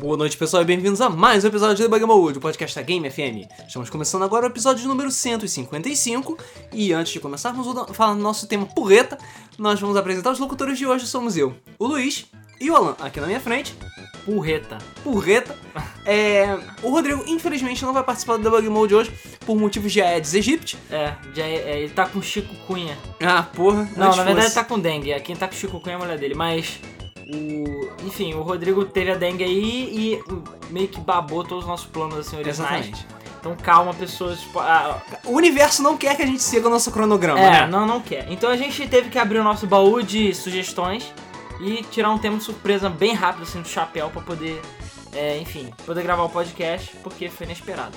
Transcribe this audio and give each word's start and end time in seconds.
Boa 0.00 0.16
noite, 0.16 0.36
pessoal, 0.36 0.62
e 0.62 0.66
bem-vindos 0.66 1.00
a 1.00 1.10
mais 1.10 1.44
um 1.44 1.48
episódio 1.48 1.76
do 1.76 1.82
Debug 1.90 2.04
Mode, 2.06 2.38
o 2.38 2.40
podcast 2.40 2.76
da 2.76 2.82
Game 2.82 3.10
FM. 3.10 3.50
Estamos 3.66 3.90
começando 3.90 4.22
agora 4.22 4.46
o 4.46 4.48
episódio 4.48 4.86
número 4.86 5.10
155, 5.10 6.38
e 6.72 6.92
antes 6.92 7.12
de 7.12 7.18
começarmos 7.18 7.66
a 7.76 7.92
falar 7.92 8.14
do 8.14 8.20
nosso 8.20 8.46
tema 8.46 8.64
porreta, 8.64 9.18
nós 9.58 9.80
vamos 9.80 9.96
apresentar 9.96 10.30
os 10.30 10.38
locutores 10.38 10.78
de 10.78 10.86
hoje, 10.86 11.04
somos 11.04 11.36
eu, 11.36 11.52
o 11.80 11.86
Luiz 11.88 12.26
e 12.60 12.70
o 12.70 12.76
Alan, 12.76 12.94
aqui 13.00 13.20
na 13.20 13.26
minha 13.26 13.40
frente. 13.40 13.74
Porreta. 14.24 14.78
Porreta. 15.02 15.56
É, 16.06 16.56
o 16.82 16.90
Rodrigo, 16.90 17.24
infelizmente, 17.26 17.84
não 17.84 17.92
vai 17.92 18.04
participar 18.04 18.36
do 18.36 18.44
Debug 18.44 18.68
Mode 18.68 18.94
hoje, 18.94 19.12
por 19.44 19.56
motivos 19.56 19.92
de 19.92 20.00
Aedes 20.00 20.32
aegypti. 20.32 20.78
É, 20.90 21.14
já, 21.34 21.44
é, 21.44 21.80
ele 21.80 21.90
tá 21.92 22.06
com 22.06 22.22
Chico 22.22 22.54
Cunha. 22.66 22.96
Ah, 23.20 23.42
porra. 23.42 23.88
Não, 23.96 24.14
na 24.14 24.22
verdade 24.22 24.46
ele 24.46 24.54
tá 24.54 24.62
com 24.62 24.78
dengue. 24.78 25.18
Quem 25.20 25.34
tá 25.34 25.48
com 25.48 25.54
Chico 25.54 25.80
Cunha 25.80 25.94
é 25.94 25.96
a 25.96 25.98
mulher 25.98 26.18
dele, 26.18 26.34
mas. 26.34 26.78
O, 27.28 28.06
enfim, 28.06 28.34
o 28.34 28.42
Rodrigo 28.42 28.84
teve 28.86 29.10
a 29.10 29.14
dengue 29.14 29.44
aí 29.44 30.16
e 30.18 30.24
meio 30.70 30.88
que 30.88 31.00
babou 31.00 31.44
todos 31.44 31.64
os 31.64 31.68
nossos 31.68 31.86
planos 31.86 32.18
assim, 32.18 32.36
originais. 32.36 32.86
Exatamente. 32.86 33.18
Então 33.38 33.56
calma, 33.56 33.94
pessoas. 33.94 34.40
Tipo, 34.40 34.60
ah, 34.60 35.00
O 35.24 35.32
universo 35.32 35.82
não 35.82 35.96
quer 35.96 36.16
que 36.16 36.22
a 36.22 36.26
gente 36.26 36.42
siga 36.42 36.66
o 36.66 36.70
nosso 36.70 36.90
cronograma, 36.90 37.38
é, 37.38 37.50
né? 37.50 37.66
não, 37.66 37.86
não 37.86 38.00
quer. 38.00 38.26
Então 38.30 38.50
a 38.50 38.56
gente 38.56 38.86
teve 38.88 39.10
que 39.10 39.18
abrir 39.18 39.38
o 39.38 39.44
nosso 39.44 39.66
baú 39.66 40.02
de 40.02 40.34
sugestões 40.34 41.12
e 41.60 41.82
tirar 41.84 42.10
um 42.10 42.18
tema 42.18 42.38
de 42.38 42.44
surpresa 42.44 42.88
bem 42.88 43.14
rápido, 43.14 43.42
assim, 43.42 43.60
do 43.60 43.68
chapéu 43.68 44.10
pra 44.10 44.22
poder, 44.22 44.60
é, 45.12 45.38
enfim, 45.38 45.70
poder 45.84 46.02
gravar 46.02 46.24
o 46.24 46.28
podcast, 46.28 46.96
porque 47.02 47.28
foi 47.28 47.46
inesperado. 47.46 47.96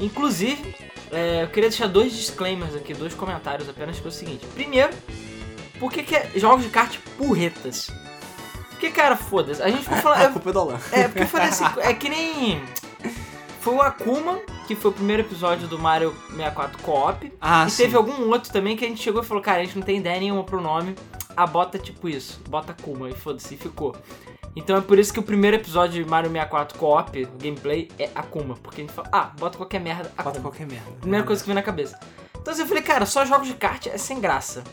Inclusive, 0.00 0.74
é, 1.12 1.42
eu 1.42 1.48
queria 1.48 1.68
deixar 1.68 1.86
dois 1.86 2.12
disclaimers 2.12 2.74
aqui, 2.74 2.94
dois 2.94 3.14
comentários 3.14 3.68
apenas, 3.68 3.98
que 3.98 4.06
é 4.06 4.08
o 4.08 4.12
seguinte. 4.12 4.46
Primeiro, 4.54 4.90
por 5.78 5.92
que, 5.92 6.02
que 6.02 6.16
é 6.16 6.30
jogos 6.36 6.64
de 6.64 6.70
kart 6.70 6.96
porretas? 7.18 7.90
Porque, 8.80 8.90
cara, 8.90 9.14
foda-se. 9.14 9.62
A 9.62 9.68
gente 9.68 9.82
ficou 9.82 9.98
falando... 9.98 10.20
A 10.22 10.24
eu- 10.24 10.32
culpa 10.32 10.48
é 10.48 10.52
do 10.54 10.58
Alan. 10.58 10.80
é, 10.90 11.02
porque 11.06 11.22
eu 11.24 11.26
falei 11.28 11.48
assim, 11.48 11.64
é 11.80 11.92
que 11.92 12.08
nem... 12.08 12.62
Foi 13.60 13.74
o 13.74 13.82
Akuma, 13.82 14.38
que 14.66 14.74
foi 14.74 14.90
o 14.90 14.94
primeiro 14.94 15.22
episódio 15.22 15.68
do 15.68 15.78
Mario 15.78 16.16
64 16.30 16.82
Co-op. 16.82 17.30
Ah, 17.38 17.66
e 17.66 17.70
sim. 17.70 17.82
teve 17.82 17.94
algum 17.94 18.30
outro 18.30 18.50
também 18.50 18.74
que 18.74 18.86
a 18.86 18.88
gente 18.88 19.02
chegou 19.02 19.20
e 19.22 19.24
falou, 19.26 19.42
cara, 19.42 19.60
a 19.60 19.64
gente 19.64 19.76
não 19.76 19.82
tem 19.84 19.98
ideia 19.98 20.18
nenhuma 20.18 20.42
pro 20.44 20.62
nome. 20.62 20.96
Ah, 21.36 21.46
bota 21.46 21.78
tipo 21.78 22.08
isso, 22.08 22.40
bota 22.48 22.72
Akuma 22.72 23.10
e 23.10 23.12
foda-se, 23.14 23.54
e 23.54 23.58
ficou. 23.58 23.94
Então 24.56 24.78
é 24.78 24.80
por 24.80 24.98
isso 24.98 25.12
que 25.12 25.20
o 25.20 25.22
primeiro 25.22 25.58
episódio 25.58 26.02
de 26.02 26.08
Mario 26.08 26.30
64 26.30 26.78
Co-op, 26.78 27.22
o 27.22 27.28
gameplay, 27.38 27.90
é 27.98 28.08
Akuma. 28.14 28.54
Porque 28.62 28.80
a 28.80 28.84
gente 28.84 28.94
fala, 28.94 29.08
ah, 29.12 29.30
bota 29.38 29.58
qualquer 29.58 29.78
merda, 29.78 30.10
Akuma. 30.16 30.24
Bota 30.30 30.40
qualquer 30.40 30.66
merda. 30.66 30.90
Primeira 30.98 31.26
coisa 31.26 31.42
que 31.42 31.46
veio 31.46 31.54
na 31.56 31.62
cabeça. 31.62 32.00
Então 32.40 32.54
assim, 32.54 32.62
eu 32.62 32.66
falei, 32.68 32.82
cara, 32.82 33.04
só 33.04 33.26
jogos 33.26 33.46
de 33.46 33.52
kart 33.52 33.88
é 33.88 33.98
sem 33.98 34.18
graça. 34.18 34.64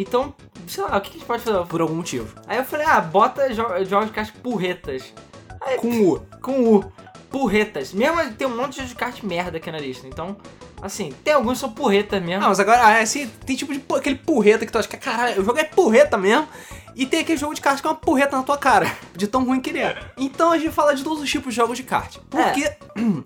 Então, 0.00 0.34
sei 0.66 0.82
lá, 0.84 0.96
o 0.96 1.00
que 1.00 1.10
a 1.10 1.12
gente 1.12 1.24
pode 1.24 1.42
fazer? 1.42 1.66
Por 1.66 1.80
algum 1.80 1.94
motivo. 1.96 2.34
Aí 2.46 2.56
eu 2.58 2.64
falei, 2.64 2.86
ah, 2.86 3.00
bota 3.00 3.52
jo- 3.52 3.84
jogos 3.84 4.06
de 4.06 4.12
kart 4.12 4.32
porretas. 4.42 5.12
Aí, 5.60 5.76
Com 5.78 5.88
o. 6.12 6.20
com 6.40 6.74
U. 6.76 6.92
Porretas. 7.30 7.92
Mesmo 7.92 8.32
tem 8.32 8.46
um 8.46 8.56
monte 8.56 8.70
de 8.70 8.76
jogos 8.78 8.90
de 8.90 8.96
kart 8.96 9.22
merda 9.22 9.58
aqui 9.58 9.70
na 9.70 9.78
lista. 9.78 10.06
Então, 10.06 10.36
assim, 10.80 11.12
tem 11.22 11.34
alguns 11.34 11.54
que 11.54 11.58
são 11.58 11.70
porretas 11.72 12.22
mesmo. 12.22 12.44
Ah, 12.44 12.48
mas 12.48 12.58
agora, 12.60 13.00
assim, 13.00 13.28
tem 13.44 13.54
tipo 13.54 13.72
de 13.72 13.82
aquele 13.94 14.16
porreta 14.16 14.64
que 14.64 14.72
tu 14.72 14.78
acha 14.78 14.88
que, 14.88 14.96
caralho, 14.96 15.42
o 15.42 15.44
jogo 15.44 15.58
é 15.58 15.64
porreta 15.64 16.16
mesmo. 16.16 16.48
E 16.96 17.04
tem 17.06 17.20
aquele 17.20 17.38
jogo 17.38 17.54
de 17.54 17.60
kart 17.60 17.80
que 17.80 17.86
é 17.86 17.90
uma 17.90 17.96
porreta 17.96 18.36
na 18.36 18.42
tua 18.42 18.56
cara, 18.58 18.90
de 19.14 19.28
tão 19.28 19.44
ruim 19.44 19.60
que 19.60 19.70
ele 19.70 19.78
é. 19.78 19.96
Então 20.16 20.50
a 20.50 20.58
gente 20.58 20.72
fala 20.72 20.94
de 20.96 21.04
todos 21.04 21.22
os 21.22 21.30
tipos 21.30 21.50
de 21.52 21.56
jogos 21.60 21.76
de 21.76 21.84
kart. 21.84 22.16
Porque. 22.30 22.72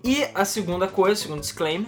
E 0.03 0.27
a 0.35 0.43
segunda 0.45 0.87
coisa, 0.87 1.13
o 1.13 1.15
segundo 1.23 1.39
disclaimer, 1.39 1.87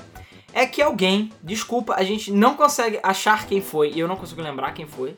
é 0.56 0.66
que 0.66 0.81
alguém, 0.81 1.34
desculpa, 1.44 1.95
a 1.95 2.03
gente 2.03 2.31
não 2.31 2.56
consegue 2.56 2.98
achar 3.03 3.45
quem 3.45 3.59
foi, 3.59 3.92
e 3.92 4.00
eu 4.00 4.08
não 4.08 4.16
consigo 4.16 4.42
lembrar 4.42 4.72
quem 4.72 4.88
foi, 4.88 5.14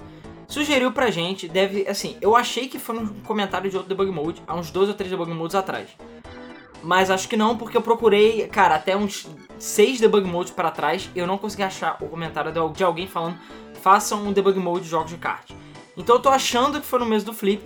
sugeriu 0.47 0.91
pra 0.91 1.11
gente, 1.11 1.47
deve, 1.47 1.87
assim, 1.87 2.17
eu 2.19 2.35
achei 2.35 2.67
que 2.67 2.79
foi 2.79 2.95
num 2.95 3.07
comentário 3.21 3.69
de 3.69 3.77
outro 3.77 3.87
debug 3.87 4.11
mode, 4.11 4.41
há 4.47 4.55
uns 4.55 4.71
dois 4.71 4.89
ou 4.89 4.95
três 4.95 5.11
debug 5.11 5.31
modes 5.31 5.55
atrás. 5.55 5.89
Mas 6.81 7.11
acho 7.11 7.29
que 7.29 7.37
não, 7.37 7.55
porque 7.55 7.77
eu 7.77 7.83
procurei, 7.83 8.47
cara, 8.47 8.73
até 8.73 8.97
uns 8.97 9.27
seis 9.59 9.99
debug 9.99 10.27
modes 10.27 10.51
pra 10.51 10.71
trás, 10.71 11.07
e 11.13 11.19
eu 11.19 11.27
não 11.27 11.37
consegui 11.37 11.61
achar 11.61 11.97
o 12.01 12.07
comentário 12.07 12.51
de 12.73 12.83
alguém 12.83 13.05
falando, 13.05 13.37
façam 13.79 14.23
um 14.23 14.33
debug 14.33 14.57
mode 14.59 14.85
de 14.85 14.89
jogos 14.89 15.11
de 15.11 15.17
kart. 15.17 15.51
Então 15.95 16.15
eu 16.15 16.21
tô 16.21 16.29
achando 16.29 16.81
que 16.81 16.87
foi 16.87 16.97
no 16.97 17.05
mês 17.05 17.23
do 17.23 17.31
Flip. 17.31 17.63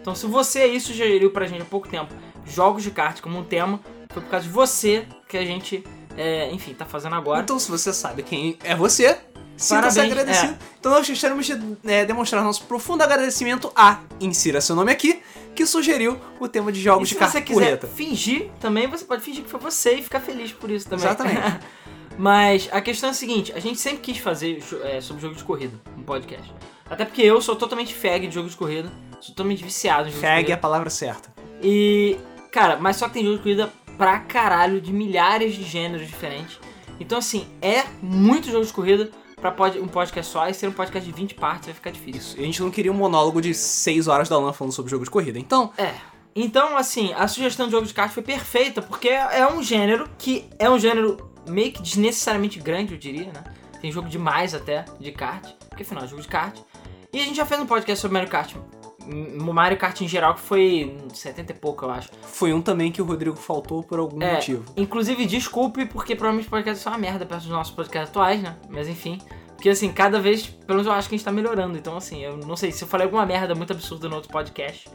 Então 0.00 0.12
se 0.12 0.26
você 0.26 0.62
aí 0.62 0.80
sugeriu 0.80 1.30
pra 1.30 1.46
gente 1.46 1.62
há 1.62 1.66
pouco 1.66 1.88
tempo 1.88 2.12
jogos 2.44 2.82
de 2.82 2.90
kart 2.90 3.20
como 3.20 3.38
um 3.38 3.44
tema, 3.44 3.78
foi 4.10 4.20
por 4.20 4.28
causa 4.28 4.44
de 4.44 4.52
você 4.52 5.06
que 5.28 5.38
a 5.38 5.44
gente, 5.44 5.84
é, 6.16 6.50
enfim, 6.52 6.74
tá 6.74 6.84
fazendo 6.84 7.14
agora. 7.14 7.42
Então, 7.42 7.58
se 7.58 7.70
você 7.70 7.92
sabe 7.92 8.22
quem 8.22 8.58
é 8.64 8.74
você, 8.74 9.18
sinta-se 9.56 9.96
Parabéns, 9.96 10.12
agradecido. 10.12 10.52
é. 10.52 10.56
Então, 10.78 10.92
nós 10.92 11.08
gostaríamos 11.08 11.46
de 11.46 11.58
é, 11.84 12.04
demonstrar 12.04 12.42
nosso 12.42 12.64
profundo 12.64 13.02
agradecimento 13.02 13.72
a 13.74 14.00
Insira 14.20 14.60
seu 14.60 14.74
nome 14.76 14.92
aqui, 14.92 15.22
que 15.54 15.66
sugeriu 15.66 16.18
o 16.40 16.48
tema 16.48 16.72
de 16.72 16.80
jogos 16.80 17.08
se 17.08 17.14
de 17.14 17.18
kart 17.18 17.32
você 17.32 17.42
quiser 17.42 17.80
fingir 17.80 18.50
também, 18.60 18.86
você 18.86 19.04
pode 19.04 19.22
fingir 19.22 19.44
que 19.44 19.50
foi 19.50 19.60
você 19.60 19.94
e 19.94 20.02
ficar 20.02 20.20
feliz 20.20 20.52
por 20.52 20.70
isso 20.70 20.88
também. 20.88 21.04
Exatamente. 21.04 21.40
Mas 22.18 22.68
a 22.70 22.80
questão 22.80 23.08
é 23.08 23.12
a 23.12 23.14
seguinte, 23.14 23.52
a 23.54 23.58
gente 23.58 23.80
sempre 23.80 24.00
quis 24.00 24.18
fazer 24.18 24.62
é, 24.84 25.00
sobre 25.00 25.22
jogo 25.22 25.34
de 25.34 25.42
corrida, 25.44 25.80
um 25.96 26.02
podcast. 26.02 26.52
Até 26.88 27.06
porque 27.06 27.22
eu 27.22 27.40
sou 27.40 27.56
totalmente 27.56 27.94
fag 27.94 28.26
de 28.26 28.34
jogo 28.34 28.50
de 28.50 28.56
corrida, 28.56 28.92
sou 29.18 29.34
totalmente 29.34 29.64
viciado 29.64 30.08
em 30.08 30.12
jogo 30.12 30.20
de 30.20 30.20
Fag 30.20 30.32
é 30.32 30.36
corrida. 30.42 30.54
a 30.54 30.58
palavra 30.58 30.90
certa. 30.90 31.32
E, 31.62 32.18
cara, 32.50 32.76
mas 32.76 32.96
só 32.96 33.08
que 33.08 33.14
tem 33.14 33.24
jogo 33.24 33.38
de 33.38 33.42
corrida 33.42 33.72
pra 34.02 34.18
caralho, 34.18 34.80
de 34.80 34.92
milhares 34.92 35.54
de 35.54 35.62
gêneros 35.62 36.06
diferentes. 36.08 36.58
Então, 36.98 37.18
assim, 37.18 37.46
é 37.60 37.84
muito 38.02 38.50
jogo 38.50 38.64
de 38.66 38.72
corrida 38.72 39.10
pra 39.40 39.52
pod- 39.52 39.78
um 39.78 39.86
podcast 39.86 40.32
só, 40.32 40.48
e 40.48 40.54
ser 40.54 40.66
um 40.68 40.72
podcast 40.72 41.08
de 41.08 41.16
20 41.16 41.34
partes 41.34 41.66
vai 41.66 41.74
ficar 41.74 41.90
difícil. 41.90 42.38
E 42.38 42.42
a 42.42 42.46
gente 42.46 42.60
não 42.60 42.70
queria 42.70 42.90
um 42.90 42.96
monólogo 42.96 43.40
de 43.40 43.54
6 43.54 44.08
horas 44.08 44.28
da 44.28 44.34
Alan 44.36 44.52
falando 44.52 44.72
sobre 44.72 44.90
jogo 44.90 45.04
de 45.04 45.10
corrida. 45.10 45.38
Então, 45.38 45.72
É. 45.78 45.92
Então, 46.34 46.76
assim, 46.78 47.12
a 47.12 47.28
sugestão 47.28 47.66
de 47.66 47.72
jogo 47.72 47.86
de 47.86 47.92
kart 47.94 48.10
foi 48.10 48.22
perfeita, 48.22 48.80
porque 48.82 49.08
é 49.10 49.46
um 49.52 49.62
gênero 49.62 50.08
que 50.18 50.48
é 50.58 50.68
um 50.70 50.78
gênero 50.78 51.30
meio 51.46 51.70
que 51.72 51.82
desnecessariamente 51.82 52.58
grande, 52.58 52.94
eu 52.94 52.98
diria, 52.98 53.26
né? 53.26 53.44
Tem 53.80 53.92
jogo 53.92 54.08
demais 54.08 54.54
até 54.54 54.84
de 54.98 55.12
kart, 55.12 55.46
porque 55.68 55.82
afinal 55.82 56.04
é 56.04 56.08
jogo 56.08 56.22
de 56.22 56.28
kart. 56.28 56.58
E 57.12 57.20
a 57.20 57.24
gente 57.24 57.36
já 57.36 57.44
fez 57.44 57.60
um 57.60 57.66
podcast 57.66 58.00
sobre 58.00 58.14
Mario 58.14 58.30
Kart. 58.30 58.54
Hum, 59.06 59.52
Mario 59.52 59.76
Kart 59.78 60.00
em 60.00 60.08
geral, 60.08 60.34
que 60.34 60.40
foi 60.40 60.96
em 61.10 61.14
70 61.14 61.52
e 61.52 61.54
pouco, 61.54 61.84
eu 61.84 61.90
acho. 61.90 62.10
foi 62.22 62.52
um 62.52 62.60
também 62.62 62.90
que 62.92 63.00
o 63.02 63.04
Rodrigo 63.04 63.36
faltou 63.36 63.82
por 63.82 63.98
algum 63.98 64.20
É, 64.22 64.34
motivo. 64.34 64.64
Inclusive, 64.76 65.26
desculpe, 65.26 65.86
porque 65.86 66.14
provavelmente 66.14 66.46
o 66.48 66.50
podcast 66.50 66.86
é 66.86 66.90
uma 66.90 66.98
merda 66.98 67.24
perto 67.26 67.42
dos 67.42 67.50
nossos 67.50 67.74
podcasts 67.74 68.10
atuais, 68.10 68.42
né? 68.42 68.56
Mas 68.68 68.88
enfim. 68.88 69.18
Porque 69.56 69.68
assim, 69.68 69.92
cada 69.92 70.20
vez, 70.20 70.46
pelo 70.46 70.78
menos 70.78 70.86
eu 70.86 70.92
acho 70.92 71.08
que 71.08 71.14
a 71.14 71.18
gente 71.18 71.24
tá 71.24 71.30
melhorando. 71.30 71.78
Então, 71.78 71.96
assim, 71.96 72.20
eu 72.24 72.36
não 72.36 72.56
sei 72.56 72.72
se 72.72 72.82
eu 72.82 72.88
falei 72.88 73.04
alguma 73.04 73.24
merda 73.24 73.54
muito 73.54 73.72
absurda 73.72 74.08
no 74.08 74.16
outro 74.16 74.30
podcast. 74.30 74.88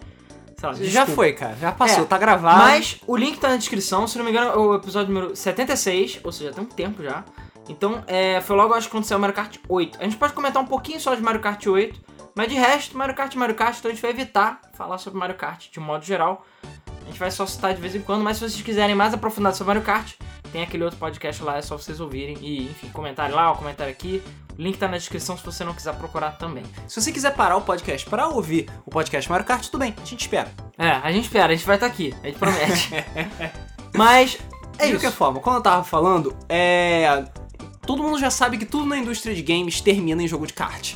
Lá, 0.62 0.74
Já 0.74 1.06
foi, 1.06 1.34
cara. 1.34 1.56
Já 1.56 1.72
passou, 1.72 2.04
É, 2.04 2.08
tá 2.08 2.18
gravado. 2.18 2.58
Mas 2.58 3.00
o 3.06 3.16
link 3.16 3.38
tá 3.40 3.50
na 3.50 3.58
descrição, 3.58 4.08
se 4.08 4.18
não 4.18 4.26
me 4.26 4.32
engano, 4.32 4.50
é 4.52 4.58
o 4.58 4.74
episódio 4.76 5.14
número 5.14 5.36
76, 5.36 6.20
ou 6.24 6.32
seja, 6.32 6.52
tem 6.52 6.64
um 6.64 6.68
tempo 6.68 7.04
já. 7.04 7.24
Então, 7.70 8.04
é, 8.08 8.42
foi 8.42 8.56
logo, 8.56 8.74
acho 8.74 8.88
que 8.88 8.92
quando 8.92 9.04
saiu 9.04 9.20
o 9.20 9.22
Mario 9.22 9.36
Kart 9.36 9.56
8. 9.70 10.00
A 10.02 10.04
gente 10.04 10.18
pode 10.18 10.34
comentar 10.34 10.62
um 10.62 10.66
pouquinho 10.66 11.00
só 11.00 11.14
de 11.14 11.22
Mario 11.22 11.40
Kart 11.42 11.66
8, 11.66 12.02
mas 12.38 12.50
de 12.50 12.54
resto, 12.54 12.96
Mario 12.96 13.16
Kart, 13.16 13.34
Mario 13.34 13.56
Kart, 13.56 13.80
então 13.80 13.90
a 13.90 13.94
gente 13.96 14.02
vai 14.02 14.12
evitar 14.12 14.62
falar 14.76 15.00
sobre 15.00 15.18
Mario 15.18 15.36
Kart 15.36 15.72
de 15.72 15.80
um 15.80 15.84
modo 15.84 16.06
geral. 16.06 16.46
A 17.02 17.06
gente 17.06 17.18
vai 17.18 17.32
só 17.32 17.48
citar 17.48 17.74
de 17.74 17.82
vez 17.82 17.96
em 17.96 18.02
quando, 18.02 18.24
mas 18.24 18.38
se 18.38 18.48
vocês 18.48 18.62
quiserem 18.62 18.94
mais 18.94 19.12
aprofundado 19.12 19.58
sobre 19.58 19.74
Mario 19.74 19.82
Kart, 19.82 20.14
tem 20.52 20.62
aquele 20.62 20.84
outro 20.84 21.00
podcast 21.00 21.42
lá, 21.42 21.58
é 21.58 21.64
só 21.64 21.76
vocês 21.76 22.00
ouvirem 22.00 22.38
e, 22.40 22.66
enfim, 22.66 22.90
comentarem 22.90 23.36
lá, 23.36 23.50
ou 23.50 23.58
comentário 23.58 23.92
aqui. 23.92 24.22
O 24.56 24.62
link 24.62 24.78
tá 24.78 24.88
na 24.88 24.98
descrição 24.98 25.36
se 25.36 25.44
você 25.44 25.64
não 25.64 25.74
quiser 25.74 25.96
procurar 25.96 26.38
também. 26.38 26.64
Se 26.88 27.02
você 27.02 27.12
quiser 27.12 27.34
parar 27.34 27.58
o 27.58 27.62
podcast 27.62 28.08
pra 28.08 28.28
ouvir 28.28 28.70
o 28.86 28.92
podcast 28.92 29.28
Mario 29.32 29.46
Kart, 29.48 29.66
tudo 29.66 29.80
bem, 29.80 29.96
a 30.00 30.06
gente 30.06 30.22
espera. 30.22 30.54
É, 30.78 30.90
a 30.90 31.12
gente 31.12 31.24
espera, 31.24 31.52
a 31.52 31.56
gente 31.56 31.66
vai 31.66 31.78
estar 31.78 31.88
aqui, 31.88 32.14
a 32.22 32.28
gente 32.28 32.38
promete. 32.38 32.92
mas, 33.98 34.38
é 34.78 34.86
de 34.86 34.92
qualquer 34.92 35.12
forma, 35.12 35.40
quando 35.40 35.56
eu 35.56 35.64
tava 35.64 35.84
falando, 35.84 36.38
é. 36.48 37.26
Todo 37.82 38.04
mundo 38.04 38.20
já 38.20 38.30
sabe 38.30 38.60
que 38.60 38.66
tudo 38.66 38.86
na 38.86 38.98
indústria 38.98 39.34
de 39.34 39.42
games 39.42 39.82
termina 39.82 40.22
em 40.22 40.28
jogo 40.28 40.46
de 40.46 40.54
kart. 40.54 40.94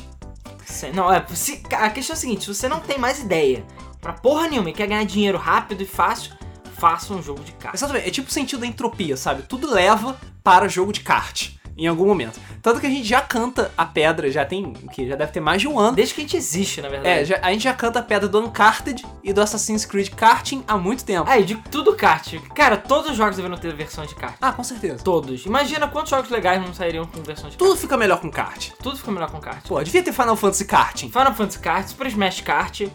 Não, 0.90 1.12
é. 1.12 1.24
Se, 1.34 1.62
a 1.72 1.90
questão 1.90 2.14
é 2.14 2.16
a 2.16 2.20
seguinte: 2.20 2.44
se 2.44 2.54
você 2.54 2.68
não 2.68 2.80
tem 2.80 2.98
mais 2.98 3.20
ideia 3.20 3.64
pra 4.00 4.12
porra 4.12 4.48
nenhuma 4.48 4.70
e 4.70 4.72
quer 4.72 4.86
ganhar 4.86 5.04
dinheiro 5.04 5.38
rápido 5.38 5.82
e 5.82 5.86
fácil, 5.86 6.32
faça 6.76 7.12
um 7.14 7.22
jogo 7.22 7.44
de 7.44 7.52
kart. 7.52 7.74
Exatamente, 7.74 8.08
é 8.08 8.10
tipo 8.10 8.28
o 8.28 8.32
sentido 8.32 8.60
da 8.60 8.66
entropia, 8.66 9.16
sabe? 9.16 9.42
Tudo 9.42 9.72
leva 9.72 10.18
para 10.42 10.68
jogo 10.68 10.92
de 10.92 11.00
kart. 11.00 11.50
Em 11.76 11.86
algum 11.86 12.06
momento. 12.06 12.38
Tanto 12.60 12.80
que 12.80 12.86
a 12.86 12.90
gente 12.90 13.04
já 13.08 13.20
canta 13.22 13.72
a 13.78 13.84
pedra, 13.86 14.30
já 14.30 14.44
tem. 14.44 14.64
o 14.66 14.88
que 14.90 15.08
Já 15.08 15.16
deve 15.16 15.32
ter 15.32 15.40
mais 15.40 15.60
de 15.60 15.66
um 15.66 15.78
ano. 15.78 15.96
Desde 15.96 16.14
que 16.14 16.20
a 16.20 16.24
gente 16.24 16.36
existe, 16.36 16.80
na 16.82 16.88
É, 16.88 16.90
verdade. 16.90 17.24
já- 17.24 17.38
a 17.42 17.50
gente 17.52 17.62
já 17.64 17.72
canta 17.72 17.98
a 17.98 18.02
pedra 18.02 18.28
do 18.28 18.38
Uncharted 18.40 19.02
e 19.24 19.32
do 19.32 19.40
Assassin's 19.40 19.84
Creed 19.86 20.10
Karting 20.10 20.62
há 20.68 20.76
muito 20.76 21.02
tempo. 21.04 21.28
É, 21.30 21.40
de 21.40 21.54
tudo 21.56 21.94
kart. 21.96 22.34
Cara, 22.54 22.76
todos 22.76 23.10
os 23.10 23.16
jogos 23.16 23.36
deveriam 23.36 23.58
ter 23.58 23.74
versão 23.74 24.04
de 24.04 24.14
kart. 24.14 24.34
Ah, 24.40 24.52
com 24.52 24.62
certeza. 24.62 25.02
Todos. 25.02 25.46
Imagina 25.46 25.88
quantos 25.88 26.10
jogos 26.10 26.28
legais 26.30 26.60
não 26.60 26.74
sairiam 26.74 27.06
com 27.06 27.22
versão 27.22 27.48
de 27.48 27.56
kart. 27.56 27.58
Tudo 27.58 27.76
fica 27.80 27.96
melhor 27.96 28.20
com 28.20 28.30
kart. 28.30 28.70
Tudo 28.82 28.96
fica 28.98 29.10
melhor 29.10 29.30
com 29.30 29.40
kart. 29.40 29.66
Pô, 29.66 29.82
devia 29.82 30.02
ter 30.02 30.12
Final 30.12 30.36
Fantasy 30.36 30.64
Karting. 30.66 31.08
Final 31.10 31.34
Fantasy 31.34 31.58
Kart, 31.58 31.88
Super 31.88 32.06
Smash 32.08 32.40
Kart. 32.42 32.78
Que 32.80 32.88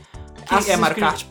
Assassin's 0.46 0.70
é 0.70 0.78
Mario 0.78 0.96
Creed- 0.96 1.10
Kart. 1.10 1.26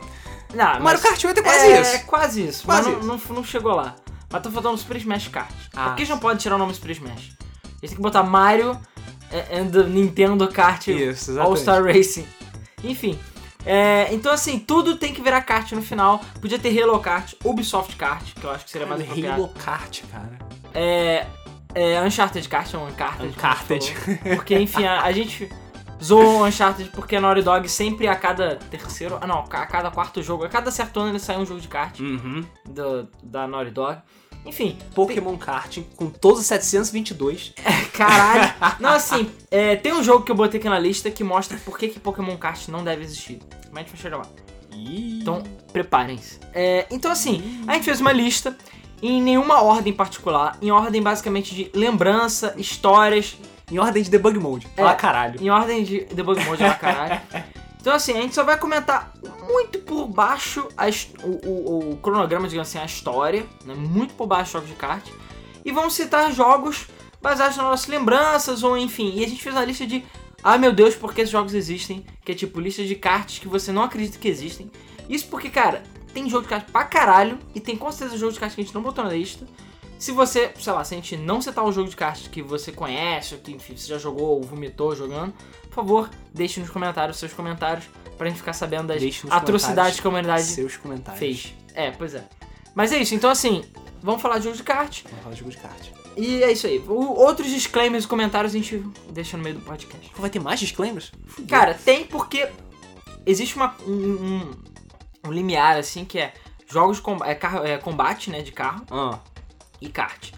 Não, 0.55 0.81
Mario 0.81 1.01
Kart 1.01 1.25
8 1.25 1.39
é 1.41 1.43
quase 1.43 1.65
é, 1.67 1.81
isso. 1.81 1.95
É 1.95 1.99
quase 2.01 2.47
isso, 2.47 2.65
Quase 2.65 2.91
mas 2.91 3.05
não, 3.05 3.17
não, 3.19 3.35
não 3.37 3.45
chegou 3.45 3.73
lá. 3.75 3.95
Mas 4.31 4.43
tá 4.43 4.51
faltando 4.51 4.77
Super 4.77 4.97
Smash 4.97 5.29
Kart. 5.29 5.51
Ah. 5.75 5.89
Por 5.91 5.97
que 5.97 6.05
não 6.07 6.19
pode 6.19 6.41
tirar 6.41 6.57
o 6.57 6.59
nome 6.59 6.75
Super 6.75 6.91
Smash? 6.91 7.31
Eles 7.83 7.91
têm 7.91 7.97
que 7.97 8.01
botar 8.01 8.23
Mario 8.23 8.79
and 9.53 9.71
the 9.71 9.83
Nintendo 9.85 10.49
Kart 10.49 10.89
Isso, 10.89 11.33
exatamente. 11.33 11.41
All-Star 11.41 11.85
Racing. 11.85 12.27
Enfim. 12.83 13.19
É, 13.65 14.09
então, 14.15 14.33
assim, 14.33 14.61
tudo 14.61 14.97
tem 14.97 15.13
que 15.13 15.21
virar 15.21 15.41
kart 15.41 15.73
no 15.73 15.83
final. 15.83 16.21
Podia 16.41 16.57
ter 16.59 16.81
Halo 16.81 17.01
Kart, 17.01 17.33
Ubisoft 17.45 17.97
Kart, 17.97 18.23
que 18.35 18.45
eu 18.45 18.51
acho 18.51 18.65
que 18.65 18.71
seria 18.71 18.87
mais 18.87 19.01
apropriado. 19.01 19.43
Halo 19.43 19.53
Kart, 19.55 20.03
cara. 20.11 20.39
É, 20.73 21.27
é 21.75 22.01
Uncharted 22.03 22.49
Kart, 22.49 22.73
é 22.73 22.79
um 22.79 22.87
Uncharted. 22.87 23.29
Uncharted. 23.29 23.95
Porque, 24.37 24.57
enfim, 24.57 24.85
a, 24.85 25.03
a 25.03 25.11
gente 25.11 25.51
zoou 26.01 26.43
o 26.43 26.47
Uncharted 26.47 26.91
porque 26.91 27.17
a 27.17 27.21
Naughty 27.21 27.43
Dog 27.43 27.69
sempre 27.69 28.07
a 28.07 28.15
cada 28.15 28.55
terceiro... 28.55 29.19
Ah, 29.21 29.27
não, 29.27 29.41
a 29.41 29.67
cada 29.67 29.91
quarto 29.91 30.23
jogo, 30.23 30.45
a 30.45 30.49
cada 30.49 30.71
certo 30.71 31.01
ano 31.01 31.11
ele 31.11 31.19
sai 31.19 31.37
um 31.37 31.45
jogo 31.45 31.61
de 31.61 31.67
kart 31.67 31.99
Uhum. 31.99 32.45
do, 32.69 33.09
da 33.21 33.49
Naughty 33.49 33.73
Dog. 33.73 33.99
Enfim, 34.47 34.79
Pokémon 34.95 35.37
Kart 35.37 35.79
com 35.97 36.09
todos 36.09 36.41
os 36.41 36.47
722. 36.47 37.53
Caralho. 37.93 38.55
Não, 38.81 38.91
assim, 38.91 39.31
é, 39.51 39.77
tem 39.77 39.93
um 39.93 40.03
jogo 40.03 40.25
que 40.25 40.31
eu 40.31 40.37
botei 40.37 40.61
aqui 40.61 40.69
na 40.69 40.79
lista 40.79 41.11
que 41.11 41.25
mostra 41.25 41.59
por 41.59 41.79
que, 41.79 41.89
que 41.89 42.01
Pokémon 42.01 42.37
Kart 42.37 42.69
não 42.69 42.85
deve 42.85 43.03
existir. 43.03 43.41
Mas 43.71 43.79
a 43.79 43.81
gente 43.81 43.91
vai 43.91 44.01
chegar 44.01 44.17
lá. 44.19 44.27
Ih. 44.73 45.19
Então, 45.21 45.43
preparem-se. 45.73 46.39
É, 46.55 46.87
então, 46.91 47.11
assim, 47.11 47.63
a 47.67 47.75
gente 47.75 47.85
fez 47.85 48.01
uma 48.01 48.13
lista 48.13 48.57
em 49.03 49.21
nenhuma 49.23 49.63
ordem 49.63 49.93
particular, 49.93 50.57
em 50.63 50.71
ordem 50.71 51.03
basicamente 51.03 51.55
de 51.55 51.71
lembrança, 51.75 52.55
histórias, 52.57 53.37
Em 53.71 53.79
ordem 53.81 54.01
de 54.01 54.09
debug 54.11 54.39
mode. 54.39 54.69
É. 54.77 54.95
Caralho. 54.95 55.43
em 55.43 55.51
ordem 55.51 55.83
de 55.83 56.05
debug 56.15 56.43
mode 56.45 56.63
pra 56.63 56.75
caralho. 56.75 57.21
Então, 57.87 57.95
assim, 57.95 58.15
a 58.19 58.21
gente 58.21 58.35
só 58.35 58.43
vai 58.43 58.59
comentar 58.59 59.13
muito 59.49 59.79
por 59.79 60.09
baixo 60.09 60.67
a 60.77 60.87
o, 61.23 61.49
o- 61.49 61.93
o 61.93 61.97
cronograma, 61.99 62.49
digamos 62.49 62.69
assim, 62.69 62.79
a 62.81 62.85
história, 62.85 63.47
né? 63.65 63.75
muito 63.77 64.13
por 64.15 64.27
baixo 64.27 64.55
jogos 64.55 64.69
de 64.69 64.75
kart. 64.75 65.07
E 65.65 65.71
vamos 65.71 65.95
citar 65.95 66.33
jogos 66.33 66.89
baseados 67.23 67.57
nas 67.57 67.65
nossas 67.65 67.87
lembranças, 67.87 68.65
ou 68.65 68.77
enfim. 68.77 69.13
E 69.15 69.25
a 69.25 69.29
gente 69.29 69.41
fez 69.41 69.55
uma 69.55 69.65
lista 69.65 69.87
de, 69.87 70.05
ah 70.43 70.59
meu 70.59 70.73
Deus, 70.73 70.97
por 70.97 71.15
que 71.15 71.21
esses 71.21 71.31
jogos 71.31 71.55
existem? 71.55 72.05
Que 72.25 72.33
é 72.33 72.35
tipo 72.35 72.59
lista 72.59 72.83
de 72.85 72.97
karts 72.97 73.39
que 73.39 73.47
você 73.47 73.71
não 73.71 73.85
acredita 73.85 74.19
que 74.19 74.27
existem. 74.27 74.69
Isso 75.09 75.29
porque, 75.29 75.49
cara, 75.49 75.85
tem 76.13 76.29
jogo 76.29 76.43
de 76.43 76.49
kart 76.49 76.69
pra 76.69 76.83
caralho, 76.83 77.39
e 77.55 77.61
tem 77.61 77.77
com 77.77 77.93
certeza 77.93 78.19
jogo 78.19 78.33
de 78.33 78.41
kart 78.41 78.53
que 78.53 78.61
a 78.63 78.65
gente 78.65 78.75
não 78.75 78.83
botou 78.83 79.05
na 79.05 79.11
lista. 79.13 79.47
Se 79.97 80.11
você, 80.11 80.53
sei 80.59 80.73
lá, 80.73 80.83
se 80.83 80.93
a 80.93 80.97
gente 80.97 81.17
não 81.17 81.41
citar 81.41 81.65
um 81.65 81.71
jogo 81.71 81.89
de 81.89 81.95
kart 81.95 82.29
que 82.31 82.43
você 82.43 82.73
conhece, 82.73 83.35
ou 83.37 83.41
que 83.41 83.53
enfim, 83.53 83.77
você 83.77 83.87
já 83.87 83.97
jogou 83.97 84.27
ou 84.27 84.43
vomitou 84.43 84.95
jogando, 84.97 85.33
por 85.77 85.83
favor, 85.85 86.11
deixe 86.33 86.59
nos 86.59 86.71
comentários 86.71 87.19
seus 87.19 87.35
comentários 87.35 87.85
pra 88.17 88.29
gente 88.29 88.39
ficar 88.39 88.55
sabendo 88.55 88.87
das 88.89 89.03
atrocidades 89.31 90.01
que 90.01 90.07
a 90.07 90.11
humanidade 90.11 90.43
Seus 90.45 90.77
comentários. 90.79 91.19
fez. 91.19 91.55
É, 91.75 91.91
pois 91.91 92.15
é. 92.15 92.25
Mas 92.75 92.93
é 92.93 92.97
isso, 92.99 93.15
então 93.15 93.29
assim, 93.29 93.63
vamos 94.03 94.23
falar 94.23 94.39
de 94.39 94.45
jogo 94.45 94.57
de 94.57 94.63
kart. 94.63 95.03
Vamos 95.05 95.21
falar 95.23 95.35
de 95.35 95.39
jogo 95.41 95.51
de 95.51 95.59
kart. 95.59 95.89
E 96.17 96.43
é 96.43 96.51
isso 96.51 96.67
aí. 96.67 96.79
O- 96.79 97.13
outros 97.21 97.49
disclaimers 97.51 98.05
e 98.05 98.09
comentários 98.09 98.55
a 98.55 98.57
gente 98.59 98.83
deixa 99.11 99.37
no 99.37 99.43
meio 99.43 99.57
do 99.57 99.61
podcast. 99.61 100.09
Pô, 100.15 100.23
vai 100.23 100.31
ter 100.31 100.41
mais 100.41 100.59
disclaimers? 100.59 101.13
Fudeu. 101.27 101.47
Cara, 101.59 101.75
tem 101.75 102.07
porque 102.07 102.49
existe 103.27 103.55
uma, 103.57 103.77
um, 103.87 103.93
um, 103.93 104.51
um 105.27 105.31
limiar, 105.33 105.77
assim, 105.77 106.07
que 106.07 106.19
é 106.19 106.33
jogos 106.67 106.97
de 106.97 107.03
com- 107.03 107.23
é, 107.23 107.35
carro- 107.35 107.65
é, 107.67 107.77
combate, 107.77 108.31
né, 108.31 108.41
de 108.41 108.51
carro 108.53 108.83
Ah, 108.91 109.19
e 109.79 109.91
kart. 109.91 110.33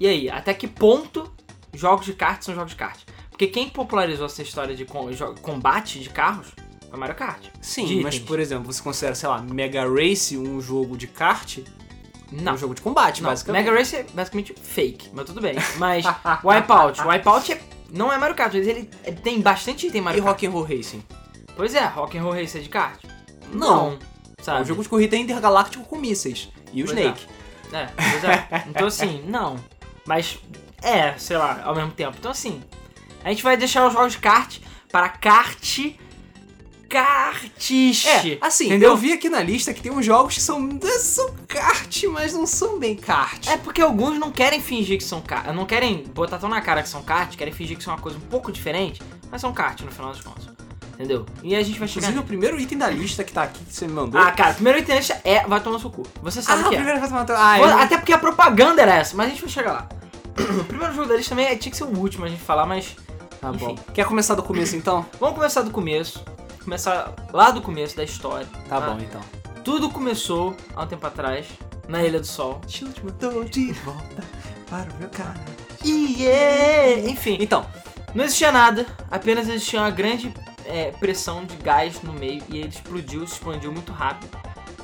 E 0.00 0.06
aí, 0.08 0.28
até 0.28 0.52
que 0.52 0.66
ponto 0.66 1.32
jogos 1.72 2.04
de 2.06 2.12
kart 2.12 2.42
são 2.42 2.52
jogos 2.56 2.70
de 2.72 2.76
kart? 2.76 2.98
Porque 3.34 3.48
quem 3.48 3.68
popularizou 3.68 4.26
essa 4.26 4.42
história 4.42 4.76
de 4.76 4.84
combate 5.42 5.98
de 5.98 6.08
carros 6.08 6.46
foi 6.88 6.96
Mario 6.96 7.16
Kart. 7.16 7.42
sim, 7.60 8.00
mas 8.00 8.16
por 8.16 8.38
exemplo, 8.38 8.72
você 8.72 8.80
considera, 8.80 9.12
sei 9.16 9.28
lá, 9.28 9.42
Mega 9.42 9.82
Race 9.92 10.38
um 10.38 10.60
jogo 10.60 10.96
de 10.96 11.08
kart? 11.08 11.58
Não. 12.30 12.54
Um 12.54 12.56
jogo 12.56 12.74
de 12.76 12.80
combate, 12.80 13.20
Não, 13.24 13.30
basicamente. 13.30 13.64
Mega 13.64 13.76
Race 13.76 13.96
é 13.96 14.06
basicamente 14.14 14.54
fake, 14.62 15.10
mas 15.12 15.26
tudo 15.26 15.40
bem. 15.40 15.56
Mas 15.78 16.04
Wipeout, 16.44 17.00
Wipeout 17.02 17.52
é, 17.54 17.60
não 17.90 18.12
é 18.12 18.18
Mario 18.18 18.36
Kart, 18.36 18.54
mas 18.54 18.66
ele 18.68 18.88
é- 19.02 19.10
tem 19.10 19.40
bastante 19.40 19.88
item 19.88 20.00
E 20.00 20.04
Mario 20.04 20.22
Kart. 20.22 20.34
Rock'n'Roll 20.40 20.62
Racing? 20.62 21.02
Pois 21.56 21.74
é, 21.74 21.84
Rock'n'Roll 21.84 22.34
Race 22.34 22.56
é 22.56 22.60
de 22.60 22.68
kart? 22.68 23.02
Não. 23.52 23.98
É 24.38 24.42
sabe? 24.44 24.62
um 24.62 24.64
jogo 24.64 24.82
de 24.84 24.88
corrida 24.88 25.16
intergaláctico 25.16 25.84
com 25.84 25.96
mísseis. 25.96 26.48
E 26.72 26.84
o 26.84 26.86
Pois 26.86 26.96
Snake. 26.96 27.26
É, 27.72 27.86
pois 27.96 28.24
é. 28.24 28.64
Então 28.68 28.86
assim, 28.86 29.24
não. 29.26 29.56
Mas 30.06 30.38
é, 30.80 31.14
sei 31.18 31.36
lá, 31.36 31.62
ao 31.64 31.74
mesmo 31.74 31.90
tempo. 31.90 32.16
Então 32.18 32.30
assim, 32.30 32.62
a 33.24 33.30
gente 33.30 33.42
vai 33.42 33.56
deixar 33.56 33.86
os 33.86 33.92
jogos 33.92 34.12
de 34.12 34.18
kart 34.18 34.58
para 34.92 35.08
kart 35.08 35.96
kartiche. 36.88 38.08
É, 38.08 38.38
assim, 38.40 38.66
entendeu? 38.66 38.90
eu 38.90 38.96
vi 38.96 39.12
aqui 39.12 39.28
na 39.28 39.42
lista 39.42 39.74
que 39.74 39.82
tem 39.82 39.90
uns 39.90 40.06
jogos 40.06 40.34
que 40.34 40.40
são, 40.40 40.60
são 41.00 41.34
kart, 41.48 42.04
mas 42.04 42.32
não 42.32 42.46
são 42.46 42.78
bem 42.78 42.94
kart. 42.94 43.48
É 43.48 43.56
porque 43.56 43.82
alguns 43.82 44.16
não 44.18 44.30
querem 44.30 44.60
fingir 44.60 44.98
que 44.98 45.04
são 45.04 45.20
kart, 45.20 45.46
não 45.48 45.66
querem 45.66 46.04
botar 46.14 46.38
tão 46.38 46.48
na 46.48 46.60
cara 46.60 46.82
que 46.82 46.88
são 46.88 47.02
kart, 47.02 47.34
querem 47.36 47.52
fingir 47.52 47.76
que 47.76 47.82
são 47.82 47.92
uma 47.92 48.00
coisa 48.00 48.16
um 48.16 48.20
pouco 48.20 48.52
diferente, 48.52 49.02
mas 49.28 49.40
são 49.40 49.52
kart 49.52 49.80
no 49.80 49.90
final 49.90 50.12
das 50.12 50.20
contas. 50.20 50.54
Entendeu? 50.94 51.26
E 51.42 51.56
a 51.56 51.62
gente 51.62 51.76
vai 51.76 51.88
chegar. 51.88 52.06
Inclusive, 52.06 52.24
o 52.24 52.26
primeiro 52.26 52.60
item 52.60 52.78
da 52.78 52.88
lista 52.88 53.24
que 53.24 53.32
tá 53.32 53.42
aqui, 53.42 53.64
que 53.64 53.74
você 53.74 53.86
me 53.88 53.92
mandou. 53.92 54.20
Ah, 54.20 54.30
cara, 54.30 54.52
o 54.52 54.54
primeiro 54.54 54.78
item 54.78 54.94
dessa 54.94 55.20
é 55.24 55.44
vai 55.44 55.60
tomar 55.60 55.80
seu 55.80 55.90
cu. 55.90 56.04
Você 56.22 56.40
sabe 56.40 56.62
ah 56.62 56.64
o 56.64 56.66
o 56.66 56.70
que 56.70 56.76
é. 56.76 56.78
primeiro 56.78 57.00
vai 57.00 57.26
tomar. 57.26 57.26
Ah, 57.36 57.58
eu... 57.58 57.78
Até 57.78 57.96
porque 57.96 58.12
a 58.12 58.18
propaganda 58.18 58.80
era 58.80 58.94
essa, 58.94 59.16
mas 59.16 59.26
a 59.26 59.30
gente 59.30 59.40
vai 59.40 59.50
chegar 59.50 59.72
lá. 59.72 59.88
O 60.60 60.64
primeiro 60.64 60.94
jogo 60.94 61.08
da 61.08 61.16
lista 61.16 61.30
também 61.30 61.46
é- 61.46 61.56
tinha 61.56 61.70
que 61.70 61.76
ser 61.76 61.84
o 61.84 61.98
último 61.98 62.24
a 62.24 62.28
gente 62.28 62.42
falar, 62.42 62.66
mas. 62.66 62.94
Tá 63.44 63.52
bom. 63.52 63.70
enfim. 63.72 63.78
Quer 63.92 64.06
começar 64.06 64.34
do 64.34 64.42
começo 64.42 64.74
então? 64.74 65.04
Vamos 65.20 65.34
começar 65.34 65.62
do 65.62 65.70
começo. 65.70 66.24
Começar 66.62 67.14
lá 67.30 67.50
do 67.50 67.60
começo 67.60 67.94
da 67.94 68.02
história. 68.02 68.46
Tá 68.68 68.80
bom, 68.80 68.98
então. 68.98 69.20
Tudo 69.62 69.90
começou 69.90 70.56
há 70.74 70.82
um 70.82 70.86
tempo 70.86 71.06
atrás, 71.06 71.46
na 71.86 72.02
Ilha 72.02 72.20
do 72.20 72.26
Sol. 72.26 72.60
Chute 72.66 73.04
mandou 73.04 73.44
de 73.44 73.72
volta 73.72 74.24
para 74.70 74.90
o 74.90 74.96
meu 74.98 75.10
cara. 75.10 75.34
Yeah! 75.84 77.08
Enfim, 77.10 77.36
Então, 77.38 77.66
não 78.14 78.24
existia 78.24 78.50
nada, 78.50 78.86
apenas 79.10 79.46
existia 79.46 79.80
uma 79.80 79.90
grande 79.90 80.32
é, 80.64 80.90
pressão 80.92 81.44
de 81.44 81.56
gás 81.56 82.00
no 82.02 82.14
meio 82.14 82.42
e 82.48 82.58
ele 82.58 82.68
explodiu, 82.68 83.26
se 83.26 83.34
expandiu 83.34 83.70
muito 83.70 83.92
rápido. 83.92 84.38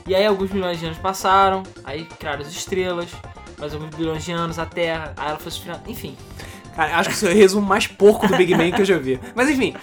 E 0.06 0.14
aí 0.14 0.26
alguns 0.26 0.50
milhões 0.50 0.78
de 0.78 0.84
anos 0.84 0.98
passaram, 0.98 1.62
aí 1.84 2.04
criaram 2.04 2.42
as 2.42 2.48
estrelas, 2.48 3.08
mais 3.58 3.72
alguns 3.72 3.94
bilhões 3.94 4.24
de 4.24 4.32
anos 4.32 4.58
a 4.58 4.66
Terra, 4.66 5.14
aí 5.16 5.28
ela 5.28 5.38
foi 5.38 5.50
se 5.50 5.62
enfim. 5.86 6.16
Cara, 6.74 6.98
acho 6.98 7.08
que 7.08 7.14
isso 7.14 7.26
é 7.26 7.30
o 7.30 7.34
resumo 7.34 7.66
mais 7.66 7.86
porco 7.86 8.26
do 8.26 8.36
Big 8.36 8.54
Bang 8.54 8.72
que 8.72 8.82
eu 8.82 8.86
já 8.86 8.98
vi. 8.98 9.20
Mas 9.34 9.48
enfim, 9.48 9.74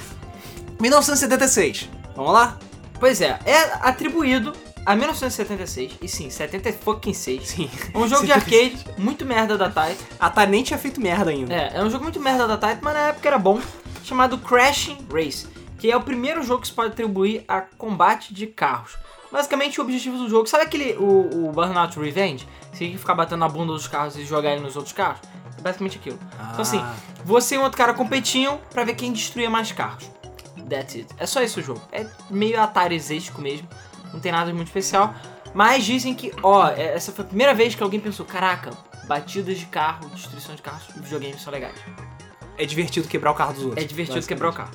1976. 0.80 1.90
Vamos 2.16 2.34
lá? 2.34 2.58
Pois 3.00 3.22
é, 3.22 3.40
é 3.46 3.62
atribuído 3.82 4.54
a 4.88 4.96
1976, 4.96 5.98
e 6.02 6.08
sim, 6.08 6.30
70 6.30 6.72
fucking 6.72 7.14
6. 7.14 7.46
Sim. 7.46 7.70
Um 7.94 8.08
jogo 8.08 8.26
de 8.26 8.32
arcade 8.32 8.78
muito 8.98 9.26
merda 9.26 9.58
da 9.58 9.70
Taito. 9.70 10.02
A 10.18 10.28
Atari 10.28 10.50
nem 10.50 10.64
tinha 10.64 10.80
feito 10.80 11.02
merda 11.02 11.30
ainda. 11.30 11.54
É, 11.54 11.72
é 11.76 11.84
um 11.84 11.90
jogo 11.90 12.06
muito 12.06 12.22
merda 12.22 12.48
da 12.48 12.58
Taito, 12.58 12.80
mas 12.82 12.94
na 12.94 13.10
época 13.10 13.28
era 13.28 13.38
bom, 13.38 13.60
chamado 14.02 14.38
Crashing 14.38 15.06
Race, 15.12 15.46
que 15.78 15.92
é 15.92 15.98
o 15.98 16.02
primeiro 16.02 16.42
jogo 16.42 16.62
que 16.62 16.68
se 16.70 16.74
pode 16.74 16.94
atribuir 16.94 17.44
a 17.50 17.60
combate 17.60 18.34
de 18.34 18.48
carros. 18.48 18.96
Basicamente 19.30 19.78
o 19.80 19.84
objetivo 19.84 20.18
do 20.18 20.30
jogo, 20.30 20.48
sabe 20.48 20.64
aquele 20.64 20.94
o, 20.94 21.50
o 21.50 21.52
Burnout 21.52 22.00
Revenge? 22.00 22.48
Você 22.72 22.80
tem 22.80 22.92
que 22.92 22.98
ficar 22.98 23.14
batendo 23.14 23.40
na 23.40 23.50
bunda 23.50 23.74
dos 23.74 23.90
carros 23.90 24.16
e 24.16 24.24
jogar 24.24 24.54
ele 24.54 24.62
nos 24.62 24.78
outros 24.78 24.94
carros? 24.94 25.20
É 25.58 25.62
basicamente 25.62 25.98
aquilo. 25.98 26.20
Então 26.52 26.62
assim, 26.62 26.80
Ah. 26.80 26.96
você 27.26 27.56
e 27.56 27.58
um 27.58 27.64
outro 27.64 27.78
cara 27.78 27.94
competiam 27.94 28.60
pra 28.72 28.84
ver 28.84 28.96
quem 28.96 29.12
destruía 29.12 29.50
mais 29.50 29.72
carros. 29.72 30.10
That's 30.70 30.96
it. 30.96 31.08
É 31.18 31.26
só 31.26 31.42
isso 31.42 31.60
o 31.60 31.64
jogo. 31.64 31.82
É 31.92 32.06
meio 32.30 32.60
Atari-esístico 32.62 33.42
mesmo. 33.42 33.68
Não 34.14 34.20
tem 34.20 34.32
nada 34.32 34.48
de 34.48 34.54
muito 34.54 34.68
especial. 34.68 35.14
Mas 35.54 35.86
dizem 35.86 36.14
que, 36.14 36.32
ó, 36.44 36.68
é- 36.70 36.94
essa 36.94 37.12
foi 37.12 37.24
a 37.24 37.28
primeira 37.28 37.54
vez 37.54 37.74
que 37.74 37.82
alguém 37.82 38.00
pensou: 38.00 38.26
caraca, 38.26 38.72
batidas 39.08 39.58
de 39.58 39.66
carro, 39.66 40.10
destruição 40.10 40.56
de 40.56 40.62
carros, 40.62 40.84
videogames 40.96 41.42
são 41.42 41.52
legais. 41.54 41.76
É 42.58 42.66
divertido 42.66 43.08
quebrar 43.08 43.32
o 43.32 43.36
carro 43.36 43.54
dos 43.54 43.64
outros. 43.64 43.84
É 43.84 43.88
divertido 43.88 44.26
quebrar 44.26 44.50
o 44.50 44.54
carro. 44.54 44.72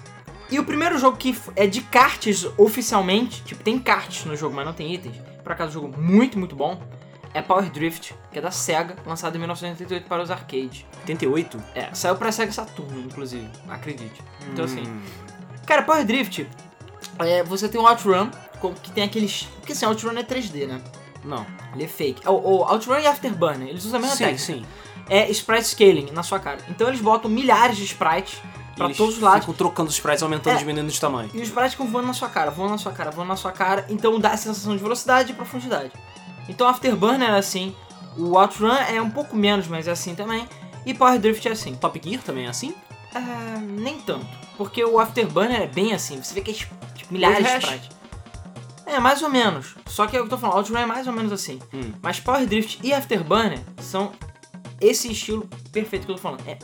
E 0.50 0.58
o 0.58 0.64
primeiro 0.64 0.98
jogo 0.98 1.16
que 1.16 1.36
é 1.56 1.66
de 1.66 1.80
karts 1.82 2.46
oficialmente, 2.58 3.42
tipo, 3.42 3.62
tem 3.62 3.78
karts 3.78 4.24
no 4.24 4.36
jogo, 4.36 4.54
mas 4.54 4.64
não 4.66 4.72
tem 4.72 4.92
itens. 4.94 5.16
Por 5.42 5.52
acaso, 5.52 5.70
um 5.78 5.82
jogo 5.82 6.00
muito, 6.00 6.38
muito 6.38 6.54
bom. 6.54 6.80
É 7.34 7.40
Power 7.40 7.70
Drift, 7.70 8.14
que 8.30 8.38
é 8.38 8.42
da 8.42 8.50
SEGA, 8.50 8.96
lançado 9.06 9.34
em 9.36 9.38
1988 9.38 10.06
para 10.06 10.22
os 10.22 10.30
arcades. 10.30 10.84
88? 11.00 11.62
É, 11.74 11.88
saiu 11.94 12.14
pra 12.16 12.30
SEGA 12.30 12.52
Saturno, 12.52 13.00
inclusive, 13.00 13.48
acredite. 13.68 14.22
Então, 14.52 14.64
assim, 14.66 14.82
Hum. 14.86 15.00
Cara, 15.66 15.82
Power 15.82 16.04
Drift, 16.04 16.46
é, 17.18 17.42
você 17.42 17.68
tem 17.68 17.80
o 17.80 17.86
Outrun, 17.86 18.30
com- 18.60 18.74
que 18.74 18.90
tem 18.90 19.04
aqueles. 19.04 19.44
Porque 19.58 19.72
assim, 19.72 19.86
Outrun 19.86 20.12
é 20.18 20.22
3D, 20.22 20.66
né? 20.66 20.80
Não. 21.24 21.46
Ele 21.74 21.84
é 21.84 21.88
fake. 21.88 22.26
O, 22.28 22.32
o 22.32 22.64
Outrun 22.70 22.98
e 22.98 23.06
Afterburner, 23.06 23.68
eles 23.68 23.84
usam 23.84 23.98
a 23.98 24.02
mesma 24.02 24.16
Sim, 24.16 24.24
técnica. 24.24 24.44
sim. 24.44 24.64
É 25.08 25.30
sprite 25.30 25.68
scaling 25.68 26.10
na 26.12 26.22
sua 26.22 26.38
cara. 26.38 26.58
Então 26.68 26.88
eles 26.88 27.00
botam 27.00 27.30
milhares 27.30 27.76
de 27.76 27.84
sprites 27.84 28.40
pra 28.76 28.86
Eles 28.86 28.96
todos 28.96 29.16
os 29.16 29.20
lados. 29.20 29.40
Ficam 29.40 29.54
trocando 29.54 29.88
os 29.88 29.94
sprites, 29.94 30.22
aumentando 30.22 30.54
É. 30.54 30.56
e 30.56 30.58
diminuindo 30.60 30.90
de 30.92 31.00
tamanho. 31.00 31.30
E 31.32 31.38
os 31.38 31.48
sprites 31.48 31.72
ficam 31.72 31.86
voando 31.86 32.06
na 32.08 32.12
sua 32.14 32.28
cara, 32.28 32.50
voando 32.50 32.72
na 32.72 32.78
sua 32.78 32.92
cara, 32.92 33.10
voando 33.10 33.28
na 33.28 33.36
sua 33.36 33.52
cara. 33.52 33.86
Então 33.88 34.18
dá 34.18 34.30
a 34.30 34.36
sensação 34.36 34.76
de 34.76 34.82
velocidade 34.82 35.32
e 35.32 35.34
profundidade. 35.34 35.92
Então 36.52 36.68
Afterburner 36.68 37.30
é 37.30 37.38
assim. 37.38 37.74
O 38.16 38.38
Outrun 38.38 38.74
é 38.74 39.00
um 39.00 39.10
pouco 39.10 39.34
menos, 39.34 39.66
mas 39.66 39.88
é 39.88 39.90
assim 39.90 40.14
também. 40.14 40.46
E 40.84 40.92
Power 40.92 41.18
Drift 41.18 41.48
é 41.48 41.52
assim. 41.52 41.74
Top 41.74 41.98
Gear 42.04 42.22
também 42.22 42.44
é 42.44 42.50
assim? 42.50 42.74
Ah, 43.14 43.58
nem 43.58 43.98
tanto. 44.00 44.26
Porque 44.58 44.84
o 44.84 45.00
Afterburner 45.00 45.62
é 45.62 45.66
bem 45.66 45.94
assim. 45.94 46.22
Você 46.22 46.34
vê 46.34 46.42
que 46.42 46.50
é 46.50 46.54
tipo, 46.54 46.74
milhares 47.10 47.38
de 47.38 47.44
Hash. 47.44 47.64
sprites. 47.64 47.88
É, 48.84 49.00
mais 49.00 49.22
ou 49.22 49.30
menos. 49.30 49.76
Só 49.86 50.06
que 50.06 50.14
é 50.14 50.20
o 50.20 50.24
que 50.24 50.26
eu 50.26 50.36
tô 50.36 50.38
falando, 50.38 50.58
Outrun 50.58 50.76
é 50.76 50.84
mais 50.84 51.06
ou 51.06 51.12
menos 51.14 51.32
assim. 51.32 51.58
Hum. 51.72 51.92
Mas 52.02 52.20
Power 52.20 52.46
Drift 52.46 52.80
e 52.82 52.92
Afterburner 52.92 53.60
são 53.80 54.12
esse 54.78 55.10
estilo 55.10 55.48
perfeito 55.72 56.04
que 56.04 56.12
eu 56.12 56.16
tô 56.16 56.20
falando. 56.20 56.46
É 56.46 56.58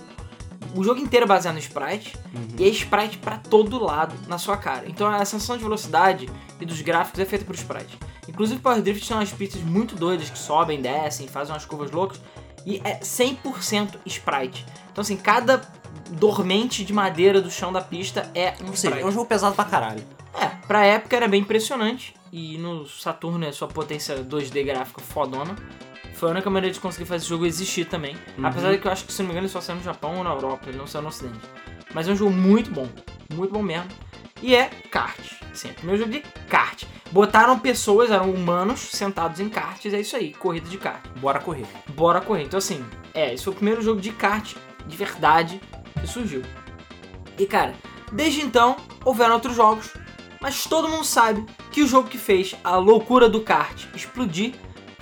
o 0.75 0.85
jogo 0.85 1.01
inteiro 1.01 1.25
é 1.25 1.29
baseado 1.29 1.55
no 1.55 1.61
sprite 1.61 2.17
e 2.59 2.65
é 2.65 2.69
sprite 2.69 3.19
pra 3.19 3.39
todo 3.39 3.83
lado 3.83 4.15
na 4.27 4.39
sua 4.39 4.57
cara. 4.57 4.85
Então 4.87 5.09
a 5.09 5.25
sensação 5.25 5.57
de 5.57 5.63
velocidade 5.63 6.29
e 6.61 6.65
dos 6.67 6.81
gráficos 6.81 7.21
é 7.21 7.25
feita 7.25 7.45
por 7.45 7.55
sprite. 7.55 7.99
Inclusive 8.29 8.61
Power 8.61 8.83
Drift 8.83 9.07
tem 9.07 9.17
umas 9.17 9.33
pistas 9.33 9.63
muito 9.63 9.95
doidas 9.97 10.29
que 10.29 10.39
sobem, 10.39 10.81
descem, 10.81 11.27
fazem 11.27 11.55
umas 11.55 11.65
curvas 11.65 11.91
loucas 11.91 12.21
e 12.67 12.81
é 12.85 12.99
100% 13.01 13.97
sprite. 14.07 14.67
Então 14.93 15.03
assim, 15.03 15.17
cada 15.17 15.63
dormente 16.11 16.85
de 16.85 16.93
madeira 16.93 17.41
do 17.41 17.51
chão 17.51 17.73
da 17.73 17.81
pista 17.81 18.31
é 18.35 18.55
um 18.63 18.69
Ou 18.69 18.77
seja, 18.77 18.89
sprite. 18.89 19.03
é 19.03 19.07
um 19.07 19.13
jogo 19.13 19.27
pesado 19.27 19.55
pra 19.55 19.65
caralho. 19.65 20.03
É, 20.35 20.47
pra 20.67 20.85
época 20.85 21.17
era 21.17 21.27
bem 21.29 21.41
impressionante. 21.41 22.15
E 22.31 22.59
no 22.59 22.87
Saturno 22.87 23.45
é 23.47 23.53
sua 23.53 23.69
potência 23.69 24.23
2D 24.23 24.65
gráfica 24.65 25.01
fodona. 25.01 25.57
Foi 26.19 26.31
a 26.31 26.33
única 26.33 26.51
maneira 26.51 26.75
de 26.75 26.81
conseguir 26.81 27.05
fazer 27.05 27.23
esse 27.23 27.29
jogo 27.29 27.47
existir 27.47 27.85
também. 27.85 28.17
Uhum. 28.37 28.45
Apesar 28.45 28.73
de 28.73 28.79
que 28.79 28.89
eu 28.89 28.91
acho 28.91 29.05
que, 29.05 29.13
se 29.13 29.23
não 29.23 29.29
me 29.29 29.33
engano, 29.33 29.47
ele 29.47 29.53
só 29.53 29.61
saiu 29.61 29.77
no 29.77 29.85
Japão 29.85 30.17
ou 30.17 30.25
na 30.25 30.31
Europa, 30.31 30.69
ele 30.69 30.77
não 30.77 30.87
saiu 30.87 31.03
no 31.03 31.09
Ocidente. 31.11 31.39
Mas 31.95 32.09
é 32.09 32.13
um 32.13 32.17
jogo 32.17 32.33
muito 32.33 32.73
bom. 32.73 32.89
Muito 33.33 33.53
bom 33.53 33.63
mesmo. 33.63 33.89
E 34.43 34.53
é 34.53 34.69
kart. 34.91 35.17
Sim, 35.55 35.69
é 35.69 35.71
o 35.71 35.75
primeiro 35.75 36.01
jogo 36.01 36.13
de 36.13 36.21
kart. 36.49 36.83
Botaram 37.13 37.57
pessoas, 37.61 38.11
eram 38.11 38.33
humanos, 38.33 38.81
sentados 38.81 39.39
em 39.39 39.49
karts, 39.49 39.95
é 39.95 40.01
isso 40.01 40.17
aí, 40.17 40.35
corrida 40.35 40.69
de 40.69 40.77
kart. 40.77 41.07
Bora 41.21 41.39
correr. 41.39 41.67
Bora 41.91 42.21
correr. 42.21 42.43
Então, 42.43 42.59
assim, 42.59 42.85
é, 43.15 43.33
esse 43.33 43.45
foi 43.45 43.53
o 43.53 43.57
primeiro 43.57 43.81
jogo 43.81 44.01
de 44.01 44.11
kart 44.11 44.57
de 44.89 44.97
verdade 44.97 45.61
que 46.01 46.07
surgiu. 46.09 46.43
E, 47.39 47.47
cara, 47.47 47.75
desde 48.11 48.41
então, 48.41 48.77
houveram 49.05 49.35
outros 49.35 49.55
jogos, 49.55 49.95
mas 50.41 50.65
todo 50.65 50.89
mundo 50.89 51.05
sabe 51.05 51.47
que 51.71 51.81
o 51.81 51.87
jogo 51.87 52.09
que 52.09 52.19
fez 52.19 52.57
a 52.65 52.77
loucura 52.77 53.29
do 53.29 53.41
kart 53.41 53.87
explodir 53.95 54.55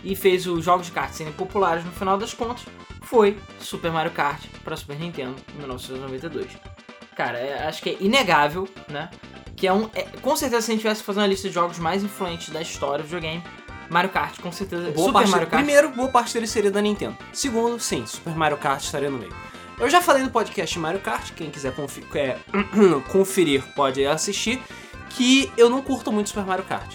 e 0.06 0.14
fez 0.14 0.46
os 0.46 0.64
jogos 0.64 0.86
de 0.86 0.92
kart 0.92 1.12
serem 1.12 1.32
populares 1.32 1.84
no 1.84 1.90
final 1.90 2.16
das 2.16 2.32
contas 2.32 2.64
foi 3.02 3.38
Super 3.60 3.90
Mario 3.92 4.12
Kart 4.12 4.40
para 4.64 4.76
Super 4.76 4.98
Nintendo 4.98 5.34
em 5.54 5.58
1992. 5.58 6.46
Cara, 7.16 7.38
é- 7.38 7.66
acho 7.66 7.82
que 7.82 7.90
é 7.90 7.96
inegável, 8.00 8.68
né? 8.88 9.10
Que 9.56 9.66
é 9.66 9.72
um. 9.72 9.88
é- 9.94 10.02
com 10.20 10.36
certeza, 10.36 10.62
se 10.62 10.70
a 10.70 10.74
gente 10.74 10.82
tivesse 10.82 11.00
que 11.00 11.06
fazer 11.06 11.20
uma 11.20 11.26
lista 11.26 11.48
de 11.48 11.54
jogos 11.54 11.78
mais 11.78 12.02
influentes 12.02 12.50
da 12.50 12.60
história 12.60 12.98
do 13.02 13.04
videogame, 13.04 13.42
Mario 13.88 14.10
Kart, 14.10 14.38
com 14.40 14.50
certeza. 14.52 14.90
Boa 14.90 15.06
Super 15.06 15.12
parte, 15.12 15.30
Mario 15.30 15.46
Kart. 15.46 15.64
Primeiro, 15.64 15.88
boa 15.90 16.08
parte 16.08 16.34
dele 16.34 16.46
seria 16.46 16.70
da 16.70 16.82
Nintendo. 16.82 17.16
Segundo, 17.32 17.78
sim, 17.80 18.04
Super 18.06 18.34
Mario 18.34 18.58
Kart 18.58 18.82
estaria 18.82 19.08
no 19.10 19.18
meio. 19.18 19.34
Eu 19.78 19.88
já 19.88 20.00
falei 20.02 20.22
no 20.22 20.30
podcast 20.30 20.78
Mario 20.78 21.00
Kart, 21.00 21.32
quem 21.32 21.50
quiser 21.50 21.72
é, 22.14 22.38
conferir 23.08 23.62
pode 23.74 24.04
assistir, 24.04 24.60
que 25.10 25.50
eu 25.56 25.70
não 25.70 25.80
curto 25.80 26.10
muito 26.12 26.28
Super 26.28 26.44
Mario 26.44 26.64
Kart. 26.64 26.92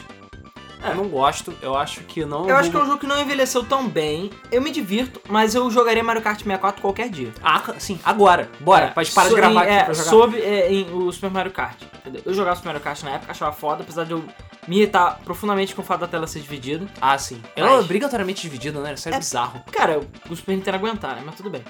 Eu 0.84 0.96
não 0.96 1.08
gosto, 1.08 1.54
eu 1.62 1.76
acho 1.76 2.02
que 2.02 2.26
não. 2.26 2.50
Eu 2.50 2.56
acho 2.56 2.70
que 2.72 2.76
é 2.78 2.80
um 2.80 2.86
jogo 2.86 2.98
que 3.00 3.08
não 3.08 3.20
envelheceu 3.22 3.64
tão 3.64 3.88
bem. 3.88 4.30
Eu 4.52 4.62
me 4.62 4.72
divirto, 4.72 5.22
mas 5.30 5.54
eu 5.56 5.70
jogaria 5.70 6.04
Mario 6.04 6.22
Kart 6.22 6.38
64 6.40 6.82
qualquer 6.82 7.10
dia. 7.10 7.32
Ah, 7.44 7.62
sim, 7.78 8.00
agora. 8.04 8.50
Bora, 8.60 8.88
pode 8.90 9.12
parar 9.12 9.30
de 9.30 9.36
gravar 9.36 9.62
aqui 9.62 9.72
é, 9.72 9.84
pra 9.84 9.94
jogar. 9.94 10.10
Sobre 10.10 10.40
é, 10.42 10.72
em 10.74 10.92
o 10.94 11.12
Super 11.12 11.30
Mario 11.30 11.52
Kart. 11.52 11.78
entendeu? 12.00 12.22
Eu 12.26 12.34
jogava 12.34 12.56
Super 12.56 12.70
Mario 12.70 12.82
Kart 12.82 13.04
na 13.04 13.12
época, 13.12 13.32
achava 13.32 13.52
foda, 13.52 13.84
apesar 13.84 14.06
de 14.06 14.12
eu 14.12 14.24
me 14.68 14.78
irritar 14.78 15.20
profundamente 15.24 15.74
com 15.76 15.82
o 15.82 15.86
fato 15.86 16.02
da 16.02 16.08
tela 16.08 16.26
ser 16.28 16.40
dividida. 16.40 16.86
Ah, 17.00 17.18
sim. 17.18 17.42
Ela 17.56 17.70
é 17.70 17.76
Mas- 17.76 17.86
obrigatoriamente 17.86 18.42
dividida, 18.42 18.80
né? 18.80 18.94
Isso 18.94 19.10
é, 19.10 19.14
É- 19.14 19.18
bizarro. 19.20 19.64
Cara, 19.72 20.00
o 20.30 20.36
Super 20.36 20.56
Nintendo 20.56 20.78
aguentar, 20.78 21.16
né? 21.16 21.22
Mas 21.26 21.36
tudo 21.36 21.50
bem. 21.50 21.64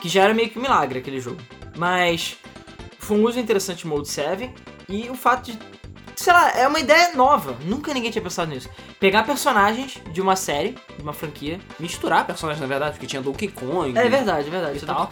Que 0.00 0.08
já 0.08 0.22
era 0.24 0.34
meio 0.34 0.50
que 0.50 0.58
um 0.58 0.62
milagre 0.62 0.98
aquele 0.98 1.20
jogo. 1.20 1.40
Mas 1.76 2.36
foi 2.98 3.16
um 3.18 3.24
uso 3.24 3.38
interessante 3.38 3.78
de 3.78 3.86
Mode 3.86 4.08
7 4.08 4.50
e 4.88 5.08
o 5.10 5.14
fato 5.14 5.50
de. 5.50 5.58
Sei 6.16 6.32
lá, 6.32 6.50
é 6.50 6.66
uma 6.66 6.80
ideia 6.80 7.14
nova. 7.14 7.56
Nunca 7.64 7.92
ninguém 7.92 8.10
tinha 8.10 8.22
pensado 8.22 8.50
nisso. 8.50 8.70
Pegar 8.98 9.22
personagens 9.24 9.98
de 10.10 10.20
uma 10.20 10.34
série, 10.34 10.74
de 10.96 11.02
uma 11.02 11.12
franquia. 11.12 11.60
Misturar 11.78 12.26
personagens, 12.26 12.60
na 12.60 12.66
verdade, 12.66 12.92
porque 12.92 13.06
tinha 13.06 13.20
Donkey 13.20 13.48
Kong. 13.48 13.96
É 13.96 14.08
verdade, 14.08 14.48
é 14.48 14.50
verdade. 14.50 14.78
E 14.78 14.82
é 14.82 14.86
tal. 14.86 15.10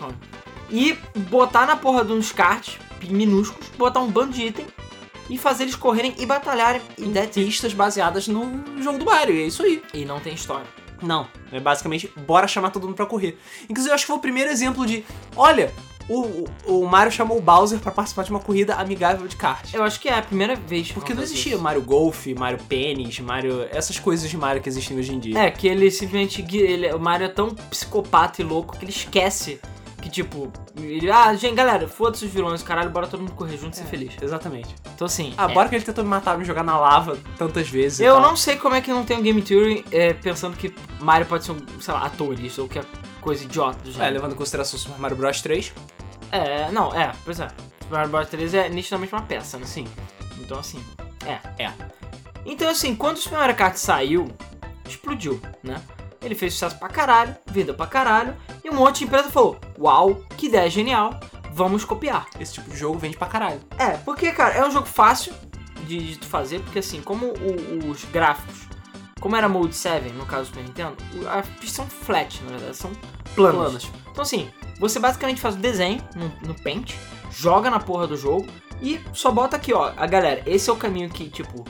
E 0.71 0.99
botar 1.31 1.67
na 1.67 1.77
porra 1.77 2.05
de 2.05 2.13
uns 2.13 2.33
karts 2.33 2.79
minúsculos, 3.03 3.69
botar 3.77 4.01
um 4.01 4.11
bando 4.11 4.33
de 4.33 4.47
item 4.47 4.67
e 5.29 5.37
fazer 5.37 5.65
eles 5.65 5.77
correrem 5.77 6.15
e 6.19 6.25
batalharem. 6.25 6.81
E, 6.99 7.19
it. 7.19 7.33
Pistas 7.45 7.75
baseadas 7.75 8.27
no 8.27 8.65
jogo 8.83 8.99
do 8.99 9.05
Mario, 9.05 9.35
e 9.35 9.43
é 9.43 9.47
isso 9.47 9.63
aí. 9.63 9.83
e 9.93 10.05
não 10.07 10.21
tem 10.21 10.35
história. 10.35 10.67
Não, 11.03 11.29
é 11.53 11.61
basicamente, 11.61 12.11
bora 12.17 12.49
chamar 12.49 12.71
todo 12.71 12.87
mundo 12.87 12.97
pra 12.97 13.05
correr. 13.05 13.39
Inclusive, 13.65 13.91
eu 13.91 13.95
acho 13.95 14.05
que 14.05 14.07
foi 14.07 14.17
o 14.17 14.21
primeiro 14.21 14.51
exemplo 14.51 14.87
de, 14.87 15.05
olha, 15.37 15.73
o, 16.09 16.45
o, 16.67 16.87
Mario 16.87 17.13
chamou 17.13 17.39
o 17.39 17.41
Bowser 17.41 17.79
pra 17.79 17.91
participar 17.91 18.25
de 18.25 18.31
uma 18.31 18.41
corrida 18.41 18.75
amigável 18.75 19.27
de 19.27 19.37
kart. 19.37 19.73
Eu 19.73 19.83
acho 19.83 19.99
que 20.01 20.09
é 20.09 20.19
a 20.19 20.23
primeira 20.23 20.55
vez. 20.55 20.89
que 20.89 20.95
Porque 20.95 21.15
não 21.15 21.23
existia 21.23 21.55
isso. 21.55 21.63
Mario 21.63 21.83
Golf, 21.83 22.27
Mario 22.37 22.59
Pênis, 22.69 23.21
Mario... 23.21 23.67
Essas 23.71 23.99
coisas 23.99 24.29
de 24.29 24.37
Mario 24.37 24.63
que 24.63 24.69
existem 24.69 24.99
hoje 24.99 25.15
em 25.15 25.19
dia. 25.19 25.39
É, 25.39 25.51
que 25.51 25.67
ele 25.67 25.91
simplesmente. 25.91 26.45
Ele, 26.57 26.93
o 26.93 26.99
Mario 26.99 27.27
é 27.27 27.29
tão 27.29 27.51
psicopata 27.51 28.43
e 28.43 28.45
louco 28.45 28.77
que 28.77 28.85
ele 28.85 28.93
esquece 28.93 29.61
que, 30.05 30.11
tipo. 30.11 30.53
Ele, 30.77 31.11
ah, 31.11 31.35
gente, 31.35 31.55
galera, 31.55 31.89
foda-se 31.89 32.27
os 32.27 32.31
vilões, 32.31 32.63
caralho, 32.63 32.91
bora 32.91 33.07
todo 33.07 33.21
mundo 33.21 33.33
correr 33.33 33.57
junto 33.57 33.73
e 33.73 33.77
ser 33.77 33.85
feliz. 33.85 34.13
Exatamente. 34.21 34.75
Então, 34.95 35.07
assim. 35.07 35.33
Ah, 35.39 35.51
é. 35.51 35.55
bora 35.55 35.67
que 35.69 35.75
ele 35.75 35.85
tentou 35.85 36.05
me 36.05 36.11
matar, 36.11 36.37
me 36.37 36.45
jogar 36.45 36.63
na 36.63 36.79
lava 36.79 37.17
tantas 37.39 37.71
vezes 37.71 38.01
Eu 38.01 38.21
não 38.21 38.37
sei 38.37 38.57
como 38.57 38.75
é 38.75 38.83
que 38.83 38.91
não 38.91 39.03
tem 39.03 39.17
um 39.17 39.23
Game 39.23 39.41
Theory 39.41 39.83
é, 39.91 40.13
pensando 40.13 40.59
que 40.59 40.75
Mario 41.01 41.27
pode 41.27 41.45
ser 41.45 41.53
um, 41.53 41.81
sei 41.81 41.95
lá, 41.95 42.05
atorista 42.05 42.61
ou 42.61 42.69
que 42.69 42.79
é 42.79 42.85
coisa 43.25 43.43
idiota 43.45 43.79
do 43.83 43.91
É, 43.91 43.93
gênero. 43.93 44.15
levando 44.15 44.33
em 44.33 44.37
consideração 44.37 44.79
Super 44.79 44.99
Mario 45.01 45.17
Bros 45.17 45.41
3. 45.41 45.73
É, 46.31 46.71
não, 46.71 46.95
é, 46.95 47.13
pois 47.25 47.41
é. 47.41 47.49
Super 47.83 47.97
Mario 47.97 48.11
Bros 48.11 48.29
3 48.29 48.55
é 48.55 48.69
nitidamente 48.69 49.13
uma 49.13 49.23
peça, 49.23 49.59
né? 49.59 49.67
Sim. 49.67 49.87
Então, 50.39 50.59
assim, 50.59 50.83
é. 51.27 51.65
É. 51.65 51.73
Então, 52.47 52.69
assim, 52.69 52.95
quando 52.95 53.17
o 53.17 53.21
Super 53.21 53.39
Mario 53.39 53.57
Kart 53.57 53.77
saiu, 53.77 54.29
explodiu, 54.87 55.41
né? 55.63 55.81
Ele 56.23 56.35
fez 56.35 56.55
sucesso 56.55 56.79
pra 56.79 56.89
caralho, 56.89 57.35
vida 57.47 57.75
pra 57.75 57.87
caralho, 57.87 58.35
e 58.63 58.71
um 58.71 58.75
monte 58.75 58.99
de 59.01 59.05
empresa 59.05 59.31
falou: 59.31 59.59
Uau, 59.79 60.15
que 60.37 60.47
ideia 60.47 60.69
genial, 60.71 61.19
vamos 61.53 61.85
copiar. 61.85 62.27
Esse 62.41 62.55
tipo 62.55 62.71
de 62.71 62.77
jogo 62.77 62.99
vende 62.99 63.17
pra 63.17 63.27
caralho. 63.27 63.61
É, 63.79 63.91
porque, 63.99 64.31
cara, 64.33 64.55
é 64.55 64.67
um 64.67 64.71
jogo 64.71 64.87
fácil 64.87 65.35
de, 65.87 66.17
de 66.17 66.27
fazer, 66.27 66.61
porque, 66.61 66.79
assim, 66.79 67.03
como 67.03 67.27
o- 67.27 67.91
os 67.91 68.05
gráficos, 68.07 68.63
como 69.25 69.37
era 69.37 69.49
Mode 69.49 69.75
7, 69.75 70.11
no 70.11 70.27
caso 70.27 70.43
do 70.43 70.47
Super 70.49 70.65
Nintendo, 70.65 70.97
as 71.31 71.49
pistas 71.49 71.71
são 71.71 71.87
flat, 71.87 72.43
na 72.43 72.51
verdade, 72.51 72.77
são 72.77 72.93
planos. 73.35 73.57
Planos. 73.57 73.91
Então 74.11 74.21
assim, 74.21 74.51
você 74.79 74.99
basicamente 75.01 75.41
faz 75.41 75.55
o 75.55 75.59
desenho 75.59 76.07
no, 76.15 76.31
no 76.47 76.55
Paint, 76.63 76.93
joga 77.31 77.71
na 77.71 77.81
porra 77.81 78.07
do 78.07 78.19
jogo 78.19 78.47
e 78.83 79.01
só 79.15 79.33
bota 79.33 79.57
aqui, 79.57 79.73
ó. 79.73 79.95
A 79.97 80.07
galera, 80.07 80.43
esse 80.45 80.69
é 80.69 80.73
o 80.75 80.77
caminho 80.77 81.09
que, 81.09 81.31
tipo. 81.31 81.65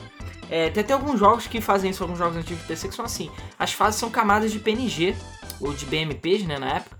É, 0.49 0.69
tem 0.69 0.83
até 0.83 0.91
alguns 0.91 1.17
jogos 1.17 1.47
que 1.47 1.61
fazem 1.61 1.91
isso, 1.91 2.03
alguns 2.03 2.19
jogos 2.19 2.35
antigos 2.35 2.61
de 2.61 2.67
PC 2.67 2.89
que 2.89 2.93
são 2.93 3.05
assim. 3.05 3.31
As 3.57 3.71
fases 3.71 4.01
são 4.01 4.09
camadas 4.09 4.51
de 4.51 4.59
PNG, 4.59 5.15
ou 5.61 5.73
de 5.73 5.85
BMPs, 5.85 6.45
né, 6.45 6.59
na 6.59 6.73
época. 6.73 6.97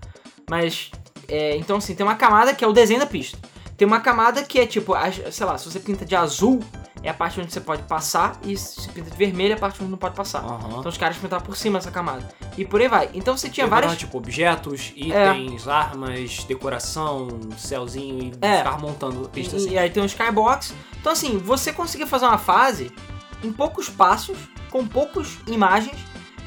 Mas, 0.48 0.90
é, 1.28 1.54
então 1.58 1.76
assim, 1.76 1.94
tem 1.94 2.06
uma 2.06 2.14
camada 2.14 2.54
que 2.54 2.64
é 2.64 2.66
o 2.66 2.72
desenho 2.72 3.00
da 3.00 3.06
pista. 3.06 3.36
Tem 3.76 3.86
uma 3.86 4.00
camada 4.00 4.42
que 4.42 4.58
é 4.58 4.66
tipo, 4.66 4.94
sei 5.30 5.44
lá, 5.44 5.58
se 5.58 5.70
você 5.70 5.78
pinta 5.78 6.06
de 6.06 6.16
azul, 6.16 6.64
é 7.06 7.10
a 7.10 7.14
parte 7.14 7.40
onde 7.40 7.52
você 7.52 7.60
pode 7.60 7.82
passar, 7.84 8.36
e 8.42 8.56
se 8.56 8.88
pinta 8.88 9.10
de 9.10 9.16
vermelho, 9.16 9.52
é 9.52 9.56
a 9.56 9.58
parte 9.58 9.80
onde 9.80 9.90
não 9.90 9.98
pode 9.98 10.14
passar. 10.16 10.40
Aham. 10.44 10.78
Então 10.80 10.88
os 10.88 10.98
caras 10.98 11.16
pintaram 11.16 11.44
por 11.44 11.56
cima 11.56 11.78
dessa 11.78 11.90
camada. 11.90 12.28
E 12.58 12.64
por 12.64 12.80
aí 12.80 12.88
vai. 12.88 13.08
Então 13.14 13.36
você 13.36 13.48
tinha 13.48 13.66
várias. 13.66 13.96
tipo, 13.96 14.18
objetos, 14.18 14.92
itens, 14.96 15.68
armas, 15.68 16.44
decoração, 16.44 17.28
céuzinho 17.56 18.32
e 18.34 18.44
É. 18.44 18.58
ficar 18.58 18.78
montando 18.78 19.28
pistas 19.28 19.62
E, 19.62 19.66
assim. 19.66 19.74
e 19.74 19.78
aí 19.78 19.90
tem 19.90 20.02
um 20.02 20.06
skybox. 20.06 20.74
Então 21.00 21.12
assim, 21.12 21.38
você 21.38 21.72
conseguia 21.72 22.06
fazer 22.06 22.26
uma 22.26 22.38
fase 22.38 22.90
em 23.42 23.52
poucos 23.52 23.88
passos, 23.88 24.36
com 24.70 24.86
poucas 24.86 25.38
imagens 25.46 25.96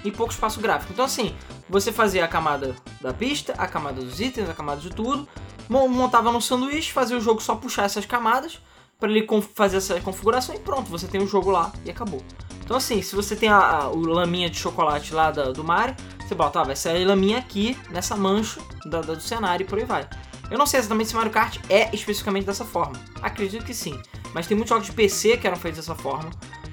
e 0.04 0.12
pouco 0.12 0.32
espaço 0.34 0.60
gráfico. 0.60 0.92
Então 0.94 1.06
assim, 1.06 1.34
você 1.70 1.92
fazia 1.92 2.26
a 2.26 2.28
camada 2.28 2.76
da 3.00 3.14
pista, 3.14 3.54
a 3.58 3.68
camada 3.68 4.02
dos 4.02 4.20
itens, 4.20 4.50
a 4.50 4.54
camada 4.54 4.82
de 4.82 4.90
tudo, 4.90 5.28
mo- 5.70 5.88
montava 5.88 6.32
no 6.32 6.42
sanduíche, 6.42 6.92
fazia 6.92 7.16
o 7.18 7.22
jogo 7.22 7.42
só 7.42 7.56
puxar 7.56 7.84
essas 7.86 8.06
camadas 8.06 8.60
para 9.00 9.10
ele 9.10 9.26
fazer 9.56 9.78
essa 9.78 10.00
configuração 10.02 10.54
e 10.54 10.60
pronto, 10.60 10.90
você 10.92 11.08
tem 11.08 11.22
o 11.22 11.28
jogo 11.28 11.50
lá 11.50 11.72
e 11.86 11.90
acabou. 11.90 12.22
Então 12.64 12.76
assim, 12.76 13.02
se 13.02 13.16
você 13.16 13.36
tem 13.36 13.48
a, 13.50 13.58
a- 13.58 13.90
o 13.90 14.02
laminha 14.06 14.50
de 14.50 14.58
chocolate 14.58 15.14
lá 15.14 15.32
da- 15.32 15.52
do 15.52 15.64
Mario, 15.64 15.96
você 16.28 16.36
bota, 16.36 16.60
ah, 16.60 16.64
vai 16.66 16.76
sair 16.76 17.06
laminha 17.06 17.38
aqui, 17.38 17.78
nessa 17.90 18.16
mancha 18.16 18.60
da- 18.86 19.02
da- 19.02 19.14
do 19.16 19.22
cenário 19.22 19.64
e 19.64 19.68
por 19.68 19.80
aí 19.80 19.86
vai. 19.86 20.08
Eu 20.52 20.58
não 20.58 20.66
sei 20.66 20.80
exatamente 20.80 21.10
se 21.10 21.16
Mario 21.16 21.32
Kart 21.32 21.58
é 21.70 21.90
especificamente 21.96 22.46
dessa 22.46 22.66
forma. 22.66 23.00
Acredito 23.22 23.64
que 23.66 23.74
sim. 23.74 24.00
Mas 24.34 24.46
tem 24.48 24.56
muitos 24.58 24.70
jogos 24.70 24.86
de 24.88 24.92
PC 24.94 25.38
que 25.38 25.48
eram 25.48 25.56
feitos 25.58 25.80
dessa 25.80 25.96
forma. 25.96 26.30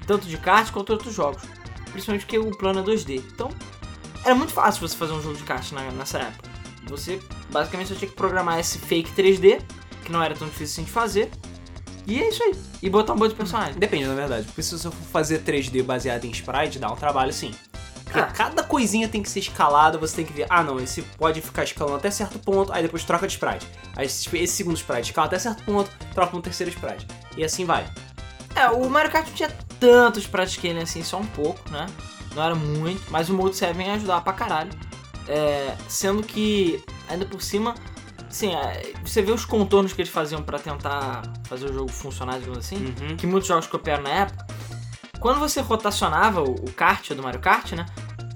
Tanto 0.07 0.27
de 0.27 0.37
kart 0.39 0.71
quanto 0.73 0.91
outros 0.93 1.15
jogos. 1.15 1.43
Principalmente 1.93 2.25
porque 2.27 2.39
o 2.39 2.51
plano 2.57 2.81
é 2.81 2.83
2D. 2.83 3.17
Então, 3.35 3.51
era 4.25 4.35
muito 4.35 4.53
fácil 4.53 4.87
você 4.87 4.97
fazer 4.97 5.13
um 5.13 5.21
jogo 5.23 5.37
de 5.37 5.43
kart 5.45 5.71
na- 5.73 5.91
nessa 5.93 6.19
época. 6.19 6.49
Você 6.89 7.21
basicamente 7.51 7.89
só 7.89 7.95
tinha 7.95 8.09
que 8.11 8.17
programar 8.17 8.59
esse 8.59 8.79
fake 8.79 9.13
3D, 9.13 9.61
que 10.05 10.13
não 10.13 10.23
era 10.23 10.35
tão 10.35 10.47
difícil 10.49 10.75
assim 10.75 10.85
de 10.85 10.91
fazer. 10.91 11.31
E 12.07 12.21
é 12.23 12.29
isso 12.29 12.43
aí. 12.43 12.55
E 12.83 12.89
botar 12.91 13.13
um 13.15 13.17
monte 13.17 13.31
de 13.31 13.37
personagem. 13.37 13.75
Depende, 13.75 14.05
na 14.07 14.15
verdade. 14.15 14.45
Porque 14.47 14.63
se 14.63 14.79
você 14.79 14.91
for 14.91 15.07
fazer 15.13 15.41
3D 15.43 15.83
baseado 15.83 16.25
em 16.25 16.31
sprite, 16.31 16.79
dá 16.79 16.91
um 16.91 16.97
trabalho 16.97 17.33
sim. 17.33 17.53
Porque 18.05 18.21
Ah. 18.21 18.27
cada 18.27 18.63
coisinha 18.63 19.09
tem 19.09 19.21
que 19.23 19.29
ser 19.29 19.41
escalada, 19.41 19.99
você 19.99 20.17
tem 20.17 20.25
que 20.25 20.33
ver, 20.33 20.47
ah 20.49 20.63
não, 20.63 20.79
esse 20.79 21.03
pode 21.03 21.41
ficar 21.41 21.65
escalando 21.65 21.97
até 21.97 22.09
certo 22.11 22.39
ponto, 22.39 22.73
aí 22.73 22.81
depois 22.83 23.03
troca 23.03 23.27
de 23.27 23.33
sprite. 23.33 23.67
Aí 23.97 24.07
esse 24.07 24.47
segundo 24.47 24.77
sprite 24.77 25.11
escala 25.11 25.27
até 25.27 25.39
certo 25.41 25.65
ponto, 25.65 25.91
troca 26.15 26.37
um 26.37 26.41
terceiro 26.41 26.71
sprite. 26.71 27.05
E 27.37 27.43
assim 27.45 27.65
vai. 27.65 27.85
É, 28.55 28.69
o 28.69 28.89
Mario 28.89 29.11
Kart 29.11 29.27
não 29.27 29.35
tinha 29.35 29.51
tantos 29.81 30.27
praticamente 30.27 30.85
assim, 30.85 31.03
só 31.03 31.19
um 31.19 31.27
pouco, 31.27 31.59
né? 31.71 31.87
Não 32.35 32.43
era 32.45 32.55
muito, 32.55 33.03
mas 33.11 33.29
o 33.29 33.35
Mode 33.35 33.57
7 33.57 33.77
ia 33.81 33.95
ajudar 33.95 34.21
pra 34.21 34.33
caralho. 34.33 34.71
É, 35.29 35.75
sendo 35.89 36.23
que, 36.23 36.83
ainda 37.09 37.27
por 37.27 37.43
cima, 37.43 37.75
Assim, 38.29 38.51
você 39.05 39.23
vê 39.23 39.31
os 39.33 39.45
contornos 39.45 39.93
que 39.93 40.03
eles 40.03 40.13
faziam 40.13 40.43
pra 40.43 40.59
tentar 40.59 41.23
fazer 41.45 41.67
o 41.71 41.73
jogo 41.73 41.91
funcionar, 41.91 42.39
digamos 42.39 42.59
assim, 42.59 42.95
Uhum. 43.01 43.17
que 43.17 43.27
muitos 43.27 43.49
jogos 43.49 43.67
copiaram 43.67 44.03
na 44.03 44.11
época. 44.11 44.47
Quando 45.21 45.39
você 45.41 45.61
rotacionava 45.61 46.43
o, 46.43 46.51
o 46.55 46.71
kart 46.73 47.11
do 47.13 47.23
Mario 47.23 47.41
Kart, 47.41 47.73
né? 47.73 47.87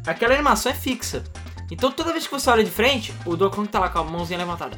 Aquela 0.06 0.35
animação 0.35 0.73
é 0.73 0.75
fixa. 0.75 1.23
Então 1.71 1.91
toda 1.93 2.12
vez 2.12 2.27
que 2.27 2.33
você 2.33 2.50
olha 2.50 2.65
de 2.65 2.71
frente, 2.71 3.12
o 3.25 3.37
Donkey 3.37 3.57
Kong 3.57 3.69
tá 3.69 3.79
lá 3.79 3.89
com 3.89 3.99
a 4.00 4.05
mãozinha 4.05 4.39
levantada, 4.39 4.77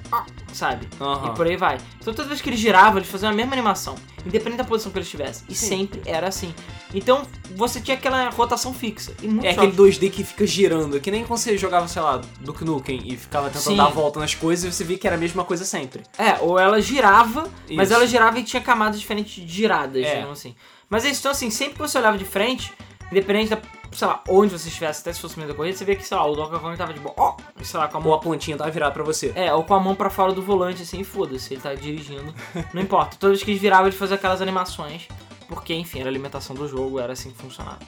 sabe? 0.53 0.87
Aham. 1.01 1.29
E 1.29 1.35
por 1.35 1.47
aí 1.47 1.57
vai. 1.57 1.79
Então 2.01 2.13
toda 2.13 2.29
vez 2.29 2.41
que 2.41 2.51
ele 2.51 2.57
girava, 2.57 2.99
eles 2.99 3.09
faziam 3.09 3.31
a 3.31 3.35
mesma 3.35 3.53
animação, 3.55 3.95
independente 4.27 4.59
da 4.59 4.65
posição 4.65 4.93
que 4.93 4.99
ele 4.99 5.05
estivesse. 5.05 5.45
E 5.49 5.55
Sim. 5.55 5.69
sempre 5.69 6.03
era 6.05 6.29
assim. 6.29 6.55
Então 6.95 7.23
você 7.57 7.81
tinha 7.81 7.97
aquela 7.97 8.29
rotação 8.31 8.75
fixa. 8.75 9.13
E 9.23 9.27
É 9.47 9.51
aquele 9.53 9.73
jogos- 9.73 9.77
2D 9.99 10.11
que 10.11 10.23
fica 10.23 10.47
girando, 10.47 11.01
que 11.01 11.11
nem 11.11 11.25
quando 11.25 11.39
você 11.39 11.57
jogava, 11.57 11.89
sei 11.89 12.03
lá, 12.03 12.21
Duke 12.41 12.65
Nukem 12.65 13.01
e 13.07 13.17
ficava 13.17 13.47
tentando 13.49 13.63
Sim. 13.63 13.77
dar 13.77 13.87
a 13.87 13.91
volta 13.91 14.21
nas 14.21 14.35
coisas 14.35 14.65
e 14.65 14.77
você 14.77 14.85
via 14.85 14.99
que 14.99 15.07
era 15.07 15.17
a 15.17 15.19
mesma 15.19 15.45
coisa 15.45 15.65
sempre. 15.65 16.03
É, 16.19 16.39
ou 16.41 16.59
ela 16.59 16.81
girava, 16.81 17.49
mas 17.71 17.89
Isso. 17.89 17.97
ela 17.97 18.07
girava 18.07 18.39
e 18.39 18.43
tinha 18.45 18.61
camadas 18.63 19.01
diferentes 19.01 19.33
de 19.45 19.51
giradas, 19.51 20.05
É. 20.05 20.17
digamos 20.17 20.39
assim. 20.39 20.55
Mas 20.91 21.07
é 21.07 21.09
isso, 21.09 21.21
então 21.21 21.33
assim, 21.33 21.49
sempre 21.49 21.73
que 21.75 21.79
você 21.81 21.97
olhava 21.97 22.19
de 22.19 22.25
frente, 22.27 22.71
independente 23.13 23.51
da, 23.51 23.59
sei 23.93 24.09
lá, 24.09 24.23
onde 24.29 24.59
você 24.59 24.69
estivesse, 24.69 25.03
até 25.03 25.13
se 25.13 25.21
fosse 25.21 25.37
no 25.37 25.43
meio 25.43 25.53
da 25.53 25.57
corrida, 25.57 25.77
você 25.77 25.85
via 25.85 25.95
que, 25.95 26.05
sei 26.05 26.17
lá, 26.17 26.27
o 26.27 26.35
Donkey 26.35 26.59
Kong 26.59 26.77
tava 26.77 26.93
de 26.93 27.01
boa, 27.01 27.15
ó, 27.17 27.37
sei 27.63 27.79
lá, 27.79 27.87
com 27.87 27.99
a 27.99 28.01
mão 28.01 28.11
Ou 28.11 28.15
a 28.17 28.21
pontinha 28.21 28.57
tava 28.57 28.71
virada 28.71 28.93
pra 28.93 29.05
você. 29.05 29.33
É, 29.37 29.53
ou 29.55 29.63
com 29.63 29.75
a 29.75 29.81
mão 29.81 29.95
pra 29.95 30.11
fora 30.11 30.33
do 30.33 30.43
volante, 30.43 30.83
assim, 30.83 31.05
foda-se, 31.05 31.55
ele 31.55 31.61
tá 31.61 31.75
dirigindo. 31.75 32.35
Não 32.75 32.83
importa. 32.83 33.17
Toda 33.17 33.33
vez 33.33 33.45
que 33.45 33.51
eles 33.53 33.61
viravam, 33.61 33.87
ele 33.87 33.97
fazia 33.97 34.17
aquelas 34.17 34.43
animações. 34.43 35.07
Porque, 35.49 35.75
enfim, 35.75 36.01
era 36.01 36.09
a 36.09 36.11
alimentação 36.11 36.57
do 36.57 36.67
jogo, 36.67 36.99
era 36.99 37.13
assim 37.13 37.31
que 37.31 37.37
funcionava. 37.37 37.79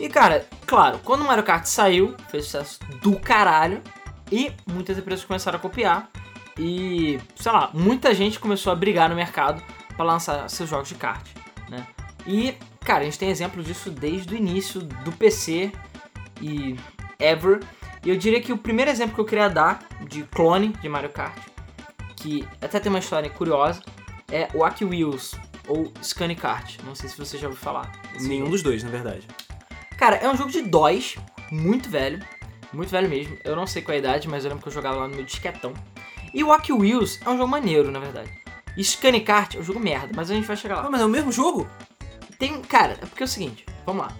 E, 0.00 0.08
cara, 0.08 0.46
claro, 0.66 0.98
quando 1.04 1.20
o 1.20 1.24
Mario 1.24 1.44
Kart 1.44 1.66
saiu, 1.66 2.14
fez 2.28 2.46
sucesso 2.46 2.80
do 3.02 3.18
caralho. 3.18 3.82
E 4.32 4.52
muitas 4.66 4.98
empresas 4.98 5.24
começaram 5.24 5.58
a 5.58 5.60
copiar. 5.60 6.10
E, 6.58 7.20
sei 7.36 7.52
lá, 7.52 7.70
muita 7.74 8.14
gente 8.14 8.38
começou 8.40 8.72
a 8.72 8.76
brigar 8.76 9.08
no 9.08 9.14
mercado 9.14 9.62
pra 9.94 10.04
lançar 10.04 10.48
seus 10.48 10.68
jogos 10.68 10.88
de 10.88 10.94
kart, 10.94 11.26
né? 11.68 11.86
E, 12.26 12.54
cara, 12.86 13.00
a 13.00 13.04
gente 13.04 13.18
tem 13.18 13.28
exemplo 13.28 13.62
disso 13.62 13.90
desde 13.90 14.32
o 14.32 14.36
início 14.36 14.80
do 14.80 15.10
PC 15.10 15.72
e 16.40 16.76
ever. 17.18 17.60
E 18.04 18.10
eu 18.10 18.16
diria 18.16 18.40
que 18.40 18.52
o 18.52 18.56
primeiro 18.56 18.88
exemplo 18.88 19.16
que 19.16 19.20
eu 19.20 19.24
queria 19.24 19.48
dar 19.48 19.84
de 20.08 20.22
clone 20.22 20.68
de 20.68 20.88
Mario 20.88 21.10
Kart, 21.10 21.36
que 22.14 22.46
até 22.62 22.78
tem 22.78 22.88
uma 22.88 23.00
história 23.00 23.28
curiosa, 23.28 23.82
é 24.30 24.48
o 24.54 24.64
Aki 24.64 24.84
Wheels, 24.84 25.34
ou 25.66 25.92
Scunny 26.00 26.36
Kart. 26.36 26.78
Não 26.84 26.94
sei 26.94 27.08
se 27.08 27.18
você 27.18 27.36
já 27.36 27.48
ouviu 27.48 27.60
falar. 27.60 27.90
Nenhum 28.20 28.44
jogo. 28.44 28.50
dos 28.52 28.62
dois, 28.62 28.84
na 28.84 28.90
verdade. 28.90 29.26
Cara, 29.98 30.16
é 30.16 30.30
um 30.30 30.36
jogo 30.36 30.52
de 30.52 30.62
DOS, 30.62 31.16
muito 31.50 31.90
velho. 31.90 32.24
Muito 32.72 32.90
velho 32.90 33.08
mesmo. 33.08 33.36
Eu 33.42 33.56
não 33.56 33.66
sei 33.66 33.82
qual 33.82 33.94
é 33.94 33.96
a 33.96 33.98
idade, 33.98 34.28
mas 34.28 34.44
eu 34.44 34.50
lembro 34.50 34.62
que 34.62 34.68
eu 34.68 34.72
jogava 34.72 34.98
lá 34.98 35.08
no 35.08 35.16
meu 35.16 35.24
disquetão. 35.24 35.74
E 36.32 36.44
o 36.44 36.52
Aki 36.52 36.72
Wheels 36.72 37.18
é 37.24 37.30
um 37.30 37.36
jogo 37.36 37.48
maneiro, 37.48 37.90
na 37.90 37.98
verdade. 37.98 38.30
E 38.76 38.84
Scunny 38.84 39.22
Kart 39.22 39.56
é 39.56 39.58
um 39.58 39.62
jogo 39.62 39.80
merda, 39.80 40.10
mas 40.14 40.30
a 40.30 40.34
gente 40.34 40.46
vai 40.46 40.56
chegar 40.56 40.76
lá. 40.76 40.86
Ah, 40.86 40.90
mas 40.90 41.00
é 41.00 41.04
o 41.04 41.08
mesmo 41.08 41.32
jogo? 41.32 41.66
Tem. 42.38 42.60
Cara, 42.62 42.94
é 42.94 43.06
porque 43.06 43.22
é 43.22 43.26
o 43.26 43.28
seguinte, 43.28 43.64
vamos 43.84 44.06
lá. 44.06 44.16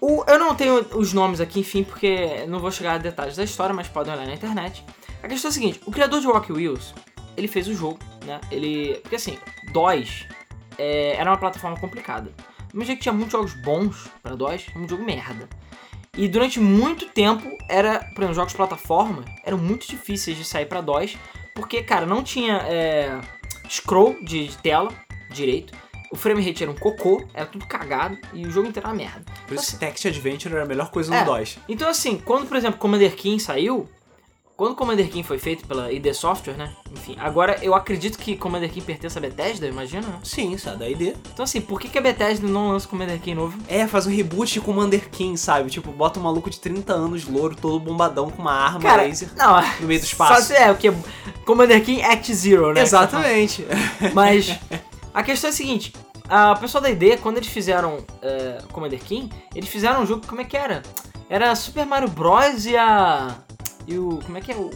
O, 0.00 0.24
eu 0.26 0.38
não 0.38 0.54
tenho 0.54 0.78
os 0.96 1.12
nomes 1.12 1.40
aqui, 1.40 1.60
enfim, 1.60 1.84
porque 1.84 2.46
não 2.48 2.58
vou 2.58 2.70
chegar 2.70 2.94
a 2.94 2.98
detalhes 2.98 3.36
da 3.36 3.44
história, 3.44 3.74
mas 3.74 3.86
podem 3.88 4.12
olhar 4.12 4.26
na 4.26 4.34
internet. 4.34 4.84
A 5.22 5.28
questão 5.28 5.48
é 5.48 5.52
a 5.52 5.54
seguinte: 5.54 5.80
o 5.84 5.90
criador 5.90 6.20
de 6.20 6.26
Walk 6.26 6.50
Wheels, 6.52 6.94
ele 7.36 7.48
fez 7.48 7.68
o 7.68 7.74
jogo, 7.74 7.98
né? 8.24 8.40
Ele. 8.50 8.98
Porque 9.02 9.16
assim, 9.16 9.38
DOS 9.72 10.26
é, 10.78 11.16
era 11.16 11.30
uma 11.30 11.36
plataforma 11.36 11.78
complicada. 11.78 12.32
Mesmo 12.72 12.84
jeito 12.84 12.98
que 12.98 13.02
tinha 13.02 13.12
muitos 13.12 13.32
jogos 13.32 13.54
bons 13.62 14.08
pra 14.22 14.34
DOS, 14.34 14.66
era 14.70 14.78
um 14.78 14.88
jogo 14.88 15.04
merda. 15.04 15.48
E 16.16 16.28
durante 16.28 16.58
muito 16.58 17.06
tempo, 17.06 17.48
era, 17.68 18.10
exemplo, 18.16 18.34
jogos 18.34 18.52
plataforma 18.52 19.24
eram 19.44 19.58
muito 19.58 19.86
difíceis 19.86 20.36
de 20.36 20.44
sair 20.44 20.66
pra 20.66 20.80
DOS, 20.80 21.16
porque, 21.54 21.82
cara, 21.82 22.06
não 22.06 22.22
tinha 22.22 22.56
é, 22.66 23.20
scroll 23.68 24.16
de, 24.22 24.48
de 24.48 24.58
tela 24.58 24.90
direito. 25.30 25.72
O 26.10 26.16
frame 26.16 26.44
rate 26.44 26.62
era 26.64 26.72
um 26.72 26.74
cocô, 26.74 27.22
era 27.32 27.46
tudo 27.46 27.64
cagado 27.66 28.18
e 28.34 28.44
o 28.46 28.50
jogo 28.50 28.68
inteiro 28.68 28.88
era 28.88 28.94
uma 28.96 29.02
merda. 29.02 29.22
Por 29.46 29.54
isso 29.54 29.72
que 29.72 29.78
Text 29.78 30.06
Adventure 30.06 30.52
era 30.54 30.64
a 30.64 30.66
melhor 30.66 30.90
coisa 30.90 31.14
É. 31.14 31.20
no 31.20 31.24
DOS. 31.26 31.58
Então 31.68 31.88
assim, 31.88 32.16
quando 32.24 32.46
por 32.48 32.56
exemplo 32.56 32.78
Commander 32.80 33.14
King 33.14 33.40
saiu, 33.40 33.88
quando 34.56 34.74
Commander 34.74 35.08
King 35.08 35.22
foi 35.26 35.38
feito 35.38 35.66
pela 35.66 35.90
ID 35.90 36.12
Software, 36.12 36.52
né? 36.54 36.74
Enfim, 36.92 37.16
agora 37.18 37.58
eu 37.62 37.74
acredito 37.74 38.18
que 38.18 38.36
Commander 38.36 38.68
King 38.68 38.84
pertence 38.84 39.16
à 39.16 39.20
Bethesda, 39.20 39.66
imagina, 39.66 40.06
né? 40.06 40.18
Sim, 40.22 40.58
sabe, 40.58 40.78
da 40.80 40.90
ID. 40.90 41.14
Então 41.32 41.44
assim, 41.44 41.60
por 41.62 41.80
que, 41.80 41.88
que 41.88 41.96
a 41.96 42.00
Bethesda 42.02 42.46
não 42.46 42.68
lança 42.68 42.86
Commander 42.88 43.18
King 43.20 43.36
novo? 43.36 43.56
É, 43.68 43.86
faz 43.86 44.06
um 44.06 44.10
reboot 44.10 44.52
de 44.52 44.60
Commander 44.60 45.08
King, 45.10 45.38
sabe? 45.38 45.70
Tipo, 45.70 45.90
bota 45.92 46.18
um 46.20 46.24
maluco 46.24 46.50
de 46.50 46.58
30 46.60 46.92
anos, 46.92 47.24
louro, 47.26 47.54
todo 47.56 47.78
bombadão 47.80 48.28
com 48.30 48.42
uma 48.42 48.52
arma 48.52 48.80
Cara, 48.80 49.02
laser 49.04 49.30
não, 49.36 49.62
no 49.80 49.86
meio 49.86 50.00
do 50.00 50.04
só 50.06 50.12
espaço. 50.24 50.48
se 50.48 50.54
é 50.56 50.70
o 50.70 50.76
que 50.76 50.92
Commander 51.46 51.82
King 51.82 52.02
Act 52.02 52.34
Zero, 52.34 52.74
né? 52.74 52.82
Exatamente. 52.82 53.64
Mas 54.12 54.58
a 55.14 55.22
questão 55.22 55.48
é 55.48 55.52
a 55.54 55.56
seguinte: 55.56 55.94
a 56.30 56.54
pessoal 56.56 56.82
da 56.82 56.90
ID, 56.90 57.18
quando 57.20 57.38
eles 57.38 57.48
fizeram 57.48 57.98
é, 58.22 58.58
Commander 58.72 59.00
King, 59.02 59.30
eles 59.54 59.68
fizeram 59.68 60.02
um 60.02 60.06
jogo, 60.06 60.26
como 60.26 60.40
é 60.40 60.44
que 60.44 60.56
era? 60.56 60.82
Era 61.28 61.54
Super 61.54 61.84
Mario 61.86 62.08
Bros. 62.08 62.66
e 62.66 62.76
a. 62.76 63.36
E 63.86 63.98
o. 63.98 64.18
Como 64.24 64.38
é 64.38 64.40
que 64.40 64.52
é? 64.52 64.56
O, 64.56 64.70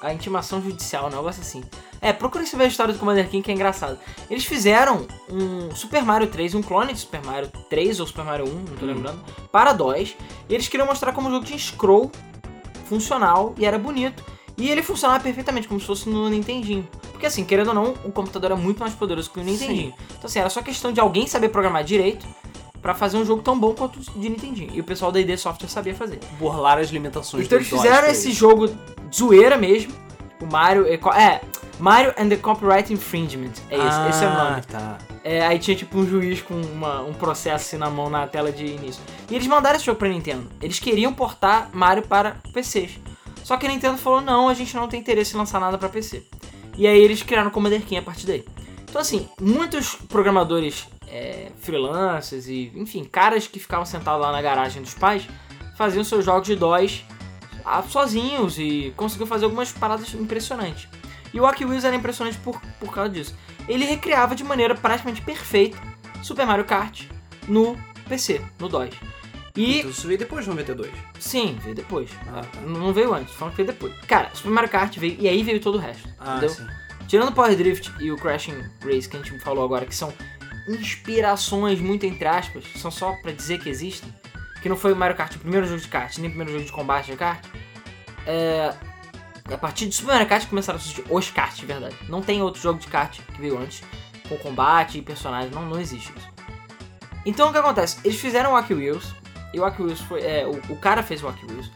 a 0.00 0.12
intimação 0.12 0.60
judicial, 0.62 1.06
um 1.06 1.10
negócio 1.10 1.40
assim. 1.40 1.64
É, 2.00 2.12
procure 2.12 2.46
saber 2.46 2.64
a 2.64 2.66
história 2.66 2.92
do 2.92 2.98
Commander 3.00 3.28
King 3.28 3.42
que 3.42 3.50
é 3.50 3.54
engraçado. 3.54 3.98
Eles 4.30 4.44
fizeram 4.44 5.06
um 5.30 5.74
Super 5.74 6.02
Mario 6.04 6.26
3, 6.28 6.54
um 6.54 6.62
clone 6.62 6.92
de 6.92 6.98
Super 7.00 7.24
Mario 7.24 7.50
3 7.70 7.98
ou 8.00 8.06
Super 8.06 8.24
Mario 8.24 8.44
1, 8.46 8.48
não 8.48 8.64
tô 8.76 8.84
Hum. 8.84 8.88
lembrando, 8.88 9.20
para 9.50 9.72
DOS. 9.72 10.14
E 10.48 10.54
eles 10.54 10.68
queriam 10.68 10.86
mostrar 10.86 11.12
como 11.12 11.28
o 11.28 11.30
jogo 11.32 11.46
tinha 11.46 11.58
scroll 11.58 12.10
funcional 12.84 13.54
e 13.56 13.64
era 13.64 13.78
bonito. 13.78 14.22
E 14.58 14.70
ele 14.70 14.82
funcionava 14.82 15.22
perfeitamente, 15.22 15.68
como 15.68 15.78
se 15.78 15.86
fosse 15.86 16.08
no 16.08 16.28
Nintendinho. 16.30 16.88
Porque 17.12 17.26
assim, 17.26 17.44
querendo 17.44 17.68
ou 17.68 17.74
não, 17.74 17.94
o 18.04 18.10
computador 18.12 18.50
é 18.52 18.54
muito 18.54 18.78
mais 18.80 18.94
poderoso 18.94 19.30
que 19.30 19.38
o 19.38 19.42
Nintendinho. 19.42 19.92
Então 20.10 20.24
assim, 20.24 20.38
era 20.38 20.48
só 20.48 20.62
questão 20.62 20.92
de 20.92 21.00
alguém 21.00 21.26
saber 21.26 21.50
programar 21.50 21.84
direito 21.84 22.26
pra 22.80 22.94
fazer 22.94 23.16
um 23.18 23.24
jogo 23.24 23.42
tão 23.42 23.58
bom 23.58 23.74
quanto 23.74 23.96
o 23.98 24.00
de 24.20 24.28
Nintendinho. 24.30 24.70
E 24.72 24.80
o 24.80 24.84
pessoal 24.84 25.12
da 25.12 25.20
ID 25.20 25.36
Software 25.36 25.68
sabia 25.68 25.94
fazer. 25.94 26.20
Burlar 26.38 26.78
as 26.78 26.88
limitações 26.90 27.44
Então 27.44 27.58
eles 27.58 27.68
fizeram 27.68 28.08
esse 28.08 28.28
eles. 28.28 28.36
jogo 28.38 28.70
zoeira 29.14 29.58
mesmo. 29.58 29.92
O 30.40 30.46
Mario. 30.46 30.86
É, 30.86 30.94
é, 30.94 31.40
Mario 31.78 32.14
and 32.18 32.28
the 32.30 32.36
Copyright 32.36 32.90
Infringement. 32.92 33.52
É 33.70 33.76
esse, 33.76 34.08
esse 34.10 34.24
é 34.24 34.28
o 34.28 34.32
nome. 34.34 34.56
Ah, 34.56 34.62
tá. 34.66 34.98
É, 35.22 35.46
aí 35.46 35.58
tinha 35.58 35.76
tipo 35.76 35.98
um 35.98 36.06
juiz 36.06 36.40
com 36.40 36.54
uma- 36.54 37.02
um 37.02 37.12
processo 37.12 37.66
assim 37.66 37.76
na 37.76 37.90
mão 37.90 38.08
na 38.08 38.26
tela 38.26 38.50
de 38.52 38.64
início. 38.64 39.02
E 39.30 39.34
eles 39.34 39.46
mandaram 39.46 39.76
esse 39.76 39.84
jogo 39.84 39.98
pra 39.98 40.08
Nintendo. 40.08 40.46
Eles 40.62 40.78
queriam 40.78 41.12
portar 41.12 41.68
Mario 41.74 42.02
para 42.04 42.36
PCs. 42.52 42.92
Só 43.46 43.56
que 43.56 43.64
a 43.64 43.68
Nintendo 43.68 43.96
falou: 43.96 44.20
não, 44.20 44.48
a 44.48 44.54
gente 44.54 44.74
não 44.74 44.88
tem 44.88 44.98
interesse 44.98 45.32
em 45.32 45.38
lançar 45.38 45.60
nada 45.60 45.78
pra 45.78 45.88
PC. 45.88 46.26
E 46.76 46.84
aí 46.84 46.98
eles 46.98 47.22
criaram 47.22 47.48
o 47.48 47.52
Commander 47.52 47.80
King 47.80 47.98
a 47.98 48.02
partir 48.02 48.26
daí. 48.26 48.44
Então, 48.82 49.00
assim, 49.00 49.28
muitos 49.40 49.94
programadores 49.94 50.88
é, 51.06 51.52
freelancers 51.60 52.48
e, 52.48 52.72
enfim, 52.74 53.04
caras 53.04 53.46
que 53.46 53.60
ficavam 53.60 53.86
sentados 53.86 54.20
lá 54.20 54.32
na 54.32 54.42
garagem 54.42 54.82
dos 54.82 54.94
pais 54.94 55.28
faziam 55.76 56.02
seus 56.02 56.24
jogos 56.24 56.48
de 56.48 56.56
DOS 56.56 57.04
ah, 57.64 57.84
sozinhos 57.84 58.58
e 58.58 58.92
conseguiu 58.96 59.28
fazer 59.28 59.44
algumas 59.44 59.70
paradas 59.70 60.12
impressionantes. 60.14 60.88
E 61.32 61.38
o 61.38 61.46
Aki 61.46 61.66
Wheels 61.66 61.84
era 61.84 61.94
impressionante 61.94 62.38
por, 62.38 62.60
por 62.80 62.92
causa 62.92 63.10
disso. 63.10 63.36
Ele 63.68 63.84
recriava 63.84 64.34
de 64.34 64.42
maneira 64.42 64.74
praticamente 64.74 65.22
perfeita 65.22 65.78
Super 66.20 66.46
Mario 66.46 66.64
Kart 66.64 67.04
no 67.46 67.78
PC, 68.08 68.40
no 68.58 68.68
DOS. 68.68 68.90
E 69.56 69.78
Então 69.78 69.90
isso 69.90 70.06
veio 70.06 70.18
depois 70.18 70.44
do 70.44 70.50
92. 70.50 70.92
sim, 71.18 71.58
veio 71.62 71.74
depois. 71.74 72.10
Ah, 72.28 72.42
tá. 72.42 72.60
Não 72.60 72.92
veio 72.92 73.14
antes, 73.14 73.34
falando 73.34 73.54
que 73.54 73.62
veio 73.62 73.72
depois. 73.72 73.94
Cara, 74.06 74.30
Super 74.34 74.50
Mario 74.50 74.70
Kart 74.70 74.96
veio 74.98 75.16
e 75.18 75.28
aí 75.28 75.42
veio 75.42 75.60
todo 75.60 75.76
o 75.76 75.78
resto. 75.78 76.08
Ah, 76.18 76.36
entendeu? 76.36 76.50
sim. 76.50 76.66
Tirando 77.08 77.28
o 77.28 77.32
Power 77.32 77.56
Drift 77.56 77.92
e 78.00 78.10
o 78.10 78.16
Crashing 78.16 78.64
Race 78.84 79.08
que 79.08 79.16
a 79.16 79.22
gente 79.22 79.38
falou 79.38 79.64
agora, 79.64 79.86
que 79.86 79.94
são 79.94 80.12
inspirações, 80.68 81.80
muito 81.80 82.04
entre 82.04 82.26
aspas, 82.26 82.64
são 82.76 82.90
só 82.90 83.12
pra 83.22 83.32
dizer 83.32 83.60
que 83.60 83.68
existem, 83.68 84.12
que 84.60 84.68
não 84.68 84.76
foi 84.76 84.92
o 84.92 84.96
Mario 84.96 85.16
Kart 85.16 85.34
o 85.36 85.38
primeiro 85.38 85.66
jogo 85.66 85.80
de 85.80 85.88
kart, 85.88 86.18
nem 86.18 86.26
o 86.26 86.30
primeiro 86.30 86.52
jogo 86.52 86.64
de 86.64 86.72
combate 86.72 87.12
de 87.12 87.16
kart, 87.16 87.44
é... 88.26 88.74
a 89.48 89.56
partir 89.56 89.86
de 89.86 89.94
Super 89.94 90.14
Mario 90.14 90.28
Kart 90.28 90.48
começaram 90.48 90.78
a 90.78 90.82
surgir 90.82 91.04
os 91.08 91.30
karts, 91.30 91.58
de 91.58 91.66
verdade. 91.66 91.96
Não 92.08 92.20
tem 92.20 92.42
outro 92.42 92.60
jogo 92.60 92.80
de 92.80 92.88
kart 92.88 93.16
que 93.20 93.40
veio 93.40 93.56
antes, 93.58 93.82
com 94.28 94.36
combate 94.38 94.98
e 94.98 95.02
personagem, 95.02 95.50
não, 95.50 95.64
não 95.64 95.80
existe 95.80 96.12
isso. 96.16 96.28
Então 97.24 97.48
o 97.48 97.52
que 97.52 97.58
acontece? 97.58 97.98
Eles 98.04 98.18
fizeram 98.18 98.52
o 98.52 98.56
Aki 98.56 98.74
Wheels, 98.74 99.14
e 99.52 99.60
o 99.60 99.96
foi. 99.96 100.22
É, 100.22 100.46
o, 100.46 100.72
o 100.72 100.76
cara 100.76 101.02
fez 101.02 101.22
o 101.22 101.26
Wheels. 101.26 101.70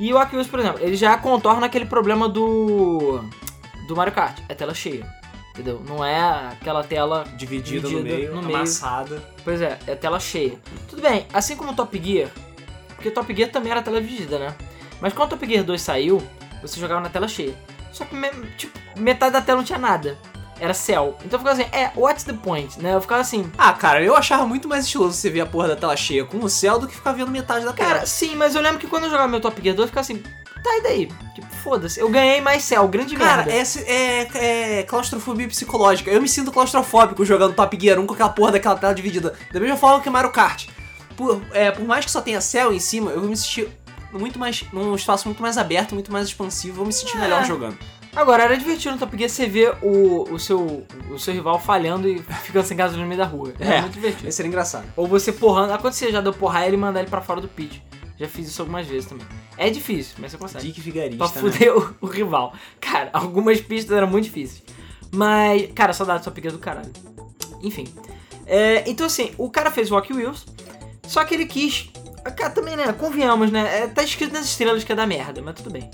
E 0.00 0.12
o 0.12 0.18
Wheels, 0.18 0.46
por 0.46 0.58
exemplo, 0.60 0.80
ele 0.82 0.96
já 0.96 1.16
contorna 1.16 1.66
aquele 1.66 1.86
problema 1.86 2.28
do. 2.28 3.20
do 3.86 3.96
Mario 3.96 4.12
Kart. 4.12 4.38
É 4.48 4.54
tela 4.54 4.74
cheia. 4.74 5.06
Entendeu? 5.50 5.80
Não 5.86 6.04
é 6.04 6.48
aquela 6.48 6.82
tela. 6.82 7.24
Dividida, 7.36 7.88
no 7.88 7.88
Dividida 7.88 8.16
meio, 8.16 8.34
no 8.34 8.42
meio. 8.42 8.56
amassada. 8.56 9.22
Pois 9.44 9.60
é, 9.60 9.78
é 9.86 9.94
tela 9.94 10.18
cheia. 10.18 10.58
Tudo 10.88 11.00
bem, 11.00 11.26
assim 11.32 11.56
como 11.56 11.70
o 11.70 11.74
Top 11.76 11.96
Gear. 12.02 12.28
Porque 12.96 13.10
Top 13.10 13.32
Gear 13.34 13.50
também 13.50 13.70
era 13.70 13.80
tela 13.82 14.00
dividida, 14.00 14.38
né? 14.38 14.54
Mas 15.00 15.12
quando 15.12 15.28
o 15.28 15.36
Top 15.36 15.46
Gear 15.46 15.64
2 15.64 15.80
saiu, 15.80 16.20
você 16.60 16.80
jogava 16.80 17.00
na 17.00 17.08
tela 17.08 17.28
cheia. 17.28 17.54
Só 17.92 18.04
que 18.04 18.16
tipo, 18.56 18.76
metade 18.98 19.32
da 19.32 19.40
tela 19.40 19.58
não 19.58 19.64
tinha 19.64 19.78
nada. 19.78 20.18
Era 20.60 20.72
céu. 20.72 21.16
Então 21.24 21.38
eu 21.38 21.44
ficava 21.44 21.60
assim, 21.62 21.68
é, 21.72 21.90
what's 21.96 22.22
the 22.24 22.32
point? 22.32 22.80
Né? 22.80 22.94
Eu 22.94 23.00
ficava 23.00 23.20
assim, 23.20 23.50
Ah, 23.58 23.72
cara, 23.72 24.02
eu 24.02 24.16
achava 24.16 24.46
muito 24.46 24.68
mais 24.68 24.84
estiloso 24.84 25.12
você 25.14 25.28
ver 25.28 25.40
a 25.40 25.46
porra 25.46 25.68
da 25.68 25.76
tela 25.76 25.96
cheia 25.96 26.24
com 26.24 26.38
o 26.38 26.48
céu 26.48 26.78
do 26.78 26.86
que 26.86 26.94
ficar 26.94 27.12
vendo 27.12 27.30
metade 27.30 27.64
da 27.64 27.72
tela. 27.72 27.88
Cara, 27.94 28.06
sim, 28.06 28.34
mas 28.36 28.54
eu 28.54 28.62
lembro 28.62 28.78
que 28.78 28.86
quando 28.86 29.04
eu 29.04 29.10
jogava 29.10 29.28
meu 29.28 29.40
Top 29.40 29.60
Gear 29.60 29.74
2, 29.74 29.84
eu 29.84 29.88
ficava 29.88 30.00
assim, 30.02 30.18
tá, 30.62 30.78
e 30.78 30.82
daí? 30.82 31.08
Tipo, 31.34 31.46
foda-se. 31.62 31.98
Eu 32.00 32.08
ganhei 32.08 32.40
mais 32.40 32.62
céu, 32.62 32.86
grande 32.86 33.16
Cara, 33.16 33.38
merda. 33.44 33.52
essa 33.52 33.80
é, 33.80 34.78
é 34.78 34.82
claustrofobia 34.84 35.48
psicológica. 35.48 36.10
Eu 36.10 36.22
me 36.22 36.28
sinto 36.28 36.52
claustrofóbico 36.52 37.24
jogando 37.24 37.54
Top 37.54 37.76
Gear 37.80 37.98
1 37.98 38.06
com 38.06 38.14
aquela 38.14 38.30
porra 38.30 38.52
daquela 38.52 38.76
tela 38.76 38.94
dividida. 38.94 39.34
Da 39.52 39.58
mesma 39.60 39.76
forma 39.76 40.00
que 40.00 40.08
Mario 40.08 40.30
Kart. 40.30 40.68
Por, 41.16 41.42
é, 41.52 41.70
por 41.70 41.84
mais 41.84 42.04
que 42.04 42.10
só 42.10 42.20
tenha 42.20 42.40
céu 42.40 42.72
em 42.72 42.78
cima, 42.80 43.10
eu 43.10 43.20
vou 43.20 43.28
me 43.28 43.36
sentir 43.36 43.68
muito 44.12 44.38
mais. 44.38 44.64
num 44.72 44.94
espaço 44.94 45.26
muito 45.28 45.42
mais 45.42 45.58
aberto, 45.58 45.92
muito 45.94 46.10
mais 46.12 46.26
expansivo, 46.28 46.76
vou 46.76 46.86
me 46.86 46.92
sentir 46.92 47.16
É. 47.16 47.20
melhor 47.20 47.44
jogando. 47.44 47.76
Agora, 48.16 48.44
era 48.44 48.56
divertido 48.56 48.92
no 48.94 48.98
Top 48.98 49.16
Gear 49.16 49.28
você 49.28 49.46
ver 49.46 49.74
o, 49.82 50.32
o, 50.32 50.38
seu, 50.38 50.86
o 51.10 51.18
seu 51.18 51.34
rival 51.34 51.58
falhando 51.58 52.08
e 52.08 52.20
ficando 52.44 52.64
sem 52.64 52.76
gasolina 52.76 53.02
no 53.02 53.08
meio 53.08 53.18
da 53.20 53.26
rua. 53.26 53.52
Era 53.58 53.74
É. 53.76 53.80
muito 53.80 53.94
divertido. 53.94 54.28
Esse 54.28 54.36
seria 54.36 54.48
engraçado. 54.48 54.84
Ou 54.96 55.06
você 55.06 55.32
porrando. 55.32 55.72
Ah, 55.72 55.76
você 55.78 56.12
já 56.12 56.20
deu 56.20 56.32
porra 56.32 56.64
ele 56.66 56.76
e 56.76 56.78
mandar 56.78 57.00
ele 57.00 57.10
pra 57.10 57.20
fora 57.20 57.40
do 57.40 57.48
pitch. 57.48 57.78
Já 58.16 58.28
fiz 58.28 58.46
isso 58.46 58.62
algumas 58.62 58.86
vezes 58.86 59.06
também. 59.08 59.26
É 59.58 59.68
difícil, 59.68 60.14
mas 60.20 60.30
você 60.30 60.38
consegue. 60.38 60.66
Dick 60.66 60.80
Vigarista. 60.80 61.28
Pra 61.28 61.42
né? 61.42 61.50
fuder 61.50 61.76
o, 61.76 61.96
o 62.02 62.06
rival. 62.06 62.54
Cara, 62.80 63.10
algumas 63.12 63.60
pistas 63.60 63.96
eram 63.96 64.06
muito 64.06 64.24
difíceis. 64.26 64.62
Mas, 65.12 65.68
cara, 65.74 65.92
saudade 65.92 66.20
do 66.20 66.24
Top 66.24 66.40
Gear 66.40 66.52
do 66.52 66.60
caralho. 66.60 66.92
Enfim. 67.62 67.84
É, 68.46 68.88
então, 68.88 69.06
assim, 69.06 69.32
o 69.36 69.50
cara 69.50 69.70
fez 69.70 69.90
o 69.90 69.94
Walk 69.94 70.12
Wheels, 70.12 70.46
só 71.08 71.24
que 71.24 71.34
ele 71.34 71.46
quis. 71.46 71.90
Cara, 72.36 72.50
também, 72.50 72.76
né? 72.76 72.92
Convenhamos, 72.92 73.50
né? 73.50 73.80
É, 73.82 73.86
tá 73.88 74.02
escrito 74.04 74.32
nas 74.32 74.44
estrelas 74.44 74.84
que 74.84 74.92
é 74.92 74.94
da 74.94 75.06
merda, 75.06 75.42
mas 75.42 75.54
tudo 75.56 75.70
bem. 75.70 75.90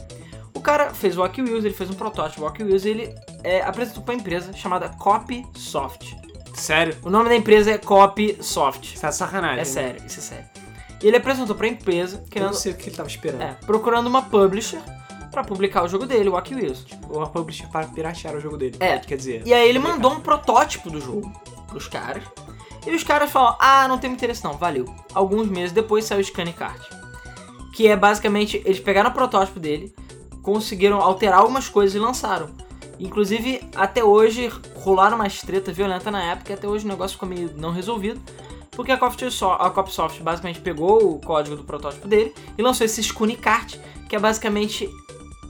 O 0.61 0.63
cara 0.63 0.93
fez 0.93 1.17
o 1.17 1.23
Walk 1.23 1.41
Wheels, 1.41 1.65
ele 1.65 1.73
fez 1.73 1.89
um 1.89 1.95
protótipo 1.95 2.43
Walk 2.43 2.63
Wheels 2.63 2.85
e 2.85 2.91
ele 2.91 3.15
é, 3.43 3.63
apresentou 3.63 4.03
pra 4.03 4.13
uma 4.13 4.21
empresa 4.21 4.53
chamada 4.53 4.91
Copysoft. 4.91 6.15
Sério? 6.53 6.95
O 7.03 7.09
nome 7.09 7.31
da 7.31 7.35
empresa 7.35 7.71
é 7.71 7.79
Copysoft. 7.79 9.01
Tá 9.01 9.09
de 9.09 9.17
sacanagem. 9.17 9.61
É 9.61 9.65
sério, 9.65 10.03
isso 10.07 10.19
é 10.19 10.23
sério. 10.23 10.45
E 11.03 11.07
ele 11.09 11.17
apresentou 11.17 11.57
pra 11.57 11.67
empresa, 11.67 12.17
Eu 12.17 12.21
não 12.21 12.29
querendo, 12.29 12.53
sei 12.53 12.73
o 12.73 12.75
que 12.77 12.91
ele 12.91 12.97
tava 12.97 13.09
esperando. 13.09 13.41
é, 13.41 13.57
procurando 13.65 14.07
uma 14.07 14.21
publisher 14.21 14.83
pra 15.31 15.43
publicar 15.43 15.83
o 15.83 15.89
jogo 15.89 16.05
dele, 16.05 16.29
o 16.29 16.33
Walk 16.33 16.55
Wheels. 16.55 16.85
Ou 17.09 17.23
a 17.23 17.27
publisher 17.27 17.67
para 17.69 17.87
piratear 17.87 18.35
o 18.37 18.41
jogo 18.41 18.59
dele. 18.59 18.77
É. 18.81 18.99
Quer 18.99 19.17
dizer. 19.17 19.43
E 19.47 19.55
aí 19.55 19.67
ele 19.67 19.79
mandou 19.79 20.13
um 20.13 20.21
protótipo 20.21 20.91
do 20.91 21.01
jogo 21.01 21.33
pros 21.69 21.89
caras. 21.89 22.23
E 22.87 22.95
os 22.95 23.03
caras 23.03 23.31
falam, 23.31 23.57
ah, 23.59 23.89
não 23.89 23.97
tem 23.97 24.13
interesse 24.13 24.45
não, 24.45 24.53
valeu. 24.59 24.85
Alguns 25.15 25.49
meses 25.49 25.73
depois 25.73 26.05
saiu 26.05 26.21
o 26.21 26.25
Scanning 26.25 26.53
Card. 26.53 26.87
Que 27.73 27.89
é 27.89 27.97
basicamente, 27.97 28.61
eles 28.67 28.79
pegaram 28.79 29.09
o 29.09 29.15
protótipo 29.15 29.59
dele, 29.59 29.95
conseguiram 30.43 31.01
alterar 31.01 31.41
algumas 31.41 31.69
coisas 31.69 31.95
e 31.95 31.99
lançaram. 31.99 32.51
Inclusive, 32.99 33.63
até 33.75 34.05
hoje, 34.05 34.53
rolaram 34.77 35.17
uma 35.17 35.29
treta 35.29 35.73
violenta 35.73 36.11
na 36.11 36.23
época 36.23 36.53
e 36.53 36.55
até 36.55 36.69
hoje 36.69 36.85
o 36.85 36.89
negócio 36.89 37.15
ficou 37.15 37.29
meio 37.29 37.51
não 37.57 37.73
resolvido. 37.73 38.21
Porque 38.71 38.93
a 38.93 38.97
Copsoft, 38.97 40.21
a 40.21 40.23
basicamente 40.23 40.61
pegou 40.61 41.15
o 41.15 41.21
código 41.21 41.57
do 41.57 41.65
protótipo 41.65 42.07
dele 42.07 42.35
e 42.57 42.63
lançou 42.63 42.85
esse 42.85 43.03
Scoony 43.03 43.37
Kart, 43.37 43.77
que 44.09 44.17
é 44.17 44.19
basicamente... 44.19 44.89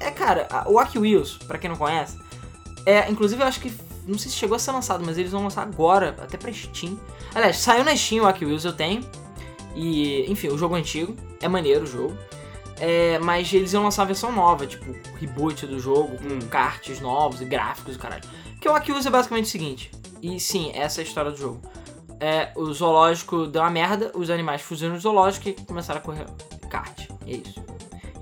É, 0.01 0.11
cara, 0.11 0.49
o 0.67 0.75
Wacky 0.75 0.99
Wheels, 0.99 1.37
pra 1.47 1.59
quem 1.59 1.69
não 1.69 1.77
conhece, 1.77 2.17
é, 2.87 3.11
inclusive 3.11 3.43
eu 3.43 3.47
acho 3.47 3.61
que. 3.61 3.73
Não 4.07 4.19
sei 4.19 4.31
se 4.31 4.37
chegou 4.37 4.57
a 4.57 4.59
ser 4.59 4.73
lançado, 4.73 5.05
mas 5.05 5.19
eles 5.19 5.31
vão 5.31 5.45
lançar 5.45 5.63
agora, 5.63 6.17
até 6.21 6.37
pra 6.37 6.53
Steam. 6.53 6.99
Aliás, 7.35 7.59
saiu 7.59 7.85
na 7.85 7.95
Steam 7.95 8.23
o 8.23 8.27
Wacky 8.27 8.45
Wheels, 8.45 8.65
eu 8.65 8.73
tenho. 8.73 9.03
E, 9.75 10.31
enfim, 10.31 10.49
o 10.49 10.59
jogo 10.59 10.77
é 10.77 10.81
antigo. 10.81 11.15
É 11.41 11.49
maneiro 11.49 11.85
o 11.85 11.87
jogo. 11.87 12.17
É, 12.81 13.19
mas 13.19 13.53
eles 13.53 13.73
iam 13.75 13.83
lançar 13.85 14.03
uma 14.03 14.07
versão 14.07 14.33
nova, 14.33 14.67
tipo, 14.67 14.97
reboot 15.21 15.67
do 15.67 15.79
jogo, 15.79 16.17
com 16.17 16.35
Hum. 16.35 16.39
karts 16.51 16.99
novos 17.01 17.41
e 17.41 17.45
gráficos 17.45 17.95
e 17.95 17.99
caralho. 17.99 18.23
Que 18.61 18.69
o 18.69 18.73
Wheels 18.73 19.07
é 19.07 19.11
basicamente 19.11 19.45
o 19.45 19.49
seguinte. 19.49 19.91
E 20.23 20.41
sim, 20.41 20.73
essa 20.75 21.01
é 21.01 21.05
a 21.05 21.07
história 21.07 21.31
do 21.31 21.37
jogo. 21.37 21.61
É, 22.19 22.53
o 22.57 22.73
zoológico 22.73 23.47
deu 23.47 23.63
uma 23.63 23.71
merda, 23.71 24.11
os 24.15 24.29
animais 24.31 24.61
fugiram 24.63 24.95
do 24.95 25.01
zoológico 25.01 25.49
e 25.49 25.53
começaram 25.53 26.01
a 26.01 26.03
correr 26.03 26.27
kart. 26.71 27.09
É 27.27 27.33
isso. 27.33 27.63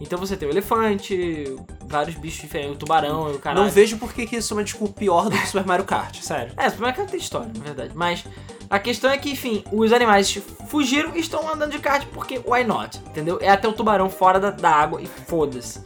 Então 0.00 0.16
você 0.18 0.36
tem 0.36 0.46
o 0.48 0.52
elefante, 0.52 1.56
vários 1.86 2.16
bichos 2.16 2.40
diferentes, 2.40 2.76
o 2.76 2.78
tubarão 2.78 3.32
e 3.32 3.34
o 3.34 3.38
caralho. 3.40 3.64
Não 3.64 3.70
vejo 3.70 3.98
por 3.98 4.12
que 4.12 4.26
que 4.26 4.36
isso 4.36 4.54
é 4.54 4.56
uma 4.56 4.62
desculpa 4.64 4.94
pior 4.94 5.24
do 5.28 5.30
que 5.36 5.46
Super 5.46 5.66
Mario 5.66 5.84
Kart, 5.84 6.16
sério. 6.22 6.52
É, 6.56 6.68
Super 6.70 6.82
Mario 6.82 6.96
Kart 6.98 7.10
tem 7.10 7.18
história, 7.18 7.50
na 7.56 7.64
verdade. 7.64 7.92
Mas 7.96 8.24
a 8.70 8.78
questão 8.78 9.10
é 9.10 9.16
que, 9.18 9.30
enfim, 9.30 9.64
os 9.72 9.92
animais 9.92 10.38
fugiram 10.68 11.16
e 11.16 11.20
estão 11.20 11.48
andando 11.52 11.72
de 11.72 11.78
kart 11.78 12.06
porque 12.12 12.40
why 12.46 12.64
not? 12.64 12.98
Entendeu? 13.06 13.38
É 13.40 13.48
até 13.48 13.66
o 13.66 13.72
tubarão 13.72 14.10
fora 14.10 14.38
da, 14.38 14.50
da 14.50 14.70
água 14.70 15.00
e 15.00 15.06
foda-se. 15.06 15.82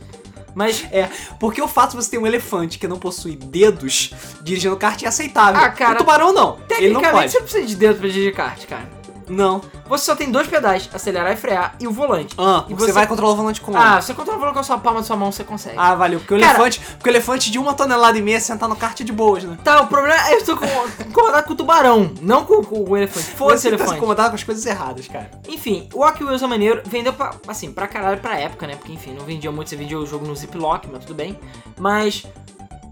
Mas, 0.55 0.85
É, 0.92 1.09
porque 1.40 1.62
o 1.62 1.68
fato 1.68 1.90
de 1.90 1.97
você 1.97 2.11
ter 2.11 2.18
um 2.18 2.27
elefante 2.27 2.79
que 2.79 2.87
não 2.87 2.99
possui 2.99 3.37
dedos 3.37 4.12
dirigindo 4.42 4.77
kart 4.77 5.03
é 5.03 5.09
aceitável. 5.09 5.61
Ah, 5.61 5.71
cara, 5.71 5.95
o 5.95 5.99
tubarão 5.99 6.33
não. 6.33 6.59
Ele 6.71 6.92
não 6.92 7.01
tecnicamente, 7.01 7.12
pode. 7.12 7.31
você 7.31 7.38
não 7.38 7.45
precisa 7.45 7.66
de 7.66 7.77
dedo 7.77 7.99
pra 7.99 8.09
dirigir 8.09 8.35
kart, 8.35 8.66
cara. 8.66 9.01
Não. 9.28 9.61
Você 9.88 10.04
só 10.04 10.14
tem 10.16 10.30
dois 10.30 10.46
pedais, 10.46 10.88
acelerar 10.92 11.32
e 11.32 11.37
frear, 11.37 11.74
e 11.80 11.87
o 11.87 11.92
volante. 11.92 12.35
Ah, 12.38 12.64
E 12.68 12.74
você, 12.74 12.87
você- 12.87 12.92
vai 12.92 13.06
controlar 13.06 13.32
o 13.32 13.37
volante 13.37 13.61
com 13.61 13.76
Ah, 13.76 14.00
você 14.00 14.14
controla 14.14 14.37
o 14.37 14.40
volante 14.40 14.54
com 14.54 14.61
a 14.61 14.64
sua 14.64 14.78
palma 14.78 15.00
da 15.00 15.06
sua 15.06 15.16
mão, 15.16 15.30
você 15.32 15.44
consegue. 15.44 15.76
Ah, 15.78 15.94
valeu. 15.94 16.18
Porque 16.20 16.35
o 16.35 16.40
Cara- 16.40 16.50
elefante. 16.54 16.80
Porque 16.80 17.08
o 17.08 17.12
elefante 17.12 17.50
de 17.50 17.58
uma 17.58 17.74
tonelada 17.74 18.16
e 18.18 18.22
meia 18.22 18.40
sentar 18.40 18.68
no 18.68 18.76
kart 18.76 19.00
é 19.00 19.04
de 19.04 19.12
boas, 19.12 19.44
né? 19.44 19.56
Tá, 19.62 19.80
o 19.82 19.87
problema 19.87 20.16
é 20.16 20.28
que 20.28 20.35
eu 20.35 20.38
estou 20.38 20.56
com- 20.56 20.66
incomodado 21.08 21.46
com 21.46 21.52
o 21.52 21.56
tubarão, 21.56 22.12
não 22.20 22.44
com, 22.44 22.62
com 22.64 22.85
o 22.90 22.96
elefante. 22.96 23.26
Foda-se 23.37 23.62
Você 23.62 23.68
tá 23.70 23.74
elefante. 23.76 23.96
incomodado 23.98 24.28
com 24.30 24.35
as 24.37 24.44
coisas 24.44 24.64
erradas, 24.66 25.06
cara. 25.08 25.30
Enfim, 25.48 25.88
o 25.92 26.00
Walk 26.00 26.22
Wheels 26.22 26.42
é 26.42 26.46
maneiro, 26.46 26.82
vendeu 26.85 27.12
pra, 27.12 27.35
assim, 27.48 27.72
pra 27.72 27.87
caralho 27.87 28.20
pra 28.20 28.38
época, 28.38 28.66
né? 28.66 28.76
Porque, 28.76 28.92
enfim, 28.92 29.12
não 29.12 29.24
vendia 29.24 29.50
muito, 29.52 29.68
você 29.70 29.76
vendia 29.76 29.98
o 29.98 30.06
jogo 30.06 30.26
no 30.26 30.35
Ziploc, 30.35 30.85
mas 30.90 31.04
tudo 31.04 31.14
bem. 31.16 31.38
Mas 31.78 32.24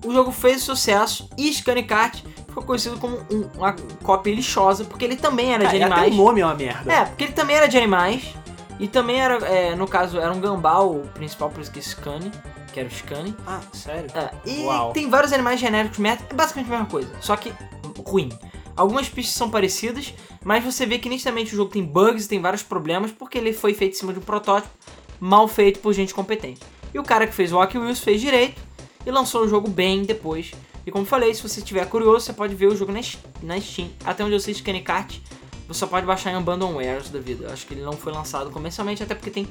o 0.05 0.13
jogo 0.13 0.31
fez 0.33 0.63
sucesso 0.63 1.29
e 1.37 1.53
Scanny 1.53 1.83
Kart 1.83 2.21
ficou 2.49 2.63
conhecido 2.63 2.97
como 2.99 3.17
um- 3.31 3.49
uma 3.57 3.75
cópia 4.03 4.35
lixosa, 4.35 4.85
porque 4.85 5.05
ele 5.05 5.17
também 5.17 5.53
era 5.53 5.65
de 5.65 5.65
Cara, 5.67 5.77
e 5.79 5.83
até 5.83 5.93
animais. 5.95 6.15
o 6.15 6.17
nome 6.25 6.41
é 6.41 6.45
uma 6.47 6.55
merda. 6.55 6.93
É, 6.93 7.05
porque 7.05 7.25
ele 7.25 7.33
também 7.33 7.57
era 7.57 7.67
de 7.69 7.77
animais. 7.79 8.35
E 8.79 8.89
também 8.89 9.21
era, 9.21 9.35
é, 9.47 9.75
no 9.75 9.87
caso, 9.87 10.19
era 10.19 10.33
um 10.33 10.41
gambá, 10.41 10.79
o 10.81 11.01
principal, 11.13 11.51
por 11.51 11.61
isso 11.61 11.71
que 11.71 11.83
Scanny, 11.83 12.33
que 12.73 12.81
era 12.81 12.89
o 12.89 12.91
Scanny. 12.91 13.37
Ah, 13.47 13.61
sério? 13.75 14.07
É, 14.15 14.31
e 14.49 14.63
Uau. 14.65 14.93
tem 14.95 15.11
vários 15.11 15.35
animais 15.35 15.61
genéricos 15.61 15.99
merda, 15.99 16.25
é 16.31 16.33
basicamente 16.35 16.69
a 16.69 16.71
mesma 16.71 16.87
coisa, 16.87 17.11
só 17.21 17.37
que 17.37 17.53
ruim. 18.07 18.31
Algumas 18.75 19.07
pistas 19.07 19.35
são 19.35 19.51
parecidas, 19.51 20.15
mas 20.43 20.65
você 20.65 20.87
vê 20.87 20.99
que 20.99 21.11
nitidamente 21.11 21.53
o 21.53 21.57
jogo 21.57 21.71
tem 21.71 21.85
bugs, 21.85 22.27
tem 22.27 22.41
vários 22.41 22.63
problemas, 22.63 23.11
porque 23.13 23.37
ele 23.37 23.53
foi 23.53 23.75
feito 23.75 23.97
em 23.97 23.99
cima 23.99 24.15
de 24.15 24.19
um 24.19 24.23
protótipo 24.23 24.73
mal 25.21 25.47
feito 25.47 25.81
por 25.81 25.93
gente 25.93 26.15
competente. 26.15 26.61
E 26.95 26.99
o 26.99 27.03
cara 27.03 27.27
que 27.27 27.35
fez 27.35 27.53
o 27.53 27.57
Walk 27.59 27.77
Wheels 27.77 28.01
fez 28.01 28.19
direito 28.19 28.59
e 29.05 29.11
lançou 29.11 29.45
o 29.45 29.49
jogo 29.49 29.69
bem 29.69 30.05
depois. 30.05 30.53
E 30.87 30.91
como 30.91 31.05
falei, 31.05 31.35
se 31.35 31.43
você 31.43 31.61
estiver 31.61 31.87
curioso, 31.87 32.27
você 32.27 32.33
pode 32.33 32.55
ver 32.55 32.67
o 32.67 32.77
jogo 32.77 32.93
na, 32.93 33.61
Steam. 33.61 33.91
Até 34.05 34.25
onde 34.25 34.35
eu 34.35 34.41
sei, 34.41 34.55
Scanny 34.55 34.83
Kart, 34.83 35.19
você 35.69 35.81
só 35.81 35.87
pode 35.87 36.07
baixar 36.07 36.33
em 36.33 36.35
Abandonwares 36.35 37.11
da 37.11 37.21
vida. 37.21 37.53
Acho 37.53 37.67
que 37.67 37.75
ele 37.75 37.83
não 37.83 37.93
foi 37.93 38.13
lançado 38.13 38.51
comercialmente, 38.51 39.03
até 39.03 39.15
porque 39.15 39.31
tem 39.31 39.49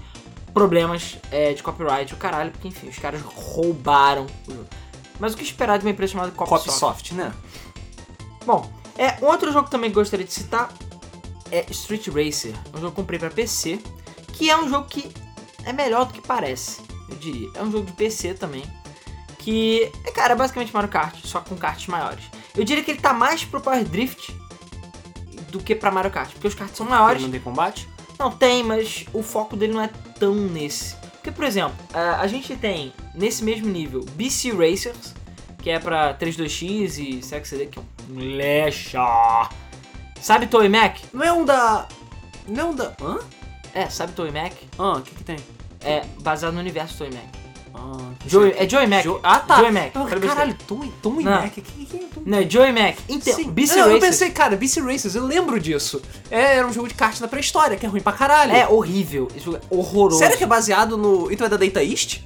problemas 0.53 1.17
é, 1.31 1.53
de 1.53 1.61
copyright, 1.61 2.13
o 2.13 2.17
caralho, 2.17 2.51
porque 2.51 2.67
enfim, 2.67 2.89
os 2.89 2.97
caras 2.97 3.21
roubaram 3.21 4.25
o 4.47 4.51
jogo. 4.51 4.67
Mas 5.19 5.33
o 5.33 5.37
que 5.37 5.43
esperar 5.43 5.77
de 5.77 5.85
uma 5.85 5.91
empresa 5.91 6.13
chamada 6.13 6.31
Copsoft? 6.31 6.65
Copsoft, 6.65 7.13
né? 7.13 7.33
Bom, 8.45 8.71
é, 8.97 9.17
outro 9.21 9.51
jogo 9.51 9.65
que 9.65 9.71
também 9.71 9.91
gostaria 9.91 10.25
de 10.25 10.33
citar 10.33 10.73
é 11.51 11.65
Street 11.69 12.07
Racer. 12.07 12.53
Um 12.73 12.79
jogo 12.79 12.79
que 12.79 12.85
eu 12.85 12.91
comprei 12.91 13.19
pra 13.19 13.29
PC, 13.29 13.79
que 14.33 14.49
é 14.49 14.57
um 14.57 14.69
jogo 14.69 14.87
que 14.87 15.11
é 15.65 15.73
melhor 15.73 16.05
do 16.05 16.13
que 16.13 16.21
parece, 16.21 16.81
eu 17.09 17.15
diria. 17.15 17.49
É 17.55 17.61
um 17.61 17.71
jogo 17.71 17.85
de 17.85 17.93
PC 17.93 18.33
também, 18.33 18.63
que 19.39 19.91
é, 20.05 20.11
cara, 20.11 20.33
é 20.33 20.35
basicamente 20.35 20.73
Mario 20.73 20.89
Kart, 20.89 21.15
só 21.23 21.41
com 21.41 21.55
karts 21.55 21.87
maiores. 21.87 22.23
Eu 22.55 22.63
diria 22.63 22.83
que 22.83 22.91
ele 22.91 23.01
tá 23.01 23.13
mais 23.13 23.43
pro 23.43 23.59
Power 23.59 23.83
Drift 23.83 24.35
do 25.49 25.59
que 25.59 25.73
pra 25.73 25.89
Mario 25.89 26.11
Kart, 26.11 26.31
porque 26.31 26.47
os 26.47 26.53
karts 26.53 26.77
são 26.77 26.85
maiores. 26.85 27.17
Ele 27.17 27.25
não 27.25 27.31
tem 27.31 27.41
combate? 27.41 27.87
Não, 28.19 28.29
tem, 28.29 28.63
mas 28.63 29.05
o 29.13 29.23
foco 29.23 29.55
dele 29.55 29.73
não 29.73 29.81
é 29.81 29.89
tão 30.19 30.35
nesse. 30.35 30.95
Porque, 31.13 31.31
por 31.31 31.45
exemplo, 31.45 31.75
a, 31.93 32.27
gente 32.27 32.55
tem 32.55 32.93
nesse 33.15 33.43
mesmo 33.43 33.67
nível 33.67 34.05
BC 34.13 34.51
Racers, 34.51 35.13
que 35.61 35.69
é 35.69 35.79
pra 35.79 36.17
32X 36.17 36.97
e 36.97 37.21
CD, 37.23 37.65
que 37.65 37.79
é 37.79 37.81
um 37.81 38.19
lecha. 38.35 39.49
Sabe 40.21 40.47
Toy 40.47 40.67
Mac? 40.67 40.97
Não 41.13 41.23
é 41.23 41.31
um 41.31 41.45
da. 41.45 41.87
Não 42.47 42.61
é 42.61 42.65
um 42.65 42.75
da. 42.75 42.93
Hã? 43.01 43.19
É, 43.73 43.89
sabe 43.89 44.11
Toy 44.13 44.31
Mac? 44.31 44.53
Ah, 44.77 44.93
o 44.93 45.01
que 45.01 45.15
que 45.15 45.23
tem? 45.23 45.37
É 45.81 46.03
baseado 46.21 46.53
no 46.53 46.59
universo 46.59 46.97
Toy 46.97 47.09
Mac. 47.09 47.48
Ah, 47.91 48.11
Joey, 48.27 48.53
é 48.57 48.69
Joey 48.69 48.87
Mac. 48.87 49.03
Jo- 49.03 49.19
Ah, 49.23 49.39
tá. 49.39 49.57
Joey 49.57 49.71
Mac. 49.71 49.91
Falei 49.93 50.19
Caralho, 50.29 50.55
Tom, 50.67 50.81
Tom 51.01 51.21
e 51.21 51.23
Não. 51.23 51.31
Mac. 51.31 51.51
Que, 51.53 51.61
que, 51.61 51.85
que, 51.85 51.97
Tom- 51.97 52.21
Não, 52.25 52.37
é 52.37 52.49
Joey 52.49 52.71
Mac. 52.71 52.97
Então, 53.07 53.33
Sim. 53.33 53.49
BC 53.51 53.75
não, 53.77 53.91
eu 53.91 53.99
pensei, 53.99 54.29
cara, 54.31 54.55
BC 54.55 54.81
Racers, 54.81 55.15
eu 55.15 55.25
lembro 55.25 55.59
disso. 55.59 56.01
É, 56.29 56.57
era 56.57 56.67
um 56.67 56.73
jogo 56.73 56.87
de 56.87 56.93
kart 56.93 57.19
da 57.19 57.27
pré-história, 57.27 57.77
que 57.77 57.85
é 57.85 57.89
ruim 57.89 58.01
pra 58.01 58.11
caralho. 58.11 58.51
é 58.51 58.67
horrível. 58.67 59.27
Esse 59.35 59.45
jogo 59.45 59.57
é 59.57 59.61
horroroso. 59.69 60.19
Sério 60.19 60.37
que 60.37 60.43
é 60.43 60.47
baseado 60.47 60.97
no. 60.97 61.31
Então 61.31 61.47
é 61.47 61.49
da 61.49 61.57
Data 61.57 61.83
East? 61.83 62.21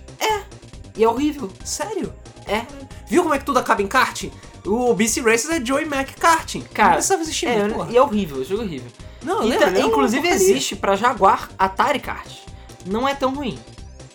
E 0.95 1.03
é 1.03 1.09
horrível. 1.09 1.49
Sério? 1.65 2.13
É. 2.45 2.61
Viu 3.09 3.23
como 3.23 3.33
é 3.33 3.39
que 3.39 3.45
tudo 3.45 3.57
acaba 3.57 3.81
em 3.81 3.87
kart? 3.87 4.25
O 4.65 4.93
BC 4.93 5.21
Racers 5.21 5.49
é 5.61 5.65
Joey 5.65 5.85
Mac 5.85 6.07
Karting. 6.19 6.61
Cara, 6.73 6.89
não 6.89 6.93
precisava 6.95 7.21
existir 7.23 7.47
É, 7.47 7.67
muito, 7.67 7.91
e 7.91 7.97
é 7.97 8.01
horrível. 8.01 8.39
Esse 8.41 8.51
jogo 8.51 8.61
é 8.61 8.65
horrível. 8.65 8.91
Não, 9.23 9.37
Então, 9.43 9.47
lembra? 9.47 9.69
É 9.79 9.79
uma 9.85 9.87
inclusive 9.87 10.27
existe 10.27 10.75
pra 10.75 10.95
Jaguar 10.95 11.49
Atari 11.57 11.99
Kart. 11.99 12.29
Não 12.85 13.07
é 13.07 13.15
tão 13.15 13.33
ruim. 13.33 13.57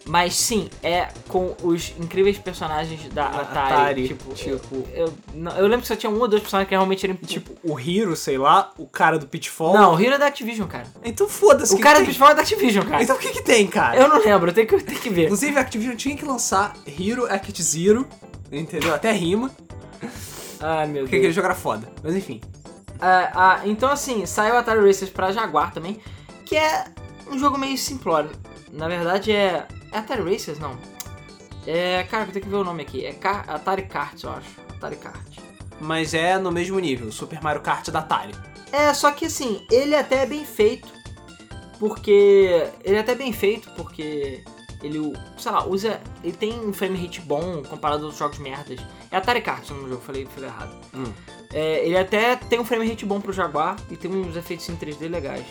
Mas 0.09 0.35
sim, 0.35 0.71
é 0.83 1.09
com 1.29 1.55
os 1.63 1.93
incríveis 2.01 2.39
personagens 2.39 3.07
da 3.13 3.27
Atari. 3.27 3.73
Atari, 3.75 4.09
tipo, 4.09 4.33
tipo- 4.35 4.89
Eu, 4.95 5.13
não, 5.35 5.53
eu 5.53 5.65
lembro 5.67 5.83
que 5.83 5.87
só 5.89 5.95
tinha 5.95 6.09
um 6.11 6.19
ou 6.19 6.27
dois 6.27 6.41
personagens 6.41 6.67
que 6.69 6.75
realmente 6.75 7.05
eram. 7.05 7.15
Tipo. 7.17 7.53
O 7.63 7.79
Hero, 7.79 8.17
sei 8.17 8.39
lá, 8.39 8.73
o 8.79 8.87
cara 8.87 9.19
do 9.19 9.27
Pitfall. 9.27 9.75
Não, 9.75 9.95
o 9.95 10.01
Hero 10.01 10.15
é 10.15 10.19
da 10.19 10.27
Activision, 10.27 10.67
cara. 10.67 10.87
Então 11.05 11.29
foda-se. 11.29 11.75
O 11.75 11.77
que 11.77 11.83
cara 11.83 11.97
que 11.97 12.01
do 12.03 12.05
tem? 12.07 12.15
Pitfall 12.15 12.31
é 12.31 12.35
da 12.35 12.41
Activision, 12.41 12.87
cara. 12.87 13.03
Então 13.03 13.17
o 13.17 13.19
que 13.19 13.29
que 13.33 13.43
tem, 13.43 13.67
cara? 13.67 13.97
Eu 13.97 14.09
não 14.09 14.19
lembro, 14.19 14.49
eu 14.51 14.55
tenho 14.55 14.67
que, 14.67 14.75
eu 14.77 14.83
tenho 14.83 14.99
que 14.99 15.11
ver. 15.11 15.25
Inclusive, 15.25 15.59
a 15.59 15.61
Activision 15.61 15.95
tinha 15.95 16.17
que 16.17 16.25
lançar 16.25 16.75
Hero 16.87 17.27
Act 17.31 17.63
Zero, 17.63 18.07
entendeu? 18.51 18.95
Até 18.95 19.13
rima, 19.13 19.51
Ai, 20.61 20.87
meu 20.87 21.03
porque 21.03 21.17
aquele 21.17 21.23
Deus. 21.25 21.35
jogo 21.35 21.47
era 21.47 21.55
foda. 21.55 21.87
Mas 22.03 22.17
enfim. 22.17 22.41
Ah, 23.01 23.61
então, 23.65 23.91
assim, 23.91 24.25
saiu 24.27 24.57
Atari 24.57 24.81
Racers 24.81 25.11
pra 25.11 25.31
Jaguar 25.33 25.73
também, 25.73 26.01
que 26.45 26.57
é 26.57 26.87
um 27.31 27.39
jogo 27.39 27.59
meio 27.59 27.77
simplório. 27.77 28.31
Na 28.73 28.89
verdade, 28.89 29.31
é. 29.33 29.67
É 29.93 29.99
Atari 29.99 30.23
Racers? 30.23 30.59
Não. 30.59 30.77
É. 31.67 32.03
Cara, 32.05 32.25
eu 32.27 32.33
tenho 32.33 32.45
que 32.45 32.51
ver 32.51 32.57
o 32.57 32.65
nome 32.65 32.83
aqui. 32.83 33.05
É 33.05 33.13
Car- 33.13 33.45
Atari 33.49 33.83
Kart, 33.83 34.23
eu 34.23 34.31
acho. 34.31 34.49
Atari 34.77 34.97
Kart. 34.97 35.39
Mas 35.81 36.13
é 36.15 36.39
no 36.39 36.51
mesmo 36.51 36.79
nível, 36.81 37.11
Super 37.13 37.41
Mario 37.43 37.61
Kart 37.63 37.89
da 37.91 38.01
Atari. 38.01 38.35
É, 38.73 38.93
só 38.93 39.13
que 39.13 39.27
assim, 39.27 39.65
ele 39.71 39.95
até 39.95 40.23
é 40.23 40.27
bem 40.27 40.45
feito. 40.45 40.89
Porque. 41.79 42.67
Ele 42.85 42.97
é 42.97 43.01
até 43.01 43.15
bem 43.15 43.33
feito 43.33 43.71
porque. 43.77 44.43
Ele, 44.83 45.13
sei 45.37 45.53
lá, 45.53 45.65
usa. 45.67 46.01
Ele 46.23 46.33
tem 46.37 46.53
um 46.61 46.73
frame 46.73 47.01
rate 47.01 47.21
bom 47.21 47.63
comparado 47.63 48.07
aos 48.07 48.17
jogos 48.17 48.39
merdas. 48.39 48.79
É 49.11 49.17
Atari 49.17 49.41
Kart 49.41 49.69
no 49.71 49.89
jogo, 49.89 50.01
falei, 50.03 50.27
falei 50.27 50.49
errado. 50.51 50.75
Hum. 50.95 51.13
É, 51.53 51.85
ele 51.87 51.97
até 51.97 52.37
tem 52.37 52.61
um 52.61 52.65
frame 52.65 52.87
rate 52.89 53.07
bom 53.07 53.21
pro 53.21 53.33
Jaguar 53.33 53.77
e 53.91 53.97
tem 53.97 54.11
uns 54.11 54.37
efeitos 54.37 54.69
em 54.69 54.77
3D 54.77 55.09
legais. 55.09 55.47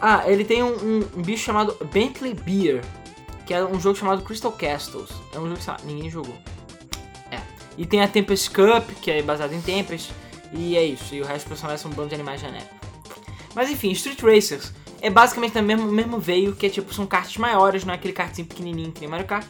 Ah, 0.00 0.22
ele 0.30 0.44
tem 0.44 0.62
um, 0.62 0.68
um- 0.76 1.08
um 1.16 1.22
bicho 1.22 1.44
chamado 1.44 1.76
Bentley 1.92 2.34
Beer, 2.34 2.84
que 3.48 3.54
é 3.54 3.64
um 3.64 3.80
jogo 3.80 3.98
chamado 3.98 4.20
Crystal 4.20 4.52
Castles. 4.52 5.08
É 5.32 5.38
um 5.38 5.44
jogo 5.44 5.56
que, 5.56 5.64
sei 5.64 5.72
lá, 5.72 5.78
ninguém 5.82 6.10
jogou. 6.10 6.36
É. 7.30 7.40
E 7.78 7.86
tem 7.86 8.02
a 8.02 8.06
Tempest 8.06 8.50
Cup, 8.50 8.90
que 9.00 9.10
é 9.10 9.22
baseado 9.22 9.54
em 9.54 9.60
Tempest, 9.62 10.12
e 10.52 10.76
é 10.76 10.84
isso. 10.84 11.14
E 11.14 11.22
o 11.22 11.24
resto 11.24 11.44
dos 11.44 11.48
personagens 11.48 11.80
são 11.80 11.90
um 11.90 11.94
bando 11.94 12.10
de 12.10 12.14
animais 12.14 12.42
genéricos. 12.42 12.76
Mas 13.54 13.70
enfim, 13.70 13.90
Street 13.92 14.20
Racers 14.20 14.70
é 15.00 15.08
basicamente 15.08 15.58
o 15.58 15.62
mesmo, 15.62 15.90
mesmo 15.90 16.18
veio, 16.18 16.54
que 16.54 16.66
é 16.66 16.68
tipo, 16.68 16.92
são 16.92 17.06
karts 17.06 17.38
maiores, 17.38 17.86
não 17.86 17.94
é 17.94 17.96
aquele 17.96 18.12
kartzinho 18.12 18.46
pequenininho 18.46 18.92
que 18.92 19.00
nem 19.00 19.08
Mario 19.08 19.26
Kart. 19.26 19.46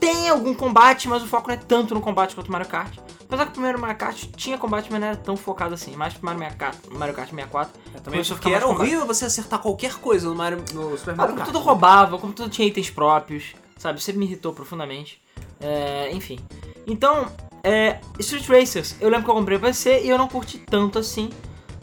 Tem 0.00 0.30
algum 0.30 0.54
combate, 0.54 1.06
mas 1.06 1.22
o 1.22 1.26
foco 1.26 1.48
não 1.48 1.54
é 1.54 1.58
tanto 1.58 1.92
no 1.92 2.00
combate 2.00 2.34
quanto 2.34 2.50
Mario 2.50 2.68
Kart. 2.68 2.96
Apesar 3.32 3.46
que 3.46 3.52
o 3.52 3.54
primeiro 3.54 3.80
Mario 3.80 3.96
Kart 3.96 4.24
tinha 4.36 4.58
combate, 4.58 4.88
mas 4.90 5.00
não 5.00 5.06
era 5.08 5.16
tão 5.16 5.38
focado 5.38 5.72
assim. 5.72 5.96
Mais 5.96 6.12
pro 6.12 6.26
Mario 6.26 6.54
Kart, 6.54 6.76
Mario 6.90 7.14
Kart 7.14 7.30
64. 7.30 7.72
É, 7.94 8.00
também 8.00 8.22
porque 8.22 8.50
era 8.50 8.66
combate. 8.66 8.80
horrível 8.82 9.06
você 9.06 9.24
acertar 9.24 9.58
qualquer 9.58 9.94
coisa 9.94 10.28
no, 10.28 10.34
Mario, 10.34 10.62
no 10.74 10.98
Super 10.98 11.12
Ah, 11.12 11.16
Mario 11.16 11.32
como 11.32 11.38
Kart. 11.38 11.46
tudo 11.46 11.58
roubava, 11.58 12.18
como 12.18 12.34
tudo 12.34 12.50
tinha 12.50 12.68
itens 12.68 12.90
próprios, 12.90 13.54
sabe? 13.78 14.02
Sempre 14.02 14.18
me 14.18 14.26
irritou 14.26 14.52
profundamente. 14.52 15.18
É, 15.58 16.10
enfim. 16.12 16.38
Então, 16.86 17.26
é, 17.64 18.00
Street 18.18 18.46
Racers, 18.46 18.96
eu 19.00 19.08
lembro 19.08 19.24
que 19.24 19.30
eu 19.30 19.34
comprei 19.34 19.58
pra 19.58 19.68
PC 19.68 20.02
e 20.04 20.10
eu 20.10 20.18
não 20.18 20.28
curti 20.28 20.58
tanto 20.58 20.98
assim. 20.98 21.30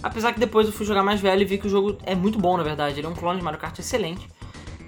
Apesar 0.03 0.31
que 0.33 0.39
depois 0.39 0.67
eu 0.67 0.71
fui 0.71 0.85
jogar 0.85 1.01
mais 1.01 1.19
velho 1.19 1.41
e 1.41 1.45
vi 1.45 1.57
que 1.57 1.65
o 1.65 1.69
jogo 1.69 1.97
é 2.05 2.13
muito 2.13 2.37
bom, 2.37 2.57
na 2.57 2.63
verdade. 2.63 2.99
Ele 2.99 3.07
é 3.07 3.09
um 3.09 3.15
clone 3.15 3.39
de 3.39 3.43
Mario 3.43 3.59
Kart 3.59 3.79
excelente. 3.79 4.29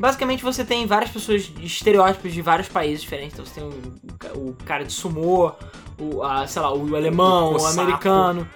Basicamente 0.01 0.43
você 0.43 0.65
tem 0.65 0.87
várias 0.87 1.11
pessoas 1.11 1.43
de 1.43 1.63
estereótipos 1.63 2.33
de 2.33 2.41
vários 2.41 2.67
países 2.67 3.01
diferentes. 3.01 3.33
Então 3.33 3.45
você 3.45 3.59
tem 3.61 3.63
o, 3.63 4.49
o 4.49 4.55
cara 4.65 4.83
de 4.83 4.91
sumô, 4.91 5.51
o, 5.99 6.23
a, 6.23 6.47
sei 6.47 6.59
lá, 6.59 6.73
o 6.73 6.95
alemão, 6.95 7.53
O 7.53 7.61
o, 7.61 7.65
americano, 7.67 8.49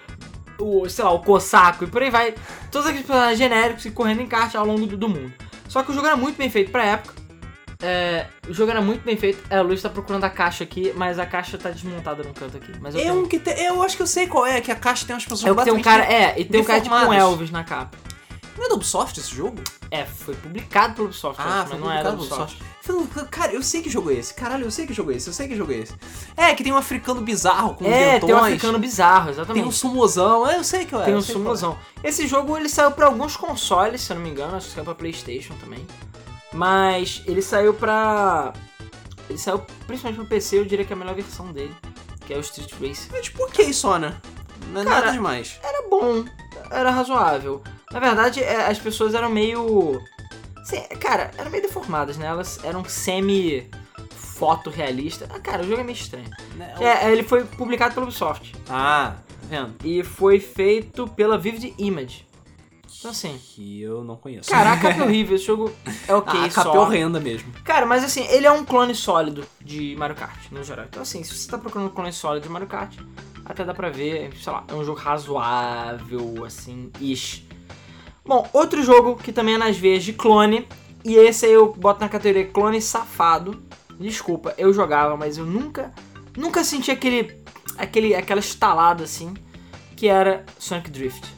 o, 0.57 0.89
sei 0.89 1.05
lá, 1.05 1.11
o 1.11 1.19
cosaco 1.19 1.83
e 1.83 1.87
por 1.87 2.01
aí 2.01 2.09
vai. 2.09 2.33
Todos 2.71 2.87
aqueles 2.87 3.05
personagens 3.05 3.37
genéricos 3.37 3.85
e 3.85 3.91
correndo 3.91 4.21
em 4.21 4.27
kart 4.27 4.55
ao 4.55 4.65
longo 4.65 4.87
do, 4.87 4.97
do 4.97 5.07
mundo. 5.07 5.31
Só 5.69 5.83
que 5.83 5.91
o 5.91 5.93
jogo 5.93 6.07
era 6.07 6.17
muito 6.17 6.35
bem 6.35 6.49
feito 6.49 6.71
pra 6.71 6.83
época. 6.83 7.13
É, 7.83 8.25
o 8.49 8.53
jogo 8.53 8.71
era 8.71 8.81
muito 8.81 9.03
bem 9.03 9.15
feito. 9.15 9.43
É, 9.47 9.61
o 9.61 9.63
Luiz 9.63 9.83
tá 9.83 9.89
procurando 9.89 10.23
a 10.23 10.29
caixa 10.31 10.63
aqui, 10.63 10.91
mas 10.95 11.19
a 11.19 11.27
caixa 11.27 11.59
tá 11.59 11.69
desmontada 11.69 12.23
num 12.23 12.33
canto 12.33 12.57
aqui. 12.57 12.71
Mas 12.81 12.95
eu 12.95 13.01
É 13.01 13.03
tenho- 13.03 13.19
um 13.21 13.27
que 13.27 13.37
tem, 13.37 13.65
eu 13.65 13.83
acho 13.83 13.95
que 13.95 14.01
eu 14.01 14.07
sei 14.07 14.25
qual 14.25 14.47
é, 14.47 14.59
que 14.61 14.71
a 14.71 14.75
caixa 14.75 15.05
tem 15.05 15.13
umas 15.13 15.25
pessoas 15.25 15.51
é 15.51 15.55
que 15.55 15.63
tem 15.63 15.73
um 15.73 15.81
cara, 15.81 16.03
é, 16.11 16.39
e 16.39 16.45
tem 16.45 16.61
um 16.61 16.63
cara 16.63 16.81
tipo 16.81 16.95
um. 16.95 17.13
Elvis 17.13 17.51
na 17.51 17.63
capa. 17.63 17.95
Não 18.57 18.65
é 18.65 18.69
do 18.69 18.75
Ubisoft 18.75 19.19
esse 19.19 19.35
jogo? 19.35 19.61
É, 19.91 20.05
foi 20.05 20.33
publicado 20.35 20.93
pelo 20.95 21.07
Ubisoft, 21.07 21.41
Ah, 21.41 21.61
acho, 21.61 21.69
foi 21.71 21.77
mas 21.77 21.79
não 21.85 21.91
era 21.91 22.09
pelo 22.11 22.21
Ubisoft. 22.23 22.57
Falei, 22.81 23.05
Cara, 23.31 23.51
eu 23.53 23.63
sei 23.63 23.81
que 23.81 23.89
jogo 23.89 24.11
é 24.11 24.13
esse. 24.15 24.33
Caralho, 24.33 24.65
eu 24.65 24.71
sei 24.71 24.85
que 24.87 24.93
jogo 24.93 25.11
é 25.11 25.15
esse, 25.15 25.27
eu 25.27 25.33
sei 25.33 25.47
que 25.47 25.55
jogo 25.55 25.71
é 25.71 25.77
esse. 25.77 25.93
É, 26.37 26.53
que 26.53 26.63
tem 26.63 26.71
um 26.71 26.77
africano 26.77 27.19
bizarro 27.21 27.73
com 27.75 27.85
É, 27.85 28.13
dentões. 28.13 28.25
tem 28.25 28.35
um 28.35 28.37
africano 28.45 28.79
bizarro, 28.79 29.25
Tem 29.25 29.33
exatamente. 29.33 29.67
um 29.67 29.71
sumozão. 29.71 30.47
É, 30.47 30.57
eu 30.57 30.63
sei 30.63 30.85
que 30.85 30.95
é. 30.95 31.03
Tem 31.03 31.15
um 31.15 31.19
é. 31.19 31.21
sumozão. 31.21 31.77
Esse 32.03 32.27
jogo 32.27 32.55
ele 32.55 32.69
saiu 32.69 32.91
pra 32.91 33.07
alguns 33.07 33.35
consoles, 33.35 34.01
se 34.01 34.11
eu 34.13 34.15
não 34.15 34.23
me 34.23 34.29
engano, 34.29 34.55
acho 34.55 34.67
que 34.67 34.73
saiu 34.73 34.85
pra 34.85 34.95
Playstation 34.95 35.53
também. 35.55 35.85
Mas 36.53 37.23
ele 37.25 37.41
saiu 37.41 37.73
pra. 37.73 38.53
Ele 39.29 39.39
saiu 39.39 39.59
principalmente 39.87 40.19
pro 40.19 40.27
PC, 40.27 40.59
eu 40.59 40.65
diria 40.65 40.85
que 40.85 40.93
é 40.93 40.95
a 40.95 40.99
melhor 40.99 41.15
versão 41.15 41.51
dele, 41.51 41.75
que 42.25 42.33
é 42.33 42.37
o 42.37 42.41
Street 42.41 42.71
Racer. 42.73 43.15
É 43.17 43.21
tipo 43.21 43.43
ok 43.43 43.73
só, 43.73 43.97
né? 43.97 44.15
Não 44.67 44.81
é 44.81 44.83
Cara, 44.83 44.99
nada 45.01 45.11
demais. 45.11 45.59
Era 45.63 45.87
bom, 45.89 46.25
era 46.71 46.91
razoável. 46.91 47.61
Na 47.91 47.99
verdade, 47.99 48.41
é, 48.43 48.67
as 48.67 48.79
pessoas 48.79 49.13
eram 49.13 49.29
meio. 49.29 50.01
Assim, 50.57 50.81
cara, 50.99 51.31
eram 51.37 51.51
meio 51.51 51.63
deformadas, 51.63 52.17
né? 52.17 52.25
Elas 52.25 52.59
eram 52.63 52.83
semi 52.85 53.69
fotorrealistas. 54.09 55.29
Ah, 55.31 55.39
cara, 55.39 55.63
o 55.63 55.67
jogo 55.67 55.81
é 55.81 55.83
meio 55.83 55.95
estranho. 55.95 56.29
Né? 56.55 56.73
É, 56.79 57.11
ele 57.11 57.23
foi 57.23 57.43
publicado 57.45 57.93
pelo 57.93 58.05
Ubisoft. 58.05 58.53
Ah, 58.69 59.15
tá 59.17 59.47
vendo? 59.47 59.75
E 59.83 60.03
foi 60.03 60.39
feito 60.39 61.07
pela 61.07 61.37
Vivid 61.37 61.73
Image. 61.77 62.25
Então 62.99 63.11
assim. 63.11 63.37
Que 63.37 63.81
eu 63.81 64.03
não 64.03 64.15
conheço. 64.15 64.49
Caraca, 64.49 64.93
que 64.93 64.99
horrível. 65.01 65.35
Esse 65.35 65.45
jogo 65.45 65.71
é 66.07 66.13
ok 66.13 66.39
a 66.39 66.49
só. 66.49 66.63
capa 66.63 66.75
é 66.75 66.79
horrenda 66.79 67.19
mesmo. 67.19 67.53
Cara, 67.63 67.85
mas 67.85 68.03
assim, 68.03 68.25
ele 68.27 68.47
é 68.47 68.51
um 68.51 68.65
clone 68.65 68.95
sólido 68.95 69.45
de 69.61 69.95
Mario 69.95 70.15
Kart, 70.15 70.51
no 70.51 70.63
geral. 70.63 70.85
Então 70.89 71.03
assim, 71.03 71.23
se 71.23 71.35
você 71.35 71.49
tá 71.49 71.57
procurando 71.57 71.87
um 71.87 71.93
clone 71.93 72.11
sólido 72.11 72.43
de 72.43 72.49
Mario 72.49 72.67
Kart, 72.67 72.97
até 73.45 73.63
dá 73.63 73.73
pra 73.73 73.89
ver, 73.89 74.33
sei 74.41 74.51
lá, 74.51 74.63
é 74.67 74.73
um 74.73 74.83
jogo 74.83 74.99
razoável, 74.99 76.43
assim, 76.43 76.91
ish. 76.99 77.45
Bom, 78.25 78.49
outro 78.51 78.83
jogo 78.83 79.15
que 79.15 79.31
também 79.31 79.53
é 79.53 79.57
nas 79.57 79.77
veias 79.77 80.03
de 80.03 80.11
clone, 80.11 80.67
e 81.03 81.13
esse 81.13 81.45
aí 81.45 81.53
eu 81.53 81.71
boto 81.71 82.01
na 82.01 82.09
categoria 82.09 82.49
clone 82.49 82.81
safado. 82.81 83.63
Desculpa, 83.99 84.55
eu 84.57 84.73
jogava, 84.73 85.15
mas 85.15 85.37
eu 85.37 85.45
nunca, 85.45 85.93
nunca 86.35 86.63
senti 86.63 86.89
aquele, 86.89 87.39
aquele, 87.77 88.15
aquela 88.15 88.39
estalada 88.39 89.03
assim, 89.03 89.33
que 89.95 90.07
era 90.07 90.43
Sonic 90.57 90.89
Drift. 90.89 91.35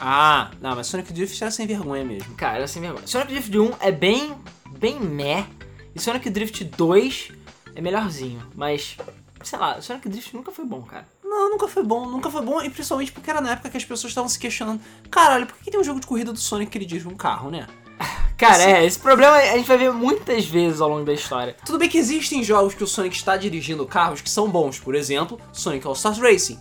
Ah, 0.00 0.50
não, 0.60 0.76
mas 0.76 0.86
Sonic 0.86 1.12
Drift 1.12 1.42
era 1.42 1.50
sem 1.50 1.66
vergonha 1.66 2.04
mesmo. 2.04 2.34
Cara, 2.34 2.58
era 2.58 2.68
sem 2.68 2.80
vergonha. 2.80 3.06
Sonic 3.06 3.32
Drift 3.32 3.58
1 3.58 3.70
é 3.80 3.92
bem, 3.92 4.34
bem 4.78 4.98
meh. 5.00 5.46
E 5.94 6.00
Sonic 6.00 6.30
Drift 6.30 6.64
2 6.64 7.32
é 7.74 7.80
melhorzinho. 7.80 8.42
Mas, 8.54 8.96
sei 9.42 9.58
lá, 9.58 9.80
Sonic 9.80 10.08
Drift 10.08 10.34
nunca 10.34 10.50
foi 10.50 10.64
bom, 10.64 10.82
cara. 10.82 11.06
Não, 11.32 11.50
nunca 11.50 11.66
foi 11.66 11.82
bom, 11.82 12.06
nunca 12.06 12.30
foi 12.30 12.42
bom, 12.42 12.60
e 12.60 12.68
principalmente 12.68 13.10
porque 13.10 13.30
era 13.30 13.40
na 13.40 13.52
época 13.52 13.70
que 13.70 13.76
as 13.76 13.84
pessoas 13.84 14.10
estavam 14.10 14.28
se 14.28 14.38
questionando. 14.38 14.80
Caralho, 15.10 15.46
por 15.46 15.56
que 15.56 15.70
tem 15.70 15.80
um 15.80 15.84
jogo 15.84 15.98
de 15.98 16.06
corrida 16.06 16.32
do 16.32 16.38
Sonic 16.38 16.70
que 16.70 16.78
ele 16.78 16.84
dirige 16.84 17.08
um 17.08 17.14
carro, 17.16 17.50
né? 17.50 17.66
Cara, 18.36 18.54
Assim- 18.56 18.70
é, 18.72 18.84
esse 18.84 18.98
problema 18.98 19.36
a 19.36 19.56
gente 19.56 19.66
vai 19.66 19.78
ver 19.78 19.92
muitas 19.92 20.44
vezes 20.46 20.80
ao 20.80 20.88
longo 20.88 21.04
da 21.04 21.12
história. 21.12 21.56
Tudo 21.64 21.78
bem 21.78 21.88
que 21.88 21.96
existem 21.96 22.42
jogos 22.42 22.74
que 22.74 22.84
o 22.84 22.86
Sonic 22.86 23.16
está 23.16 23.36
dirigindo 23.36 23.86
carros 23.86 24.20
que 24.20 24.28
são 24.28 24.48
bons, 24.50 24.78
por 24.78 24.94
exemplo, 24.94 25.40
Sonic 25.52 25.86
All 25.86 25.92
Stars 25.94 26.18
Racing. 26.18 26.58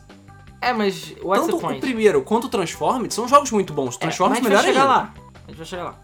É, 0.62 0.72
mas 0.72 1.14
what's 1.24 1.48
Tanto 1.48 1.58
o 1.66 1.80
primeiro 1.80 2.22
quanto 2.22 2.46
o 2.46 2.50
Transformed 2.50 3.12
são 3.14 3.28
jogos 3.28 3.52
muito 3.52 3.74
bons. 3.74 3.96
É, 3.96 4.00
Transformed 4.00 4.42
mas 4.42 4.50
melhor 4.50 4.60
a 4.60 4.68
gente 4.68 4.74
vai 4.78 4.84
ainda. 4.88 5.12
chegar 5.14 5.24
lá. 5.34 5.42
A 5.44 5.48
gente 5.50 5.58
vai 5.58 5.66
chegar 5.66 5.84
lá. 5.84 6.00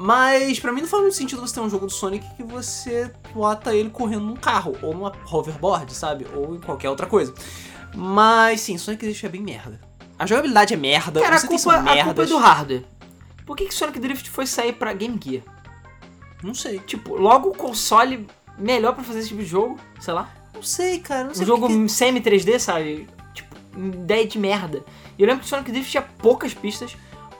Mas 0.00 0.60
pra 0.60 0.70
mim 0.72 0.80
não 0.82 0.88
faz 0.88 1.02
muito 1.02 1.16
sentido 1.16 1.40
você 1.40 1.54
ter 1.54 1.60
um 1.60 1.68
jogo 1.68 1.86
do 1.86 1.92
Sonic 1.92 2.24
que 2.36 2.44
você 2.44 3.12
bota 3.34 3.74
ele 3.74 3.90
correndo 3.90 4.24
num 4.24 4.36
carro, 4.36 4.76
ou 4.80 4.94
numa 4.94 5.12
hoverboard, 5.28 5.92
sabe? 5.92 6.24
Ou 6.32 6.54
em 6.54 6.60
qualquer 6.60 6.88
outra 6.88 7.06
coisa. 7.06 7.34
Mas 7.94 8.60
sim, 8.60 8.76
Sonic 8.78 9.04
Drift 9.04 9.24
é 9.26 9.28
bem 9.28 9.42
merda. 9.42 9.80
A 10.18 10.26
jogabilidade 10.26 10.74
é 10.74 10.76
merda, 10.76 11.20
Cara, 11.20 11.36
a 11.36 11.46
culpa, 11.46 11.74
a 11.76 12.04
culpa 12.04 12.22
é 12.22 12.26
do 12.26 12.36
hardware. 12.38 12.84
Por 13.46 13.56
que, 13.56 13.66
que 13.66 13.74
Sonic 13.74 13.98
Drift 13.98 14.28
foi 14.30 14.46
sair 14.46 14.72
pra 14.74 14.92
Game 14.92 15.18
Gear? 15.22 15.42
Não 16.42 16.54
sei. 16.54 16.78
Tipo, 16.80 17.14
logo 17.16 17.50
o 17.50 17.54
console 17.54 18.26
melhor 18.58 18.94
pra 18.94 19.02
fazer 19.04 19.20
esse 19.20 19.28
tipo 19.28 19.40
de 19.40 19.46
jogo, 19.46 19.78
sei 20.00 20.14
lá. 20.14 20.28
Não 20.54 20.62
sei, 20.62 20.98
cara. 20.98 21.24
Não 21.28 21.34
sei 21.34 21.44
Um 21.44 21.46
jogo 21.46 21.68
porque- 21.68 21.88
semi 21.88 22.20
3D, 22.20 22.58
sabe? 22.58 23.08
Tipo, 23.32 23.56
ideia 23.78 24.26
de 24.26 24.38
merda. 24.38 24.84
E 25.16 25.22
eu 25.22 25.26
lembro 25.28 25.42
que 25.44 25.48
Sonic 25.48 25.70
Drift 25.70 25.90
tinha 25.90 26.02
poucas 26.02 26.52
pistas, 26.52 26.96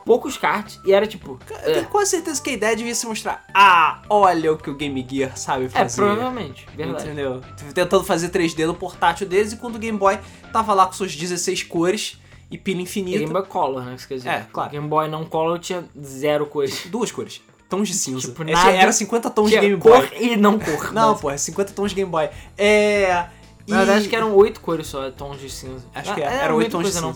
poucos 0.08 0.36
karts, 0.38 0.80
e 0.84 0.92
era 0.92 1.06
tipo. 1.06 1.38
Eu 1.50 1.56
É, 1.56 1.72
tenho 1.74 1.86
quase 1.88 2.10
certeza 2.10 2.40
que 2.42 2.50
a 2.50 2.52
ideia 2.54 2.74
devia 2.74 2.94
se 2.94 3.06
mostrar. 3.06 3.44
Ah, 3.54 4.00
olha 4.08 4.52
o 4.52 4.56
que 4.56 4.70
o 4.70 4.74
Game 4.74 5.06
Gear 5.08 5.36
sabe 5.36 5.66
é 5.66 5.68
fazer. 5.68 5.96
provavelmente, 5.96 6.66
verdade. 6.74 7.04
Entendeu? 7.04 7.40
Tentando 7.74 8.02
fazer 8.04 8.30
3D 8.30 8.66
no 8.66 8.74
portátil 8.74 9.26
deles, 9.28 9.52
e 9.52 9.56
quando 9.56 9.76
o 9.76 9.78
Game 9.78 9.98
Boy 9.98 10.18
tava 10.52 10.72
lá 10.74 10.86
com 10.86 10.92
suas 10.94 11.14
16 11.14 11.62
cores 11.64 12.18
e 12.50 12.56
E 12.64 12.72
infinita. 12.72 13.18
Game 13.18 13.32
Boy 13.32 13.44
Color, 13.44 13.84
né? 13.84 13.96
quer 14.08 14.14
dizer. 14.14 14.28
É, 14.30 14.46
claro. 14.52 14.70
Game 14.70 14.88
Boy 14.88 15.06
não 15.08 15.24
Color 15.26 15.58
tinha 15.58 15.84
zero 16.02 16.46
cores. 16.46 16.86
Duas 16.86 17.12
cores. 17.12 17.42
Tons 17.68 17.86
de 17.86 17.92
cinza. 17.94 18.26
Tipo, 18.28 18.42
Esse 18.44 18.52
nada- 18.52 18.70
Era 18.72 18.90
50 18.92 19.28
tons 19.28 19.50
de 19.50 19.60
Game 19.60 19.76
cor 19.76 19.98
Boy. 20.08 20.10
e 20.18 20.36
não 20.38 20.58
cor. 20.58 20.90
Não, 20.94 21.14
pô, 21.18 21.30
é 21.30 21.36
50 21.36 21.74
tons 21.74 21.90
de 21.90 21.96
Game 21.96 22.10
Boy. 22.10 22.30
É. 22.56 23.26
E... 23.66 23.70
Na 23.70 23.76
verdade, 23.80 23.98
acho 24.00 24.08
que 24.08 24.16
eram 24.16 24.34
oito 24.34 24.60
cores 24.62 24.86
só, 24.86 25.10
tons 25.10 25.38
de 25.38 25.50
cinza. 25.50 25.84
Acho 25.94 26.12
Ah, 26.12 26.14
que 26.14 26.22
é, 26.22 26.24
era 26.24 26.48
não 26.48 26.56
8 26.56 26.70
muita 26.70 26.70
tons 26.70 26.86
de 26.86 26.92
cinza. 26.94 27.06
Não. 27.06 27.14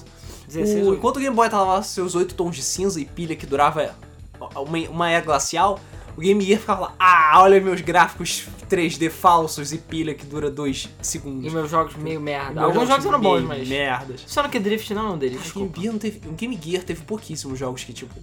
16, 0.53 0.87
O, 0.87 0.95
enquanto 0.95 1.17
o 1.17 1.21
Game 1.21 1.35
Boy 1.35 1.49
tava 1.49 1.65
lá 1.65 1.83
seus 1.83 2.15
8 2.15 2.35
tons 2.35 2.55
de 2.55 2.63
cinza 2.63 3.01
e 3.01 3.05
pilha 3.05 3.35
que 3.37 3.47
durava 3.47 3.95
uma, 4.39 4.79
uma 4.91 5.11
era 5.11 5.25
glacial, 5.25 5.79
o 6.17 6.21
Game 6.21 6.45
Gear 6.45 6.61
ficava 6.61 6.81
lá, 6.83 6.95
ah, 6.99 7.33
olha 7.43 7.61
meus 7.61 7.81
gráficos 7.81 8.47
3D 8.69 9.11
falsos 9.11 9.73
e 9.73 9.79
pilha 9.79 10.15
que 10.15 10.25
dura 10.27 10.51
2 10.51 10.89
E 11.01 11.07
segundos. 11.07 11.53
meus 11.53 11.71
jogos 11.71 11.95
meio 11.97 12.21
merda. 12.21 12.53
Meus 12.61 12.65
Alguns 12.75 12.89
jogos 12.89 13.07
eram 13.07 13.21
bons, 13.21 13.43
mas. 13.43 13.69
Merdas. 13.69 14.23
Sonic 14.27 14.59
Drift 14.59 14.93
não 14.95 15.09
é 15.09 15.11
um 15.13 15.19
deles, 15.19 15.37
que 15.37 15.41
o 15.43 15.45
desculpa. 15.45 15.81
Game 15.81 15.85
Gear, 15.93 15.99
teve, 15.99 16.29
o 16.29 16.33
Game 16.33 16.61
Gear 16.63 16.83
teve 16.85 17.03
pouquíssimos 17.05 17.59
jogos 17.59 17.85
que, 17.85 17.93
tipo, 17.93 18.15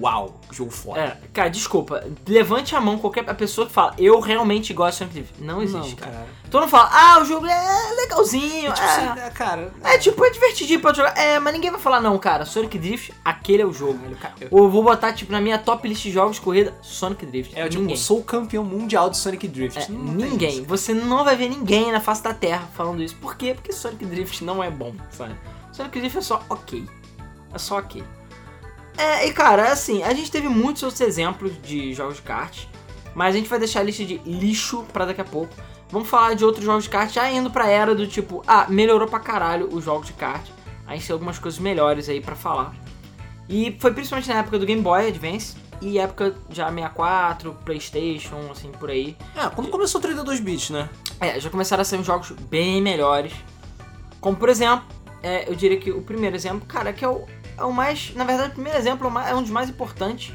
uau, 0.00 0.40
jogo 0.50 0.70
foda. 0.70 1.00
É, 1.00 1.18
cara, 1.32 1.48
desculpa. 1.48 2.04
Levante 2.26 2.74
a 2.76 2.80
mão 2.80 2.98
qualquer 2.98 3.24
pessoa 3.34 3.66
que 3.66 3.72
fala, 3.72 3.94
eu 3.98 4.18
realmente 4.20 4.72
gosto 4.72 4.92
de 4.92 4.98
Sonic 4.98 5.14
Drift. 5.14 5.34
Não 5.42 5.62
existe, 5.62 5.90
Não, 5.90 5.96
cara. 5.96 6.12
cara. 6.12 6.26
Todo 6.50 6.62
mundo 6.62 6.70
fala, 6.70 6.88
ah, 6.90 7.20
o 7.20 7.26
jogo 7.26 7.46
é 7.46 7.94
legalzinho, 7.96 8.72
Tipo, 8.72 8.86
é. 8.86 9.14
você- 9.14 9.20
é, 9.20 9.30
cara. 9.30 9.70
É, 9.84 9.98
tipo, 9.98 10.24
é 10.24 10.30
divertidinho 10.30 10.80
pra 10.80 10.94
jogar. 10.94 11.14
É, 11.18 11.38
mas 11.38 11.52
ninguém 11.52 11.70
vai 11.70 11.78
falar, 11.78 12.00
não, 12.00 12.18
cara, 12.18 12.46
Sonic 12.46 12.78
Drift, 12.78 13.12
aquele 13.22 13.62
é 13.62 13.66
o 13.66 13.72
jogo. 13.72 13.98
Caralho, 13.98 14.16
cara, 14.16 14.34
eu- 14.40 14.48
Ou 14.50 14.64
eu 14.64 14.70
vou 14.70 14.82
botar, 14.82 15.12
tipo, 15.12 15.30
na 15.30 15.42
minha 15.42 15.58
top 15.58 15.86
list 15.86 16.02
de 16.04 16.10
jogos 16.10 16.36
de 16.36 16.42
corrida, 16.42 16.74
Sonic 16.80 17.26
Drift. 17.26 17.37
É, 17.54 17.68
tipo, 17.68 17.82
ninguém. 17.82 17.96
sou 17.96 18.18
o 18.18 18.24
campeão 18.24 18.64
mundial 18.64 19.10
de 19.10 19.16
Sonic 19.16 19.46
Drift. 19.48 19.78
É, 19.78 19.88
Não 19.88 20.14
ninguém. 20.14 20.62
Você 20.64 20.92
não 20.94 21.24
vai 21.24 21.36
ver 21.36 21.48
ninguém 21.48 21.92
na 21.92 22.00
face 22.00 22.22
da 22.22 22.34
Terra 22.34 22.68
falando 22.74 23.02
isso. 23.02 23.16
Por 23.16 23.36
quê? 23.36 23.54
Porque 23.54 23.72
Sonic 23.72 24.04
Drift 24.06 24.44
não 24.44 24.62
é 24.62 24.70
bom, 24.70 24.94
sabe? 25.10 25.34
Sonic 25.72 25.98
Drift 26.00 26.18
é 26.18 26.22
só 26.22 26.42
ok. 26.48 26.84
É 27.52 27.58
só 27.58 27.78
ok. 27.78 28.02
É, 28.96 29.26
e 29.28 29.32
cara, 29.32 29.70
assim, 29.72 30.02
a 30.02 30.12
gente 30.12 30.30
teve 30.30 30.48
muitos 30.48 30.82
outros 30.82 31.00
exemplos 31.00 31.52
de 31.62 31.94
jogos 31.94 32.16
de 32.16 32.22
kart, 32.22 32.64
mas 33.14 33.34
a 33.34 33.38
gente 33.38 33.48
vai 33.48 33.58
deixar 33.58 33.80
a 33.80 33.82
lista 33.84 34.04
de 34.04 34.18
lixo 34.26 34.84
pra 34.92 35.04
daqui 35.04 35.20
a 35.20 35.24
pouco. 35.24 35.54
Vamos 35.90 36.08
falar 36.08 36.34
de 36.34 36.44
outros 36.44 36.64
jogos 36.64 36.84
de 36.84 36.90
kart 36.90 37.10
já 37.12 37.30
indo 37.30 37.50
pra 37.50 37.68
era 37.68 37.94
do 37.94 38.06
tipo, 38.06 38.42
ah, 38.46 38.66
melhorou 38.68 39.06
pra 39.08 39.20
caralho 39.20 39.68
os 39.72 39.84
jogos 39.84 40.06
de 40.08 40.12
kart. 40.14 40.44
A 40.86 40.94
gente 40.94 41.06
tem 41.06 41.14
algumas 41.14 41.38
coisas 41.38 41.60
melhores 41.60 42.08
aí 42.08 42.20
pra 42.20 42.34
falar. 42.34 42.74
E 43.48 43.76
foi 43.80 43.92
principalmente 43.92 44.28
na 44.28 44.40
época 44.40 44.58
do 44.58 44.66
Game 44.66 44.82
Boy 44.82 45.06
Advance 45.06 45.56
e 45.80 45.98
época 45.98 46.34
já 46.50 46.68
64, 46.68 47.52
PlayStation, 47.64 48.36
assim 48.50 48.70
por 48.72 48.90
aí. 48.90 49.16
É, 49.36 49.48
quando 49.50 49.68
começou 49.70 49.98
o 49.98 50.02
32 50.02 50.40
bits, 50.40 50.70
né? 50.70 50.88
É, 51.20 51.38
já 51.40 51.50
começaram 51.50 51.82
a 51.82 51.84
ser 51.84 51.96
uns 51.98 52.06
jogos 52.06 52.30
bem 52.30 52.80
melhores. 52.82 53.32
Como 54.20 54.36
por 54.36 54.48
exemplo, 54.48 54.84
é, 55.22 55.48
eu 55.48 55.54
diria 55.54 55.78
que 55.78 55.90
o 55.90 56.02
primeiro 56.02 56.34
exemplo, 56.36 56.66
cara, 56.66 56.92
que 56.92 57.04
é 57.04 57.08
o, 57.08 57.24
é 57.56 57.64
o 57.64 57.72
mais. 57.72 58.12
Na 58.14 58.24
verdade, 58.24 58.50
o 58.50 58.54
primeiro 58.54 58.78
exemplo 58.78 59.10
é 59.18 59.30
é 59.30 59.34
um 59.34 59.42
dos 59.42 59.50
mais 59.50 59.68
importantes. 59.68 60.32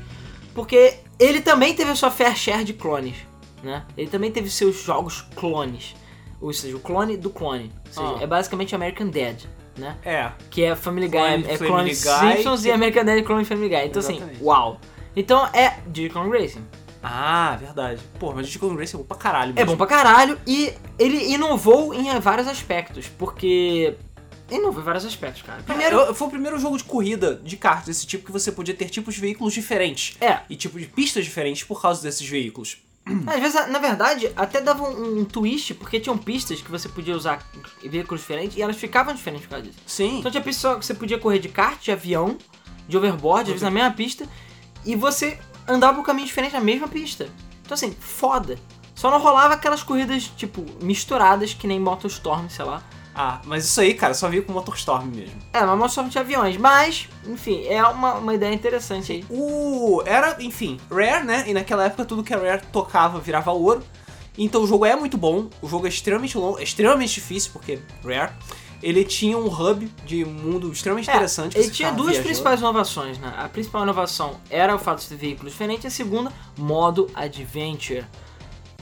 Porque 0.53 0.99
ele 1.19 1.41
também 1.41 1.73
teve 1.73 1.89
a 1.91 1.95
sua 1.95 2.11
fair 2.11 2.35
share 2.37 2.63
de 2.63 2.73
clones, 2.73 3.15
né? 3.63 3.85
Ele 3.97 4.07
também 4.09 4.31
teve 4.31 4.49
seus 4.51 4.83
jogos 4.83 5.21
clones. 5.35 5.95
Ou 6.39 6.53
seja, 6.53 6.75
o 6.75 6.79
clone 6.79 7.17
do 7.17 7.29
clone. 7.31 7.71
Ou 7.87 7.93
seja, 7.93 8.17
Ah. 8.19 8.23
é 8.23 8.27
basicamente 8.27 8.75
American 8.75 9.07
Dad, 9.07 9.45
né? 9.77 9.97
É. 10.05 10.31
Que 10.51 10.63
é 10.65 10.75
Family 10.75 11.07
Guy, 11.07 11.17
Clone 11.19 11.43
é 11.47 11.57
Family 11.57 11.67
clone 11.67 11.89
Guy, 11.89 12.35
Simpsons 12.35 12.61
que- 12.61 12.67
e 12.67 12.71
American 12.71 13.03
Dad 13.05 13.23
clone 13.23 13.45
Family 13.45 13.69
Guy. 13.69 13.85
Então 13.85 13.99
assim, 13.99 14.17
Exatamente. 14.17 14.43
uau. 14.43 14.79
Então 15.15 15.45
é 15.53 15.69
Kong 16.09 16.29
Racing. 16.37 16.63
Ah, 17.03 17.57
verdade. 17.59 18.01
Pô, 18.17 18.31
mas 18.31 18.47
o 18.47 18.49
Chico 18.49 18.69
Grace 18.73 18.95
é 18.95 18.97
bom 18.97 19.03
pra 19.03 19.17
caralho. 19.17 19.51
É 19.51 19.55
mesmo. 19.55 19.71
bom 19.71 19.77
pra 19.77 19.87
caralho 19.87 20.39
e 20.47 20.73
ele 20.97 21.33
inovou 21.33 21.93
em 21.93 22.17
vários 22.19 22.47
aspectos, 22.47 23.07
porque. 23.17 23.95
Inovou 24.49 24.81
em 24.81 24.85
vários 24.85 25.03
aspectos, 25.05 25.41
cara. 25.41 25.61
Primeiro. 25.63 25.95
Primeiro, 25.97 26.15
foi 26.15 26.27
o 26.27 26.31
primeiro 26.31 26.59
jogo 26.59 26.77
de 26.77 26.83
corrida 26.85 27.35
de 27.43 27.57
kart 27.57 27.85
desse 27.85 28.07
tipo 28.07 28.25
que 28.25 28.31
você 28.31 28.51
podia 28.53 28.73
ter 28.73 28.85
tipos 28.89 29.15
de 29.15 29.21
veículos 29.21 29.53
diferentes. 29.53 30.15
É, 30.21 30.39
E 30.49 30.55
tipo 30.55 30.79
de 30.79 30.85
pistas 30.85 31.25
diferentes 31.25 31.63
por 31.63 31.81
causa 31.81 32.01
desses 32.01 32.27
veículos. 32.27 32.77
às 33.27 33.39
vezes, 33.41 33.67
na 33.67 33.79
verdade, 33.79 34.31
até 34.33 34.61
dava 34.61 34.83
um, 34.83 35.19
um 35.19 35.25
twist, 35.25 35.73
porque 35.73 35.99
tinham 35.99 36.17
pistas 36.17 36.61
que 36.61 36.71
você 36.71 36.87
podia 36.87 37.15
usar 37.17 37.45
veículos 37.83 38.21
diferentes 38.21 38.55
e 38.55 38.61
elas 38.61 38.77
ficavam 38.77 39.13
diferentes 39.13 39.45
por 39.45 39.55
causa 39.55 39.65
disso. 39.65 39.79
Sim. 39.85 40.19
Então 40.19 40.31
tinha 40.31 40.43
pista 40.43 40.75
que 40.79 40.85
você 40.85 40.93
podia 40.93 41.17
correr 41.17 41.39
de 41.39 41.49
kart, 41.49 41.81
de 41.83 41.91
avião, 41.91 42.37
de 42.87 42.95
overboard, 42.95 43.41
às 43.41 43.47
vezes 43.47 43.61
na 43.63 43.71
mesma 43.71 43.91
pista, 43.91 44.25
e 44.85 44.95
você 44.95 45.39
andava 45.67 45.97
por 45.97 46.05
caminho 46.05 46.27
diferente 46.27 46.53
na 46.53 46.61
mesma 46.61 46.87
pista. 46.87 47.27
Então 47.61 47.75
assim, 47.75 47.95
foda. 47.99 48.57
Só 48.95 49.09
não 49.09 49.19
rolava 49.19 49.55
aquelas 49.55 49.81
corridas, 49.81 50.31
tipo, 50.37 50.63
misturadas, 50.81 51.53
que 51.53 51.67
nem 51.67 51.79
MotoStorm, 51.79 52.47
sei 52.47 52.63
lá. 52.63 52.83
Ah, 53.15 53.41
mas 53.45 53.65
isso 53.65 53.79
aí, 53.79 53.93
cara, 53.93 54.13
só 54.13 54.27
veio 54.27 54.43
com 54.43 54.51
Motorstorm 54.51 55.05
mesmo. 55.05 55.39
É, 55.53 55.63
mas 55.63 55.77
MotoStorm 55.77 56.09
tinha 56.09 56.23
aviões. 56.23 56.57
Mas, 56.57 57.07
enfim, 57.27 57.63
é 57.67 57.83
uma, 57.83 58.15
uma 58.15 58.33
ideia 58.33 58.53
interessante 58.53 59.11
aí. 59.11 59.25
O. 59.29 60.01
Era, 60.05 60.41
enfim, 60.41 60.79
Rare, 60.89 61.23
né? 61.23 61.43
E 61.47 61.53
naquela 61.53 61.85
época 61.85 62.05
tudo 62.05 62.23
que 62.23 62.33
a 62.33 62.37
Rare 62.37 62.65
tocava 62.71 63.19
virava 63.19 63.51
ouro. 63.51 63.83
Então 64.35 64.63
o 64.63 64.67
jogo 64.67 64.83
é 64.83 64.95
muito 64.95 65.15
bom, 65.15 65.47
o 65.61 65.69
jogo 65.69 65.85
é 65.85 65.89
extremamente 65.89 66.35
longo, 66.35 66.57
é 66.57 66.63
extremamente 66.63 67.13
difícil, 67.13 67.51
porque 67.53 67.79
Rare. 68.03 68.33
Ele 68.83 69.05
tinha 69.05 69.37
um 69.37 69.47
hub 69.47 69.89
de 70.05 70.25
mundo 70.25 70.69
extremamente 70.69 71.09
interessante. 71.09 71.55
É, 71.55 71.59
ele 71.61 71.67
você 71.69 71.73
tinha 71.73 71.89
duas 71.89 72.07
viajando. 72.07 72.25
principais 72.25 72.59
inovações, 72.59 73.17
né? 73.17 73.33
A 73.37 73.47
principal 73.47 73.83
inovação 73.83 74.41
era 74.49 74.75
o 74.75 74.77
fato 74.77 74.99
de 74.99 75.07
ter 75.07 75.15
veículos 75.15 75.53
diferentes, 75.53 75.85
e 75.85 75.87
a 75.87 75.89
segunda, 75.91 76.31
modo 76.57 77.09
Adventure. 77.15 78.05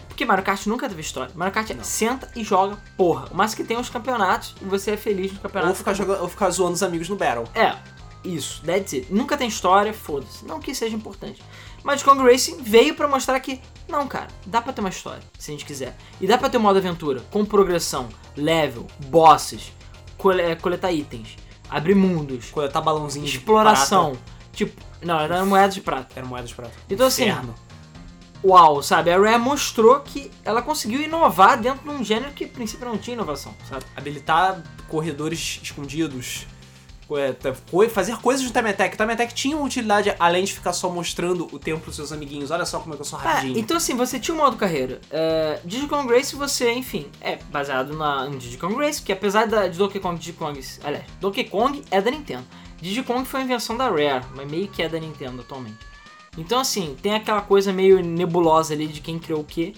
Porque 0.08 0.26
Mario 0.26 0.44
Kart 0.44 0.66
nunca 0.66 0.90
teve 0.90 1.02
história. 1.02 1.32
Mario 1.36 1.54
Kart 1.54 1.70
é 1.70 1.84
senta 1.84 2.32
e 2.36 2.44
joga, 2.44 2.78
porra. 2.98 3.28
O 3.32 3.36
máximo 3.36 3.62
que 3.62 3.68
tem 3.68 3.78
é 3.78 3.80
os 3.80 3.90
campeonatos 3.90 4.56
e 4.60 4.66
você 4.66 4.92
é 4.92 4.98
feliz 4.98 5.28
nos 5.28 5.38
Ou 5.38 5.44
campeonatos. 5.44 5.78
ficar, 5.78 5.94
jogando, 5.94 6.22
ou 6.22 6.28
ficar 6.28 6.50
zoando 6.50 6.74
os 6.74 6.84
amigos 6.84 7.08
no 7.08 7.16
Battle. 7.16 7.46
É, 7.54 7.76
isso, 8.24 8.62
that's 8.64 8.94
it. 8.94 9.08
Nunca 9.14 9.38
tem 9.38 9.48
história, 9.48 9.94
foda-se. 9.94 10.44
Não 10.46 10.60
que 10.60 10.74
seja 10.74 10.96
importante. 10.96 11.44
Mas 11.84 12.02
Kong 12.04 12.22
Racing 12.24 12.62
veio 12.62 12.96
pra 12.96 13.08
mostrar 13.08 13.40
que, 13.40 13.62
não, 13.88 14.08
cara, 14.08 14.28
dá 14.46 14.62
pra 14.62 14.74
ter 14.74 14.82
uma 14.82 14.90
história, 14.90 15.22
se 15.38 15.52
a 15.52 15.54
gente 15.54 15.66
quiser. 15.66 15.96
E 16.20 16.28
dá 16.28 16.38
pra 16.38 16.50
ter 16.50 16.58
um 16.58 16.62
modo 16.62 16.78
aventura, 16.78 17.24
com 17.32 17.44
progressão, 17.46 18.10
level, 18.36 18.86
bosses, 19.08 19.72
cole- 20.22 20.42
é, 20.42 20.56
coletar 20.56 20.92
itens, 20.92 21.36
abrir 21.70 21.96
mundos, 21.96 22.50
Coletar 22.52 22.82
balãozinho 22.82 23.26
de 23.26 23.38
exploração. 23.38 24.18
Tipo, 24.54 24.82
não, 25.02 25.20
era 25.20 25.44
moedas 25.46 25.76
de 25.76 25.82
prata. 25.82 26.08
Era 26.16 26.26
moeda 26.26 26.48
de 26.48 26.54
prata. 26.54 26.74
Então, 26.90 27.08
assim, 27.08 27.24
Inferno. 27.30 27.56
Uau, 28.44 28.82
sabe? 28.82 29.12
A 29.12 29.20
Rare 29.20 29.38
mostrou 29.38 30.00
que 30.00 30.32
ela 30.44 30.62
conseguiu 30.64 31.00
inovar 31.02 31.60
dentro 31.62 31.84
de 31.84 31.90
um 31.96 32.04
gênero 32.04 32.34
que, 32.34 32.46
a 32.46 32.48
princípio, 32.48 32.88
não 32.88 32.98
tinha 32.98 33.14
inovação, 33.14 33.54
sabe? 33.70 33.86
habilitar 33.96 34.64
corredores 34.88 35.60
escondidos, 35.62 36.48
co- 36.48 36.48
co- 36.48 36.61
fazer 37.90 38.18
coisas 38.18 38.46
no 38.46 38.52
Time 38.52 38.70
Attack. 38.70 38.96
O 38.96 38.98
Time 38.98 39.14
Attack 39.14 39.34
tinha 39.34 39.56
uma 39.56 39.66
utilidade 39.66 40.14
além 40.20 40.44
de 40.44 40.54
ficar 40.54 40.74
só 40.74 40.90
mostrando 40.90 41.48
o 41.52 41.60
tempo 41.60 41.82
pros 41.82 41.96
seus 41.96 42.12
amiguinhos. 42.12 42.52
Olha 42.52 42.66
só 42.66 42.80
como 42.80 42.94
é 42.94 42.96
que 42.98 43.02
eu 43.02 43.06
sou 43.06 43.20
É, 43.20 43.24
rapidinho. 43.24 43.60
então 43.60 43.78
assim, 43.78 43.96
você 43.96 44.20
tinha 44.20 44.36
um 44.36 44.38
modo 44.38 44.56
carreira. 44.58 45.00
É, 45.10 45.60
Diddy 45.66 45.88
Kong 45.88 46.12
Race, 46.14 46.36
você, 46.36 46.72
enfim, 46.72 47.08
é 47.20 47.38
baseado 47.52 47.96
na, 47.96 48.28
em 48.28 48.76
Race, 48.76 49.02
que 49.02 49.12
apesar 49.12 49.48
da, 49.48 49.68
de 49.68 49.78
Donkey 49.78 50.00
Kong 50.00 50.18
Diddy 50.20 50.34
Kong, 50.38 50.60
aliás, 50.84 51.04
Donkey 51.20 51.44
Kong 51.46 51.84
é 51.92 52.02
da 52.02 52.12
Nintendo. 52.12 52.46
Diddy 52.82 53.04
Kong 53.04 53.26
foi 53.28 53.42
uma 53.42 53.46
invenção 53.46 53.78
da 53.78 53.90
Rare, 53.90 54.26
mas 54.36 54.50
meio 54.50 54.68
que 54.68 54.82
é 54.82 54.90
da 54.90 55.00
Nintendo 55.00 55.42
atualmente. 55.42 55.78
Então 56.38 56.60
assim, 56.60 56.96
tem 57.02 57.14
aquela 57.14 57.42
coisa 57.42 57.72
meio 57.74 58.04
nebulosa 58.04 58.74
ali 58.74 58.88
de 58.88 59.02
quem 59.02 59.20
criou 59.20 59.42
o 59.42 59.44
quê. 59.46 59.74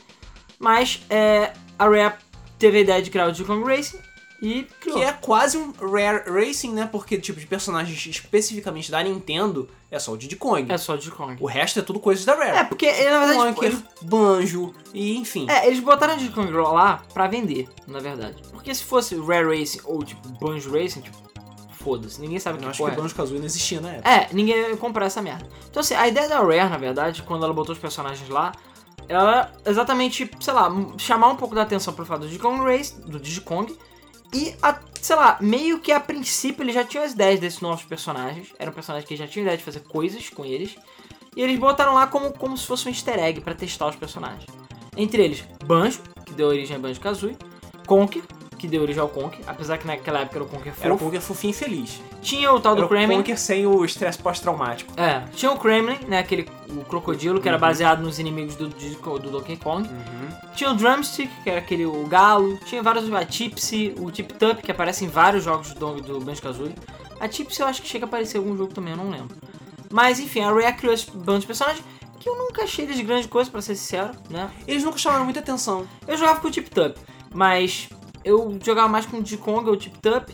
Mas 0.60 1.02
é, 1.10 1.54
a 1.78 1.86
Rare 1.86 2.14
teve 2.58 2.78
a 2.78 2.82
ideia 2.82 3.02
de 3.02 3.10
criar 3.10 3.28
o 3.28 3.46
Kong 3.46 3.64
Racing 3.66 4.00
e. 4.44 4.68
Que 4.82 5.02
é 5.02 5.14
quase 5.14 5.58
um 5.58 5.72
Rare 5.72 6.30
Racing, 6.30 6.74
né? 6.74 6.86
Porque 6.92 7.18
tipo 7.18 7.40
de 7.40 7.48
personagens 7.48 8.06
especificamente 8.06 8.92
da 8.92 9.02
Nintendo 9.02 9.70
é 9.90 9.98
só 9.98 10.12
o 10.12 10.18
Diddy 10.18 10.36
Kong. 10.36 10.70
É 10.70 10.78
só 10.78 10.98
Diddy 10.98 11.12
Kong. 11.12 11.38
O 11.40 11.46
resto 11.46 11.80
é 11.80 11.82
tudo 11.82 11.98
coisas 11.98 12.26
da 12.26 12.36
Rare. 12.36 12.58
É, 12.58 12.64
porque 12.66 12.92
na 13.10 13.26
verdade 13.26 13.56
Conker, 13.56 13.70
eles, 13.70 13.84
Banjo 14.02 14.74
e 14.94 15.16
enfim. 15.16 15.50
é, 15.50 15.68
eles 15.68 15.80
botaram 15.80 16.16
o 16.16 16.18
Diddy 16.18 16.34
Kong 16.34 16.52
lá 16.52 17.02
pra 17.14 17.28
vender, 17.28 17.70
na 17.88 18.00
verdade. 18.00 18.44
Porque 18.52 18.76
se 18.76 18.84
fosse 18.84 19.16
Rare 19.16 19.58
Racing 19.58 19.80
ou 19.86 20.04
tipo 20.04 20.28
Banjo 20.28 20.72
Racing, 20.72 21.02
tipo, 21.02 21.18
foda-se, 21.72 22.20
ninguém 22.20 22.38
sabe 22.38 22.58
o 22.58 22.60
Eu 22.60 22.64
que 22.64 22.70
acho 22.70 22.78
porra 22.80 22.92
que 22.92 22.98
é. 22.98 23.02
Banjo 23.02 23.16
Kazooie 23.16 23.40
não 23.40 23.46
existia 23.46 23.80
na 23.80 23.92
época. 23.92 24.10
É, 24.10 24.28
ninguém 24.34 24.58
ia 24.58 24.76
comprar 24.76 25.06
essa 25.06 25.22
merda. 25.22 25.48
Então 25.70 25.80
assim, 25.80 25.94
a 25.96 26.06
ideia 26.06 26.28
da 26.28 26.40
Rare, 26.40 26.70
na 26.70 26.78
verdade, 26.78 27.24
quando 27.24 27.46
ela 27.46 27.54
botou 27.54 27.72
os 27.72 27.80
personagens 27.80 28.28
lá, 28.28 28.52
ela 29.08 29.54
exatamente, 29.66 30.30
sei 30.42 30.54
lá, 30.54 30.70
chamar 30.98 31.30
um 31.30 31.38
pouco 31.38 31.56
da 31.56 31.62
atenção 31.62 31.94
pro 31.94 32.06
fato 32.06 32.28
do 32.28 32.40
Kong 32.40 32.62
Race, 32.62 33.00
do 33.02 33.22
Kong, 33.42 33.74
e, 34.34 34.56
a, 34.62 34.80
sei 35.02 35.16
lá, 35.16 35.38
meio 35.40 35.80
que 35.80 35.92
a 35.92 36.00
princípio 36.00 36.64
eles 36.64 36.76
já 36.76 36.84
tinham 36.84 37.04
as 37.04 37.12
ideias 37.14 37.40
desses 37.40 37.62
novos 37.62 37.84
personagens, 37.84 38.54
eram 38.58 38.72
personagens 38.72 39.08
que 39.08 39.16
já 39.16 39.28
tinham 39.28 39.44
ideia 39.44 39.58
de 39.58 39.64
fazer 39.64 39.82
coisas 39.82 40.30
com 40.30 40.44
eles, 40.44 40.76
e 41.36 41.42
eles 41.42 41.60
botaram 41.60 41.94
lá 41.94 42.08
como, 42.08 42.32
como 42.34 42.58
se 42.58 42.66
fosse 42.66 42.88
um 42.88 42.92
easter 42.92 43.20
egg 43.20 43.42
pra 43.42 43.54
testar 43.54 43.88
os 43.88 43.96
personagens. 43.96 44.46
Entre 44.96 45.24
eles, 45.24 45.44
Banjo, 45.66 46.02
que 46.26 46.34
deu 46.34 46.48
origem 46.48 46.76
a 46.76 46.80
Banjo-Kazooie, 46.80 47.38
Conker, 47.88 48.24
que 48.64 48.68
deu 48.70 48.82
origem 48.82 49.02
ao 49.02 49.10
Conker, 49.10 49.42
apesar 49.46 49.78
que 49.78 49.86
naquela 49.86 50.20
época 50.22 50.38
era 50.38 50.46
o 50.46 50.48
Conker 50.48 50.74
Era 50.80 50.94
o 50.94 50.98
fofo. 50.98 51.06
Conker 51.06 51.22
fofinho 51.22 51.52
e 51.52 51.54
feliz. 51.54 52.02
Tinha 52.22 52.50
o 52.54 52.60
tal 52.62 52.72
Era 52.72 52.82
do 52.82 52.86
o 52.86 52.90
Kremlin, 52.90 53.18
Conker 53.18 53.38
sem 53.38 53.68
o 53.68 53.84
estresse 53.84 54.18
pós-traumático. 54.20 54.94
é, 54.96 55.24
tinha 55.36 55.52
o 55.52 55.60
Kremlin, 55.60 55.98
né, 56.08 56.20
aquele 56.20 56.48
o 56.70 56.86
crocodilo 56.86 57.42
que 57.42 57.48
era 57.50 57.58
baseado 57.58 58.02
nos 58.02 58.20
inimigos 58.20 58.56
do, 58.56 58.70
Kong- 59.00 59.20
do 59.22 59.30
Donkey 59.30 59.58
Kong. 59.58 59.90
Tinha 60.56 60.72
o 60.72 60.76
Drumstick, 60.76 61.30
que 61.44 61.50
era 61.50 61.60
aquele 61.60 61.86
o 61.86 62.06
galo. 62.08 62.58
Tinha 62.66 62.82
vários, 62.82 63.12
a 63.12 63.26
Tipsy, 63.26 63.94
o 64.00 64.10
Tip 64.10 64.32
Tup, 64.34 64.62
que 64.62 64.72
aparece 64.72 65.04
em 65.04 65.10
vários 65.10 65.44
jogos 65.44 65.74
do, 65.74 65.96
do 66.02 66.20
Banjo-Kazooie. 66.22 66.74
A 67.20 67.28
Tipsy 67.28 67.60
eu 67.62 67.68
acho 67.68 67.82
que 67.82 67.88
chega 67.88 68.06
a 68.06 68.08
aparecer 68.08 68.38
em 68.38 68.42
algum 68.42 68.56
jogo 68.56 68.74
também, 68.74 68.92
eu 68.94 68.98
não 68.98 69.10
lembro. 69.10 69.36
Mas 69.92 70.20
enfim, 70.20 70.40
a 70.42 70.52
Rare 70.52 70.74
criou 70.78 70.94
esse 70.94 71.12
bando 71.12 71.40
de 71.40 71.48
personagens 71.48 71.84
que 72.20 72.30
eu 72.30 72.38
nunca 72.38 72.64
achei 72.64 72.86
eles 72.86 73.02
grande 73.02 73.28
coisa, 73.28 73.52
pra 73.52 73.62
ser 73.62 73.76
sincero, 73.76 74.12
né. 74.30 74.50
Eles 74.66 74.82
nunca 74.84 74.98
chamaram 74.98 75.26
muita 75.26 75.42
atenção. 75.42 75.86
Eu 76.08 76.16
jogava 76.16 76.40
com 76.40 76.48
o 76.48 76.52
Tip 76.52 76.70
Tup, 76.70 76.96
mas 77.34 77.90
eu 78.24 78.58
jogava 78.64 78.88
mais 78.88 79.06
com 79.06 79.18
o 79.18 79.38
Kong 79.38 79.68
ou 79.68 79.74
o 79.74 79.78
Tip 79.78 79.96
Tup. 80.02 80.30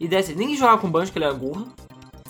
E 0.00 0.06
desse, 0.06 0.34
ninguém 0.34 0.56
jogava 0.56 0.78
com 0.78 0.86
o 0.86 0.90
Banjo, 0.90 1.10
que 1.12 1.18
ele 1.18 1.24
era 1.24 1.34
gordo. 1.34 1.72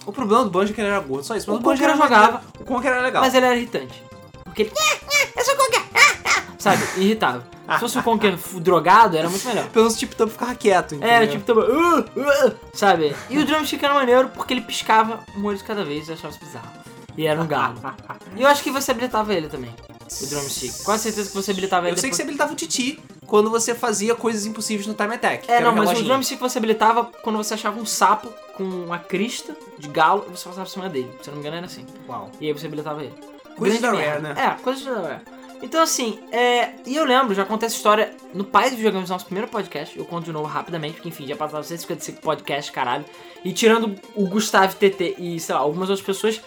O 0.07 0.13
problema 0.13 0.45
do 0.45 0.51
Banjo 0.51 0.73
é 0.73 0.75
que 0.75 0.81
ele 0.81 0.89
era 0.89 1.01
gordo, 1.01 1.25
só 1.25 1.37
isso. 1.37 1.47
Mas 1.51 1.57
O 1.59 1.61
o, 1.61 1.63
Banjo 1.63 1.85
era 1.85 1.97
jogava. 1.97 2.43
O 2.61 2.65
Conker 2.65 2.91
era 2.91 3.03
legal. 3.03 3.23
Mas 3.23 3.35
ele 3.35 3.45
era 3.47 3.57
irritante. 3.57 4.03
Porque 4.45 4.63
ele 4.63 4.73
ah, 4.79 5.27
eu 5.37 5.45
sou 5.45 5.55
Conker, 5.57 5.83
ah, 5.95 6.19
ah", 6.25 6.43
sabe? 6.59 6.83
Irritava. 6.97 7.47
Se 7.75 7.81
fosse 7.81 7.99
o 7.99 8.03
Conker 8.03 8.33
f- 8.33 8.59
drogado, 8.61 9.15
era 9.19 9.29
muito 9.29 9.47
melhor. 9.47 9.67
Pelo 9.69 9.85
menos 9.85 9.97
o 9.97 9.99
Tip 9.99 10.15
Top 10.15 10.33
ficava 10.33 10.55
quieto, 10.55 10.95
entendeu? 10.95 11.15
Era 11.15 11.27
tipo, 11.27 11.45
tava, 11.45 11.61
"Uh, 11.71 11.99
uh", 12.01 12.55
sabe? 12.73 13.15
E 13.29 13.39
o 13.39 13.45
drumstick 13.45 13.83
era 13.85 13.93
maneiro 13.93 14.31
porque 14.31 14.55
ele 14.55 14.63
piscava 14.63 15.21
um 15.37 15.45
olho 15.45 15.59
de 15.59 15.65
cada 15.65 15.85
vez 15.85 16.09
e 16.09 16.13
achava 16.13 16.31
isso 16.35 16.43
bizarro. 16.43 16.67
E 17.15 17.27
era 17.27 17.39
um 17.43 17.47
galo. 17.47 17.75
E 18.37 18.41
eu 18.43 18.49
acho 18.49 18.63
que 18.63 18.71
você 18.71 18.91
habilitava 18.93 19.35
ele 19.35 19.49
também, 19.49 19.75
o 20.23 20.27
drumstick. 20.27 20.83
Quase 20.83 21.03
certeza 21.05 21.29
que 21.29 21.35
você 21.35 21.51
habilitava 21.51 21.89
ele 21.89 21.97
Eu 21.97 22.01
sei 22.01 22.09
que 22.09 22.17
você 22.17 22.23
depois. 22.23 22.41
habilitava 22.41 22.53
o 22.53 22.57
Titi 22.57 22.99
quando 23.29 23.51
você 23.51 23.75
fazia 23.75 24.15
coisas 24.15 24.47
impossíveis 24.47 24.87
no 24.87 24.95
Time 24.95 25.15
Attack. 25.15 25.49
É, 25.49 25.61
não, 25.61 25.75
mas 25.75 26.01
o 26.01 26.03
drumstick 26.03 26.41
você 26.41 26.59
habilitava 26.59 27.05
quando 27.23 27.37
você 27.37 27.55
achava 27.55 27.79
um 27.79 27.85
sapo 27.85 28.33
com 28.57 28.65
uma 28.65 28.99
crista 28.99 29.55
de 29.79 29.87
galo 29.87 30.25
e 30.27 30.31
você 30.31 30.49
passava 30.49 30.65
por 30.65 30.73
cima 30.73 30.89
dele. 30.89 31.11
Se 31.23 31.29
eu 31.29 31.35
não 31.35 31.35
me 31.35 31.41
engano 31.41 31.59
era 31.59 31.67
assim. 31.67 31.87
Uau. 32.09 32.33
E 32.41 32.47
aí 32.47 32.53
você 32.53 32.67
habilitava 32.67 33.05
ele. 33.05 33.15
Coisas 33.55 33.81
da 33.81 33.93
Rare, 33.93 34.23
né? 34.23 34.35
É, 34.37 34.63
coisas 34.63 34.83
da 34.83 35.01
Rare. 35.01 35.21
Então 35.63 35.83
assim, 35.83 36.19
é... 36.33 36.71
E 36.87 36.97
eu 36.97 37.05
lembro, 37.05 37.35
já 37.35 37.45
contei 37.45 37.67
essa 37.67 37.77
história 37.77 38.15
no 38.33 38.45
Pais 38.45 38.73
Videogames, 38.75 39.11
nosso 39.11 39.27
primeiro 39.27 39.51
podcast. 39.51 39.99
Eu 39.99 40.07
conto 40.07 40.25
de 40.25 40.33
novo 40.33 40.47
rapidamente, 40.47 40.95
porque 40.95 41.11
enfim, 41.11 41.27
já 41.27 41.37
passaram 41.37 41.63
155 41.63 42.23
podcasts, 42.23 42.71
caralho. 42.71 43.05
E 43.45 43.53
tirando 43.53 43.95
o 44.15 44.27
Gustavo 44.27 44.75
TT 44.75 45.17
e, 45.19 45.39
sei 45.39 45.55
lá, 45.55 45.61
algumas 45.61 45.91
outras 45.91 46.07
pessoas, 46.07 46.41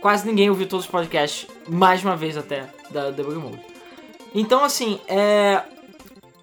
quase 0.00 0.26
ninguém 0.26 0.50
ouviu 0.50 0.66
todos 0.66 0.86
os 0.86 0.90
podcasts, 0.90 1.46
mais 1.68 2.02
uma 2.02 2.16
vez 2.16 2.36
até, 2.36 2.68
da 2.90 3.10
Debug 3.10 3.36
Mode. 3.36 3.60
Então 4.34 4.64
assim, 4.64 4.98
é... 5.06 5.62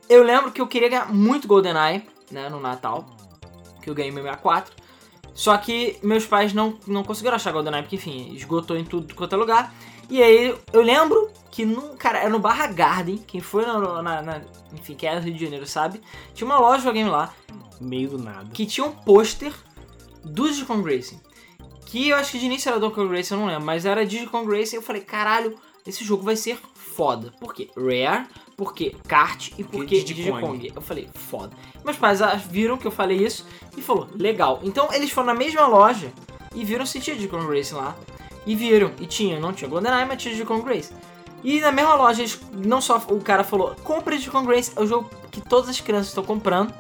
Eu 0.09 0.23
lembro 0.23 0.51
que 0.51 0.61
eu 0.61 0.67
queria 0.67 0.89
ganhar 0.89 1.13
muito 1.13 1.47
GoldenEye, 1.47 2.07
né, 2.31 2.49
no 2.49 2.59
Natal. 2.59 3.05
Que 3.81 3.89
eu 3.89 3.95
ganhei 3.95 4.11
meu 4.11 4.23
64. 4.23 4.73
Só 5.33 5.57
que 5.57 5.97
meus 6.03 6.25
pais 6.25 6.53
não, 6.53 6.77
não 6.85 7.03
conseguiram 7.03 7.35
achar 7.35 7.51
GoldenEye, 7.51 7.83
porque 7.83 7.95
enfim, 7.95 8.33
esgotou 8.35 8.77
em 8.77 8.83
tudo 8.85 9.15
quanto 9.15 9.33
é 9.33 9.37
lugar. 9.37 9.73
E 10.09 10.21
aí 10.21 10.55
eu 10.71 10.81
lembro 10.81 11.29
que 11.49 11.65
no, 11.65 11.95
cara, 11.97 12.19
era 12.19 12.29
no 12.29 12.39
Barra 12.39 12.67
Garden, 12.67 13.17
quem 13.17 13.41
foi 13.41 13.65
na, 13.65 14.01
na- 14.01 14.21
na- 14.21 14.41
enfim, 14.73 14.93
que 14.95 15.07
é 15.07 15.15
do 15.19 15.23
Rio 15.25 15.33
de 15.33 15.43
Janeiro 15.43 15.65
sabe, 15.65 16.01
tinha 16.33 16.45
uma 16.45 16.59
loja 16.59 16.77
de 16.77 16.81
videogame 16.83 17.09
lá 17.09 17.33
Meio 17.81 18.09
do 18.09 18.17
nada. 18.19 18.47
que 18.53 18.65
tinha 18.65 18.85
um 18.85 18.91
pôster 18.91 19.51
do 20.23 20.47
Digicon 20.47 20.81
Racing. 20.83 21.19
Que 21.85 22.09
eu 22.09 22.15
acho 22.17 22.31
que 22.31 22.39
de 22.39 22.45
início 22.45 22.69
era 22.69 22.79
Donkey 22.79 22.95
Kong 22.95 23.15
Racing, 23.15 23.33
eu 23.35 23.39
não 23.39 23.47
lembro, 23.47 23.65
mas 23.65 23.85
era 23.85 24.05
Digicon 24.05 24.45
Racing. 24.45 24.77
Eu 24.77 24.81
falei, 24.81 25.01
caralho, 25.01 25.55
esse 25.85 26.03
jogo 26.03 26.23
vai 26.23 26.35
ser 26.35 26.59
foda. 26.75 27.31
Por 27.39 27.53
quê? 27.53 27.69
Rare, 27.75 28.25
porque 28.55 28.95
kart 29.07 29.51
e 29.57 29.63
porque. 29.63 30.03
Digicong. 30.03 30.71
Eu 30.75 30.81
falei, 30.81 31.09
foda. 31.13 31.51
Meus 31.83 31.97
pais 31.97 32.21
ah, 32.21 32.35
viram 32.35 32.77
que 32.77 32.85
eu 32.85 32.91
falei 32.91 33.17
isso 33.17 33.45
e 33.77 33.81
falou, 33.81 34.07
legal. 34.15 34.59
Então 34.63 34.93
eles 34.93 35.11
foram 35.11 35.27
na 35.27 35.33
mesma 35.33 35.67
loja 35.67 36.11
e 36.53 36.63
viram 36.63 36.85
se 36.85 36.99
tinha 36.99 37.15
Digicon 37.15 37.47
Racing 37.47 37.75
lá. 37.75 37.95
E 38.45 38.55
viram, 38.55 38.91
e 38.99 39.05
tinha, 39.05 39.39
não 39.39 39.53
tinha 39.53 39.69
GoldenEye, 39.69 40.05
mas 40.05 40.21
tinha 40.21 40.33
Digicon 40.33 40.61
Racing. 40.61 40.93
E 41.43 41.59
na 41.59 41.71
mesma 41.71 41.95
loja, 41.95 42.21
eles, 42.21 42.39
não 42.53 42.81
só 42.81 42.97
o 43.09 43.21
cara 43.21 43.43
falou, 43.43 43.75
compre 43.83 44.17
Digicon 44.17 44.45
Racing, 44.45 44.73
é 44.75 44.81
o 44.81 44.87
jogo 44.87 45.09
que 45.31 45.41
todas 45.41 45.69
as 45.69 45.79
crianças 45.79 46.07
estão 46.07 46.23
comprando. 46.23 46.73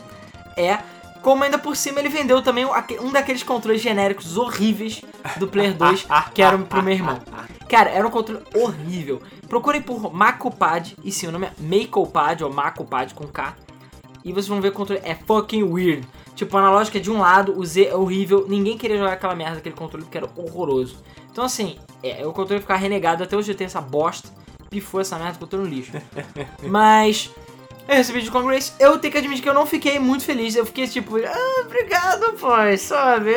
É, 0.55 0.79
como 1.21 1.43
ainda 1.43 1.57
por 1.57 1.75
cima 1.75 1.99
ele 1.99 2.09
vendeu 2.09 2.41
também 2.41 2.65
um 3.01 3.11
daqueles 3.11 3.43
controles 3.43 3.81
genéricos 3.81 4.37
horríveis 4.37 5.01
do 5.37 5.47
Player 5.47 5.73
2, 5.73 6.05
que 6.33 6.41
era 6.41 6.57
pro 6.57 6.83
meu 6.83 6.93
irmão. 6.93 7.19
Cara, 7.67 7.89
era 7.89 8.05
um 8.05 8.11
controle 8.11 8.43
horrível. 8.53 9.21
Procurem 9.53 9.83
por 9.83 10.11
Macopad, 10.11 10.95
e 11.03 11.11
sim, 11.11 11.27
o 11.27 11.31
nome 11.31 11.45
é 11.45 11.51
Makopad, 11.59 12.43
ou 12.43 12.51
Macopad 12.51 13.13
com 13.13 13.27
K. 13.27 13.55
E 14.25 14.33
vocês 14.33 14.47
vão 14.47 14.59
ver 14.59 14.69
o 14.69 14.71
controle 14.71 14.99
é 15.05 15.13
fucking 15.13 15.61
weird. 15.61 16.07
Tipo, 16.33 16.57
a 16.57 16.61
analógica 16.61 16.97
é 16.97 17.01
de 17.01 17.11
um 17.11 17.19
lado, 17.19 17.55
o 17.55 17.63
Z 17.63 17.85
é 17.85 17.95
horrível, 17.95 18.47
ninguém 18.49 18.75
queria 18.79 18.97
jogar 18.97 19.13
aquela 19.13 19.35
merda 19.35 19.57
daquele 19.57 19.75
controle 19.75 20.05
porque 20.05 20.17
era 20.17 20.27
horroroso. 20.35 20.97
Então 21.31 21.43
assim, 21.43 21.77
é, 22.01 22.25
o 22.25 22.33
controle 22.33 22.61
ficar 22.61 22.77
renegado, 22.77 23.21
até 23.21 23.37
hoje 23.37 23.51
eu 23.51 23.55
tenho 23.55 23.67
essa 23.67 23.79
bosta, 23.79 24.27
pifou 24.71 24.99
essa 24.99 25.19
merda, 25.19 25.37
controle 25.37 25.69
no 25.69 25.75
lixo. 25.75 25.91
Mas 26.65 27.29
eu 27.87 27.95
recebi 27.95 28.23
de 28.23 28.31
Congress, 28.31 28.73
eu 28.79 28.97
tenho 28.97 29.11
que 29.11 29.19
admitir 29.19 29.43
que 29.43 29.49
eu 29.49 29.53
não 29.53 29.67
fiquei 29.67 29.99
muito 29.99 30.23
feliz. 30.23 30.55
Eu 30.55 30.65
fiquei 30.65 30.87
tipo, 30.87 31.17
ah, 31.17 31.63
obrigado, 31.63 32.33
pai, 32.39 32.75
sabe? 32.75 33.35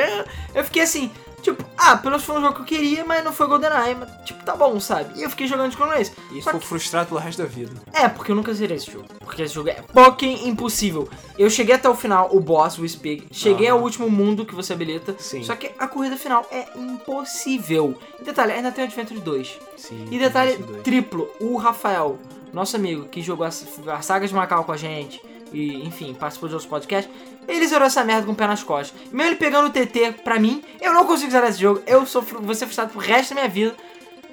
Eu 0.55 0.65
fiquei 0.65 0.81
assim, 0.81 1.11
tipo, 1.53 1.65
ah, 1.77 1.97
pelo 1.97 2.11
menos 2.13 2.25
foi 2.25 2.37
um 2.37 2.41
jogo 2.41 2.55
que 2.55 2.61
eu 2.61 2.65
queria, 2.65 3.05
mas 3.05 3.25
não 3.25 3.33
foi 3.33 3.47
GoldenEye, 3.47 3.95
mas 3.95 4.09
tipo, 4.25 4.45
tá 4.45 4.55
bom, 4.55 4.79
sabe? 4.81 5.19
E 5.19 5.23
eu 5.23 5.31
fiquei 5.31 5.47
jogando 5.47 5.71
de 5.71 5.77
Congress. 5.77 6.13
E 6.33 6.35
Só 6.43 6.51
ficou 6.51 6.61
que- 6.61 6.67
frustrado 6.67 7.09
pelo 7.09 7.21
resto 7.21 7.43
da 7.43 7.49
vida. 7.49 7.73
é, 7.93 8.09
porque 8.09 8.31
eu 8.33 8.37
nunca 8.37 8.53
zerei 8.55 8.77
esse 8.77 8.91
jogo. 8.91 9.07
Porque 9.21 9.43
esse 9.43 9.55
jogo 9.55 9.69
é 9.69 9.83
fucking 9.93 10.49
impossível. 10.49 11.09
Eu 11.39 11.49
cheguei 11.51 11.75
até 11.75 11.89
o 11.89 11.95
final, 11.95 12.29
o 12.35 12.41
boss, 12.41 12.79
o 12.79 12.89
Spig. 12.89 13.27
Cheguei 13.31 13.69
ao 13.69 13.81
último 13.81 14.09
mundo 14.11 14.45
que 14.45 14.55
você 14.55 14.73
habilita. 14.73 15.15
Sim. 15.19 15.43
Só 15.43 15.55
que 15.57 15.71
a 15.79 15.87
corrida 15.89 16.17
final 16.17 16.47
é 16.51 16.67
impossível. 16.77 17.95
E 18.21 18.25
detalhe, 18.25 18.53
ainda 18.53 18.71
tem 18.73 18.85
o 18.85 18.87
Adventure 18.87 19.21
2. 19.21 19.59
Sim. 19.77 20.07
E 20.11 20.19
detalhe 20.19 20.59
triplo, 20.83 21.29
o 21.41 21.57
Rafael, 21.57 22.19
nosso 22.53 22.77
amigo 22.77 23.07
que 23.07 23.23
jogou 23.23 23.45
a, 23.47 23.49
a 23.49 24.03
saga 24.03 24.27
de 24.27 24.35
Macau 24.35 24.65
com 24.65 24.73
a 24.73 24.77
gente, 24.77 25.21
e 25.53 25.85
enfim, 25.87 26.13
participou 26.15 26.49
de 26.49 26.55
outros 26.55 26.69
podcasts, 26.69 27.13
ele 27.47 27.67
zerou 27.67 27.87
essa 27.87 28.03
merda 28.05 28.27
com 28.27 28.33
o 28.33 28.35
pé 28.35 28.47
nas 28.47 28.63
costas. 28.63 28.99
Mesmo 29.13 29.23
ele 29.31 29.37
pegando 29.37 29.69
o 29.69 29.71
TT 29.71 30.21
pra 30.25 30.39
mim, 30.41 30.63
eu 30.81 30.93
não 30.93 31.07
consigo 31.07 31.31
zerar 31.31 31.49
esse 31.51 31.61
jogo, 31.61 31.83
eu 31.87 32.05
sou, 32.07 32.23
fru- 32.23 32.41
vou 32.43 32.55
ser 32.55 32.67
frustrado 32.67 32.91
pro 32.91 33.01
resto 33.01 33.31
da 33.35 33.41
minha 33.43 33.49
vida. 33.53 33.75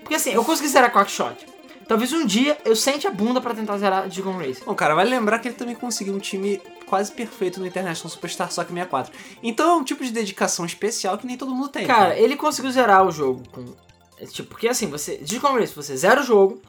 Porque 0.02 0.16
assim, 0.16 0.32
eu 0.32 0.44
consegui 0.44 0.68
zerar 0.70 0.92
Quackshot. 0.92 1.46
Talvez 1.88 2.12
um 2.14 2.26
dia 2.26 2.58
eu 2.66 2.76
sente 2.76 3.06
a 3.08 3.12
bunda 3.12 3.40
pra 3.42 3.54
tentar 3.54 3.78
zerar 3.78 4.08
Digimon 4.08 4.38
Race. 4.38 4.64
Bom, 4.66 4.74
cara, 4.74 4.96
vale 4.96 5.10
lembrar 5.10 5.40
que 5.40 5.48
ele 5.50 5.56
também 5.56 5.76
conseguiu 5.76 6.14
um 6.14 6.20
time 6.20 6.62
quase 6.86 7.12
perfeito 7.12 7.60
no 7.60 7.68
International 7.68 8.10
Superstar 8.10 8.52
Soccer 8.52 8.74
64. 8.74 9.14
Então 9.44 9.70
é 9.70 9.76
um 9.76 9.84
tipo 9.84 10.04
de 10.04 10.12
dedicação 10.12 10.66
especial 10.66 11.18
que 11.18 11.26
nem 11.28 11.38
todo 11.38 11.54
mundo 11.54 11.68
tem. 11.70 11.86
Cara, 11.86 12.18
ele 12.18 12.36
conseguiu 12.36 12.72
zerar 12.72 13.06
o 13.06 13.12
jogo 13.12 13.44
com. 13.52 13.66
é, 14.18 14.26
Tipo, 14.26 14.50
porque 14.50 14.68
assim, 14.70 14.88
você. 14.88 15.18
Digimon 15.18 15.54
Race, 15.60 15.76
você 15.76 15.96
zera 15.98 16.22
o 16.22 16.24
jogo, 16.24 16.62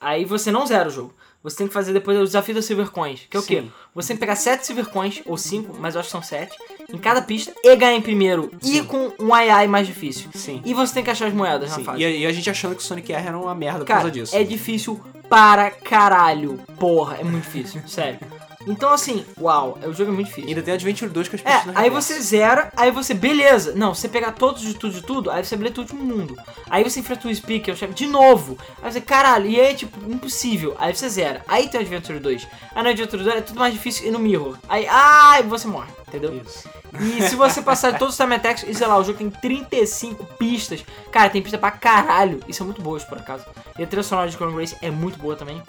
aí 0.00 0.24
você 0.24 0.50
não 0.52 0.64
zera 0.66 0.88
o 0.88 0.92
jogo. 0.92 1.12
Você 1.44 1.56
tem 1.58 1.68
que 1.68 1.74
fazer 1.74 1.92
depois 1.92 2.18
o 2.18 2.24
desafio 2.24 2.54
das 2.54 2.64
Silver 2.64 2.90
Coins. 2.90 3.26
Que 3.28 3.36
é 3.36 3.40
o 3.40 3.42
quê? 3.42 3.60
Sim. 3.60 3.72
Você 3.94 4.08
tem 4.08 4.16
que 4.16 4.20
pegar 4.20 4.34
7 4.34 4.66
Silver 4.66 4.86
Coins, 4.86 5.20
ou 5.26 5.36
5, 5.36 5.76
mas 5.78 5.94
eu 5.94 6.00
acho 6.00 6.08
que 6.08 6.12
são 6.12 6.22
7, 6.22 6.56
em 6.90 6.96
cada 6.96 7.20
pista, 7.20 7.52
e 7.62 7.76
ganhar 7.76 7.94
em 7.94 8.00
primeiro. 8.00 8.50
E 8.62 8.78
Sim. 8.78 8.84
com 8.84 9.12
um 9.20 9.34
ai 9.34 9.50
ai 9.50 9.66
mais 9.66 9.86
difícil. 9.86 10.30
Sim. 10.34 10.62
E 10.64 10.72
você 10.72 10.94
tem 10.94 11.04
que 11.04 11.10
achar 11.10 11.26
as 11.26 11.34
moedas 11.34 11.68
na 11.68 11.76
Sim, 11.76 11.84
fase. 11.84 12.00
E, 12.00 12.04
a, 12.06 12.10
e 12.10 12.26
a 12.26 12.32
gente 12.32 12.48
achando 12.48 12.74
que 12.74 12.80
o 12.80 12.84
Sonic 12.84 13.12
R 13.12 13.28
era 13.28 13.38
uma 13.38 13.54
merda 13.54 13.80
por 13.80 13.86
Cara, 13.86 14.00
causa 14.00 14.10
disso. 14.12 14.34
é 14.34 14.42
difícil 14.42 14.98
para 15.28 15.70
caralho. 15.70 16.58
Porra, 16.78 17.18
é 17.18 17.24
muito 17.24 17.44
difícil, 17.44 17.82
sério. 17.86 18.18
Então 18.66 18.92
assim, 18.92 19.24
uau, 19.40 19.78
o 19.84 19.92
jogo 19.92 20.10
é 20.10 20.14
muito 20.14 20.26
difícil. 20.28 20.48
Ainda 20.48 20.62
tem 20.62 20.74
Adventure 20.74 21.10
2 21.10 21.28
com 21.28 21.36
as 21.36 21.42
É, 21.44 21.52
pistas 21.56 21.74
na 21.74 21.80
aí 21.80 21.90
você 21.90 22.20
zera, 22.20 22.72
aí 22.76 22.90
você, 22.90 23.12
beleza. 23.14 23.72
Não, 23.74 23.94
você 23.94 24.08
pega 24.08 24.32
todos 24.32 24.62
de 24.62 24.74
tudo 24.74 24.94
de 24.94 25.02
tudo, 25.02 25.30
aí 25.30 25.44
você 25.44 25.54
habilita 25.54 25.80
o 25.80 25.84
último 25.84 26.02
mundo. 26.04 26.36
Aí 26.70 26.82
você 26.82 27.00
enfrenta 27.00 27.28
o 27.28 27.34
Speak, 27.34 27.64
que 27.64 27.70
é 27.70 27.74
o 27.74 27.76
chefe, 27.76 27.92
de 27.94 28.06
novo. 28.06 28.56
Aí 28.82 28.90
você, 28.92 29.00
caralho, 29.00 29.46
e 29.46 29.60
aí, 29.60 29.74
tipo, 29.74 29.98
impossível. 30.10 30.74
Aí 30.78 30.94
você 30.94 31.08
zera. 31.08 31.44
Aí 31.46 31.68
tem 31.68 31.78
o 31.78 31.82
Adventure 31.82 32.18
2. 32.18 32.46
Aí 32.74 32.82
no 32.82 32.88
Adventure 32.88 33.22
2 33.22 33.36
é 33.36 33.40
tudo 33.42 33.58
mais 33.60 33.72
difícil 33.74 34.06
e 34.08 34.10
no 34.10 34.18
Mirror. 34.18 34.56
Aí, 34.68 34.86
ai, 34.88 35.42
você 35.42 35.66
morre, 35.68 35.90
entendeu? 36.08 36.34
Isso. 36.44 36.68
E 37.00 37.22
se 37.28 37.34
você 37.34 37.60
passar 37.60 37.92
de 37.92 37.98
todos 38.00 38.14
os 38.14 38.20
time 38.20 38.34
attacks, 38.36 38.64
e 38.68 38.74
sei 38.74 38.86
lá, 38.86 38.96
o 38.96 39.04
jogo 39.04 39.18
tem 39.18 39.28
35 39.28 40.24
pistas. 40.38 40.84
Cara, 41.10 41.28
tem 41.28 41.42
pista 41.42 41.58
pra 41.58 41.70
caralho. 41.70 42.40
E 42.48 42.54
são 42.54 42.64
muito 42.66 42.80
boas, 42.80 43.04
por 43.04 43.18
acaso. 43.18 43.44
E 43.78 43.82
a 43.82 43.86
trilha 43.86 44.02
sonora 44.02 44.28
de 44.30 44.36
Chrono 44.36 44.56
Race 44.56 44.76
é 44.80 44.90
muito 44.90 45.18
boa 45.18 45.34
também. 45.36 45.60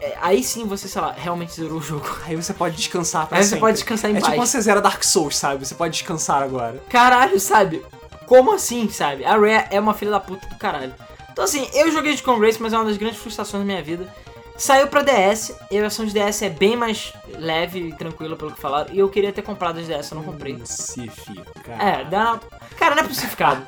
É, 0.00 0.16
aí 0.20 0.42
sim 0.44 0.66
você, 0.66 0.88
sei 0.88 1.00
lá, 1.00 1.12
realmente 1.16 1.54
zerou 1.54 1.78
o 1.78 1.82
jogo. 1.82 2.06
Aí 2.26 2.36
você 2.36 2.52
pode 2.52 2.76
descansar 2.76 3.26
pra 3.26 3.38
Aí 3.38 3.42
você 3.44 3.50
sempre. 3.50 3.60
pode 3.60 3.74
descansar 3.78 4.10
em 4.10 4.16
É 4.16 4.20
paz. 4.20 4.32
tipo 4.32 4.46
você 4.46 4.60
zera 4.60 4.80
Dark 4.80 5.02
Souls, 5.02 5.36
sabe? 5.36 5.66
Você 5.66 5.74
pode 5.74 5.92
descansar 5.94 6.42
agora. 6.42 6.82
Caralho, 6.90 7.40
sabe? 7.40 7.82
Como 8.26 8.52
assim, 8.52 8.88
sabe? 8.90 9.24
A 9.24 9.32
Rare 9.32 9.68
é 9.70 9.80
uma 9.80 9.94
filha 9.94 10.10
da 10.10 10.20
puta 10.20 10.46
do 10.48 10.56
caralho. 10.56 10.94
Então 11.32 11.44
assim, 11.44 11.68
eu 11.74 11.90
joguei 11.90 12.14
de 12.14 12.22
Race, 12.22 12.60
mas 12.60 12.72
é 12.72 12.76
uma 12.76 12.84
das 12.86 12.96
grandes 12.96 13.18
frustrações 13.18 13.62
da 13.62 13.66
minha 13.66 13.82
vida. 13.82 14.12
Saiu 14.58 14.86
pra 14.88 15.02
DS, 15.02 15.54
e 15.70 15.76
a 15.76 15.80
versão 15.82 16.06
de 16.06 16.12
DS 16.14 16.42
é 16.42 16.48
bem 16.48 16.76
mais 16.76 17.12
leve 17.38 17.88
e 17.88 17.92
tranquila 17.94 18.36
pelo 18.36 18.52
que 18.52 18.60
falaram. 18.60 18.92
E 18.92 18.98
eu 18.98 19.08
queria 19.08 19.30
ter 19.32 19.42
comprado 19.42 19.78
as 19.78 19.86
DS, 19.86 20.10
eu 20.10 20.16
não 20.16 20.24
comprei. 20.24 20.58
Cifi, 20.64 21.42
É, 21.78 22.04
dá. 22.04 22.40
Cara, 22.78 22.94
não 22.94 23.02
é 23.02 23.06
crucificado. 23.06 23.62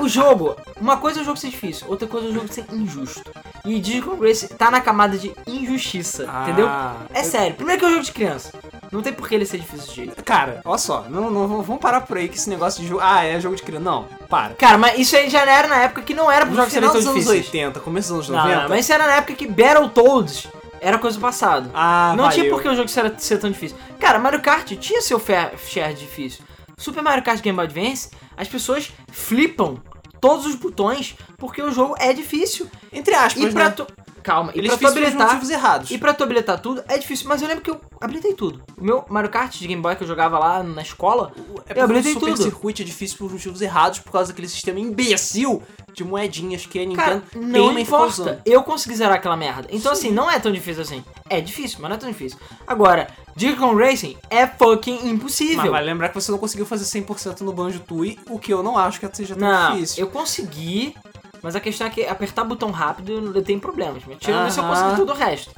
o 0.00 0.08
jogo, 0.08 0.56
uma 0.80 0.96
coisa 0.96 1.20
é 1.20 1.22
o 1.22 1.24
jogo 1.24 1.36
ser 1.38 1.50
difícil, 1.50 1.86
outra 1.88 2.08
coisa 2.08 2.26
é 2.26 2.30
o 2.30 2.34
jogo 2.34 2.52
ser 2.52 2.64
injusto. 2.72 3.22
E 3.64 3.78
Digimon 3.78 4.16
Grace 4.16 4.48
tá 4.48 4.70
na 4.70 4.80
camada 4.80 5.16
de 5.16 5.32
injustiça, 5.46 6.26
Ah, 6.28 6.42
entendeu? 6.42 6.68
É 7.14 7.20
eu- 7.20 7.24
sério, 7.24 7.54
primeiro 7.54 7.78
que 7.78 7.84
é 7.84 7.88
um 7.88 7.92
jogo 7.92 8.04
de 8.04 8.12
criança. 8.12 8.52
Não 8.92 9.00
tem 9.02 9.12
por 9.12 9.26
que 9.26 9.34
ele 9.34 9.46
ser 9.46 9.58
difícil 9.58 9.92
de. 10.06 10.22
Cara, 10.22 10.60
olha 10.64 10.76
só, 10.78 11.06
não, 11.08 11.30
não, 11.30 11.62
vamos 11.62 11.80
parar 11.80 12.02
por 12.02 12.18
aí 12.18 12.28
que 12.28 12.36
esse 12.36 12.50
negócio 12.50 12.82
de 12.82 12.88
jogo. 12.88 13.00
Ah, 13.02 13.24
é 13.24 13.40
jogo 13.40 13.56
de 13.56 13.62
criança. 13.62 13.82
Não, 13.84 14.04
para. 14.28 14.52
Cara, 14.54 14.76
mas 14.76 14.98
isso 14.98 15.16
aí 15.16 15.30
já 15.30 15.40
era 15.40 15.66
na 15.66 15.76
época 15.76 16.02
que 16.02 16.12
não 16.12 16.30
era 16.30 16.44
jogos 16.44 16.70
serem 16.72 16.88
final 16.88 16.90
tão 16.92 17.00
dos 17.00 17.06
anos 17.08 17.24
difíceis. 17.24 17.46
80, 17.46 17.80
começo 17.80 18.08
dos 18.14 18.16
anos 18.16 18.28
Não, 18.28 18.36
90. 18.44 18.60
não, 18.62 18.68
mas 18.68 18.80
isso 18.80 18.92
era 18.92 19.06
na 19.06 19.14
época 19.14 19.34
que 19.34 19.46
Battletoads 19.46 20.46
era 20.80 20.98
coisa 20.98 21.16
do 21.16 21.20
passado. 21.22 21.70
Ah, 21.72 22.12
não 22.16 22.28
tinha 22.28 22.44
valeu. 22.44 22.50
por 22.54 22.62
que 22.62 22.68
o 22.68 22.74
jogo 22.76 22.88
ser, 22.88 23.14
ser 23.18 23.38
tão 23.38 23.50
difícil. 23.50 23.76
Cara, 23.98 24.18
Mario 24.18 24.42
Kart 24.42 24.70
tinha 24.78 25.00
seu 25.00 25.18
fair 25.18 25.52
share 25.58 25.94
difícil. 25.94 26.44
Super 26.76 27.02
Mario 27.02 27.22
Kart 27.24 27.40
Game 27.40 27.56
Boy 27.56 27.64
Advance, 27.64 28.10
as 28.36 28.48
pessoas 28.48 28.92
flipam 29.10 29.76
todos 30.20 30.44
os 30.46 30.54
botões 30.54 31.16
porque 31.38 31.62
o 31.62 31.70
jogo 31.72 31.94
é 31.98 32.12
difícil. 32.12 32.68
Entre 32.92 33.14
aspas, 33.14 33.42
E 33.42 33.50
pra 33.52 33.64
né? 33.66 33.70
tu... 33.70 33.86
calma. 34.22 34.52
E 34.54 34.58
Ele 34.58 34.68
é 34.68 34.70
pra 34.70 34.78
tu 34.78 34.86
habilitar, 34.98 35.50
errados. 35.50 35.90
e 35.90 35.98
pra 35.98 36.14
tu 36.14 36.24
habilitar 36.24 36.60
tudo, 36.60 36.82
é 36.88 36.96
difícil. 36.98 37.28
Mas 37.28 37.42
eu 37.42 37.48
lembro 37.48 37.62
que 37.62 37.70
eu 37.70 37.80
habilitei 38.00 38.32
tudo. 38.34 38.62
O 38.76 38.84
meu 38.84 39.04
Mario 39.08 39.30
Kart 39.30 39.54
de 39.58 39.66
Game 39.66 39.80
Boy 39.82 39.96
que 39.96 40.02
eu 40.04 40.08
jogava 40.08 40.38
lá 40.38 40.62
na 40.62 40.82
escola, 40.82 41.32
É 41.68 41.72
eu 41.74 41.80
o 41.82 41.84
habilitei 41.84 42.14
tudo. 42.14 42.36
Circuit 42.36 42.80
é 42.82 42.84
difícil 42.84 43.18
por 43.18 43.30
motivos 43.30 43.60
errados, 43.60 43.98
por 43.98 44.12
causa 44.12 44.28
daquele 44.32 44.48
sistema 44.48 44.78
imbecil 44.80 45.62
de 45.92 46.04
moedinhas 46.04 46.64
que 46.64 46.78
a 46.78 46.96
Cara, 46.96 47.22
Nintendo 47.34 47.48
não 47.48 47.78
em 47.78 47.84
ficar 47.84 47.96
importa. 48.08 48.40
Eu 48.46 48.62
consegui 48.62 48.94
zerar 48.96 49.16
aquela 49.16 49.36
merda. 49.36 49.68
Então, 49.70 49.92
assim, 49.92 50.10
não 50.10 50.30
é 50.30 50.38
tão 50.38 50.50
difícil 50.50 50.82
assim. 50.82 51.04
É 51.28 51.40
difícil, 51.40 51.78
mas 51.80 51.90
não 51.90 51.96
é 51.96 52.00
tão 52.00 52.08
difícil. 52.10 52.38
Agora, 52.66 53.08
Digicon 53.36 53.74
Racing 53.76 54.16
é 54.30 54.46
fucking 54.46 55.08
impossível. 55.08 55.58
Mas 55.58 55.70
vale 55.70 55.86
lembrar 55.86 56.08
que 56.08 56.14
você 56.14 56.30
não 56.30 56.38
conseguiu 56.38 56.64
fazer 56.66 56.84
100% 56.84 57.40
no 57.42 57.52
Banjo-Tooie, 57.52 58.18
o 58.30 58.38
que 58.38 58.52
eu 58.52 58.62
não 58.62 58.76
acho 58.78 59.00
que 59.00 59.16
seja 59.16 59.34
tão 59.36 59.48
Não, 59.48 59.72
difícil. 59.74 60.02
eu 60.04 60.10
consegui, 60.10 60.94
mas 61.42 61.56
a 61.56 61.60
questão 61.60 61.86
é 61.86 61.90
que 61.90 62.06
apertar 62.06 62.44
botão 62.44 62.70
rápido 62.70 63.32
eu 63.34 63.42
tenho 63.42 63.58
problemas. 63.58 64.04
Mas 64.06 64.18
tirando 64.18 64.48
isso, 64.48 64.60
eu 64.60 64.64
consegui 64.64 64.96
tudo 64.96 65.12
o 65.12 65.16
resto. 65.16 65.50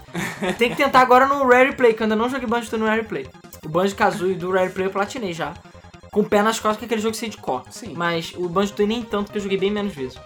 Tem 0.57 0.71
que 0.71 0.77
tentar 0.77 1.01
agora 1.01 1.27
no 1.27 1.47
Rare 1.47 1.77
Play, 1.77 1.93
que 1.93 2.03
eu 2.03 2.05
ainda 2.05 2.17
não 2.17 2.29
joguei 2.29 2.49
Banjo 2.49 2.77
no 2.79 2.87
Rare 2.87 3.05
Play. 3.05 3.29
O 3.65 3.69
Banjo 3.69 3.95
Kazooie 3.95 4.35
do 4.35 4.51
Rare 4.51 4.71
Play 4.71 4.87
eu 4.87 4.91
platinei 4.91 5.35
já. 5.35 5.53
Com 6.11 6.21
o 6.21 6.25
pé 6.25 6.43
nas 6.43 6.59
costas, 6.59 6.79
que 6.79 6.85
é 6.85 6.87
aquele 6.87 7.03
jogo 7.03 7.15
sem 7.15 7.29
de 7.29 7.37
cor. 7.37 7.65
Sim. 7.71 7.93
Mas 7.95 8.33
o 8.37 8.49
Banjo 8.49 8.73
nem 8.87 9.03
tanto, 9.03 9.31
que 9.31 9.39
eu 9.39 9.43
joguei 9.43 9.59
bem 9.59 9.71
menos 9.71 9.95
vezes. 9.95 10.19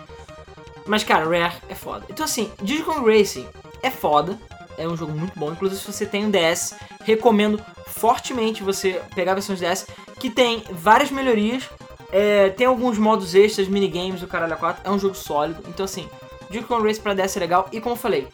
Mas, 0.86 1.02
cara, 1.02 1.24
Rare 1.24 1.56
é 1.68 1.74
foda. 1.74 2.06
Então, 2.08 2.24
assim, 2.24 2.52
Digicon 2.62 3.04
Racing 3.04 3.46
é 3.82 3.90
foda. 3.90 4.38
É 4.76 4.86
um 4.86 4.96
jogo 4.96 5.12
muito 5.12 5.36
bom. 5.36 5.50
Inclusive, 5.50 5.80
se 5.80 5.92
você 5.92 6.06
tem 6.06 6.26
um 6.26 6.30
DS, 6.30 6.74
recomendo 7.04 7.60
fortemente 7.86 8.62
você 8.62 9.02
pegar 9.12 9.32
a 9.32 9.34
versão 9.34 9.56
de 9.56 9.66
DS, 9.66 9.86
que 10.20 10.30
tem 10.30 10.62
várias 10.70 11.10
melhorias. 11.10 11.68
É, 12.10 12.50
tem 12.50 12.66
alguns 12.66 12.98
modos 12.98 13.34
extras, 13.34 13.68
minigames 13.68 14.20
do 14.20 14.26
caralho 14.26 14.54
a 14.54 14.56
4. 14.56 14.82
É 14.84 14.90
um 14.90 14.98
jogo 14.98 15.14
sólido. 15.14 15.62
Então, 15.68 15.84
assim, 15.84 16.08
Digicon 16.50 16.82
Racing 16.82 17.02
pra 17.02 17.14
DS 17.14 17.36
é 17.36 17.40
legal. 17.40 17.68
E 17.72 17.80
como 17.80 17.94
eu 17.94 17.98
falei, 17.98 18.28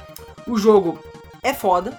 o 0.47 0.57
jogo 0.57 0.99
é 1.43 1.53
foda. 1.53 1.99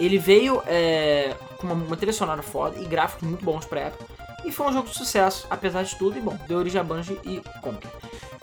Ele 0.00 0.18
veio 0.18 0.62
é, 0.66 1.34
com 1.58 1.66
uma, 1.66 1.74
uma 1.74 1.96
trilha 1.96 2.12
sonora 2.12 2.42
foda 2.42 2.78
e 2.80 2.84
gráficos 2.84 3.28
muito 3.28 3.44
bons 3.44 3.64
pra 3.64 3.80
época. 3.80 4.04
E 4.44 4.50
foi 4.50 4.66
um 4.66 4.72
jogo 4.72 4.88
de 4.88 4.94
sucesso, 4.94 5.46
apesar 5.48 5.84
de 5.84 5.96
tudo. 5.96 6.18
E 6.18 6.20
bom, 6.20 6.36
deu 6.48 6.58
origem 6.58 6.80
a 6.80 6.84
Banjo 6.84 7.18
e 7.24 7.40
Conker. 7.60 7.90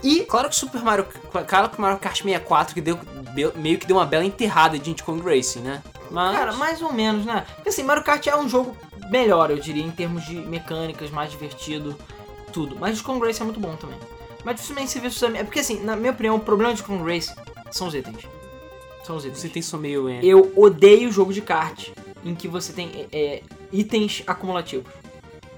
E 0.02 0.20
claro 0.24 0.48
que 0.48 0.56
Super 0.56 0.82
Mario, 0.82 1.06
claro 1.46 1.68
que 1.68 1.78
Mario 1.78 1.98
Kart 1.98 2.16
64 2.16 2.74
que 2.74 2.80
deu, 2.80 2.98
meio 3.54 3.78
que 3.78 3.86
deu 3.86 3.96
uma 3.96 4.06
bela 4.06 4.24
enterrada 4.24 4.78
de 4.78 4.94
Kong 5.02 5.22
Racing, 5.22 5.60
né? 5.60 5.82
Mas 6.10 6.36
Cara, 6.36 6.52
mais 6.54 6.80
ou 6.80 6.92
menos, 6.92 7.26
né? 7.26 7.44
Porque 7.54 7.68
assim, 7.68 7.82
Mario 7.82 8.02
Kart 8.02 8.26
é 8.26 8.34
um 8.34 8.48
jogo 8.48 8.74
melhor, 9.10 9.50
eu 9.50 9.58
diria, 9.58 9.82
em 9.82 9.90
termos 9.90 10.24
de 10.24 10.36
mecânicas, 10.36 11.10
mais 11.10 11.30
divertido, 11.30 11.94
tudo. 12.50 12.76
Mas 12.78 13.00
o 13.00 13.04
Kong 13.04 13.24
Race 13.24 13.40
é 13.40 13.44
muito 13.44 13.60
bom 13.60 13.74
também. 13.76 13.98
Mas 14.44 14.56
dificilmente 14.56 14.90
se 14.90 15.00
vê 15.00 15.38
É 15.38 15.44
porque 15.44 15.60
assim, 15.60 15.80
na 15.82 15.96
minha 15.96 16.12
opinião, 16.12 16.36
o 16.36 16.40
problema 16.40 16.74
de 16.74 16.82
Kong 16.82 17.02
Race 17.02 17.34
são 17.70 17.88
os 17.88 17.94
itens. 17.94 18.26
São 19.04 19.16
os 19.16 19.24
itens. 19.24 19.40
você 19.40 19.48
tem 19.48 19.62
só 19.62 19.76
meio 19.78 20.08
é, 20.08 20.20
Eu 20.22 20.52
odeio 20.56 21.10
jogo 21.10 21.32
de 21.32 21.40
kart 21.40 21.88
em 22.24 22.34
que 22.34 22.48
você 22.48 22.72
tem 22.72 22.90
é, 23.12 23.18
é, 23.18 23.42
itens 23.72 24.22
acumulativos. 24.26 24.90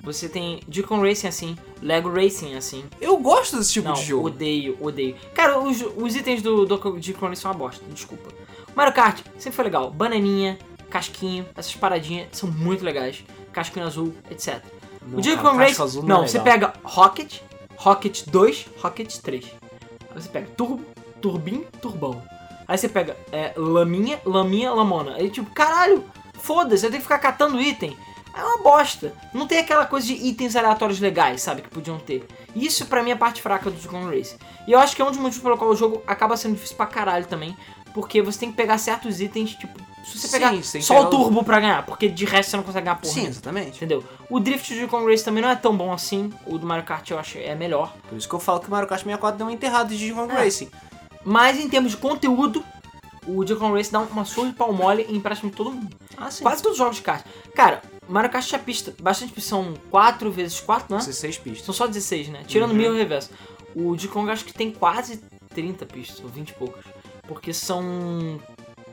Você 0.02 0.28
tem 0.28 0.60
Deacon 0.66 1.00
Racing 1.00 1.28
assim, 1.28 1.56
Lego 1.80 2.10
Racing 2.12 2.54
assim. 2.54 2.84
Eu 3.00 3.16
gosto 3.18 3.56
desse 3.56 3.72
tipo 3.72 3.88
Não, 3.88 3.94
de 3.94 4.02
jogo. 4.04 4.26
odeio, 4.26 4.76
odeio. 4.80 5.14
Cara, 5.32 5.60
os, 5.60 5.80
os 5.96 6.16
itens 6.16 6.42
do, 6.42 6.66
do 6.66 6.76
Deacon 6.98 7.28
Racing 7.28 7.40
são 7.40 7.52
uma 7.52 7.58
bosta, 7.58 7.84
desculpa. 7.88 8.28
Mario 8.74 8.92
Kart 8.92 9.20
sempre 9.38 9.52
foi 9.56 9.64
legal. 9.64 9.90
Bananinha, 9.90 10.58
casquinho, 10.90 11.46
essas 11.56 11.74
paradinhas 11.76 12.28
são 12.32 12.50
muito 12.50 12.84
legais. 12.84 13.24
Casquinho 13.52 13.86
azul, 13.86 14.12
etc. 14.30 14.64
Não, 15.06 15.18
o 15.18 15.36
cara, 15.36 15.56
Race, 15.56 15.82
azul 15.82 16.02
não, 16.02 16.24
é 16.24 16.28
você 16.28 16.40
pega 16.40 16.72
Rocket, 16.82 17.40
Rocket 17.76 18.24
2, 18.26 18.66
Rocket 18.80 19.16
3. 19.18 19.44
Aí 19.44 20.22
você 20.22 20.28
pega 20.28 20.48
Turbo, 20.56 20.84
Turbin, 21.20 21.64
Turbão. 21.80 22.22
Aí 22.66 22.78
você 22.78 22.88
pega 22.88 23.16
é, 23.32 23.52
Laminha, 23.56 24.20
Laminha, 24.24 24.72
Lamona. 24.72 25.16
Aí 25.16 25.30
tipo, 25.30 25.50
caralho, 25.50 26.04
foda-se, 26.34 26.84
eu 26.86 26.90
tenho 26.90 27.02
que 27.02 27.08
ficar 27.08 27.18
catando 27.18 27.60
item. 27.60 27.96
É 28.34 28.42
uma 28.42 28.62
bosta. 28.62 29.12
Não 29.34 29.46
tem 29.46 29.58
aquela 29.58 29.84
coisa 29.84 30.06
de 30.06 30.14
itens 30.14 30.56
aleatórios 30.56 31.00
legais, 31.00 31.42
sabe, 31.42 31.62
que 31.62 31.68
podiam 31.68 31.98
ter. 31.98 32.26
Isso 32.56 32.86
pra 32.86 33.02
mim 33.02 33.10
é 33.10 33.12
a 33.12 33.16
parte 33.16 33.42
fraca 33.42 33.70
do 33.70 33.76
Deacon 33.76 34.06
Race. 34.08 34.36
E 34.66 34.72
eu 34.72 34.78
acho 34.78 34.96
que 34.96 35.02
é 35.02 35.04
um 35.04 35.10
dos 35.10 35.18
motivos 35.18 35.42
pelo 35.42 35.58
qual 35.58 35.70
o 35.70 35.76
jogo 35.76 36.02
acaba 36.06 36.36
sendo 36.36 36.54
difícil 36.54 36.76
pra 36.76 36.86
caralho 36.86 37.26
também. 37.26 37.56
Porque 37.92 38.22
você 38.22 38.40
tem 38.40 38.50
que 38.50 38.56
pegar 38.56 38.78
certos 38.78 39.20
itens, 39.20 39.50
tipo, 39.50 39.78
se 40.04 40.18
você 40.18 40.26
Sim, 40.26 40.32
pegar 40.32 40.50
que 40.52 40.82
só 40.82 41.02
o 41.02 41.06
o- 41.06 41.10
turbo 41.10 41.44
pra 41.44 41.60
ganhar, 41.60 41.84
porque 41.86 42.08
de 42.08 42.24
resto 42.24 42.50
você 42.50 42.56
não 42.56 42.64
consegue 42.64 42.84
ganhar 42.84 42.96
porra. 42.96 43.14
Sim, 43.14 43.26
exatamente. 43.26 43.76
Entendeu? 43.76 44.04
O 44.28 44.40
drift 44.40 44.74
de 44.74 44.86
Kong 44.86 45.10
Race 45.10 45.24
também 45.24 45.42
não 45.42 45.48
é 45.50 45.56
tão 45.56 45.76
bom 45.76 45.92
assim. 45.92 46.32
O 46.46 46.58
do 46.58 46.66
Mario 46.66 46.84
Kart 46.84 47.08
eu 47.10 47.18
acho 47.18 47.38
é 47.38 47.54
melhor. 47.54 47.94
Por 48.08 48.16
isso 48.18 48.28
que 48.28 48.34
eu 48.34 48.40
falo 48.40 48.60
que 48.60 48.68
o 48.68 48.70
Mario 48.70 48.88
Kart 48.88 49.00
64 49.02 49.38
deu 49.38 49.46
uma 49.46 49.52
enterrada 49.52 49.94
de 49.94 50.12
Kong 50.12 50.32
É. 50.32 50.44
Racing. 50.44 50.68
Mas 51.24 51.58
em 51.58 51.68
termos 51.68 51.92
de 51.92 51.96
conteúdo, 51.98 52.64
o 53.26 53.44
Kong 53.56 53.76
Race 53.76 53.92
dá 53.92 54.00
uma 54.00 54.24
surra 54.24 54.48
de 54.48 54.54
pau 54.56 54.72
mole 54.72 55.06
em 55.08 55.20
praticamente 55.20 55.56
todo 55.56 55.70
mundo. 55.70 55.96
Ah, 56.16 56.30
sim. 56.30 56.42
Quase 56.42 56.62
todos 56.62 56.72
os 56.76 56.78
jogos 56.78 56.96
de 56.96 57.02
kart. 57.02 57.24
Cara, 57.54 57.80
Mario 58.08 58.30
Kart 58.30 58.44
tinha 58.46 58.58
pista. 58.58 58.92
Bastante 59.00 59.32
pista. 59.32 59.50
São 59.50 59.74
4 59.90 60.30
vezes 60.32 60.58
4, 60.60 60.86
não 60.90 60.96
é? 60.96 61.00
16 61.00 61.38
pistas. 61.38 61.64
São 61.64 61.72
só 61.74 61.86
16, 61.86 62.28
né? 62.28 62.42
Tirando 62.46 62.70
Uhum. 62.72 62.76
mil 62.76 62.94
reverso. 62.94 63.30
O 63.74 63.96
Kong 64.08 64.30
acho 64.30 64.44
que 64.44 64.52
tem 64.52 64.70
quase 64.72 65.22
30 65.54 65.86
pistas, 65.86 66.20
ou 66.20 66.28
20 66.28 66.50
e 66.50 66.52
poucas. 66.54 66.84
Porque 67.28 67.54
são 67.54 68.40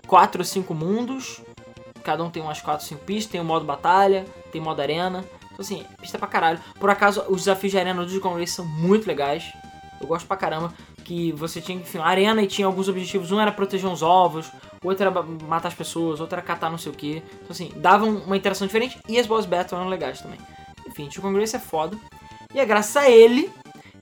4 0.10 0.42
ou 0.42 0.46
5 0.46 0.74
mundos. 0.74 1.42
Cada 2.04 2.24
um 2.24 2.30
tem 2.32 2.42
umas 2.42 2.60
4 2.60 2.84
ou 2.84 2.90
5 2.90 3.06
pistas. 3.06 3.32
Tem 3.32 3.40
o 3.40 3.46
modo 3.46 3.64
batalha, 3.64 4.26
tem 4.52 4.60
modo 4.60 4.82
arena. 4.82 5.24
Então 5.46 5.60
assim, 5.60 5.86
pista 6.02 6.18
pra 6.18 6.28
caralho. 6.28 6.60
Por 6.80 6.90
acaso, 6.90 7.24
os 7.30 7.42
desafios 7.42 7.72
de 7.72 7.78
arena 7.78 8.04
do 8.04 8.20
Kong 8.20 8.40
Race 8.40 8.54
são 8.54 8.66
muito 8.66 9.08
legais. 9.08 9.44
Eu 10.02 10.08
gosto 10.08 10.26
pra 10.26 10.36
caramba. 10.36 10.74
Que 11.04 11.32
você 11.32 11.62
tinha, 11.62 11.78
enfim, 11.78 12.00
arena 12.00 12.42
e 12.42 12.48
tinha 12.48 12.66
alguns 12.66 12.90
objetivos. 12.90 13.32
Um 13.32 13.40
era 13.40 13.52
proteger 13.52 13.90
uns 13.90 14.02
ovos, 14.02 14.52
outro 14.84 15.06
era 15.06 15.24
matar 15.48 15.70
as 15.70 15.74
pessoas, 15.74 16.20
outro 16.20 16.36
era 16.36 16.42
catar 16.42 16.70
não 16.70 16.78
sei 16.78 16.92
o 16.92 16.96
que. 16.96 17.18
Então 17.18 17.52
assim, 17.52 17.72
davam 17.76 18.10
uma 18.18 18.38
interação 18.38 18.66
diferente. 18.66 19.00
E 19.08 19.20
as 19.20 19.28
boss 19.28 19.46
battles 19.46 19.74
eram 19.74 19.88
legais 19.88 20.22
também. 20.22 20.40
Enfim, 20.88 21.10
Kong 21.22 21.40
Race 21.40 21.56
é 21.56 21.60
foda. 21.60 21.98
E 22.54 22.60
é 22.60 22.66
graças 22.66 22.98
a 22.98 23.10
ele 23.10 23.52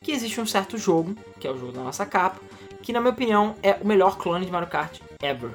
que 0.02 0.12
existe 0.12 0.40
um 0.40 0.46
certo 0.46 0.78
jogo, 0.78 1.16
que 1.38 1.48
é 1.48 1.52
o 1.52 1.58
jogo 1.58 1.74
da 1.74 1.82
nossa 1.82 2.06
capa, 2.06 2.40
que 2.82 2.94
na 2.94 3.02
minha 3.02 3.12
opinião 3.12 3.56
é 3.62 3.78
o 3.82 3.86
melhor 3.86 4.18
clone 4.18 4.46
de 4.46 4.52
Mario 4.52 4.70
Kart 4.70 5.00
ever. 5.22 5.52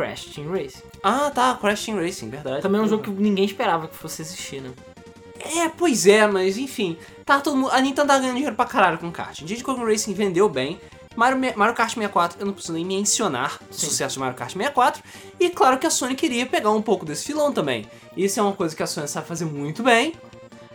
Crash 0.00 0.26
Team 0.34 0.50
Race. 0.50 0.82
Ah, 1.02 1.30
tá, 1.30 1.54
Crash 1.54 1.84
Team 1.84 1.98
Racing, 1.98 2.30
verdade. 2.30 2.62
Também 2.62 2.80
é 2.80 2.84
um 2.84 2.88
jogo 2.88 3.02
que 3.02 3.10
ninguém 3.10 3.44
esperava 3.44 3.86
que 3.86 3.94
fosse 3.94 4.22
existir, 4.22 4.62
né? 4.62 4.70
É, 5.56 5.68
pois 5.68 6.06
é, 6.06 6.26
mas 6.26 6.56
enfim. 6.56 6.96
Tá 7.24 7.38
todo 7.38 7.54
mundo. 7.56 7.70
A 7.70 7.80
Nintendo 7.82 8.08
tá 8.08 8.18
ganhando 8.18 8.34
dinheiro 8.34 8.56
pra 8.56 8.64
caralho 8.64 8.96
com 8.96 9.10
kart. 9.10 9.42
Diddy 9.42 9.62
Kong 9.62 9.84
Racing 9.84 10.14
vendeu 10.14 10.48
bem. 10.48 10.80
Mario, 11.16 11.38
Mario 11.56 11.74
Kart 11.74 11.92
64, 11.92 12.40
eu 12.40 12.46
não 12.46 12.52
preciso 12.52 12.72
nem 12.72 12.84
mencionar 12.84 13.58
o 13.68 13.74
Sim. 13.74 13.88
sucesso 13.88 14.14
de 14.14 14.20
Mario 14.20 14.36
Kart 14.36 14.52
64. 14.52 15.02
E 15.38 15.50
claro 15.50 15.78
que 15.78 15.86
a 15.86 15.90
Sony 15.90 16.14
queria 16.14 16.46
pegar 16.46 16.70
um 16.70 16.80
pouco 16.80 17.04
desse 17.04 17.26
filão 17.26 17.52
também. 17.52 17.84
Isso 18.16 18.40
é 18.40 18.42
uma 18.42 18.52
coisa 18.52 18.74
que 18.74 18.82
a 18.82 18.86
Sony 18.86 19.08
sabe 19.08 19.26
fazer 19.26 19.44
muito 19.44 19.82
bem. 19.82 20.14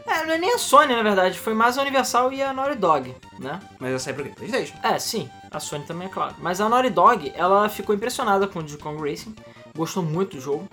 É, 0.07 0.25
não 0.25 0.33
é 0.33 0.37
nem 0.37 0.53
a 0.53 0.57
Sony, 0.57 0.95
na 0.95 1.01
verdade, 1.01 1.39
foi 1.39 1.53
mais 1.53 1.77
a 1.77 1.81
Universal 1.81 2.31
e 2.31 2.41
a 2.41 2.53
Naughty 2.53 2.77
Dog, 2.77 3.15
né? 3.39 3.59
Mas 3.79 3.91
eu 3.91 3.99
sei 3.99 4.13
por 4.13 4.23
quê? 4.23 4.31
Playstation. 4.35 4.75
É, 4.83 4.99
sim, 4.99 5.29
a 5.49 5.59
Sony 5.59 5.83
também 5.85 6.07
é 6.07 6.11
claro. 6.11 6.35
Mas 6.39 6.61
a 6.61 6.69
Naughty 6.69 6.89
Dog, 6.91 7.31
ela 7.35 7.67
ficou 7.69 7.95
impressionada 7.95 8.47
com 8.47 8.59
o 8.59 8.77
Kong 8.77 9.09
Racing, 9.09 9.35
gostou 9.75 10.03
muito 10.03 10.35
do 10.37 10.41
jogo. 10.41 10.67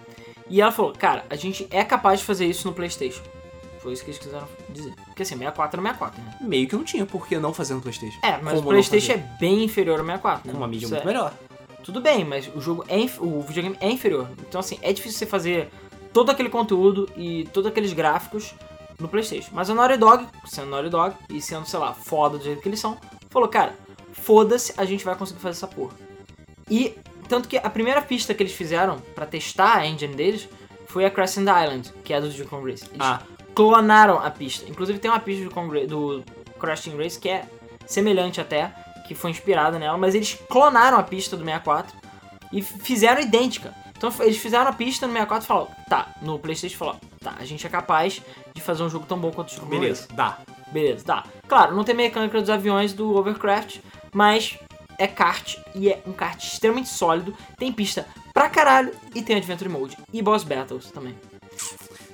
E 0.48 0.60
ela 0.60 0.70
falou, 0.70 0.92
cara, 0.92 1.24
a 1.30 1.36
gente 1.36 1.66
é 1.70 1.82
capaz 1.82 2.20
de 2.20 2.26
fazer 2.26 2.44
isso 2.46 2.68
no 2.68 2.74
Playstation. 2.74 3.22
Foi 3.80 3.92
isso 3.94 4.04
que 4.04 4.10
eles 4.10 4.20
quiseram 4.20 4.46
dizer. 4.68 4.92
Porque 5.06 5.22
assim, 5.22 5.34
64 5.36 5.80
era 5.80 5.88
64, 5.98 6.22
né? 6.22 6.36
Meio 6.40 6.68
que 6.68 6.76
não 6.76 6.84
tinha 6.84 7.06
por 7.06 7.26
que 7.26 7.38
não 7.38 7.54
fazer 7.54 7.74
no 7.74 7.80
Playstation. 7.80 8.18
É, 8.22 8.32
mas 8.36 8.54
Como 8.54 8.58
o 8.58 8.62
Playstation 8.70 9.12
é 9.12 9.16
bem 9.40 9.64
inferior 9.64 9.98
ao 9.98 10.04
64, 10.04 10.46
né? 10.46 10.54
Uma 10.56 10.68
mídia 10.68 10.84
Isso 10.86 10.94
muito 10.94 11.04
é- 11.04 11.06
melhor. 11.12 11.32
Tudo 11.82 12.00
bem, 12.00 12.24
mas 12.24 12.48
o 12.54 12.60
jogo 12.60 12.84
é 12.86 12.96
inf- 12.98 13.18
o 13.20 13.40
videogame 13.40 13.76
é 13.80 13.90
inferior. 13.90 14.28
Então 14.46 14.60
assim, 14.60 14.78
é 14.82 14.92
difícil 14.92 15.18
você 15.18 15.26
fazer 15.26 15.68
todo 16.12 16.30
aquele 16.30 16.48
conteúdo 16.48 17.08
e 17.16 17.44
todos 17.52 17.68
aqueles 17.68 17.92
gráficos 17.92 18.54
no 19.02 19.08
PlayStation. 19.08 19.50
Mas 19.52 19.68
a 19.68 19.74
Naughty 19.74 19.96
Dog, 19.98 20.26
sendo 20.46 20.68
Naughty 20.70 20.88
Dog 20.88 21.14
e 21.28 21.40
sendo, 21.42 21.66
sei 21.66 21.78
lá, 21.78 21.92
foda 21.92 22.38
do 22.38 22.44
jeito 22.44 22.62
que 22.62 22.68
eles 22.68 22.80
são, 22.80 22.96
falou, 23.28 23.48
cara, 23.48 23.74
foda-se, 24.12 24.72
a 24.76 24.84
gente 24.84 25.04
vai 25.04 25.14
conseguir 25.16 25.40
fazer 25.40 25.56
essa 25.58 25.66
porra. 25.66 25.94
E 26.70 26.96
tanto 27.28 27.48
que 27.48 27.56
a 27.56 27.68
primeira 27.68 28.00
pista 28.00 28.32
que 28.34 28.42
eles 28.42 28.52
fizeram 28.52 28.98
pra 29.14 29.26
testar 29.26 29.76
a 29.76 29.86
engine 29.86 30.14
deles 30.14 30.48
foi 30.86 31.04
a 31.04 31.10
Crescent 31.10 31.42
Island, 31.48 31.92
que 32.04 32.12
é 32.12 32.16
a 32.16 32.20
do 32.20 32.44
Kong 32.46 32.70
Race. 32.70 32.84
Eles 32.84 32.98
Ah. 33.00 33.22
clonaram 33.54 34.18
a 34.18 34.30
pista. 34.30 34.68
Inclusive 34.70 34.98
tem 34.98 35.10
uma 35.10 35.20
pista 35.20 35.44
do, 35.44 35.50
Kong 35.50 35.86
do 35.86 36.22
Crash 36.60 36.82
Team 36.82 36.96
Race 36.96 37.18
que 37.18 37.28
é 37.28 37.44
semelhante 37.86 38.40
até, 38.40 38.72
que 39.08 39.14
foi 39.14 39.30
inspirada 39.30 39.78
nela, 39.78 39.98
mas 39.98 40.14
eles 40.14 40.38
clonaram 40.48 40.96
a 40.98 41.02
pista 41.02 41.36
do 41.36 41.44
64 41.44 41.96
e 42.52 42.62
fizeram 42.62 43.20
idêntica. 43.20 43.74
Então 43.96 44.10
eles 44.20 44.36
fizeram 44.38 44.68
a 44.68 44.72
pista 44.72 45.06
no 45.06 45.12
64 45.12 45.44
e 45.44 45.48
falaram, 45.48 45.68
tá, 45.88 46.08
no 46.22 46.38
Playstation 46.38 46.76
falou, 46.78 46.96
tá, 47.22 47.34
a 47.38 47.44
gente 47.44 47.66
é 47.66 47.70
capaz 47.70 48.20
de 48.54 48.60
fazer 48.60 48.82
um 48.82 48.88
jogo 48.90 49.06
tão 49.06 49.18
bom 49.18 49.30
quanto 49.30 49.52
o 49.52 49.60
Kong 49.60 49.70
Beleza, 49.70 50.06
dá. 50.12 50.38
Beleza, 50.70 51.04
tá. 51.04 51.24
Claro, 51.48 51.74
não 51.76 51.84
tem 51.84 51.94
mecânica 51.94 52.40
dos 52.40 52.50
aviões 52.50 52.92
do 52.92 53.14
Overcraft, 53.16 53.78
mas 54.12 54.58
é 54.98 55.06
kart 55.06 55.56
e 55.74 55.88
é 55.90 56.02
um 56.06 56.12
kart 56.12 56.42
extremamente 56.42 56.88
sólido, 56.88 57.34
tem 57.58 57.72
pista 57.72 58.06
pra 58.32 58.48
caralho 58.48 58.92
e 59.14 59.22
tem 59.22 59.36
Adventure 59.36 59.68
Mode 59.70 59.96
e 60.12 60.22
boss 60.22 60.44
battles 60.44 60.90
também. 60.90 61.14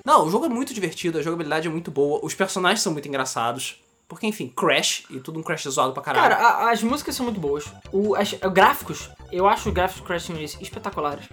Não, 0.04 0.26
o 0.26 0.30
jogo 0.30 0.46
é 0.46 0.48
muito 0.48 0.72
divertido, 0.72 1.18
a 1.18 1.22
jogabilidade 1.22 1.68
é 1.68 1.70
muito 1.70 1.90
boa, 1.90 2.20
os 2.22 2.34
personagens 2.34 2.80
são 2.82 2.92
muito 2.92 3.06
engraçados. 3.08 3.82
Porque, 4.08 4.26
enfim, 4.26 4.48
Crash 4.48 5.04
e 5.10 5.20
tudo 5.20 5.38
um 5.38 5.42
Crash 5.42 5.64
zoado 5.68 5.92
pra 5.92 6.02
caralho. 6.02 6.34
Cara, 6.34 6.42
a- 6.42 6.70
as 6.70 6.82
músicas 6.82 7.14
são 7.14 7.24
muito 7.26 7.38
boas. 7.38 7.66
O, 7.92 8.14
as, 8.14 8.32
os 8.32 8.52
gráficos, 8.54 9.10
eu 9.30 9.46
acho 9.46 9.68
os 9.68 9.74
gráficos 9.74 10.00
do 10.00 10.06
Crash 10.06 10.26
Team 10.28 10.40
espetaculares. 10.40 11.26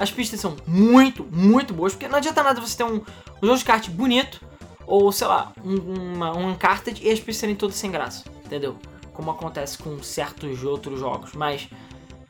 As 0.00 0.10
pistas 0.10 0.40
são 0.40 0.56
muito, 0.66 1.24
muito 1.30 1.74
boas, 1.74 1.92
porque 1.92 2.08
não 2.08 2.16
adianta 2.16 2.42
nada 2.42 2.58
você 2.58 2.74
ter 2.74 2.84
um, 2.84 3.02
um 3.42 3.46
jogo 3.46 3.58
de 3.58 3.64
kart 3.66 3.86
bonito, 3.90 4.40
ou 4.86 5.12
sei 5.12 5.26
lá, 5.26 5.52
um, 5.62 6.14
uma, 6.14 6.34
um 6.34 6.56
e 7.02 7.10
as 7.10 7.20
pistas 7.20 7.36
serem 7.36 7.54
todas 7.54 7.76
sem 7.76 7.90
graça, 7.90 8.24
entendeu? 8.46 8.76
Como 9.12 9.30
acontece 9.30 9.76
com 9.76 10.02
certos 10.02 10.64
outros 10.64 11.00
jogos. 11.00 11.34
Mas, 11.34 11.68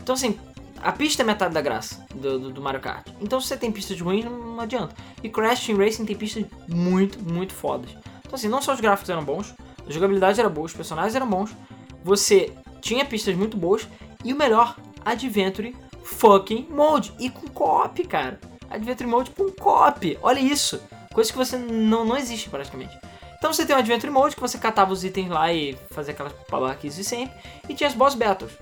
então 0.02 0.16
assim, 0.16 0.36
a 0.82 0.90
pista 0.90 1.22
é 1.22 1.24
metade 1.24 1.54
da 1.54 1.60
graça 1.60 2.04
do, 2.12 2.40
do, 2.40 2.50
do 2.50 2.60
Mario 2.60 2.80
Kart. 2.80 3.06
Então 3.20 3.40
se 3.40 3.46
você 3.46 3.56
tem 3.56 3.70
pistas 3.70 4.00
ruins, 4.00 4.24
não, 4.24 4.36
não 4.36 4.60
adianta. 4.60 4.92
E 5.22 5.28
Crash 5.28 5.64
Team 5.64 5.78
Racing 5.78 6.04
tem 6.04 6.16
pistas 6.16 6.44
muito, 6.66 7.22
muito 7.22 7.54
fodas. 7.54 7.90
Então 8.18 8.34
assim, 8.34 8.48
não 8.48 8.60
só 8.60 8.74
os 8.74 8.80
gráficos 8.80 9.08
eram 9.10 9.24
bons, 9.24 9.54
a 9.86 9.92
jogabilidade 9.92 10.40
era 10.40 10.48
boa, 10.48 10.66
os 10.66 10.74
personagens 10.74 11.14
eram 11.14 11.28
bons, 11.28 11.54
você 12.02 12.52
tinha 12.80 13.04
pistas 13.04 13.36
muito 13.36 13.56
boas 13.56 13.86
e 14.24 14.32
o 14.32 14.36
melhor, 14.36 14.76
Adventure 15.04 15.74
fucking 16.02 16.66
Mode. 16.70 17.12
E 17.18 17.30
com 17.30 17.48
co-op, 17.48 18.04
cara. 18.06 18.38
Adventure 18.70 19.08
Mode 19.08 19.30
com 19.30 19.50
co-op. 19.52 20.18
Olha 20.22 20.38
isso. 20.40 20.80
Coisa 21.12 21.30
que 21.32 21.38
você 21.38 21.56
não, 21.56 22.04
não 22.04 22.16
existe 22.16 22.48
praticamente. 22.48 22.96
Então 23.38 23.52
você 23.52 23.64
tem 23.64 23.74
o 23.74 23.78
Adventure 23.78 24.12
Mode, 24.12 24.34
que 24.34 24.40
você 24.40 24.58
catava 24.58 24.92
os 24.92 25.02
itens 25.02 25.28
lá 25.30 25.52
e 25.52 25.76
fazia 25.90 26.12
aquelas 26.12 26.32
babaquices 26.50 26.96
de 26.98 27.04
sempre. 27.04 27.34
E 27.68 27.74
tinha 27.74 27.88
as 27.88 27.94
Boss 27.94 28.14
Battles. 28.14 28.52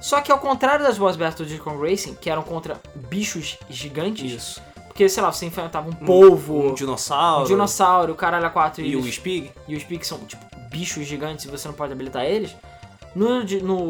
Só 0.00 0.20
que 0.20 0.30
ao 0.30 0.38
contrário 0.38 0.84
das 0.84 0.96
Boss 0.96 1.16
Battles 1.16 1.48
de 1.48 1.58
Kong 1.58 1.76
Racing, 1.90 2.14
que 2.14 2.30
eram 2.30 2.42
contra 2.42 2.80
bichos 2.94 3.58
gigantes, 3.68 4.30
Isso. 4.30 4.62
porque, 4.86 5.08
sei 5.08 5.22
lá, 5.22 5.32
você 5.32 5.44
enfrentava 5.44 5.88
um 5.90 5.92
polvo, 5.92 6.68
Um 6.68 6.74
dinossauro. 6.74 7.42
um 7.44 7.46
dinossauro, 7.48 8.12
o 8.12 8.16
caralho 8.16 8.46
a 8.46 8.50
quatro 8.50 8.80
E 8.84 8.94
o 8.94 9.00
eles- 9.00 9.16
Spig. 9.16 9.50
e 9.66 9.74
os 9.74 9.82
Pigs 9.82 10.06
são, 10.06 10.18
tipo, 10.20 10.44
bichos 10.70 11.04
gigantes 11.04 11.44
e 11.46 11.48
você 11.48 11.66
não 11.66 11.74
pode 11.74 11.92
habilitar 11.92 12.24
eles, 12.24 12.54
no, 13.18 13.44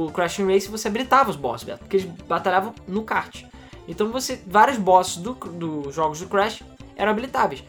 no 0.06 0.12
Crash 0.12 0.36
Team 0.36 0.48
Race 0.48 0.68
você 0.68 0.88
habilitava 0.88 1.30
os 1.30 1.36
boss 1.36 1.62
Battle, 1.62 1.78
porque 1.78 1.98
eles 1.98 2.10
batalhavam 2.26 2.74
no 2.86 3.02
kart. 3.02 3.44
Então 3.86 4.10
você, 4.10 4.40
vários 4.46 4.78
bosses 4.78 5.16
dos 5.16 5.36
do 5.36 5.90
jogos 5.92 6.20
do 6.20 6.26
Crash 6.26 6.62
eram 6.96 7.12
habilitáveis. 7.12 7.62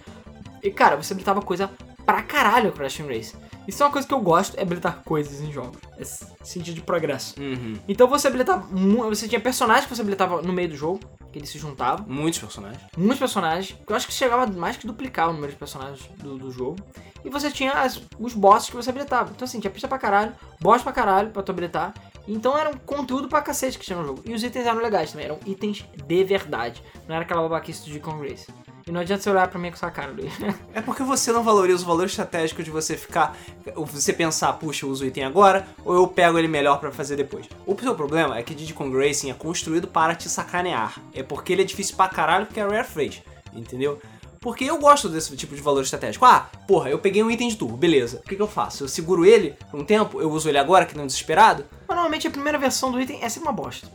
E 0.64 0.72
cara, 0.72 0.96
você 0.96 1.14
habilitava 1.14 1.42
coisa 1.42 1.70
pra 2.06 2.22
caralho 2.22 2.68
no 2.68 2.72
Crash 2.74 2.96
Team 2.96 3.10
Race. 3.10 3.36
Isso 3.68 3.84
é 3.84 3.86
uma 3.86 3.92
coisa 3.92 4.08
que 4.08 4.14
eu 4.14 4.20
gosto, 4.20 4.58
é 4.58 4.64
habilitar 4.64 5.02
coisas 5.06 5.42
em 5.42 5.52
jogos. 5.52 5.78
É 5.98 6.04
sentido 6.44 6.76
de 6.76 6.82
progresso. 6.82 7.40
Uhum. 7.40 7.76
Então 7.88 8.08
você 8.08 8.28
habilitava, 8.28 8.68
você 9.08 9.28
tinha 9.28 9.40
personagens 9.40 9.86
que 9.86 9.96
você 9.96 10.02
habilitava 10.02 10.42
no 10.42 10.52
meio 10.52 10.70
do 10.70 10.76
jogo, 10.76 11.00
que 11.32 11.40
eles 11.40 11.50
se 11.50 11.58
juntavam 11.60 12.06
Muitos 12.08 12.40
personagens. 12.40 12.82
muitos 12.98 13.20
personagens. 13.20 13.78
Eu 13.88 13.96
acho 13.96 14.08
que 14.08 14.14
chegava 14.14 14.48
mais 14.48 14.78
que 14.78 14.88
duplicar 14.88 15.30
o 15.30 15.34
número 15.34 15.52
de 15.52 15.58
personagens 15.58 16.02
do, 16.18 16.38
do 16.38 16.52
jogo. 16.52 16.78
E 17.24 17.30
você 17.30 17.52
tinha 17.52 17.72
as- 17.74 18.02
os 18.18 18.34
bosses 18.34 18.70
que 18.70 18.76
você 18.76 18.90
habilitava. 18.90 19.32
Então 19.36 19.46
assim, 19.46 19.60
tinha 19.60 19.70
pista 19.72 19.88
pra 19.88 20.00
caralho, 20.00 20.34
boss 20.62 20.82
pra 20.82 20.92
caralho 20.92 21.30
pra 21.32 21.44
tu 21.44 21.52
habilitar. 21.52 21.94
Então 22.28 22.58
era 22.58 22.70
um 22.70 22.78
conteúdo 22.78 23.28
pra 23.28 23.42
cacete 23.42 23.78
que 23.80 23.86
tinha 23.86 23.98
no 24.00 24.06
jogo. 24.06 24.22
E 24.26 24.34
os 24.34 24.44
itens 24.44 24.66
eram 24.66 24.80
legais 24.82 25.12
também, 25.12 25.26
eram 25.26 25.40
itens 25.46 25.84
de 26.06 26.24
verdade. 26.24 26.82
Não 27.08 27.16
era 27.16 27.24
aquela 27.26 27.42
babaquice 27.42 27.86
de 27.90 28.00
Kong 28.00 28.28
Race. 28.28 28.48
E 28.90 28.92
não 28.92 29.02
adianta 29.02 29.22
você 29.22 29.30
olhar 29.30 29.48
pra 29.48 29.60
mim 29.60 29.70
com 29.70 29.76
essa 29.76 29.92
cara, 29.92 30.12
Luiz. 30.12 30.34
É 30.74 30.82
porque 30.82 31.04
você 31.04 31.32
não 31.32 31.44
valoriza 31.44 31.84
o 31.84 31.86
valor 31.86 32.08
estratégico 32.08 32.64
de 32.64 32.72
você 32.72 32.98
ficar. 32.98 33.38
Você 33.76 34.12
pensar, 34.12 34.54
puxa, 34.54 34.84
eu 34.84 34.90
uso 34.90 35.04
o 35.04 35.08
item 35.08 35.26
agora, 35.26 35.68
ou 35.86 35.94
eu 35.94 36.08
pego 36.08 36.40
ele 36.40 36.48
melhor 36.48 36.80
pra 36.80 36.92
fazer 36.92 37.16
depois. 37.16 37.46
O 37.68 37.80
seu 37.80 37.94
problema 37.94 38.40
é 38.40 38.42
que 38.42 38.74
Kong 38.74 38.98
Racing 38.98 39.30
é 39.30 39.34
construído 39.36 39.88
para 39.88 40.16
te 40.16 40.28
sacanear. 40.28 41.00
É 41.14 41.22
porque 41.22 41.54
ele 41.54 41.62
é 41.62 41.66
difícil 41.66 41.96
pra 41.96 42.08
caralho 42.08 42.48
porque 42.48 42.60
é 42.60 42.64
Rare 42.64 42.84
Freight. 42.88 43.24
Entendeu? 43.54 44.02
Porque 44.40 44.64
eu 44.64 44.80
gosto 44.80 45.08
desse 45.08 45.36
tipo 45.36 45.54
de 45.56 45.62
valor 45.62 45.84
estratégico. 45.84 46.26
Ah, 46.26 46.50
porra, 46.68 46.90
eu 46.90 46.98
peguei 46.98 47.22
um 47.22 47.30
item 47.30 47.50
de 47.50 47.58
turbo, 47.58 47.78
beleza. 47.78 48.22
O 48.26 48.28
que, 48.28 48.36
que 48.36 48.42
eu 48.42 48.48
faço? 48.48 48.86
Eu 48.86 48.88
seguro 48.88 49.24
ele 49.24 49.56
por 49.70 49.80
um 49.80 49.86
tempo, 49.86 50.20
eu 50.20 50.32
uso 50.32 50.50
ele 50.50 50.58
agora, 50.58 50.86
que 50.88 50.98
não 50.98 51.06
desesperado. 51.06 51.64
Mas 51.88 51.96
normalmente 51.96 52.28
a 52.28 52.32
primeira 52.32 52.58
versão 52.58 52.92
do 52.92 53.00
item 53.00 53.20
é 53.22 53.30
sempre 53.30 53.50
uma 53.50 53.54
bosta. 53.54 53.88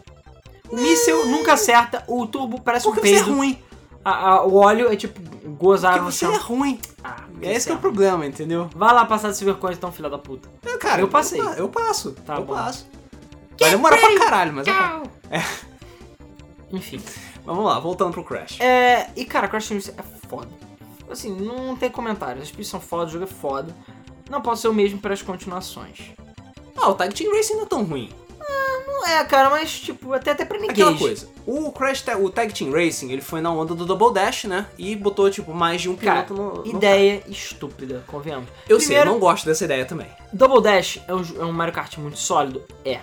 O 0.70 0.76
míssel 0.76 1.26
nunca 1.26 1.54
acerta, 1.54 2.04
o 2.06 2.26
turbo 2.28 2.60
parece 2.60 2.84
Porque 2.84 3.00
um 3.00 3.04
é 3.04 3.10
peido. 3.10 3.34
ruim. 3.34 3.58
A- 4.04 4.28
a- 4.28 4.44
o 4.44 4.56
óleo 4.56 4.92
é 4.92 4.96
tipo 4.96 5.18
gozar 5.56 5.92
Porque 5.94 6.04
no 6.06 6.12
você 6.12 6.26
chão. 6.26 6.34
é 6.34 6.38
ruim. 6.38 6.78
Ah, 7.02 7.24
É 7.40 7.52
esse 7.54 7.66
que 7.66 7.72
é 7.72 7.74
o 7.74 7.76
céu. 7.76 7.78
problema, 7.78 8.26
entendeu? 8.26 8.68
Vai 8.74 8.92
lá 8.92 9.04
passar 9.06 9.30
de 9.30 9.36
Silver 9.36 9.56
Coins 9.56 9.76
então, 9.76 9.90
filha 9.90 10.10
da 10.10 10.18
puta. 10.18 10.48
É, 10.66 10.76
cara, 10.76 11.00
Eu 11.00 11.08
passei. 11.08 11.42
pa- 11.42 11.54
Eu 11.56 11.68
passo. 11.68 12.12
Tá 12.12 12.36
eu 12.36 12.44
bom. 12.44 12.54
passo. 12.54 12.86
Vai 13.58 13.70
demorar 13.70 13.96
pra 13.96 14.18
caralho, 14.18 14.52
mas 14.52 14.66
eu 14.66 14.74
passo. 14.74 15.10
Enfim. 16.72 17.00
Mas 17.36 17.44
vamos 17.56 17.64
lá, 17.66 17.78
voltando 17.78 18.12
pro 18.12 18.24
Crash. 18.24 18.60
É, 18.60 19.10
e 19.16 19.24
cara, 19.24 19.48
Crash 19.48 19.68
Team 19.68 19.80
é 19.96 20.02
foda. 20.28 20.48
Assim, 21.10 21.30
não 21.34 21.76
tem 21.76 21.90
comentários. 21.90 22.42
As 22.44 22.48
pistas 22.50 22.68
são 22.68 22.80
foda, 22.80 23.04
o 23.06 23.10
jogo 23.10 23.24
é 23.24 23.28
foda. 23.28 23.74
Não 24.30 24.40
pode 24.40 24.58
ser 24.60 24.68
o 24.68 24.74
mesmo 24.74 24.98
para 24.98 25.12
as 25.14 25.22
continuações. 25.22 26.12
Ah, 26.76 26.88
o 26.88 26.94
Tag 26.94 27.14
Team 27.14 27.32
Racing 27.34 27.54
não 27.56 27.62
é 27.64 27.66
tão 27.66 27.84
ruim. 27.84 28.10
Não 28.86 29.06
é, 29.06 29.24
cara, 29.24 29.50
mas 29.50 29.78
tipo, 29.80 30.12
até 30.12 30.30
até 30.32 30.44
pra 30.44 30.56
ninguém. 30.58 30.70
Aquela 30.72 30.96
coisa. 30.96 31.28
O 31.46 31.72
Crash, 31.72 32.02
Ta- 32.02 32.16
o 32.16 32.30
Tag 32.30 32.52
Team 32.52 32.70
Racing, 32.72 33.10
ele 33.10 33.20
foi 33.20 33.40
na 33.40 33.50
onda 33.50 33.74
do 33.74 33.84
Double 33.84 34.12
Dash, 34.12 34.44
né? 34.44 34.66
E 34.78 34.94
botou, 34.96 35.30
tipo, 35.30 35.52
mais 35.52 35.80
de 35.82 35.88
um 35.88 35.96
Cara, 35.96 36.22
piloto 36.24 36.34
no, 36.34 36.64
no 36.64 36.76
ideia 36.78 37.22
estúpida, 37.28 38.02
convenhamos. 38.06 38.48
Eu 38.68 38.78
sei, 38.80 38.96
eu 38.96 39.00
Primeiro, 39.00 39.10
não 39.10 39.18
gosto 39.18 39.44
dessa 39.46 39.64
ideia 39.64 39.84
também. 39.84 40.06
Double 40.32 40.62
Dash 40.62 41.00
é 41.06 41.14
um, 41.14 41.22
é 41.40 41.44
um 41.44 41.52
Mario 41.52 41.74
Kart 41.74 41.96
muito 41.98 42.18
sólido? 42.18 42.62
É. 42.84 43.00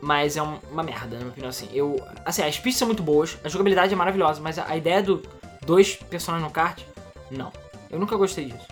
Mas 0.00 0.36
é 0.36 0.42
um- 0.42 0.58
uma 0.70 0.82
merda, 0.82 1.10
na 1.16 1.20
minha 1.20 1.30
opinião, 1.30 1.48
assim. 1.50 1.68
Eu, 1.72 1.96
assim, 2.24 2.42
as 2.42 2.58
pistas 2.58 2.78
são 2.80 2.88
muito 2.88 3.02
boas, 3.02 3.36
a 3.44 3.48
jogabilidade 3.48 3.92
é 3.92 3.96
maravilhosa, 3.96 4.40
mas 4.40 4.58
a, 4.58 4.66
a 4.68 4.76
ideia 4.76 5.02
do 5.02 5.22
dois 5.64 5.96
personagens 5.96 6.46
no 6.46 6.52
kart, 6.52 6.80
não. 7.30 7.52
Eu 7.90 7.98
nunca 7.98 8.16
gostei 8.16 8.46
disso. 8.46 8.66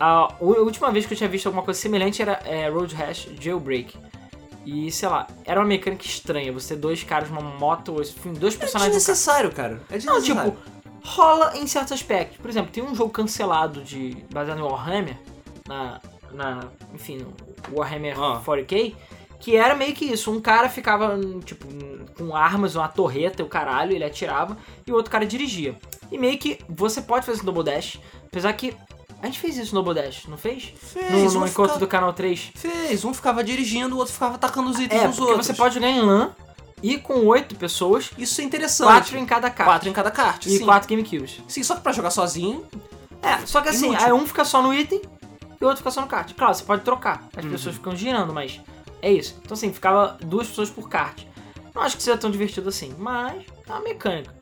A, 0.00 0.32
a 0.32 0.36
última 0.40 0.90
vez 0.92 1.06
que 1.06 1.12
eu 1.14 1.18
tinha 1.18 1.28
visto 1.28 1.46
alguma 1.46 1.62
coisa 1.64 1.78
semelhante 1.80 2.22
era 2.22 2.40
é, 2.44 2.68
Road 2.68 2.94
Rash 2.94 3.28
Jailbreak. 3.40 3.96
E, 4.70 4.92
sei 4.92 5.08
lá, 5.08 5.26
era 5.46 5.58
uma 5.58 5.66
mecânica 5.66 6.04
estranha. 6.04 6.52
Você 6.52 6.74
ter 6.74 6.80
dois 6.80 7.02
caras 7.02 7.30
numa 7.30 7.40
moto, 7.40 7.94
ou 7.94 8.02
enfim, 8.02 8.34
dois 8.34 8.54
É 8.54 8.58
personagens 8.58 8.92
kart. 8.92 9.00
desnecessário, 9.00 9.50
cara. 9.52 9.80
É 9.88 9.98
Não, 10.04 10.18
desnecessário. 10.20 10.50
tipo, 10.52 10.62
rola 11.02 11.56
em 11.56 11.66
certos 11.66 11.92
aspectos. 11.92 12.36
Por 12.36 12.50
exemplo, 12.50 12.70
tem 12.70 12.82
um 12.82 12.94
jogo 12.94 13.10
cancelado 13.10 13.82
de 13.82 14.24
baseado 14.30 14.58
em 14.58 14.62
Warhammer, 14.62 15.16
na, 15.66 16.00
na 16.32 16.64
enfim, 16.94 17.18
no 17.18 17.32
Warhammer 17.78 18.14
Ah. 18.20 18.42
40k, 18.44 18.94
que 19.40 19.56
era 19.56 19.74
meio 19.74 19.94
que 19.94 20.04
isso. 20.04 20.30
Um 20.30 20.40
cara 20.40 20.68
ficava, 20.68 21.18
tipo, 21.46 21.66
com 22.18 22.36
armas, 22.36 22.76
uma 22.76 22.88
torreta 22.88 23.40
e 23.40 23.44
o 23.44 23.48
caralho, 23.48 23.92
ele 23.94 24.04
atirava, 24.04 24.56
e 24.86 24.92
o 24.92 24.94
outro 24.96 25.10
cara 25.10 25.24
dirigia. 25.24 25.78
E 26.12 26.18
meio 26.18 26.36
que 26.38 26.58
você 26.68 27.00
pode 27.00 27.24
fazer 27.24 27.38
esse 27.38 27.44
Double 27.46 27.64
Dash, 27.64 27.98
apesar 28.26 28.52
que 28.52 28.74
a 29.22 29.26
gente 29.26 29.38
fez 29.38 29.56
isso 29.56 29.74
no 29.74 29.82
Double 29.82 30.00
Dash, 30.02 30.26
não 30.26 30.36
fez? 30.38 30.72
Fez, 30.80 31.10
no 31.10 31.40
no 31.40 31.44
um 31.44 31.46
encontro 31.48 31.74
fica- 31.74 31.78
do 31.78 31.88
canal 31.88 32.12
3. 32.12 32.50
Fez, 32.54 33.04
um 33.04 33.12
ficava 33.12 33.42
dirigindo, 33.42 33.94
o 33.94 33.98
outro 33.98 34.12
ficava 34.14 34.34
atacando 34.36 34.70
os 34.70 34.78
itens 34.78 35.02
É, 35.02 35.08
dos 35.08 35.18
outros. 35.18 35.46
você 35.46 35.54
pode 35.54 35.74
jogar 35.74 35.88
em 35.88 36.00
LAN 36.00 36.30
e 36.82 36.96
com 36.98 37.26
oito 37.26 37.56
pessoas, 37.56 38.10
Isso 38.16 38.40
é 38.40 38.44
interessante. 38.44 38.86
quatro 38.86 39.18
em 39.18 39.26
cada 39.26 39.50
kart. 39.50 39.66
Quatro 39.68 39.88
em 39.88 39.92
cada 39.92 40.10
kart, 40.10 40.46
e 40.46 40.58
sim. 40.58 40.64
quatro 40.64 40.88
GameCubes. 40.88 41.40
Sim, 41.48 41.62
só 41.62 41.74
que 41.76 41.80
pra 41.82 41.92
jogar 41.92 42.10
sozinho, 42.10 42.64
É, 43.20 43.44
só 43.46 43.60
que 43.60 43.68
assim, 43.68 43.94
aí 43.96 44.12
um 44.12 44.24
fica 44.26 44.44
só 44.44 44.62
no 44.62 44.72
item 44.72 45.02
e 45.60 45.64
o 45.64 45.66
outro 45.66 45.78
fica 45.78 45.90
só 45.90 46.00
no 46.00 46.06
kart. 46.06 46.32
Claro, 46.34 46.54
você 46.54 46.62
pode 46.62 46.82
trocar, 46.82 47.26
as 47.36 47.44
Uhum. 47.44 47.50
pessoas 47.50 47.74
ficam 47.74 47.96
girando, 47.96 48.32
mas 48.32 48.60
é 49.02 49.10
isso. 49.10 49.34
Então 49.44 49.54
assim, 49.56 49.72
ficava 49.72 50.16
duas 50.20 50.46
pessoas 50.46 50.70
por 50.70 50.88
kart. 50.88 51.24
Não 51.74 51.82
acho 51.82 51.96
que 51.96 52.02
seja 52.04 52.16
tão 52.16 52.30
divertido 52.30 52.68
assim, 52.68 52.94
mas 52.96 53.42
é 53.66 53.72
uma 53.72 53.80
mecânica. 53.80 54.37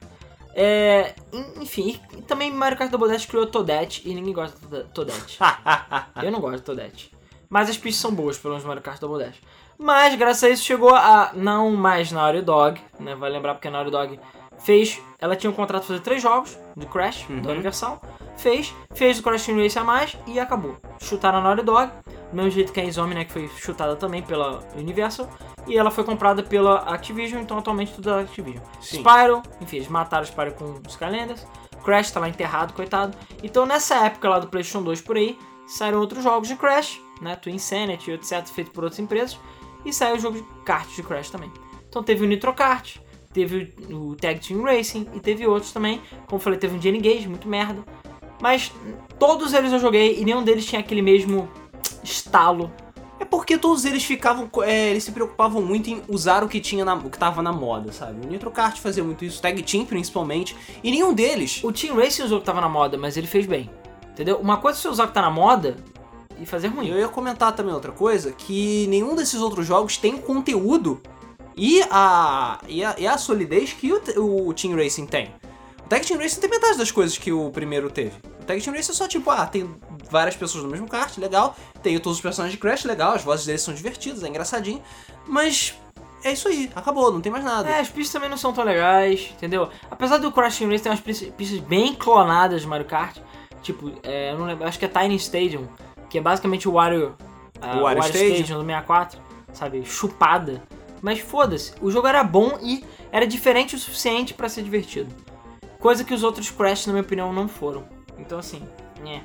É, 0.59 1.15
en- 1.35 1.63
enfim, 1.63 2.01
e 2.17 2.23
também 2.23 2.51
Mario 2.51 2.79
Kart 2.79 2.91
Double 2.91 3.09
Dash 3.11 3.27
criou 3.27 3.47
Toadette 3.47 4.01
e 4.09 4.15
ninguém 4.15 4.33
gosta 4.33 4.59
de 4.67 4.85
Toadette. 4.89 5.39
Eu 6.25 6.33
não 6.33 6.41
gosto 6.41 6.57
de 6.57 6.63
Toadette. 6.63 7.13
Mas 7.51 7.69
as 7.69 7.77
pistas 7.77 8.01
são 8.01 8.15
boas, 8.15 8.39
pelo 8.39 8.53
menos 8.55 8.65
no 8.65 8.69
Mario 8.69 8.83
Kart 8.83 8.99
Double 8.99 9.23
Dash. 9.23 9.37
Mas, 9.79 10.15
graças 10.15 10.43
a 10.45 10.49
isso, 10.49 10.65
chegou 10.65 10.95
a 10.95 11.31
não 11.35 11.71
mais 11.77 12.11
Naughty 12.11 12.41
Dog, 12.41 12.81
né? 12.99 13.15
Vai 13.15 13.29
lembrar 13.31 13.53
porque 13.55 13.69
a 13.69 13.71
Naughty 13.71 13.91
Dog 13.91 14.19
fez... 14.61 14.99
Ela 15.19 15.35
tinha 15.35 15.51
um 15.51 15.55
contrato 15.55 15.83
de 15.83 15.89
fazer 15.89 16.01
três 16.01 16.23
jogos 16.23 16.59
do 16.77 16.87
Crash, 16.87 17.27
do 17.29 17.51
Universal. 17.51 18.01
Fez, 18.37 18.75
fez 18.95 19.19
o 19.19 19.23
Crash 19.23 19.47
Team 19.47 19.59
Race 19.59 19.79
a 19.79 19.85
mais 19.85 20.17
e 20.27 20.39
acabou. 20.39 20.77
Chutaram 21.01 21.39
a 21.39 21.41
Naughty 21.41 21.63
Dog, 21.63 21.91
do 22.31 22.37
mesmo 22.37 22.51
jeito 22.51 22.73
que 22.73 22.81
a 22.81 22.85
Izome, 22.85 23.15
né? 23.15 23.25
Que 23.25 23.33
foi 23.33 23.49
chutada 23.49 23.97
também 23.97 24.23
pela 24.23 24.63
Universal. 24.77 25.29
E 25.67 25.77
ela 25.77 25.91
foi 25.91 26.05
comprada 26.05 26.43
pela 26.43 26.81
Activision, 26.81 27.43
então 27.43 27.59
atualmente 27.59 27.95
tudo 27.95 28.11
é 28.11 28.13
da 28.13 28.21
Activision. 28.21 28.63
Sim. 28.81 28.99
Spyro, 28.99 29.43
enfim, 29.61 29.77
eles 29.77 29.89
mataram 29.89 30.23
o 30.23 30.27
Spyro 30.27 30.53
com 30.53 30.65
os 30.87 30.93
Skylanders. 30.93 31.47
Crash 31.83 32.11
tá 32.11 32.21
lá 32.21 32.29
enterrado, 32.29 32.73
coitado. 32.73 33.17
Então 33.43 33.65
nessa 33.65 34.05
época 34.05 34.29
lá 34.29 34.39
do 34.39 34.49
PlayStation 34.49 34.83
2 34.83 35.01
por 35.01 35.17
aí, 35.17 35.39
saíram 35.67 36.01
outros 36.01 36.23
jogos 36.23 36.49
de 36.49 36.57
Crash, 36.57 37.01
né? 37.21 37.37
Twin 37.37 37.55
Insanity, 37.55 38.11
etc, 38.11 38.45
feito 38.47 38.71
por 38.71 38.85
outras 38.85 39.01
empresas. 39.01 39.39
E 39.85 39.93
saiu 39.93 40.17
o 40.17 40.19
jogo 40.19 40.37
de 40.39 40.45
kart 40.65 40.89
de 40.95 41.03
Crash 41.03 41.31
também. 41.31 41.51
Então 41.89 42.03
teve 42.03 42.25
o 42.25 42.29
Nitro 42.29 42.53
Kart, 42.53 42.99
teve 43.37 43.75
o 43.91 44.07
o 44.07 44.17
Tag 44.17 44.41
Team 44.41 44.63
Racing 44.63 45.07
e 45.15 45.21
teve 45.21 45.47
outros 45.47 45.73
também. 45.73 46.01
Como 46.27 46.37
eu 46.37 46.39
falei, 46.39 46.59
teve 46.59 46.75
um 46.75 46.81
Jenny 46.81 47.01
Gage, 47.01 47.29
muito 47.29 47.47
merda. 47.47 47.85
Mas 48.41 48.73
todos 49.19 49.53
eles 49.53 49.73
eu 49.73 49.79
joguei 49.79 50.19
e 50.19 50.25
nenhum 50.25 50.43
deles 50.43 50.65
tinha 50.65 50.81
aquele 50.81 51.03
mesmo 51.03 51.49
estalo. 52.03 52.73
É 53.21 53.25
porque 53.25 53.59
todos 53.59 53.85
eles 53.85 54.05
ficavam. 54.05 54.49
é, 54.63 54.91
eles 54.91 55.05
se 55.05 55.13
preocupavam 55.13 55.63
muito 55.63 55.89
em 55.91 56.03
usar 56.09 56.45
o 56.45 56.49
que 56.49 56.61
tinha 56.61 56.85
na, 56.85 56.95
o 56.95 57.11
que 57.11 57.19
tava 57.19 57.43
na 57.43 57.53
moda, 57.53 57.93
sabe? 57.93 58.27
O 58.27 58.29
Nitro 58.29 58.51
Kart 58.51 58.79
fazia 58.79 59.03
muito 59.03 59.25
isso, 59.25 59.39
o 59.39 59.43
Tag 59.43 59.63
Team 59.63 59.85
principalmente. 59.85 60.57
E 60.83 60.91
nenhum 60.91 61.13
deles. 61.13 61.63
O 61.65 61.73
Team 61.73 61.97
Racing 61.97 62.23
usou 62.25 62.39
o 62.39 62.41
que 62.41 62.47
tava 62.47 62.61
na 62.61 62.69
moda, 62.69 62.97
mas 62.97 63.17
ele 63.17 63.27
fez 63.27 63.47
bem. 63.47 63.71
Entendeu? 64.11 64.37
Uma 64.39 64.59
coisa 64.59 64.79
é 64.79 64.83
você 64.83 64.89
usar 64.89 65.05
o 65.05 65.09
que 65.09 65.15
tá 65.15 65.23
na 65.23 65.31
moda 65.31 65.77
e 66.39 66.47
fazer 66.47 66.69
ruim. 66.69 66.89
Eu 66.89 66.99
ia 66.99 67.09
comentar 67.09 67.55
também 67.55 67.73
outra 67.73 67.93
coisa, 67.93 68.33
que 68.33 68.87
nenhum 68.89 69.15
desses 69.15 69.41
outros 69.41 69.67
jogos 69.67 69.97
tem 69.97 70.17
conteúdo 70.19 71.01
e 71.57 71.83
a, 71.91 72.61
e 72.69 72.85
a, 72.85 72.95
e 72.99 73.07
a 73.07 73.17
solidez 73.17 73.73
que 73.73 73.91
o, 73.93 74.49
o 74.49 74.53
Team 74.53 74.77
Racing 74.77 75.07
tem. 75.07 75.33
O 75.85 75.89
Tag 75.89 76.05
Team 76.05 76.21
Racing 76.21 76.41
tem 76.41 76.51
metade 76.51 76.77
das 76.77 76.91
coisas 76.91 77.17
que 77.17 77.33
o 77.33 77.51
primeiro 77.51 77.89
teve. 77.91 78.13
O 78.41 78.45
Tag 78.45 78.61
Team 78.61 78.75
Racing 78.75 78.93
é 78.93 78.95
só 78.95 79.09
tipo, 79.09 79.31
ah, 79.31 79.47
tem 79.47 79.75
várias 80.11 80.37
pessoas 80.37 80.65
no 80.65 80.71
mesmo 80.71 80.89
kart, 80.89 81.17
legal. 81.17 81.57
Tem 81.83 81.99
todos 81.99 82.19
os 82.19 82.23
personagens 82.23 82.53
de 82.57 82.61
Crash, 82.61 82.85
legal. 82.85 83.13
As 83.13 83.23
vozes 83.23 83.47
deles 83.47 83.63
são 83.63 83.73
divertidas, 83.73 84.23
é 84.23 84.29
engraçadinho. 84.29 84.83
Mas 85.27 85.75
é 86.25 86.33
isso 86.33 86.49
aí, 86.49 86.71
acabou, 86.75 87.13
não 87.13 87.21
tem 87.21 87.31
mais 87.31 87.45
nada. 87.45 87.69
É, 87.69 87.81
as 87.81 87.89
pistas 87.89 88.13
também 88.13 88.29
não 88.29 88.37
são 88.37 88.53
tão 88.53 88.65
legais, 88.65 89.31
entendeu? 89.37 89.69
Apesar 89.91 90.19
do 90.19 90.33
Crash 90.33 90.59
Team 90.59 90.71
Racing 90.71 90.83
ter 90.83 90.89
umas 90.91 91.01
pistas, 91.01 91.61
bem 91.61 91.95
clonadas 91.95 92.63
de 92.63 92.67
Mario 92.67 92.87
Kart, 92.87 93.19
tipo, 93.63 93.93
é, 94.03 94.33
eu 94.33 94.39
não 94.39 94.47
lembro, 94.47 94.67
acho 94.67 94.79
que 94.79 94.85
é 94.85 94.89
Tiny 94.89 95.17
Stadium, 95.17 95.69
que 96.11 96.19
é 96.19 96.21
basicamente 96.21 96.69
o 96.69 96.73
Wario, 96.73 97.15
uh, 97.63 97.79
O 97.79 97.83
Wario 97.83 98.03
Stadium. 98.03 98.35
Stadium 98.35 98.59
do 98.59 98.67
64, 98.67 99.21
sabe? 99.53 99.85
Chupada. 99.85 100.63
Mas 101.03 101.21
foda-se, 101.21 101.73
o 101.81 101.91
jogo 101.91 102.07
era 102.07 102.25
bom 102.25 102.59
e 102.63 102.85
era 103.13 103.27
diferente 103.27 103.75
o 103.75 103.79
suficiente 103.79 104.35
pra 104.35 104.49
ser 104.49 104.63
divertido. 104.63 105.15
Coisa 105.79 106.05
que 106.05 106.15
os 106.15 106.23
outros 106.23 106.51
Crash, 106.51 106.87
na 106.87 106.93
minha 106.93 107.03
opinião, 107.03 107.33
não 107.33 107.49
foram. 107.49 107.85
Então 108.19 108.39
assim, 108.39 108.63
né. 109.01 109.25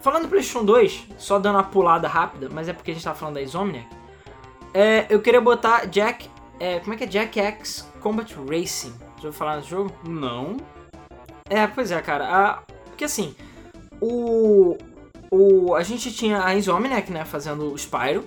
Falando 0.00 0.22
do 0.22 0.28
PlayStation 0.28 0.64
2, 0.64 1.06
só 1.16 1.38
dando 1.38 1.56
uma 1.56 1.64
pulada 1.64 2.08
rápida, 2.08 2.48
mas 2.50 2.68
é 2.68 2.72
porque 2.72 2.90
a 2.90 2.94
gente 2.94 3.04
tava 3.04 3.16
falando 3.16 3.34
da 3.34 3.42
Insomniac. 3.42 3.86
É, 4.74 5.06
eu 5.08 5.20
queria 5.20 5.40
botar 5.40 5.86
Jack. 5.86 6.28
É, 6.58 6.80
como 6.80 6.94
é 6.94 6.96
que 6.96 7.04
é? 7.04 7.06
Jack 7.06 7.38
X 7.38 7.88
Combat 8.00 8.34
Racing. 8.48 8.92
Já 9.18 9.28
ouviu 9.28 9.32
falar 9.32 9.56
nesse 9.56 9.68
jogo? 9.68 9.92
Não. 10.04 10.56
É, 11.48 11.66
pois 11.66 11.92
é, 11.92 12.00
cara. 12.00 12.26
A, 12.26 12.54
porque 12.86 13.04
assim, 13.04 13.34
o, 14.00 14.76
o. 15.30 15.74
A 15.74 15.82
gente 15.82 16.12
tinha 16.12 16.44
a 16.44 16.54
Insomniac, 16.54 17.10
né, 17.12 17.24
fazendo 17.24 17.72
o 17.72 17.78
Spyro. 17.78 18.26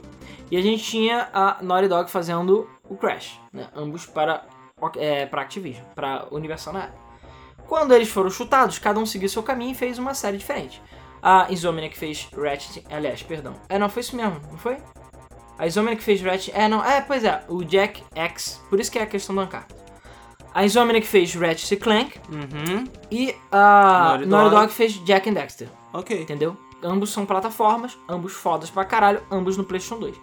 E 0.52 0.58
a 0.58 0.62
gente 0.62 0.84
tinha 0.84 1.28
a 1.34 1.58
Naughty 1.62 1.88
Dog 1.88 2.10
fazendo 2.10 2.70
o 2.88 2.96
Crash, 2.96 3.40
né? 3.52 3.68
Ambos 3.76 4.06
para, 4.06 4.46
é, 4.98 5.26
para 5.26 5.42
Activision, 5.42 5.84
para 5.96 6.28
Universal 6.32 6.74
na 6.74 6.84
época. 6.84 7.00
Quando 7.68 7.94
eles 7.96 8.10
foram 8.10 8.30
chutados, 8.30 8.78
cada 8.78 9.00
um 9.00 9.06
seguiu 9.06 9.28
seu 9.28 9.42
caminho 9.42 9.72
e 9.72 9.76
fez 9.76 9.98
uma 9.98 10.14
série 10.14 10.38
diferente. 10.38 10.82
A 11.22 11.48
Insomniac 11.52 11.98
fez 11.98 12.30
Ratchet, 12.38 12.86
aliás, 12.92 13.24
perdão. 13.24 13.54
É, 13.68 13.80
não, 13.80 13.90
foi 13.90 14.02
isso 14.02 14.16
mesmo, 14.16 14.40
não 14.52 14.58
foi? 14.60 14.78
A 15.58 15.66
Insomniac 15.66 16.04
fez 16.04 16.22
Ratchet, 16.22 16.52
é, 16.56 16.68
não, 16.68 16.84
é, 16.86 17.02
pois 17.02 17.24
é, 17.24 17.44
o 17.48 17.64
Jack 17.64 18.04
X, 18.14 18.62
por 18.70 18.80
isso 18.80 18.92
que 18.92 19.00
é 19.00 19.02
a 19.02 19.08
questão 19.08 19.34
do 19.34 19.42
Ancard. 19.42 19.66
A 20.54 20.64
Insomniac 20.64 21.08
fez 21.08 21.34
Ratchet 21.34 21.74
e 21.74 21.78
Clank 21.78 22.20
Uhum. 22.30 22.84
e 23.10 23.36
a 23.52 24.10
Naughty 24.20 24.26
Naughty 24.28 24.50
Dog. 24.52 24.56
Dog 24.62 24.74
fez 24.74 24.94
Jack 25.04 25.28
and 25.30 25.34
Dexter, 25.34 25.68
Ok. 25.92 26.22
entendeu? 26.22 26.56
Ambos 26.84 27.12
são 27.12 27.26
plataformas, 27.26 27.98
ambos 28.08 28.34
fodas 28.34 28.70
pra 28.70 28.86
caralho, 28.86 29.24
ambos 29.32 29.58
no 29.58 29.64
PlayStation 29.64 30.00
2. 30.00 30.16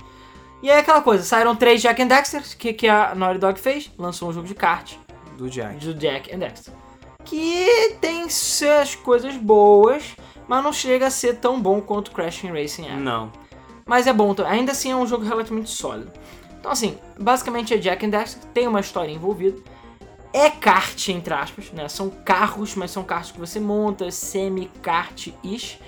E 0.63 0.71
aí 0.71 0.79
aquela 0.79 1.03
coisa, 1.03 1.25
saíram 1.25 1.57
três 1.57 1.83
Jack 1.83 2.01
and 2.01 2.07
Dexter, 2.07 2.43
que, 2.57 2.73
que 2.73 2.89
a 2.89 3.15
Naughty 3.17 3.39
Dog 3.41 3.59
fez, 3.59 3.91
lançou 3.99 4.29
um 4.29 4.33
jogo 4.33 4.47
de 4.47 4.55
kart, 4.55 4.95
Do 5.37 5.51
Jack. 5.51 5.85
do 5.85 5.93
Jack 5.95 6.33
and 6.33 6.39
Dexter. 6.39 6.73
Que 7.25 7.97
tem 8.01 8.29
suas 8.29 8.95
coisas 8.95 9.37
boas, 9.37 10.15
mas 10.47 10.63
não 10.63 10.73
chega 10.73 11.09
a 11.09 11.11
ser 11.11 11.39
tão 11.39 11.61
bom 11.61 11.81
quanto 11.81 12.13
Crash 12.13 12.43
Racing 12.43 12.87
é. 12.87 12.95
Não. 12.95 13.33
Mas 13.85 14.07
é 14.07 14.13
bom, 14.13 14.33
também. 14.35 14.53
ainda 14.53 14.71
assim 14.73 14.93
é 14.93 14.97
um 14.97 15.07
jogo 15.07 15.25
relativamente 15.25 15.71
sólido. 15.71 16.13
Então 16.61 16.71
assim, 16.71 16.97
basicamente 17.19 17.75
é 17.75 17.77
Jack 17.77 18.07
and 18.07 18.11
Dexter, 18.11 18.45
tem 18.55 18.69
uma 18.69 18.81
história 18.81 19.11
envolvida. 19.11 19.59
É 20.33 20.49
kart, 20.49 21.09
entre 21.09 21.35
aspas, 21.35 21.71
né? 21.73 21.89
São 21.89 22.09
carros, 22.09 22.75
mas 22.75 22.91
são 22.91 23.03
carros 23.03 23.33
que 23.33 23.39
você 23.39 23.61
monta, 23.61 24.11
semi-kart-ish. 24.11 25.79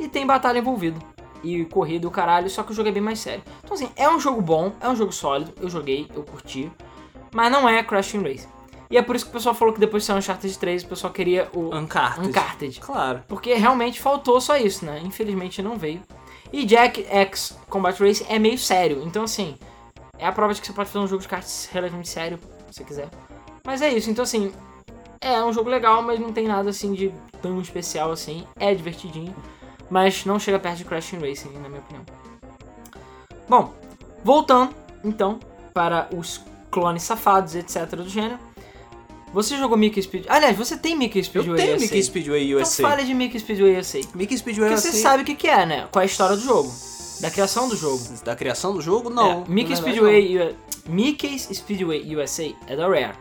E 0.00 0.08
tem 0.08 0.26
batalha 0.26 0.58
envolvida. 0.58 0.98
E 1.44 1.64
corrida 1.66 2.06
e 2.06 2.08
o 2.08 2.10
caralho, 2.10 2.48
só 2.48 2.62
que 2.62 2.72
o 2.72 2.74
jogo 2.74 2.88
é 2.88 2.92
bem 2.92 3.02
mais 3.02 3.20
sério. 3.20 3.42
Então 3.62 3.74
assim, 3.74 3.88
é 3.94 4.08
um 4.08 4.18
jogo 4.18 4.40
bom, 4.40 4.72
é 4.80 4.88
um 4.88 4.96
jogo 4.96 5.12
sólido, 5.12 5.52
eu 5.60 5.68
joguei, 5.68 6.08
eu 6.14 6.22
curti. 6.22 6.72
Mas 7.32 7.52
não 7.52 7.68
é 7.68 7.82
Crash 7.82 8.12
Team 8.12 8.22
Racing. 8.22 8.48
E 8.90 8.96
é 8.96 9.02
por 9.02 9.16
isso 9.16 9.24
que 9.24 9.30
o 9.30 9.34
pessoal 9.34 9.54
falou 9.54 9.74
que 9.74 9.80
depois 9.80 10.02
de 10.02 10.06
ser 10.06 10.12
Uncharted 10.12 10.58
3, 10.58 10.84
o 10.84 10.88
pessoal 10.88 11.12
queria 11.12 11.48
o 11.52 11.74
Uncharted. 11.74 12.28
Uncharted. 12.28 12.80
Claro. 12.80 13.24
Porque 13.26 13.54
realmente 13.54 14.00
faltou 14.00 14.40
só 14.40 14.56
isso, 14.56 14.84
né? 14.84 15.00
Infelizmente 15.04 15.62
não 15.62 15.76
veio. 15.76 16.00
E 16.52 16.64
Jack 16.64 17.04
X 17.10 17.58
Combat 17.68 17.98
Racing 18.00 18.26
é 18.28 18.38
meio 18.38 18.56
sério. 18.56 19.02
Então, 19.04 19.24
assim, 19.24 19.58
é 20.18 20.26
a 20.26 20.32
prova 20.32 20.54
de 20.54 20.60
que 20.60 20.66
você 20.66 20.72
pode 20.72 20.88
fazer 20.88 21.04
um 21.04 21.08
jogo 21.08 21.22
de 21.22 21.28
cartas 21.28 21.68
relativamente 21.72 22.08
sério, 22.08 22.38
se 22.70 22.76
você 22.76 22.84
quiser. 22.84 23.08
Mas 23.66 23.82
é 23.82 23.88
isso. 23.88 24.08
Então, 24.10 24.22
assim, 24.22 24.52
é 25.20 25.42
um 25.42 25.52
jogo 25.52 25.68
legal, 25.68 26.00
mas 26.02 26.20
não 26.20 26.32
tem 26.32 26.46
nada, 26.46 26.70
assim, 26.70 26.92
de 26.92 27.12
tão 27.42 27.60
especial 27.60 28.12
assim. 28.12 28.46
É 28.56 28.72
divertidinho. 28.74 29.34
Mas 29.94 30.24
não 30.24 30.40
chega 30.40 30.58
perto 30.58 30.78
de 30.78 30.84
Crash 30.84 31.10
Team 31.10 31.22
Racing, 31.22 31.50
na 31.50 31.68
minha 31.68 31.80
opinião. 31.80 32.04
Bom, 33.48 33.72
voltando, 34.24 34.74
então, 35.04 35.38
para 35.72 36.08
os 36.12 36.40
clones 36.68 37.04
safados, 37.04 37.54
etc. 37.54 37.86
do 37.94 38.08
gênero. 38.08 38.36
Você 39.32 39.56
jogou 39.56 39.78
Mickey 39.78 40.02
Speed... 40.02 40.24
Aliás, 40.28 40.56
você 40.56 40.76
tem 40.76 40.96
Mickey 40.96 41.20
Eu 41.20 41.24
Speedway 41.24 41.56
tenho 41.56 41.76
USA. 41.76 41.84
Mickey 41.84 42.02
Speedway 42.02 42.48
Então 42.50 42.62
USA. 42.62 42.82
fale 42.82 43.04
de 43.04 43.14
Mickey 43.14 43.38
Speedway 43.38 43.78
USA. 43.78 44.00
Mickey 44.16 44.36
Speedway 44.36 44.68
Porque 44.70 44.80
USA. 44.80 44.90
você 44.96 44.98
sabe 45.00 45.22
o 45.22 45.26
que, 45.26 45.36
que 45.36 45.46
é, 45.48 45.64
né? 45.64 45.86
Qual 45.92 46.00
é 46.00 46.04
a 46.04 46.06
história 46.06 46.34
do 46.36 46.42
jogo. 46.42 46.72
Da 47.20 47.30
criação 47.30 47.68
do 47.68 47.76
jogo. 47.76 48.02
Da 48.24 48.34
criação 48.34 48.74
do 48.74 48.80
jogo? 48.80 49.08
Não. 49.10 49.44
É, 49.44 49.48
Mickey 49.48 49.76
Speedway... 49.76 50.38
U- 50.50 50.56
Mickey's 50.88 51.48
Speedway 51.52 52.16
USA 52.16 52.52
é 52.66 52.74
da 52.74 52.88
Rare. 52.88 53.12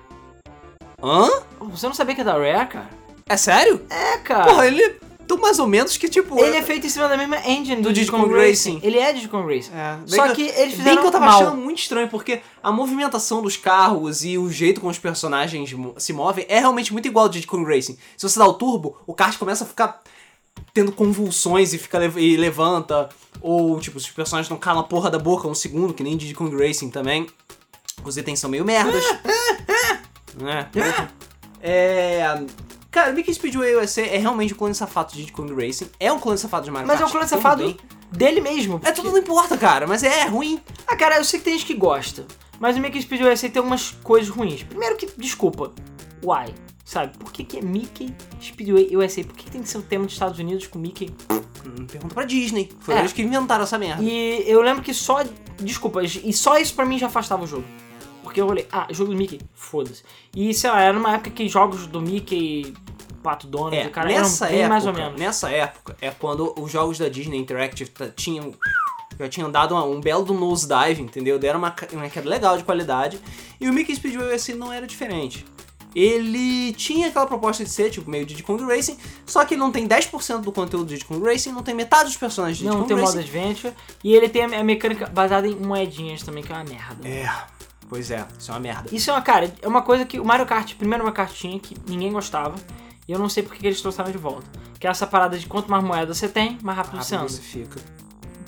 não. 0.99 1.25
Hã? 1.25 1.29
Você 1.69 1.85
não 1.85 1.93
sabia 1.93 2.15
que 2.15 2.21
é 2.21 2.23
da 2.23 2.33
Rare, 2.33 2.67
cara? 2.67 2.89
É 3.27 3.37
sério? 3.37 3.79
É, 3.91 4.17
cara. 4.17 4.45
Porra, 4.45 4.65
ele 4.65 4.99
tão 5.27 5.37
mais 5.37 5.59
ou 5.59 5.67
menos 5.67 5.97
que 5.97 6.07
tipo. 6.07 6.39
Ele 6.39 6.57
é 6.57 6.61
feito 6.61 6.85
em 6.87 6.89
cima 6.89 7.07
da 7.07 7.17
mesma 7.17 7.37
engine 7.47 7.81
do, 7.81 7.91
Do 7.91 8.11
Kong 8.11 8.33
Racing. 8.33 8.75
Racing. 8.75 8.79
Ele 8.83 8.97
é 8.99 9.27
Kong 9.27 9.55
Racing. 9.55 9.71
É, 9.73 9.97
Só 10.05 10.33
que 10.33 10.43
eles 10.43 10.75
fizeram 10.75 10.83
Bem 10.83 10.97
que 10.97 11.07
eu 11.07 11.11
tava 11.11 11.25
mal. 11.25 11.41
achando 11.41 11.57
muito 11.57 11.79
estranho, 11.79 12.07
porque 12.07 12.41
a 12.61 12.71
movimentação 12.71 13.41
dos 13.41 13.57
carros 13.57 14.23
e 14.23 14.37
o 14.37 14.49
jeito 14.49 14.79
como 14.79 14.91
os 14.91 14.99
personagens 14.99 15.75
se 15.97 16.13
movem 16.13 16.45
é 16.47 16.59
realmente 16.59 16.91
muito 16.93 17.07
igual 17.07 17.25
ao 17.25 17.47
Kong 17.47 17.63
Racing. 17.65 17.97
Se 18.17 18.27
você 18.27 18.37
dá 18.37 18.45
o 18.47 18.53
turbo, 18.53 18.97
o 19.07 19.13
kart 19.13 19.37
começa 19.37 19.63
a 19.63 19.67
ficar 19.67 20.01
tendo 20.73 20.91
convulsões 20.91 21.73
e 21.73 21.77
fica 21.77 22.03
e 22.19 22.35
levanta. 22.37 23.09
Ou, 23.41 23.79
tipo, 23.79 23.99
se 23.99 24.07
os 24.07 24.11
personagens 24.13 24.49
não 24.49 24.57
calam 24.57 24.81
a 24.81 24.85
porra 24.85 25.09
da 25.09 25.19
boca 25.19 25.47
um 25.47 25.55
segundo, 25.55 25.93
que 25.93 26.03
nem 26.03 26.17
Diddy 26.17 26.33
Kong 26.33 26.55
Racing 26.55 26.89
também. 26.89 27.27
Os 28.03 28.17
itens 28.17 28.39
são 28.39 28.49
meio 28.49 28.65
merdas. 28.65 29.03
né? 30.35 30.69
É. 31.61 32.43
Cara, 32.93 33.11
Mickey 33.11 33.33
Speedway 33.33 33.75
USA 33.75 34.01
é 34.01 34.17
realmente 34.17 34.53
um 34.53 34.57
clone 34.57 34.75
safado 34.75 35.11
de 35.11 35.17
Diddy 35.17 35.31
Kong 35.31 35.51
Racing. 35.53 35.89
É 35.99 36.11
um 36.13 36.19
clone 36.19 36.37
safado 36.37 36.63
de 36.65 36.71
Mario 36.71 36.87
Mas 36.87 36.97
é 36.97 36.99
Kart. 36.99 37.09
um 37.09 37.11
clone 37.11 37.27
safado 37.27 37.77
dele 38.11 38.39
mesmo. 38.39 38.75
É 38.75 38.77
porque- 38.79 38.93
tudo 38.93 39.11
não 39.11 39.17
importa, 39.17 39.57
cara, 39.57 39.87
mas 39.87 40.03
é 40.03 40.25
ruim. 40.27 40.61
Ah, 40.87 40.95
cara, 40.95 41.17
eu 41.17 41.23
sei 41.25 41.39
que 41.39 41.45
tem 41.45 41.53
gente 41.57 41.65
que 41.65 41.73
gosta. 41.73 42.25
Mas 42.59 42.77
o 42.77 42.79
Mickey 42.79 43.01
Speedway 43.01 43.33
USA 43.33 43.49
tem 43.49 43.59
algumas 43.59 43.91
coisas 44.03 44.29
ruins. 44.29 44.61
Primeiro 44.63 44.95
que, 44.95 45.07
desculpa, 45.17 45.73
why? 46.23 46.53
Sabe? 46.85 47.17
Por 47.17 47.31
que, 47.31 47.43
que 47.43 47.57
é 47.57 47.61
Mickey 47.61 48.13
Speedway 48.41 48.95
USA? 48.95 49.23
Por 49.23 49.35
que, 49.35 49.45
que 49.45 49.51
tem 49.51 49.61
que 49.63 49.69
ser 49.69 49.79
o 49.79 49.81
tema 49.81 50.05
dos 50.05 50.13
Estados 50.13 50.37
Unidos 50.37 50.67
com 50.67 50.77
Mickey? 50.77 51.09
Hum, 51.65 51.87
Pergunta 51.87 52.13
pra 52.13 52.25
Disney. 52.25 52.69
Foi 52.79 52.93
É. 52.93 52.99
eles 52.99 53.11
que 53.11 53.23
inventaram 53.23 53.63
essa 53.63 53.79
merda. 53.79 54.03
E 54.03 54.43
eu 54.45 54.61
lembro 54.61 54.83
que 54.83 54.93
só. 54.93 55.23
Desculpa, 55.59 56.01
e 56.03 56.31
só 56.33 56.57
isso 56.59 56.75
pra 56.75 56.85
mim 56.85 56.99
já 56.99 57.07
afastava 57.07 57.43
o 57.43 57.47
jogo. 57.47 57.63
Porque 58.33 58.41
eu 58.41 58.47
olhei, 58.47 58.67
ah, 58.71 58.87
jogo 58.89 59.11
do 59.11 59.15
Mickey, 59.17 59.39
foda-se. 59.53 60.01
E 60.35 60.51
sei 60.55 60.71
lá, 60.71 60.81
era 60.81 60.97
uma 60.97 61.13
época 61.13 61.29
que 61.29 61.47
jogos 61.47 61.85
do 61.85 62.01
Mickey, 62.01 62.73
Pato 63.21 63.45
Donald, 63.45 63.77
É, 63.77 63.85
o 63.85 63.91
cara 63.91 64.07
nessa 64.09 64.47
época, 64.49 64.69
mais 64.69 64.85
ou 64.87 64.93
menos. 64.93 65.19
nessa 65.19 65.51
época 65.51 65.95
é 66.01 66.09
quando 66.09 66.51
os 66.59 66.71
jogos 66.71 66.97
da 66.97 67.07
Disney 67.09 67.37
Interactive 67.37 67.91
tinham 68.15 68.53
já 69.19 69.29
tinham 69.29 69.51
dado 69.51 69.75
uma- 69.75 69.85
um 69.85 70.01
belo 70.01 70.25
do 70.25 70.33
nosedive, 70.33 71.03
entendeu? 71.03 71.37
Deram 71.37 71.59
uma, 71.59 71.73
uma 71.93 72.09
queda 72.09 72.27
legal 72.27 72.57
de 72.57 72.63
qualidade. 72.63 73.19
E 73.61 73.69
o 73.69 73.73
Mickey 73.73 73.95
Speedway 73.95 74.33
assim 74.33 74.55
não 74.55 74.73
era 74.73 74.87
diferente. 74.87 75.45
Ele 75.95 76.73
tinha 76.73 77.09
aquela 77.09 77.27
proposta 77.27 77.63
de 77.63 77.69
ser, 77.69 77.91
tipo, 77.91 78.09
meio 78.09 78.25
Diddy 78.25 78.41
Kong 78.41 78.63
Racing, 78.63 78.97
só 79.27 79.45
que 79.45 79.53
ele 79.53 79.61
não 79.61 79.71
tem 79.71 79.87
10% 79.87 80.41
do 80.41 80.51
conteúdo 80.51 80.87
de 80.87 80.95
Diddy 80.95 81.05
Kong 81.05 81.23
Racing, 81.23 81.51
não 81.51 81.61
tem 81.61 81.75
metade 81.75 82.05
dos 82.05 82.17
personagens 82.17 82.57
de 82.57 82.63
Diddy 82.63 82.75
Não 82.75 82.81
Kong 82.83 82.93
tem 82.95 82.97
modo 83.03 83.15
Racing. 83.15 83.29
adventure. 83.29 83.73
E 84.03 84.15
ele 84.15 84.27
tem 84.27 84.43
a 84.43 84.59
a 84.59 84.63
mecânica 84.63 85.05
baseada 85.05 85.47
em 85.47 85.55
moedinhas 85.55 86.23
também, 86.23 86.43
que 86.43 86.51
é 86.51 86.55
uma 86.55 86.63
merda. 86.63 87.07
É, 87.07 87.29
pois 87.93 88.09
é, 88.09 88.25
isso 88.39 88.49
é 88.49 88.53
uma 88.55 88.59
merda. 88.59 88.89
Isso 88.91 89.09
é 89.09 89.13
uma, 89.13 89.21
cara, 89.21 89.53
é 89.61 89.67
uma 89.67 89.81
coisa 89.83 90.03
que 90.05 90.19
o 90.19 90.25
Mario 90.25 90.45
Kart, 90.47 90.73
primeiro 90.75 91.03
Mario 91.03 91.15
Kart 91.15 91.31
tinha, 91.31 91.59
que 91.59 91.75
ninguém 91.87 92.11
gostava. 92.11 92.55
E 93.07 93.11
eu 93.11 93.19
não 93.19 93.29
sei 93.29 93.43
porque 93.43 93.59
que 93.59 93.67
eles 93.67 93.81
trouxeram 93.81 94.11
de 94.11 94.17
volta. 94.17 94.47
Que 94.79 94.87
é 94.87 94.89
essa 94.89 95.05
parada 95.05 95.37
de 95.37 95.45
quanto 95.45 95.69
mais 95.69 95.83
moeda 95.83 96.13
você 96.13 96.27
tem, 96.27 96.57
mais 96.63 96.77
rápido 96.77 96.97
você 97.03 97.15
Rápido 97.15 97.29
anda. 97.29 97.29
você 97.29 97.41
fica. 97.41 97.79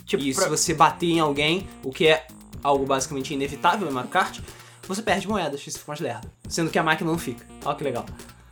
Tipo, 0.05 0.23
e 0.23 0.33
pra- 0.33 0.43
se 0.45 0.49
você 0.49 0.73
bater 0.73 1.07
em 1.11 1.19
alguém, 1.19 1.67
o 1.83 1.91
que 1.91 2.07
é 2.07 2.25
algo 2.63 2.85
basicamente 2.85 3.33
inevitável 3.33 3.87
em 3.87 3.91
Mario 3.91 4.09
Kart, 4.09 4.39
você 4.87 5.01
perde 5.01 5.27
moedas, 5.27 5.65
isso 5.67 5.77
fica 5.79 5.91
mais 5.91 5.99
lerdo. 5.99 6.29
Sendo 6.49 6.69
que 6.71 6.79
a 6.79 6.83
máquina 6.83 7.11
não 7.11 7.17
fica. 7.19 7.45
Olha 7.63 7.75
que 7.75 7.83
legal. 7.83 8.05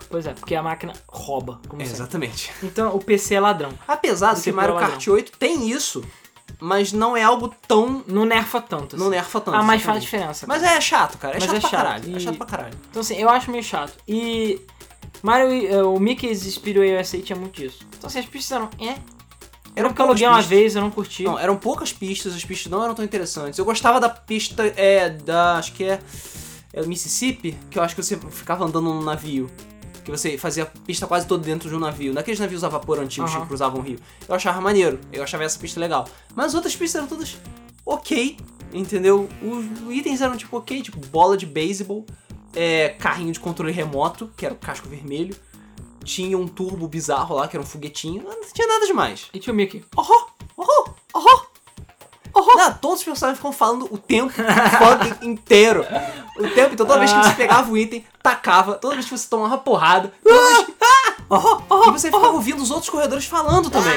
Pois 0.10 0.28
é, 0.28 0.34
porque 0.34 0.54
a 0.54 0.62
máquina 0.62 0.94
rouba, 1.08 1.60
como 1.68 1.82
É, 1.82 1.86
exatamente. 1.86 2.52
Então 2.62 2.96
o 2.96 3.00
PC 3.00 3.36
é 3.36 3.40
ladrão. 3.40 3.72
Apesar 3.88 4.34
de 4.34 4.40
Você 4.42 4.52
que 4.52 4.56
Mario 4.56 4.76
pelo 4.76 4.88
Kart 4.88 5.08
8 5.08 5.32
tem 5.40 5.70
isso, 5.72 6.04
mas 6.64 6.94
não 6.94 7.16
é 7.18 7.22
algo 7.22 7.54
tão. 7.68 8.02
Não 8.08 8.24
nerfa 8.24 8.62
tanto. 8.62 8.96
Não 8.96 9.08
assim. 9.08 9.16
nerfa 9.16 9.42
tanto. 9.42 9.58
Ah, 9.58 9.62
mas 9.62 9.82
faz 9.82 10.02
diferença. 10.02 10.46
Mas 10.48 10.62
cara. 10.62 10.76
é 10.78 10.82
chato, 10.82 11.18
cara. 11.18 11.36
É 11.36 11.40
Mas 11.40 11.44
chato 11.44 11.56
é 11.58 11.60
pra 11.60 11.70
chato, 11.70 11.80
caralho. 11.82 12.10
e- 12.10 12.16
É 12.16 12.20
chato 12.20 12.38
pra 12.38 12.46
caralho. 12.46 12.78
Então 12.90 13.02
assim, 13.02 13.16
eu 13.16 13.30
acho 13.30 13.52
meio 13.52 13.64
chato. 13.64 13.94
E 14.08 14.62
Mario, 15.22 15.68
eh, 15.68 15.84
o 15.84 16.00
Mickey's 16.00 16.40
Speedway 16.42 16.98
USA 16.98 17.20
tinha 17.20 17.38
muito 17.38 17.62
disso. 17.62 17.86
Então 17.98 18.08
assim, 18.08 18.20
as 18.20 18.26
pistas 18.26 18.56
eram 18.56 18.70
é. 18.80 18.96
Era 19.76 19.90
porque 19.90 20.02
eu 20.02 20.06
aluguei 20.06 20.26
uma 20.28 20.42
vez, 20.42 20.76
eu 20.76 20.82
não 20.82 20.90
curti. 20.90 21.24
Não, 21.24 21.38
eram 21.38 21.58
poucas 21.58 21.92
pistas, 21.92 22.34
as 22.34 22.46
pistas 22.46 22.72
não 22.72 22.82
eram 22.82 22.96
tão 22.96 23.04
interessantes. 23.04 23.60
Eu 23.60 23.66
gostava 23.66 24.00
da 24.00 24.08
pista 24.08 24.64
é, 24.78 25.10
da. 25.10 25.58
acho 25.58 25.74
que 25.74 25.84
é. 25.84 26.00
É 26.72 26.82
Mississippi, 26.84 27.58
que 27.70 27.78
eu 27.78 27.84
acho 27.84 27.94
que 27.94 28.02
você 28.02 28.18
ficava 28.32 28.64
andando 28.66 28.86
num 28.86 29.04
navio. 29.04 29.50
Que 30.04 30.12
você 30.12 30.38
fazia 30.38 30.64
a 30.64 30.66
pista 30.66 31.08
quase 31.08 31.26
toda 31.26 31.44
dentro 31.44 31.70
de 31.70 31.76
um 31.76 31.80
navio. 31.80 32.14
Naqueles 32.14 32.40
navios 32.40 32.64
a 32.64 32.70
vapor 32.70 33.00
antigos 33.00 33.32
Aham. 33.32 33.42
que 33.42 33.48
cruzavam 33.48 33.80
o 33.80 33.84
rio. 33.84 34.00
Eu 34.28 34.36
achava 34.36 34.60
maneiro, 34.60 35.00
eu 35.12 35.24
achava 35.24 35.44
essa 35.44 35.58
pista 35.58 35.80
legal. 35.80 36.08
Mas 36.36 36.48
as 36.48 36.54
outras 36.56 36.76
pistas 36.76 37.00
eram 37.00 37.08
todas 37.08 37.38
ok, 37.86 38.38
entendeu? 38.74 39.30
Os 39.42 39.94
itens 39.96 40.22
eram 40.22 40.36
tipo 40.36 40.58
ok, 40.58 40.82
tipo 40.82 41.00
bola 41.08 41.38
de 41.38 41.46
beisebol, 41.46 42.06
é, 42.56 42.90
carrinho 42.90 43.32
de 43.32 43.40
controle 43.40 43.72
remoto, 43.72 44.32
que 44.36 44.46
era 44.46 44.54
o 44.54 44.58
casco 44.58 44.88
vermelho. 44.90 45.36
Tinha 46.04 46.38
um 46.38 46.48
turbo 46.48 46.86
bizarro 46.88 47.36
lá, 47.36 47.48
que 47.48 47.56
era 47.56 47.64
um 47.64 47.66
foguetinho. 47.66 48.24
Não 48.24 48.42
tinha 48.52 48.68
nada 48.68 48.86
demais. 48.86 49.30
E 49.34 49.40
tinha 49.40 49.54
o 49.54 49.56
Mickey. 49.56 49.86
Oh, 49.96 50.02
oh, 50.02 50.26
oh, 50.58 50.90
oh. 51.14 51.53
Não, 52.36 52.74
todos 52.74 53.00
os 53.00 53.04
personagens 53.06 53.38
ficam 53.38 53.52
falando 53.52 53.88
o 53.92 53.98
tempo 53.98 54.34
inteiro. 55.22 55.86
O 56.38 56.48
tempo, 56.50 56.74
então 56.74 56.86
toda 56.86 57.00
vez 57.00 57.14
que 57.14 57.24
você 57.24 57.34
pegava 57.34 57.72
o 57.72 57.78
item, 57.78 58.06
tacava, 58.22 58.74
toda 58.76 58.96
vez 58.96 59.06
que 59.06 59.16
você 59.16 59.28
tomava 59.28 59.58
porrada, 59.58 60.12
toda 60.24 60.40
vez 60.40 60.66
que... 60.66 60.74
E 61.32 61.92
você 61.92 62.08
ficava 62.12 62.30
ouvindo 62.30 62.62
os 62.62 62.72
outros 62.72 62.90
corredores 62.90 63.26
falando 63.26 63.70
também. 63.70 63.94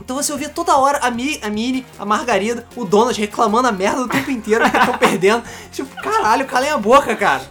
Então 0.00 0.16
você 0.16 0.32
ouvia 0.32 0.48
toda 0.48 0.76
hora 0.76 0.98
a, 0.98 1.10
Mi, 1.10 1.38
a 1.42 1.48
Minnie, 1.48 1.86
a 1.98 2.04
Margarida, 2.04 2.66
o 2.74 2.84
Donald 2.84 3.18
reclamando 3.20 3.68
a 3.68 3.72
merda 3.72 4.00
o 4.00 4.08
tempo 4.08 4.30
inteiro 4.30 4.68
que 4.68 4.76
estão 4.76 4.98
perdendo. 4.98 5.44
Tipo, 5.70 5.94
caralho, 6.02 6.46
calem 6.46 6.70
a 6.70 6.78
boca, 6.78 7.14
cara. 7.14 7.42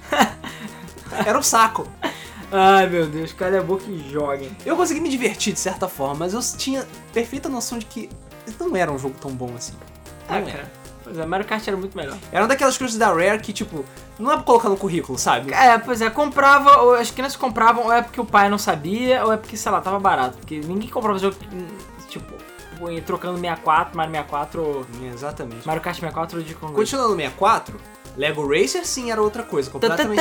Era 1.26 1.38
um 1.38 1.44
saco. 1.44 1.88
Ai, 2.52 2.88
meu 2.88 3.06
Deus, 3.06 3.32
cara 3.32 3.60
a 3.60 3.64
boca 3.64 3.84
e 3.88 4.12
joguem. 4.12 4.52
Eu 4.66 4.76
consegui 4.76 5.00
me 5.00 5.10
divertir 5.10 5.54
de 5.54 5.60
certa 5.60 5.88
forma, 5.88 6.16
mas 6.16 6.34
eu 6.34 6.42
tinha 6.58 6.86
perfeita 7.14 7.48
noção 7.48 7.78
de 7.78 7.86
que 7.86 8.10
não 8.60 8.76
era 8.76 8.92
um 8.92 8.98
jogo 8.98 9.16
tão 9.20 9.32
bom 9.32 9.54
assim. 9.56 9.74
Não 10.30 10.36
Ah, 10.36 10.40
era. 10.40 10.72
Pois 11.04 11.18
é, 11.18 11.26
Mario 11.26 11.46
Kart 11.46 11.68
era 11.68 11.78
muito 11.78 11.96
melhor. 11.98 12.18
Era 12.32 12.44
uma 12.44 12.48
daquelas 12.48 12.78
coisas 12.78 12.98
da 12.98 13.08
Rare 13.08 13.40
que, 13.40 13.52
tipo, 13.52 13.84
não 14.20 14.32
é 14.32 14.36
pra 14.36 14.44
colocar 14.44 14.70
no 14.70 14.78
currículo, 14.78 15.18
sabe? 15.18 15.52
É, 15.54 15.78
pois 15.78 16.02
é, 16.02 16.10
comprava, 16.10 16.82
ou 16.82 16.94
as 16.94 17.10
crianças 17.10 17.36
compravam, 17.36 17.86
ou 17.86 17.94
é 17.94 18.02
porque 18.02 18.22
o 18.22 18.26
pai 18.26 18.50
não 18.50 18.58
sabia, 18.60 19.26
ou 19.26 19.34
é 19.34 19.38
porque, 19.38 19.58
sei 19.58 19.72
lá, 19.72 19.82
tava 19.82 20.00
barato. 20.00 20.38
Porque 20.38 20.60
ninguém 20.60 20.90
comprava 20.90 21.18
jogo, 21.18 21.36
tipo, 22.08 22.34
trocando 23.06 23.40
64, 23.40 23.98
Mario 23.98 24.12
64, 24.14 24.62
ou 24.62 24.86
Exatamente. 25.12 25.68
Mario 25.68 25.82
Kart 25.82 25.96
64 25.96 26.38
ou 26.38 26.44
de 26.44 26.54
Congo. 26.54 26.74
Continuando 26.74 27.10
no 27.10 27.16
64, 27.16 27.80
Lego 28.16 28.48
Racer 28.48 28.86
sim 28.86 29.12
era 29.12 29.22
outra 29.22 29.44
coisa, 29.44 29.72
completamente. 29.72 30.20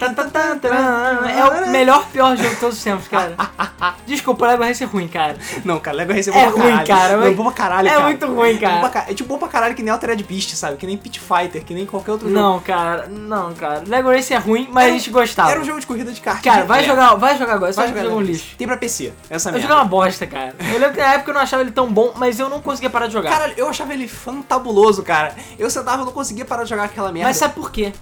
É 0.00 1.44
o 1.44 1.70
melhor, 1.70 2.06
pior 2.12 2.36
jogo 2.36 2.48
de 2.50 2.56
todos 2.56 2.78
os 2.78 2.82
tempos, 2.84 3.06
cara. 3.08 3.34
Desculpa, 4.06 4.46
Lego 4.46 4.62
Racer 4.64 4.86
é 4.88 4.90
ruim, 4.90 5.08
cara. 5.08 5.36
Não, 5.64 5.78
cara, 5.78 5.96
Lego 5.98 6.12
Racer 6.12 6.34
É 6.34 6.40
é 6.40 6.46
bom 6.46 6.52
pra 6.52 6.62
ruim, 6.62 6.70
caralho. 6.72 6.86
cara, 6.88 7.12
Não, 7.16 7.20
mas- 7.26 7.36
bom 7.36 7.42
pra 7.44 7.52
caralho, 7.52 7.88
é 7.88 7.90
cara. 7.92 8.02
muito 8.04 8.26
ruim, 8.26 8.56
cara. 8.58 8.88
Pra 8.88 9.04
É 9.08 9.14
tipo 9.14 9.28
bom 9.28 9.38
pra 9.38 9.48
caralho 9.48 9.74
que 9.74 9.82
nem 9.82 9.92
Altered 9.92 10.22
Beast, 10.24 10.54
sabe? 10.56 10.76
Que 10.76 10.86
nem 10.86 10.96
Pit 10.96 11.20
Fighter, 11.20 11.64
que 11.64 11.74
nem 11.74 11.86
qualquer 11.86 12.12
outro 12.12 12.28
jogo. 12.28 12.40
Não, 12.40 12.60
cara, 12.60 13.06
não, 13.08 13.52
cara. 13.54 13.82
Lego 13.86 14.10
Racer 14.10 14.36
é 14.36 14.40
ruim, 14.40 14.68
mas 14.72 14.86
a 14.88 14.90
gente 14.90 15.10
gostava. 15.10 15.50
Era 15.50 15.60
um 15.60 15.64
jogo 15.64 15.80
de 15.80 15.86
corrida 15.86 16.12
de 16.12 16.20
kart. 16.20 16.42
Cara, 16.42 16.64
vai 16.64 16.82
É. 16.82 16.86
jogar, 16.86 17.14
vai 17.16 17.36
jogar 17.38 17.54
agora, 17.54 17.72
só 17.72 17.82
Vai 17.82 18.02
jogar 18.04 18.14
um 18.16 18.20
lixo. 18.20 18.56
Tem 18.56 18.66
pra 18.66 18.76
PC, 18.76 19.12
essa 19.28 19.48
Eu 19.48 19.52
merda. 19.54 19.68
joguei 19.68 19.76
uma 19.82 19.88
bosta, 19.88 20.26
cara. 20.26 20.54
Eu 20.72 20.78
lembro 20.78 20.92
que 20.94 21.00
na 21.00 21.14
época 21.14 21.30
eu 21.30 21.34
não 21.34 21.40
achava 21.40 21.62
ele 21.62 21.70
tão 21.72 21.90
bom, 21.92 22.12
mas 22.16 22.38
eu 22.38 22.48
não 22.48 22.60
conseguia 22.60 22.90
parar 22.90 23.06
de 23.06 23.12
jogar. 23.12 23.30
Caralho, 23.30 23.54
eu 23.56 23.68
achava 23.68 23.92
ele 23.92 24.08
fantabuloso, 24.08 25.02
cara. 25.02 25.34
Eu 25.58 25.70
sentava 25.70 26.02
e 26.02 26.04
não 26.04 26.12
conseguia 26.12 26.44
parar 26.44 26.64
de 26.64 26.70
jogar 26.70 26.84
aquela 26.84 27.12
merda. 27.12 27.28
mas 27.28 27.36
sabe 27.36 27.54
por 27.54 27.70
quê? 27.70 27.92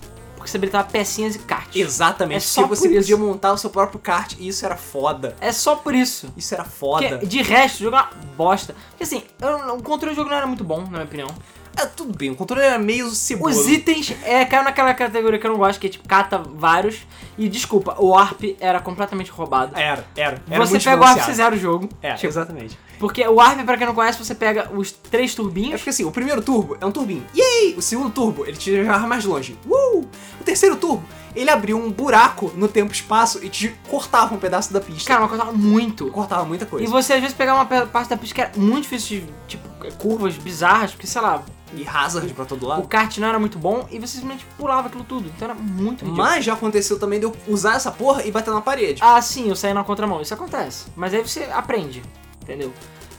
Porque 0.49 0.53
você 0.53 0.57
habilitava 0.57 0.89
pecinhas 0.89 1.35
e 1.35 1.39
kart. 1.41 1.75
Exatamente, 1.77 2.37
É 2.39 2.41
só 2.41 2.63
porque 2.67 2.77
você 2.77 2.89
podia 2.89 3.17
montar 3.17 3.53
o 3.53 3.59
seu 3.59 3.69
próprio 3.71 3.99
kart 3.99 4.35
e 4.39 4.49
isso 4.49 4.65
era 4.65 4.77
foda. 4.77 5.37
É 5.41 5.53
só 5.53 5.77
por 5.77 5.95
isso. 5.95 6.33
Isso 6.37 6.55
era 6.55 6.65
foda. 6.65 7.09
Porque, 7.11 7.27
de 7.27 7.43
resto, 7.43 7.81
o 7.81 7.83
jogo 7.85 7.97
é 7.97 8.01
uma 8.01 8.11
bosta. 8.37 8.75
Porque 8.91 9.05
assim, 9.05 9.23
eu- 9.41 9.75
o 9.77 9.83
controle 9.83 10.15
do 10.15 10.17
jogo 10.17 10.31
não 10.31 10.37
era 10.37 10.47
muito 10.47 10.65
bom, 10.65 10.81
na 10.83 10.89
minha 10.89 11.05
opinião. 11.05 11.29
É, 11.77 11.87
tudo 11.87 12.17
bem, 12.17 12.31
o 12.31 12.35
controle 12.35 12.65
era 12.65 12.79
meio 12.79 13.09
ceboso. 13.11 13.61
Os 13.61 13.69
itens 13.69 14.13
é, 14.25 14.45
caiu 14.45 14.65
naquela 14.65 14.93
categoria 14.95 15.39
que 15.39 15.47
eu 15.47 15.51
não 15.53 15.59
gosto, 15.59 15.79
que 15.79 15.87
é 15.87 15.91
tipo, 15.91 16.09
cata 16.09 16.39
vários. 16.39 17.07
E 17.37 17.49
desculpa, 17.49 17.95
o 17.99 18.09
Warp 18.09 18.43
era 18.59 18.81
completamente 18.81 19.31
roubado. 19.31 19.77
Era, 19.79 20.05
era. 20.17 20.43
era 20.51 20.67
você 20.67 20.81
pega 20.81 20.97
o 20.97 21.05
Warp, 21.05 21.19
você 21.21 21.35
zera 21.35 21.55
o 21.55 21.59
jogo. 21.59 21.89
É, 22.03 22.15
Tipo, 22.15 22.27
exatamente. 22.29 22.77
Porque 22.99 23.27
o 23.27 23.35
Warp, 23.35 23.61
pra 23.65 23.77
quem 23.77 23.87
não 23.87 23.95
conhece, 23.95 24.19
você 24.23 24.35
pega 24.35 24.71
os 24.75 24.91
três 24.93 25.33
É 25.33 25.37
turbinhos. 25.37 25.81
porque 25.81 25.91
assim, 25.91 26.05
o 26.05 26.11
primeiro 26.11 26.43
turbo 26.43 26.77
é 26.81 26.85
um 26.87 26.91
turbinho. 26.91 27.25
Yay! 27.37 27.75
O 27.77 27.83
segundo 27.83 28.11
turbo, 28.11 28.45
ele 28.47 28.57
te 28.57 28.77
jogava 28.77 29.07
mais 29.07 29.25
longe. 29.25 29.59
Uh! 29.67 30.07
O 30.41 30.45
terceiro 30.45 30.77
turbo, 30.77 31.05
ele 31.35 31.51
abriu 31.51 31.77
um 31.79 31.91
buraco 31.91 32.53
no 32.57 32.67
tempo 32.69 32.93
e 32.93 32.95
espaço 32.97 33.45
e 33.45 33.49
te 33.49 33.69
cortava 33.89 34.35
um 34.35 34.39
pedaço 34.39 34.73
da 34.73 34.81
pista. 34.81 35.07
Cara, 35.09 35.21
mas 35.21 35.31
cortava 35.31 35.53
muito. 35.53 36.07
cortava 36.11 36.45
muita 36.45 36.67
coisa. 36.67 36.85
E 36.85 36.89
você 36.89 37.13
às 37.15 37.21
vezes 37.21 37.37
pegava 37.37 37.61
uma 37.61 37.87
parte 37.87 38.09
da 38.11 38.17
pista 38.17 38.35
que 38.35 38.41
era 38.41 38.53
muito 38.57 38.83
difícil 38.85 39.21
de, 39.21 39.27
tipo, 39.47 39.69
curvas 39.99 40.35
bizarras, 40.37 40.91
porque 40.93 41.07
sei 41.07 41.21
lá, 41.21 41.43
E 41.75 41.87
hazard 41.87 42.33
pra 42.33 42.47
todo 42.47 42.63
o 42.65 42.67
lado. 42.67 42.89
kart 42.89 43.19
não 43.19 43.29
era 43.29 43.39
muito 43.39 43.59
bom 43.59 43.87
e 43.91 43.99
você 43.99 44.15
simplesmente 44.17 44.47
pulava 44.57 44.89
aquilo 44.89 45.05
tudo. 45.05 45.29
Então 45.37 45.51
era 45.51 45.55
muito 45.55 46.01
ridículo. 46.05 46.17
Mas 46.17 46.43
já 46.45 46.55
aconteceu 46.55 46.99
também 46.99 47.21
de 47.21 47.27
eu 47.27 47.37
usar 47.47 47.75
essa 47.77 47.91
porra 47.91 48.25
e 48.25 48.31
bater 48.33 48.53
na 48.55 48.63
parede. 48.63 49.01
Ah, 49.05 49.21
sim, 49.21 49.49
eu 49.51 49.55
saí 49.55 49.75
na 49.75 49.85
contramão. 49.85 50.23
Isso 50.23 50.33
acontece. 50.33 50.87
Mas 50.97 51.13
aí 51.13 51.21
você 51.21 51.45
aprende, 51.53 52.03
entendeu? 52.49 52.73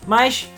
Mas 0.07 0.49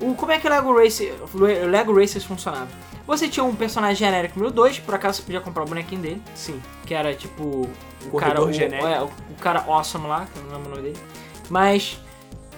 o, 0.00 0.14
como 0.14 0.32
é 0.32 0.38
que 0.38 0.46
o 0.46 0.50
Lego, 0.50 0.78
Racer, 0.78 1.14
o 1.34 1.66
Lego 1.66 1.98
Racers 1.98 2.24
funcionava? 2.24 2.68
Você 3.06 3.26
tinha 3.26 3.42
um 3.42 3.56
personagem 3.56 3.96
genérico 3.96 4.38
número 4.38 4.54
2, 4.54 4.80
por 4.80 4.94
acaso 4.94 5.18
você 5.18 5.22
podia 5.22 5.40
comprar 5.40 5.62
o 5.62 5.66
bonequinho 5.66 6.02
dele, 6.02 6.22
Sim. 6.34 6.60
que 6.84 6.92
era 6.92 7.14
tipo 7.14 7.42
o 8.04 8.10
Corredor 8.10 8.52
cara 8.52 8.82
o, 8.82 8.86
é, 8.86 9.02
o, 9.02 9.06
o 9.06 9.34
cara 9.40 9.64
awesome 9.66 10.06
lá, 10.06 10.26
que 10.26 10.38
eu 10.38 10.44
não 10.44 10.52
lembro 10.52 10.66
o 10.66 10.76
nome 10.76 10.82
dele. 10.82 10.98
Mas 11.48 11.98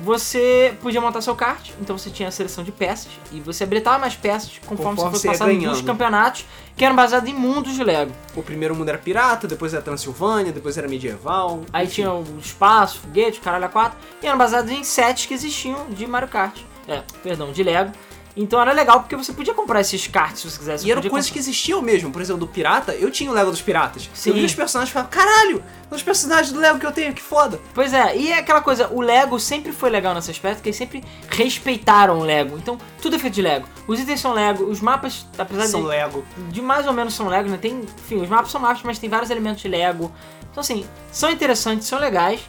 você 0.03 0.75
podia 0.81 1.01
montar 1.01 1.21
seu 1.21 1.35
kart, 1.35 1.71
então 1.81 1.97
você 1.97 2.11
tinha 2.11 2.29
a 2.29 2.33
seleção 2.33 2.65
de 2.65 2.73
peças 2.73 3.09
e 3.33 3.41
você 3.41 3.65
habilitava 3.65 3.99
mais 3.99 4.15
peças 4.15 4.59
conforme, 4.67 4.97
Conforme 4.97 5.11
você 5.11 5.29
fosse 5.29 5.39
passando 5.39 5.69
dos 5.69 5.83
campeonatos 5.83 6.45
que 6.77 6.85
eram 6.85 6.97
baseados 6.97 7.29
em 7.29 7.35
mundos 7.35 7.75
de 7.75 7.85
Lego. 7.85 8.13
O 8.35 8.43
primeiro 8.43 8.75
mundo 8.75 8.89
era 8.89 8.99
pirata, 8.99 9.47
depois 9.47 9.75
era 9.75 9.83
Transilvânia, 9.83 10.53
depois 10.53 10.79
era 10.79 10.89
medieval. 10.89 11.63
Aí 11.73 11.85
enfim. 11.85 11.97
tinha 11.97 12.13
o 12.13 12.25
espaço, 12.39 13.01
foguete, 13.01 13.41
caralho 13.41 13.67
a 13.67 13.69
quatro, 13.69 13.99
e 14.23 14.27
eram 14.27 14.39
baseados 14.39 14.71
em 14.71 14.83
sets 14.83 15.27
que 15.27 15.35
existiam 15.35 15.87
de 15.91 16.07
Mario 16.07 16.29
Kart. 16.29 16.59
É, 16.89 17.03
perdão, 17.23 17.53
de 17.53 17.63
Lego. 17.63 17.93
Então 18.37 18.61
era 18.61 18.73
legal 18.73 19.01
porque 19.01 19.17
você 19.17 19.33
podia 19.33 19.53
comprar 19.53 19.81
esses 19.81 20.07
karts 20.07 20.41
se 20.41 20.51
você 20.51 20.59
quisesse. 20.59 20.87
E 20.87 20.91
eram 20.93 21.03
coisas 21.03 21.29
comprar- 21.29 21.33
que 21.33 21.39
existiam 21.41 21.83
mesmo. 21.83 22.11
Por 22.13 22.23
exemplo, 22.23 22.41
do 22.41 22.47
pirata, 22.47 22.93
eu 22.95 23.11
tinha 23.11 23.31
o 23.31 23.35
Lego 23.35 23.51
dos 23.51 23.61
piratas. 23.61 24.09
Sim. 24.15 24.31
Eu 24.31 24.37
vi 24.37 24.45
os 24.45 24.55
personagens 24.55 24.91
e 24.91 24.93
falava, 24.93 25.11
caralho, 25.11 25.63
são 25.89 25.97
os 25.97 26.03
personagens 26.03 26.53
do 26.53 26.61
Lego 26.61 26.79
que 26.79 26.87
eu 26.87 26.93
tenho, 26.93 27.13
que 27.13 27.21
foda. 27.23 27.61
Pois 27.75 27.93
é, 27.93 28.17
e 28.17 28.31
é 28.31 28.39
aquela 28.39 28.61
coisa, 28.61 28.89
o 28.93 29.01
Lego 29.01 29.39
sempre 29.41 29.73
foi 29.73 29.91
legal 29.91 30.15
nesse 30.15 30.31
aspecto, 30.31 30.57
porque 30.59 30.69
eles 30.69 30.77
sempre 30.77 31.03
respeitaram 31.29 32.21
o 32.21 32.23
Lego. 32.23 32.57
Então, 32.57 32.79
tudo 33.03 33.17
é 33.17 33.19
feito 33.19 33.35
de 33.35 33.43
Lego. 33.43 33.67
Os 33.89 33.99
itens 33.99 34.21
são 34.21 34.33
Lego, 34.33 34.65
os 34.65 34.81
mapas, 34.81 35.27
apesar 35.37 35.67
São 35.67 35.83
de, 35.83 35.89
Lego. 35.89 36.25
de 36.51 36.63
mais 36.63 36.87
ou 36.87 36.93
menos 36.93 37.15
são 37.15 37.27
Lego, 37.29 37.49
né? 37.51 37.57
Tem, 37.61 37.81
enfim, 38.05 38.23
os 38.23 38.29
mapas 38.29 38.51
são 38.53 38.61
mapas, 38.61 38.83
mas 38.85 38.99
tem 38.99 39.11
vários 39.11 39.31
elementos 39.31 39.61
de 39.61 39.69
Lego. 39.69 40.13
Então, 40.51 40.61
assim, 40.61 40.87
são 41.11 41.31
interessantes, 41.31 41.89
são 41.89 41.99
legais. 41.99 42.41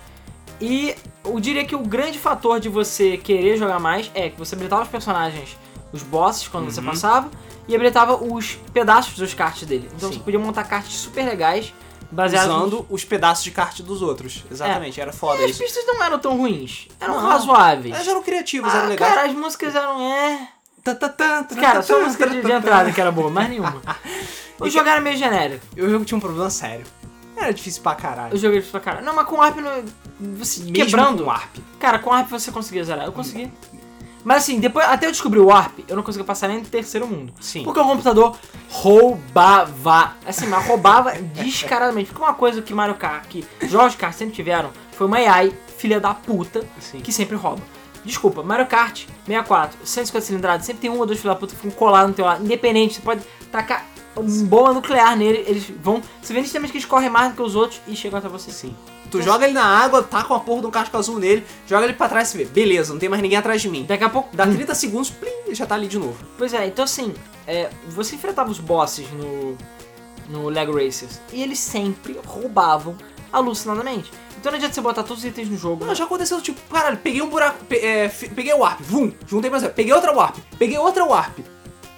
E 0.60 0.94
eu 1.26 1.40
diria 1.40 1.66
que 1.66 1.76
o 1.76 1.80
grande 1.80 2.20
fator 2.20 2.60
de 2.60 2.70
você 2.70 3.18
querer 3.18 3.58
jogar 3.58 3.80
mais 3.80 4.12
é 4.14 4.30
que 4.30 4.38
você 4.38 4.54
habilitava 4.54 4.84
os 4.84 4.88
personagens, 4.90 5.58
os 5.94 6.04
bosses, 6.04 6.48
quando 6.48 6.66
você 6.72 6.80
Uhum. 6.80 6.86
passava, 6.88 7.30
e 7.68 7.76
habilitava 7.76 8.16
os 8.16 8.56
pedaços 8.74 9.16
dos 9.18 9.34
karts 9.34 9.64
dele. 9.68 9.90
Então 9.96 10.10
Sim. 10.12 10.18
você 10.18 10.24
podia 10.24 10.40
montar 10.40 10.64
karts 10.64 10.94
super 10.94 11.24
legais, 11.26 11.74
baseados 12.12 12.50
nos- 12.50 12.58
Usando 12.68 12.86
os 12.90 13.06
pedaços 13.06 13.44
de 13.44 13.52
kart 13.52 13.80
dos 13.82 14.02
outros. 14.02 14.44
Exatamente, 14.52 15.00
era 15.00 15.14
foda 15.14 15.42
E 15.42 15.46
as 15.46 15.52
isso. 15.52 15.64
pistas 15.64 15.86
não 15.88 16.04
eram 16.04 16.20
tão 16.20 16.36
ruins, 16.38 16.88
eram 17.00 17.16
Não. 17.22 17.30
razoáveis. 17.30 17.94
Elas 17.96 18.08
eram 18.08 18.22
criativos, 18.22 18.74
eram 18.74 18.86
Ah, 18.86 18.90
legais. 18.90 19.14
cara, 19.14 19.28
as 19.28 19.34
músicas 19.36 19.76
eram 19.76 20.02
é. 20.02 20.48
Cara, 21.60 21.82
só 21.84 22.02
a 22.02 22.06
música 22.06 22.28
de, 22.28 22.42
de 22.42 22.52
entrada 22.52 22.92
que 22.92 23.00
era 23.00 23.12
boa, 23.12 23.30
mais 23.30 23.50
nenhuma. 23.50 23.82
O 24.60 24.70
jogo 24.70 24.88
era 24.88 25.02
meio 25.02 25.18
genérico. 25.18 25.66
O 25.76 25.90
jogo 25.90 26.06
tinha 26.06 26.16
um 26.16 26.22
problema 26.22 26.48
sério. 26.52 26.86
Era 27.36 27.52
difícil 27.52 27.82
pra 27.82 27.96
caralho. 27.96 28.34
Eu 28.36 28.38
joguei 28.38 28.60
isso 28.60 28.70
pra 28.70 28.80
caralho. 28.80 29.04
Não, 29.04 29.16
mas 29.16 29.26
com 29.26 29.42
Arp 29.42 29.58
não. 29.58 29.84
Você 30.38 30.60
Mesmo 30.60 30.74
quebrando. 30.76 31.24
com 31.24 31.30
Warp. 31.32 31.56
Cara, 31.80 31.98
com 31.98 32.12
Arp 32.14 32.30
você 32.30 32.52
conseguia 32.52 32.84
zerar. 32.84 33.06
Eu 33.06 33.12
consegui. 33.12 33.52
Mas 34.24 34.44
assim, 34.44 34.60
depois, 34.60 34.86
até 34.86 35.08
eu 35.08 35.12
descobrir 35.12 35.40
o 35.40 35.48
Warp, 35.48 35.80
eu 35.88 35.96
não 35.96 36.04
conseguia 36.04 36.26
passar 36.26 36.48
nem 36.48 36.60
no 36.60 36.66
terceiro 36.66 37.08
mundo. 37.08 37.34
Sim. 37.40 37.64
Porque 37.64 37.80
o 37.80 37.84
computador 37.84 38.38
roubava. 38.70 40.16
Assim, 40.26 40.48
mas 40.48 40.66
roubava 40.66 41.12
descaradamente. 41.34 42.10
Porque 42.10 42.24
uma 42.24 42.34
coisa 42.34 42.62
que 42.62 42.74
Mario 42.74 42.96
Kart, 42.96 43.28
que 43.28 43.46
de 43.62 43.98
kart 43.98 44.14
sempre 44.14 44.36
tiveram, 44.36 44.70
foi 44.92 45.08
uma 45.08 45.18
AI, 45.18 45.52
filha 45.78 46.00
da 46.00 46.14
puta, 46.14 46.64
Sim. 46.80 47.00
que 47.00 47.12
sempre 47.12 47.36
rouba. 47.36 47.62
Desculpa, 48.04 48.42
Mario 48.42 48.66
Kart 48.66 49.06
64, 49.28 49.78
150 49.84 50.26
cilindradas, 50.26 50.66
sempre 50.66 50.82
tem 50.82 50.90
um 50.90 50.98
ou 50.98 51.06
dois 51.06 51.20
filhos 51.20 51.36
da 51.36 51.40
puta 51.40 51.54
que 51.54 51.62
ficam 51.62 51.78
colados 51.78 52.10
no 52.10 52.16
teu 52.16 52.26
lado, 52.26 52.44
independente, 52.44 52.96
você 52.96 53.02
pode 53.02 53.22
tacar 53.52 53.86
uma 53.86 53.91
bomba 54.16 54.74
nuclear 54.74 55.16
nele, 55.18 55.44
eles 55.48 55.66
vão. 55.82 56.02
Você 56.22 56.34
vê 56.34 56.42
nitidamente 56.42 56.72
que 56.72 56.78
eles 56.78 56.88
correm 56.88 57.10
mais 57.10 57.30
do 57.32 57.36
que 57.36 57.42
os 57.42 57.56
outros 57.56 57.80
e 57.88 57.96
chegam 57.96 58.20
até 58.20 58.28
você. 58.28 58.52
Sim. 58.52 58.76
Tu 59.10 59.22
joga 59.22 59.44
ele 59.46 59.54
na 59.54 59.66
água, 59.66 60.02
taca 60.04 60.34
uma 60.34 60.40
porra 60.40 60.62
de 60.62 60.68
um 60.68 60.72
casco 60.72 60.96
azul 60.98 61.20
nele, 61.20 61.44
joga 61.68 61.84
ele 61.84 61.94
pra 61.94 62.08
trás 62.08 62.34
e 62.34 62.38
vê, 62.38 62.46
beleza, 62.46 62.94
não 62.94 63.00
tem 63.00 63.10
mais 63.10 63.22
ninguém 63.22 63.38
atrás 63.38 63.62
de 63.62 63.68
mim. 63.68 63.84
Daqui 63.86 64.04
a 64.06 64.10
pouco. 64.10 64.34
Dá 64.36 64.48
30 64.48 64.74
segundos, 64.74 65.10
plim, 65.10 65.54
já 65.54 65.66
tá 65.66 65.76
ali 65.76 65.88
de 65.88 66.00
novo. 66.00 66.18
Pois 66.38 66.54
é, 66.54 66.66
então 66.68 66.86
assim, 66.86 67.14
é, 67.46 67.70
você 67.90 68.16
enfrentava 68.16 68.50
os 68.50 68.60
bosses 68.60 69.06
no, 69.12 69.58
no 70.30 70.48
Lego 70.50 70.74
Racers 70.74 71.20
e 71.34 71.44
eles 71.44 71.60
sempre 71.60 72.18
roubavam 72.26 72.96
alucinadamente. 73.34 74.12
Então 74.40 74.52
não 74.52 74.58
adianta 74.58 74.74
você 74.74 74.82
botar 74.82 75.04
todos 75.04 75.24
os 75.24 75.30
itens 75.30 75.50
no 75.50 75.58
jogo. 75.58 75.86
Não, 75.86 75.94
já 75.94 76.06
aconteceu, 76.06 76.40
tipo, 76.42 76.60
caralho, 76.74 76.98
peguei 76.98 77.22
um 77.22 77.30
buraco, 77.30 77.64
pe- 77.66 77.78
é, 77.80 78.08
peguei 78.08 78.54
o 78.54 78.60
warp, 78.60 78.80
vum, 78.82 79.12
juntei 79.28 79.50
mais 79.52 79.64
peguei 79.70 79.94
outra 79.94 80.12
warp, 80.14 80.38
peguei 80.58 80.78
outra 80.78 81.06
warp. 81.06 81.40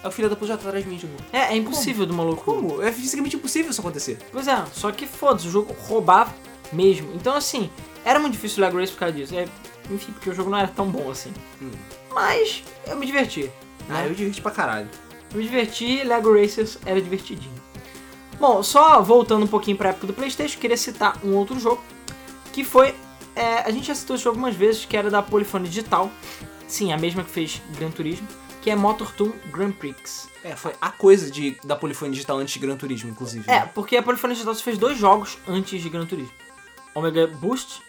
Aí 0.03 0.09
o 0.09 0.11
filho 0.11 0.29
da 0.29 0.35
puta 0.35 0.47
já 0.47 0.57
tá 0.57 0.67
atrás 0.67 0.83
de 0.83 0.89
mim 0.89 0.97
de 0.97 1.07
novo. 1.07 1.23
É, 1.31 1.53
é 1.53 1.55
impossível 1.55 2.05
do 2.05 2.13
maluco. 2.13 2.43
Como? 2.43 2.81
É 2.81 2.91
fisicamente 2.91 3.37
impossível 3.37 3.71
isso 3.71 3.79
acontecer. 3.79 4.17
Pois 4.31 4.47
é, 4.47 4.65
só 4.73 4.91
que 4.91 5.07
foda-se, 5.07 5.47
o 5.47 5.51
jogo 5.51 5.73
roubava 5.87 6.33
mesmo. 6.71 7.13
Então 7.15 7.35
assim, 7.35 7.69
era 8.03 8.19
muito 8.19 8.33
difícil 8.33 8.61
o 8.61 8.65
Lego 8.65 8.77
Race 8.77 8.91
por 8.91 8.99
causa 8.99 9.15
disso. 9.15 9.33
É, 9.35 9.47
enfim, 9.89 10.11
porque 10.11 10.29
o 10.29 10.33
jogo 10.33 10.49
não 10.49 10.57
era 10.57 10.67
tão 10.67 10.89
bom 10.89 11.09
assim. 11.09 11.31
Hum. 11.61 11.71
Mas 12.13 12.63
eu 12.85 12.97
me 12.97 13.05
diverti. 13.05 13.49
Ah, 13.89 13.93
né? 13.93 14.07
eu 14.07 14.13
diverti 14.13 14.41
pra 14.41 14.51
caralho. 14.51 14.89
Eu 15.31 15.37
me 15.37 15.43
diverti, 15.43 16.03
Lego 16.03 16.33
Racers 16.33 16.77
era 16.85 17.01
divertidinho. 17.01 17.63
Bom, 18.39 18.61
só 18.61 19.01
voltando 19.01 19.43
um 19.43 19.47
pouquinho 19.47 19.77
pra 19.77 19.89
época 19.89 20.07
do 20.07 20.13
Playstation, 20.13 20.59
queria 20.59 20.77
citar 20.77 21.17
um 21.23 21.35
outro 21.35 21.59
jogo, 21.59 21.81
que 22.51 22.63
foi, 22.63 22.93
é, 23.35 23.59
a 23.59 23.71
gente 23.71 23.87
já 23.87 23.95
citou 23.95 24.15
esse 24.15 24.23
jogo 24.23 24.37
algumas 24.37 24.55
vezes, 24.55 24.85
que 24.85 24.97
era 24.97 25.09
da 25.09 25.21
Polyphony 25.21 25.67
Digital, 25.67 26.11
sim, 26.67 26.91
a 26.91 26.97
mesma 26.97 27.23
que 27.23 27.29
fez 27.29 27.61
Gran 27.77 27.89
Turismo, 27.89 28.27
que 28.63 28.69
é 28.69 28.75
Motor 28.75 29.11
Toon 29.11 29.31
Grand 29.51 29.73
Prix. 29.73 30.29
É, 30.43 30.55
foi 30.55 30.73
a 30.81 30.89
coisa 30.89 31.29
de, 31.29 31.57
da 31.65 31.75
polifonia 31.75 32.13
digital 32.13 32.37
antes 32.37 32.53
de 32.53 32.59
Gran 32.59 32.77
Turismo, 32.77 33.09
inclusive. 33.09 33.43
É, 33.47 33.59
né? 33.59 33.71
porque 33.75 33.97
a 33.97 34.01
Polyphony 34.03 34.33
Digital 34.33 34.55
fez 34.55 34.77
dois 34.77 34.97
jogos 34.97 35.37
antes 35.47 35.81
de 35.81 35.89
Gran 35.89 36.05
Turismo. 36.05 36.31
Omega 36.95 37.27
Boost, 37.27 37.81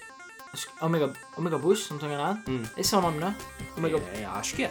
acho 0.52 0.66
que 0.68 0.84
Omega, 0.84 1.12
Omega 1.36 1.58
Boost, 1.58 1.92
não 1.92 1.98
tô 1.98 2.06
enganado. 2.06 2.40
Hum. 2.48 2.62
Esse 2.76 2.94
é 2.94 2.98
o 2.98 3.00
nome, 3.00 3.18
né? 3.18 3.36
Omega, 3.76 3.98
É, 4.14 4.24
acho 4.24 4.54
que 4.56 4.64
é. 4.64 4.70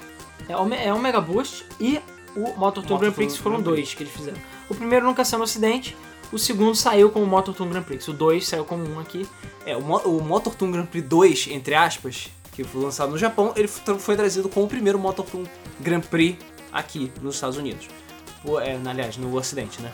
É, 0.49 0.85
é 0.87 0.93
Omega 0.93 1.21
Boost 1.21 1.65
e 1.79 2.01
o 2.35 2.57
Motor 2.57 2.83
Toon 2.85 2.97
Grand 2.97 3.11
Prix 3.13 3.37
foram 3.37 3.57
Grand 3.61 3.65
dois 3.75 3.93
que 3.93 4.03
eles 4.03 4.13
fizeram. 4.13 4.37
O 4.67 4.75
primeiro 4.75 5.05
nunca 5.05 5.23
saiu 5.23 5.37
no 5.39 5.45
ocidente, 5.45 5.95
o 6.33 6.37
segundo 6.39 6.75
saiu 6.75 7.11
como 7.11 7.25
Motor 7.25 7.53
Toon 7.53 7.69
Grand 7.69 7.83
Prix. 7.83 8.07
O 8.07 8.13
2 8.13 8.45
saiu 8.47 8.65
como 8.65 8.83
um 8.89 8.99
aqui. 8.99 9.27
É, 9.65 9.77
o, 9.77 9.81
Mo- 9.81 10.01
o 10.03 10.21
Motor 10.21 10.55
Toon 10.55 10.71
Grand 10.71 10.85
Prix 10.85 11.07
2, 11.07 11.47
entre 11.51 11.75
aspas, 11.75 12.29
que 12.53 12.63
foi 12.63 12.81
lançado 12.83 13.11
no 13.11 13.17
Japão, 13.17 13.53
ele 13.55 13.67
foi 13.67 14.15
trazido 14.15 14.47
com 14.49 14.63
o 14.63 14.67
primeiro 14.67 14.97
Motor 14.99 15.25
Toon 15.25 15.43
Grand 15.79 16.01
Prix 16.01 16.37
aqui 16.71 17.11
nos 17.21 17.35
Estados 17.35 17.57
Unidos. 17.57 17.87
O- 18.45 18.59
é, 18.59 18.77
aliás, 18.85 19.17
no 19.17 19.35
Ocidente, 19.35 19.81
né? 19.81 19.91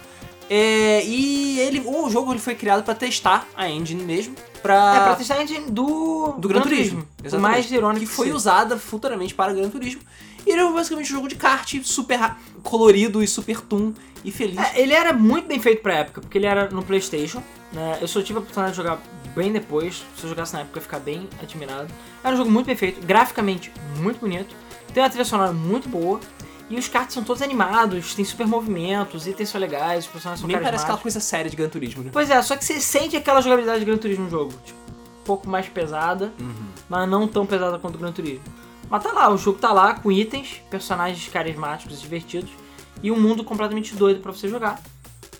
É, 0.50 1.04
e 1.06 1.60
ele, 1.60 1.80
o 1.86 2.10
jogo 2.10 2.32
ele 2.34 2.40
foi 2.40 2.56
criado 2.56 2.84
pra 2.84 2.96
testar 2.96 3.48
a 3.56 3.70
engine 3.70 4.04
mesmo, 4.04 4.36
pra, 4.64 4.96
é 4.96 5.00
pra 5.04 5.16
testar 5.16 5.36
a 5.36 5.44
engine 5.44 5.70
do, 5.70 6.34
do 6.40 6.48
Gran 6.48 6.62
Turismo. 6.62 7.02
O 7.02 7.28
Exatamente. 7.28 7.52
mais 7.54 7.72
irônico 7.72 8.06
que 8.06 8.12
foi 8.12 8.26
seja. 8.26 8.36
usada 8.38 8.78
futuramente 8.78 9.36
para 9.36 9.54
Gran 9.54 9.70
Turismo. 9.70 10.02
E 10.48 10.52
ele 10.52 10.62
é 10.62 10.72
basicamente 10.72 11.12
um 11.14 11.16
jogo 11.18 11.28
de 11.28 11.36
kart 11.36 11.76
super 11.84 12.36
colorido 12.64 13.22
e 13.22 13.28
super 13.28 13.62
toon 13.62 13.94
e 14.26 14.32
feliz. 14.32 14.58
É, 14.58 14.82
ele 14.82 14.94
era 14.94 15.14
muito 15.14 15.48
bem 15.48 15.60
feito 15.60 15.84
pra 15.84 15.96
época, 15.96 16.22
porque 16.22 16.38
ele 16.40 16.48
era 16.48 16.68
no 16.70 16.82
Playstation. 16.82 17.44
Né? 17.72 18.00
Eu 18.02 18.08
só 18.08 18.20
tive 18.24 18.40
a 18.40 18.42
oportunidade 18.42 18.72
de 18.72 18.78
jogar 18.78 19.00
bem 19.36 19.52
depois. 19.52 20.04
Se 20.16 20.24
eu 20.24 20.30
jogasse 20.30 20.54
na 20.54 20.62
época, 20.62 20.78
eu 20.78 20.82
ia 20.82 20.84
ficar 20.84 21.00
bem 21.00 21.30
admirado. 21.42 21.88
Era 22.24 22.34
um 22.34 22.38
jogo 22.38 22.52
muito 22.52 22.68
bem 22.68 22.76
feito, 22.76 23.06
graficamente 23.06 23.72
muito 23.98 24.20
bonito. 24.20 24.56
Tem 24.94 25.02
uma 25.04 25.10
trilha 25.10 25.26
sonora 25.26 25.52
muito 25.52 25.88
boa. 25.88 26.20
E 26.70 26.78
os 26.78 26.88
karts 26.88 27.16
são 27.16 27.24
todos 27.24 27.42
animados, 27.42 28.14
tem 28.14 28.24
super 28.24 28.46
movimentos, 28.46 29.26
itens 29.26 29.50
são 29.50 29.60
legais, 29.60 30.06
os 30.06 30.12
personagens 30.12 30.40
são 30.40 30.48
Nem 30.48 30.60
parece 30.60 30.84
aquela 30.84 31.00
coisa 31.00 31.20
séria 31.20 31.50
de 31.50 31.58
Gran 31.58 31.68
Turismo, 31.68 32.04
né? 32.04 32.12
Pois 32.14 32.30
é, 32.30 32.40
só 32.44 32.56
que 32.56 32.64
você 32.64 32.80
sente 32.80 33.18
aquela 33.18 33.42
jogabilidade 33.42 33.80
de 33.80 33.86
Gran 33.86 33.98
Turismo 33.98 34.26
no 34.26 34.30
jogo. 34.30 34.54
Tipo, 34.64 34.78
um 34.80 35.24
pouco 35.26 35.50
mais 35.50 35.68
pesada, 35.68 36.32
mas 36.88 37.10
não 37.10 37.28
tão 37.28 37.44
pesada 37.44 37.80
quanto 37.80 37.96
o 37.96 37.98
Gran 37.98 38.12
Turismo. 38.12 38.44
Mas 38.88 39.02
tá 39.02 39.12
lá, 39.12 39.30
o 39.32 39.38
jogo 39.38 39.58
tá 39.58 39.72
lá 39.72 39.96
com 39.96 40.12
itens, 40.12 40.62
personagens 40.70 41.28
carismáticos 41.28 41.98
e 41.98 42.02
divertidos 42.02 42.52
e 43.02 43.12
um 43.12 43.20
mundo 43.20 43.44
completamente 43.44 43.96
doido 43.96 44.20
pra 44.20 44.32
você 44.32 44.48
jogar. 44.48 44.80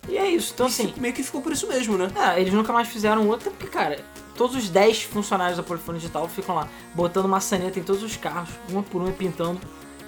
E 0.08 0.18
é 0.18 0.28
isso. 0.30 0.52
Então 0.54 0.68
assim, 0.68 0.94
Meio 0.98 1.14
que 1.14 1.24
ficou 1.24 1.42
por 1.42 1.52
isso 1.52 1.68
mesmo, 1.68 1.98
né? 1.98 2.10
é, 2.16 2.40
eles 2.40 2.54
nunca 2.54 2.72
mais 2.74 2.88
fizeram 2.88 3.28
outro, 3.28 3.52
porque, 3.52 3.68
cara, 3.68 4.04
todos 4.36 4.56
os 4.56 4.70
10 4.70 5.04
funcionários 5.04 5.58
da 5.58 5.64
Polifone 5.64 6.00
Digital 6.00 6.28
ficam 6.28 6.56
lá 6.56 6.68
botando 6.96 7.28
maçaneta 7.28 7.80
em 7.80 7.84
todos 7.84 8.02
os 8.02 8.16
carros, 8.16 8.50
uma 8.70 8.82
por 8.82 9.02
uma 9.02 9.10
e 9.10 9.14
pintando 9.14 9.60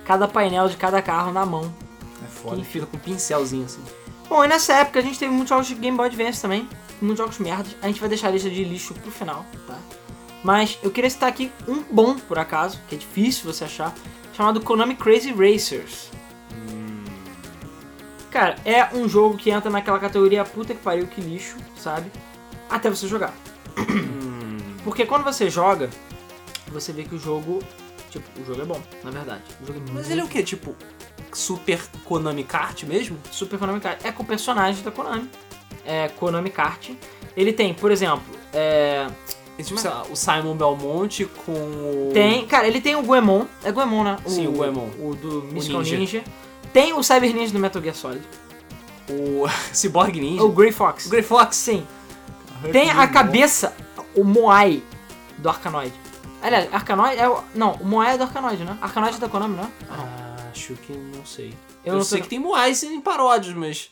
cada 0.05 0.27
painel 0.27 0.67
de 0.69 0.77
cada 0.77 1.01
carro 1.01 1.31
na 1.31 1.45
mão. 1.45 1.71
É 2.23 2.27
foda. 2.27 2.57
Que 2.57 2.63
Fica 2.63 2.85
com 2.85 2.97
um 2.97 2.99
pincelzinho 2.99 3.65
assim. 3.65 3.81
Bom, 4.29 4.45
e 4.45 4.47
nessa 4.47 4.73
época 4.73 4.99
a 4.99 5.01
gente 5.01 5.19
teve 5.19 5.31
muitos 5.31 5.49
jogos 5.49 5.67
de 5.67 5.75
Game 5.75 5.97
Boy 5.97 6.07
Advance 6.07 6.41
também, 6.41 6.67
muitos 7.01 7.17
jogos 7.17 7.37
merdas. 7.39 7.75
A 7.81 7.87
gente 7.87 7.99
vai 7.99 8.07
deixar 8.07 8.29
a 8.29 8.31
lista 8.31 8.49
de 8.49 8.63
lixo 8.63 8.93
pro 8.93 9.11
final, 9.11 9.45
tá? 9.67 9.77
Mas 10.43 10.79
eu 10.81 10.89
queria 10.89 11.09
citar 11.09 11.27
aqui 11.29 11.51
um 11.67 11.83
bom, 11.91 12.17
por 12.17 12.39
acaso, 12.39 12.79
que 12.87 12.95
é 12.95 12.97
difícil 12.97 13.51
você 13.51 13.65
achar, 13.65 13.93
chamado 14.33 14.61
Konami 14.61 14.95
Crazy 14.95 15.33
Racers. 15.33 16.09
Cara, 18.31 18.55
é 18.63 18.87
um 18.95 19.09
jogo 19.09 19.37
que 19.37 19.51
entra 19.51 19.69
naquela 19.69 19.99
categoria 19.99 20.45
puta 20.45 20.73
que 20.73 20.79
pariu, 20.81 21.05
que 21.05 21.19
lixo, 21.19 21.57
sabe? 21.77 22.09
Até 22.69 22.89
você 22.89 23.05
jogar. 23.07 23.33
Porque 24.85 25.05
quando 25.05 25.23
você 25.23 25.49
joga, 25.49 25.89
você 26.71 26.93
vê 26.93 27.03
que 27.03 27.13
o 27.13 27.19
jogo. 27.19 27.61
Tipo, 28.09 28.41
o 28.41 28.45
jogo 28.45 28.61
é 28.61 28.65
bom, 28.65 28.81
na 29.03 29.11
verdade. 29.11 29.41
O 29.61 29.65
jogo 29.65 29.79
é 29.79 29.81
Mas 29.81 29.91
muito 29.91 30.11
ele 30.11 30.21
é 30.21 30.23
o 30.23 30.27
quê? 30.27 30.43
Tipo, 30.43 30.75
Super 31.33 31.81
Konami 32.05 32.43
Kart 32.43 32.83
mesmo? 32.83 33.17
Super 33.31 33.59
Konami 33.59 33.79
Kart. 33.79 33.99
É 34.03 34.11
com 34.11 34.23
personagens 34.23 34.83
da 34.83 34.91
Konami. 34.91 35.29
É 35.85 36.07
Konami 36.09 36.49
Kart. 36.49 36.91
Ele 37.35 37.53
tem, 37.53 37.73
por 37.73 37.91
exemplo, 37.91 38.23
é, 38.53 39.07
É 39.57 39.63
tipo, 39.63 39.79
sei 39.79 39.89
lá, 39.89 40.03
o 40.09 40.15
Simon 40.15 40.55
Belmonte 40.55 41.25
com 41.45 41.53
o... 41.53 42.11
tem. 42.13 42.45
Cara, 42.45 42.67
ele 42.67 42.81
tem 42.81 42.95
o 42.95 43.03
Goemon. 43.03 43.45
É 43.63 43.71
Goemon, 43.71 44.03
né? 44.03 44.17
Sim, 44.25 44.47
o 44.47 44.51
Goemon. 44.51 44.89
O 44.99 45.15
do 45.15 45.43
Mystical 45.43 45.81
Ninja. 45.81 45.97
Ninja. 45.97 46.23
Tem 46.73 46.93
o 46.93 47.03
Cyber 47.03 47.33
Ninja 47.33 47.53
do 47.53 47.59
Metal 47.59 47.81
Gear 47.81 47.95
Solid. 47.95 48.23
o 49.09 49.47
Cyborg 49.73 50.19
Ninja. 50.19 50.43
O 50.43 50.51
Grey 50.51 50.71
Fox. 50.71 51.05
O 51.05 51.09
Grey 51.09 51.23
Fox. 51.23 51.55
Sim. 51.57 51.85
Tem 52.71 52.89
a 52.91 53.07
cabeça, 53.07 53.73
o 54.15 54.23
Moai 54.23 54.83
do 55.37 55.49
Arkanoid. 55.49 55.93
Aliás, 56.43 56.71
Arkanoid 56.73 57.17
é 57.19 57.27
o. 57.27 57.43
Não, 57.55 57.73
o 57.73 57.85
Moai 57.85 58.13
é 58.13 58.17
do 58.17 58.23
Arkanoid, 58.23 58.63
né? 58.63 58.77
Arkanoid 58.81 59.15
é 59.15 59.19
da 59.19 59.27
Konami, 59.29 59.55
né? 59.55 59.71
Acho 60.51 60.73
que 60.75 60.93
não 60.93 61.25
sei. 61.25 61.53
Eu 61.83 61.93
Eu, 61.93 61.97
não 61.97 62.03
sei 62.03 62.17
sei- 62.17 62.21
que 62.21 62.29
tem 62.29 62.39
Moais 62.39 62.83
em 62.83 63.01
paródias, 63.01 63.55
mas... 63.55 63.89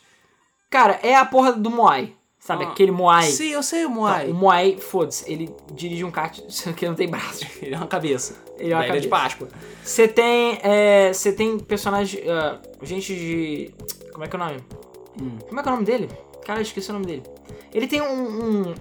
Cara, 0.70 1.00
é 1.02 1.16
a 1.16 1.26
porra 1.26 1.52
do 1.54 1.72
Moai. 1.72 2.14
Sabe? 2.40 2.64
Ah, 2.64 2.70
Aquele 2.70 2.92
Moai. 2.92 3.24
Sim, 3.30 3.50
eu 3.52 3.62
sei 3.62 3.86
o 3.86 3.90
Tá, 3.90 3.94
Moai. 3.96 4.32
o 4.32 4.34
Moai, 4.34 4.78
foda-se, 4.80 5.30
ele 5.32 5.54
dirige 5.74 6.04
um 6.04 6.10
kart 6.12 6.40
que 6.76 6.88
não 6.88 6.96
tem 6.96 7.08
braços. 7.08 7.46
Ele 7.62 7.76
é 7.76 7.78
uma 7.78 7.86
cabeça. 7.88 8.36
Ele 8.58 8.72
é 8.72 8.76
uma 8.76 8.82
Da 8.84 8.88
Ilha 8.90 9.02
de 9.02 9.08
cabeça. 9.10 9.24
Páscoa. 9.24 9.48
Você 9.84 10.08
tem. 10.08 10.58
é, 10.64 11.12
Você 11.14 11.32
tem 11.34 11.60
personagens. 11.60 12.24
ah, 12.28 12.60
gente 12.82 13.14
de. 13.14 13.74
Como 14.14 14.24
é 14.24 14.28
que 14.28 14.36
é 14.36 14.40
o 14.40 14.44
nome? 14.44 14.64
Hum. 15.22 15.38
Como 15.48 15.60
é 15.60 15.64
que 15.64 15.70
é 15.70 15.72
o 15.72 15.76
nome 15.76 15.86
dele? 15.86 16.10
Cara, 16.46 16.60
eu 16.60 16.64
esqueci 16.64 16.90
o 16.90 16.94
nome 16.94 17.06
dele. 17.06 17.24
Ele 17.74 17.88
tem 17.88 18.02
um. 18.02 18.06
um- 18.70 18.74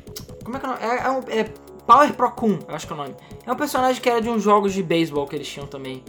como 0.45 0.57
é 0.57 0.61
que 0.61 0.67
é 0.67 0.69
o 0.69 0.73
nome? 0.73 0.85
É, 0.85 0.97
é 1.05 1.11
um- 1.11 1.41
é 1.41 1.45
Power 1.87 2.13
Pro 2.15 2.31
Kun, 2.31 2.59
eu 2.69 2.75
acho 2.75 2.87
que 2.87 2.93
é 2.93 2.97
o 2.97 2.99
nome. 2.99 3.15
É 3.45 3.53
um 3.53 3.57
personagem 3.57 4.01
que 4.01 4.09
era 4.09 4.21
de 4.21 4.29
uns 4.29 4.43
jogos 4.43 4.73
de 4.73 4.83
beisebol 4.83 5.27
que 5.27 5.35
eles 5.37 5.49
tinham 5.49 5.67
também. 5.67 6.03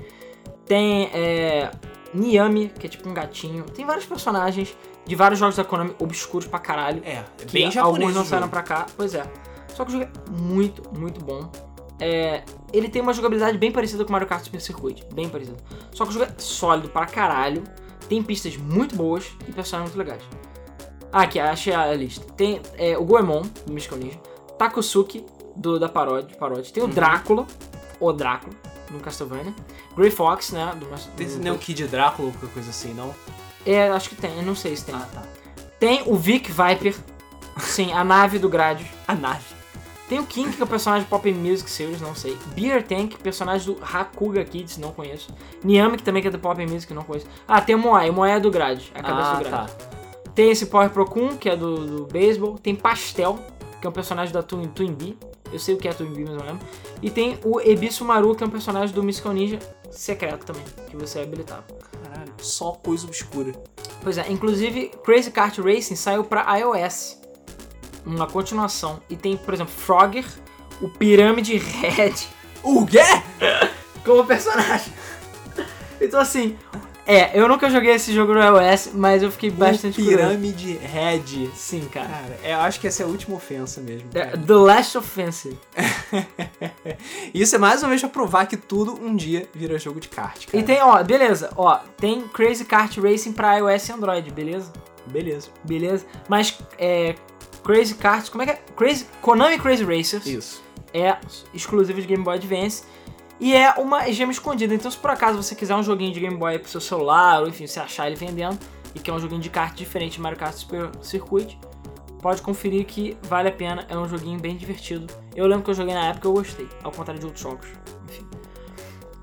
Tem. 0.66 1.10
É, 1.14 1.72
Niami, 2.14 2.70
que 2.80 2.86
é 2.86 2.90
tipo 2.90 3.08
um 3.10 3.14
gatinho. 3.14 3.64
Tem 3.66 3.86
vários 3.86 4.06
personagens 4.06 4.76
de 5.06 5.16
vários 5.16 5.40
jogos 5.40 5.56
da 5.56 5.64
Konami 5.64 5.96
obscuros 6.00 6.48
pra 6.48 6.60
caralho. 6.60 7.02
É, 7.04 7.12
é 7.14 7.26
Que 7.38 7.52
bem 7.52 7.72
japonês 7.72 8.02
alguns 8.02 8.16
não 8.16 8.26
saíram 8.26 8.48
pra 8.50 8.62
cá. 8.64 8.86
Pois 8.96 9.14
é. 9.16 9.24
Só 9.74 9.84
que 9.86 9.92
o 9.92 9.94
jogo 10.00 10.06
é 10.06 10.32
muito, 10.32 10.84
muito 10.98 11.24
bom. 11.24 11.50
É, 12.00 12.44
ele 12.72 12.88
tem 12.88 13.02
uma 13.02 13.14
jogabilidade 13.14 13.58
bem 13.58 13.72
parecida 13.72 14.06
com 14.06 14.12
Mario 14.12 14.28
Kart 14.28 14.44
Super 14.44 14.62
Circuit. 14.62 15.06
Bem 15.14 15.28
parecida. 15.30 15.58
Só 15.92 16.04
que 16.06 16.12
o 16.12 16.14
jogo 16.14 16.26
é 16.26 16.34
sólido 16.38 16.90
pra 16.90 17.06
caralho. 17.06 17.64
Tem 18.08 18.22
pistas 18.24 18.56
muito 18.58 18.96
boas 18.96 19.30
e 19.48 19.52
personagens 19.52 19.96
muito 19.96 20.08
legais. 20.08 20.24
Ah, 21.12 21.24
aqui, 21.24 21.40
achei 21.40 21.74
a 21.74 21.94
lista. 21.94 22.26
Tem 22.34 22.62
é, 22.78 22.98
o 22.98 23.04
Goemon, 23.04 23.42
do 23.66 23.74
Mystical 23.74 23.98
Ninja. 24.00 24.20
Takusuki, 24.58 25.26
do, 25.56 25.80
da 25.80 25.90
paródia, 25.90 26.36
paródia. 26.38 26.72
Tem 26.74 26.84
o 26.84 26.88
Drácula, 26.88 27.46
o 28.00 28.12
Drácula, 28.14 28.54
no 28.92 29.00
Castlevania. 29.00 29.54
Grey 29.96 30.12
Fox, 30.12 30.52
né? 30.52 30.72
Do, 30.80 30.86
Tem 31.16 31.28
do- 31.28 31.38
nem 31.40 31.52
o 31.52 31.58
Kid 31.58 31.88
Drácula 31.88 32.28
ou 32.28 32.34
qualquer 32.34 32.54
coisa 32.54 32.70
assim, 32.70 32.94
não? 32.94 33.14
É, 33.70 33.88
acho 33.90 34.10
que 34.10 34.16
tem. 34.16 34.36
Eu 34.36 34.44
não 34.44 34.56
sei 34.56 34.76
se 34.76 34.86
tem. 34.86 34.96
Ah, 34.96 35.08
tá. 35.14 35.22
Tem 35.80 36.02
o 36.08 36.16
Vic 36.16 36.52
Viper. 36.52 36.96
Sim, 37.60 37.92
a 37.94 38.04
nave 38.04 38.40
do 38.40 38.50
Gradius. 38.50 38.90
A 39.08 39.14
nave. 39.14 39.44
Tem 40.08 40.18
o 40.18 40.26
King, 40.26 40.56
que 40.56 40.60
é 40.60 40.66
o 40.66 40.68
personagem 40.68 41.04
de 41.04 41.10
Pop 41.10 41.32
Music 41.32 41.70
Series, 41.70 42.02
não 42.02 42.16
sei. 42.16 42.36
Beer 42.56 42.82
Tank, 42.82 43.18
personagem 43.18 43.72
do 43.72 43.80
Hakuga 43.84 44.44
Kids, 44.44 44.80
não 44.80 44.92
conheço. 44.92 45.32
Niami, 45.64 45.98
que 45.98 46.04
também 46.04 46.20
que 46.20 46.28
é 46.28 46.32
do 46.32 46.40
Pop 46.40 46.60
Music, 46.66 46.92
não 46.96 47.04
conheço. 47.04 47.28
Ah, 47.48 47.62
tem 47.62 47.76
o 47.76 47.78
Moai, 47.78 48.10
o 48.10 48.14
Moai 48.14 48.32
é 48.32 48.40
do 48.40 48.50
Grade, 48.50 48.92
é 48.96 49.02
a 49.02 49.04
cabeça 49.04 49.30
ah, 49.30 49.34
do 49.36 49.44
Grade. 49.44 49.72
tá. 49.72 50.32
Tem 50.34 50.50
esse 50.50 50.66
Power 50.66 50.90
Pro 50.90 51.06
Kun, 51.06 51.38
que 51.38 51.48
é 51.48 51.56
do, 51.56 51.86
do 51.86 52.06
beisebol. 52.06 52.58
Tem 52.58 52.74
Pastel, 52.74 53.38
que 53.80 53.86
é 53.86 53.90
um 53.90 53.94
personagem 53.94 54.34
da 54.34 54.42
Twin, 54.42 54.68
Twin 54.70 54.94
Bee. 54.94 55.16
Eu 55.54 55.60
sei 55.60 55.76
o 55.76 55.78
que 55.78 55.88
é 55.88 55.94
Twin 55.94 56.12
Bee, 56.12 56.24
mas 56.24 56.38
não 56.38 56.46
lembro. 56.46 56.66
E 57.04 57.12
tem 57.12 57.38
o 57.44 57.62
Ebisu 57.62 58.04
Maru, 58.04 58.34
que 58.34 58.44
é 58.44 58.48
um 58.48 58.50
personagem 58.50 58.96
do 58.96 59.04
Mystical 59.04 59.34
Ninja 59.34 59.60
secreto 59.92 60.44
também, 60.44 60.64
que 60.90 60.98
você 60.98 61.20
é 61.20 61.24
habilitado. 61.24 61.66
Caralho, 62.10 62.34
só 62.40 62.72
coisa 62.72 63.06
obscura. 63.06 63.54
Pois 64.02 64.18
é, 64.18 64.32
inclusive 64.32 64.92
Crazy 65.04 65.32
Kart 65.32 65.58
Racing 65.60 65.96
saiu 65.96 66.24
pra 66.24 66.58
iOS. 66.58 67.20
Uma 68.06 68.28
continuação. 68.28 69.02
E 69.10 69.16
tem, 69.16 69.38
por 69.38 69.54
exemplo, 69.54 69.74
Frogger, 69.74 70.26
o 70.82 70.90
Pirâmide 70.90 71.58
Red 71.58 72.14
O 72.64 72.86
quê? 72.86 73.04
como 74.04 74.26
personagem. 74.26 74.92
Então 76.02 76.20
assim, 76.20 76.58
É, 77.06 77.40
eu 77.40 77.48
nunca 77.48 77.70
joguei 77.70 77.92
esse 77.92 78.14
jogo 78.14 78.34
no 78.34 78.40
iOS, 78.40 78.92
mas 78.94 79.24
eu 79.24 79.32
fiquei 79.32 79.50
bastante 79.50 80.00
o 80.00 80.04
curioso. 80.04 80.28
Pirâmide 80.28 80.74
Red. 80.78 81.50
Sim, 81.56 81.88
cara. 81.92 82.08
Cara, 82.08 82.40
eu 82.44 82.60
acho 82.60 82.80
que 82.80 82.88
essa 82.88 83.02
é 83.02 83.06
a 83.06 83.10
última 83.10 83.36
ofensa 83.36 83.82
mesmo. 83.82 84.10
É, 84.14 84.26
cara. 84.26 84.38
The 84.38 84.54
Last 84.54 84.98
Offensive. 84.98 85.58
Isso 87.34 87.56
é 87.56 87.58
mais 87.58 87.82
uma 87.82 87.90
vez 87.90 88.02
pra 88.02 88.10
provar 88.10 88.46
que 88.46 88.56
tudo 88.58 88.94
um 88.94 89.16
dia 89.16 89.48
vira 89.54 89.78
jogo 89.80 90.00
de 90.00 90.08
kart, 90.08 90.46
cara. 90.46 90.58
E 90.58 90.64
tem, 90.64 90.82
ó, 90.82 91.04
beleza, 91.04 91.52
ó, 91.56 91.78
tem 91.98 92.28
Crazy 92.28 92.66
Kart 92.66 92.96
Racing 92.98 93.34
pra 93.34 93.58
iOS 93.58 93.90
e 93.90 93.92
Android, 93.92 94.32
beleza? 94.32 94.72
Beleza. 95.08 95.50
Beleza? 95.64 96.06
Mas, 96.28 96.60
é, 96.78 97.16
Crazy 97.64 97.96
Kart, 97.96 98.30
como 98.30 98.44
é 98.44 98.46
que 98.46 98.52
é? 98.52 98.62
Crazy, 98.76 99.06
Konami 99.22 99.58
Crazy 99.58 99.84
Racers 99.84 100.26
Isso. 100.26 100.64
é 100.94 101.18
exclusivo 101.54 102.00
de 102.00 102.08
Game 102.08 102.24
Boy 102.24 102.36
Advance 102.36 102.84
e 103.40 103.56
é 103.56 103.72
uma 103.74 104.12
gema 104.12 104.32
escondida. 104.32 104.74
Então, 104.74 104.90
se 104.92 104.98
por 104.98 105.10
acaso 105.10 105.42
você 105.42 105.56
quiser 105.56 105.76
um 105.76 105.84
joguinho 105.84 106.14
de 106.14 106.20
Game 106.20 106.36
Boy 106.36 106.60
pro 106.60 106.70
seu 106.70 106.82
celular, 106.82 107.42
ou 107.42 107.48
enfim, 107.48 107.66
você 107.66 107.80
achar 107.80 108.08
ele 108.08 108.16
vendendo, 108.16 108.58
e 108.94 109.00
quer 109.00 109.14
um 109.14 109.20
joguinho 109.20 109.42
de 109.42 109.50
kart 109.50 109.74
diferente 109.76 110.14
de 110.14 110.22
Mario 110.22 110.38
Kart 110.38 110.54
Super 110.54 110.90
Circuit, 111.02 111.58
pode 112.22 112.42
conferir 112.42 112.86
que 112.86 113.18
vale 113.24 113.50
a 113.50 113.52
pena, 113.52 113.86
é 113.88 113.98
um 113.98 114.08
joguinho 114.08 114.40
bem 114.40 114.58
divertido. 114.58 115.08
Eu 115.36 115.48
lembro 115.48 115.64
que 115.64 115.72
eu 115.72 115.76
joguei 115.76 115.94
na 115.94 116.08
época 116.08 116.28
e 116.28 116.30
eu 116.30 116.34
gostei, 116.34 116.68
ao 116.84 116.92
contrário 116.92 117.20
de 117.20 117.26
outros 117.26 117.44
jogos. 117.44 117.68
Enfim. 118.10 118.28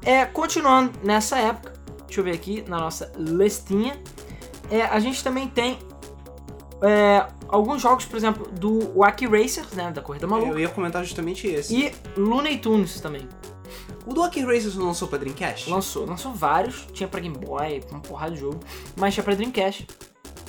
É, 0.03 0.25
continuando 0.25 0.93
nessa 1.03 1.39
época, 1.39 1.75
deixa 2.07 2.21
eu 2.21 2.25
ver 2.25 2.33
aqui 2.33 2.65
na 2.67 2.79
nossa 2.79 3.13
listinha, 3.19 4.01
é, 4.71 4.83
a 4.83 4.99
gente 4.99 5.23
também 5.23 5.47
tem 5.49 5.79
é, 6.83 7.27
alguns 7.49 7.83
jogos, 7.83 8.05
por 8.05 8.17
exemplo, 8.17 8.49
do 8.53 8.93
Wacky 8.99 9.27
Racers, 9.27 9.73
né, 9.73 9.91
da 9.91 10.01
Corrida 10.01 10.27
Maluca, 10.27 10.53
Eu 10.53 10.59
ia 10.59 10.69
comentar 10.69 11.05
justamente 11.05 11.47
esse. 11.47 11.75
e 11.75 11.93
Looney 12.17 12.59
Tunes 12.59 13.01
também. 13.01 13.29
O 14.07 14.15
do 14.15 14.23
Hockey 14.23 14.45
Racers 14.45 14.77
não 14.77 14.87
lançou 14.87 15.09
pra 15.09 15.19
Dreamcast? 15.19 15.69
Lançou, 15.69 16.07
lançou 16.07 16.33
vários, 16.33 16.87
tinha 16.93 17.09
pra 17.09 17.19
Game 17.19 17.37
Boy, 17.37 17.83
uma 17.91 18.01
porrada 18.01 18.33
de 18.33 18.41
jogo, 18.41 18.61
mas 18.97 19.13
tinha 19.13 19.25
pra 19.25 19.35
Dreamcast. 19.35 19.87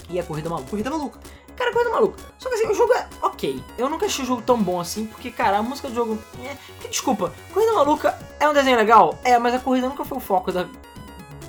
E 0.10 0.20
a 0.20 0.24
Corrida 0.24 0.50
Maluca. 0.50 0.70
Corrida 0.70 0.90
maluca. 0.90 1.20
Cara, 1.56 1.74
Corrida 1.74 1.90
Maluca. 1.90 2.20
Só 2.38 2.50
que 2.50 2.56
assim, 2.56 2.68
o 2.68 2.74
jogo 2.76 2.94
é 2.94 3.08
ok. 3.22 3.62
Eu 3.78 3.90
nunca 3.90 4.06
achei 4.06 4.24
o 4.24 4.28
jogo 4.28 4.44
tão 4.44 4.62
bom 4.62 4.80
assim, 4.80 5.08
porque, 5.08 5.32
cara, 5.32 5.58
a 5.58 5.64
música 5.64 5.90
do 5.90 5.96
jogo. 5.96 6.18
É... 6.46 6.56
Porque, 6.74 6.88
desculpa, 6.88 7.34
Corrida 7.52 7.74
Maluca 7.74 8.18
é 8.40 8.48
um 8.48 8.54
desenho 8.54 8.78
legal? 8.78 9.18
É, 9.24 9.40
mas 9.40 9.56
a 9.56 9.60
corrida 9.60 9.90
nunca 9.90 10.06
foi 10.06 10.20
o 10.20 10.22
foco 10.22 10.52
da... 10.52 10.68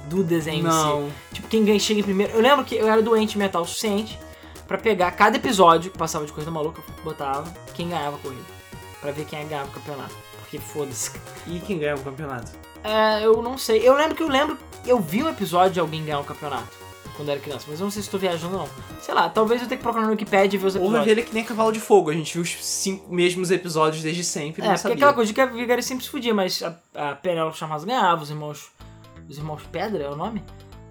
do 0.07 0.25
desenho 0.25 0.67
em 0.67 0.71
si. 0.71 0.77
Não. 0.77 1.11
Tipo, 1.33 1.47
quem 1.49 1.63
ganha 1.63 1.79
chega 1.79 2.01
em 2.01 2.03
primeiro. 2.03 2.33
Eu 2.33 2.41
lembro 2.41 2.65
que 2.65 2.75
eu 2.75 2.89
era 2.89 3.03
doente 3.03 3.37
mental 3.37 3.63
o 3.63 3.67
suficiente 3.67 4.19
pra 4.67 4.79
pegar 4.79 5.11
cada 5.11 5.37
episódio 5.37 5.91
que 5.91 5.99
passava 5.99 6.25
de 6.25 6.33
Corrida 6.33 6.51
Maluca, 6.51 6.83
botava 7.05 7.45
quem 7.75 7.91
ganhava 7.91 8.17
a 8.17 8.19
corrida. 8.19 8.45
Pra 9.03 9.13
ver 9.13 9.27
quem 9.27 9.47
ganhava 9.47 9.69
o 9.69 9.73
campeonato. 9.73 10.28
Porque 10.51 10.59
foda-se. 10.59 11.11
E 11.47 11.61
quem 11.61 11.79
ganha 11.79 11.95
o 11.95 12.01
campeonato? 12.03 12.51
É, 12.83 13.25
eu 13.25 13.43
não 13.43 13.59
sei. 13.59 13.87
Eu 13.87 13.95
lembro 13.95 14.15
que 14.15 14.23
eu 14.23 14.29
lembro. 14.29 14.57
Eu 14.87 14.99
vi 15.01 15.23
um 15.23 15.29
episódio 15.29 15.73
de 15.75 15.81
alguém 15.81 16.03
ganhar 16.05 16.21
um 16.21 16.25
campeonato. 16.25 16.79
Quando 17.17 17.29
eu 17.29 17.33
era 17.33 17.41
criança, 17.41 17.67
mas 17.69 17.81
eu 17.81 17.85
não 17.85 17.91
sei 17.91 18.01
se 18.03 18.09
tô 18.09 18.17
viajando 18.17 18.55
ou 18.55 18.63
não. 18.63 18.69
Sei 19.03 19.13
lá, 19.13 19.29
talvez 19.29 19.61
eu 19.61 19.67
tenha 19.69 19.77
que 19.77 19.83
procurar 19.83 20.05
no 20.05 20.13
Wikipedia 20.13 20.57
e 20.57 20.61
ver 20.61 20.67
os 20.69 20.75
Ou 20.77 20.83
episódios. 20.83 21.05
ver 21.05 21.11
ele 21.11 21.23
que 21.25 21.35
nem 21.35 21.45
Cavalo 21.45 21.73
de 21.73 21.81
Fogo. 21.81 22.11
A 22.11 22.15
gente 22.15 22.33
viu 22.33 22.43
os 22.43 22.65
cinco 22.65 23.13
mesmos 23.13 23.51
episódios 23.51 24.03
desde 24.03 24.23
sempre 24.23 24.63
e 24.63 24.65
É, 24.65 24.69
não 24.69 24.75
porque 24.75 24.83
sabia. 24.83 24.97
aquela 24.97 25.13
coisa 25.13 25.27
de 25.29 25.35
que 25.35 25.41
a 25.41 25.47
Vigari 25.47 25.83
sempre 25.83 26.05
se 26.05 26.11
fudia, 26.11 26.33
mas 26.33 26.63
a, 26.63 26.77
a 26.95 27.15
Penélope 27.17 27.59
Charmosa 27.59 27.85
ganhava, 27.85 28.23
os 28.23 28.31
irmãos. 28.31 28.69
Os 29.29 29.37
irmãos 29.37 29.61
Pedra 29.71 30.05
é 30.05 30.09
o 30.09 30.15
nome? 30.17 30.43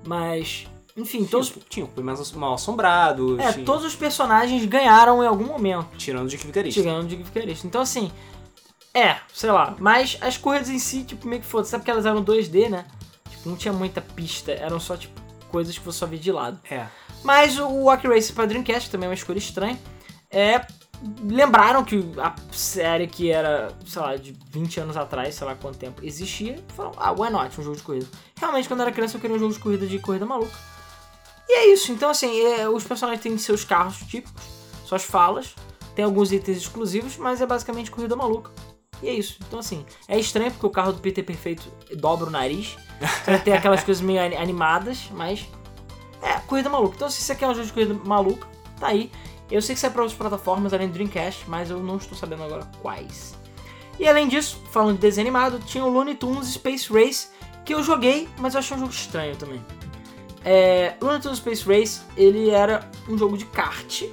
Mas. 0.06 0.68
Enfim, 0.98 1.26
todos. 1.26 1.48
Tinha, 1.50 1.86
tinha 1.86 1.90
o 1.96 2.04
mais 2.04 2.32
mal 2.34 2.54
assombrado. 2.56 3.40
É, 3.40 3.54
tinha- 3.54 3.66
todos 3.66 3.86
os 3.86 3.96
personagens 3.96 4.66
ganharam 4.66 5.24
em 5.24 5.28
algum 5.28 5.46
momento. 5.46 5.96
Tirando 5.98 6.28
de 6.28 6.38
que 6.38 6.46
vigarista. 6.46 6.82
Chegando 6.82 7.08
de 7.08 7.16
Vicarista. 7.16 7.66
Então 7.66 7.80
assim. 7.82 8.12
É, 8.98 9.20
sei 9.32 9.52
lá. 9.52 9.76
Mas 9.78 10.18
as 10.22 10.38
corridas 10.38 10.70
em 10.70 10.80
si, 10.80 11.04
tipo, 11.04 11.28
meio 11.28 11.40
que 11.40 11.48
foda. 11.48 11.66
Sabe 11.66 11.84
que 11.84 11.92
elas 11.92 12.08
eram 12.08 12.26
2D, 12.26 12.68
né? 12.68 12.84
Tipo, 13.30 13.50
não 13.50 13.56
tinha 13.56 13.72
muita 13.72 14.02
pista. 14.02 14.52
Eram 14.52 14.80
só, 14.80 14.98
tipo, 14.98 15.14
coisas 15.50 15.78
que 15.78 15.86
você 15.86 16.00
só 16.00 16.08
via 16.08 16.18
de 16.18 16.32
lado. 16.32 16.60
É. 16.68 16.88
Mas 17.24 17.60
o 17.60 17.84
Wacky 17.84 18.08
Racer 18.08 18.34
pra 18.34 18.48
Dreamcast 18.48 18.90
também 18.90 19.06
é 19.06 19.10
uma 19.10 19.14
escolha 19.14 19.38
estranha. 19.38 19.78
É. 20.32 20.66
Lembraram 21.24 21.84
que 21.86 22.04
a 22.18 22.34
série 22.52 23.06
que 23.06 23.30
era, 23.30 23.72
sei 23.86 24.02
lá, 24.02 24.16
de 24.16 24.36
20 24.50 24.80
anos 24.80 24.98
atrás, 24.98 25.36
sei 25.36 25.46
lá 25.46 25.54
quanto 25.54 25.78
tempo, 25.78 26.04
existia. 26.04 26.58
Falaram, 26.76 26.96
ah, 26.98 27.12
why 27.12 27.30
not? 27.30 27.62
Um 27.62 27.64
jogo 27.64 27.78
de 27.78 27.84
corrida. 27.84 28.08
Realmente, 28.36 28.68
quando 28.68 28.80
eu 28.80 28.88
era 28.88 28.96
criança, 28.96 29.18
eu 29.18 29.22
queria 29.22 29.36
um 29.36 29.40
jogo 29.40 29.54
de 29.54 29.60
corrida 29.60 29.86
de 29.86 30.00
corrida 30.00 30.26
maluca. 30.26 30.58
E 31.48 31.54
é 31.54 31.72
isso. 31.72 31.92
Então, 31.92 32.10
assim, 32.10 32.36
é, 32.42 32.68
os 32.68 32.84
personagens 32.84 33.22
têm 33.22 33.38
seus 33.38 33.64
carros 33.64 34.00
típicos, 34.00 34.42
suas 34.86 35.04
falas, 35.04 35.54
tem 35.96 36.04
alguns 36.04 36.32
itens 36.32 36.58
exclusivos, 36.58 37.16
mas 37.16 37.42
é 37.42 37.46
basicamente 37.46 37.92
corrida 37.92 38.16
maluca. 38.16 38.50
E 39.02 39.10
é 39.10 39.14
isso. 39.14 39.38
Então, 39.48 39.60
assim, 39.60 39.86
é 40.08 40.20
estranho 40.20 40.52
porque 40.52 40.66
o 40.66 40.70
carro 40.70 40.94
do 40.94 41.00
Peter 41.00 41.24
Perfeito 41.24 41.72
dobra 41.96 42.28
o 42.28 42.32
nariz. 42.32 42.76
Então, 43.22 43.40
tem 43.40 43.54
aquelas 43.54 43.84
coisas 43.84 44.02
meio 44.02 44.20
ani- 44.22 44.36
animadas, 44.36 45.10
mas 45.12 45.48
é, 46.22 46.34
corrida 46.48 46.70
maluca. 46.70 46.96
Então, 46.96 47.10
se 47.10 47.22
você 47.22 47.36
quer 47.36 47.48
um 47.48 47.54
jogo 47.54 47.68
de 47.68 47.74
corrida 47.74 47.94
maluca, 48.06 48.48
tá 48.80 48.88
aí. 48.88 49.12
Eu 49.50 49.62
sei 49.62 49.76
que 49.76 49.80
sai 49.82 49.92
para 49.92 50.02
outras 50.02 50.18
plataformas 50.18 50.74
além 50.74 50.88
do 50.88 50.94
Dreamcast, 50.94 51.46
mas 51.48 51.70
eu 51.70 51.80
não 51.80 51.98
estou 51.98 52.18
sabendo 52.18 52.44
agora 52.44 52.70
quais. 52.82 53.36
E 54.00 54.08
além 54.08 54.28
disso, 54.28 54.62
falando 54.72 54.96
de 54.96 55.02
desenho 55.02 55.28
animado, 55.28 55.60
tinha 55.66 55.86
o 55.86 55.90
Looney 55.90 56.16
Tunes 56.16 56.50
Space 56.50 56.92
Race, 56.92 57.30
que 57.64 57.74
eu 57.74 57.82
joguei, 57.84 58.28
mas 58.40 58.54
eu 58.56 58.60
achei 58.60 58.76
um 58.76 58.80
jogo 58.80 58.92
estranho 58.92 59.36
também. 59.36 59.64
É, 60.44 60.96
Looney 61.02 61.22
Tunes 61.22 61.38
Space 61.38 61.64
Race, 61.66 62.02
ele 62.16 62.50
era 62.50 62.90
um 63.08 63.18
jogo 63.18 63.38
de 63.38 63.46
kart, 63.46 64.04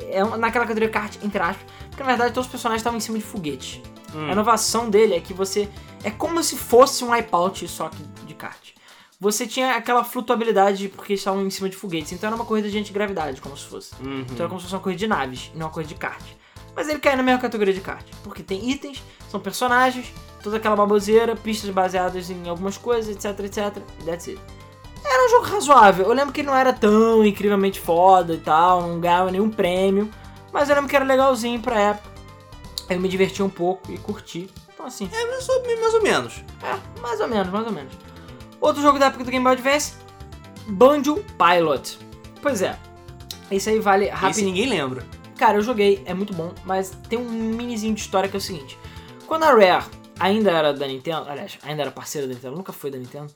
é 0.00 0.22
naquela 0.36 0.64
categoria 0.66 0.88
kart, 0.88 1.16
entre 1.22 1.38
aspas, 1.38 1.66
porque 1.88 2.02
na 2.02 2.08
verdade 2.08 2.32
todos 2.32 2.46
os 2.46 2.50
personagens 2.50 2.80
estavam 2.80 2.96
em 2.96 3.00
cima 3.00 3.18
de 3.18 3.24
foguete. 3.24 3.82
Hum. 4.14 4.28
A 4.28 4.32
inovação 4.32 4.88
dele 4.88 5.14
é 5.14 5.20
que 5.20 5.34
você. 5.34 5.68
É 6.04 6.10
como 6.10 6.42
se 6.42 6.56
fosse 6.56 7.04
um 7.04 7.10
Wipeout 7.10 7.66
só 7.68 7.88
que 7.88 8.02
de 8.26 8.34
kart. 8.34 8.76
Você 9.18 9.46
tinha 9.46 9.76
aquela 9.76 10.04
flutuabilidade 10.04 10.88
porque 10.88 11.14
estavam 11.14 11.44
em 11.44 11.50
cima 11.50 11.70
de 11.70 11.76
foguetes, 11.76 12.12
então 12.12 12.28
era 12.28 12.36
uma 12.36 12.44
corrida 12.44 12.68
de 12.68 12.78
antigravidade, 12.78 13.40
como 13.40 13.56
se 13.56 13.64
fosse. 13.64 13.94
Uhum. 14.00 14.20
Então 14.20 14.36
era 14.36 14.48
como 14.48 14.60
se 14.60 14.64
fosse 14.64 14.74
uma 14.74 14.82
corrida 14.82 14.98
de 14.98 15.06
naves 15.06 15.50
e 15.54 15.58
não 15.58 15.66
uma 15.66 15.72
corrida 15.72 15.88
de 15.88 15.98
kart. 15.98 16.22
Mas 16.74 16.88
ele 16.88 16.98
cai 16.98 17.16
na 17.16 17.22
mesma 17.22 17.40
categoria 17.40 17.72
de 17.72 17.80
kart, 17.80 18.04
porque 18.22 18.42
tem 18.42 18.70
itens, 18.70 19.02
são 19.30 19.40
personagens, 19.40 20.12
toda 20.42 20.58
aquela 20.58 20.76
baboseira, 20.76 21.34
pistas 21.34 21.70
baseadas 21.70 22.28
em 22.28 22.46
algumas 22.46 22.76
coisas, 22.76 23.16
etc, 23.16 23.40
etc, 23.46 23.82
that's 24.04 24.28
it. 24.28 24.38
Era 25.02 25.26
um 25.26 25.30
jogo 25.30 25.46
razoável. 25.46 26.06
Eu 26.06 26.12
lembro 26.12 26.34
que 26.34 26.42
ele 26.42 26.48
não 26.48 26.56
era 26.56 26.72
tão 26.72 27.24
incrivelmente 27.24 27.80
foda 27.80 28.34
e 28.34 28.38
tal, 28.38 28.82
não 28.82 29.00
ganhava 29.00 29.30
nenhum 29.30 29.48
prêmio, 29.48 30.10
mas 30.52 30.68
eu 30.68 30.74
lembro 30.74 30.90
que 30.90 30.96
era 30.96 31.04
legalzinho 31.04 31.60
pra 31.60 31.80
época. 31.80 32.15
Eu 32.88 33.00
me 33.00 33.08
diverti 33.08 33.42
um 33.42 33.48
pouco 33.50 33.90
e 33.92 33.98
curti. 33.98 34.48
Então 34.72 34.86
assim, 34.86 35.08
É, 35.12 35.26
mais 35.26 35.48
ou, 35.48 35.62
mais 35.80 35.94
ou 35.94 36.02
menos. 36.02 36.44
é, 36.62 37.00
mais 37.00 37.20
ou 37.20 37.28
menos, 37.28 37.52
mais 37.52 37.66
ou 37.66 37.72
menos. 37.72 37.92
Outro 38.60 38.80
jogo 38.82 38.98
da 38.98 39.06
época 39.06 39.24
do 39.24 39.30
Game 39.30 39.42
Boy 39.44 39.52
Advance, 39.54 39.94
Banjo 40.68 41.24
Pilot. 41.38 41.98
Pois 42.40 42.62
é, 42.62 42.78
esse 43.50 43.68
aí 43.70 43.78
vale 43.78 44.06
Esse 44.06 44.14
rapidinho. 44.14 44.46
ninguém 44.46 44.66
lembra. 44.68 45.04
Cara, 45.36 45.58
eu 45.58 45.62
joguei, 45.62 46.02
é 46.06 46.14
muito 46.14 46.32
bom, 46.32 46.54
mas 46.64 46.90
tem 47.08 47.18
um 47.18 47.28
minizinho 47.28 47.94
de 47.94 48.00
história 48.00 48.28
que 48.28 48.36
é 48.36 48.38
o 48.38 48.40
seguinte. 48.40 48.78
Quando 49.26 49.42
a 49.42 49.50
Rare 49.52 49.84
ainda 50.18 50.50
era 50.50 50.72
da 50.72 50.86
Nintendo, 50.86 51.28
aliás, 51.28 51.58
ainda 51.62 51.82
era 51.82 51.90
parceira 51.90 52.26
da 52.26 52.32
Nintendo, 52.34 52.56
nunca 52.56 52.72
foi 52.72 52.90
da 52.90 52.96
Nintendo, 52.98 53.32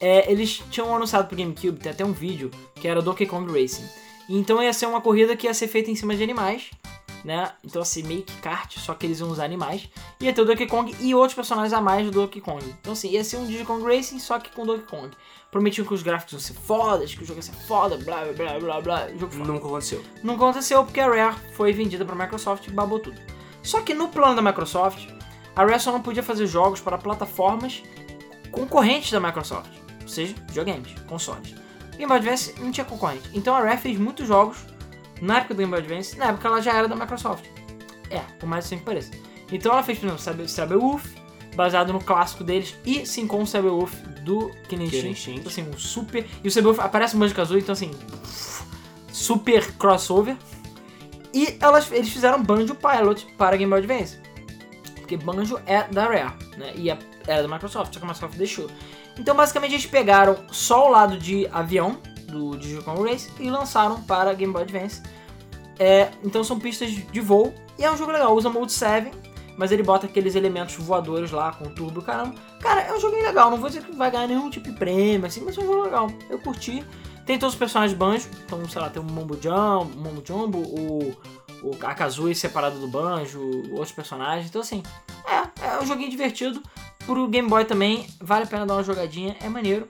é, 0.00 0.30
eles 0.30 0.62
tinham 0.70 0.94
anunciado 0.94 1.26
pro 1.28 1.36
GameCube, 1.36 1.78
tem 1.78 1.92
até 1.92 2.04
um 2.04 2.12
vídeo, 2.12 2.50
que 2.76 2.88
era 2.88 3.02
Donkey 3.02 3.26
Kong 3.26 3.50
Racing. 3.52 3.84
Então 4.28 4.62
ia 4.62 4.72
ser 4.72 4.86
uma 4.86 5.00
corrida 5.00 5.36
que 5.36 5.46
ia 5.46 5.52
ser 5.54 5.68
feita 5.68 5.90
em 5.90 5.94
cima 5.96 6.16
de 6.16 6.22
animais, 6.22 6.70
né? 7.24 7.50
Então 7.64 7.82
assim, 7.82 8.02
meio 8.02 8.22
que 8.22 8.32
kart, 8.40 8.78
só 8.78 8.94
que 8.94 9.06
eles 9.06 9.20
iam 9.20 9.28
usar 9.28 9.44
animais. 9.44 9.88
Ia 10.20 10.32
ter 10.32 10.40
o 10.42 10.44
Donkey 10.44 10.66
Kong 10.66 10.94
e 11.00 11.14
outros 11.14 11.34
personagens 11.34 11.72
a 11.72 11.80
mais 11.80 12.06
do 12.06 12.12
Donkey 12.12 12.40
Kong. 12.40 12.64
Então 12.80 12.92
assim, 12.92 13.10
ia 13.10 13.24
ser 13.24 13.36
um 13.36 13.46
Diddy 13.46 13.64
Kong 13.64 13.84
Racing, 13.84 14.18
só 14.18 14.38
que 14.38 14.50
com 14.50 14.64
Donkey 14.64 14.86
Kong. 14.86 15.10
Prometiam 15.50 15.86
que 15.86 15.94
os 15.94 16.02
gráficos 16.02 16.32
iam 16.32 16.40
ser 16.40 16.54
fodas, 16.54 17.14
que 17.14 17.22
o 17.22 17.26
jogo 17.26 17.38
ia 17.38 17.42
ser 17.42 17.52
foda, 17.66 17.96
blá 17.98 18.24
blá 18.24 18.32
blá 18.32 18.58
blá 18.58 18.80
blá. 18.80 19.08
Jogo 19.16 19.32
foda. 19.32 19.52
Nunca 19.52 19.66
aconteceu. 19.66 20.04
Não 20.22 20.34
aconteceu 20.34 20.84
porque 20.84 21.00
a 21.00 21.08
Rare 21.08 21.36
foi 21.54 21.72
vendida 21.72 22.04
para 22.04 22.14
a 22.14 22.18
Microsoft 22.18 22.66
e 22.68 22.70
babou 22.70 23.00
tudo. 23.00 23.20
Só 23.62 23.80
que 23.80 23.94
no 23.94 24.08
plano 24.08 24.36
da 24.36 24.42
Microsoft, 24.42 25.08
a 25.56 25.64
Rare 25.64 25.80
só 25.80 25.90
não 25.90 26.02
podia 26.02 26.22
fazer 26.22 26.46
jogos 26.46 26.80
para 26.80 26.96
plataformas 26.98 27.82
concorrentes 28.52 29.10
da 29.10 29.20
Microsoft, 29.20 29.70
ou 30.02 30.08
seja, 30.08 30.34
videogames, 30.46 30.94
consoles. 31.08 31.54
Game 31.92 32.06
Boy 32.06 32.18
Advance 32.18 32.54
não 32.60 32.70
tinha 32.70 32.84
concorrente, 32.84 33.28
então 33.34 33.54
a 33.54 33.60
Rare 33.60 33.78
fez 33.78 33.98
muitos 33.98 34.28
jogos 34.28 34.58
na 35.20 35.38
época 35.38 35.54
do 35.54 35.58
Game 35.58 35.70
Boy 35.70 35.80
Advance, 35.80 36.16
na 36.18 36.26
época 36.26 36.48
ela 36.48 36.60
já 36.60 36.72
era 36.72 36.88
da 36.88 36.96
Microsoft. 36.96 37.44
É, 38.10 38.18
por 38.38 38.48
mais 38.48 38.64
assim 38.64 38.78
que 38.78 38.84
pareça. 38.84 39.10
Então 39.50 39.72
ela 39.72 39.82
fez, 39.82 39.98
por 39.98 40.06
exemplo, 40.06 40.22
Cyber- 40.22 40.48
Cyberwolf, 40.48 41.04
baseado 41.54 41.92
no 41.92 42.00
clássico 42.00 42.44
deles, 42.44 42.76
e 42.84 43.06
sim 43.06 43.26
com 43.26 43.42
o 43.42 43.46
Cyberwolf 43.46 43.94
do. 44.22 44.50
Instinct. 44.70 45.30
Então, 45.30 45.48
assim, 45.48 45.68
um 45.68 45.78
super... 45.78 46.26
E 46.42 46.48
o 46.48 46.50
Cyberwolf 46.50 46.80
aparece 46.80 47.16
um 47.16 47.18
Banjo 47.18 47.34
Kazooie, 47.34 47.62
então 47.62 47.72
assim... 47.72 47.90
Super 49.10 49.72
crossover. 49.72 50.36
E 51.32 51.56
elas, 51.60 51.90
eles 51.90 52.10
fizeram 52.10 52.42
Banjo 52.42 52.74
Pilot 52.74 53.26
para 53.38 53.56
Game 53.56 53.70
Boy 53.70 53.78
Advance. 53.78 54.18
Porque 54.96 55.16
Banjo 55.16 55.58
é 55.66 55.84
da 55.84 56.04
Rare, 56.04 56.34
né? 56.56 56.72
E 56.74 56.90
é, 56.90 56.98
era 57.26 57.42
da 57.42 57.48
Microsoft, 57.48 57.94
só 57.94 58.00
que 58.00 58.04
a 58.04 58.08
Microsoft 58.08 58.36
deixou. 58.36 58.68
Então, 59.18 59.34
basicamente, 59.34 59.72
eles 59.72 59.86
pegaram 59.86 60.36
só 60.50 60.88
o 60.88 60.90
lado 60.90 61.16
de 61.16 61.48
avião 61.52 61.98
do 62.26 62.82
Kong 62.82 63.08
Race 63.08 63.30
e 63.38 63.50
lançaram 63.50 64.02
para 64.02 64.32
Game 64.34 64.52
Boy 64.52 64.62
Advance. 64.62 65.02
É, 65.78 66.10
então, 66.24 66.42
são 66.42 66.58
pistas 66.58 66.90
de 66.90 67.20
voo 67.20 67.54
e 67.78 67.84
é 67.84 67.90
um 67.90 67.96
jogo 67.96 68.12
legal. 68.12 68.34
Usa 68.34 68.48
Mode 68.48 68.72
7, 68.72 69.10
mas 69.56 69.72
ele 69.72 69.82
bota 69.82 70.06
aqueles 70.06 70.34
elementos 70.34 70.74
voadores 70.76 71.30
lá 71.30 71.52
com 71.52 71.64
turbo, 71.66 72.02
caramba. 72.02 72.34
Cara, 72.60 72.82
é 72.82 72.92
um 72.92 73.00
joguinho 73.00 73.22
legal, 73.22 73.50
não 73.50 73.58
vou 73.58 73.68
dizer 73.68 73.84
que 73.84 73.92
vai 73.94 74.10
ganhar 74.10 74.26
nenhum 74.26 74.50
tipo 74.50 74.70
de 74.70 74.78
prêmio, 74.78 75.26
assim, 75.26 75.42
mas 75.42 75.56
é 75.56 75.60
um 75.60 75.66
jogo 75.66 75.82
legal. 75.82 76.10
Eu 76.28 76.38
curti. 76.38 76.84
Tem 77.24 77.38
todos 77.38 77.54
os 77.54 77.58
personagens 77.58 77.98
banjo, 77.98 78.28
então, 78.44 78.68
sei 78.68 78.80
lá, 78.80 78.88
tem 78.88 79.02
o 79.02 79.04
Mombo 79.04 79.36
Jumbo, 79.40 79.98
o 79.98 80.00
Mombo 80.00 80.22
Jumbo, 80.24 80.58
o, 80.58 81.16
o 81.60 81.76
Akazui 81.82 82.36
separado 82.36 82.78
do 82.78 82.86
banjo, 82.86 83.40
outros 83.72 83.90
personagens. 83.90 84.48
Então, 84.48 84.60
assim, 84.60 84.80
é, 85.26 85.66
é 85.66 85.80
um 85.80 85.84
joguinho 85.84 86.08
divertido. 86.08 86.62
Pro 87.04 87.26
Game 87.26 87.48
Boy 87.48 87.64
também, 87.64 88.06
vale 88.20 88.44
a 88.44 88.46
pena 88.46 88.64
dar 88.64 88.74
uma 88.74 88.82
jogadinha, 88.84 89.36
é 89.40 89.48
maneiro. 89.48 89.88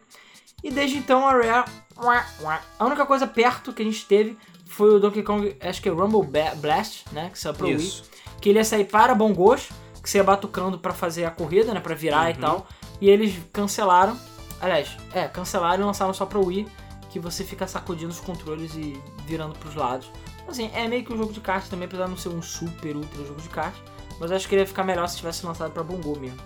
E 0.63 0.71
desde 0.71 0.97
então 0.97 1.29
a 1.29 1.33
Rare. 1.33 1.71
A 1.99 2.85
única 2.85 3.07
coisa 3.07 3.27
perto 3.27 3.73
que 3.73 3.83
a 3.83 3.85
gente 3.85 4.05
teve 4.07 4.37
foi 4.67 4.95
o 4.95 5.01
Donkey 5.01 5.23
Kong, 5.23 5.57
acho 5.61 5.81
que 5.81 5.89
é 5.89 5.93
Rumble 5.93 6.27
Blast, 6.57 7.05
né? 7.13 7.31
Que 7.31 7.39
saiu 7.39 7.55
pro 7.55 7.67
Wii. 7.69 7.77
Isso. 7.77 8.05
Que 8.41 8.51
ele 8.51 8.59
ia 8.59 8.65
sair 8.65 8.85
para 8.85 9.15
bongos, 9.15 9.69
que 10.03 10.11
você 10.11 10.19
ia 10.19 10.25
batucando 10.25 10.79
pra 10.79 10.93
fazer 10.93 11.25
a 11.25 11.31
corrida, 11.31 11.73
né? 11.73 11.81
Pra 11.81 11.95
virar 11.95 12.31
e 12.31 12.35
Uhum. 12.35 12.41
tal. 12.41 12.67
E 13.01 13.09
eles 13.09 13.35
cancelaram. 13.53 14.19
Aliás, 14.61 14.97
é, 15.13 15.27
cancelaram 15.29 15.83
e 15.83 15.87
lançaram 15.87 16.13
só 16.13 16.27
pro 16.27 16.45
Wii. 16.45 16.67
Que 17.11 17.19
você 17.21 17.45
fica 17.45 17.67
sacudindo 17.67 18.11
os 18.11 18.21
controles 18.21 18.75
e 18.75 19.01
virando 19.27 19.59
pros 19.59 19.75
lados. 19.75 20.11
Assim, 20.47 20.71
é 20.75 20.87
meio 20.87 21.03
que 21.05 21.13
um 21.13 21.17
jogo 21.17 21.33
de 21.33 21.41
kart 21.41 21.67
também, 21.69 21.87
apesar 21.87 22.05
de 22.05 22.11
não 22.11 22.17
ser 22.19 22.29
um 22.29 22.43
super 22.43 22.95
ultra 22.95 23.25
jogo 23.25 23.41
de 23.41 23.49
kart. 23.49 23.75
Mas 24.21 24.31
acho 24.31 24.47
que 24.49 24.55
ele 24.55 24.63
ia 24.63 24.67
ficar 24.67 24.85
melhor 24.85 25.09
se 25.09 25.17
tivesse 25.17 25.45
lançado 25.47 25.71
pra 25.73 25.83
Bongo 25.83 26.19
mesmo. 26.19 26.39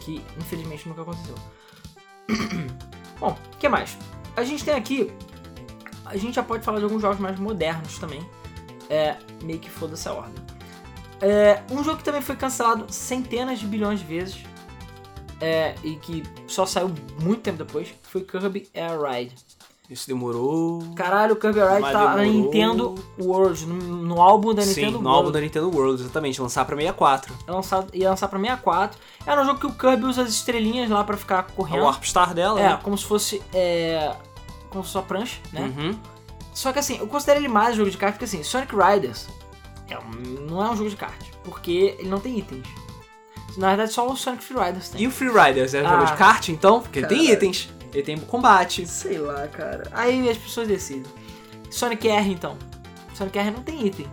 Que 0.00 0.20
infelizmente 0.38 0.88
nunca 0.88 1.02
aconteceu. 1.02 1.34
Bom, 3.20 3.36
o 3.52 3.56
que 3.58 3.68
mais? 3.68 3.96
A 4.36 4.44
gente 4.44 4.64
tem 4.64 4.74
aqui. 4.74 5.12
A 6.04 6.16
gente 6.16 6.34
já 6.34 6.42
pode 6.42 6.64
falar 6.64 6.78
de 6.78 6.84
alguns 6.84 7.02
jogos 7.02 7.18
mais 7.18 7.38
modernos 7.38 7.98
também. 7.98 8.28
É, 8.88 9.16
meio 9.42 9.58
que 9.58 9.70
foda-se 9.70 10.08
a 10.08 10.12
ordem. 10.12 10.42
É, 11.20 11.62
um 11.70 11.84
jogo 11.84 11.98
que 11.98 12.04
também 12.04 12.22
foi 12.22 12.34
cancelado 12.34 12.92
centenas 12.92 13.58
de 13.58 13.66
bilhões 13.66 14.00
de 14.00 14.06
vezes. 14.06 14.42
É, 15.40 15.74
e 15.82 15.96
que 15.96 16.22
só 16.46 16.66
saiu 16.66 16.92
muito 17.20 17.42
tempo 17.42 17.58
depois. 17.58 17.94
Foi 18.02 18.22
Kirby 18.22 18.68
Air 18.74 19.00
Ride. 19.00 19.34
Isso 19.90 20.06
demorou. 20.06 20.80
Caralho, 20.94 21.32
o 21.32 21.36
Kirby 21.36 21.58
Air 21.60 21.68
Ride 21.70 21.80
Mas 21.82 21.92
tá 21.92 22.04
na 22.04 22.16
demorou. 22.22 22.32
Nintendo 22.44 22.94
World, 23.20 23.66
no, 23.66 23.74
no 23.74 24.22
álbum 24.22 24.54
da 24.54 24.62
Sim, 24.62 24.68
Nintendo 24.68 24.90
no 24.92 24.96
World. 24.98 25.16
álbum 25.16 25.30
da 25.32 25.40
Nintendo 25.40 25.68
World, 25.70 26.02
exatamente, 26.02 26.40
lançar 26.40 26.64
pra 26.64 26.76
64. 26.76 27.34
É 27.46 27.50
lançado, 27.50 27.88
ia 27.92 28.08
lançar 28.10 28.28
pra 28.28 28.38
64. 28.38 28.98
Era 29.26 29.42
um 29.42 29.44
jogo 29.44 29.58
que 29.58 29.66
o 29.66 29.72
Kirby 29.72 30.04
usa 30.04 30.22
as 30.22 30.28
estrelinhas 30.30 30.88
lá 30.88 31.02
pra 31.02 31.16
ficar 31.16 31.40
A 31.40 31.42
correndo. 31.42 31.82
Warp 31.82 32.04
Star 32.04 32.32
dela, 32.32 32.60
É, 32.60 32.68
né? 32.68 32.78
como 32.82 32.96
se 32.96 33.04
fosse. 33.04 33.42
É, 33.52 34.14
como 34.70 34.84
se 34.84 34.90
fosse 34.92 34.98
uma 34.98 35.02
prancha, 35.04 35.40
né? 35.52 35.72
Uhum. 35.76 35.98
Só 36.54 36.72
que 36.72 36.78
assim, 36.78 36.98
eu 36.98 37.08
considero 37.08 37.40
ele 37.40 37.48
mais 37.48 37.74
um 37.74 37.78
jogo 37.78 37.90
de 37.90 37.96
kart, 37.96 38.12
porque 38.12 38.26
assim, 38.26 38.44
Sonic 38.44 38.72
Riders 38.76 39.26
é 39.88 39.98
um- 39.98 40.46
não 40.48 40.64
é 40.64 40.70
um 40.70 40.76
jogo 40.76 40.88
de 40.90 40.96
kart, 40.96 41.20
porque 41.42 41.96
ele 41.98 42.08
não 42.08 42.20
tem 42.20 42.38
itens. 42.38 42.64
Na 43.56 43.68
verdade, 43.70 43.92
só 43.92 44.08
o 44.08 44.16
Sonic 44.16 44.44
Free 44.44 44.56
Riders 44.56 44.88
tem. 44.90 45.02
E 45.02 45.06
o 45.08 45.10
Free 45.10 45.28
Riders 45.30 45.74
é 45.74 45.82
um 45.82 45.88
jogo 45.88 46.02
Ah. 46.02 46.06
de 46.06 46.12
kart, 46.16 46.48
então? 46.50 46.80
Porque 46.80 47.00
ele 47.00 47.08
tem 47.08 47.18
Caralho. 47.18 47.34
itens. 47.34 47.68
Ele 47.92 48.02
tem 48.02 48.18
combate. 48.18 48.86
Sei 48.86 49.18
lá, 49.18 49.46
cara. 49.48 49.88
Aí 49.92 50.28
as 50.28 50.38
pessoas 50.38 50.68
decidem. 50.68 51.10
Sonic 51.70 52.08
R, 52.08 52.30
então. 52.30 52.56
Sonic 53.14 53.38
R 53.38 53.50
não 53.50 53.62
tem 53.62 53.86
item, 53.86 54.06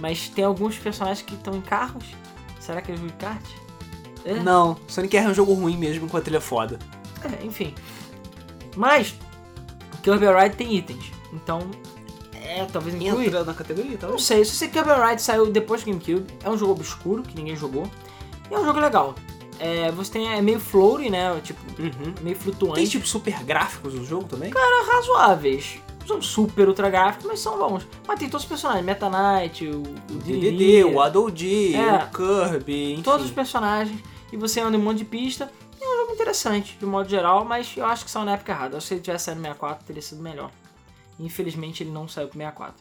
mas 0.00 0.28
tem 0.28 0.44
alguns 0.44 0.78
personagens 0.78 1.22
que 1.22 1.34
estão 1.34 1.54
em 1.54 1.60
carros. 1.60 2.04
Será 2.60 2.80
que 2.80 2.92
é 2.92 2.96
jogo 2.96 3.08
de 3.08 3.14
kart? 3.14 3.44
É? 4.24 4.34
Não, 4.34 4.76
Sonic 4.88 5.16
R 5.16 5.26
é 5.26 5.28
um 5.30 5.34
jogo 5.34 5.52
ruim 5.52 5.76
mesmo 5.76 6.06
enquanto 6.06 6.28
ele 6.28 6.36
é 6.36 6.40
foda. 6.40 6.78
É, 7.22 7.44
enfim. 7.44 7.74
Mas, 8.76 9.14
Kirby 10.02 10.26
Ride 10.26 10.56
tem 10.56 10.74
itens. 10.74 11.12
Então, 11.32 11.70
é, 12.34 12.64
talvez 12.66 12.94
inclui. 12.94 13.26
Entra 13.26 13.44
na 13.44 13.54
categoria, 13.54 13.96
tá? 13.96 14.06
não 14.06 14.18
sei, 14.18 14.44
se 14.44 14.56
você 14.56 14.68
Kirby 14.68 14.90
Ride 14.90 15.22
saiu 15.22 15.50
depois 15.50 15.82
do 15.82 15.90
GameCube, 15.90 16.26
é 16.42 16.50
um 16.50 16.56
jogo 16.56 16.72
obscuro, 16.72 17.22
que 17.22 17.36
ninguém 17.36 17.56
jogou. 17.56 17.90
E 18.50 18.54
é 18.54 18.58
um 18.58 18.64
jogo 18.64 18.80
legal. 18.80 19.14
É, 19.58 19.90
você 19.92 20.12
tem, 20.12 20.32
é 20.32 20.40
meio 20.42 20.58
floaty, 20.60 21.10
né? 21.10 21.40
Tipo, 21.42 21.60
Uhum. 21.80 22.14
meio 22.22 22.36
flutuante. 22.36 22.76
Tem 22.76 22.86
tipo 22.86 23.06
super 23.06 23.42
gráficos 23.44 23.94
no 23.94 24.04
jogo 24.04 24.24
também? 24.24 24.50
razoáveis. 24.86 25.78
Não 26.00 26.06
São 26.08 26.22
super 26.22 26.68
ultra 26.68 26.90
gráficos, 26.90 27.24
mas 27.26 27.40
são 27.40 27.56
bons. 27.58 27.86
Mas 28.06 28.18
tem 28.18 28.28
todos 28.28 28.44
os 28.44 28.48
personagens, 28.48 28.84
Meta 28.84 29.08
Knight, 29.08 29.66
o, 29.66 29.80
o 29.80 30.14
DDD, 30.18 30.84
o 30.84 31.00
Adol 31.00 31.30
D, 31.30 31.74
É. 31.74 32.04
o 32.04 32.10
Kirby, 32.10 32.92
enfim. 32.92 33.02
todos 33.02 33.24
os 33.24 33.32
personagens. 33.32 33.98
E 34.30 34.36
você 34.36 34.60
anda 34.60 34.76
em 34.76 34.80
um 34.80 34.82
monte 34.82 34.98
de 34.98 35.04
pista. 35.06 35.50
É 35.80 35.86
um 35.86 36.00
jogo 36.00 36.12
interessante, 36.12 36.76
de 36.78 36.84
modo 36.86 37.08
geral, 37.08 37.44
mas 37.44 37.72
eu 37.76 37.86
acho 37.86 38.04
que 38.04 38.10
saiu 38.10 38.24
na 38.26 38.32
época 38.34 38.52
errada. 38.52 38.74
Eu 38.74 38.78
acho 38.78 38.84
que 38.86 38.88
se 38.88 38.94
ele 38.94 39.00
tivesse 39.02 39.24
saído 39.26 39.40
no 39.40 39.46
64, 39.46 39.84
teria 39.86 40.02
sido 40.02 40.22
melhor. 40.22 40.50
Infelizmente, 41.18 41.82
ele 41.82 41.90
não 41.90 42.06
saiu 42.08 42.28
pro 42.28 42.38
64. 42.38 42.74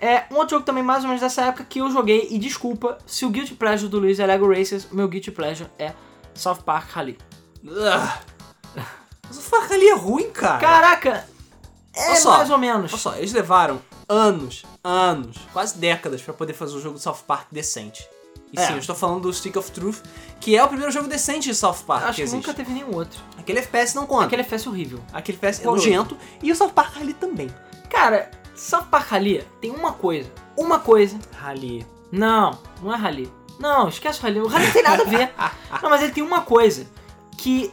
É, 0.00 0.24
um 0.30 0.36
outro 0.36 0.56
jogo 0.56 0.64
também 0.64 0.82
mais 0.82 1.02
ou 1.02 1.08
menos 1.08 1.20
dessa 1.20 1.42
época 1.42 1.64
que 1.68 1.80
eu 1.80 1.90
joguei, 1.90 2.28
e 2.30 2.38
desculpa, 2.38 2.96
se 3.06 3.26
o 3.26 3.30
Guilty 3.30 3.54
Pleasure 3.54 3.90
do 3.90 3.98
Luiz 3.98 4.18
é 4.18 4.26
Lego 4.26 4.48
Racers, 4.48 4.86
o 4.90 4.96
meu 4.96 5.06
Guilty 5.06 5.30
Pleasure 5.30 5.68
é 5.78 5.92
South 6.34 6.62
Park 6.64 6.90
Rally. 6.90 7.18
Ugh. 7.64 8.30
Far 9.30 9.66
Cry 9.66 9.74
ali 9.76 9.88
é 9.88 9.94
ruim, 9.94 10.30
cara. 10.30 10.58
Caraca! 10.58 11.28
É 11.94 12.08
Olha 12.08 12.16
só, 12.20 12.36
mais 12.38 12.50
ou 12.50 12.58
menos. 12.58 12.92
Olha 12.92 13.00
só, 13.00 13.16
eles 13.16 13.32
levaram 13.32 13.80
anos, 14.08 14.64
anos, 14.82 15.36
quase 15.52 15.76
décadas 15.78 16.22
pra 16.22 16.32
poder 16.34 16.52
fazer 16.52 16.76
um 16.76 16.80
jogo 16.80 16.96
de 16.96 17.02
South 17.02 17.18
Park 17.26 17.48
decente. 17.50 18.08
E 18.52 18.58
É. 18.58 18.66
sim, 18.66 18.72
eu 18.72 18.78
estou 18.78 18.96
falando 18.96 19.22
do 19.22 19.32
Stick 19.32 19.56
of 19.56 19.70
Truth, 19.70 19.98
que 20.40 20.56
é 20.56 20.64
o 20.64 20.68
primeiro 20.68 20.90
jogo 20.90 21.06
decente 21.08 21.48
de 21.48 21.54
South 21.54 21.84
Park 21.86 22.04
Acho 22.04 22.16
que 22.22 22.24
que 22.28 22.32
nunca 22.34 22.52
teve 22.52 22.72
nenhum 22.72 22.94
outro. 22.94 23.20
Aquele 23.38 23.60
FPS 23.60 23.94
não 23.94 24.06
conta. 24.06 24.24
Aquele 24.26 24.42
FPS 24.42 24.68
horrível. 24.68 25.00
Aquele 25.12 25.36
FPS 25.38 25.62
é 25.62 25.64
nojento. 25.66 26.16
E 26.42 26.50
o 26.50 26.56
South 26.56 26.70
Park 26.70 26.96
ali 26.96 27.14
também. 27.14 27.48
Cara, 27.88 28.30
Rally 29.08 29.44
tem 29.60 29.70
uma 29.70 29.92
coisa. 29.92 30.30
Uma 30.56 30.78
coisa. 30.78 31.18
Ali. 31.42 31.86
Não, 32.12 32.58
não 32.82 32.92
é 32.92 32.96
Rally. 32.96 33.32
Não, 33.58 33.88
esquece 33.88 34.20
o 34.20 34.22
Rally. 34.22 34.40
O 34.40 34.46
Rally 34.46 34.66
não 34.66 34.72
tem 34.72 34.82
nada 34.82 35.02
a 35.02 35.06
ver. 35.06 35.32
Não, 35.82 35.90
mas 35.90 36.02
ele 36.02 36.12
tem 36.12 36.22
uma 36.22 36.42
coisa 36.42 36.86
que 37.38 37.70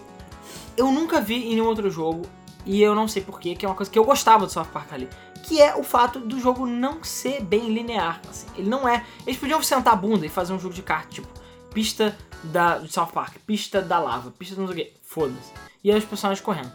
eu 0.76 0.92
nunca 0.92 1.20
vi 1.20 1.48
em 1.48 1.56
nenhum 1.56 1.66
outro 1.66 1.90
jogo. 1.90 2.26
E 2.66 2.82
eu 2.82 2.94
não 2.94 3.08
sei 3.08 3.22
porquê, 3.22 3.56
que 3.56 3.66
é 3.66 3.70
uma 3.70 3.76
coisa 3.76 3.90
que 3.90 3.98
eu 3.98 4.04
gostava 4.04 4.46
do 4.46 4.52
South 4.52 4.66
Park 4.66 4.92
Rally. 4.92 5.10
Que 5.44 5.62
é 5.62 5.76
o 5.76 5.84
fato 5.84 6.20
do 6.20 6.40
jogo 6.40 6.66
não 6.66 7.04
ser 7.04 7.42
bem 7.42 7.74
linear. 7.74 8.22
assim. 8.30 8.48
Ele 8.58 8.70
não 8.70 8.88
é. 8.88 9.06
Eles 9.26 9.40
podiam 9.40 9.62
sentar 9.64 9.94
a 9.94 9.96
bunda 9.96 10.26
e 10.26 10.30
fazer 10.30 10.54
um 10.54 10.60
jogo 10.60 10.74
de 10.74 10.82
kart, 10.82 11.08
tipo, 11.10 11.28
pista 11.74 12.18
da, 12.44 12.78
de 12.78 12.92
South 12.92 13.12
Park, 13.14 13.38
pista 13.46 13.82
da 13.82 14.00
lava, 14.00 14.32
pista 14.32 14.56
do 14.56 14.62
não 14.62 14.68
sei 14.68 14.82
o 14.82 14.86
quê. 14.86 14.94
Foda-se. 15.02 15.54
E 15.84 15.92
aí 15.92 15.98
os 15.98 16.06
personagens 16.06 16.44
correndo. 16.44 16.72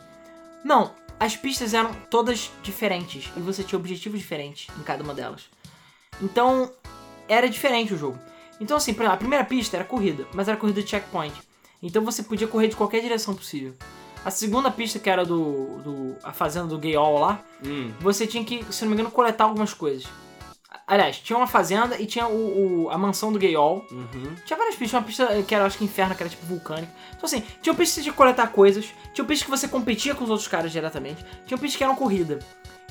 Não, 0.64 0.92
as 1.22 1.36
pistas 1.36 1.72
eram 1.72 1.94
todas 2.10 2.50
diferentes 2.64 3.30
e 3.36 3.40
você 3.40 3.62
tinha 3.62 3.78
objetivos 3.78 4.18
diferentes 4.18 4.66
em 4.78 4.82
cada 4.82 5.04
uma 5.04 5.14
delas. 5.14 5.42
Então, 6.20 6.70
era 7.28 7.48
diferente 7.48 7.94
o 7.94 7.96
jogo. 7.96 8.18
Então, 8.60 8.76
assim, 8.76 8.92
por 8.92 9.02
exemplo, 9.02 9.14
a 9.14 9.18
primeira 9.18 9.44
pista 9.44 9.76
era 9.76 9.84
corrida, 9.84 10.26
mas 10.34 10.48
era 10.48 10.56
corrida 10.56 10.82
de 10.82 10.88
checkpoint. 10.90 11.34
Então 11.80 12.04
você 12.04 12.22
podia 12.24 12.46
correr 12.48 12.68
de 12.68 12.76
qualquer 12.76 13.00
direção 13.00 13.34
possível. 13.34 13.74
A 14.24 14.30
segunda 14.30 14.70
pista, 14.70 14.98
que 14.98 15.10
era 15.10 15.24
do. 15.24 15.78
do 15.78 16.16
a 16.22 16.32
fazenda 16.32 16.66
do 16.68 16.78
Gayol 16.78 17.18
lá, 17.18 17.40
Hum. 17.64 17.92
você 18.00 18.24
tinha 18.26 18.44
que, 18.44 18.64
se 18.72 18.82
não 18.82 18.88
me 18.90 18.94
engano, 18.94 19.10
coletar 19.10 19.44
algumas 19.44 19.74
coisas. 19.74 20.06
Aliás, 20.92 21.16
tinha 21.18 21.36
uma 21.38 21.46
fazenda 21.46 21.96
e 21.98 22.04
tinha 22.06 22.26
o, 22.26 22.84
o- 22.84 22.90
a 22.90 22.98
mansão 22.98 23.32
do 23.32 23.38
Gayol. 23.38 23.86
Uhum. 23.90 24.34
Tinha 24.44 24.56
várias 24.58 24.74
pistas, 24.76 25.00
uma 25.00 25.06
pista 25.06 25.42
que 25.42 25.54
era, 25.54 25.64
acho 25.64 25.78
que 25.78 25.84
inferno, 25.84 26.14
que 26.14 26.22
era 26.22 26.28
tipo 26.28 26.44
vulcânica. 26.44 26.92
Então 27.10 27.24
assim, 27.24 27.42
tinha 27.62 27.74
pistas 27.74 28.04
de 28.04 28.12
coletar 28.12 28.48
coisas, 28.48 28.84
tinha 29.14 29.24
pistas 29.24 29.44
que 29.44 29.50
você 29.50 29.66
competia 29.68 30.14
com 30.14 30.24
os 30.24 30.28
outros 30.30 30.46
caras 30.48 30.70
diretamente, 30.70 31.24
tinha 31.46 31.56
pistas 31.56 31.76
que 31.78 31.82
eram 31.84 31.94
corrida. 31.96 32.38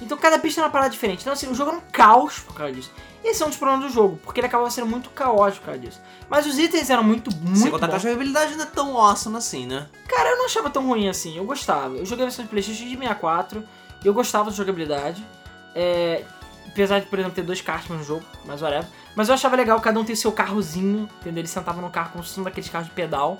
Então 0.02 0.18
cada 0.18 0.40
pista 0.40 0.60
era 0.62 0.66
uma 0.68 0.72
parada 0.72 0.90
diferente. 0.90 1.22
Então 1.22 1.32
assim, 1.34 1.48
o 1.48 1.54
jogo 1.54 1.70
era 1.70 1.78
um 1.80 1.84
caos 1.92 2.40
por 2.40 2.56
causa 2.56 2.74
disso. 2.74 2.92
Esse 3.24 3.44
é 3.44 3.46
um 3.46 3.50
dos 3.50 3.58
problemas 3.60 3.86
do 3.86 3.94
jogo, 3.94 4.20
porque 4.24 4.40
ele 4.40 4.48
acabava 4.48 4.72
sendo 4.72 4.88
muito 4.88 5.12
caótico 5.12 5.60
por 5.62 5.66
causa 5.68 5.80
disso. 5.80 6.02
Mas 6.28 6.48
os 6.48 6.58
itens 6.58 6.90
eram 6.90 7.04
muito, 7.04 7.30
Sem 7.32 7.40
muito 7.44 7.70
contar 7.70 7.88
que 7.88 7.96
a 7.96 8.00
jogabilidade 8.00 8.56
não 8.56 8.64
é 8.64 8.68
tão 8.68 8.98
awesome 8.98 9.38
assim, 9.38 9.68
né? 9.68 9.88
Cara, 10.08 10.30
eu 10.32 10.38
não 10.38 10.46
achava 10.46 10.72
tão 10.72 10.88
ruim 10.88 11.08
assim, 11.08 11.38
eu 11.38 11.44
gostava. 11.46 11.98
Eu 11.98 12.06
joguei 12.08 12.26
a 12.26 12.30
versão 12.30 12.44
de 12.44 12.50
Playstation 12.50 12.84
de 12.84 12.90
64 12.98 13.64
e 14.04 14.08
eu 14.08 14.14
gostava 14.16 14.50
da 14.50 14.56
jogabilidade. 14.56 15.24
É, 15.76 16.24
apesar 16.68 17.00
de, 17.00 17.06
por 17.08 17.20
exemplo, 17.20 17.36
ter 17.36 17.44
dois 17.44 17.62
karts 17.62 17.90
no 17.90 18.04
jogo, 18.04 18.24
mas 18.46 18.62
whatever. 18.62 18.88
Mas 19.16 19.28
eu 19.28 19.34
achava 19.36 19.56
legal 19.56 19.80
cada 19.82 20.00
um 20.00 20.04
ter 20.06 20.16
seu 20.16 20.32
carrozinho, 20.32 21.10
entendeu? 21.20 21.42
Eles 21.42 21.52
sentavam 21.52 21.82
no 21.82 21.90
carro 21.90 22.12
como 22.12 22.24
se 22.24 22.30
fosse 22.30 22.40
um 22.40 22.44
daqueles 22.44 22.70
carros 22.70 22.88
de 22.88 22.94
pedal. 22.94 23.40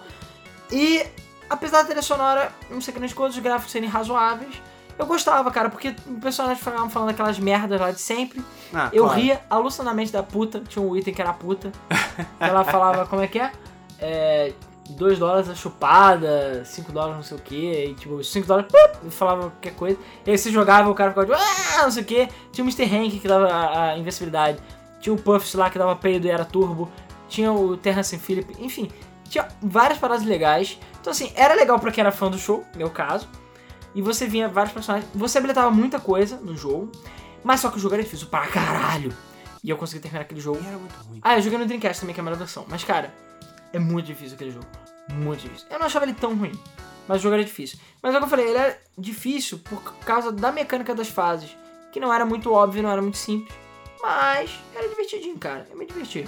E 0.72 1.06
apesar 1.50 1.80
da 1.80 1.86
trilha 1.86 2.02
sonora, 2.02 2.52
não 2.70 2.82
sei 2.82 2.94
que 2.94 3.00
nas 3.00 3.14
coisas, 3.14 3.36
os 3.38 3.44
gráficos 3.44 3.72
serem 3.72 3.90
razoáveis, 3.90 4.62
eu 4.98 5.06
gostava, 5.06 5.50
cara, 5.50 5.70
porque 5.70 5.96
o 6.06 6.20
personagem 6.20 6.58
ficava 6.58 6.88
falando 6.90 7.10
aquelas 7.10 7.40
merdas 7.40 7.80
lá 7.80 7.92
de 7.92 8.00
sempre. 8.00 8.42
Ah, 8.74 8.90
Eu 8.94 9.06
claro. 9.06 9.20
ria 9.20 9.42
alucinadamente 9.50 10.12
da 10.12 10.22
puta. 10.22 10.62
Tinha 10.68 10.84
um 10.86 10.96
item 10.96 11.14
que 11.14 11.22
era 11.22 11.34
puta. 11.34 11.72
Ela 12.40 12.64
falava, 12.64 13.06
como 13.08 13.22
é 13.22 13.28
que 13.28 13.40
é? 13.40 13.52
É. 14.00 14.54
2 14.92 15.20
dólares 15.20 15.50
a 15.50 15.56
chupada, 15.56 16.64
5 16.66 16.92
dólares 16.92 17.16
não 17.16 17.24
sei 17.24 17.38
o 17.38 17.42
que, 17.42 17.86
e 17.86 17.94
tipo, 17.96 18.24
5 18.24 18.48
dólares, 18.48 18.72
pup, 18.72 19.12
falava 19.12 19.50
qualquer 19.50 19.76
coisa. 19.76 19.98
E 20.26 20.32
aí 20.32 20.38
você 20.38 20.52
jogava 20.52 20.90
o 20.90 20.96
cara 20.96 21.12
ficava 21.12 21.28
tipo, 21.28 21.40
ah, 21.40 21.84
não 21.84 21.92
sei 21.92 22.04
o 22.04 22.06
que. 22.06 22.28
Tinha 22.52 22.66
o 22.66 22.68
Mr. 22.68 22.84
Hank 22.84 23.20
que 23.20 23.28
dava 23.28 23.48
a, 23.48 23.92
a 23.92 23.98
invencibilidade. 23.98 24.60
Tinha 25.00 25.14
o 25.14 25.18
Puffs 25.18 25.54
lá 25.56 25.70
que 25.70 25.80
dava 25.80 25.96
peido 25.96 26.28
e 26.28 26.30
era 26.30 26.46
turbo. 26.46 26.92
Tinha 27.28 27.52
o 27.52 27.76
Terrence 27.78 28.18
Phillip, 28.18 28.56
enfim. 28.60 28.90
Tinha 29.30 29.48
várias 29.62 29.98
paradas 29.98 30.26
legais. 30.26 30.78
Então 31.00 31.12
assim, 31.12 31.32
era 31.36 31.54
legal 31.54 31.80
pra 31.80 31.92
quem 31.92 32.02
era 32.02 32.12
fã 32.12 32.30
do 32.30 32.38
show, 32.38 32.64
meu 32.76 32.90
caso. 32.90 33.28
E 33.96 34.02
você 34.02 34.28
vinha 34.28 34.48
vários 34.48 34.74
personagens. 34.74 35.10
Você 35.14 35.38
habilitava 35.38 35.72
muita 35.72 36.00
coisa 36.00 36.38
no 36.38 36.56
jogo. 36.56 36.92
Mas 37.44 37.60
só 37.60 37.70
que 37.70 37.78
o 37.78 37.80
jogo 37.80 37.96
era 37.96 38.04
difícil 38.04 38.28
pra 38.28 38.48
caralho. 38.48 39.12
E 39.64 39.70
eu 39.70 39.78
consegui 39.78 40.02
terminar 40.02 40.22
aquele 40.22 40.40
jogo. 40.40 40.60
E 40.62 40.68
era 40.68 40.78
muito 40.78 40.94
ruim. 41.08 41.20
Ah, 41.22 41.38
eu 41.38 41.42
joguei 41.42 41.58
no 41.58 41.66
Dreamcast 41.66 42.02
também, 42.02 42.14
que 42.14 42.20
é 42.20 42.22
a 42.22 42.24
melhor 42.24 42.38
versão. 42.38 42.66
Mas, 42.68 42.84
cara, 42.84 43.14
é 43.74 43.80
muito 43.80 44.08
difícil 44.08 44.36
aquele 44.36 44.52
jogo. 44.52 44.66
Muito 45.10 45.42
difícil. 45.42 45.68
Eu 45.70 45.80
não 45.80 45.86
achava 45.86 46.06
ele 46.06 46.14
tão 46.14 46.36
ruim, 46.36 46.52
mas 47.08 47.20
o 47.20 47.24
jogo 47.24 47.36
era 47.36 47.44
difícil. 47.44 47.80
Mas 48.02 48.14
é 48.14 48.18
o 48.18 48.20
que 48.20 48.26
eu 48.26 48.30
falei, 48.30 48.48
ele 48.48 48.58
era 48.58 48.80
difícil 48.98 49.60
por 49.60 49.82
causa 50.06 50.32
da 50.32 50.52
mecânica 50.52 50.96
das 50.96 51.10
fases, 51.10 51.56
que 51.92 52.00
não 52.00 52.14
era 52.14 52.26
muito 52.26 52.52
óbvio, 52.52 52.84
não 52.84 52.90
era 52.90 53.02
muito 53.02 53.18
simples. 53.18 53.54
Mas 54.02 54.52
era 54.76 54.88
divertidinho, 54.88 55.38
cara. 55.38 55.68
Eu 55.70 55.78
me 55.78 55.86
diverti. 55.86 56.28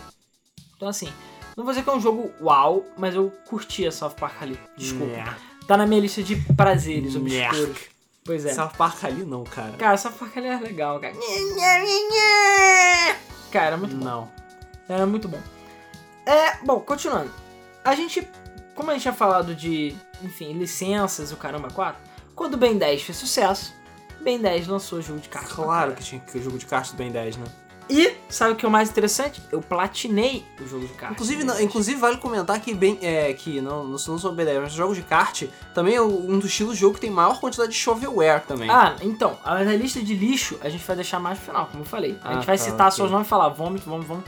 Então 0.76 0.88
assim, 0.88 1.12
não 1.56 1.64
vou 1.64 1.74
dizer 1.74 1.84
que 1.84 1.90
é 1.90 1.94
um 1.94 2.02
jogo 2.02 2.32
uau, 2.41 2.86
mas 2.98 3.16
eu 3.16 3.32
curti 3.48 3.86
a 3.88 3.91
South 3.91 4.16
Park 4.20 4.41
ali. 4.41 4.60
Desculpa. 4.78 5.16
Nha. 5.16 5.38
Tá 5.68 5.78
na 5.78 5.88
minha 5.88 6.02
lista 6.02 6.22
de 6.22 6.36
prazeres 6.54 7.16
obscuros. 7.16 7.94
Pois 8.26 8.45
é. 8.45 8.54
South 8.54 8.72
Park 8.78 9.04
ali 9.04 9.24
não, 9.24 9.44
cara. 9.44 9.74
Cara, 9.74 9.98
South 9.98 10.14
Park 10.14 10.38
ali 10.38 10.48
é 10.48 10.58
legal, 10.58 11.00
cara. 11.00 11.14
Cara, 13.52 13.66
era 13.68 13.78
muito 13.78 13.95
bom. 13.95 14.06
Não. 14.06 14.32
Era 14.88 15.06
muito 15.06 15.28
bom. 15.28 15.41
É, 16.26 16.58
bom, 16.66 16.80
continuando. 16.80 17.32
A 17.84 17.95
gente, 17.95 18.28
como 18.76 18.90
a 18.90 18.94
gente 18.94 19.04
tinha 19.04 19.14
falado 19.14 19.54
de, 19.56 19.95
enfim, 20.22 20.54
licenças, 20.54 21.32
o 21.32 21.38
caramba 21.38 21.70
4, 21.70 22.00
quando 22.36 22.56
o 22.56 22.58
Ben 22.58 22.78
10 22.78 23.02
fez 23.04 23.18
sucesso, 23.18 23.74
Ben 24.22 24.40
10 24.40 24.68
lançou 24.68 25.00
o 25.00 25.02
jogo 25.02 25.20
de 25.20 25.30
cartas. 25.30 25.54
Claro 25.54 25.94
que 25.94 26.04
tinha 26.04 26.22
que 26.22 26.38
o 26.38 26.41
jogo 26.44 26.58
de 26.58 26.66
cartas 26.66 26.91
do 26.91 26.98
Ben 26.98 27.12
10, 27.12 27.38
né? 27.38 27.45
E, 27.90 28.16
sabe 28.30 28.54
o 28.54 28.56
que 28.56 28.66
é 28.66 28.68
o 28.70 28.72
mais 28.72 28.90
interessante? 28.90 29.41
Eu 29.52 29.62
platinei 29.62 30.45
o 30.62 30.66
jogo 30.66 30.88
de 30.88 30.94
cartas. 30.94 31.12
Inclusive, 31.16 31.44
não- 31.44 31.54
Ben 31.54 31.58
10. 31.64 31.70
inclusive 31.70 32.00
vale 32.00 32.16
comentar 32.18 32.58
que, 32.62 32.74
bem, 32.74 32.98
é, 33.02 33.34
que 33.34 33.60
não, 33.60 33.84
não, 33.84 33.98
sou 33.98 34.32
Ben 34.32 34.45
10, 34.45 34.62
mas 34.62 34.72
jogos 34.72 34.95
de 34.95 35.04
kart 35.04 35.44
também 35.76 35.95
é 35.95 36.02
um 36.02 36.40
dos 36.40 36.50
estilos 36.50 36.76
de 36.76 36.80
jogo 36.80 36.95
que 36.95 37.02
tem 37.02 37.12
maior 37.12 37.41
quantidade 37.41 37.72
de 37.72 37.78
shovelware 37.78 38.44
também. 38.48 38.70
Ah, 38.70 38.95
então, 39.02 39.38
a 39.44 39.62
lista 39.64 40.02
de 40.02 40.16
lixo 40.16 40.58
a 40.62 40.70
gente 40.70 40.84
vai 40.86 40.95
deixar 40.95 41.20
mais 41.20 41.38
pro 41.38 41.48
final, 41.48 41.66
como 41.68 41.82
eu 41.84 41.86
falei. 41.86 42.18
A 42.24 42.30
Ah, 42.30 42.34
gente 42.36 42.45
vai 42.45 42.58
tá, 42.58 42.64
citar 42.64 42.88
ok. 42.88 42.95
seus 42.95 43.12
nomes 43.12 43.28
e 43.28 43.30
falar 43.30 43.50
vômito, 43.50 43.88
vamos, 43.90 44.08
vamos. 44.08 44.24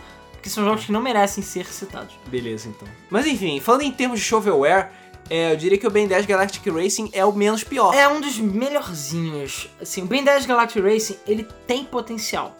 Porque 0.45 0.53
são 0.53 0.63
jogos 0.63 0.85
que 0.85 0.91
não 0.91 1.01
merecem 1.01 1.43
ser 1.43 1.65
citados. 1.65 2.13
Beleza, 2.27 2.69
então. 2.69 2.87
Mas 3.09 3.25
enfim, 3.25 3.59
falando 3.59 3.81
em 3.81 3.91
termos 3.91 4.19
de 4.19 4.25
shovelware, 4.27 4.91
é, 5.27 5.51
eu 5.51 5.57
diria 5.57 5.75
que 5.75 5.87
o 5.87 5.89
Ben 5.89 6.07
10 6.07 6.27
Galactic 6.27 6.63
Racing 6.67 7.09
é 7.13 7.25
o 7.25 7.33
menos 7.33 7.63
pior. 7.63 7.95
É 7.95 8.07
um 8.07 8.21
dos 8.21 8.37
melhorzinhos. 8.37 9.67
Assim, 9.81 10.03
o 10.03 10.05
Ben 10.05 10.23
10 10.23 10.45
Galactic 10.45 10.83
Racing, 10.83 11.17
ele 11.25 11.47
tem 11.65 11.83
potencial. 11.83 12.55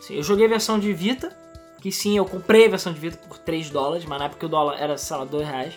Assim, 0.00 0.16
eu 0.16 0.22
joguei 0.24 0.46
a 0.46 0.48
versão 0.48 0.80
de 0.80 0.92
Vita, 0.92 1.30
que 1.80 1.92
sim, 1.92 2.16
eu 2.16 2.24
comprei 2.24 2.66
a 2.66 2.70
versão 2.70 2.92
de 2.92 2.98
Vita 2.98 3.16
por 3.28 3.38
3 3.38 3.70
dólares, 3.70 4.04
mas 4.04 4.18
na 4.18 4.24
época 4.24 4.44
o 4.44 4.48
dólar 4.48 4.76
era, 4.76 4.98
sei 4.98 5.16
lá, 5.16 5.24
2 5.24 5.46
reais. 5.46 5.74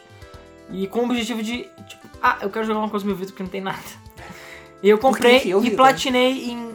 E 0.71 0.87
com 0.87 1.01
o 1.01 1.05
objetivo 1.05 1.43
de, 1.43 1.69
tipo, 1.87 2.09
ah, 2.23 2.39
eu 2.41 2.49
quero 2.49 2.65
jogar 2.65 2.79
uma 2.79 2.89
coisa 2.89 3.05
no 3.05 3.11
meu 3.11 3.17
Vita 3.17 3.33
porque 3.33 3.43
não 3.43 3.51
tem 3.51 3.61
nada. 3.61 3.77
E 4.83 4.89
eu 4.89 4.97
comprei 4.97 5.43
eu 5.45 5.63
e 5.63 5.69
vi, 5.69 5.75
platinei 5.75 6.49
em 6.49 6.73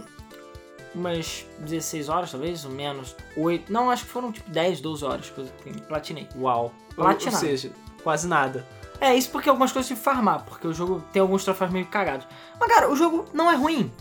umas 0.97 1.45
16 1.59 2.09
horas, 2.09 2.31
talvez, 2.31 2.65
ou 2.65 2.71
menos, 2.71 3.15
8. 3.37 3.73
Não, 3.73 3.91
acho 3.91 4.05
que 4.05 4.11
foram 4.11 4.33
tipo 4.33 4.51
10, 4.51 4.81
12 4.81 5.05
horas 5.05 5.31
que 5.31 5.39
eu 5.39 5.47
platinei. 5.89 6.29
Uau. 6.37 6.65
Ou, 6.65 6.73
ou 6.97 7.05
Platinado. 7.05 7.37
seja, 7.39 7.71
quase 8.03 8.27
nada. 8.27 8.67
É, 9.01 9.15
isso 9.15 9.31
porque 9.31 9.49
algumas 9.49 9.73
coisas 9.73 9.89
de 9.89 9.95
farmar, 9.97 10.45
porque 10.45 10.67
o 10.67 10.73
jogo 10.73 11.05
tem 11.13 11.21
alguns 11.21 11.45
troféus 11.45 11.71
meio 11.71 11.87
cagados. 11.87 12.27
Mas, 12.59 12.69
cara, 12.73 12.91
o 12.91 12.97
jogo 12.97 13.27
não 13.35 13.51
é 13.51 13.55
ruim. 13.55 13.93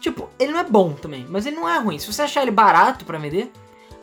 Tipo, 0.00 0.28
ele 0.38 0.52
não 0.52 0.60
é 0.60 0.64
bom 0.64 0.92
também, 0.92 1.24
mas 1.30 1.46
ele 1.46 1.56
não 1.56 1.66
é 1.68 1.78
ruim. 1.78 1.98
Se 1.98 2.12
você 2.12 2.22
achar 2.22 2.42
ele 2.42 2.50
barato 2.50 3.06
pra 3.06 3.16
vender, 3.18 3.50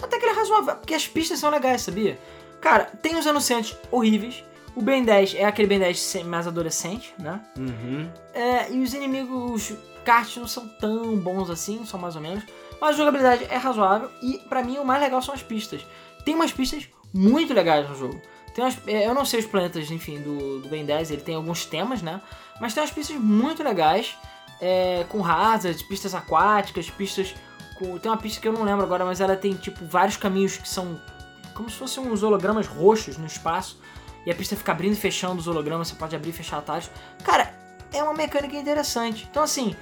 até 0.02 0.18
que 0.18 0.26
ele 0.26 0.34
é 0.34 0.36
razoável, 0.36 0.76
porque 0.78 0.96
as 0.96 1.08
pistas 1.08 1.38
são 1.38 1.52
legais, 1.52 1.84
sabia? 1.84 2.20
Cara, 2.60 2.86
tem 2.86 3.16
os 3.18 3.28
anunciantes 3.28 3.78
horríveis. 3.92 4.44
O 4.76 4.82
Ben 4.82 5.04
10 5.04 5.36
é 5.36 5.44
aquele 5.46 5.68
Ben 5.68 5.78
10 5.80 6.00
se- 6.00 6.24
mais 6.24 6.48
adolescente, 6.48 7.14
né? 7.20 7.40
Uhum. 7.58 8.10
É, 8.34 8.72
e 8.72 8.82
os 8.82 8.94
inimigos 8.96 9.74
kart 10.04 10.38
não 10.38 10.48
são 10.48 10.68
tão 10.68 11.18
bons 11.18 11.50
assim, 11.50 11.86
são 11.86 12.00
mais 12.00 12.16
ou 12.16 12.22
menos. 12.22 12.44
Mas 12.80 12.96
a 12.96 12.98
jogabilidade 12.98 13.46
é 13.50 13.58
razoável 13.58 14.10
e 14.22 14.38
pra 14.50 14.64
mim 14.64 14.78
o 14.78 14.86
mais 14.86 15.02
legal 15.02 15.22
são 15.22 15.34
as 15.34 15.44
pistas. 15.44 15.86
Tem 16.26 16.36
umas 16.36 16.52
pistas 16.52 16.88
muito 17.14 17.54
legais 17.54 17.88
no 17.90 17.96
jogo. 17.96 18.22
Tem 18.54 18.64
umas, 18.64 18.78
é, 18.88 19.08
eu 19.08 19.14
não 19.14 19.26
sei 19.26 19.40
os 19.40 19.46
planetas, 19.46 19.90
enfim, 19.92 20.22
do, 20.22 20.60
do 20.60 20.70
Ben 20.70 20.86
10, 20.86 21.12
ele 21.12 21.22
tem 21.22 21.36
alguns 21.36 21.66
temas, 21.66 22.02
né? 22.02 22.22
Mas 22.60 22.74
tem 22.74 22.82
umas 22.82 22.92
pistas 22.92 23.18
muito 23.18 23.64
legais, 23.64 24.18
é, 24.60 25.06
com 25.08 25.26
hazards, 25.26 25.82
pistas 25.84 26.14
aquáticas, 26.14 26.90
pistas 26.90 27.34
com... 27.78 27.98
Tem 27.98 28.12
uma 28.12 28.18
pista 28.18 28.42
que 28.42 28.48
eu 28.48 28.54
não 28.54 28.64
lembro 28.64 28.84
agora, 28.84 29.06
mas 29.06 29.22
ela 29.22 29.36
tem, 29.36 29.54
tipo, 29.54 29.86
vários 29.86 30.18
caminhos 30.18 30.58
que 30.58 30.68
são 30.68 31.00
como 31.54 31.70
se 31.70 31.76
fossem 31.76 32.04
uns 32.04 32.24
hologramas 32.24 32.68
roxos 32.68 33.18
no 33.18 33.26
espaço. 33.26 33.80
E 34.26 34.32
a 34.32 34.36
pista 34.36 34.56
fica 34.56 34.72
abrindo 34.72 34.94
e 34.94 34.98
fechando 34.98 35.40
os 35.40 35.48
hologramas, 35.48 35.88
você 35.88 35.96
pode 35.96 36.16
abrir 36.16 36.30
e 36.30 36.34
fechar 36.34 36.58
atalhos. 36.58 36.92
Cara, 37.24 37.54
é 37.94 38.04
uma 38.04 38.14
mecânica 38.14 38.56
interessante. 38.56 39.28
Então, 39.30 39.44
assim, 39.44 39.76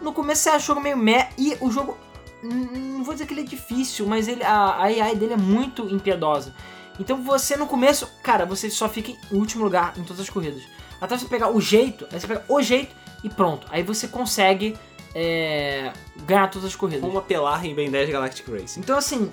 no 0.00 0.12
começo 0.12 0.42
você 0.42 0.50
acha 0.50 0.64
o 0.64 0.66
jogo 0.66 0.80
meio 0.80 0.96
meh 0.96 1.28
e 1.38 1.56
o 1.60 1.70
jogo. 1.70 1.96
Não 2.42 3.02
vou 3.02 3.14
dizer 3.14 3.26
que 3.26 3.34
ele 3.34 3.40
é 3.40 3.44
difícil, 3.44 4.06
mas 4.06 4.28
ele, 4.28 4.42
a, 4.42 4.52
a 4.52 4.84
AI 4.84 5.16
dele 5.16 5.32
é 5.32 5.36
muito 5.36 5.82
impiedosa. 5.88 6.54
Então 6.98 7.22
você 7.22 7.56
no 7.56 7.66
começo, 7.66 8.08
cara, 8.22 8.46
você 8.46 8.70
só 8.70 8.88
fica 8.88 9.10
em 9.10 9.36
último 9.36 9.64
lugar 9.64 9.94
em 9.96 10.02
todas 10.02 10.20
as 10.20 10.30
corridas. 10.30 10.62
Até 11.00 11.16
você 11.16 11.26
pegar 11.26 11.50
o 11.50 11.60
jeito, 11.60 12.06
aí 12.10 12.20
você 12.20 12.26
pega 12.26 12.44
o 12.48 12.62
jeito 12.62 12.94
e 13.22 13.28
pronto. 13.28 13.66
Aí 13.70 13.82
você 13.82 14.08
consegue 14.08 14.76
é, 15.14 15.92
ganhar 16.24 16.48
todas 16.48 16.68
as 16.68 16.76
corridas. 16.76 17.02
Como 17.02 17.18
apelar 17.18 17.64
em 17.64 17.74
Ben 17.74 17.90
10 17.90 18.10
Galactic 18.10 18.48
Racing. 18.48 18.80
Então, 18.80 18.96
assim, 18.96 19.30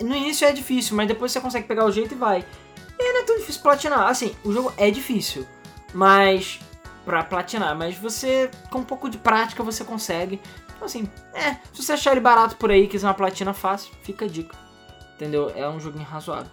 no 0.00 0.14
início 0.14 0.46
é 0.46 0.52
difícil, 0.52 0.96
mas 0.96 1.08
depois 1.08 1.32
você 1.32 1.40
consegue 1.40 1.66
pegar 1.66 1.84
o 1.84 1.92
jeito 1.92 2.14
e 2.14 2.16
vai. 2.16 2.44
E 2.98 3.12
não 3.12 3.20
é 3.20 3.24
tão 3.24 3.36
difícil 3.36 3.62
platinar. 3.62 4.08
Assim, 4.08 4.34
o 4.44 4.52
jogo 4.52 4.72
é 4.76 4.90
difícil, 4.90 5.46
mas. 5.92 6.60
Pra 7.06 7.22
platinar, 7.24 7.74
mas 7.74 7.96
você, 7.96 8.50
com 8.70 8.80
um 8.80 8.84
pouco 8.84 9.08
de 9.08 9.16
prática, 9.16 9.62
você 9.62 9.82
consegue. 9.84 10.38
Então, 10.74 10.84
assim, 10.84 11.08
é. 11.32 11.54
Se 11.72 11.82
você 11.82 11.92
achar 11.92 12.10
ele 12.12 12.20
barato 12.20 12.56
por 12.56 12.70
aí 12.70 12.82
e 12.82 12.88
quiser 12.88 13.06
uma 13.06 13.14
platina 13.14 13.54
fácil, 13.54 13.90
fica 14.02 14.26
a 14.26 14.28
dica. 14.28 14.54
Entendeu? 15.14 15.50
É 15.56 15.66
um 15.66 15.80
joguinho 15.80 16.04
razoável. 16.04 16.50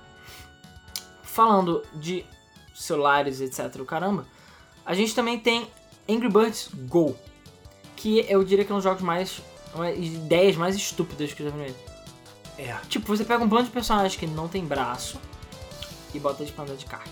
Falando 1.22 1.84
de 1.94 2.26
celulares, 2.74 3.42
etc. 3.42 3.82
O 3.82 3.86
caramba, 3.86 4.26
a 4.86 4.94
gente 4.94 5.14
também 5.16 5.38
tem 5.40 5.68
Angry 6.08 6.30
Birds 6.30 6.70
Go. 6.88 7.18
Que 7.96 8.26
eu 8.30 8.44
diria 8.44 8.64
que 8.64 8.72
é 8.72 8.76
um 8.76 8.78
dos 8.78 8.84
jogos 8.84 9.02
mais. 9.02 9.42
ideias 9.98 10.56
mais 10.56 10.76
estúpidas 10.76 11.34
que 11.34 11.42
eu 11.42 11.50
já 11.50 11.56
vi. 11.58 11.76
É. 12.60 12.76
Tipo, 12.88 13.08
você 13.08 13.26
pega 13.26 13.44
um 13.44 13.48
bando 13.48 13.64
de 13.64 13.72
personagens 13.72 14.16
que 14.16 14.28
não 14.28 14.48
tem 14.48 14.64
braço 14.64 15.20
e 16.14 16.20
bota 16.20 16.46
de 16.46 16.52
panda 16.52 16.76
de 16.76 16.86
kart. 16.86 17.10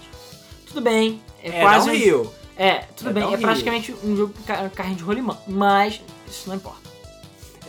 Tudo 0.67 0.81
bem, 0.81 1.19
é, 1.41 1.57
É, 1.57 1.61
quase 1.61 1.89
um- 1.89 1.93
rio. 1.93 2.31
É, 2.63 2.85
tudo 2.95 3.09
É 3.09 3.13
bem, 3.13 3.23
é 3.23 3.25
downhill. 3.25 3.41
praticamente 3.47 3.95
um 4.03 4.15
jogo 4.15 4.33
ca- 4.45 4.69
carrinho 4.69 4.97
de 4.97 5.03
rolimã, 5.03 5.35
mas 5.47 5.99
isso 6.27 6.47
não 6.47 6.55
importa. 6.55 6.79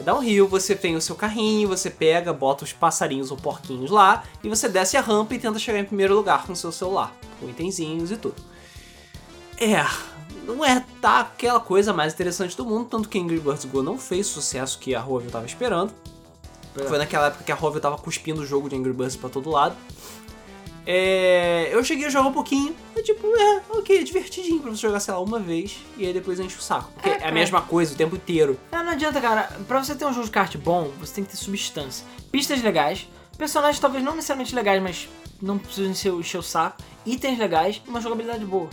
Dá 0.05 0.15
um 0.15 0.19
rio, 0.21 0.49
você 0.49 0.75
tem 0.75 0.97
o 0.97 1.01
seu 1.01 1.15
carrinho, 1.15 1.69
você 1.69 1.89
pega, 1.89 2.33
bota 2.33 2.65
os 2.65 2.73
passarinhos 2.73 3.31
ou 3.31 3.37
porquinhos 3.37 3.91
lá 3.91 4.25
e 4.43 4.49
você 4.49 4.69
desce 4.69 4.97
a 4.97 5.01
rampa 5.01 5.35
e 5.35 5.39
tenta 5.39 5.59
chegar 5.59 5.79
em 5.79 5.85
primeiro 5.85 6.15
lugar 6.15 6.45
com 6.47 6.53
o 6.53 6.57
seu 6.57 6.73
celular, 6.73 7.15
com 7.41 7.49
itenzinhos 7.49 8.11
e 8.11 8.17
tudo. 8.17 8.35
É, 9.59 9.87
não 10.47 10.65
é 10.65 10.85
tá 11.01 11.21
aquela 11.21 11.61
coisa 11.61 11.93
mais 11.93 12.13
interessante 12.13 12.57
do 12.57 12.65
mundo, 12.67 12.87
tanto 12.91 13.09
que 13.09 13.19
Angry 13.19 13.39
Birds 13.39 13.65
Go 13.65 13.83
não 13.83 13.97
fez 13.97 14.27
o 14.29 14.31
sucesso 14.33 14.79
que 14.79 14.95
a 14.95 15.01
Rovio 15.01 15.31
tava 15.31 15.47
esperando. 15.47 15.93
É. 16.77 16.85
Foi 16.85 16.99
naquela 16.99 17.27
época 17.29 17.45
que 17.45 17.53
a 17.53 17.55
Rovio 17.55 17.81
tava 17.81 17.97
cuspindo 17.99 18.41
o 18.41 18.47
jogo 18.47 18.69
de 18.69 18.75
Angry 18.75 18.93
Birds 18.93 19.15
pra 19.17 19.29
todo 19.31 19.51
lado. 19.51 19.77
É, 20.87 21.69
eu 21.73 21.83
cheguei 21.85 22.07
a 22.07 22.11
jogar 22.11 22.29
um 22.29 22.33
pouquinho, 22.33 22.75
tipo, 23.05 23.27
é, 23.37 23.63
ok, 23.71 24.03
divertidinho 24.03 24.61
pra 24.61 24.71
você 24.73 24.81
jogar, 24.83 24.99
sei 25.01 25.15
lá, 25.15 25.21
uma 25.21 25.39
vez 25.39 25.79
e 25.97 26.05
aí 26.07 26.13
depois 26.13 26.41
enche 26.41 26.57
o 26.57 26.61
saco. 26.63 26.91
Porque 26.95 27.09
É, 27.09 27.19
é, 27.23 27.29
a 27.29 27.33
mesma 27.33 27.61
coisa 27.63 27.95
o 27.95 27.97
tempo 27.97 28.17
inteiro. 28.17 28.59
É, 28.73 28.77
não 28.83 28.91
adianta, 28.91 29.21
cara, 29.21 29.45
pra 29.69 29.83
você 29.83 29.95
ter 29.95 30.05
um 30.05 30.13
jogo 30.13 30.27
de 30.27 30.33
kart 30.33 30.57
bom, 30.57 30.91
você 30.99 31.15
tem 31.15 31.25
que 31.25 31.31
ter 31.31 31.37
substância. 31.37 32.05
Pistas 32.33 32.61
legais, 32.63 33.09
personagens 33.39 33.79
talvez 33.79 34.03
não 34.05 34.15
necessariamente 34.17 34.55
legais, 34.55 34.83
mas 34.83 35.09
não 35.41 35.57
precisam 35.59 35.91
encher, 35.93 36.11
o- 36.13 36.21
encher 36.21 36.39
o 36.39 36.43
saco, 36.43 36.83
itens 37.07 37.39
legais 37.39 37.81
e 37.87 37.89
uma 37.89 38.01
jogabilidade 38.01 38.45
boa. 38.45 38.69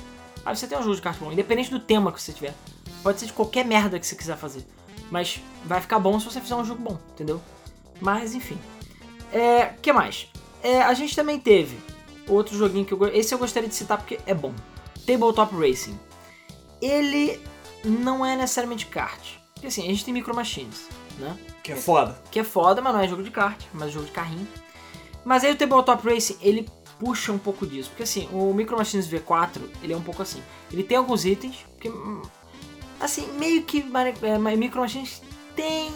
Aí 0.46 0.56
você 0.56 0.66
tem 0.68 0.78
um 0.78 0.82
jogo 0.84 0.96
de 0.96 1.02
kart 1.02 1.18
bom, 1.20 1.32
independente 1.32 1.70
do 1.70 1.80
tema 1.80 2.12
que 2.12 2.22
você 2.22 2.32
tiver. 2.34 2.56
Pode 3.04 3.20
ser 3.20 3.28
de 3.28 3.34
qualquer 3.34 3.64
merda 3.66 4.00
que 4.00 4.08
você 4.08 4.16
quiser 4.16 4.36
fazer. 4.38 4.66
Mas 5.12 5.40
vai 5.66 5.80
ficar 5.82 6.00
bom 6.00 6.20
se 6.20 6.26
você 6.26 6.42
fizer 6.42 6.56
um 6.56 6.66
jogo 6.66 6.82
bom, 6.82 6.98
entendeu? 7.14 7.42
Mas 8.02 8.34
enfim. 8.34 8.58
É. 9.32 9.74
que 9.82 9.92
mais? 9.94 10.28
É, 10.64 10.82
a 10.82 10.94
gente 10.94 11.16
também 11.16 11.40
teve 11.40 11.78
outro 12.30 12.58
joguinho 12.58 12.86
que 12.86 12.94
eu. 12.94 13.08
Esse 13.08 13.34
eu 13.34 13.38
gostaria 13.38 13.68
de 13.68 13.76
citar 13.76 13.98
porque 13.98 14.20
é 14.26 14.34
bom. 14.34 14.54
Tabletop 15.06 15.56
Racing. 15.56 16.00
Ele 16.82 17.40
não 17.84 18.26
é 18.26 18.36
necessariamente 18.36 18.86
kart. 18.86 19.38
Porque 19.54 19.68
assim, 19.68 19.84
a 19.84 19.88
gente 19.88 20.06
tem 20.06 20.14
Micro 20.14 20.34
Machines, 20.34 20.88
né? 21.18 21.38
Que 21.64 21.74
é 21.74 21.76
foda. 21.76 22.22
Que 22.32 22.40
é 22.40 22.44
foda, 22.44 22.82
mas 22.82 22.94
não 22.94 23.02
é 23.02 23.08
jogo 23.08 23.24
de 23.24 23.32
kart, 23.32 23.60
mas 23.74 23.90
é 23.90 23.92
jogo 23.92 24.06
de 24.06 24.12
carrinho. 24.12 24.48
Mas 25.26 25.44
aí 25.44 25.52
o 25.52 25.58
Tabletop 25.58 26.08
Racing, 26.08 26.38
ele 26.42 26.70
puxa 26.98 27.32
um 27.32 27.38
pouco 27.38 27.68
disso. 27.68 27.90
Porque 27.90 28.04
assim, 28.04 28.30
o 28.32 28.54
Micro 28.54 28.78
Machines 28.78 29.08
V4, 29.08 29.62
ele 29.84 29.94
é 29.94 29.98
um 29.98 30.02
pouco 30.02 30.22
assim. 30.22 30.42
Ele 30.72 30.84
tem 30.84 30.98
alguns 30.98 31.26
itens, 31.26 31.66
que, 31.80 31.90
hum, 31.90 32.22
assim, 33.00 33.28
meio 33.34 33.64
que 33.64 33.86
é, 34.24 34.38
Micro 34.56 34.80
Machines 34.80 35.22
tem 35.56 35.92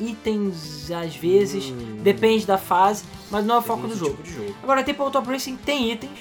itens 0.00 0.90
às 0.90 1.14
vezes, 1.14 1.66
Hum. 1.66 1.98
depende 2.02 2.46
da 2.46 2.58
fase, 2.58 3.04
mas 3.30 3.44
não 3.44 3.56
é 3.56 3.58
o 3.58 3.62
foco 3.62 3.86
do 3.86 3.96
jogo. 3.96 4.22
tipo 4.22 4.28
jogo. 4.38 4.54
Agora, 4.62 4.82
Tabletop 4.82 5.28
Racing 5.28 5.56
tem 5.56 5.92
itens 5.92 6.18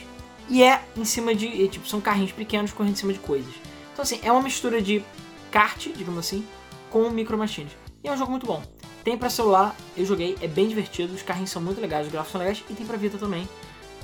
e 0.49 0.61
é 0.64 0.84
em 0.97 1.06
cima 1.06 1.34
de. 1.34 1.68
Tipo, 1.68 1.88
são 1.88 1.99
carrinhos 2.01 2.31
pequenos 2.31 2.72
correndo 2.72 2.93
em 2.93 2.97
cima 2.97 3.14
de 3.14 3.19
coisas. 3.19 3.53
Então, 3.93 4.03
assim, 4.03 4.19
é 4.23 4.31
uma 4.31 4.41
mistura 4.41 4.81
de 4.81 5.03
kart, 5.51 5.88
digamos 5.95 6.19
assim, 6.19 6.45
com 6.89 7.10
micro 7.10 7.38
machines. 7.38 7.72
E 8.03 8.07
é 8.07 8.11
um 8.11 8.18
jogo 8.18 8.31
muito 8.31 8.45
bom. 8.45 8.61
Tem 9.03 9.18
pra 9.18 9.30
celular, 9.30 9.76
eu 9.95 10.06
joguei, 10.06 10.38
é 10.41 10.47
bem 10.47 10.68
divertido, 10.68 11.14
os 11.14 11.22
carrinhos 11.22 11.49
são 11.49 11.61
muito 11.61 11.80
legais, 11.81 12.06
os 12.06 12.11
gráficos 12.11 12.31
são 12.34 12.39
legais 12.39 12.64
e 12.69 12.73
tem 12.73 12.85
pra 12.85 12.97
Vita 12.97 13.18
também. 13.18 13.47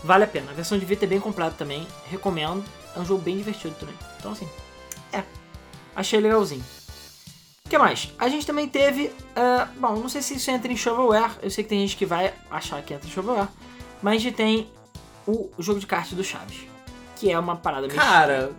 Vale 0.04 0.24
a 0.24 0.28
pena. 0.28 0.52
A 0.52 0.54
versão 0.54 0.78
de 0.78 0.86
Vita 0.86 1.06
é 1.06 1.08
bem 1.08 1.20
completa 1.20 1.56
também. 1.58 1.86
Recomendo. 2.10 2.64
É 2.96 3.00
um 3.00 3.06
jogo 3.06 3.22
bem 3.22 3.36
divertido 3.38 3.76
também. 3.80 3.96
Então, 4.20 4.32
assim, 4.32 4.48
é. 5.12 5.24
Achei 5.96 6.20
legalzinho. 6.20 6.64
O 7.66 7.70
que 7.70 7.78
mais? 7.78 8.14
A 8.20 8.30
gente 8.30 8.46
também 8.46 8.70
teve. 8.70 9.12
ah, 9.36 9.68
bom, 9.78 9.96
não 9.96 10.08
sei 10.08 10.22
se 10.22 10.36
isso 10.36 10.52
entra 10.52 10.72
em 10.72 10.78
shovelware. 10.78 11.32
Eu 11.42 11.50
sei 11.50 11.64
que 11.64 11.70
tem 11.70 11.80
gente 11.80 11.98
que 11.98 12.06
vai 12.06 12.34
achar 12.50 12.82
que 12.84 12.94
entra 12.94 13.08
em 13.08 13.12
shovelware. 13.12 13.48
Mas 14.02 14.16
a 14.16 14.20
gente 14.20 14.36
tem 14.36 14.70
o 15.26 15.50
jogo 15.58 15.80
de 15.80 15.88
kart 15.88 16.12
do 16.14 16.24
Chaves. 16.24 16.68
Que 17.16 17.32
é 17.32 17.40
uma 17.40 17.56
parada 17.56 17.88
meio. 17.88 18.00
Cara, 18.00 18.52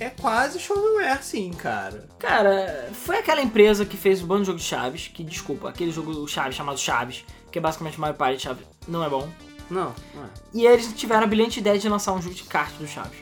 é 0.00 0.08
quase 0.08 0.58
shovelware, 0.58 1.22
sim, 1.22 1.50
cara. 1.52 2.08
Cara, 2.18 2.88
foi 2.94 3.18
aquela 3.18 3.42
empresa 3.42 3.84
que 3.84 3.96
fez 3.96 4.22
o 4.22 4.26
bando 4.26 4.40
de 4.40 4.46
jogo 4.46 4.58
de 4.58 4.64
Chaves. 4.64 5.08
Que, 5.08 5.22
desculpa, 5.22 5.68
aquele 5.68 5.90
jogo 5.90 6.26
Chaves 6.26 6.56
chamado 6.56 6.78
Chaves. 6.78 7.26
Que 7.52 7.58
é 7.58 7.60
basicamente 7.60 8.00
Mario 8.00 8.16
Party 8.16 8.40
Chaves. 8.40 8.64
Não 8.86 9.04
é 9.04 9.08
bom. 9.10 9.28
Não, 9.68 9.94
não 10.14 10.24
é. 10.24 10.28
E 10.54 10.66
eles 10.66 10.90
tiveram 10.94 11.24
a 11.24 11.26
brilhante 11.26 11.60
ideia 11.60 11.78
de 11.78 11.88
lançar 11.90 12.12
um 12.14 12.22
jogo 12.22 12.34
de 12.34 12.44
kart 12.44 12.72
do 12.76 12.86
Chaves. 12.86 13.18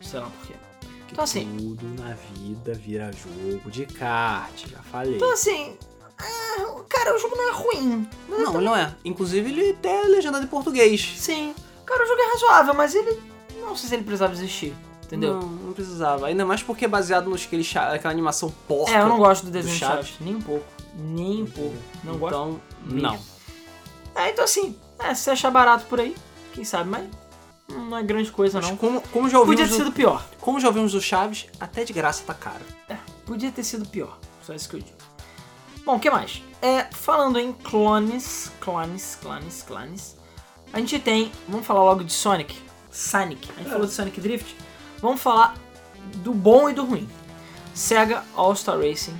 Sei 0.00 0.18
lá 0.18 0.26
por 0.26 0.46
quê. 0.46 0.54
Então, 1.12 1.24
assim- 1.24 1.54
tudo 1.58 2.02
na 2.02 2.14
vida 2.14 2.72
vira 2.74 3.10
jogo 3.12 3.70
de 3.70 3.86
kart, 3.86 4.66
já 4.66 4.78
falei. 4.78 5.16
Então 5.16 5.30
assim. 5.32 5.76
ah, 6.18 6.82
cara, 6.88 7.14
o 7.14 7.18
jogo 7.18 7.36
não 7.36 7.48
é 7.48 7.52
ruim. 7.52 8.08
Não, 8.28 8.54
ele 8.56 8.64
não 8.64 8.74
é. 8.76 8.94
Inclusive, 9.04 9.50
ele 9.50 9.70
até 9.72 10.04
é 10.04 10.08
legendado 10.08 10.44
em 10.44 10.48
português. 10.48 11.14
Sim. 11.18 11.54
Cara, 11.84 12.02
o 12.02 12.06
jogo 12.06 12.20
é 12.20 12.32
razoável, 12.32 12.74
mas 12.74 12.94
ele. 12.94 13.20
Não 13.60 13.76
sei 13.76 13.88
se 13.90 13.94
ele 13.94 14.04
precisava 14.04 14.32
existir. 14.32 14.74
Entendeu? 15.04 15.34
Não, 15.34 15.42
não 15.46 15.72
precisava. 15.74 16.26
Ainda 16.26 16.46
mais 16.46 16.62
porque 16.62 16.86
é 16.86 16.88
baseado 16.88 17.28
naquele 17.28 17.62
cha- 17.62 17.92
aquela 17.92 18.12
animação 18.14 18.50
porca. 18.66 18.90
É, 18.92 19.02
eu 19.02 19.08
não 19.08 19.18
gosto 19.18 19.42
do 19.42 19.50
do 19.50 19.52
desenho 19.52 19.74
de 19.74 19.78
Chaves. 19.80 20.06
Chaves. 20.06 20.20
Nem 20.20 20.34
um 20.36 20.40
pouco. 20.40 20.64
Nem 20.96 21.42
um 21.42 21.46
pouco. 21.46 21.76
Não 22.02 22.16
gosto. 22.16 22.34
Então, 22.34 22.60
não. 22.86 23.18
É, 24.14 24.30
então 24.30 24.44
assim. 24.44 24.74
É, 24.98 25.12
se 25.14 25.22
você 25.24 25.30
achar 25.32 25.50
barato 25.50 25.84
por 25.86 26.00
aí, 26.00 26.16
quem 26.54 26.64
sabe, 26.64 26.88
mas. 26.88 27.06
Não 27.72 27.96
é 27.98 28.02
grande 28.02 28.30
coisa, 28.30 28.60
Mas 28.60 28.70
não. 28.70 28.76
como, 28.76 29.00
como 29.08 29.28
já 29.28 29.38
ouvimos 29.38 29.60
Podia 29.60 29.64
ter 29.66 29.78
do, 29.78 29.84
sido 29.84 29.92
pior. 29.94 30.24
como 30.40 30.60
já 30.60 30.68
ouvimos 30.68 30.92
do 30.92 31.00
Chaves, 31.00 31.46
até 31.60 31.84
de 31.84 31.92
graça 31.92 32.22
tá 32.26 32.34
caro. 32.34 32.64
É, 32.88 32.96
podia 33.26 33.50
ter 33.50 33.64
sido 33.64 33.86
pior. 33.88 34.18
Só 34.42 34.52
isso 34.54 34.68
que 34.68 34.76
eu 34.76 34.80
digo. 34.80 34.96
Bom, 35.84 35.96
o 35.96 36.00
que 36.00 36.10
mais? 36.10 36.42
É, 36.60 36.84
falando 36.92 37.38
em 37.40 37.52
clones, 37.52 38.50
clones, 38.60 39.18
clones, 39.20 39.62
clones. 39.62 40.16
A 40.72 40.78
gente 40.78 40.98
tem. 40.98 41.30
Vamos 41.48 41.66
falar 41.66 41.82
logo 41.82 42.04
de 42.04 42.12
Sonic. 42.12 42.56
Sonic. 42.90 43.48
A 43.56 43.58
gente 43.58 43.68
É. 43.68 43.70
falou 43.72 43.86
de 43.86 43.92
Sonic 43.92 44.20
Drift. 44.20 44.56
Vamos 45.00 45.20
falar 45.20 45.54
do 46.16 46.32
bom 46.32 46.68
e 46.70 46.72
do 46.72 46.84
ruim. 46.84 47.08
Sega 47.74 48.22
All-Star 48.36 48.78
Racing. 48.78 49.16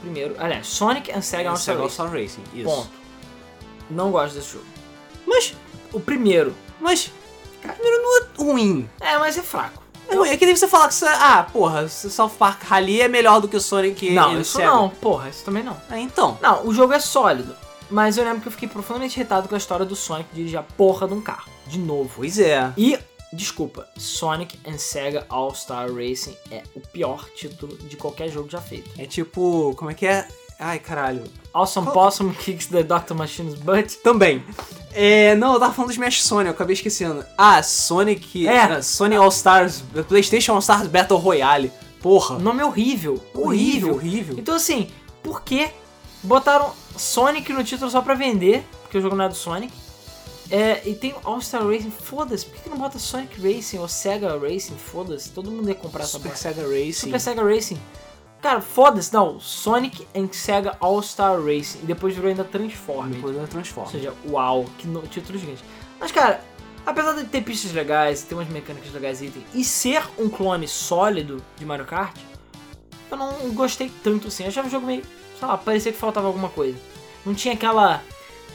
Primeiro. 0.00 0.34
Aliás, 0.38 0.66
Sonic 0.68 1.10
and 1.12 1.20
Sega 1.22 1.44
É, 1.44 1.46
All-Star 1.48 1.76
Sega 1.76 1.82
Racing. 1.82 2.02
All-Star 2.02 2.20
Racing, 2.20 2.58
isso. 2.60 2.64
Ponto. 2.70 2.90
Não 3.90 4.10
gosto 4.10 4.34
desse 4.34 4.52
jogo. 4.52 4.64
Mas, 5.26 5.54
O 5.92 6.00
primeiro. 6.00 6.54
mas, 6.80 7.10
primeiro 7.68 8.02
não 8.02 8.18
é 8.18 8.24
ruim. 8.38 8.90
É, 9.00 9.18
mas 9.18 9.36
é 9.38 9.42
fraco. 9.42 9.82
É 10.08 10.14
ruim. 10.14 10.28
É 10.30 10.36
que 10.36 10.44
nem 10.46 10.56
você 10.56 10.66
falar 10.66 10.88
que 10.88 10.94
você, 10.94 11.06
ah, 11.06 11.46
porra, 11.52 11.88
South 11.88 12.30
Park 12.38 12.62
Rally 12.64 13.00
é 13.00 13.08
melhor 13.08 13.40
do 13.40 13.46
que 13.48 13.56
o 13.56 13.60
Sonic 13.60 14.10
não, 14.10 14.40
isso 14.40 14.56
Sega. 14.56 14.68
não. 14.70 14.88
Porra, 14.88 15.28
isso 15.28 15.44
também 15.44 15.62
não. 15.62 15.76
Ah, 15.88 15.98
então. 16.00 16.36
Não, 16.42 16.66
o 16.66 16.74
jogo 16.74 16.92
é 16.92 16.98
sólido. 17.00 17.54
Mas 17.90 18.16
eu 18.16 18.24
lembro 18.24 18.40
que 18.40 18.48
eu 18.48 18.52
fiquei 18.52 18.68
profundamente 18.68 19.18
irritado 19.18 19.48
com 19.48 19.54
a 19.54 19.58
história 19.58 19.84
do 19.84 19.96
Sonic 19.96 20.28
dirigir 20.32 20.58
a 20.58 20.62
porra 20.62 21.06
de 21.08 21.14
um 21.14 21.20
carro. 21.20 21.48
De 21.66 21.78
novo. 21.78 22.10
Pois 22.16 22.38
é. 22.38 22.72
E, 22.76 22.96
desculpa, 23.32 23.86
Sonic 23.96 24.58
and 24.66 24.78
Sega 24.78 25.26
All-Star 25.28 25.92
Racing 25.92 26.36
é 26.50 26.62
o 26.74 26.80
pior 26.80 27.28
título 27.30 27.76
de 27.76 27.96
qualquer 27.96 28.28
jogo 28.30 28.48
já 28.48 28.60
feito. 28.60 28.90
É 28.98 29.06
tipo, 29.06 29.74
como 29.76 29.90
é 29.90 29.94
que 29.94 30.06
é? 30.06 30.26
Ai, 30.58 30.78
caralho. 30.78 31.24
Awesome 31.54 31.86
Qual- 31.86 31.94
Possum 32.06 32.32
Kicks 32.32 32.66
the 32.66 32.82
Dr. 32.82 33.14
Machine's 33.14 33.54
Butt. 33.54 33.96
Também. 33.98 34.44
É, 34.92 35.34
não, 35.36 35.54
eu 35.54 35.60
tava 35.60 35.72
falando 35.72 35.90
do 35.90 35.92
Smash 35.92 36.22
Sonic, 36.22 36.46
eu 36.46 36.52
acabei 36.52 36.74
esquecendo. 36.74 37.24
Ah, 37.38 37.62
Sonic. 37.62 38.46
É. 38.46 38.58
ah, 38.58 38.82
Sonic 38.82 39.16
All 39.20 39.28
Stars. 39.28 39.82
PlayStation 40.08 40.52
All 40.52 40.58
Stars 40.58 40.88
Battle 40.88 41.18
Royale. 41.18 41.72
Porra. 42.00 42.38
Nome 42.38 42.62
horrível. 42.62 43.22
Horrível, 43.34 43.94
horrível. 43.94 44.36
Então, 44.38 44.54
assim, 44.54 44.88
por 45.22 45.42
que 45.42 45.70
botaram 46.22 46.72
Sonic 46.96 47.52
no 47.52 47.62
título 47.62 47.90
só 47.90 48.00
pra 48.00 48.14
vender? 48.14 48.64
Porque 48.82 48.98
o 48.98 49.02
jogo 49.02 49.14
não 49.14 49.26
é 49.26 49.28
do 49.28 49.34
Sonic. 49.34 49.72
É, 50.50 50.82
e 50.84 50.94
tem 50.94 51.14
All-Star 51.22 51.64
Racing, 51.64 51.92
foda-se. 51.92 52.44
Por 52.44 52.56
que, 52.56 52.62
que 52.62 52.70
não 52.70 52.76
bota 52.76 52.98
Sonic 52.98 53.40
Racing 53.40 53.78
ou 53.78 53.86
Sega 53.86 54.36
Racing? 54.36 54.74
Foda-se, 54.74 55.30
todo 55.30 55.48
mundo 55.48 55.68
ia 55.68 55.76
comprar 55.76 56.02
essa 56.02 56.18
Super. 56.18 56.36
Sega 56.36 56.62
Racing. 56.62 56.92
Super 56.92 57.20
Sega 57.20 57.42
Racing. 57.44 57.78
Cara, 58.42 58.60
foda-se, 58.60 59.12
não. 59.12 59.38
Sonic 59.38 60.06
and 60.16 60.28
Sega 60.32 60.76
All-Star 60.80 61.38
Racing. 61.42 61.80
E 61.82 61.86
depois 61.86 62.14
virou 62.14 62.30
ainda 62.30 62.42
Transform. 62.44 63.10
Depois 63.10 63.34
ela 63.34 63.42
Ou 63.44 63.48
transforma. 63.48 63.90
seja, 63.90 64.14
uau, 64.28 64.64
que 64.78 64.86
no- 64.86 65.02
título 65.02 65.38
gigante. 65.38 65.62
Mas, 66.00 66.10
cara, 66.10 66.40
apesar 66.86 67.12
de 67.12 67.24
ter 67.24 67.42
pistas 67.42 67.72
legais, 67.72 68.22
ter 68.22 68.34
umas 68.34 68.48
mecânicas 68.48 68.90
legais 68.92 69.20
e, 69.20 69.30
e 69.52 69.62
ser 69.64 70.02
um 70.18 70.28
clone 70.30 70.66
sólido 70.66 71.42
de 71.58 71.66
Mario 71.66 71.84
Kart, 71.84 72.16
eu 73.10 73.16
não 73.18 73.32
gostei 73.52 73.92
tanto 74.02 74.28
assim. 74.28 74.44
Eu 74.44 74.48
achava 74.48 74.68
o 74.68 74.70
jogo 74.70 74.86
meio, 74.86 75.02
sei 75.38 75.46
lá, 75.46 75.58
parecia 75.58 75.92
que 75.92 75.98
faltava 75.98 76.26
alguma 76.26 76.48
coisa. 76.48 76.78
Não 77.26 77.34
tinha 77.34 77.52
aquela. 77.52 78.02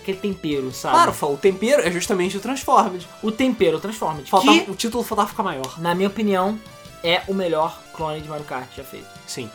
aquele 0.02 0.18
tempero, 0.18 0.72
sabe? 0.74 0.96
Claro, 0.96 1.34
o 1.34 1.38
tempero 1.38 1.84
é 1.84 1.92
justamente 1.92 2.36
o 2.38 2.40
Transformers. 2.40 3.06
O 3.22 3.32
tempero, 3.32 3.78
o 3.78 3.80
Transformers. 3.80 4.30
Faltava, 4.30 4.60
Que, 4.62 4.72
O 4.72 4.76
título 4.76 5.04
faltava 5.04 5.30
ficar 5.30 5.44
maior. 5.44 5.80
na 5.80 5.94
minha 5.94 6.08
opinião, 6.08 6.60
é 7.04 7.22
o 7.28 7.36
melhor 7.36 7.80
clone 7.94 8.20
de 8.22 8.28
Mario 8.28 8.46
Kart 8.46 8.68
já 8.76 8.84
feito. 8.84 9.06
Sim. 9.28 9.48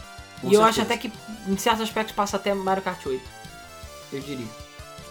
E 0.43 0.55
eu 0.55 0.63
acho 0.65 0.81
até 0.81 0.97
que, 0.97 1.13
em 1.47 1.57
certos 1.57 1.83
aspectos, 1.83 2.15
passa 2.15 2.37
até 2.37 2.55
Mario 2.55 2.83
Kart 2.83 3.05
8. 3.05 3.23
Eu 4.13 4.21
diria. 4.21 4.47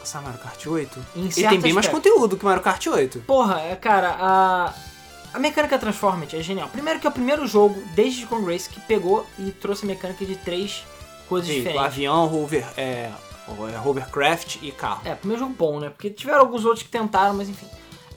Essa 0.02 0.22
Mario 0.22 0.40
Kart 0.40 0.66
8? 0.66 1.06
Em 1.16 1.32
certos 1.32 1.52
tem 1.52 1.60
bem 1.60 1.74
mais 1.74 1.86
aspectos. 1.86 2.12
conteúdo 2.12 2.38
que 2.38 2.46
Mario 2.46 2.64
Kart 2.64 2.86
8. 2.86 3.20
Porra, 3.22 3.62
é, 3.62 3.76
cara, 3.76 4.16
a. 4.20 4.74
A 5.32 5.38
mecânica 5.38 5.78
Transformers 5.78 6.34
é 6.34 6.42
genial. 6.42 6.68
Primeiro 6.70 7.00
que 7.00 7.06
é 7.06 7.10
o 7.10 7.14
primeiro 7.14 7.46
jogo, 7.46 7.80
desde 7.94 8.26
Kong 8.26 8.52
Race, 8.52 8.68
que 8.68 8.80
pegou 8.80 9.28
e 9.38 9.52
trouxe 9.52 9.86
a 9.86 9.88
mecânica 9.88 10.26
de 10.26 10.36
três 10.36 10.84
coisas 11.28 11.48
Sim, 11.48 11.58
diferentes. 11.58 11.86
avião, 11.86 12.34
hover, 12.34 12.66
é, 12.76 13.12
é, 13.48 13.88
hovercraft 13.88 14.58
e 14.64 14.72
carro. 14.72 15.02
É, 15.06 15.14
primeiro 15.14 15.44
jogo 15.44 15.54
bom, 15.54 15.80
né? 15.80 15.92
Porque 15.92 16.10
tiveram 16.10 16.40
alguns 16.40 16.66
outros 16.66 16.82
que 16.82 16.90
tentaram, 16.90 17.36
mas 17.36 17.48
enfim. 17.48 17.68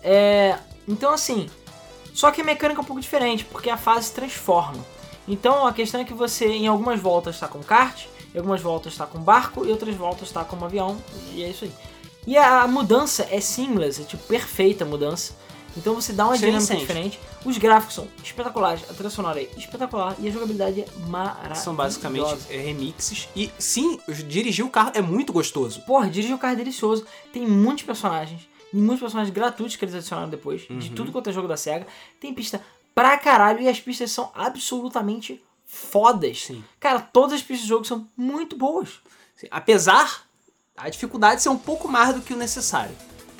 É. 0.02 0.56
Então 0.88 1.12
assim. 1.12 1.50
Só 2.14 2.30
que 2.30 2.40
a 2.40 2.44
mecânica 2.44 2.80
é 2.80 2.82
um 2.82 2.86
pouco 2.86 3.00
diferente, 3.00 3.44
porque 3.44 3.70
a 3.70 3.76
fase 3.76 4.06
se 4.06 4.14
transforma. 4.14 4.84
Então 5.28 5.66
a 5.66 5.72
questão 5.72 6.00
é 6.00 6.04
que 6.04 6.14
você, 6.14 6.46
em 6.48 6.66
algumas 6.66 7.00
voltas, 7.00 7.36
está 7.36 7.46
com 7.48 7.60
kart, 7.60 8.06
em 8.34 8.38
algumas 8.38 8.60
voltas 8.60 8.92
está 8.94 9.06
com 9.06 9.18
barco, 9.20 9.64
e 9.64 9.70
outras 9.70 9.94
voltas 9.94 10.28
está 10.28 10.44
com 10.44 10.56
um 10.56 10.64
avião, 10.64 10.96
e 11.32 11.42
é 11.42 11.48
isso 11.50 11.64
aí. 11.64 11.72
E 12.26 12.36
a 12.36 12.66
mudança 12.66 13.26
é 13.30 13.40
seamless, 13.40 14.00
é 14.00 14.04
tipo 14.04 14.22
perfeita 14.24 14.84
a 14.84 14.86
mudança. 14.86 15.34
Então 15.76 15.94
você 15.94 16.12
dá 16.12 16.24
uma 16.26 16.36
Você 16.36 16.44
dinâmica 16.46 16.66
sente. 16.66 16.80
diferente. 16.80 17.20
Os 17.46 17.56
gráficos 17.56 17.94
são 17.94 18.06
espetaculares, 18.22 18.82
a 18.90 18.92
trilha 18.92 19.08
sonora 19.08 19.40
é 19.40 19.48
espetacular 19.56 20.14
e 20.18 20.28
a 20.28 20.30
jogabilidade 20.30 20.82
é 20.82 20.86
maravilhosa. 21.08 21.60
São 21.62 21.74
basicamente 21.74 22.36
é, 22.50 22.58
remixes. 22.58 23.26
E 23.34 23.50
sim, 23.58 23.98
dirigir 24.28 24.64
o 24.66 24.70
carro 24.70 24.90
é 24.94 25.00
muito 25.00 25.32
gostoso. 25.32 25.80
Porra, 25.86 26.10
dirigir 26.10 26.34
o 26.34 26.38
carro 26.38 26.52
é 26.52 26.56
delicioso. 26.56 27.06
Tem 27.32 27.46
muitos 27.46 27.84
personagens. 27.84 28.42
E 28.70 28.76
muitos 28.76 29.00
personagens 29.00 29.34
gratuitos 29.34 29.76
que 29.76 29.84
eles 29.84 29.94
adicionaram 29.94 30.28
depois. 30.28 30.60
De 30.68 30.88
Uhum. 30.90 30.94
tudo 30.94 31.10
quanto 31.10 31.30
é 31.30 31.32
jogo 31.32 31.48
da 31.48 31.56
SEGA. 31.56 31.86
Tem 32.20 32.34
pista 32.34 32.60
pra 32.94 33.16
caralho. 33.18 33.60
E 33.60 33.68
as 33.68 33.80
pistas 33.80 34.10
são 34.10 34.30
absolutamente 34.34 35.42
fodas. 35.66 36.44
Sim. 36.44 36.64
Cara, 36.78 37.00
todas 37.00 37.34
as 37.34 37.42
pistas 37.42 37.66
do 37.66 37.68
jogo 37.68 37.84
são 37.84 38.06
muito 38.16 38.56
boas. 38.56 39.00
Apesar 39.50 40.24
a 40.76 40.88
dificuldade 40.88 41.42
ser 41.42 41.48
um 41.48 41.58
pouco 41.58 41.88
mais 41.88 42.14
do 42.14 42.20
que 42.20 42.32
o 42.32 42.36
necessário. 42.36 42.94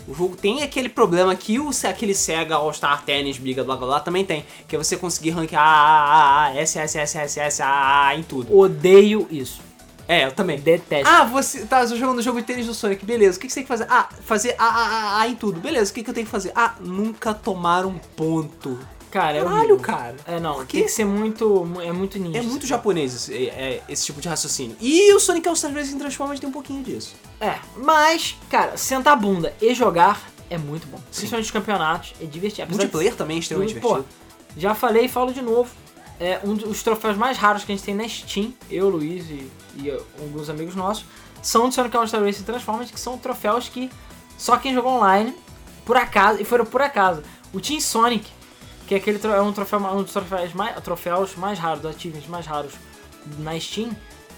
O 0.07 0.15
jogo 0.15 0.37
tem 0.37 0.63
aquele 0.63 0.89
problema 0.89 1.35
que 1.37 1.61
o, 1.61 1.71
aquele 1.89 2.15
Sega 2.15 2.57
All 2.57 2.73
Star 2.73 3.05
Tennis, 3.05 3.39
Briga, 3.39 3.63
blá 3.63 3.77
blá 3.77 3.87
blá, 3.87 4.01
também 4.01 4.25
tem. 4.25 4.45
Que 4.67 4.75
é 4.75 4.79
você 4.79 4.97
conseguir 4.97 5.31
rankear 5.31 5.63
A, 5.63 5.67
A, 5.67 6.05
A, 6.05 6.45
A, 6.47 6.57
S, 6.57 6.79
S, 6.79 6.99
S, 6.99 7.19
S, 7.19 7.41
S, 7.41 7.63
A, 7.63 7.69
A, 7.69 8.07
A 8.09 8.17
em 8.17 8.23
tudo. 8.23 8.57
Odeio 8.57 9.29
isso. 9.31 9.61
É, 10.09 10.27
eu 10.27 10.33
também. 10.33 10.59
Detesto. 10.59 11.09
Ah, 11.09 11.25
você 11.25 11.65
tá 11.65 11.87
jogando 11.87 12.19
o 12.19 12.23
jogo 12.23 12.41
de 12.41 12.47
tênis 12.47 12.67
do 12.67 12.75
Sonic, 12.75 13.05
beleza. 13.05 13.39
O 13.39 13.41
que 13.41 13.47
que 13.47 13.53
você 13.53 13.61
tem 13.61 13.65
que 13.65 13.69
fazer? 13.69 13.87
Ah, 13.89 14.09
fazer 14.23 14.57
A, 14.59 14.65
A, 14.65 14.87
A, 14.87 15.21
A 15.21 15.29
em 15.29 15.37
tudo. 15.37 15.61
Beleza, 15.61 15.91
o 15.91 15.95
que, 15.95 16.03
que 16.03 16.11
eu 16.11 16.15
tenho 16.15 16.27
que 16.27 16.33
fazer? 16.33 16.53
Ah, 16.55 16.75
nunca 16.81 17.33
tomar 17.33 17.87
um 17.87 17.99
ponto. 17.99 18.79
Cara, 19.13 19.39
é 19.39 19.45
Caralho, 19.45 19.79
cara. 19.79 20.17
É, 20.27 20.41
não. 20.41 20.55
Por 20.57 20.67
Tem 20.67 20.83
que 20.83 20.89
ser 20.89 21.05
muito... 21.05 21.65
É 21.83 21.93
muito 21.93 22.19
ninja. 22.19 22.39
É 22.39 22.43
muito 22.43 22.67
japonês 22.67 23.15
esse, 23.15 23.49
é- 23.49 23.51
é 23.51 23.83
esse 23.89 24.07
tipo 24.07 24.21
de 24.21 24.29
raciocínio. 24.29 24.77
E 24.81 25.13
o 25.15 25.21
Sonic 25.21 25.47
All 25.49 25.55
Star 25.55 25.73
Racing 25.73 25.99
Transformers 25.99 26.41
tem 26.41 26.49
um 26.49 26.53
pouquinho 26.53 26.83
disso. 26.83 27.15
É, 27.41 27.59
mas, 27.77 28.37
cara, 28.51 28.77
sentar 28.77 29.13
a 29.13 29.17
bunda 29.17 29.55
e 29.61 29.75
jogar 29.75 30.21
é 30.49 30.59
muito 30.59 30.87
bom. 30.87 30.99
Principalmente 31.11 31.47
os 31.47 31.51
campeonatos. 31.51 32.15
É 32.21 32.25
divertido. 32.25 32.63
Apesar 32.65 32.79
de 32.79 32.85
Multiplayer 32.85 33.15
também 33.15 33.37
é 33.37 33.41
extremamente 33.41 33.75
Pô, 33.81 33.89
divertido. 33.89 34.07
já 34.57 34.75
falei 34.75 35.05
e 35.05 35.09
falo 35.09 35.33
de 35.33 35.43
novo. 35.43 35.71
É 36.21 36.41
um 36.45 36.55
dos 36.55 36.83
troféus 36.83 37.17
mais 37.17 37.37
raros 37.37 37.65
que 37.65 37.73
a 37.73 37.75
gente 37.75 37.85
tem 37.85 37.95
na 37.95 38.09
Steam, 38.09 38.53
eu, 38.71 38.89
Luiz 38.89 39.25
e, 39.29 39.51
e 39.77 39.91
alguns 40.21 40.49
amigos 40.49 40.75
nossos, 40.77 41.05
são 41.43 41.69
de 41.69 41.75
Sonic 41.75 41.97
All-Star 41.97 42.23
Racing 42.23 42.45
Transformers, 42.45 42.91
que 42.93 43.01
são 43.01 43.19
troféus 43.19 43.69
que 43.69 43.91
só 44.39 44.57
quem 44.57 44.73
jogou 44.73 44.93
online, 44.93 45.35
por 45.85 45.97
acaso, 45.97 46.41
e 46.41 46.45
foram 46.45 46.65
por 46.65 46.81
acaso. 46.81 47.23
O 47.53 47.61
Team 47.61 47.81
Sonic, 47.81 48.31
que 49.01 49.11
é, 49.11 49.15
aquele, 49.15 49.35
é 49.35 49.41
um, 49.41 49.53
troféu, 49.53 49.79
um 49.79 50.03
dos 50.03 50.13
troféus 50.13 50.53
mais, 50.53 50.77
troféus 50.83 51.37
mais 51.37 51.59
raros, 51.59 51.85
achievements 51.87 52.29
mais 52.29 52.47
raros 52.47 52.73
na 53.39 53.59
Steam, 53.59 53.91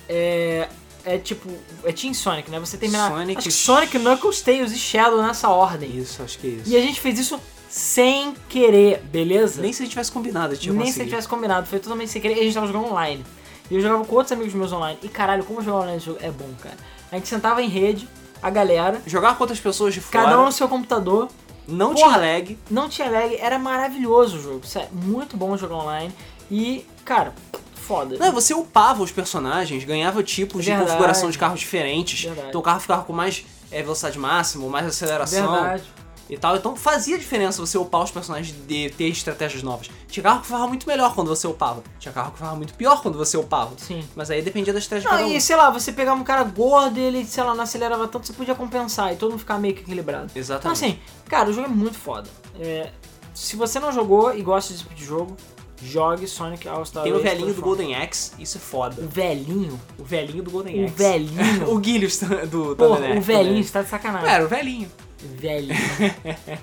é, 0.08 0.68
é 1.04 1.18
tipo, 1.18 1.48
é 1.84 1.92
Team 1.92 2.14
Sonic, 2.14 2.50
né? 2.50 2.60
Você 2.60 2.76
terminar, 2.76 3.10
Sonic, 3.10 3.38
acho 3.38 3.48
que 3.48 3.54
Sonic, 3.54 3.98
Knuckles, 3.98 4.42
Tails 4.42 4.72
e 4.72 4.78
Shadow 4.78 5.22
nessa 5.22 5.48
ordem. 5.48 5.96
Isso, 5.96 6.22
acho 6.22 6.38
que 6.38 6.46
é 6.46 6.50
isso. 6.50 6.70
E 6.70 6.76
a 6.76 6.80
gente 6.80 7.00
fez 7.00 7.18
isso 7.18 7.40
sem 7.68 8.34
querer, 8.48 9.00
beleza? 9.04 9.60
Nem 9.60 9.72
se 9.72 9.82
a 9.82 9.84
gente 9.84 9.92
tivesse 9.92 10.12
combinado, 10.12 10.52
a 10.52 10.54
gente 10.54 10.66
ia 10.66 10.72
Nem 10.72 10.86
se 10.86 11.00
a 11.00 11.02
gente 11.02 11.10
tivesse 11.10 11.28
combinado, 11.28 11.66
foi 11.66 11.80
totalmente 11.80 12.10
sem 12.10 12.22
querer 12.22 12.36
e 12.36 12.40
a 12.40 12.44
gente 12.44 12.54
tava 12.54 12.66
jogando 12.66 12.86
online. 12.86 13.24
E 13.70 13.74
eu 13.74 13.80
jogava 13.80 14.04
com 14.04 14.14
outros 14.14 14.32
amigos 14.32 14.54
meus 14.54 14.72
online. 14.72 14.98
E 15.02 15.08
caralho, 15.08 15.44
como 15.44 15.62
jogar 15.62 15.78
online 15.78 16.02
é 16.20 16.30
bom, 16.30 16.50
cara. 16.62 16.76
A 17.10 17.16
gente 17.16 17.28
sentava 17.28 17.62
em 17.62 17.68
rede, 17.68 18.08
a 18.42 18.50
galera, 18.50 19.00
Jogar 19.06 19.36
com 19.36 19.42
outras 19.42 19.58
pessoas 19.58 19.94
de 19.94 20.00
fora, 20.00 20.24
cada 20.24 20.40
um 20.40 20.44
no 20.44 20.52
seu 20.52 20.68
computador, 20.68 21.28
não 21.66 21.94
Porra. 21.94 22.12
tinha 22.12 22.16
lag. 22.16 22.58
não 22.70 22.88
tinha 22.88 23.10
lag, 23.10 23.36
era 23.36 23.58
maravilhoso 23.58 24.36
o 24.38 24.40
jogo. 24.42 24.66
Sério, 24.66 24.88
muito 24.92 25.36
bom 25.36 25.56
jogar 25.56 25.76
online. 25.76 26.12
E, 26.50 26.86
cara, 27.04 27.34
foda. 27.74 28.16
Não, 28.18 28.32
você 28.32 28.54
upava 28.54 29.02
os 29.02 29.10
personagens, 29.10 29.84
ganhava 29.84 30.22
tipos 30.22 30.64
de 30.64 30.70
Verdade. 30.70 30.90
configuração 30.90 31.30
de 31.30 31.38
carros 31.38 31.60
diferentes. 31.60 32.22
Verdade. 32.24 32.48
Então 32.48 32.60
o 32.60 32.64
carro 32.64 32.80
ficava 32.80 33.02
com 33.04 33.12
mais 33.12 33.44
é, 33.70 33.82
velocidade 33.82 34.18
máxima, 34.18 34.68
mais 34.68 34.86
aceleração 34.86 35.52
Verdade. 35.52 35.84
E 36.28 36.36
tal. 36.36 36.56
Então 36.56 36.74
fazia 36.76 37.18
diferença 37.18 37.60
você 37.64 37.76
upar 37.76 38.02
os 38.02 38.10
personagens 38.10 38.54
de 38.66 38.90
ter 38.90 39.08
estratégias 39.08 39.62
novas. 39.62 39.90
Tinha 40.08 40.22
carro 40.22 40.40
que 40.40 40.46
ficava 40.46 40.66
muito 40.66 40.86
melhor 40.86 41.14
quando 41.14 41.28
você 41.28 41.46
upava. 41.46 41.82
Tinha 41.98 42.12
carro 42.12 42.30
que 42.30 42.38
ficava 42.38 42.56
muito 42.56 42.74
pior 42.74 43.02
quando 43.02 43.18
você 43.18 43.36
upava. 43.36 43.72
Sim. 43.76 44.04
Mas 44.14 44.30
aí 44.30 44.40
dependia 44.42 44.72
da 44.72 44.78
estratégia 44.78 45.08
de 45.08 45.14
Não, 45.14 45.22
cada 45.22 45.32
um. 45.32 45.36
e 45.36 45.40
sei 45.40 45.56
lá, 45.56 45.70
você 45.70 45.92
pegava 45.92 46.20
um 46.20 46.24
cara 46.24 46.42
gordo 46.44 46.98
e 46.98 47.02
ele, 47.02 47.24
sei 47.26 47.42
lá, 47.44 47.54
não 47.54 47.64
acelerava 47.64 48.08
tanto, 48.08 48.26
você 48.26 48.32
podia 48.32 48.54
compensar 48.54 49.12
e 49.12 49.16
todo 49.16 49.30
mundo 49.30 49.40
ficava 49.40 49.60
meio 49.60 49.74
que 49.74 49.82
equilibrado. 49.82 50.26
Então 50.26 50.40
Exatamente. 50.40 50.84
assim, 50.84 50.98
cara, 51.28 51.50
o 51.50 51.52
jogo 51.52 51.66
é 51.66 51.70
muito 51.70 51.98
foda. 51.98 52.28
É, 52.58 52.90
se 53.34 53.56
você 53.56 53.78
não 53.80 53.92
jogou 53.92 54.34
e 54.34 54.42
gosta 54.42 54.72
desse 54.72 54.84
tipo 54.84 54.94
de 54.94 55.04
jogo, 55.04 55.36
jogue 55.82 56.26
Sonic 56.26 56.66
All-Star 56.68 57.02
Tem 57.02 57.12
o 57.12 57.20
velhinho 57.20 57.52
do. 57.52 57.60
Golden 57.60 57.94
Axe, 57.96 58.30
isso 58.38 58.56
é 58.56 58.60
foda. 58.60 59.02
O 59.02 59.08
velhinho? 59.08 59.78
O 59.98 60.04
velhinho 60.04 60.42
do 60.42 60.50
Golden 60.50 60.82
O 60.82 60.86
Axe. 60.86 60.94
velhinho? 60.94 61.68
o 61.74 61.78
Guilhos 61.78 62.18
do 62.50 62.74
Porra, 62.76 63.00
Golden 63.00 63.18
o 63.18 63.20
velhinho, 63.20 63.62
você 63.64 63.72
tá 63.72 63.82
de 63.82 63.88
sacanagem. 63.88 64.28
Era 64.30 64.44
o 64.44 64.48
velhinho. 64.48 64.90
Velhinho. 65.26 65.74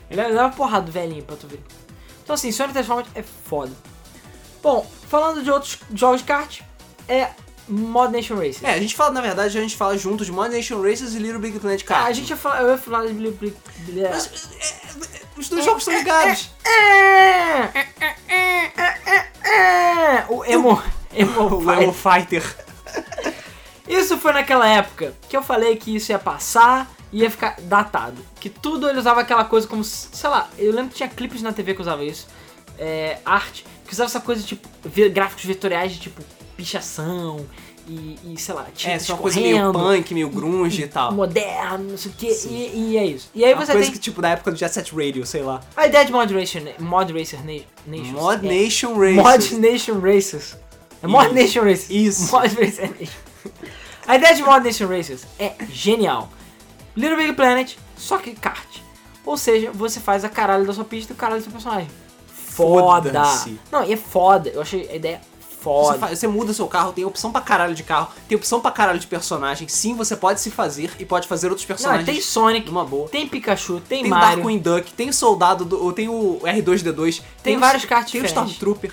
Ele 0.10 0.22
dava 0.22 0.32
uma 0.40 0.50
porrada 0.50 0.86
do 0.86 0.92
velhinho 0.92 1.24
pra 1.24 1.36
tu 1.36 1.48
ver. 1.48 1.62
Então 2.24 2.34
assim, 2.36 2.52
Sonic 2.52 2.74
Transformers 2.74 3.08
é 3.16 3.24
foda. 3.24 3.72
Bom, 4.62 4.86
falando 5.10 5.44
de 5.44 5.50
outros 5.52 5.80
jogos 5.94 6.22
de 6.22 6.28
kart, 6.28 6.62
é 7.08 7.30
Mod 7.68 8.12
Nation 8.14 8.36
Racing. 8.36 8.66
É, 8.66 8.74
a 8.74 8.80
gente 8.80 8.96
fala, 8.96 9.12
na 9.12 9.22
verdade, 9.22 9.58
a 9.58 9.62
gente 9.62 9.76
fala 9.76 9.98
junto 9.98 10.24
de 10.26 10.32
Mod 10.32 10.54
Nation 10.56 10.82
Races 10.82 11.14
e 11.16 11.20
Little 11.20 11.40
Big 11.40 11.60
Planet 11.60 11.82
Ah, 11.84 11.86
Kart. 11.88 12.08
a 12.08 12.12
gente 12.14 12.30
ia 12.30 12.38
falar, 12.38 12.62
eu 12.62 12.70
ia 12.70 12.78
falar 12.78 13.06
de 13.08 13.14
Blue- 13.14 13.32
Blue- 13.32 13.54
Mas, 13.88 14.28
é, 15.08 15.18
é, 15.18 15.22
os 15.38 15.50
dois 15.50 15.66
jogos 15.66 15.82
estão 15.82 15.98
ligados. 15.98 16.52
É, 16.66 17.86
é, 18.30 19.26
é. 19.50 20.26
O 20.30 20.44
Emo, 20.46 20.82
Emo 21.14 21.42
O 21.66 21.72
Emo 21.72 21.94
Fight. 21.94 22.28
Fighter. 22.42 22.56
Isso 23.88 24.18
foi 24.18 24.32
naquela 24.34 24.68
época 24.68 25.14
que 25.28 25.36
eu 25.36 25.44
falei 25.44 25.76
que 25.76 25.96
isso 25.96 26.12
ia 26.12 26.20
passar 26.20 26.90
ia 27.12 27.30
ficar 27.30 27.58
datado. 27.62 28.22
Que 28.40 28.50
tudo 28.50 28.90
ele 28.90 29.00
usava 29.00 29.22
aquela 29.22 29.44
coisa 29.46 29.68
como, 29.68 29.84
se- 29.84 30.08
sei 30.14 30.30
lá, 30.30 30.50
eu 30.58 30.72
lembro 30.72 30.90
que 30.92 30.96
tinha 30.98 31.10
clipes 31.10 31.42
na 31.42 31.52
TV 31.54 31.74
que 31.74 31.82
usava 31.82 32.04
isso. 32.04 32.28
É, 32.80 33.18
arte, 33.26 33.66
que 33.86 33.94
usava 33.94 34.10
essa 34.10 34.20
coisa 34.22 34.42
tipo, 34.44 34.68
gráficos 35.12 35.44
vetoriais 35.46 35.92
de 35.94 36.00
tipo 36.00 36.22
pichação 36.58 37.46
e, 37.88 38.18
e 38.24 38.38
sei 38.38 38.54
lá, 38.56 38.66
É, 38.86 38.96
isso 38.96 39.12
é 39.12 39.16
uma 39.16 39.22
coisa 39.22 39.40
meio 39.40 39.72
punk, 39.74 40.14
meio 40.14 40.30
grunge 40.30 40.84
e 40.84 40.88
tal. 40.88 41.12
moderno, 41.12 41.92
não 41.92 41.98
sei 41.98 42.12
o 42.12 42.14
que, 42.16 42.28
e, 42.48 42.92
e 42.92 42.98
é 42.98 43.06
isso. 43.06 43.30
E 43.36 43.44
aí 43.44 43.52
É 43.52 43.56
você 43.56 43.72
coisa 43.74 43.82
tem 43.88 43.92
que, 43.92 44.00
tipo, 44.00 44.22
da 44.22 44.30
época 44.30 44.52
do 44.52 44.58
Jet 44.58 44.74
Set 44.74 44.92
Radio, 44.96 45.26
sei 45.26 45.42
lá. 45.42 45.60
a 45.76 45.88
ideia 45.88 46.06
de 46.06 46.12
Mod 46.12 46.34
Racer, 46.34 46.76
Mod 46.80 47.12
Racer 47.12 47.40
Na- 47.46 47.62
Nations. 47.98 48.12
Mod 48.12 48.48
é- 48.48 48.64
Nation 48.64 48.94
Races. 48.98 49.16
Mod 49.16 49.56
Nation 49.56 50.00
Races. 50.00 50.58
É 51.04 51.08
Mod 51.08 51.26
Isso. 51.26 51.34
Nation 51.36 51.64
Races. 51.64 51.90
Isso. 51.90 52.32
Mod 52.32 52.56
Racer 52.56 52.90
Nation. 53.00 53.20
A 54.08 54.16
ideia 54.16 54.36
de 54.36 54.44
Mod 54.44 54.64
Nation 54.66 54.88
Races 54.88 55.26
é 55.40 55.54
genial. 55.70 56.32
Little 56.96 57.18
Big 57.18 57.34
Planet, 57.34 57.76
só 57.98 58.18
que 58.18 58.32
kart. 58.36 58.68
Ou 59.26 59.38
seja, 59.38 59.72
você 59.72 60.00
faz 60.00 60.24
a 60.26 60.30
caralho 60.30 60.66
da 60.66 60.74
sua 60.74 60.84
pista 60.86 61.14
e 61.14 61.16
o 61.16 61.18
caralho 61.18 61.40
do 61.42 61.44
seu 61.44 61.52
personagem. 61.52 61.88
Foda! 62.28 63.10
Foda-se. 63.12 63.60
Não, 63.72 63.84
e 63.84 63.94
é 63.94 63.98
foda. 63.98 64.50
Eu 64.50 64.62
achei 64.62 64.90
a 64.90 64.96
ideia 64.96 65.22
foda. 65.62 65.94
Você, 65.94 66.00
faz- 66.00 66.20
você 66.20 66.28
muda 66.28 66.54
seu 66.54 66.68
carro, 66.68 66.92
tem 66.92 67.06
opção 67.06 67.32
pra 67.32 67.40
caralho 67.40 67.76
de 67.76 67.84
carro, 67.84 68.10
tem 68.28 68.36
opção 68.36 68.60
pra 68.60 68.72
caralho 68.72 68.98
de 69.00 69.06
personagem. 69.08 69.68
Sim, 69.68 69.96
você 69.96 70.16
pode 70.16 70.42
se 70.42 70.50
fazer 70.50 70.92
e 71.00 71.06
pode 71.06 71.28
fazer 71.28 71.48
outros 71.50 71.64
Não, 71.66 71.68
personagens 71.76 72.06
tem 72.06 72.20
Sonic, 72.20 72.66
numa 72.68 72.84
boa. 72.84 73.08
tem 73.10 73.28
Pikachu, 73.28 73.80
tem, 73.88 74.02
Tem 74.02 74.10
Mario. 74.10 74.38
Darkwing 74.38 74.58
Duck, 74.60 74.92
tem 74.94 75.10
o 75.10 75.14
Soldado, 75.14 75.64
do, 75.64 75.94
tem 75.94 76.10
o 76.10 76.40
R2D2, 76.44 77.22
Tem 77.44 77.58
o- 77.58 77.60
vários 77.60 77.86
karts 77.86 78.12
Tem 78.12 78.22
o. 78.22 78.26
Stormtrooper, 78.26 78.92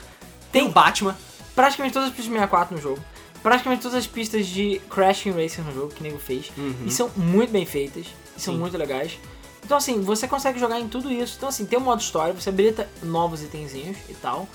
tem 0.53 0.67
o 0.67 0.69
Batman. 0.69 1.17
praticamente 1.57 1.95
todas 1.95 2.09
as 2.11 2.15
pistas 2.15 2.27
de 2.27 2.33
64 2.33 2.77
no 2.77 2.81
jogo. 2.83 3.01
Praticamente 3.43 3.83
todas 3.83 3.97
as 3.97 4.07
pistas 4.07 4.47
de 4.47 4.81
Crashing 4.91 5.31
Racer 5.31 5.65
no 5.65 5.73
jogo 5.73 5.89
que 5.95 6.01
o 6.01 6.03
nego 6.03 6.19
fez. 6.19 6.51
E 6.85 6.91
são 6.91 7.11
muito 7.17 7.51
bem 7.51 7.65
feitas. 7.65 8.07
E 8.37 8.41
são 8.41 8.55
Sim. 8.55 8.61
muito 8.61 8.77
legais. 8.77 9.19
Então 9.65 9.77
assim, 9.77 10.01
você 10.01 10.27
consegue 10.27 10.59
jogar 10.59 10.81
em 10.81 10.89
tudo 10.89 11.11
isso. 11.13 11.35
Então 11.37 11.49
assim, 11.49 11.65
tem 11.67 11.79
o 11.79 11.83
modo 11.83 12.01
história, 12.01 12.33
você 12.33 12.49
habilita 12.49 12.89
novos 13.03 13.43
itenzinhos 13.43 13.97
e 14.09 14.15
tal. 14.15 14.49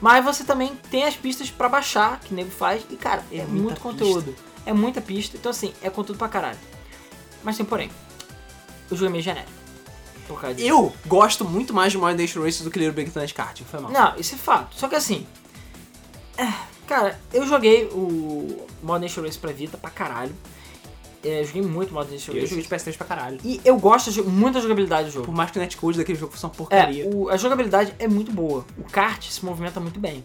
Mas 0.00 0.24
você 0.24 0.44
também 0.44 0.74
tem 0.90 1.04
as 1.04 1.14
pistas 1.16 1.50
pra 1.50 1.68
baixar, 1.68 2.18
que 2.20 2.32
o 2.32 2.36
nego 2.36 2.50
faz. 2.50 2.84
E 2.90 2.96
cara, 2.96 3.22
é, 3.30 3.38
É 3.38 3.44
muito 3.44 3.80
conteúdo. 3.80 4.34
É 4.64 4.72
muita 4.72 5.00
pista. 5.00 5.36
Então 5.36 5.50
assim, 5.50 5.72
é 5.82 5.90
conteúdo 5.90 6.18
pra 6.18 6.28
caralho. 6.28 6.58
Mas 7.42 7.56
tem 7.56 7.66
porém. 7.66 7.90
O 8.90 8.94
jogo 8.94 9.06
é 9.06 9.10
meio 9.10 9.22
genérico. 9.22 9.50
Por 10.26 10.40
causa 10.40 10.54
disso. 10.54 10.68
Eu 10.68 10.92
gosto 11.06 11.44
muito 11.44 11.74
mais 11.74 11.92
de 11.92 11.98
Mod 11.98 12.20
Nation 12.20 12.40
Races 12.42 12.62
do 12.62 12.70
que 12.70 12.78
Little 12.78 12.94
Big 12.94 13.10
Planet 13.10 13.32
Karting, 13.32 13.64
foi 13.64 13.80
mal. 13.80 13.90
Não, 13.90 14.16
isso 14.16 14.34
é 14.34 14.38
fato. 14.38 14.76
Só 14.78 14.88
que 14.88 14.94
assim. 14.94 15.26
é, 16.36 16.52
cara, 16.92 17.18
eu 17.32 17.46
joguei 17.46 17.86
o 17.86 18.66
Modern 18.82 19.02
Nation 19.04 19.22
Race 19.22 19.38
pra 19.38 19.50
Vita 19.52 19.76
pra 19.78 19.88
caralho. 19.90 20.34
É, 21.24 21.40
eu 21.40 21.44
joguei 21.44 21.62
muito 21.62 21.94
Modern 21.94 22.12
Nation 22.12 22.32
Eu 22.32 22.40
Race. 22.40 22.48
joguei 22.48 22.64
de 22.64 22.68
PS3 22.68 22.96
pra 22.96 23.06
caralho. 23.06 23.38
E 23.44 23.60
eu 23.64 23.78
gosto 23.78 24.10
de- 24.10 24.22
muito 24.22 24.54
da 24.56 24.60
jogabilidade 24.60 25.08
do 25.08 25.12
Por 25.12 25.20
jogo. 25.26 25.32
mais 25.32 25.50
que 25.50 25.58
o 25.58 25.60
netcode 25.62 25.96
daquele 25.98 26.18
jogo 26.18 26.32
fosse 26.32 26.44
uma 26.44 26.52
É, 26.52 26.56
porcaria. 26.56 27.08
o- 27.08 27.28
a 27.30 27.36
jogabilidade 27.36 27.94
é 27.98 28.06
muito 28.08 28.30
boa. 28.32 28.64
O 28.76 28.82
kart 28.84 29.24
se 29.24 29.44
movimenta 29.44 29.78
muito 29.80 29.98
bem. 30.00 30.22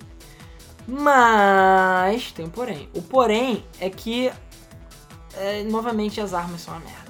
Mas 0.88 2.32
tem 2.32 2.46
um 2.46 2.50
porém. 2.50 2.90
O 2.94 3.02
porém 3.02 3.64
é 3.80 3.90
que 3.90 4.32
é, 5.36 5.64
novamente 5.66 6.20
as 6.20 6.34
armas 6.34 6.62
são 6.62 6.74
uma 6.74 6.80
merda. 6.80 7.07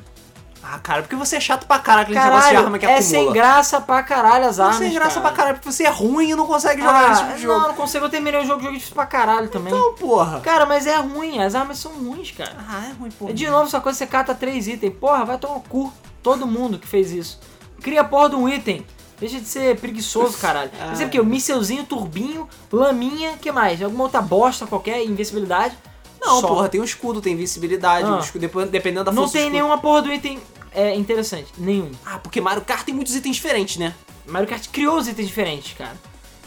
Ah, 0.70 0.80
cara, 0.80 1.02
porque 1.02 1.16
você 1.16 1.38
é 1.38 1.40
chato 1.40 1.66
pra 1.66 1.80
caralho 1.80 2.08
aquele 2.10 2.20
negócio 2.20 2.50
de 2.50 2.56
arma 2.58 2.78
que 2.80 2.86
é 2.86 2.90
acumula. 2.96 3.10
sem 3.10 3.32
graça 3.32 3.80
pra 3.80 4.04
caralho 4.04 4.46
as 4.48 4.60
armas. 4.60 4.76
sem 4.78 4.94
graça 4.94 5.16
cara. 5.16 5.28
pra 5.28 5.32
caralho, 5.32 5.56
porque 5.58 5.72
você 5.72 5.84
é 5.86 5.90
ruim 5.90 6.32
e 6.32 6.36
não 6.36 6.46
consegue 6.46 6.82
jogar 6.82 7.10
Ah, 7.10 7.12
esse 7.14 7.22
tipo 7.22 7.36
de 7.36 7.42
jogo. 7.42 7.60
Não, 7.60 7.68
não 7.70 7.76
consigo. 7.76 8.06
Eu 8.06 8.10
terminei 8.10 8.42
o 8.42 8.46
jogo, 8.46 8.62
jogo 8.62 8.74
difícil 8.74 8.94
pra 8.94 9.06
caralho 9.06 9.48
também. 9.50 9.74
Então, 9.74 9.94
porra. 9.94 10.42
Cara, 10.42 10.66
mas 10.66 10.86
é 10.86 10.98
ruim, 10.98 11.42
as 11.42 11.56
armas 11.56 11.78
são 11.78 11.92
ruins, 11.94 12.32
cara. 12.32 12.56
Ah, 12.68 12.88
é 12.90 12.94
ruim, 13.00 13.10
porra. 13.12 13.34
De 13.34 13.50
novo, 13.50 13.66
essa 13.68 13.80
coisa 13.80 13.98
você 13.98 14.06
cata 14.06 14.36
três 14.36 14.68
itens. 14.68 14.94
Porra, 15.00 15.24
vai 15.24 15.38
tomar 15.38 15.56
no 15.56 15.62
cu. 15.62 15.94
Todo 16.22 16.46
mundo 16.46 16.78
que 16.78 16.88
fez 16.88 17.12
isso. 17.12 17.40
Cria 17.82 18.04
porra 18.04 18.30
de 18.32 18.36
um 18.36 18.50
item. 18.50 18.86
Deixa 19.20 19.40
de 19.40 19.48
ser 19.48 19.80
preguiçoso, 19.80 20.38
caralho. 20.42 20.70
Ah. 20.82 20.88
Mas 20.90 21.00
é 21.00 21.06
porque 21.06 21.20
o 21.20 21.26
mísselzinho, 21.26 21.86
turbinho, 21.86 22.48
laminha, 22.72 23.34
que 23.42 23.52
mais? 23.52 23.82
Alguma 23.82 24.04
outra 24.04 24.22
bosta 24.22 24.68
qualquer, 24.68 25.04
invencibilidade. 25.06 25.78
Não, 26.22 26.42
Só. 26.42 26.48
porra, 26.48 26.68
tem 26.70 26.82
um 26.82 26.84
escudo, 26.84 27.22
tem 27.22 27.34
invencibilidade, 27.34 28.08
Ah. 28.08 28.16
um 28.16 28.20
escudo, 28.20 28.40
depois- 28.42 28.70
dependendo 28.70 29.06
da 29.06 29.12
Não 29.12 29.24
força 29.24 29.32
do 29.32 29.34
tem 29.34 29.42
escudo. 29.44 29.56
nenhuma 29.56 29.78
porra 29.78 30.02
do 30.02 30.12
item 30.14 30.40
é, 30.74 30.94
interessante. 30.96 31.48
Nenhum. 31.58 31.92
Ah, 32.06 32.20
porque 32.20 32.40
Mario 32.42 32.64
Kart 32.64 32.84
tem 32.84 32.94
muitos 32.94 33.16
itens 33.16 33.36
diferentes, 33.38 33.78
né? 33.78 33.94
Mario 34.26 34.48
Kart 34.48 34.68
criou 34.70 34.98
os 34.98 35.08
itens 35.08 35.28
diferentes, 35.28 35.74
cara. 35.78 35.96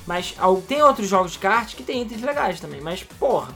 Mas 0.07 0.35
ao- 0.39 0.57
tem 0.61 0.83
outros 0.83 1.09
jogos 1.09 1.33
de 1.33 1.39
kart 1.39 1.75
que 1.75 1.83
tem 1.83 2.03
itens 2.03 2.21
legais 2.23 2.61
também. 2.61 2.81
Mas, 2.81 3.03
porra. 3.19 3.49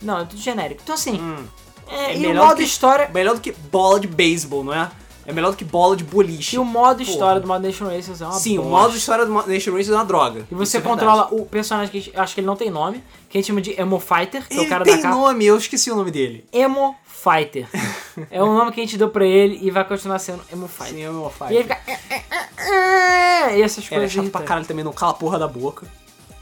Não, 0.00 0.20
é 0.20 0.24
tudo 0.24 0.40
genérico. 0.40 0.80
Então, 0.82 0.94
assim. 0.94 1.14
Hum. 1.20 1.44
é, 1.88 2.12
É 2.12 2.14
e 2.14 2.18
o 2.18 2.20
melhor 2.20 2.46
modo 2.46 2.56
que- 2.56 2.62
história. 2.64 3.08
Melhor 3.12 3.34
do 3.34 3.40
que 3.40 3.52
bola 3.52 4.00
de 4.00 4.06
beisebol, 4.08 4.64
não 4.64 4.72
é? 4.74 4.90
É 5.26 5.32
melhor 5.32 5.50
do 5.52 5.56
que 5.56 5.64
bola 5.64 5.96
de 5.96 6.02
boliche. 6.04 6.56
E 6.56 6.58
o 6.58 6.64
modo 6.64 6.98
Porra. 6.98 7.10
história 7.10 7.40
do 7.40 7.46
Mod 7.46 7.64
Nation 7.64 7.84
Races 7.86 8.20
é 8.20 8.24
uma 8.24 8.32
Sim, 8.32 8.58
o 8.58 8.62
bosta. 8.62 8.78
modo 8.78 8.92
de 8.92 8.98
história 8.98 9.26
do 9.26 9.32
Nation 9.46 9.72
Race 9.72 9.90
é 9.90 9.94
uma 9.94 10.04
droga. 10.04 10.46
E 10.50 10.54
você 10.54 10.78
é 10.78 10.80
verdade. 10.80 11.00
controla 11.00 11.28
o 11.32 11.46
personagem 11.46 11.90
que 12.02 12.12
acho 12.16 12.34
que 12.34 12.40
ele 12.40 12.46
não 12.46 12.56
tem 12.56 12.70
nome, 12.70 13.02
que 13.28 13.38
a 13.38 13.40
gente 13.40 13.46
chama 13.48 13.60
de 13.60 13.78
Emo 13.80 14.00
Fighter, 14.00 14.46
que 14.48 14.54
é 14.54 14.56
Ele 14.58 14.66
o 14.66 14.68
cara 14.68 14.84
tem 14.84 14.96
da 14.96 15.02
capa. 15.02 15.14
nome, 15.14 15.44
eu 15.46 15.56
esqueci 15.56 15.90
o 15.90 15.96
nome 15.96 16.10
dele. 16.10 16.44
Emo 16.52 16.96
Fighter. 17.04 17.68
é 18.30 18.42
o 18.42 18.46
nome 18.46 18.72
que 18.72 18.80
a 18.80 18.84
gente 18.84 18.98
deu 18.98 19.08
pra 19.08 19.24
ele 19.24 19.58
e 19.62 19.70
vai 19.70 19.84
continuar 19.84 20.18
sendo 20.18 20.42
Emo 20.52 20.66
Fighter. 20.66 20.94
Sim, 20.94 21.02
é 21.02 21.10
o 21.10 21.12
meu 21.12 21.32
E 21.50 21.54
ele 21.54 21.62
fica. 21.62 21.80
E 23.56 23.62
essas 23.62 23.84
Ele 23.84 23.94
é 23.94 23.98
coisas. 23.98 24.12
chato 24.12 24.30
pra 24.30 24.42
caralho 24.42 24.66
também, 24.66 24.84
não 24.84 24.92
cala 24.92 25.12
a 25.12 25.14
porra 25.14 25.38
da 25.38 25.46
boca. 25.46 25.86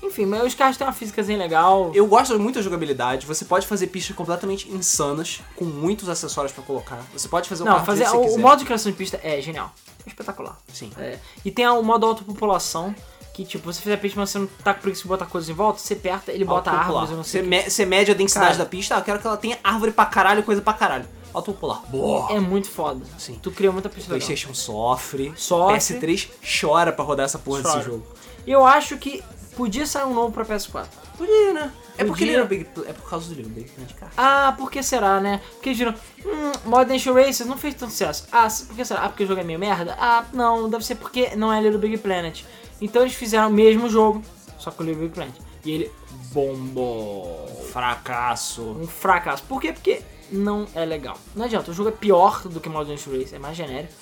Enfim, 0.02 0.24
mas 0.26 0.42
os 0.44 0.54
carros 0.54 0.76
têm 0.76 0.86
uma 0.86 0.92
físicazinha 0.92 1.36
legal. 1.38 1.90
Eu 1.94 2.06
gosto 2.06 2.38
muito 2.38 2.54
da 2.56 2.62
jogabilidade, 2.62 3.26
você 3.26 3.44
pode 3.44 3.66
fazer 3.66 3.86
pistas 3.88 4.16
completamente 4.16 4.70
insanas, 4.70 5.40
com 5.56 5.64
muitos 5.64 6.08
acessórios 6.08 6.52
pra 6.52 6.62
colocar. 6.64 7.00
Você 7.12 7.28
pode 7.28 7.48
fazer 7.48 7.62
o 7.62 7.66
Não, 7.66 7.84
fazer 7.84 8.04
o, 8.04 8.10
você 8.10 8.16
o 8.16 8.22
quiser. 8.22 8.38
modo 8.38 8.58
de 8.60 8.64
criação 8.64 8.90
de 8.90 8.96
pista 8.98 9.20
é 9.22 9.40
genial. 9.40 9.72
É 10.06 10.08
espetacular. 10.08 10.58
Sim. 10.72 10.90
É. 10.98 11.18
E 11.44 11.50
tem 11.50 11.66
o 11.68 11.82
modo 11.82 12.06
autopopulação, 12.06 12.94
que 13.34 13.44
tipo, 13.44 13.70
você 13.72 13.80
fizer 13.82 13.94
a 13.94 13.98
pista, 13.98 14.18
mas 14.18 14.30
você 14.30 14.38
não 14.38 14.46
tá 14.64 14.72
com 14.74 14.80
preguiça 14.80 15.02
de 15.02 15.08
botar 15.08 15.26
coisas 15.26 15.48
em 15.50 15.52
volta, 15.52 15.78
você 15.78 15.92
aperta, 15.94 16.32
ele 16.32 16.44
bota 16.44 16.70
árvores, 16.70 17.10
eu 17.10 17.16
não 17.16 17.24
sei. 17.24 17.42
Você, 17.42 17.46
me- 17.48 17.62
você 17.70 17.84
mede 17.86 18.10
a 18.10 18.14
densidade 18.14 18.52
Cara. 18.52 18.58
da 18.64 18.66
pista, 18.66 18.94
ah, 18.96 18.98
eu 18.98 19.04
quero 19.04 19.18
que 19.20 19.26
ela 19.26 19.36
tenha 19.36 19.58
árvore 19.62 19.92
pra 19.92 20.06
caralho, 20.06 20.42
coisa 20.42 20.62
pra 20.62 20.72
caralho. 20.72 21.06
Autopopular. 21.32 21.82
Boa. 21.88 22.32
É 22.32 22.40
muito 22.40 22.68
foda. 22.68 23.04
Sim. 23.18 23.38
Tu 23.40 23.50
cria 23.52 23.70
muita 23.70 23.88
pista 23.88 24.12
legal. 24.12 24.26
PlayStation 24.26 24.52
sofre. 24.52 25.32
Sofre. 25.36 25.76
PS3 25.76 26.28
chora 26.60 26.90
pra 26.90 27.04
rodar 27.04 27.26
essa 27.26 27.38
porra 27.38 27.62
Chora. 27.62 27.76
desse 27.76 27.86
jogo. 27.88 28.04
E 28.46 28.50
eu 28.50 28.66
acho 28.66 28.96
que 28.98 29.22
podia 29.60 29.86
sair 29.86 30.06
um 30.06 30.14
novo 30.14 30.32
pra 30.32 30.42
PS4. 30.42 30.86
Podia, 31.18 31.52
né? 31.52 31.70
É 31.98 32.04
porque 32.04 32.24
Podia. 32.24 32.40
Little 32.42 32.46
Big, 32.46 32.66
é 32.88 32.94
por 32.94 33.10
causa 33.10 33.28
do 33.28 33.34
Little 33.34 33.52
Big 33.52 33.68
Planet 33.68 33.94
Kart. 33.94 34.12
Ah, 34.16 34.54
por 34.56 34.70
que 34.70 34.82
será, 34.82 35.20
né? 35.20 35.42
Porque 35.52 35.68
eles 35.68 35.78
viram, 35.78 35.94
hum, 36.24 36.52
Modern 36.64 36.92
Nation 36.94 37.12
Races 37.12 37.46
não 37.46 37.58
fez 37.58 37.74
tanto 37.74 37.90
sucesso. 37.90 38.26
Ah, 38.32 38.48
por 38.66 38.74
que 38.74 38.84
será? 38.86 39.02
Ah, 39.02 39.08
porque 39.10 39.24
o 39.24 39.26
jogo 39.26 39.38
é 39.38 39.44
meio 39.44 39.58
merda? 39.58 39.94
Ah, 40.00 40.24
não, 40.32 40.70
deve 40.70 40.82
ser 40.82 40.94
porque 40.94 41.36
não 41.36 41.52
é 41.52 41.60
Little 41.60 41.78
Big 41.78 41.98
Planet. 41.98 42.42
Então 42.80 43.02
eles 43.02 43.14
fizeram 43.14 43.48
o 43.48 43.52
mesmo 43.52 43.86
jogo, 43.90 44.22
só 44.58 44.70
com 44.70 44.82
o 44.82 44.86
Little 44.86 45.02
Big 45.02 45.14
Planet. 45.14 45.34
E 45.62 45.72
ele 45.72 45.92
bombou. 46.32 47.46
Fracasso. 47.70 48.62
Um 48.62 48.86
fracasso. 48.86 49.42
Por 49.42 49.60
quê? 49.60 49.74
Porque 49.74 50.00
não 50.32 50.66
é 50.74 50.86
legal. 50.86 51.18
Não 51.36 51.44
adianta, 51.44 51.70
o 51.70 51.74
jogo 51.74 51.90
é 51.90 51.92
pior 51.92 52.48
do 52.48 52.60
que 52.60 52.68
Modern 52.70 52.96
Race, 52.96 53.34
é 53.34 53.38
mais 53.38 53.54
genérico. 53.54 53.92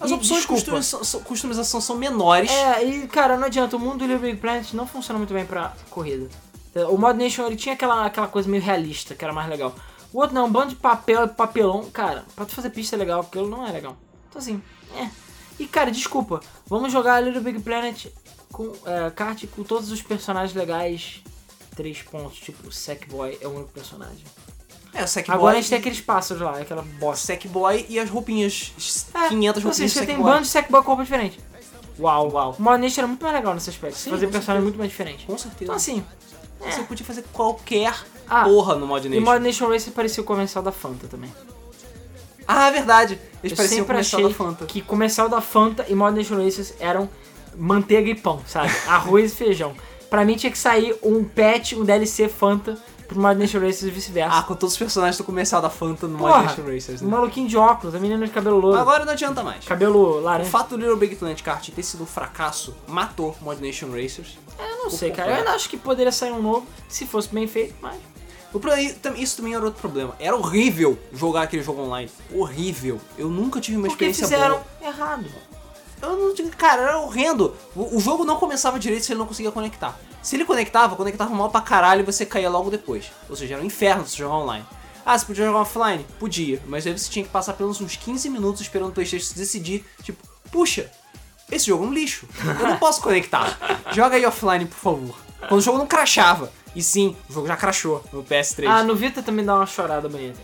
As 0.00 0.10
E, 0.10 0.14
opções 0.14 0.40
de 0.42 0.46
desculpa, 0.48 0.60
customização, 0.62 1.04
são- 1.04 1.20
customização 1.22 1.80
são 1.80 1.96
menores. 1.96 2.50
É, 2.50 2.84
e 2.84 3.06
cara, 3.06 3.36
não 3.36 3.46
adianta, 3.46 3.76
o 3.76 3.78
mundo 3.78 3.98
do 3.98 4.06
Little 4.06 4.20
Big 4.20 4.36
Planet 4.38 4.72
não 4.72 4.86
funciona 4.86 5.18
muito 5.18 5.32
bem 5.32 5.46
pra 5.46 5.72
corrida. 5.90 6.28
O 6.90 6.96
Mod 6.96 7.18
Nation 7.22 7.46
ele 7.46 7.56
tinha 7.56 7.74
aquela, 7.74 8.06
aquela 8.06 8.26
coisa 8.28 8.48
meio 8.48 8.62
realista, 8.62 9.14
que 9.14 9.22
era 9.24 9.32
mais 9.32 9.48
legal. 9.48 9.74
O 10.12 10.18
outro 10.18 10.34
não, 10.34 10.46
um 10.46 10.50
bando 10.50 10.70
de 10.70 10.76
papel 10.76 11.24
e 11.24 11.28
papelão, 11.28 11.84
cara, 11.90 12.24
pra 12.34 12.44
tu 12.44 12.54
fazer 12.54 12.70
pista 12.70 12.96
é 12.96 12.98
legal, 12.98 13.20
aquilo 13.20 13.48
não 13.48 13.66
é 13.66 13.70
legal. 13.70 13.96
Então 14.28 14.40
assim, 14.40 14.62
é. 14.96 15.08
E 15.58 15.66
cara, 15.66 15.90
desculpa, 15.90 16.40
vamos 16.66 16.90
jogar 16.92 17.20
Little 17.20 17.42
Big 17.42 17.60
Planet 17.60 18.06
com 18.50 18.72
é, 18.86 19.10
kart 19.10 19.44
com 19.54 19.62
todos 19.62 19.90
os 19.90 20.02
personagens 20.02 20.54
legais. 20.54 21.22
Três 21.76 22.02
pontos, 22.02 22.38
tipo, 22.38 22.68
o 22.68 22.72
Sackboy 22.72 23.38
é 23.40 23.46
o 23.48 23.50
único 23.54 23.70
personagem. 23.72 24.24
É, 24.94 25.04
o 25.04 25.08
Sackboy. 25.08 25.34
Agora 25.36 25.52
a 25.56 25.60
gente 25.60 25.70
tem 25.70 25.78
aqueles 25.78 26.00
pássaros 26.00 26.42
lá, 26.42 26.58
aquela 26.58 26.82
bosta. 26.82 27.26
Sackboy 27.26 27.86
e 27.88 27.98
as 27.98 28.10
roupinhas. 28.10 28.72
É, 29.14 29.28
500 29.28 29.32
então, 29.32 29.50
assim, 29.50 29.62
roupinhas 29.62 29.76
de 29.76 29.88
você 29.90 29.98
tem 30.00 30.14
Sackboy. 30.16 30.32
bando 30.32 30.42
de 30.42 30.48
Sackboy 30.48 30.80
com 30.82 30.86
roupa 30.88 31.02
diferente. 31.04 31.40
Uau, 31.98 32.30
uau. 32.32 32.56
O 32.58 32.62
Mod 32.62 32.78
Nation 32.80 33.00
era 33.00 33.06
muito 33.08 33.22
mais 33.22 33.34
legal 33.34 33.54
nesse 33.54 33.70
aspecto, 33.70 33.96
Sim, 33.98 34.10
fazer 34.10 34.26
personagem 34.28 34.62
muito 34.62 34.78
mais 34.78 34.90
diferente. 34.90 35.26
Com 35.26 35.36
certeza. 35.38 35.64
Então 35.64 35.74
assim, 35.76 36.04
Você 36.60 36.82
podia 36.82 37.04
fazer 37.06 37.24
qualquer 37.32 37.94
Ah, 38.28 38.44
porra 38.44 38.74
no 38.76 38.86
Mod 38.86 39.06
E 39.06 39.10
Nation. 39.10 39.24
Mod 39.24 39.42
Nation 39.42 39.68
Race 39.68 39.90
parecia 39.90 40.22
o 40.22 40.26
comercial 40.26 40.62
da 40.64 40.72
Fanta 40.72 41.06
também. 41.06 41.32
Ah, 42.46 42.68
é 42.68 42.70
verdade. 42.72 43.18
Eles 43.42 43.52
Eu 43.52 43.56
pareciam 43.56 43.68
sempre 43.80 43.86
comercial 43.94 44.20
achei 44.20 44.32
da 44.32 44.36
Fanta. 44.36 44.66
que 44.66 44.80
comercial 44.82 45.28
da 45.28 45.40
Fanta 45.40 45.86
e 45.88 45.94
Mod 45.94 46.16
Nation 46.16 46.42
Races 46.42 46.74
eram 46.80 47.08
manteiga 47.56 48.10
e 48.10 48.14
pão, 48.14 48.40
sabe? 48.46 48.70
Arroz 48.88 49.32
e 49.32 49.34
feijão. 49.36 49.74
Pra 50.10 50.24
mim 50.24 50.34
tinha 50.36 50.50
que 50.52 50.58
sair 50.58 50.96
um 51.02 51.24
patch, 51.24 51.72
um 51.74 51.84
DLC 51.84 52.28
Fanta 52.28 52.76
pro 53.12 53.22
Mod 53.22 53.38
Nation 53.38 53.60
Races 53.60 53.82
e 53.82 53.90
vice-versa. 53.90 54.36
Ah, 54.38 54.42
com 54.42 54.54
todos 54.54 54.72
os 54.72 54.78
personagens 54.78 55.16
do 55.18 55.24
comercial 55.24 55.60
da 55.62 55.70
Fanta 55.70 56.06
no 56.06 56.18
Mod 56.18 56.30
Porra, 56.32 56.42
Nation 56.44 56.62
Racers. 56.64 57.02
um 57.02 57.06
Né? 57.06 57.10
maluquinho 57.10 57.48
de 57.48 57.56
óculos, 57.56 57.94
a 57.94 57.98
menina 57.98 58.24
de 58.26 58.32
cabelo 58.32 58.58
louro, 58.58 58.78
Agora 58.78 59.04
não 59.04 59.12
adianta 59.12 59.42
mais. 59.42 59.64
cabelo 59.64 60.18
O 60.18 60.20
laranja. 60.20 60.50
fato 60.50 60.70
do 60.70 60.76
Little 60.78 60.96
Big 60.96 61.16
Planet 61.16 61.40
Kart 61.42 61.68
ter 61.70 61.82
sido 61.82 62.02
um 62.02 62.06
fracasso 62.06 62.74
matou 62.88 63.36
Mod 63.40 63.60
Nation 63.64 63.90
Racers. 63.90 64.38
Eu 64.58 64.78
não 64.84 64.90
sei, 64.90 65.10
cara. 65.10 65.30
Eu 65.32 65.36
ainda 65.38 65.50
acho 65.52 65.68
que 65.68 65.76
poderia 65.76 66.12
sair 66.12 66.32
um 66.32 66.42
novo 66.42 66.66
se 66.88 67.06
fosse 67.06 67.28
bem 67.32 67.46
feito, 67.46 67.74
mas... 67.80 67.96
O 68.52 68.60
pro- 68.60 68.70
tam- 69.00 69.14
Isso 69.16 69.36
também 69.38 69.54
era 69.54 69.64
outro 69.64 69.80
problema. 69.80 70.14
Era 70.20 70.36
horrível 70.36 70.98
jogar 71.12 71.42
aquele 71.42 71.62
jogo 71.62 71.80
online. 71.82 72.10
Horrível. 72.30 73.00
Eu 73.16 73.28
nunca 73.30 73.58
tive 73.62 73.78
uma 73.78 73.88
Porque 73.88 74.04
experiência 74.04 74.36
fizeram 74.36 74.56
boa. 74.80 74.90
errado. 74.90 75.24
Eu 76.02 76.16
não 76.16 76.34
digo, 76.34 76.50
cara, 76.56 76.82
era 76.82 76.98
horrendo. 76.98 77.54
O, 77.74 77.96
o 77.96 78.00
jogo 78.00 78.24
não 78.24 78.36
começava 78.36 78.78
direito 78.78 79.04
se 79.04 79.12
ele 79.12 79.20
não 79.20 79.26
conseguia 79.26 79.52
conectar. 79.52 79.98
Se 80.20 80.36
ele 80.36 80.44
conectava, 80.44 80.96
conectava 80.96 81.32
mal 81.34 81.48
pra 81.48 81.60
caralho 81.60 82.00
e 82.00 82.04
você 82.04 82.26
caía 82.26 82.50
logo 82.50 82.70
depois. 82.70 83.12
Ou 83.30 83.36
seja, 83.36 83.54
era 83.54 83.62
um 83.62 83.66
inferno 83.66 84.06
se 84.06 84.16
jogar 84.18 84.34
online. 84.36 84.66
Ah, 85.06 85.18
você 85.18 85.24
podia 85.24 85.46
jogar 85.46 85.60
offline? 85.60 86.04
Podia. 86.18 86.60
Mas 86.66 86.86
aí 86.86 86.96
você 86.96 87.10
tinha 87.10 87.24
que 87.24 87.30
passar 87.30 87.54
pelo 87.54 87.68
menos 87.68 87.80
uns 87.80 87.96
15 87.96 88.28
minutos 88.30 88.60
esperando 88.62 88.90
o 88.90 88.92
Playstation 88.92 89.34
decidir, 89.34 89.84
tipo, 90.02 90.26
puxa, 90.50 90.90
esse 91.50 91.66
jogo 91.66 91.84
é 91.84 91.86
um 91.88 91.92
lixo. 91.92 92.26
Eu 92.60 92.68
não 92.68 92.78
posso 92.78 93.00
conectar. 93.00 93.58
Joga 93.92 94.16
aí 94.16 94.24
offline, 94.24 94.66
por 94.66 94.78
favor. 94.78 95.14
Quando 95.48 95.60
o 95.60 95.62
jogo 95.62 95.78
não 95.78 95.86
crashava. 95.86 96.52
E 96.74 96.82
sim, 96.82 97.16
o 97.28 97.32
jogo 97.32 97.46
já 97.46 97.56
crashou 97.56 98.02
no 98.12 98.24
PS3. 98.24 98.66
Ah, 98.66 98.82
no 98.82 98.96
Vita 98.96 99.22
também 99.22 99.44
dá 99.44 99.54
uma 99.56 99.66
chorada 99.66 100.08
bonita. 100.08 100.40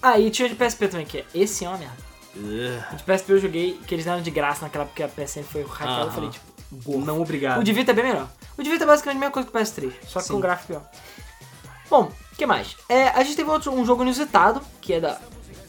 Ah, 0.00 0.18
e 0.18 0.30
tinha 0.30 0.48
de 0.48 0.54
PSP 0.54 0.88
também, 0.88 1.04
que 1.04 1.18
é 1.18 1.24
esse 1.34 1.64
é 1.64 1.68
uma 1.68 1.76
merda. 1.76 2.09
Ugh. 2.36 2.84
O 2.92 2.96
de 2.96 3.02
PSP 3.02 3.32
eu 3.32 3.38
joguei, 3.38 3.80
que 3.86 3.94
eles 3.94 4.04
deram 4.04 4.22
de 4.22 4.30
graça 4.30 4.62
naquela 4.62 4.84
época 4.84 4.96
que 4.96 5.02
a 5.02 5.08
PSN 5.26 5.42
foi 5.42 5.62
hackeada. 5.62 5.92
Eu 5.92 6.06
Aham. 6.06 6.10
falei, 6.12 6.30
tipo, 6.30 6.98
Não 7.00 7.20
obrigado. 7.20 7.60
o 7.60 7.64
de 7.64 7.72
Vita 7.72 7.90
é 7.90 7.94
bem 7.94 8.04
melhor. 8.04 8.28
O 8.56 8.62
de 8.62 8.70
Vita 8.70 8.84
é 8.84 8.86
basicamente 8.86 9.16
a 9.16 9.20
mesma 9.20 9.32
coisa 9.32 9.48
que 9.48 9.56
o 9.56 9.60
PS3, 9.60 9.92
só 10.06 10.20
que 10.20 10.26
Sim. 10.26 10.34
com 10.34 10.40
gráfico 10.40 10.66
pior. 10.68 10.82
Bom, 11.88 12.12
o 12.32 12.36
que 12.36 12.46
mais? 12.46 12.76
É, 12.88 13.08
a 13.08 13.22
gente 13.24 13.36
teve 13.36 13.50
outro, 13.50 13.72
um 13.72 13.84
jogo 13.84 14.02
inusitado, 14.02 14.60
que 14.80 14.92
é 14.94 15.00
da 15.00 15.20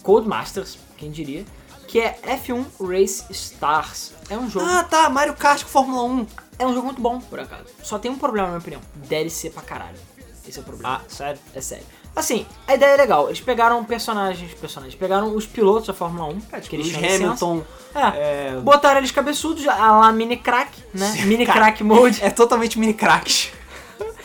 Codemasters, 0.04 0.78
quem 0.98 1.10
diria, 1.10 1.46
que 1.88 2.00
é 2.00 2.20
F1 2.24 2.64
Race 2.80 3.26
Stars. 3.32 4.14
É 4.30 4.38
um 4.38 4.50
jogo, 4.50 4.66
Ah, 4.70 4.84
tá, 4.84 5.10
Mario 5.10 5.34
Kart 5.34 5.64
com 5.64 5.70
Fórmula 5.70 6.04
1. 6.04 6.28
é 6.60 6.66
um 6.66 6.74
jogo 6.74 6.86
muito 6.86 7.02
bom, 7.02 7.20
por 7.20 7.40
acaso. 7.40 7.66
Só 7.84 7.98
tem 7.98 8.12
um 8.12 8.18
problema, 8.18 8.48
na 8.48 8.52
minha 8.54 8.60
opinião. 8.62 8.82
DLC 8.96 9.50
pra 9.50 9.62
caralho. 9.64 9.98
Esse 10.48 10.60
é 10.60 10.62
o 10.62 10.66
problema. 10.66 10.98
Ah, 10.98 11.02
sério? 11.10 11.40
É 11.56 11.62
sério. 11.62 11.86
Assim, 12.16 12.46
a 12.68 12.76
ideia 12.76 12.94
é 12.94 12.98
legal. 12.98 13.28
Eles 13.28 13.40
pegaram 13.40 13.84
personagens, 13.86 14.54
personagens, 14.54 14.96
pegaram 14.96 15.34
os 15.36 15.46
pilotos 15.46 15.88
da 15.88 15.94
Fórmula 15.94 16.26
1, 16.26 16.42
É, 16.52 16.60
tipo, 16.60 16.70
que 16.70 16.76
eles. 16.76 16.96
Hamilton. 16.96 17.64
É, 17.96 18.00
É, 18.56 18.60
botaram 18.62 18.98
eles 18.98 19.12
cabeçudos, 19.12 19.68
a 19.68 19.98
lá 19.98 20.12
mini 20.12 20.38
crack, 20.38 20.72
né? 20.94 21.08
Sim, 21.12 21.26
mini 21.26 21.46
cara. 21.46 21.60
crack 21.60 21.84
mode. 21.84 22.22
é 22.22 22.30
totalmente 22.30 22.78
mini 22.78 22.94
cracks. 22.94 23.52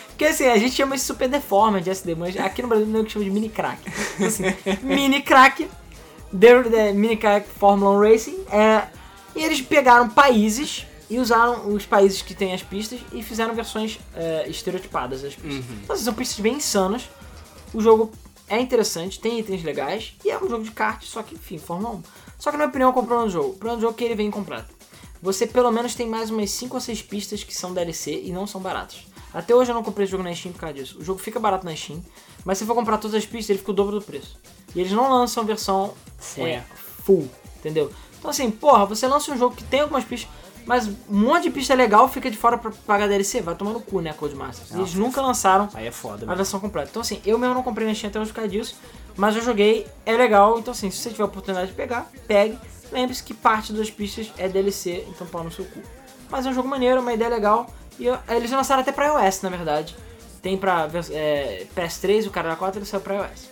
Porque 0.08 0.24
assim, 0.24 0.46
a 0.46 0.56
gente 0.56 0.74
chama 0.74 0.96
isso 0.96 1.04
super 1.04 1.28
deforma 1.28 1.80
de 1.80 1.90
SD, 1.90 2.14
mas 2.14 2.36
aqui 2.38 2.62
no 2.62 2.68
Brasil 2.68 2.86
não 2.86 3.00
é 3.00 3.02
o 3.02 3.04
que 3.04 3.12
chama 3.12 3.24
de 3.24 3.30
mini 3.30 3.50
crack. 3.50 3.78
Então, 4.14 4.26
assim, 4.26 4.44
mini 4.82 5.20
crack, 5.20 5.68
the, 6.32 6.62
the 6.62 6.92
mini 6.92 7.16
crack 7.16 7.46
Fórmula 7.58 7.98
1 7.98 8.00
Racing, 8.00 8.44
é, 8.50 8.84
e 9.34 9.44
eles 9.44 9.60
pegaram 9.60 10.08
países 10.08 10.86
e 11.10 11.18
usaram 11.18 11.68
os 11.72 11.84
países 11.84 12.22
que 12.22 12.34
têm 12.34 12.54
as 12.54 12.62
pistas 12.62 12.98
e 13.12 13.22
fizeram 13.22 13.54
versões 13.54 13.98
é, 14.14 14.48
estereotipadas 14.48 15.22
das 15.22 15.34
pistas. 15.34 15.64
Uhum. 15.66 15.76
Então, 15.84 15.94
assim, 15.94 16.04
são 16.04 16.14
pistas 16.14 16.40
bem 16.40 16.54
insanas. 16.54 17.08
O 17.74 17.80
jogo 17.80 18.10
é 18.48 18.60
interessante, 18.60 19.20
tem 19.20 19.38
itens 19.38 19.62
legais 19.62 20.14
e 20.24 20.30
é 20.30 20.38
um 20.38 20.48
jogo 20.48 20.64
de 20.64 20.70
kart, 20.70 21.02
só 21.04 21.22
que, 21.22 21.34
enfim, 21.34 21.58
Fórmula 21.58 21.96
1. 21.96 22.02
Só 22.38 22.50
que, 22.50 22.56
na 22.56 22.66
minha 22.66 22.88
opinião, 22.88 23.20
é 23.20 23.24
o 23.24 23.28
jogo? 23.28 23.48
O 23.50 23.54
problema 23.54 23.76
do 23.76 23.80
jogo 23.82 23.94
é 23.94 23.98
que 23.98 24.04
ele 24.04 24.14
vem 24.14 24.28
incompleto. 24.28 24.74
Você 25.22 25.46
pelo 25.46 25.70
menos 25.72 25.94
tem 25.94 26.06
mais 26.06 26.30
umas 26.30 26.50
5 26.50 26.74
ou 26.74 26.80
6 26.80 27.02
pistas 27.02 27.42
que 27.42 27.54
são 27.54 27.72
DLC 27.72 28.22
e 28.24 28.30
não 28.30 28.46
são 28.46 28.60
baratas. 28.60 29.06
Até 29.32 29.54
hoje 29.54 29.70
eu 29.70 29.74
não 29.74 29.82
comprei 29.82 30.04
esse 30.04 30.12
jogo 30.12 30.22
na 30.22 30.34
Steam 30.34 30.52
por 30.52 30.60
causa 30.60 30.74
disso. 30.74 30.98
O 30.98 31.04
jogo 31.04 31.18
fica 31.18 31.40
barato 31.40 31.64
na 31.64 31.74
Steam, 31.74 32.02
mas 32.44 32.58
se 32.58 32.64
for 32.64 32.74
comprar 32.74 32.98
todas 32.98 33.14
as 33.14 33.26
pistas, 33.26 33.50
ele 33.50 33.58
fica 33.58 33.70
o 33.70 33.74
dobro 33.74 33.98
do 33.98 34.04
preço. 34.04 34.38
E 34.74 34.80
eles 34.80 34.92
não 34.92 35.10
lançam 35.10 35.44
versão 35.44 35.94
é, 36.38 36.62
full, 37.02 37.28
entendeu? 37.56 37.90
Então 38.18 38.30
assim, 38.30 38.50
porra, 38.50 38.86
você 38.86 39.06
lança 39.06 39.32
um 39.32 39.38
jogo 39.38 39.56
que 39.56 39.64
tem 39.64 39.80
algumas 39.80 40.04
pistas, 40.04 40.30
mas 40.66 40.86
um 40.86 40.94
monte 41.08 41.44
de 41.44 41.50
pista 41.50 41.74
legal 41.74 42.08
fica 42.08 42.30
de 42.30 42.36
fora 42.36 42.58
pra 42.58 42.70
pagar 42.86 43.08
DLC. 43.08 43.40
Vai 43.40 43.54
tomar 43.54 43.72
no 43.72 43.80
cu, 43.80 44.00
né, 44.00 44.12
Codemasters? 44.12 44.70
Eles 44.72 44.88
Nossa. 44.94 44.98
nunca 44.98 45.22
lançaram 45.22 45.68
é 45.74 45.90
foda, 45.90 46.30
a 46.30 46.34
versão 46.34 46.60
completa. 46.60 46.88
Então 46.90 47.00
assim, 47.00 47.22
eu 47.24 47.38
mesmo 47.38 47.54
não 47.54 47.62
comprei 47.62 47.86
na 47.86 47.94
Steam 47.94 48.10
até 48.10 48.18
hoje 48.20 48.30
por 48.30 48.36
causa 48.36 48.50
disso, 48.50 48.76
mas 49.16 49.34
eu 49.36 49.42
joguei, 49.42 49.86
é 50.04 50.16
legal, 50.16 50.58
então 50.58 50.72
assim, 50.72 50.90
se 50.90 50.98
você 50.98 51.10
tiver 51.10 51.22
a 51.22 51.26
oportunidade 51.26 51.68
de 51.70 51.74
pegar, 51.76 52.10
pegue. 52.26 52.58
Lembre-se 52.92 53.22
que 53.22 53.32
parte 53.34 53.72
das 53.72 53.90
pistas 53.90 54.30
é 54.38 54.46
DLC, 54.48 55.04
então 55.08 55.26
pau 55.26 55.42
no 55.42 55.50
seu 55.50 55.64
cu. 55.64 55.80
Mas 56.28 56.44
é 56.46 56.50
um 56.50 56.52
jogo 56.54 56.68
maneiro, 56.68 57.00
uma 57.00 57.12
ideia 57.12 57.30
legal, 57.30 57.66
e 57.98 58.06
eu- 58.06 58.18
eles 58.28 58.50
lançaram 58.50 58.82
até 58.82 58.92
pra 58.92 59.06
iOS, 59.06 59.42
na 59.42 59.48
verdade. 59.48 59.96
Tem 60.42 60.56
pra 60.56 60.88
é, 61.10 61.66
PS3, 61.74 62.26
o 62.26 62.30
cara 62.30 62.50
da 62.50 62.56
4 62.56 62.78
ele 62.78 62.86
saiu 62.86 63.00
pra 63.00 63.14
iOS. 63.16 63.48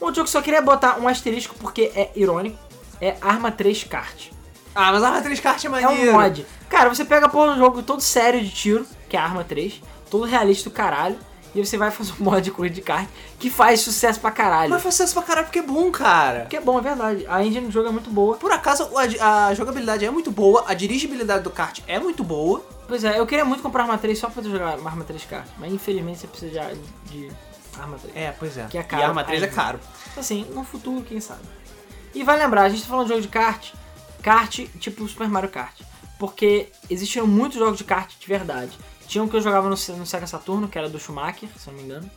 Um 0.00 0.04
outro 0.04 0.16
jogo 0.16 0.24
que 0.26 0.30
só 0.30 0.42
queria 0.42 0.60
botar 0.62 0.98
um 1.00 1.08
asterisco 1.08 1.54
porque 1.58 1.90
é 1.94 2.10
irônico, 2.14 2.58
é 3.00 3.16
Arma 3.20 3.50
3 3.50 3.82
Kart. 3.84 4.28
Ah, 4.76 4.92
mas 4.92 5.02
a 5.02 5.08
Arma 5.08 5.22
3 5.22 5.40
Kart 5.40 5.64
é 5.64 5.66
É 5.66 5.70
maneiro. 5.70 6.10
um 6.10 6.20
mod. 6.20 6.46
Cara, 6.68 6.88
você 6.88 7.04
pega 7.04 7.28
porra 7.28 7.52
um 7.52 7.58
jogo 7.58 7.82
todo 7.82 8.00
sério 8.02 8.40
de 8.42 8.50
tiro, 8.50 8.86
que 9.08 9.16
é 9.16 9.20
a 9.20 9.24
Arma 9.24 9.42
3, 9.42 9.80
todo 10.10 10.24
realista 10.26 10.68
do 10.68 10.72
caralho, 10.74 11.16
e 11.54 11.64
você 11.64 11.78
vai 11.78 11.90
fazer 11.92 12.12
um 12.20 12.24
mod 12.24 12.42
de 12.42 12.50
corrida 12.50 12.74
de 12.74 12.82
kart 12.82 13.08
que 13.38 13.48
faz 13.48 13.80
sucesso 13.80 14.20
pra 14.20 14.30
caralho. 14.30 14.70
Mas 14.70 14.82
faz 14.82 14.94
sucesso 14.94 15.14
pra 15.14 15.22
caralho 15.22 15.46
porque 15.46 15.60
é 15.60 15.62
bom, 15.62 15.90
cara. 15.90 16.44
Que 16.46 16.56
é 16.56 16.60
bom, 16.60 16.78
é 16.78 16.82
verdade. 16.82 17.24
A 17.28 17.42
engine 17.42 17.66
do 17.66 17.72
jogo 17.72 17.88
é 17.88 17.92
muito 17.92 18.10
boa. 18.10 18.36
Por 18.36 18.52
acaso, 18.52 18.90
a, 19.20 19.46
a 19.46 19.54
jogabilidade 19.54 20.04
é 20.04 20.10
muito 20.10 20.30
boa, 20.30 20.64
a 20.68 20.74
dirigibilidade 20.74 21.42
do 21.42 21.50
kart 21.50 21.80
é 21.86 21.98
muito 21.98 22.22
boa. 22.22 22.62
Pois 22.86 23.02
é, 23.02 23.18
eu 23.18 23.26
queria 23.26 23.44
muito 23.44 23.62
comprar 23.62 23.82
Arma 23.84 23.96
3 23.98 24.16
só 24.18 24.26
pra 24.28 24.36
poder 24.42 24.50
jogar 24.50 24.68
Arma 24.74 25.04
3 25.04 25.24
kart, 25.24 25.46
mas 25.58 25.72
infelizmente 25.72 26.18
você 26.20 26.26
precisa 26.26 26.60
de, 27.06 27.10
de 27.28 27.32
Arma 27.80 27.96
3. 27.98 28.14
É, 28.14 28.32
pois 28.38 28.56
é. 28.58 28.66
Que 28.66 28.78
é 28.78 28.82
e 28.82 28.84
caro 28.84 29.02
a 29.02 29.06
Arma 29.08 29.24
3 29.24 29.42
é 29.42 29.46
caro. 29.46 29.80
Assim, 30.16 30.46
no 30.54 30.62
futuro, 30.62 31.02
quem 31.02 31.18
sabe. 31.20 31.40
E 32.14 32.22
vai 32.22 32.38
lembrar, 32.38 32.62
a 32.62 32.68
gente 32.68 32.82
tá 32.82 32.88
falando 32.88 33.04
de 33.06 33.10
jogo 33.10 33.22
de 33.22 33.28
kart, 33.28 33.72
kart 34.26 34.66
tipo 34.80 35.06
Super 35.06 35.28
Mario 35.28 35.48
Kart. 35.48 35.80
Porque 36.18 36.68
existiram 36.90 37.28
muitos 37.28 37.58
jogos 37.58 37.78
de 37.78 37.84
kart 37.84 38.12
de 38.18 38.26
verdade. 38.26 38.76
Tinha 39.06 39.22
um 39.22 39.28
que 39.28 39.36
eu 39.36 39.40
jogava 39.40 39.68
no, 39.68 39.76
no 39.76 40.06
Sega 40.06 40.26
Saturno, 40.26 40.66
que 40.66 40.76
era 40.76 40.88
do 40.88 40.98
Schumacher, 40.98 41.48
se 41.56 41.68
eu 41.68 41.72
não 41.72 41.80
me 41.80 41.86
engano. 41.86 42.10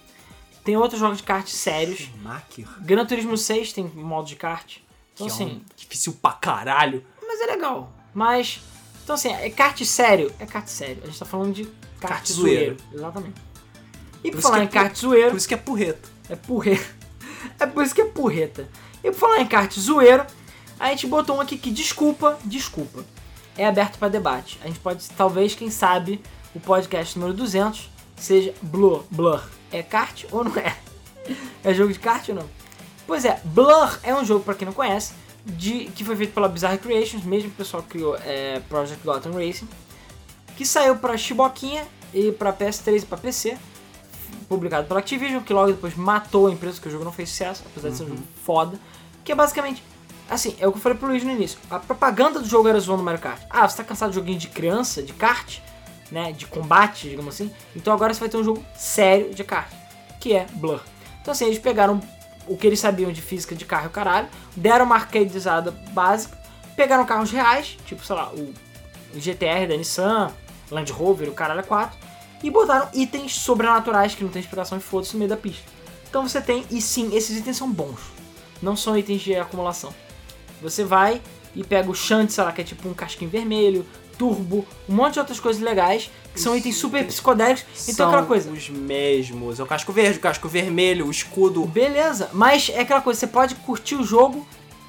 Tem 0.64 0.76
outros 0.76 1.00
jogos 1.00 1.18
de 1.18 1.24
kart 1.24 1.48
sérios. 1.48 2.00
Schumacher. 2.00 2.68
Gran 2.82 3.06
Turismo 3.06 3.38
6 3.38 3.74
tem 3.74 3.84
modo 3.84 4.28
de 4.28 4.36
kart. 4.36 4.78
Então 5.14 5.28
que 5.28 5.32
é 5.32 5.36
assim, 5.36 5.46
um 5.46 5.62
difícil 5.76 6.14
pra 6.14 6.32
caralho. 6.32 7.06
mas 7.22 7.42
é 7.42 7.46
legal. 7.46 7.94
Mas, 8.12 8.60
então 9.04 9.14
assim, 9.14 9.30
é 9.30 9.50
kart 9.52 9.80
sério? 9.84 10.34
É 10.40 10.48
kart 10.48 10.68
sério. 10.68 11.04
A 11.04 11.06
gente 11.06 11.20
tá 11.20 11.26
falando 11.26 11.54
de 11.54 11.66
kart, 12.00 12.14
Kart 12.14 12.28
zoeiro. 12.28 12.78
Exatamente. 12.92 13.40
E 14.24 14.32
por, 14.32 14.40
isso 14.40 14.48
falar 14.48 14.58
que 14.58 14.64
em 14.64 14.80
é 14.80 14.84
kart 14.84 14.96
zoeiro, 14.98 15.30
Por 15.30 15.38
isso 15.38 15.48
que 15.48 15.54
é 15.54 15.58
porreta. 15.58 16.10
é 16.28 16.36
porreta. 16.36 17.00
É 17.60 17.66
por 17.66 17.84
isso 17.84 17.94
que 17.94 18.02
é 18.02 18.06
porreta. 18.06 18.70
E 19.04 19.12
por 19.12 19.20
falar 19.20 19.42
em 19.42 19.48
kart 19.48 19.74
zoeiro, 19.78 20.26
a 20.80 20.90
gente 20.90 21.06
botou 21.08 21.38
um 21.38 21.42
aqui 21.42 21.58
que, 21.58 21.72
desculpa, 21.72 22.40
desculpa, 22.46 23.04
é 23.58 23.66
aberto 23.66 23.98
para 23.98 24.08
debate. 24.08 24.60
A 24.64 24.68
gente 24.68 24.80
pode, 24.80 25.08
talvez, 25.10 25.54
quem 25.54 25.70
sabe, 25.70 26.22
o 26.56 26.60
podcast 26.60 27.18
número 27.20 27.36
200 27.36 27.90
seja 28.16 28.54
Blur. 28.62 29.04
Blur. 29.12 29.44
É 29.72 29.84
kart 29.84 30.26
ou 30.32 30.44
não 30.44 30.56
é? 30.58 30.76
É 31.64 31.74
jogo 31.74 31.94
de 31.94 32.00
kart 32.00 32.28
ou 32.30 32.36
não? 32.36 32.50
Pois 33.06 33.26
é, 33.26 33.40
Blur 33.44 34.00
é 34.02 34.16
um 34.16 34.24
jogo, 34.24 34.44
para 34.44 34.56
quem 34.56 34.66
não 34.66 34.74
conhece, 34.74 35.14
de, 35.46 35.86
que 35.96 36.04
foi 36.04 36.16
feito 36.16 36.34
pela 36.34 36.48
Bizarre 36.48 36.78
Creations, 36.78 37.24
mesmo 37.24 37.50
que 37.50 37.56
o 37.56 37.58
pessoal 37.58 37.84
criou 37.84 38.16
é, 38.18 38.62
Project 38.70 39.04
Gotham 39.04 39.34
Racing, 39.34 39.68
que 40.56 40.66
saiu 40.66 40.96
pra 40.96 41.18
Chiboquinha 41.18 41.86
e 42.14 42.32
pra 42.32 42.54
PS3 42.54 43.04
e 43.04 43.06
pra 43.06 43.18
PC, 43.18 43.58
publicado 44.48 44.88
pela 44.88 45.00
Activision, 45.00 45.44
que 45.44 45.54
logo 45.54 45.72
depois 45.72 45.96
matou 45.96 46.48
a 46.48 46.52
empresa, 46.52 46.76
porque 46.76 46.90
o 46.90 46.92
jogo 46.92 47.06
não 47.06 47.12
fez 47.12 47.30
sucesso, 47.30 47.64
apesar 47.66 47.90
de 47.90 47.98
ser 47.98 48.04
um 48.04 48.10
jogo 48.10 48.24
foda, 48.44 48.80
que 49.24 49.32
é 49.32 49.36
basicamente, 49.36 49.84
assim, 50.30 50.56
é 50.60 50.68
o 50.68 50.72
que 50.72 50.78
eu 50.78 50.82
falei 50.82 50.98
pro 50.98 51.08
Luiz 51.08 51.24
no 51.24 51.32
início, 51.32 51.58
a 51.70 51.80
propaganda 51.80 52.40
do 52.40 52.48
jogo 52.48 52.68
era 52.68 52.80
zoando 52.80 53.04
Mario 53.04 53.22
Kart. 53.22 53.42
Ah, 53.50 53.68
você 53.68 53.78
tá 53.78 53.84
cansado 53.84 54.10
de 54.10 54.16
joguinho 54.16 54.38
de 54.38 54.48
criança, 54.48 55.02
de 55.02 55.14
kart, 55.14 55.60
né, 56.12 56.32
de 56.32 56.46
combate, 56.46 57.10
digamos 57.10 57.36
assim, 57.36 57.52
então 57.76 57.94
agora 57.94 58.14
você 58.14 58.20
vai 58.20 58.30
ter 58.30 58.38
um 58.38 58.44
jogo 58.44 58.64
sério 58.76 59.34
de 59.34 59.44
kart, 59.44 59.72
que 60.20 60.34
é 60.34 60.46
Blur. 60.54 60.82
Então 61.22 61.32
assim, 61.32 61.46
eles 61.46 61.60
pegaram 61.60 62.02
o 62.48 62.58
que 62.58 62.66
eles 62.66 62.80
sabiam 62.80 63.12
de 63.12 63.22
física 63.22 63.56
de 63.56 63.66
carro 63.66 63.88
e 63.88 63.90
caralho, 63.90 64.28
deram 64.56 64.86
uma 64.86 64.96
arcadeizada 64.96 65.72
básica, 65.92 66.38
pegaram 66.76 67.06
carros 67.06 67.32
reais, 67.32 67.78
tipo, 67.86 68.04
sei 68.04 68.16
lá, 68.16 68.32
o 68.34 68.54
GTR 69.16 69.68
da 69.68 69.78
Nissan, 69.78 70.32
Land 70.72 70.92
Rover, 70.92 71.30
o 71.30 71.34
caralho 71.34 71.64
4, 71.64 71.98
e 72.42 72.50
botaram 72.50 72.88
itens 72.94 73.36
sobrenaturais 73.36 74.16
que 74.16 74.24
não 74.24 74.32
tem 74.32 74.40
explicação 74.40 74.78
e 74.78 74.82
foda-se 74.82 75.14
no 75.14 75.20
meio 75.20 75.30
da 75.30 75.38
pista. 75.38 75.64
Então 76.10 76.28
você 76.28 76.42
tem, 76.42 76.66
e 76.72 76.82
sim, 76.82 77.16
esses 77.16 77.38
itens 77.38 77.58
são 77.58 77.70
bons, 77.70 78.00
não 78.62 78.76
são 78.76 78.98
itens 78.98 79.22
de 79.22 79.36
acumulação. 79.36 79.94
Você 80.62 80.84
vai 80.84 81.22
e 81.56 81.64
pega 81.64 81.90
o 81.90 81.96
Shunt, 81.96 82.30
sei 82.30 82.44
lá, 82.44 82.52
que 82.52 82.62
é 82.62 82.64
tipo 82.64 82.88
um 82.88 82.94
casquinho 82.94 83.30
vermelho, 83.30 83.86
turbo, 84.18 84.66
um 84.88 84.94
monte 84.96 85.14
de 85.14 85.20
outras 85.20 85.40
coisas 85.40 85.62
legais, 85.62 86.10
que 86.34 86.40
são 86.42 86.56
itens 86.56 86.76
super 86.76 87.06
psicodélicos. 87.06 87.88
Então 87.90 88.08
aquela 88.10 88.26
coisa. 88.26 88.52
os 88.52 88.70
mesmos. 88.70 89.60
É 89.60 89.64
o 89.64 89.66
casco 89.66 89.92
verde, 89.94 90.18
o 90.20 90.22
casco 90.22 90.48
vermelho, 90.50 91.08
o 91.08 91.12
escudo. 91.12 91.66
Beleza, 91.66 92.30
mas 92.34 92.70
é 92.70 92.82
aquela 92.82 93.02
coisa, 93.02 93.20
você 93.20 93.28
pode 93.28 93.56
curtir 93.56 93.96
o 93.96 94.04
jogo 94.04 94.46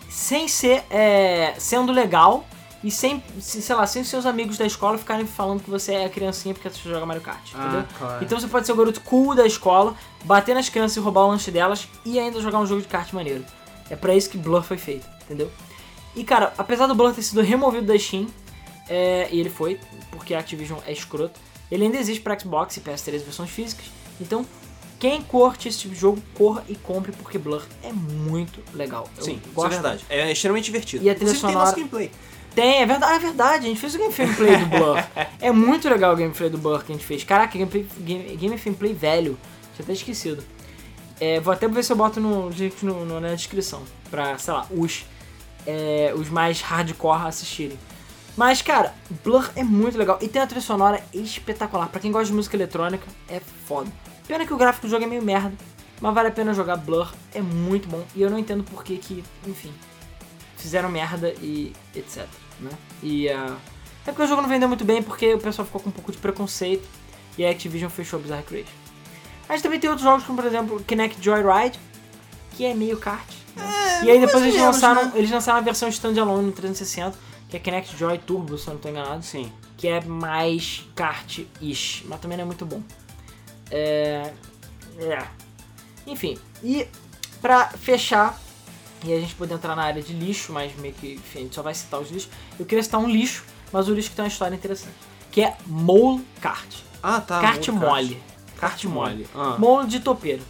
sem 0.08 0.48
ser 0.48 0.82
é, 0.90 1.54
sendo 1.58 1.92
legal 1.92 2.44
e 2.82 2.90
sem, 2.90 3.22
se- 3.40 3.62
sei 3.62 3.76
lá, 3.76 3.86
sem 3.86 4.02
seus 4.02 4.26
amigos 4.26 4.58
da 4.58 4.66
escola 4.66 4.98
ficarem 4.98 5.26
falando 5.26 5.62
que 5.62 5.70
você 5.70 5.94
é 5.94 6.08
criancinha 6.08 6.52
porque 6.54 6.68
você 6.68 6.88
joga 6.88 7.06
Mario 7.06 7.22
Kart, 7.22 7.52
entendeu? 7.54 7.84
claro. 7.98 8.24
Então 8.24 8.40
você 8.40 8.48
pode 8.48 8.66
ser 8.66 8.72
o 8.72 8.76
garoto 8.76 9.00
cool 9.02 9.34
da 9.34 9.46
escola, 9.46 9.94
bater 10.24 10.54
nas 10.54 10.68
crianças 10.68 10.96
e 10.96 11.00
roubar 11.00 11.22
o 11.24 11.28
lanche 11.28 11.50
delas 11.50 11.86
e 12.04 12.18
ainda 12.18 12.40
jogar 12.40 12.58
um 12.58 12.66
jogo 12.66 12.82
de 12.82 12.88
kart 12.88 13.12
maneiro. 13.12 13.44
É 13.88 13.94
pra 13.96 14.14
isso 14.14 14.28
que 14.30 14.38
Blur 14.38 14.62
foi 14.62 14.78
feito, 14.78 15.06
entendeu? 15.30 15.50
E 16.16 16.24
cara, 16.24 16.52
apesar 16.58 16.86
do 16.88 16.94
Blur 16.94 17.14
ter 17.14 17.22
sido 17.22 17.40
removido 17.40 17.86
da 17.86 17.96
Steam, 17.98 18.26
é, 18.88 19.28
e 19.30 19.38
ele 19.38 19.48
foi, 19.48 19.78
porque 20.10 20.34
a 20.34 20.40
Activision 20.40 20.80
é 20.86 20.92
escroto, 20.92 21.38
ele 21.70 21.84
ainda 21.84 21.96
existe 21.98 22.20
pra 22.20 22.36
Xbox 22.36 22.76
e 22.76 22.80
PS3 22.80 23.20
versões 23.22 23.48
físicas. 23.50 23.86
Então, 24.20 24.44
quem 24.98 25.22
curte 25.22 25.68
esse 25.68 25.78
tipo 25.78 25.94
de 25.94 26.00
jogo, 26.00 26.20
corra 26.34 26.64
e 26.68 26.74
compre, 26.74 27.12
porque 27.12 27.38
Blur 27.38 27.62
é 27.82 27.92
muito 27.92 28.60
legal. 28.74 29.08
Eu 29.16 29.22
Sim, 29.22 29.32
isso 29.34 29.42
é 29.50 29.54
gosto 29.54 29.70
verdade. 29.70 30.04
É 30.10 30.32
extremamente 30.32 30.64
divertido. 30.64 31.04
E 31.04 31.08
a 31.08 31.14
trilha 31.14 31.28
Inclusive, 31.30 31.40
tem 31.40 31.50
sonora- 31.52 31.64
nosso 31.66 31.76
gameplay. 31.76 32.10
Tem, 32.52 32.82
é 32.82 32.86
verdade, 32.86 33.14
é 33.14 33.18
verdade, 33.20 33.66
a 33.66 33.68
gente 33.68 33.80
fez 33.80 33.94
o 33.94 33.98
gameplay 33.98 34.56
do 34.56 34.66
Blur. 34.66 34.96
é 35.40 35.52
muito 35.52 35.88
legal 35.88 36.12
o 36.12 36.16
gameplay 36.16 36.50
do 36.50 36.58
Blur 36.58 36.82
que 36.84 36.90
a 36.90 36.94
gente 36.96 37.06
fez. 37.06 37.22
Caraca, 37.22 37.56
gameplay, 37.56 37.86
game, 38.00 38.36
gameplay 38.36 38.92
velho. 38.92 39.38
Tinha 39.76 39.84
até 39.84 39.92
esquecido. 39.92 40.42
É, 41.20 41.38
vou 41.38 41.52
até 41.52 41.68
ver 41.68 41.84
se 41.84 41.92
eu 41.92 41.96
boto 41.96 42.18
no 42.20 42.50
no, 42.82 43.04
no- 43.06 43.20
na 43.20 43.34
descrição. 43.34 43.82
Pra, 44.10 44.36
sei 44.36 44.52
lá, 44.52 44.66
os, 44.72 45.04
é, 45.66 46.12
os 46.16 46.28
mais 46.28 46.60
hardcore 46.60 47.26
assistirem. 47.26 47.78
Mas, 48.36 48.62
cara, 48.62 48.94
Blur 49.22 49.50
é 49.56 49.62
muito 49.62 49.98
legal. 49.98 50.18
E 50.20 50.28
tem 50.28 50.40
uma 50.40 50.46
trilha 50.46 50.62
sonora 50.62 51.02
espetacular. 51.12 51.88
Pra 51.88 52.00
quem 52.00 52.12
gosta 52.12 52.26
de 52.26 52.32
música 52.32 52.56
eletrônica, 52.56 53.06
é 53.28 53.40
foda. 53.66 53.90
Pena 54.26 54.46
que 54.46 54.54
o 54.54 54.56
gráfico 54.56 54.86
do 54.86 54.90
jogo 54.90 55.04
é 55.04 55.06
meio 55.06 55.22
merda. 55.22 55.52
Mas 56.00 56.14
vale 56.14 56.28
a 56.28 56.32
pena 56.32 56.54
jogar 56.54 56.76
Blur. 56.76 57.12
É 57.34 57.42
muito 57.42 57.88
bom. 57.88 58.02
E 58.14 58.22
eu 58.22 58.30
não 58.30 58.38
entendo 58.38 58.64
por 58.64 58.82
que 58.82 58.96
que, 58.96 59.24
enfim, 59.46 59.72
fizeram 60.56 60.88
merda 60.88 61.34
e 61.40 61.72
etc, 61.94 62.26
né? 62.60 62.70
E 63.02 63.28
ah, 63.28 63.56
é 64.06 64.12
porque 64.12 64.22
o 64.22 64.26
jogo 64.26 64.42
não 64.42 64.48
vendeu 64.48 64.68
muito 64.68 64.84
bem 64.84 65.02
porque 65.02 65.34
o 65.34 65.38
pessoal 65.38 65.66
ficou 65.66 65.80
com 65.80 65.88
um 65.88 65.92
pouco 65.92 66.12
de 66.12 66.18
preconceito 66.18 66.86
e 67.36 67.44
a 67.44 67.50
Activision 67.50 67.90
fechou 67.90 68.20
Bizarre 68.20 68.42
Creation. 68.42 68.72
A 69.48 69.54
gente 69.54 69.62
também 69.62 69.80
tem 69.80 69.90
outros 69.90 70.06
jogos 70.06 70.24
como 70.24 70.40
por 70.40 70.46
exemplo 70.46 70.82
Kinect 70.84 71.22
Joyride, 71.22 71.78
que 72.56 72.64
é 72.64 72.74
meio 72.74 72.98
kart. 72.98 73.39
Né? 73.56 74.00
e 74.04 74.10
aí 74.10 74.20
depois 74.20 74.42
eles 74.42 74.54
menos, 74.54 74.74
lançaram, 74.74 75.06
né? 75.06 75.12
eles 75.14 75.30
lançaram 75.30 75.58
a 75.58 75.62
versão 75.62 75.88
standalone 75.88 76.46
no 76.46 76.52
360, 76.52 77.18
que 77.48 77.56
é 77.56 77.60
Kinect 77.60 77.96
Joy 77.96 78.18
Turbo, 78.18 78.56
se 78.56 78.68
eu 78.68 78.74
não 78.74 78.80
tô 78.80 78.88
enganado, 78.88 79.24
Sim. 79.24 79.52
que 79.76 79.88
é 79.88 80.00
mais 80.04 80.86
kart-ish, 80.94 82.04
mas 82.06 82.20
também 82.20 82.36
não 82.38 82.44
é 82.44 82.46
muito 82.46 82.64
bom. 82.64 82.82
É, 83.70 84.32
é. 84.98 85.26
Enfim, 86.06 86.38
e 86.62 86.86
pra 87.40 87.68
fechar 87.68 88.38
e 89.04 89.14
a 89.14 89.20
gente 89.20 89.34
poder 89.34 89.54
entrar 89.54 89.74
na 89.74 89.82
área 89.82 90.02
de 90.02 90.12
lixo, 90.12 90.52
mas 90.52 90.74
meio 90.76 90.92
que, 90.94 91.14
enfim, 91.14 91.38
a 91.38 91.42
gente 91.42 91.54
só 91.54 91.62
vai 91.62 91.74
citar 91.74 92.00
os 92.00 92.10
lixos. 92.10 92.30
Eu 92.58 92.66
queria 92.66 92.82
citar 92.82 93.00
um 93.00 93.08
lixo, 93.08 93.44
mas 93.72 93.88
o 93.88 93.94
lixo 93.94 94.10
que 94.10 94.16
tem 94.16 94.24
uma 94.24 94.28
história 94.28 94.54
interessante, 94.54 94.94
que 95.30 95.40
é 95.40 95.56
Mole 95.66 96.24
Kart. 96.40 96.68
Ah, 97.02 97.20
tá. 97.20 97.40
kart 97.40 97.66
mole. 97.68 98.22
Kart 98.58 98.84
mole. 98.84 99.26
Ah. 99.34 99.56
Mole 99.58 99.88
de 99.88 100.00
topeiro. 100.00 100.42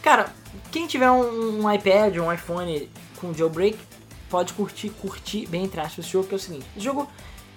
Cara, 0.00 0.32
quem 0.70 0.86
tiver 0.86 1.10
um, 1.10 1.64
um 1.64 1.72
iPad, 1.72 2.16
um 2.18 2.32
iPhone 2.32 2.90
com 3.20 3.34
jailbreak, 3.34 3.78
pode 4.28 4.52
curtir, 4.52 4.90
curtir 4.90 5.46
bem 5.46 5.64
entre 5.64 5.80
aspas 5.80 6.04
esse 6.04 6.12
jogo, 6.12 6.28
que 6.28 6.34
é 6.34 6.36
o 6.36 6.40
seguinte. 6.40 6.66
Esse 6.76 6.84
jogo 6.84 7.08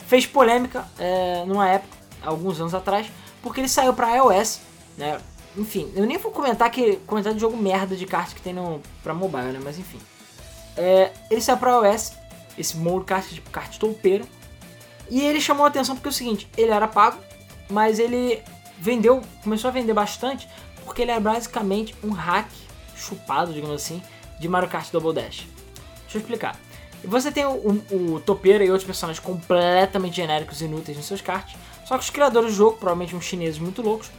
fez 0.07 0.25
polêmica 0.25 0.85
é, 0.97 1.43
numa 1.45 1.69
época, 1.69 1.95
alguns 2.21 2.59
anos 2.59 2.73
atrás, 2.73 3.07
porque 3.41 3.61
ele 3.61 3.67
saiu 3.67 3.93
pra 3.93 4.15
iOS, 4.15 4.59
né? 4.97 5.19
Enfim, 5.55 5.91
eu 5.95 6.05
nem 6.05 6.17
vou 6.17 6.31
comentar 6.31 6.69
que 6.71 6.95
comentar 7.05 7.33
de 7.33 7.39
jogo 7.39 7.55
merda 7.55 7.95
de 7.95 8.05
kart 8.07 8.33
que 8.33 8.41
tem 8.41 8.53
no, 8.53 8.81
pra 9.03 9.13
mobile, 9.13 9.51
né? 9.51 9.59
Mas 9.63 9.77
enfim. 9.77 9.99
É, 10.75 11.11
ele 11.29 11.41
saiu 11.41 11.57
pra 11.57 11.87
iOS, 11.87 12.13
esse 12.57 12.75
Mole 12.77 13.05
Kart, 13.05 13.27
tipo 13.27 13.49
kart 13.51 13.77
toupeiro. 13.77 14.25
E 15.09 15.21
ele 15.21 15.39
chamou 15.39 15.65
a 15.65 15.69
atenção 15.69 15.95
porque 15.95 16.07
é 16.07 16.11
o 16.11 16.13
seguinte, 16.13 16.49
ele 16.57 16.71
era 16.71 16.87
pago, 16.87 17.19
mas 17.69 17.99
ele 17.99 18.41
vendeu, 18.79 19.21
começou 19.43 19.67
a 19.67 19.71
vender 19.71 19.93
bastante 19.93 20.47
porque 20.83 21.01
ele 21.01 21.11
é 21.11 21.19
basicamente 21.19 21.95
um 22.03 22.11
hack 22.11 22.49
chupado, 23.03 23.53
digamos 23.53 23.75
assim, 23.75 24.01
de 24.39 24.47
Mario 24.47 24.69
Kart 24.69 24.91
Double 24.91 25.13
Dash. 25.13 25.45
Deixa 26.03 26.17
eu 26.17 26.21
explicar. 26.21 26.59
Você 27.03 27.31
tem 27.31 27.45
o, 27.45 27.51
o, 27.51 28.13
o 28.15 28.19
Topeira 28.21 28.63
e 28.63 28.69
outros 28.69 28.85
personagens 28.85 29.23
completamente 29.23 30.15
genéricos 30.15 30.61
e 30.61 30.65
inúteis 30.65 30.97
nos 30.97 31.05
seus 31.05 31.21
karts, 31.21 31.55
só 31.85 31.97
que 31.97 32.03
os 32.03 32.09
criadores 32.09 32.51
do 32.51 32.55
jogo, 32.55 32.77
provavelmente 32.77 33.15
uns 33.15 33.25
chineses 33.25 33.59
muito 33.59 33.81
loucos, 33.81 34.09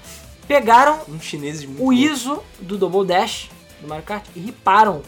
pegaram 0.46 1.00
Uns 1.08 1.24
chineses 1.24 1.64
muito 1.64 1.82
o 1.82 1.92
ISO 1.92 2.42
do 2.60 2.76
Double 2.76 3.06
Dash 3.06 3.48
do 3.80 3.88
Mario 3.88 4.04
Kart 4.04 4.24
e 4.36 4.40
riparam 4.40 5.02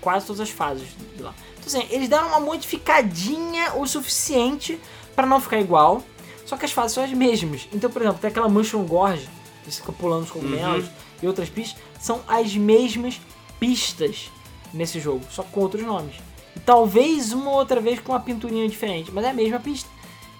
quase 0.00 0.26
todas 0.26 0.40
as 0.40 0.50
fases 0.50 0.88
de 1.16 1.22
lá. 1.22 1.32
Então 1.58 1.66
assim, 1.66 1.86
eles 1.90 2.08
deram 2.08 2.28
uma 2.28 2.40
modificadinha 2.40 3.74
o 3.74 3.86
suficiente 3.86 4.80
para 5.14 5.26
não 5.26 5.40
ficar 5.40 5.60
igual, 5.60 6.02
só 6.44 6.56
que 6.56 6.64
as 6.64 6.72
fases 6.72 6.92
são 6.92 7.04
as 7.04 7.12
mesmas. 7.12 7.68
Então, 7.72 7.90
por 7.90 8.02
exemplo, 8.02 8.20
tem 8.20 8.30
aquela 8.30 8.48
Mushroom 8.48 8.84
Gorge, 8.84 9.28
que 9.64 9.72
você 9.72 9.80
fica 9.80 9.92
pulando 9.92 10.24
os 10.24 10.30
cogumelos 10.30 10.86
e 11.22 11.26
outras 11.26 11.48
pistas, 11.48 11.80
são 12.06 12.20
as 12.28 12.54
mesmas 12.54 13.20
pistas 13.58 14.30
nesse 14.72 15.00
jogo, 15.00 15.24
só 15.28 15.42
com 15.42 15.60
outros 15.60 15.82
nomes. 15.84 16.14
E 16.54 16.60
talvez 16.60 17.32
uma 17.32 17.50
ou 17.50 17.56
outra 17.56 17.80
vez 17.80 17.98
com 17.98 18.12
uma 18.12 18.20
pinturinha 18.20 18.68
diferente, 18.68 19.10
mas 19.12 19.24
é 19.24 19.30
a 19.30 19.34
mesma 19.34 19.58
pista. 19.58 19.90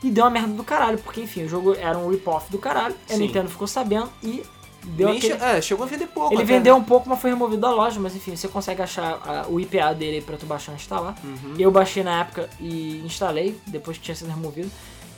E 0.04 0.10
deu 0.10 0.24
uma 0.24 0.30
merda 0.30 0.52
do 0.52 0.62
caralho, 0.62 0.98
porque 0.98 1.22
enfim, 1.22 1.42
o 1.42 1.48
jogo 1.48 1.74
era 1.74 1.98
um 1.98 2.08
rip-off 2.08 2.50
do 2.52 2.58
caralho, 2.58 2.94
a 3.10 3.14
Sim. 3.14 3.18
Nintendo 3.18 3.48
ficou 3.48 3.66
sabendo 3.66 4.08
e 4.22 4.44
deu 4.84 5.08
Nem 5.08 5.18
aquele... 5.18 5.42
É, 5.42 5.60
chegou 5.60 5.84
a 5.84 5.88
vender 5.88 6.06
pouco. 6.06 6.32
Ele 6.32 6.42
até, 6.42 6.52
vendeu 6.52 6.74
né? 6.74 6.80
um 6.80 6.84
pouco, 6.84 7.08
mas 7.08 7.20
foi 7.20 7.30
removido 7.30 7.62
da 7.62 7.72
loja, 7.72 7.98
mas 7.98 8.14
enfim, 8.14 8.36
você 8.36 8.46
consegue 8.46 8.82
achar 8.82 9.20
ah, 9.24 9.46
o 9.48 9.58
IPA 9.58 9.94
dele 9.94 10.20
pra 10.20 10.36
tu 10.36 10.46
baixar 10.46 10.72
e 10.72 10.76
instalar. 10.76 11.16
Uhum. 11.24 11.54
Eu 11.58 11.72
baixei 11.72 12.04
na 12.04 12.20
época 12.20 12.48
e 12.60 13.02
instalei, 13.04 13.58
depois 13.66 13.98
que 13.98 14.04
tinha 14.04 14.14
sido 14.14 14.30
removido. 14.30 14.70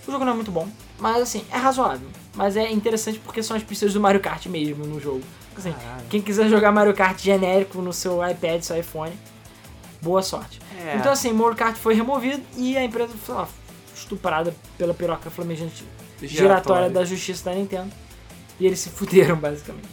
O 0.07 0.11
jogo 0.11 0.25
não 0.25 0.33
é 0.33 0.35
muito 0.35 0.51
bom, 0.51 0.67
mas 0.99 1.21
assim, 1.21 1.45
é 1.53 1.59
razoável. 1.59 2.09
Mas 2.35 2.57
é 2.57 2.73
interessante 2.73 3.19
porque 3.19 3.43
são 3.43 3.55
as 3.55 3.63
pistas 3.63 3.93
do 3.93 4.01
Mario 4.01 4.21
Kart 4.21 4.47
mesmo 4.47 4.87
no 4.87 4.99
jogo. 4.99 5.23
Assim, 5.59 5.73
Caralho. 5.73 6.07
quem 6.09 6.23
quiser 6.23 6.49
jogar 6.49 6.71
Mario 6.71 6.95
Kart 6.95 7.19
genérico 7.21 7.83
no 7.83 7.93
seu 7.93 8.27
iPad, 8.27 8.63
seu 8.63 8.79
iPhone, 8.79 9.13
boa 10.01 10.23
sorte. 10.23 10.61
É. 10.87 10.97
Então 10.97 11.11
assim, 11.13 11.33
Mario 11.33 11.57
Kart 11.57 11.77
foi 11.77 11.95
removido 11.95 12.43
e 12.57 12.77
a 12.77 12.85
empresa 12.85 13.13
foi 13.25 13.35
lá, 13.35 13.49
estuprada 13.95 14.55
pela 14.77 14.95
piroca 14.95 15.29
flamejante 15.31 15.85
giratória 16.23 16.89
da 16.89 17.05
justiça 17.05 17.51
da 17.51 17.55
Nintendo. 17.57 17.91
E 18.61 18.67
eles 18.67 18.79
se 18.81 18.89
fuderam, 18.91 19.35
basicamente. 19.37 19.89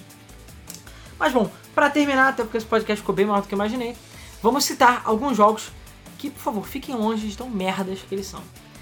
Mas 1.18 1.34
bom, 1.34 1.50
pra 1.74 1.90
terminar, 1.90 2.30
até 2.30 2.44
porque 2.44 2.58
esse 2.58 2.66
podcast 2.66 3.02
ficou 3.02 3.16
bem 3.16 3.26
maior 3.26 3.42
do 3.42 3.48
que 3.48 3.54
eu 3.54 3.58
imaginei, 3.58 3.96
vamos 4.42 4.66
citar 4.66 5.02
alguns 5.06 5.36
jogos 5.38 5.72
que, 6.18 6.30
por 6.30 6.40
favor, 6.42 6.66
fiquem 6.66 6.96
longe 6.96 7.28
de 7.28 7.36
tão 7.38 7.50
merdas 7.50 8.00
que 8.08 8.14
eles 8.14 8.28
são. 8.28 8.42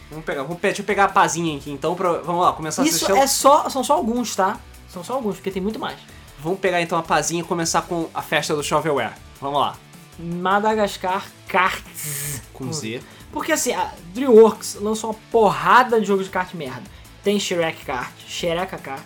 Vamos 0.09 0.25
pegar, 0.25 0.43
vamos, 0.43 0.61
deixa 0.61 0.81
eu 0.81 0.85
pegar 0.85 1.05
a 1.05 1.09
pazinha 1.09 1.57
aqui 1.57 1.71
então, 1.71 1.95
pra, 1.95 2.13
vamos 2.19 2.41
lá, 2.41 2.53
começar 2.53 2.81
a 2.81 2.85
Isso 2.85 3.05
assistir. 3.05 3.21
é 3.21 3.27
só, 3.27 3.69
são 3.69 3.83
só 3.83 3.93
alguns, 3.93 4.35
tá? 4.35 4.59
São 4.89 5.03
só 5.03 5.13
alguns, 5.13 5.35
porque 5.35 5.49
tem 5.49 5.61
muito 5.61 5.79
mais. 5.79 5.97
Vamos 6.43 6.59
pegar 6.59 6.81
então 6.81 6.97
a 6.97 7.01
pazinha 7.01 7.41
e 7.41 7.45
começar 7.45 7.83
com 7.83 8.09
a 8.13 8.21
festa 8.21 8.53
do 8.53 8.61
Shovelware. 8.61 9.13
Vamos 9.39 9.61
lá. 9.61 9.77
Madagascar 10.19 11.25
Karts. 11.47 12.41
Com 12.51 12.71
Z. 12.73 13.01
Porque 13.31 13.53
assim, 13.53 13.71
a 13.71 13.93
DreamWorks 14.13 14.75
lançou 14.75 15.11
uma 15.11 15.19
porrada 15.31 16.01
de 16.01 16.05
jogos 16.05 16.25
de 16.25 16.31
kart 16.31 16.53
merda. 16.53 16.83
Tem 17.23 17.39
Shrek 17.39 17.85
Kart, 17.85 18.11
Xereca 18.27 18.77
Kart, 18.77 19.05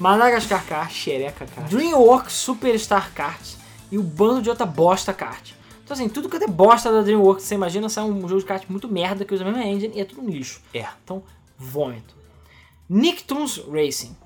Madagascar 0.00 0.66
Kart, 0.66 0.92
Xereca, 0.92 1.46
cara. 1.46 1.68
DreamWorks 1.68 2.32
Superstar 2.32 3.12
Kart 3.14 3.54
e 3.88 3.96
o 3.96 4.02
bando 4.02 4.42
de 4.42 4.50
outra 4.50 4.66
bosta 4.66 5.12
kart. 5.12 5.52
Então 5.84 5.94
assim, 5.94 6.08
tudo 6.08 6.28
que 6.28 6.36
é 6.36 6.48
bosta 6.48 6.90
da 6.90 7.02
DreamWorks, 7.02 7.44
você 7.44 7.54
imagina, 7.54 7.88
sai 7.88 8.02
um 8.02 8.28
jogo 8.28 8.40
de 8.40 8.46
kart 8.46 8.64
muito 8.68 8.88
merda 8.88 9.24
que 9.24 9.32
usa 9.32 9.44
a 9.44 9.46
mesma 9.46 9.64
engine 9.64 9.94
e 9.94 10.00
é 10.00 10.04
tudo 10.04 10.22
um 10.22 10.28
lixo. 10.28 10.60
É. 10.74 10.84
Então, 11.04 11.22
vômito. 11.56 12.16
Nicktoons 12.88 13.62
Racing. 13.70 14.16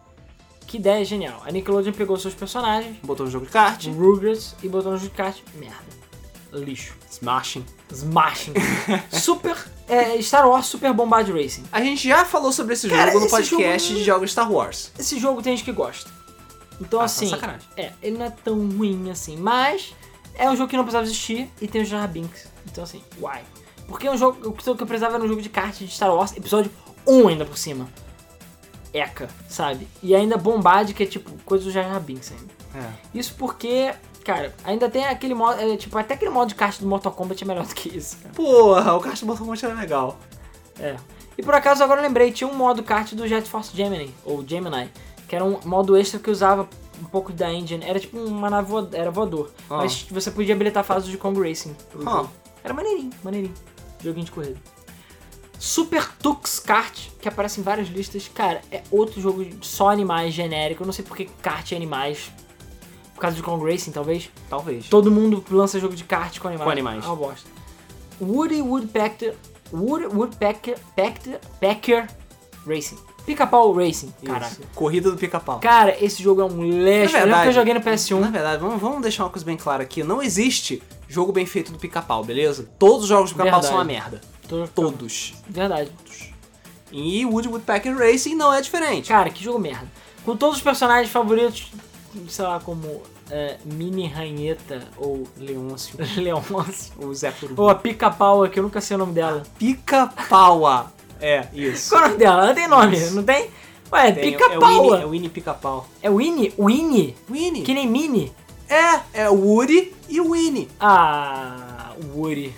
Que 0.67 0.79
ideia 0.79 1.05
genial. 1.05 1.43
A 1.47 1.51
Nickelodeon 1.53 1.93
pegou 1.93 2.17
seus 2.19 2.35
personagens, 2.35 2.97
Botou 3.03 3.25
no 3.27 3.31
jogo 3.33 3.47
de 3.47 3.53
kart. 3.53 3.87
Rugrats, 3.87 4.55
e 4.63 4.69
botou 4.69 4.93
no 4.93 4.99
jogo 4.99 5.11
de 5.11 5.17
kart. 5.17 5.37
Merda. 5.55 5.97
Lixo. 6.53 6.95
Smashing. 7.11 7.65
Smashing. 7.93 8.55
Super. 9.13 9.57
É, 9.89 10.21
Star 10.23 10.49
Wars 10.49 10.67
Super 10.67 10.93
Bombard 10.93 11.31
Racing. 11.31 11.65
A 11.71 11.81
gente 11.81 12.09
já 12.09 12.25
falou 12.25 12.51
sobre 12.53 12.75
esse 12.75 12.89
Cara, 12.89 13.07
jogo 13.13 13.21
no 13.21 13.27
esse 13.27 13.35
podcast 13.35 13.89
jogo- 13.89 13.99
de 14.01 14.05
jogos 14.05 14.33
Star 14.33 14.51
Wars. 14.51 14.91
Esse 14.99 15.19
jogo 15.19 15.43
tem 15.43 15.57
gente 15.57 15.65
que 15.65 15.73
gosta. 15.73 16.11
Então, 16.81 16.99
Ah, 16.99 17.03
tá 17.03 17.07
assim. 17.07 17.29
sacanagem. 17.29 17.67
É, 17.77 17.93
ele 18.03 18.19
não 18.19 18.27
é 18.27 18.31
tão 18.31 18.55
ruim 18.71 19.11
assim. 19.11 19.37
Mas 19.37 19.95
é 20.35 20.51
um 20.51 20.57
jogo 20.57 20.69
que 20.69 20.77
não 20.77 20.85
precisava 20.85 21.05
existir 21.07 21.51
e 21.61 21.69
tem 21.69 21.83
o 21.83 21.85
Jar 21.85 22.01
Jar 22.01 22.09
Binks. 22.09 22.49
Então, 22.71 22.83
assim, 22.85 23.03
why? 23.21 23.41
Porque 23.87 24.07
é 24.07 24.11
um 24.11 24.17
jogo. 24.19 24.49
O 24.49 24.53
que 24.53 24.69
eu 24.69 24.75
precisava 24.87 25.15
era 25.15 25.25
um 25.25 25.29
jogo 25.29 25.41
de 25.41 25.49
kart 25.49 25.77
de 25.79 25.89
Star 25.89 26.13
Wars, 26.15 26.37
episódio 26.37 26.71
1 27.07 27.29
ainda 27.29 27.45
por 27.45 27.57
cima. 27.57 27.89
Eca, 28.97 29.29
sabe? 29.49 29.87
E 30.03 30.15
ainda 30.15 30.37
Bombard, 30.37 30.93
que 30.95 31.03
é 31.03 31.07
tipo 31.07 31.31
coisa 31.45 31.65
do 31.65 31.71
Jar 31.71 31.85
Jar 31.85 32.01
Binks 32.01 32.33
ainda. 32.33 32.55
É. 32.87 32.93
Isso 33.19 33.35
porque, 33.39 33.93
cara, 34.25 34.55
ainda 34.65 34.89
tem 34.91 35.05
aquele 35.07 35.35
modo. 35.35 35.61
é, 35.61 35.77
tipo, 35.77 35.97
até 35.99 36.15
aquele 36.15 36.31
modo 36.31 36.49
de 36.49 36.55
kart 36.55 36.79
do 36.81 36.87
Mortal 36.87 37.13
Kombat 37.13 37.43
é 37.43 37.47
melhor 37.47 37.67
do 37.67 37.75
que 37.75 37.97
isso, 37.97 38.17
cara. 38.19 38.35
Porra, 38.35 38.95
o 38.95 39.01
kart 39.01 39.19
do 39.21 39.27
Mortal 39.27 39.45
Kombat 39.47 39.65
era 39.65 39.75
legal. 39.75 40.19
É. 40.79 40.97
E 41.39 41.43
por 41.43 41.55
acaso 41.55 41.83
agora 41.85 42.01
eu 42.01 42.05
lembrei, 42.07 42.31
tinha 42.33 42.49
um 42.49 42.55
modo 42.55 42.83
kart 42.83 43.13
do 43.15 43.27
Jet 43.29 43.49
Force 43.49 43.77
Gemini, 43.77 44.15
ou 44.25 44.47
Gemini, 44.47 44.91
que 45.29 45.35
era 45.37 45.45
um 45.45 45.59
modo 45.65 45.97
extra 45.97 46.19
que 46.19 46.31
usava 46.31 46.69
um 47.01 47.05
pouco 47.05 47.31
da 47.33 47.53
engine. 47.53 47.85
Era 47.85 48.01
tipo 48.01 48.19
uma 48.19 48.49
nave 48.49 48.69
voa- 48.71 48.89
era 48.93 49.11
voador. 49.11 49.51
Ah. 49.71 49.79
Mas 49.79 50.03
você 50.11 50.31
podia 50.31 50.55
habilitar 50.55 50.83
fases 50.85 51.09
de 51.11 51.19
Kong 51.19 51.39
Racing. 51.47 51.77
jogo. 51.95 52.31
Era 52.65 52.73
maneirinho, 52.75 53.11
maneirinho. 53.23 53.55
Joguinho 54.03 54.25
de 54.25 54.31
corrida. 54.33 54.57
Super 55.59 56.07
Tux 56.19 56.59
Kart, 56.61 57.09
que 57.21 57.29
aparece 57.29 57.61
em 57.61 57.63
várias 57.63 57.89
listas. 57.89 58.29
Cara, 58.33 58.61
é 58.71 58.83
outro 58.91 59.21
jogo 59.21 59.45
de 59.45 59.67
só 59.67 59.91
animais 59.91 60.35
genérico. 60.35 60.83
Eu 60.83 60.87
não 60.87 60.93
sei 60.93 61.05
porque 61.05 61.29
kart 61.43 61.73
é 61.73 61.77
animais. 61.77 62.31
Por 63.15 63.21
causa 63.21 63.35
de 63.37 63.43
Kong 63.43 63.65
Racing, 63.71 63.93
talvez. 63.93 64.29
Talvez. 64.51 64.89
Todo 64.89 65.11
mundo 65.11 65.43
lança 65.51 65.81
jogo 65.81 65.97
de 65.97 66.05
kart 66.05 66.39
com 66.39 66.49
animais. 66.49 66.65
Com 66.67 66.71
animais. 66.71 67.05
É 67.05 67.07
uma 67.07 67.17
bosta. 67.17 67.49
Woody 68.21 68.61
Woodpecker. 68.61 69.35
Woody 69.73 70.07
Woodpecker. 70.07 70.79
Pecker, 70.95 71.41
Pecker 71.59 72.07
Racing. 72.67 72.99
Pica-pau 73.25 73.73
Racing. 73.73 74.13
Isso. 74.23 74.61
Corrida 74.75 75.11
do 75.11 75.17
pica-pau. 75.17 75.59
Cara, 75.61 75.97
esse 76.05 76.23
jogo 76.23 76.43
é 76.43 76.45
um 76.45 76.63
lixo. 76.63 76.85
Na 76.85 77.01
Eu 77.03 77.09
que 77.09 77.17
eu 77.17 77.21
verdade- 77.27 77.53
joguei 77.53 77.75
no 77.75 77.81
PS1. 77.81 78.21
Na 78.21 78.31
verdade, 78.31 78.61
vamos, 78.63 78.81
vamos 78.81 79.01
deixar 79.03 79.25
uma 79.25 79.31
coisa 79.31 79.45
bem 79.45 79.57
clara 79.57 79.83
aqui. 79.83 80.05
Não 80.05 80.23
existe 80.23 80.81
jogo 81.09 81.33
bem 81.33 81.45
feito 81.47 81.73
do 81.73 81.79
pica-pau, 81.79 82.23
beleza? 82.23 82.69
Todos 82.79 83.03
os 83.05 83.09
jogos 83.09 83.31
do 83.31 83.37
pica-pau 83.37 83.61
Verdade. 83.63 83.67
são 83.67 83.77
uma 83.77 83.85
merda. 83.85 84.21
Todos. 84.75 85.35
Verdade. 85.49 85.91
E 86.93 87.25
Woody 87.27 87.49
Woodpecker 87.49 87.97
Racing 87.97 88.35
não 88.35 88.53
é 88.53 88.61
diferente. 88.61 89.09
Cara, 89.09 89.29
que 89.31 89.43
jogo 89.43 89.59
merda. 89.59 89.87
Com 90.25 90.37
todos 90.37 90.57
os 90.59 90.63
personagens 90.63 91.11
favoritos, 91.11 91.71
sei 92.29 92.45
lá, 92.45 92.61
como 92.61 93.03
é, 93.31 93.57
Mini 93.65 94.07
Ranheta 94.07 94.87
ou 94.97 95.27
Leôncio. 95.37 95.97
Leôncio. 96.17 96.93
O 96.99 97.13
Zé 97.15 97.31
Puru. 97.31 97.55
Ou 97.57 97.69
a 97.69 97.75
Pica-Pau, 97.75 98.49
que 98.49 98.59
eu 98.59 98.63
nunca 98.63 98.81
sei 98.81 98.95
o 98.97 98.99
nome 98.99 99.13
dela. 99.13 99.43
Pica-paua. 99.59 100.93
É, 101.21 101.47
isso. 101.53 101.91
Qual 101.91 102.03
é 102.03 102.05
o 102.05 102.09
nome 102.09 102.19
dela? 102.19 102.43
Ela 102.45 102.55
tem 102.55 102.69
nome, 102.69 102.97
Isso. 102.97 103.15
não 103.15 103.23
tem? 103.23 103.51
Ué, 103.93 104.13
Tem- 104.13 104.33
Pica-Pau. 104.33 104.71
É 104.71 104.81
Winnie, 104.81 105.03
é 105.03 105.07
Winnie 105.07 105.29
Pica-pau. 105.29 105.89
É 106.03 106.11
Winnie? 106.11 106.53
Winnie? 106.59 107.17
Winnie? 107.31 107.63
Que 107.63 107.73
nem 107.75 107.87
Mini? 107.89 108.33
É, 108.69 109.23
é 109.23 109.29
Woody 109.31 109.93
e 110.09 110.21
Winnie. 110.21 110.69
Ah, 110.81 111.93
Woody. 112.15 112.53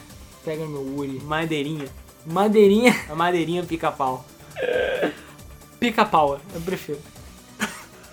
Pega 0.48 0.64
no 0.64 0.70
meu 0.70 0.96
Woody. 0.96 1.22
Madeirinha. 1.26 1.84
Madeirinha, 2.24 2.96
A 3.10 3.14
madeirinha 3.14 3.62
pica-pau. 3.62 4.24
pica-pau, 5.78 6.40
eu 6.54 6.60
prefiro. 6.62 6.98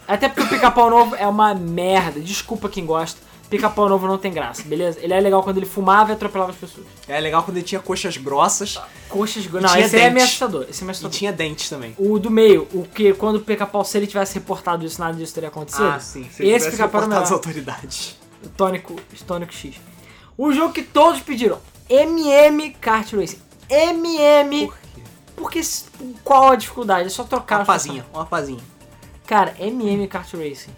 Até 0.05 0.27
porque 0.27 0.41
o 0.41 0.49
pica-pau 0.49 0.89
novo 0.89 1.15
é 1.15 1.25
uma 1.25 1.55
merda. 1.55 2.19
Desculpa 2.19 2.67
quem 2.67 2.85
gosta. 2.85 3.21
Pica-pau 3.49 3.87
novo 3.87 4.05
não 4.05 4.17
tem 4.17 4.33
graça, 4.33 4.63
beleza? 4.63 4.99
Ele 5.01 5.13
é 5.13 5.19
legal 5.21 5.41
quando 5.43 5.55
ele 5.59 5.65
fumava 5.65 6.11
e 6.11 6.13
atropelava 6.13 6.51
as 6.51 6.57
pessoas. 6.57 6.85
É 7.07 7.17
legal 7.21 7.41
quando 7.41 7.55
ele 7.55 7.65
tinha 7.65 7.79
coxas 7.79 8.17
grossas 8.17 8.81
Coxas... 9.07 9.45
Não, 9.45 9.69
tinha 9.69 9.85
esse 9.85 9.97
é 9.97 10.09
meio 10.09 10.25
assustador. 10.25 10.65
Esse 10.69 10.83
é 10.83 10.85
meio 10.85 10.97
e 11.05 11.09
tinha 11.09 11.31
dentes 11.31 11.69
também. 11.69 11.95
O 11.97 12.19
do 12.19 12.29
meio, 12.29 12.67
o 12.73 12.83
que 12.83 13.13
quando 13.13 13.37
o 13.37 13.39
pica-pau, 13.39 13.85
se 13.85 13.97
ele 13.97 14.07
tivesse 14.07 14.33
reportado 14.33 14.85
isso, 14.85 14.99
nada 14.99 15.13
disso 15.13 15.33
teria 15.33 15.47
acontecido. 15.47 15.85
Ah, 15.85 16.01
sim. 16.01 16.29
Se 16.29 16.45
Esse 16.45 16.69
pica-pau 16.69 17.01
as 17.01 17.31
autoridades. 17.31 18.17
Tônico, 18.57 18.99
Tônico 19.25 19.53
X. 19.53 19.75
O 20.37 20.51
jogo 20.51 20.73
que 20.73 20.83
todos 20.83 21.21
pediram. 21.21 21.59
MM 21.89 22.71
Kart 22.81 23.13
Racing. 23.13 23.41
MM. 23.69 24.67
Por 24.67 25.51
quê? 25.51 25.61
Porque 25.61 25.61
qual 26.23 26.51
a 26.51 26.55
dificuldade? 26.55 27.07
É 27.07 27.09
só 27.09 27.23
trocar 27.23 27.57
Uma 27.57 27.61
os 27.63 27.67
pazinha, 27.67 28.05
uma 28.13 28.25
pazinha. 28.25 28.63
Cara, 29.27 29.55
MM 29.59 30.07
Kart 30.07 30.31
Racing. 30.33 30.73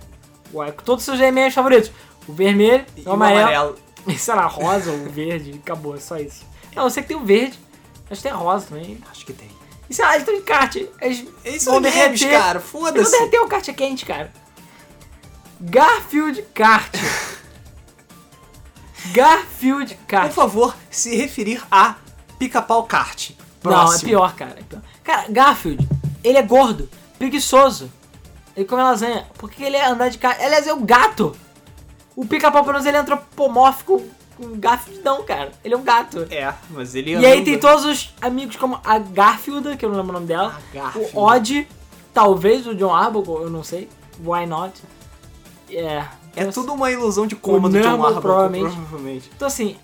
Uai, 0.54 0.72
com 0.72 0.84
todos 0.84 1.02
os 1.02 1.06
seus 1.06 1.20
MMs 1.20 1.54
favoritos. 1.54 1.92
O 2.28 2.34
vermelho, 2.34 2.86
E 2.96 3.02
o 3.08 3.12
amarelo, 3.12 3.42
amarelo. 3.42 3.76
sei 4.18 4.34
lá, 4.36 4.46
rosa 4.48 4.92
ou 4.92 4.98
verde, 5.10 5.60
acabou, 5.64 5.96
é 5.96 6.00
só 6.00 6.18
isso. 6.18 6.46
Não, 6.76 6.84
eu 6.84 6.90
sei 6.90 7.04
que 7.04 7.10
tem 7.10 7.18
o 7.18 7.26
verde, 7.26 7.60
mas 8.10 8.22
tem 8.22 8.32
a 8.32 8.36
rosa 8.36 8.68
também. 8.68 9.00
Acho 9.12 9.26
que 9.26 9.34
tem. 9.34 9.50
E 9.90 9.94
sei 9.94 10.04
lá, 10.06 10.16
eles 10.16 10.24
estão 10.28 10.36
de 10.36 10.42
kart. 10.46 10.76
Eles 10.76 11.26
Eles 11.46 11.64
vão 11.66 11.74
são 11.76 11.82
memes, 11.82 12.20
derreter. 12.20 12.30
cara. 12.40 12.60
Eles 12.60 12.72
vão 12.72 12.82
Foda-se. 12.82 13.12
derreter 13.12 13.40
o 13.40 13.48
kart 13.48 13.68
é 13.68 13.74
quente, 13.74 14.06
cara. 14.06 14.32
Garfield 15.60 16.42
Kart. 16.54 16.94
Garfield 19.14 19.96
Por 19.96 20.06
Kart. 20.08 20.32
favor, 20.32 20.76
se 20.90 21.16
referir 21.16 21.62
a 21.72 21.96
pica-pau 22.40 22.84
kart. 22.84 23.32
Não, 23.64 23.72
é 23.72 23.76
Próximo. 23.76 24.10
pior, 24.10 24.36
cara. 24.36 24.56
é 24.60 24.64
pior. 24.64 24.82
Cara, 25.04 25.26
Garfield, 25.30 25.88
ele 26.24 26.38
é 26.38 26.42
gordo, 26.44 26.90
preguiçoso. 27.18 27.92
Ele 28.56 28.66
come 28.66 28.82
lasanha. 28.82 29.26
Por 29.38 29.50
que 29.52 29.64
ele 29.64 29.76
é 29.78 29.86
andar 29.86 30.10
de 30.10 30.18
kart? 30.18 30.40
Aliás, 30.42 30.66
é 30.68 30.74
o 30.74 30.80
gato. 30.82 31.36
O 32.16 32.26
pica-pau, 32.26 32.64
pelo 32.64 32.74
menos, 32.74 32.88
ele 32.88 32.98
é 32.98 33.00
antropomórfico 33.00 34.04
com 34.36 34.58
Garfield, 34.60 35.02
não, 35.04 35.24
cara. 35.24 35.52
Ele 35.64 35.74
é 35.74 35.78
um 35.78 35.84
gato. 35.84 36.28
É, 36.32 36.54
mas 36.70 36.96
ele 36.96 37.16
E 37.16 37.26
aí 37.26 37.44
tem 37.44 37.60
todos 37.60 37.86
os 37.86 38.14
amigos 38.22 38.56
como 38.56 38.80
a 38.84 38.98
Garfielda, 39.00 39.76
que 39.78 39.86
eu 39.86 39.90
não 39.90 39.98
lembro 39.98 40.12
o 40.12 40.14
nome 40.14 40.26
dela. 40.28 40.56
A 40.72 40.74
Garfield. 40.76 41.12
O 41.14 41.20
Odd, 41.24 41.68
talvez 42.14 42.66
o 42.66 42.74
John 42.76 42.94
Arbuckle, 42.96 43.44
eu 43.44 43.50
não 43.50 43.64
sei. 43.64 43.90
Why 44.24 44.46
not? 44.48 44.74
É. 45.70 46.04
É 46.38 46.46
tudo 46.52 46.74
uma 46.74 46.92
ilusão 46.92 47.26
de 47.28 47.36
coma 47.36 47.70
do 47.70 47.80
John 47.82 47.90
Arbuckle, 47.90 48.22
provavelmente. 48.22 48.76
provavelmente. 48.76 49.32
Então 49.36 49.48
assim, 49.48 49.76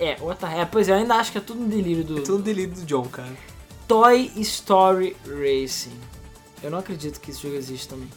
é, 0.00 0.16
outra, 0.20 0.50
é, 0.50 0.64
pois 0.64 0.88
é, 0.88 0.92
eu 0.92 0.96
ainda 0.96 1.14
acho 1.14 1.30
que 1.32 1.38
é 1.38 1.40
tudo 1.40 1.62
um 1.62 1.68
delírio 1.68 2.02
do 2.04 2.18
É 2.18 2.22
tudo 2.22 2.42
delírio 2.42 2.74
do 2.74 2.84
John, 2.84 3.04
cara. 3.04 3.32
Toy 3.86 4.30
Story 4.36 5.16
Racing. 5.26 5.98
Eu 6.62 6.70
não 6.70 6.78
acredito 6.78 7.20
que 7.20 7.30
esse 7.30 7.42
jogo 7.42 7.54
existe 7.54 7.88
também. 7.88 8.08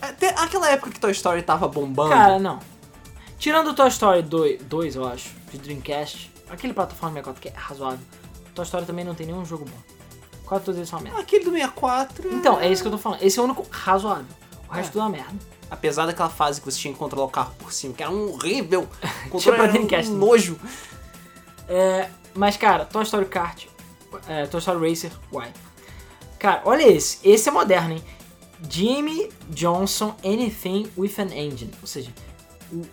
Até 0.00 0.28
aquela 0.30 0.68
época 0.70 0.90
que 0.90 1.00
Toy 1.00 1.10
Story 1.12 1.42
tava 1.42 1.66
bombando. 1.68 2.10
Cara, 2.10 2.38
não. 2.38 2.58
Tirando 3.38 3.68
o 3.70 3.74
Toy 3.74 3.88
Story 3.88 4.22
2, 4.22 4.62
2, 4.64 4.96
eu 4.96 5.06
acho, 5.06 5.30
de 5.50 5.58
Dreamcast, 5.58 6.32
aquele 6.48 6.72
plataforma 6.72 7.14
64 7.14 7.40
que 7.42 7.48
é 7.48 7.52
razoável, 7.54 7.98
Toy 8.54 8.64
Story 8.64 8.86
também 8.86 9.04
não 9.04 9.14
tem 9.14 9.26
nenhum 9.26 9.44
jogo 9.44 9.64
bom. 9.64 9.96
Quase 10.44 10.64
todos 10.64 10.78
eles 10.78 10.88
são 10.88 10.98
uma 10.98 11.04
merda. 11.04 11.20
aquele 11.20 11.44
do 11.44 11.50
64. 11.50 12.28
Então, 12.34 12.60
é 12.60 12.70
isso 12.70 12.82
que 12.82 12.88
eu 12.88 12.92
tô 12.92 12.98
falando. 12.98 13.20
Esse 13.22 13.38
é 13.38 13.42
o 13.42 13.44
único 13.46 13.66
razoável. 13.70 14.26
O 14.68 14.72
resto 14.72 14.88
É. 14.88 14.92
tudo 14.92 15.00
é 15.00 15.04
uma 15.04 15.10
merda. 15.10 15.34
Apesar 15.70 16.06
daquela 16.06 16.28
fase 16.30 16.60
que 16.60 16.70
você 16.70 16.78
tinha 16.78 16.92
que 16.92 16.98
controlar 16.98 17.26
o 17.26 17.30
carro 17.30 17.52
por 17.58 17.72
cima, 17.72 17.94
que 17.94 18.02
era 18.02 18.12
um 18.12 18.32
horrível. 18.32 18.88
O 19.26 19.30
controle 19.30 19.60
era 19.60 19.72
um 19.72 19.86
né? 19.86 20.02
nojo. 20.02 20.58
É, 21.68 22.08
mas, 22.34 22.56
cara, 22.56 22.84
Toy 22.84 23.02
Story 23.02 23.26
Kart, 23.26 23.66
é, 24.28 24.46
Toy 24.46 24.60
Story 24.60 24.88
Racer, 24.88 25.10
why? 25.32 25.48
Cara, 26.38 26.62
olha 26.64 26.86
esse. 26.86 27.18
Esse 27.28 27.48
é 27.48 27.52
moderno, 27.52 27.94
hein? 27.94 28.04
Jimmy 28.68 29.28
Johnson 29.50 30.14
Anything 30.24 30.90
with 30.96 31.14
an 31.18 31.34
Engine. 31.34 31.72
Ou 31.82 31.88
seja, 31.88 32.10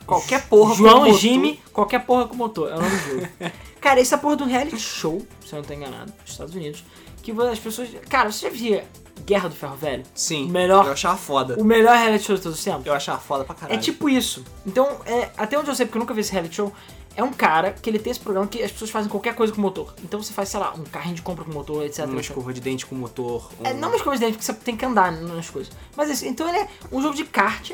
Qualquer 0.06 0.48
porra 0.48 0.70
com 0.70 0.76
João 0.76 1.00
motor. 1.06 1.20
Jimmy, 1.20 1.60
qualquer 1.72 2.00
porra 2.06 2.28
com 2.28 2.36
motor. 2.36 2.70
É 2.72 2.76
o 2.76 2.82
nome 2.82 2.96
do 2.96 2.98
jogo. 2.98 3.28
cara, 3.82 4.00
esse 4.00 4.14
é 4.14 4.18
a 4.18 4.20
porra 4.20 4.38
de 4.38 4.44
um 4.44 4.46
reality 4.46 4.80
show, 4.80 5.26
se 5.46 5.54
eu 5.54 5.58
não 5.58 5.64
tô 5.64 5.74
enganado, 5.74 6.14
nos 6.22 6.32
Estados 6.32 6.54
Unidos. 6.54 6.84
Que 7.22 7.32
as 7.32 7.60
pessoas. 7.60 7.90
Cara, 8.10 8.32
você 8.32 8.48
já 8.48 8.54
via 8.54 8.86
Guerra 9.26 9.50
do 9.50 9.56
Ferro 9.56 9.76
Velho? 9.76 10.04
Sim. 10.14 10.50
Melhor- 10.50 10.86
Eu 10.86 10.92
achava 10.94 11.18
foda. 11.18 11.56
O 11.60 11.64
melhor 11.64 11.96
reality 11.98 12.26
show 12.26 12.36
de 12.36 12.42
todos 12.42 12.58
os 12.58 12.64
tempos? 12.64 12.86
Eu 12.86 12.94
achava 12.94 13.20
foda 13.20 13.44
pra 13.44 13.56
caralho. 13.56 13.78
É 13.78 13.82
tipo 13.82 14.10
isso. 14.10 14.44
Então, 14.66 14.88
é, 15.06 15.30
até 15.38 15.58
onde 15.58 15.70
eu 15.70 15.76
sei, 15.76 15.86
porque 15.86 15.98
eu 15.98 16.02
nunca 16.02 16.14
vi 16.14 16.22
esse 16.22 16.32
reality 16.32 16.56
show, 16.56 16.74
é 17.16 17.24
um 17.24 17.32
cara 17.32 17.72
que 17.74 17.90
ele 17.90 18.00
tem 18.00 18.12
esse 18.12 18.20
programa 18.20 18.48
que 18.48 18.62
as 18.64 18.72
pessoas 18.72 18.90
fazem 18.92 19.10
qualquer 19.10 19.36
coisa 19.36 19.54
com 19.54 19.62
motor. 19.62 19.94
Então 20.04 20.22
você 20.22 20.34
faz, 20.34 20.50
sei 20.50 20.60
lá, 20.60 20.74
um 20.74 20.84
carrinho 20.84 21.16
de 21.16 21.22
compra 21.22 21.46
com 21.46 21.52
motor, 21.52 21.84
etc. 21.86 22.06
uma 22.06 22.20
escova 22.22 22.52
de 22.54 22.60
dente 22.60 22.86
com 22.86 22.96
motor. 22.96 23.50
Um... 23.62 23.66
É, 23.68 23.74
não 23.74 23.90
uma 23.90 23.98
escova 23.98 24.16
de 24.16 24.22
dente, 24.22 24.34
porque 24.34 24.46
você 24.46 24.54
tem 24.54 24.76
que 24.76 24.84
andar 24.86 25.12
nas 25.12 25.50
coisas. 25.50 25.72
Mas 25.96 26.10
isso, 26.10 26.26
então 26.26 26.48
ele 26.50 26.58
é 26.58 26.68
um 26.92 27.02
jogo 27.02 27.16
de 27.16 27.24
kart 27.24 27.72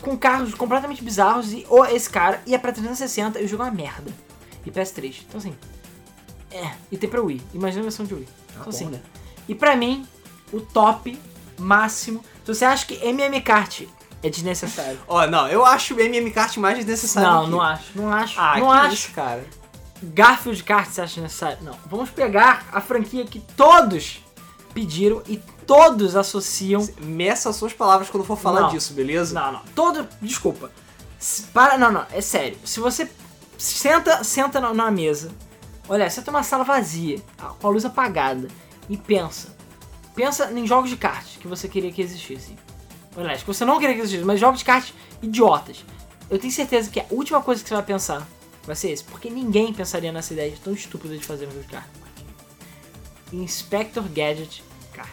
com 0.00 0.16
carros 0.16 0.54
completamente 0.54 1.02
bizarros 1.04 1.52
e 1.52 1.66
ou 1.68 1.84
esse 1.84 2.08
cara 2.08 2.40
e 2.46 2.54
é 2.54 2.58
pra 2.58 2.72
360 2.72 3.40
e 3.40 3.44
o 3.44 3.48
jogo 3.48 3.62
é 3.62 3.66
uma 3.66 3.72
merda. 3.72 4.10
E 4.64 4.70
PS3. 4.70 5.22
Então 5.28 5.38
assim. 5.38 5.54
É. 6.50 6.70
E 6.90 6.96
tem 6.96 7.08
pra 7.10 7.20
Wii. 7.20 7.42
Imagina 7.54 7.80
a 7.80 7.84
versão 7.84 8.06
de 8.06 8.14
Wii. 8.14 8.28
Então 8.52 8.62
bom, 8.64 8.70
assim. 8.70 8.86
né? 8.86 9.00
E 9.48 9.54
pra 9.54 9.76
mim, 9.76 10.06
o 10.52 10.60
top 10.60 11.18
máximo. 11.58 12.24
Se 12.44 12.54
você 12.54 12.64
acha 12.64 12.86
que 12.86 12.94
MM 13.04 13.40
Kart 13.40 13.82
é 14.22 14.30
desnecessário. 14.30 14.98
Ó, 15.06 15.26
não, 15.26 15.48
eu 15.48 15.64
acho 15.64 15.94
o 15.94 16.00
MM 16.00 16.30
Kart 16.30 16.56
mais 16.56 16.76
desnecessário. 16.78 17.28
Não, 17.30 17.44
que- 17.44 17.50
não 17.50 17.60
acho. 17.62 17.84
Não 17.94 18.12
acho. 18.12 18.40
Ah, 18.40 18.58
não 18.58 18.66
que 18.68 18.72
acho. 18.78 18.94
isso, 18.94 19.10
cara. 19.12 19.44
Garfield 20.02 20.62
Kart 20.62 20.88
você 20.90 21.00
acha 21.00 21.20
necessário? 21.20 21.58
Não. 21.62 21.74
Vamos 21.86 22.10
pegar 22.10 22.66
a 22.72 22.80
franquia 22.80 23.24
que 23.24 23.40
todos 23.56 24.22
pediram 24.72 25.22
e 25.26 25.36
todos 25.66 26.14
associam. 26.16 26.88
Meça 27.00 27.50
as 27.50 27.56
suas 27.56 27.72
palavras 27.72 28.08
quando 28.08 28.24
for 28.24 28.38
falar 28.38 28.62
Não. 28.62 28.68
disso, 28.70 28.92
beleza? 28.94 29.34
Não, 29.38 29.52
não. 29.52 29.60
Todo. 29.74 30.06
Desculpa. 30.22 30.70
Para, 31.52 31.76
não, 31.76 31.90
não, 31.90 32.06
é 32.12 32.20
sério. 32.20 32.56
Se 32.64 32.78
você 32.78 33.10
senta, 33.56 34.22
senta 34.22 34.60
na, 34.60 34.72
na 34.72 34.88
mesa, 34.90 35.32
olha, 35.88 36.08
senta 36.08 36.30
numa 36.30 36.44
sala 36.44 36.62
vazia, 36.62 37.20
com 37.60 37.66
a 37.66 37.70
luz 37.70 37.84
apagada, 37.84 38.46
e 38.88 38.96
pensa. 38.96 39.56
Pensa 40.18 40.50
em 40.50 40.66
jogos 40.66 40.90
de 40.90 40.96
cartas 40.96 41.36
que 41.40 41.46
você 41.46 41.68
queria 41.68 41.92
que 41.92 42.02
existissem. 42.02 42.58
Aliás, 43.16 43.42
que 43.42 43.46
você 43.46 43.64
não 43.64 43.78
queria 43.78 43.94
que 43.94 44.00
existissem, 44.00 44.26
mas 44.26 44.40
jogos 44.40 44.58
de 44.58 44.64
cartas 44.64 44.92
idiotas. 45.22 45.84
Eu 46.28 46.40
tenho 46.40 46.52
certeza 46.52 46.90
que 46.90 46.98
a 46.98 47.06
última 47.08 47.40
coisa 47.40 47.62
que 47.62 47.68
você 47.68 47.74
vai 47.76 47.84
pensar 47.84 48.26
vai 48.64 48.74
ser 48.74 48.90
esse, 48.90 49.04
porque 49.04 49.30
ninguém 49.30 49.72
pensaria 49.72 50.10
nessa 50.10 50.32
ideia 50.32 50.52
tão 50.64 50.72
estúpida 50.72 51.16
de 51.16 51.24
fazer 51.24 51.46
um 51.46 51.50
jogo 51.50 51.62
de 51.62 51.68
cartas. 51.68 52.02
Inspector 53.32 54.02
Gadget 54.08 54.64
Kart. 54.92 55.08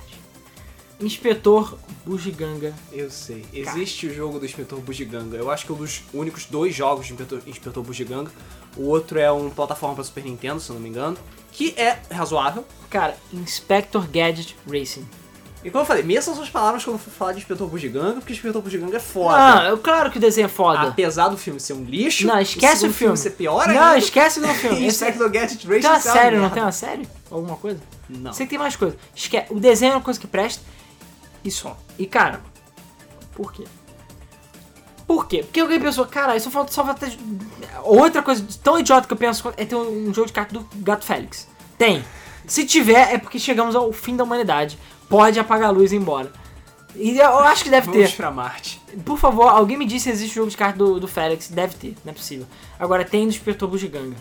Inspetor 1.00 1.78
Bugiganga 2.04 2.74
Eu 2.92 3.12
sei. 3.12 3.46
Existe 3.54 4.08
o 4.08 4.14
jogo 4.14 4.40
do 4.40 4.46
Inspetor 4.46 4.80
Bugiganga. 4.80 5.38
Eu 5.38 5.52
acho 5.52 5.68
que 5.68 5.72
é 5.72 5.76
um 5.76 5.78
dos 5.78 6.02
únicos 6.16 6.46
dois 6.46 6.74
jogos 6.74 7.06
de 7.06 7.14
Inspetor, 7.14 7.44
Inspetor 7.46 7.84
Bugiganga. 7.84 8.32
O 8.76 8.88
outro 8.88 9.20
é 9.20 9.32
um 9.32 9.52
plataforma 9.52 9.94
para 9.94 10.04
Super 10.04 10.24
Nintendo, 10.24 10.60
se 10.60 10.72
eu 10.72 10.74
não 10.74 10.82
me 10.82 10.90
engano. 10.90 11.16
Que 11.56 11.74
é 11.78 11.98
razoável. 12.12 12.66
Cara, 12.90 13.16
Inspector 13.32 14.06
Gadget 14.12 14.56
Racing. 14.68 15.08
E 15.64 15.72
como 15.72 15.82
eu 15.82 15.86
falei, 15.88 16.04
meça 16.04 16.30
as 16.30 16.38
suas 16.38 16.50
palavras 16.50 16.84
quando 16.84 17.00
for 17.00 17.10
falar 17.10 17.32
de 17.32 17.40
Inspetor 17.40 17.68
Bugiganga, 17.68 18.16
porque 18.16 18.34
Inspetor 18.34 18.62
Bugiganga 18.62 18.98
é 18.98 19.00
foda. 19.00 19.36
Ah, 19.36 19.70
eu, 19.70 19.78
claro 19.80 20.12
que 20.12 20.18
o 20.18 20.22
desenho 20.22 20.46
é 20.46 20.50
foda. 20.50 20.90
Apesar 20.90 21.30
do 21.30 21.38
filme 21.38 21.60
ser 21.60 21.74
um 21.74 21.84
lixo, 21.84 22.28
Não, 22.28 22.40
esquece 22.40 22.82
segundo 22.82 22.92
o 22.92 22.94
filme. 22.94 23.18
ser 23.18 23.32
pior 23.32 23.68
não, 23.68 23.74
ainda, 23.74 23.98
esquece 23.98 24.40
do 24.40 24.48
filme. 24.50 24.78
é- 24.84 24.88
Inspector 24.88 25.28
Gadget 25.32 25.66
Racing 25.66 25.82
Tem 25.82 25.90
uma 25.90 26.00
série, 26.00 26.38
não 26.38 26.50
tem 26.52 26.62
uma 26.62 26.72
série? 26.72 27.08
Alguma 27.32 27.56
coisa? 27.56 27.80
Não. 28.08 28.34
Sei 28.34 28.46
que 28.46 28.52
tem 28.52 28.60
mais 28.60 28.76
coisa. 28.76 28.96
Esque... 29.16 29.44
O 29.50 29.60
desenho 29.60 29.94
é 29.94 29.96
uma 29.96 30.04
coisa 30.04 30.20
que 30.20 30.28
presta 30.28 30.62
e 31.44 31.50
só. 31.50 31.76
E 31.98 32.06
cara, 32.06 32.42
por 33.34 33.52
quê? 33.52 33.64
Por 35.08 35.28
quê? 35.28 35.44
Porque 35.44 35.60
alguém 35.60 35.80
pensou, 35.80 36.06
cara, 36.06 36.36
isso 36.36 36.50
falta 36.50 36.72
só 36.72 36.84
falta. 36.84 37.08
Outra 37.84 38.24
coisa 38.24 38.44
tão 38.64 38.80
idiota 38.80 39.08
que 39.08 39.14
eu 39.14 39.18
penso 39.18 39.54
é 39.56 39.66
ter 39.66 39.76
um 39.76 40.14
jogo 40.14 40.28
de 40.28 40.34
carta 40.34 40.54
do 40.54 40.68
Gato 40.78 41.06
Félix. 41.06 41.48
Tem. 41.78 42.04
Se 42.48 42.66
tiver, 42.66 43.14
é 43.14 43.18
porque 43.18 43.38
chegamos 43.40 43.76
ao 43.76 43.92
fim 43.92 44.16
da 44.16 44.24
humanidade. 44.24 44.78
Pode 45.10 45.40
apagar 45.40 45.70
a 45.70 45.72
luz 45.72 45.92
e 45.92 45.96
ir 45.96 46.00
embora. 46.00 46.32
E 46.96 47.18
eu 47.20 47.40
acho 47.40 47.64
que 47.64 47.70
deve 47.70 47.88
Vamos 47.92 48.10
ter. 48.10 48.16
pra 48.16 48.32
Marte. 48.32 48.82
Por 49.04 49.18
favor, 49.20 49.50
alguém 49.50 49.78
me 49.78 49.86
diz 49.86 50.02
se 50.04 50.10
existe 50.10 50.36
jogo 50.36 50.50
de 50.50 50.58
carta 50.58 50.78
do, 50.78 51.00
do 51.00 51.08
Félix. 51.08 51.50
Deve 51.50 51.76
ter, 51.76 51.96
não 52.04 52.12
é 52.12 52.14
possível. 52.14 52.48
Agora 52.80 53.04
tem 53.04 53.26
do 53.26 53.32
Despertou 53.32 53.68
Bugiganga. 53.68 54.16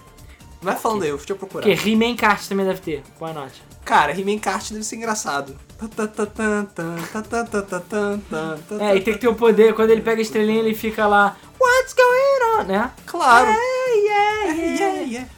Vai 0.61 0.77
falando 0.77 1.03
aí, 1.03 1.11
deixa 1.11 1.33
eu 1.33 1.37
procurar. 1.37 1.67
Porque 1.67 1.91
He-Man 1.91 2.17
Kart 2.17 2.47
também 2.49 2.67
deve 2.67 2.81
ter. 2.81 3.03
Põe 3.19 3.31
a 3.31 3.35
nota. 3.35 3.53
Cara, 3.85 4.19
He-Man 4.19 4.39
Kart 4.39 4.71
deve 4.71 4.83
ser 4.83 4.97
engraçado. 4.97 5.55
É, 8.81 8.97
e 8.97 9.01
tem 9.01 9.15
que 9.15 9.21
ter 9.21 9.29
o 9.29 9.35
poder, 9.35 9.75
quando 9.75 9.91
ele 9.91 10.01
pega 10.01 10.21
a 10.21 10.23
estrelinha, 10.23 10.61
ele 10.61 10.75
fica 10.75 11.07
lá, 11.07 11.37
What's 11.61 11.95
going 11.95 12.61
on? 12.61 12.65
Né? 12.65 12.91
Claro. 13.07 13.49
Yeah, 13.49 14.53
yeah, 14.53 14.75
Yeah, 14.77 15.01
yeah. 15.03 15.31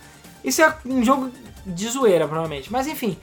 Isso 0.45 0.63
é 0.63 0.77
um 0.85 1.05
jogo 1.05 1.31
de 1.65 1.89
zoeira, 1.89 2.27
provavelmente. 2.27 2.71
Mas 2.71 2.87
enfim. 2.87 3.19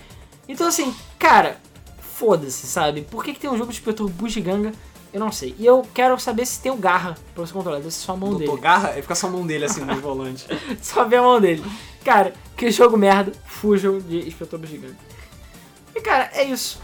Então 0.48 0.68
assim, 0.68 0.94
cara, 1.18 1.58
foda-se, 2.02 2.68
sabe? 2.68 3.02
Por 3.02 3.24
que, 3.24 3.34
que 3.34 3.40
tem 3.40 3.50
um 3.50 3.58
jogo 3.58 3.72
de 3.72 3.78
inspetor 3.78 4.10
bugiganga? 4.10 4.74
Eu 5.14 5.20
não 5.20 5.32
sei. 5.32 5.56
E 5.60 5.66
eu 5.66 5.88
quero 5.94 6.20
saber 6.20 6.46
se 6.46 6.60
tem 6.60 6.72
o 6.72 6.76
garra 6.76 7.16
pra 7.34 7.46
você 7.46 7.54
controlar. 7.54 7.78
Deve 7.78 7.92
ser 7.92 8.06
só 8.06 8.14
a 8.14 8.18
mão 8.18 8.32
Doutor 8.32 8.48
dele. 8.48 8.62
Garra, 8.62 8.90
aí 8.90 9.02
fica 9.02 9.16
só 9.16 9.28
a 9.28 9.30
mão 9.30 9.46
dele 9.46 9.66
assim 9.66 9.82
no 9.82 9.96
volante. 10.02 10.46
Só 10.82 11.06
ver 11.06 11.18
a 11.18 11.22
mão 11.22 11.40
dele. 11.40 11.64
Cara, 12.04 12.34
que 12.58 12.70
jogo 12.72 12.98
merda. 12.98 13.32
Fujam 13.46 14.00
de 14.00 14.28
inspetor 14.28 14.60
bugiganga. 14.60 14.98
E 15.96 16.02
cara, 16.02 16.30
é 16.34 16.44
isso. 16.44 16.82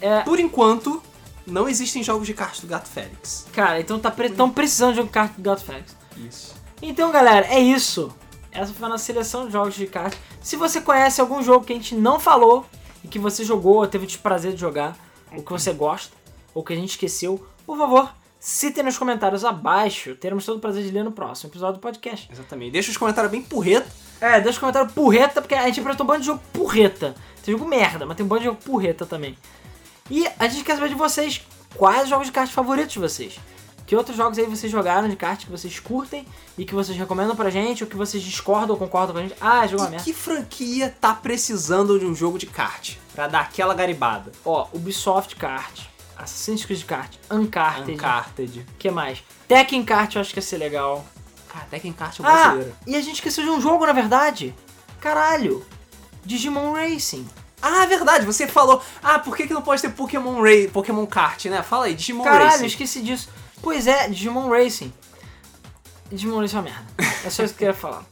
É, 0.00 0.20
Por 0.20 0.38
enquanto, 0.38 1.02
não 1.46 1.68
existem 1.68 2.02
jogos 2.02 2.26
de 2.26 2.34
kart 2.34 2.60
do 2.60 2.66
Gato 2.66 2.88
Félix. 2.88 3.46
cara, 3.52 3.80
então 3.80 3.98
tá 3.98 4.10
pre 4.10 4.30
tão 4.30 4.50
precisando 4.50 4.94
de 4.94 5.00
um 5.00 5.06
carta 5.06 5.34
do 5.36 5.42
Gato 5.42 5.64
Félix. 5.64 5.96
Isso. 6.16 6.54
Então, 6.82 7.10
galera, 7.10 7.46
é 7.46 7.58
isso. 7.58 8.12
Essa 8.52 8.72
foi 8.72 8.86
a 8.86 8.90
nossa 8.90 9.04
seleção 9.04 9.46
de 9.46 9.52
jogos 9.52 9.74
de 9.74 9.86
cartas. 9.86 10.18
Se 10.40 10.56
você 10.56 10.80
conhece 10.80 11.20
algum 11.20 11.42
jogo 11.42 11.64
que 11.64 11.72
a 11.72 11.76
gente 11.76 11.94
não 11.94 12.18
falou 12.18 12.66
e 13.04 13.08
que 13.08 13.18
você 13.18 13.44
jogou 13.44 13.76
ou 13.76 13.86
teve 13.86 14.06
o 14.06 14.18
prazer 14.18 14.52
de 14.52 14.60
jogar, 14.60 14.96
ou 15.34 15.42
que 15.42 15.52
você 15.52 15.72
gosta, 15.72 16.14
ou 16.54 16.62
que 16.62 16.72
a 16.72 16.76
gente 16.76 16.90
esqueceu, 16.90 17.46
por 17.66 17.76
favor, 17.76 18.10
citem 18.40 18.84
nos 18.84 18.96
comentários 18.96 19.44
abaixo. 19.44 20.14
Teremos 20.14 20.44
todo 20.46 20.56
o 20.56 20.60
prazer 20.60 20.82
de 20.84 20.90
ler 20.90 21.04
no 21.04 21.12
próximo 21.12 21.50
episódio 21.50 21.74
do 21.74 21.80
podcast. 21.80 22.28
Exatamente. 22.32 22.72
Deixa 22.72 22.90
os 22.90 22.96
comentários 22.96 23.30
bem 23.30 23.42
porreta. 23.42 23.90
É, 24.20 24.40
deixa 24.40 24.58
um 24.58 24.60
comentário 24.60 24.90
porreta, 24.92 25.42
porque 25.42 25.54
a 25.54 25.66
gente 25.66 25.80
apresentou 25.80 26.04
um 26.04 26.08
bando 26.08 26.20
de 26.20 26.26
jogo 26.26 26.40
porreta. 26.52 27.14
Tem 27.44 27.52
jogo 27.52 27.68
merda, 27.68 28.06
mas 28.06 28.16
tem 28.16 28.24
um 28.24 28.28
bando 28.28 28.40
de 28.40 28.46
jogo 28.46 28.58
porreta 28.64 29.04
também. 29.04 29.36
E 30.10 30.26
a 30.38 30.48
gente 30.48 30.64
quer 30.64 30.74
saber 30.76 30.88
de 30.88 30.94
vocês 30.94 31.42
quais 31.74 32.04
os 32.04 32.08
jogos 32.08 32.26
de 32.26 32.32
kart 32.32 32.50
favoritos 32.50 32.92
de 32.92 32.98
vocês. 32.98 33.38
Que 33.86 33.94
outros 33.94 34.16
jogos 34.16 34.36
aí 34.38 34.46
vocês 34.46 34.70
jogaram 34.72 35.08
de 35.08 35.14
kart 35.14 35.44
que 35.44 35.50
vocês 35.50 35.78
curtem 35.78 36.26
e 36.58 36.64
que 36.64 36.74
vocês 36.74 36.98
recomendam 36.98 37.36
pra 37.36 37.50
gente, 37.50 37.84
ou 37.84 37.88
que 37.90 37.96
vocês 37.96 38.20
discordam 38.22 38.70
ou 38.70 38.76
concordam 38.76 39.12
com 39.14 39.20
a 39.20 39.22
gente. 39.22 39.36
Ah, 39.40 39.64
jogo 39.66 39.82
é 39.82 39.84
uma 39.84 39.88
E 39.88 39.90
merda. 39.92 40.04
que 40.04 40.12
franquia 40.12 40.94
tá 41.00 41.14
precisando 41.14 41.98
de 41.98 42.04
um 42.04 42.14
jogo 42.14 42.36
de 42.38 42.46
kart? 42.46 42.96
Pra 43.14 43.28
dar 43.28 43.40
aquela 43.42 43.74
garibada. 43.74 44.32
Ó, 44.44 44.66
Ubisoft 44.72 45.36
Kart, 45.36 45.82
Assassin's 46.16 46.64
Creed 46.64 46.82
Kart, 46.84 47.12
Uncharted. 47.30 47.92
Uncharted. 47.92 48.66
que 48.78 48.90
mais? 48.90 49.22
Tekken 49.46 49.84
Kart 49.84 50.14
eu 50.16 50.20
acho 50.20 50.32
que 50.32 50.38
ia 50.38 50.42
ser 50.42 50.56
legal. 50.58 51.04
Cara, 51.48 51.66
Tekken 51.70 51.92
Kart 51.92 52.18
é 52.18 52.22
Ah, 52.26 52.32
brasileira. 52.48 52.74
e 52.88 52.96
a 52.96 53.00
gente 53.00 53.14
esqueceu 53.14 53.44
de 53.44 53.50
um 53.50 53.60
jogo, 53.60 53.86
na 53.86 53.92
verdade. 53.92 54.52
Caralho. 55.00 55.64
Digimon 56.24 56.72
Racing. 56.72 57.26
Ah, 57.68 57.84
verdade, 57.86 58.24
você 58.24 58.46
falou. 58.46 58.80
Ah, 59.02 59.18
por 59.18 59.36
que, 59.36 59.46
que 59.46 59.52
não 59.52 59.62
pode 59.62 59.82
ter 59.82 59.90
Pokémon 59.90 60.40
Ray, 60.40 60.68
Pokémon 60.68 61.04
Kart, 61.04 61.46
né? 61.46 61.62
Fala 61.62 61.86
aí, 61.86 61.94
Digimon 61.94 62.22
Caralho, 62.22 62.50
Racing. 62.52 62.66
esqueci 62.66 63.02
disso. 63.02 63.28
Pois 63.60 63.88
é, 63.88 64.08
Digimon 64.08 64.48
Racing. 64.48 64.92
Digimon 66.12 66.40
Racing 66.40 66.56
é 66.56 66.58
uma 66.60 66.64
merda. 66.64 66.86
É 67.24 67.30
só 67.30 67.42
isso 67.42 67.54
que 67.54 67.64
eu 67.64 67.68
queria 67.68 67.74
falar. 67.74 68.04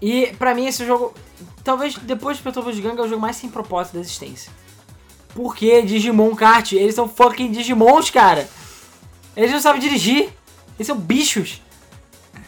E 0.00 0.34
pra 0.38 0.54
mim 0.54 0.66
esse 0.66 0.86
jogo, 0.86 1.12
talvez 1.62 1.96
depois 1.98 2.38
de 2.38 2.42
Petrobras 2.42 2.74
Gigante, 2.74 2.98
é 2.98 3.02
o 3.02 3.08
jogo 3.08 3.20
mais 3.20 3.36
sem 3.36 3.50
propósito 3.50 3.94
da 3.94 4.00
existência. 4.00 4.50
Porque 5.34 5.82
Digimon 5.82 6.34
Kart, 6.34 6.72
eles 6.72 6.94
são 6.94 7.06
fucking 7.06 7.50
Digimons, 7.52 8.08
cara. 8.08 8.48
Eles 9.36 9.50
não 9.50 9.60
sabem 9.60 9.82
dirigir. 9.82 10.32
Eles 10.78 10.86
são 10.86 10.96
bichos. 10.96 11.60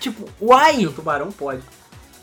Tipo, 0.01 0.27
uai. 0.41 0.87
O 0.87 0.93
tubarão 0.93 1.31
pode. 1.31 1.63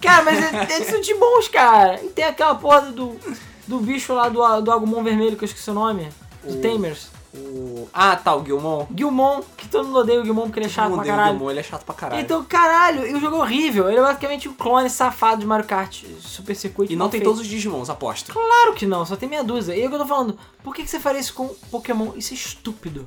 Cara, 0.02 0.24
mas 0.24 0.38
eles, 0.38 0.72
eles 0.72 0.88
são 0.88 1.00
Digimons, 1.02 1.48
cara. 1.50 2.02
E 2.04 2.08
tem 2.10 2.26
aquela 2.26 2.56
porra 2.56 2.82
do, 2.82 3.20
do 3.68 3.80
bicho 3.80 4.14
lá 4.14 4.30
do, 4.30 4.62
do 4.62 4.72
Agumon 4.72 5.04
vermelho, 5.04 5.36
que 5.38 5.44
eu 5.44 5.48
esqueci 5.48 5.70
o 5.70 5.74
nome. 5.74 6.10
Do 6.44 6.58
O- 6.58 6.62
Tamers. 6.62 7.08
O... 7.36 7.88
Ah, 7.92 8.16
tá, 8.16 8.36
o 8.36 8.46
Gilmon. 8.46 8.86
Gilmon, 8.96 9.42
que 9.58 9.68
todo 9.68 9.86
mundo 9.88 9.98
odeia 10.00 10.22
o 10.22 10.24
Gilmon 10.26 10.44
porque 10.44 10.60
ele 10.60 10.68
é 10.68 10.70
chato 10.70 10.90
Todo 10.90 10.98
pra 10.98 11.04
mundo 11.04 11.14
o 11.14 11.16
caralho. 11.18 11.38
Gilmon, 11.38 11.50
ele 11.52 11.60
é 11.60 11.64
chato 11.64 11.84
pra 11.84 11.96
caralho. 11.96 12.22
Então, 12.22 12.44
caralho, 12.44 13.08
e 13.08 13.16
o 13.16 13.20
jogo 13.20 13.38
é 13.38 13.40
horrível. 13.40 13.90
Ele 13.90 13.98
é 13.98 14.02
basicamente 14.04 14.48
um 14.48 14.54
clone 14.54 14.88
safado 14.88 15.42
de 15.42 15.48
Mario 15.48 15.66
Kart 15.66 16.04
Super 16.20 16.56
Circuit. 16.56 16.94
e 16.94 16.96
não 16.96 17.08
tem 17.10 17.20
feito. 17.20 17.24
todos 17.30 17.40
os 17.42 17.48
Digimons, 17.48 17.90
aposto. 17.90 18.32
Claro 18.32 18.74
que 18.76 18.86
não, 18.86 19.04
só 19.04 19.16
tem 19.16 19.28
meia 19.28 19.44
dúzia. 19.44 19.76
E 19.76 19.82
é 19.82 19.86
o 19.88 19.90
que 19.90 19.96
eu 19.96 20.00
tô 20.00 20.06
falando, 20.06 20.38
por 20.64 20.76
que, 20.76 20.84
que 20.84 20.90
você 20.90 21.00
faria 21.00 21.20
isso 21.20 21.34
com 21.34 21.48
Pokémon? 21.72 22.12
Isso 22.16 22.34
é 22.34 22.38
estúpido. 22.38 23.04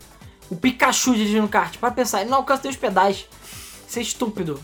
O 0.51 0.57
Pikachu 0.57 1.15
dirigindo 1.15 1.47
kart, 1.47 1.77
para 1.79 1.93
pensar, 1.93 2.21
ele 2.23 2.31
não 2.31 2.39
alcança 2.39 2.63
nem 2.65 2.71
os 2.73 2.77
pedais. 2.77 3.27
Isso 3.87 3.99
é 4.01 4.03
estúpido. 4.03 4.59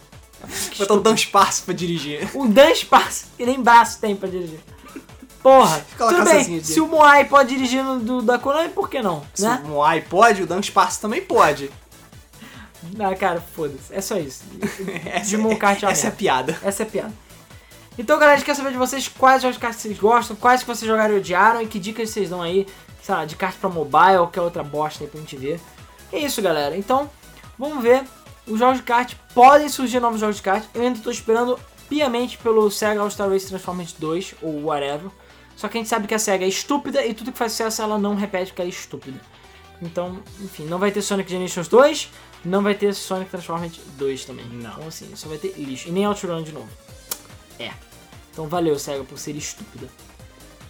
Ter 0.76 0.90
um. 0.92 1.00
Dan 1.00 1.14
espaço 1.14 1.62
pra 1.62 1.72
dirigir. 1.72 2.28
Um 2.34 2.50
Dan 2.50 2.70
Espaço, 2.70 3.26
que 3.36 3.46
nem 3.46 3.62
braço 3.62 4.00
tem 4.00 4.16
pra 4.16 4.28
dirigir. 4.28 4.58
Porra, 5.42 5.78
Fica 5.80 6.04
lá 6.04 6.12
tudo 6.12 6.24
bem, 6.24 6.60
de- 6.60 6.66
se 6.66 6.80
o 6.80 6.86
Moai 6.86 7.24
pode 7.24 7.48
dirigir 7.54 7.82
no 7.82 7.98
do, 7.98 8.22
da 8.22 8.38
Konami, 8.38 8.68
por 8.68 8.88
que 8.88 9.02
não, 9.02 9.24
Se 9.34 9.42
né? 9.42 9.60
o 9.64 9.68
Moai 9.68 10.00
pode, 10.00 10.42
o 10.42 10.46
Dan 10.46 10.60
espaço 10.60 11.00
também 11.00 11.20
pode. 11.22 11.70
Ah, 12.98 13.14
cara, 13.14 13.40
foda-se, 13.40 13.92
é 13.94 14.00
só 14.00 14.16
isso. 14.16 14.42
Digimon 15.20 15.56
Kart 15.56 15.82
é 15.82 15.86
essa 15.86 16.06
é 16.06 16.08
a 16.08 16.10
merda. 16.10 16.16
piada. 16.16 16.58
Essa 16.62 16.82
é 16.82 16.86
a 16.86 16.88
piada. 16.88 17.12
Então, 17.98 18.16
galera, 18.18 18.34
a 18.34 18.36
gente 18.38 18.46
quer 18.46 18.54
saber 18.56 18.72
de 18.72 18.78
vocês 18.78 19.06
quais 19.08 19.42
jogos 19.42 19.56
de 19.56 19.60
kart 19.60 19.74
vocês 19.76 19.98
gostam, 19.98 20.34
quais 20.34 20.62
que 20.62 20.66
vocês 20.66 20.88
jogaram 20.88 21.14
e 21.14 21.18
odiaram 21.18 21.60
e 21.62 21.66
que 21.66 21.78
dicas 21.78 22.08
vocês 22.10 22.30
dão 22.30 22.40
aí, 22.40 22.66
sei 23.02 23.14
lá, 23.14 23.24
de 23.24 23.36
kart 23.36 23.54
pra 23.56 23.68
mobile 23.68 24.12
ou 24.18 24.26
qualquer 24.26 24.40
outra 24.40 24.62
bosta 24.64 25.04
aí 25.04 25.10
pra 25.10 25.20
gente 25.20 25.36
ver. 25.36 25.60
É 26.12 26.18
isso, 26.18 26.40
galera. 26.42 26.76
Então, 26.76 27.10
vamos 27.58 27.82
ver. 27.82 28.02
Os 28.46 28.58
jogos 28.58 28.78
de 28.78 28.82
kart 28.82 29.14
podem 29.34 29.68
surgir 29.68 30.00
novos 30.00 30.18
jogos 30.20 30.36
de 30.36 30.42
kart. 30.42 30.64
Eu 30.74 30.82
ainda 30.82 30.98
tô 31.00 31.10
esperando 31.10 31.58
piamente 31.88 32.38
pelo 32.38 32.68
Sega 32.70 33.00
All-Star 33.00 33.28
Race 33.28 33.46
Transformers 33.46 33.92
2 33.92 34.34
ou 34.42 34.64
whatever. 34.64 35.10
Só 35.56 35.68
que 35.68 35.78
a 35.78 35.80
gente 35.80 35.88
sabe 35.88 36.06
que 36.06 36.14
a 36.14 36.18
SEGA 36.18 36.44
é 36.44 36.48
estúpida 36.48 37.04
e 37.04 37.14
tudo 37.14 37.32
que 37.32 37.38
faz 37.38 37.52
sucesso 37.52 37.82
ela 37.82 37.98
não 37.98 38.14
repete 38.14 38.46
porque 38.50 38.62
ela 38.62 38.70
é 38.70 38.72
estúpida. 38.72 39.20
Então, 39.80 40.22
enfim, 40.40 40.64
não 40.64 40.78
vai 40.78 40.90
ter 40.90 41.02
Sonic 41.02 41.30
Generations 41.30 41.68
2, 41.68 42.08
não 42.44 42.62
vai 42.62 42.74
ter 42.74 42.94
Sonic 42.94 43.30
Transformers 43.30 43.80
2 43.96 44.24
também. 44.24 44.44
Não. 44.46 44.70
Então, 44.70 44.88
assim, 44.88 45.14
só 45.16 45.28
vai 45.28 45.38
ter 45.38 45.54
lixo. 45.56 45.88
E 45.88 45.92
nem 45.92 46.06
Outrun 46.06 46.42
de 46.42 46.52
novo. 46.52 46.68
É. 47.58 47.72
Então, 48.32 48.48
valeu, 48.48 48.78
SEGA, 48.78 49.04
por 49.04 49.18
ser 49.18 49.36
estúpida. 49.36 49.88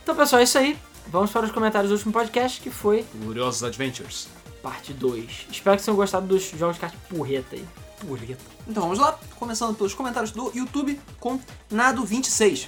Então, 0.02 0.16
pessoal, 0.16 0.40
é 0.40 0.44
isso 0.44 0.59
aí. 0.59 0.78
Vamos 1.09 1.30
para 1.30 1.46
os 1.46 1.52
comentários 1.52 1.90
do 1.90 1.94
último 1.94 2.12
podcast, 2.12 2.60
que 2.60 2.70
foi 2.70 3.04
Gloriosos 3.14 3.62
Adventures. 3.62 4.28
parte 4.62 4.92
2. 4.92 5.48
Espero 5.50 5.76
que 5.76 5.84
tenham 5.84 5.96
gostado 5.96 6.26
dos 6.26 6.50
jogos 6.50 6.76
de 6.76 6.80
kart 6.80 6.94
porreta 7.09 7.56
aí. 7.56 7.66
Pureta. 8.06 8.42
Então 8.66 8.82
vamos 8.82 8.98
lá, 8.98 9.18
começando 9.38 9.76
pelos 9.76 9.94
comentários 9.94 10.32
do 10.32 10.50
YouTube 10.54 10.98
com 11.20 11.38
Nado26. 11.72 12.66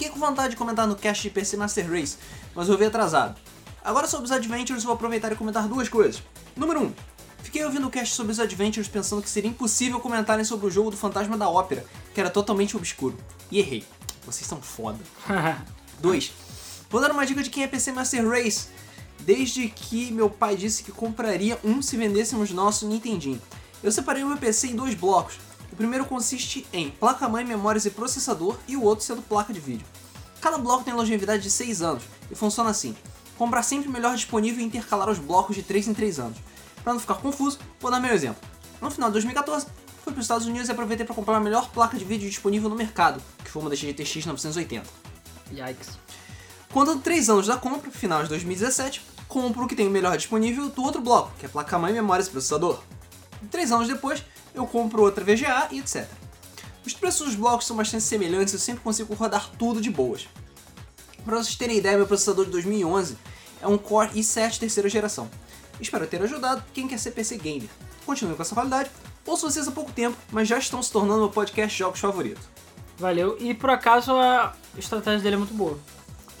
Fiquei 0.00 0.14
com 0.14 0.18
vontade 0.18 0.52
de 0.52 0.56
comentar 0.56 0.86
no 0.86 0.96
cast 0.96 1.22
de 1.22 1.28
PC 1.28 1.58
Master 1.58 1.86
Race, 1.90 2.16
mas 2.54 2.70
eu 2.70 2.78
vi 2.78 2.86
atrasado. 2.86 3.38
Agora 3.84 4.06
sobre 4.06 4.24
os 4.24 4.32
Adventures, 4.32 4.82
vou 4.82 4.94
aproveitar 4.94 5.30
e 5.30 5.36
comentar 5.36 5.68
duas 5.68 5.90
coisas. 5.90 6.22
Número 6.56 6.80
1. 6.80 6.84
Um, 6.84 6.92
fiquei 7.42 7.62
ouvindo 7.66 7.86
o 7.86 7.90
cast 7.90 8.14
sobre 8.14 8.32
os 8.32 8.40
Adventures 8.40 8.88
pensando 8.88 9.20
que 9.20 9.28
seria 9.28 9.50
impossível 9.50 10.00
comentarem 10.00 10.42
sobre 10.42 10.66
o 10.66 10.70
jogo 10.70 10.90
do 10.90 10.96
Fantasma 10.96 11.36
da 11.36 11.50
Ópera, 11.50 11.84
que 12.14 12.18
era 12.18 12.30
totalmente 12.30 12.78
obscuro. 12.78 13.14
E 13.50 13.58
errei. 13.58 13.84
Vocês 14.24 14.46
são 14.46 14.62
foda. 14.62 14.98
2. 16.00 16.32
Vou 16.88 17.02
dar 17.02 17.10
uma 17.10 17.26
dica 17.26 17.42
de 17.42 17.50
quem 17.50 17.64
é 17.64 17.66
PC 17.66 17.92
Master 17.92 18.26
Race. 18.26 18.68
Desde 19.18 19.68
que 19.68 20.10
meu 20.12 20.30
pai 20.30 20.56
disse 20.56 20.82
que 20.82 20.92
compraria 20.92 21.60
um 21.62 21.82
se 21.82 21.98
vendêssemos 21.98 22.50
nosso 22.52 22.88
Nintendinho. 22.88 23.42
Eu 23.82 23.92
separei 23.92 24.24
o 24.24 24.28
meu 24.28 24.38
PC 24.38 24.68
em 24.68 24.76
dois 24.76 24.94
blocos. 24.94 25.38
O 25.72 25.76
primeiro 25.76 26.04
consiste 26.04 26.66
em 26.72 26.90
placa-mãe, 26.90 27.44
memórias 27.44 27.86
e 27.86 27.90
processador, 27.90 28.58
e 28.66 28.76
o 28.76 28.82
outro 28.82 29.04
sendo 29.04 29.22
placa 29.22 29.52
de 29.52 29.60
vídeo. 29.60 29.86
Cada 30.40 30.58
bloco 30.58 30.84
tem 30.84 30.94
longevidade 30.94 31.42
de 31.42 31.50
6 31.50 31.82
anos 31.82 32.02
e 32.30 32.34
funciona 32.34 32.70
assim: 32.70 32.96
comprar 33.36 33.62
sempre 33.62 33.88
o 33.88 33.92
melhor 33.92 34.14
disponível 34.14 34.60
e 34.60 34.66
intercalar 34.66 35.08
os 35.08 35.18
blocos 35.18 35.54
de 35.54 35.62
3 35.62 35.88
em 35.88 35.94
3 35.94 36.18
anos. 36.18 36.38
Para 36.82 36.92
não 36.92 37.00
ficar 37.00 37.14
confuso, 37.14 37.58
vou 37.78 37.90
dar 37.90 38.00
meu 38.00 38.12
exemplo. 38.12 38.40
No 38.80 38.90
final 38.90 39.10
de 39.10 39.14
2014, 39.14 39.66
fui 40.02 40.12
para 40.12 40.20
os 40.20 40.24
Estados 40.24 40.46
Unidos 40.46 40.68
e 40.68 40.72
aproveitei 40.72 41.04
para 41.04 41.14
comprar 41.14 41.36
a 41.36 41.40
melhor 41.40 41.70
placa 41.70 41.96
de 41.98 42.04
vídeo 42.04 42.28
disponível 42.28 42.70
no 42.70 42.76
mercado, 42.76 43.22
que 43.44 43.50
foi 43.50 43.60
uma 43.60 43.70
da 43.70 43.76
GTX 43.76 44.26
980. 44.26 44.86
Yikes. 45.52 45.98
Contando 46.72 47.02
3 47.02 47.28
anos 47.28 47.46
da 47.46 47.56
compra, 47.56 47.90
final 47.90 48.22
de 48.22 48.28
2017, 48.28 49.02
compro 49.28 49.64
o 49.64 49.68
que 49.68 49.74
tem 49.74 49.86
o 49.86 49.90
melhor 49.90 50.16
disponível 50.16 50.68
do 50.68 50.82
outro 50.82 51.00
bloco, 51.02 51.32
que 51.38 51.44
é 51.44 51.48
placa-mãe, 51.48 51.92
memórias 51.92 52.28
e 52.28 52.30
processador. 52.30 52.80
3 53.50 53.72
anos 53.72 53.88
depois, 53.88 54.24
eu 54.54 54.66
compro 54.66 55.02
outra 55.02 55.24
VGA 55.24 55.68
e 55.70 55.78
etc. 55.78 56.06
Os 56.84 56.94
preços 56.94 57.26
dos 57.26 57.34
blocos 57.34 57.66
são 57.66 57.76
bastante 57.76 58.04
semelhantes 58.04 58.54
eu 58.54 58.60
sempre 58.60 58.82
consigo 58.82 59.14
rodar 59.14 59.50
tudo 59.58 59.80
de 59.80 59.90
boas. 59.90 60.28
Para 61.24 61.36
vocês 61.36 61.54
terem 61.54 61.76
ideia, 61.76 61.96
meu 61.96 62.06
processador 62.06 62.46
de 62.46 62.50
2011 62.52 63.16
é 63.60 63.66
um 63.66 63.76
Core 63.76 64.10
i7 64.14 64.58
terceira 64.58 64.88
geração. 64.88 65.30
Espero 65.80 66.06
ter 66.06 66.22
ajudado 66.22 66.64
quem 66.72 66.88
quer 66.88 66.98
ser 66.98 67.10
PC 67.12 67.36
gamer. 67.36 67.68
Continue 68.06 68.34
com 68.34 68.42
essa 68.42 68.54
qualidade. 68.54 68.90
Ouço 69.26 69.50
vocês 69.50 69.68
há 69.68 69.70
pouco 69.70 69.92
tempo, 69.92 70.16
mas 70.32 70.48
já 70.48 70.58
estão 70.58 70.82
se 70.82 70.90
tornando 70.90 71.20
meu 71.20 71.30
podcast 71.30 71.72
de 71.72 71.78
jogos 71.78 72.00
favorito. 72.00 72.40
Valeu. 72.98 73.36
E 73.38 73.54
por 73.54 73.70
acaso 73.70 74.12
a 74.12 74.54
estratégia 74.76 75.20
dele 75.20 75.36
é 75.36 75.38
muito 75.38 75.54
boa. 75.54 75.78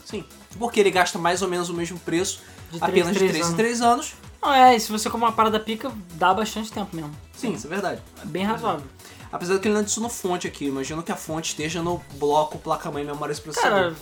Sim, 0.04 0.24
porque 0.58 0.80
ele 0.80 0.90
gasta 0.90 1.18
mais 1.18 1.42
ou 1.42 1.48
menos 1.48 1.68
o 1.68 1.74
mesmo 1.74 1.98
preço, 2.00 2.42
De 2.70 2.78
apenas 2.80 3.10
em 3.10 3.12
de 3.12 3.18
três 3.18 3.32
3 3.32 3.36
em 3.36 3.42
anos. 3.42 3.56
3 3.56 3.82
anos. 3.82 4.14
Não, 4.42 4.52
é, 4.52 4.74
e 4.74 4.80
se 4.80 4.90
você 4.90 5.10
comer 5.10 5.24
uma 5.24 5.32
parada 5.32 5.60
pica, 5.60 5.92
dá 6.14 6.32
bastante 6.32 6.72
tempo 6.72 6.94
mesmo. 6.96 7.14
Sim, 7.36 7.52
isso 7.52 7.66
é 7.66 7.70
verdade. 7.70 8.02
É 8.22 8.24
bem 8.24 8.44
razoável. 8.44 8.86
Apesar 9.30 9.54
de 9.54 9.60
que 9.60 9.68
ele 9.68 9.74
não 9.74 9.82
adicionou 9.82 10.10
fonte 10.10 10.46
aqui, 10.48 10.64
imagino 10.66 11.02
que 11.02 11.12
a 11.12 11.16
fonte 11.16 11.50
esteja 11.50 11.82
no 11.82 11.98
bloco 12.14 12.58
placa-mãe, 12.58 13.04
memória 13.04 13.34
processador. 13.36 13.78
Cara, 13.92 13.96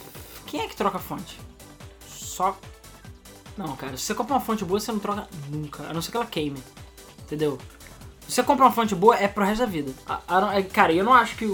quem 0.46 0.60
é 0.60 0.68
que 0.68 0.76
troca 0.76 0.98
fonte? 0.98 1.38
Só. 2.08 2.56
Não, 3.56 3.76
cara, 3.76 3.96
se 3.96 4.04
você 4.04 4.14
compra 4.14 4.34
uma 4.34 4.40
fonte 4.40 4.64
boa, 4.64 4.78
você 4.78 4.92
não 4.92 4.98
troca 5.00 5.26
nunca. 5.50 5.82
A 5.88 5.92
não 5.92 6.00
ser 6.00 6.12
que 6.12 6.16
ela 6.16 6.26
queime. 6.26 6.62
Entendeu? 7.22 7.58
Se 8.26 8.34
você 8.36 8.42
compra 8.42 8.64
uma 8.66 8.72
fonte 8.72 8.94
boa, 8.94 9.16
é 9.16 9.26
pro 9.26 9.44
resto 9.44 9.60
da 9.60 9.66
vida. 9.66 9.92
A- 10.06 10.20
a 10.28 10.58
é- 10.58 10.62
cara, 10.62 10.92
eu 10.92 11.04
não 11.04 11.12
acho 11.12 11.34
que 11.36 11.44
o, 11.46 11.52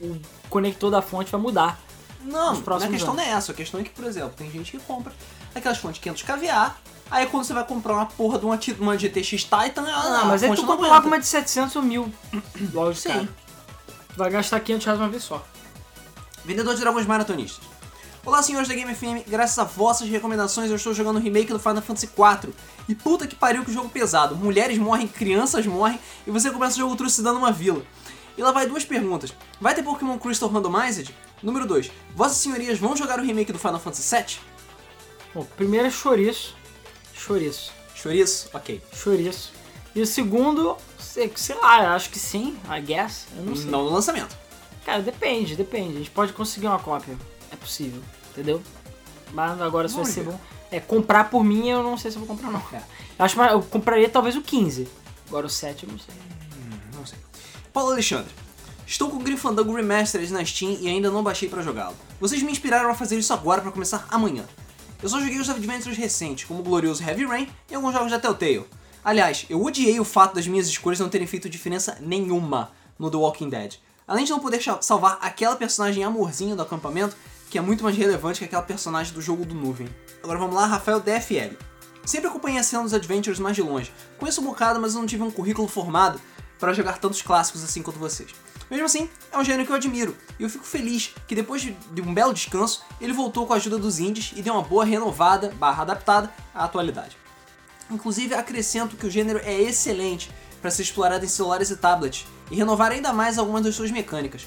o- 0.00 0.20
conector 0.50 0.90
da 0.90 1.00
fonte 1.00 1.30
vai 1.30 1.40
mudar. 1.40 1.80
Não, 2.22 2.54
a 2.54 2.56
próximos 2.60 2.92
questão 2.94 3.12
anos. 3.14 3.24
não 3.24 3.32
é 3.32 3.36
essa. 3.36 3.52
A 3.52 3.54
questão 3.54 3.80
é 3.80 3.84
que, 3.84 3.90
por 3.90 4.04
exemplo, 4.04 4.30
tem 4.36 4.50
gente 4.50 4.72
que 4.72 4.78
compra 4.80 5.12
aquelas 5.54 5.78
fontes 5.78 6.00
500 6.02 6.22
caviar, 6.22 6.80
aí 7.10 7.26
quando 7.26 7.44
você 7.44 7.52
vai 7.52 7.64
comprar 7.64 7.94
uma 7.94 8.06
porra 8.06 8.38
de 8.38 8.44
uma, 8.44 8.58
uma 8.80 8.98
GTX 8.98 9.44
Titan, 9.44 9.84
Ah, 9.88 10.20
a 10.22 10.24
mas 10.24 10.42
aí 10.42 10.54
tu 10.54 10.64
compra 10.66 10.88
logo 10.88 11.06
uma 11.06 11.18
de 11.18 11.26
700 11.26 11.76
ou 11.76 11.82
1000. 11.82 12.12
Logo 12.72 12.92
de 12.92 13.00
Sim. 13.00 13.08
cara. 13.08 13.28
Tu 14.08 14.16
vai 14.16 14.30
gastar 14.30 14.60
500 14.60 14.84
reais 14.86 15.00
uma 15.00 15.08
vez 15.08 15.22
só. 15.22 15.44
Vendedor 16.44 16.74
de 16.74 16.80
dragões 16.80 17.06
maratonistas. 17.06 17.64
Olá, 18.24 18.42
senhores 18.42 18.66
da 18.66 18.74
Game 18.74 18.92
FM, 18.92 19.28
graças 19.28 19.56
a 19.56 19.62
vossas 19.62 20.08
recomendações 20.08 20.68
eu 20.68 20.74
estou 20.74 20.92
jogando 20.92 21.16
o 21.16 21.20
remake 21.20 21.52
do 21.52 21.60
Final 21.60 21.80
Fantasy 21.80 22.06
IV. 22.06 22.52
E 22.88 22.94
puta 22.94 23.24
que 23.24 23.36
pariu 23.36 23.64
que 23.64 23.72
jogo 23.72 23.88
pesado. 23.88 24.34
Mulheres 24.34 24.76
morrem, 24.78 25.06
crianças 25.06 25.64
morrem 25.64 26.00
e 26.26 26.30
você 26.32 26.50
começa 26.50 26.74
o 26.74 26.78
jogo 26.78 26.96
trucidando 26.96 27.38
uma 27.38 27.52
vila. 27.52 27.82
E 28.36 28.42
lá 28.42 28.50
vai 28.50 28.66
duas 28.66 28.84
perguntas. 28.84 29.32
Vai 29.60 29.74
ter 29.76 29.84
Pokémon 29.84 30.18
Crystal 30.18 30.48
Randomized? 30.48 31.14
Número 31.40 31.66
2. 31.66 31.90
Vossas 32.16 32.38
senhorias 32.38 32.78
vão 32.80 32.96
jogar 32.96 33.20
o 33.20 33.22
remake 33.22 33.52
do 33.52 33.58
Final 33.60 33.78
Fantasy 33.78 34.16
VII? 34.16 34.38
Bom, 35.32 35.46
primeiro 35.56 35.86
é 35.86 35.90
chouriço. 35.90 36.55
Chouriço. 37.26 37.72
Chouriço? 37.94 38.48
Ok. 38.52 38.80
Chouriço. 38.94 39.52
E 39.94 40.00
o 40.00 40.06
segundo, 40.06 40.76
sei, 40.98 41.32
sei 41.34 41.56
lá, 41.56 41.94
acho 41.94 42.10
que 42.10 42.18
sim, 42.18 42.56
I 42.70 42.80
guess. 42.80 43.26
Eu 43.36 43.42
não 43.42 43.56
sei. 43.56 43.64
Não 43.64 43.84
no 43.84 43.90
lançamento. 43.90 44.36
Cara, 44.84 45.02
depende, 45.02 45.56
depende. 45.56 45.94
A 45.94 45.98
gente 45.98 46.10
pode 46.10 46.32
conseguir 46.32 46.66
uma 46.68 46.78
cópia. 46.78 47.16
É 47.50 47.56
possível, 47.56 48.00
entendeu? 48.30 48.62
Mas 49.32 49.60
agora 49.60 49.88
se 49.88 49.96
vai 49.96 50.04
ser 50.04 50.22
bom. 50.22 50.38
É, 50.70 50.78
comprar 50.78 51.30
por 51.30 51.42
mim 51.42 51.68
eu 51.68 51.82
não 51.82 51.96
sei 51.96 52.10
se 52.10 52.16
eu 52.16 52.24
vou 52.24 52.36
comprar 52.36 52.50
não. 52.50 52.62
É. 52.72 52.82
Eu 53.18 53.24
acho 53.24 53.36
mais, 53.36 53.52
eu 53.52 53.62
compraria 53.62 54.08
talvez 54.08 54.36
o 54.36 54.42
15. 54.42 54.86
Agora 55.28 55.46
o 55.46 55.50
7 55.50 55.84
eu 55.84 55.90
não 55.90 55.98
sei. 55.98 56.14
Não 56.94 57.06
sei. 57.06 57.18
Paulo 57.72 57.90
Alexandre. 57.90 58.32
Estou 58.86 59.10
com 59.10 59.16
o 59.16 59.20
Gryffindor 59.20 59.66
Remastered 59.66 60.32
na 60.32 60.44
Steam 60.44 60.76
e 60.80 60.86
ainda 60.86 61.10
não 61.10 61.24
baixei 61.24 61.48
pra 61.48 61.60
jogá-lo. 61.60 61.96
Vocês 62.20 62.40
me 62.42 62.52
inspiraram 62.52 62.88
a 62.88 62.94
fazer 62.94 63.18
isso 63.18 63.32
agora 63.32 63.60
pra 63.60 63.72
começar 63.72 64.06
amanhã. 64.10 64.44
Eu 65.02 65.08
só 65.10 65.20
joguei 65.20 65.38
os 65.38 65.50
Adventures 65.50 65.98
recentes, 65.98 66.44
como 66.44 66.62
glorioso 66.62 67.02
Heavy 67.02 67.26
Rain 67.26 67.48
e 67.70 67.74
alguns 67.74 67.92
jogos 67.92 68.10
da 68.10 68.18
Telltale. 68.18 68.64
Aliás, 69.04 69.44
eu 69.50 69.62
odiei 69.62 70.00
o 70.00 70.04
fato 70.04 70.34
das 70.34 70.46
minhas 70.46 70.66
escolhas 70.66 70.98
não 70.98 71.08
terem 71.08 71.26
feito 71.26 71.48
diferença 71.50 71.98
nenhuma 72.00 72.70
no 72.98 73.10
The 73.10 73.16
Walking 73.16 73.50
Dead. 73.50 73.74
Além 74.08 74.24
de 74.24 74.30
não 74.30 74.40
poder 74.40 74.60
salvar 74.80 75.18
aquela 75.20 75.54
personagem 75.54 76.02
amorzinho 76.02 76.56
do 76.56 76.62
acampamento, 76.62 77.16
que 77.50 77.58
é 77.58 77.60
muito 77.60 77.84
mais 77.84 77.96
relevante 77.96 78.38
que 78.38 78.46
aquela 78.46 78.62
personagem 78.62 79.12
do 79.12 79.20
jogo 79.20 79.44
do 79.44 79.54
Nuvem. 79.54 79.88
Agora 80.22 80.38
vamos 80.38 80.56
lá, 80.56 80.66
Rafael 80.66 80.98
DFL. 80.98 81.54
Sempre 82.04 82.28
acompanhei 82.28 82.58
a 82.58 82.62
cena 82.62 82.82
dos 82.82 82.94
Adventures 82.94 83.38
mais 83.38 83.54
de 83.54 83.62
longe. 83.62 83.92
Conheço 84.18 84.40
um 84.40 84.44
bocado, 84.44 84.80
mas 84.80 84.94
eu 84.94 85.00
não 85.00 85.06
tive 85.06 85.22
um 85.22 85.30
currículo 85.30 85.68
formado 85.68 86.20
para 86.58 86.72
jogar 86.72 86.98
tantos 86.98 87.20
clássicos 87.20 87.62
assim 87.62 87.82
quanto 87.82 87.98
vocês. 87.98 88.34
Mesmo 88.70 88.86
assim, 88.86 89.08
é 89.32 89.38
um 89.38 89.44
gênero 89.44 89.64
que 89.64 89.70
eu 89.70 89.76
admiro, 89.76 90.16
e 90.38 90.42
eu 90.42 90.50
fico 90.50 90.64
feliz 90.64 91.14
que 91.28 91.34
depois 91.34 91.62
de 91.62 91.72
de 91.92 92.02
um 92.02 92.12
belo 92.12 92.34
descanso, 92.34 92.82
ele 93.00 93.12
voltou 93.12 93.46
com 93.46 93.52
a 93.52 93.56
ajuda 93.56 93.78
dos 93.78 93.98
indies 93.98 94.32
e 94.34 94.42
deu 94.42 94.54
uma 94.54 94.62
boa 94.62 94.84
renovada, 94.84 95.54
barra 95.58 95.82
adaptada 95.82 96.32
à 96.54 96.64
atualidade. 96.64 97.16
Inclusive, 97.90 98.34
acrescento 98.34 98.96
que 98.96 99.06
o 99.06 99.10
gênero 99.10 99.40
é 99.44 99.60
excelente 99.60 100.30
para 100.60 100.70
ser 100.70 100.82
explorado 100.82 101.24
em 101.24 101.28
celulares 101.28 101.70
e 101.70 101.76
tablets, 101.76 102.26
e 102.50 102.56
renovar 102.56 102.90
ainda 102.90 103.12
mais 103.12 103.38
algumas 103.38 103.62
das 103.62 103.74
suas 103.74 103.90
mecânicas. 103.90 104.46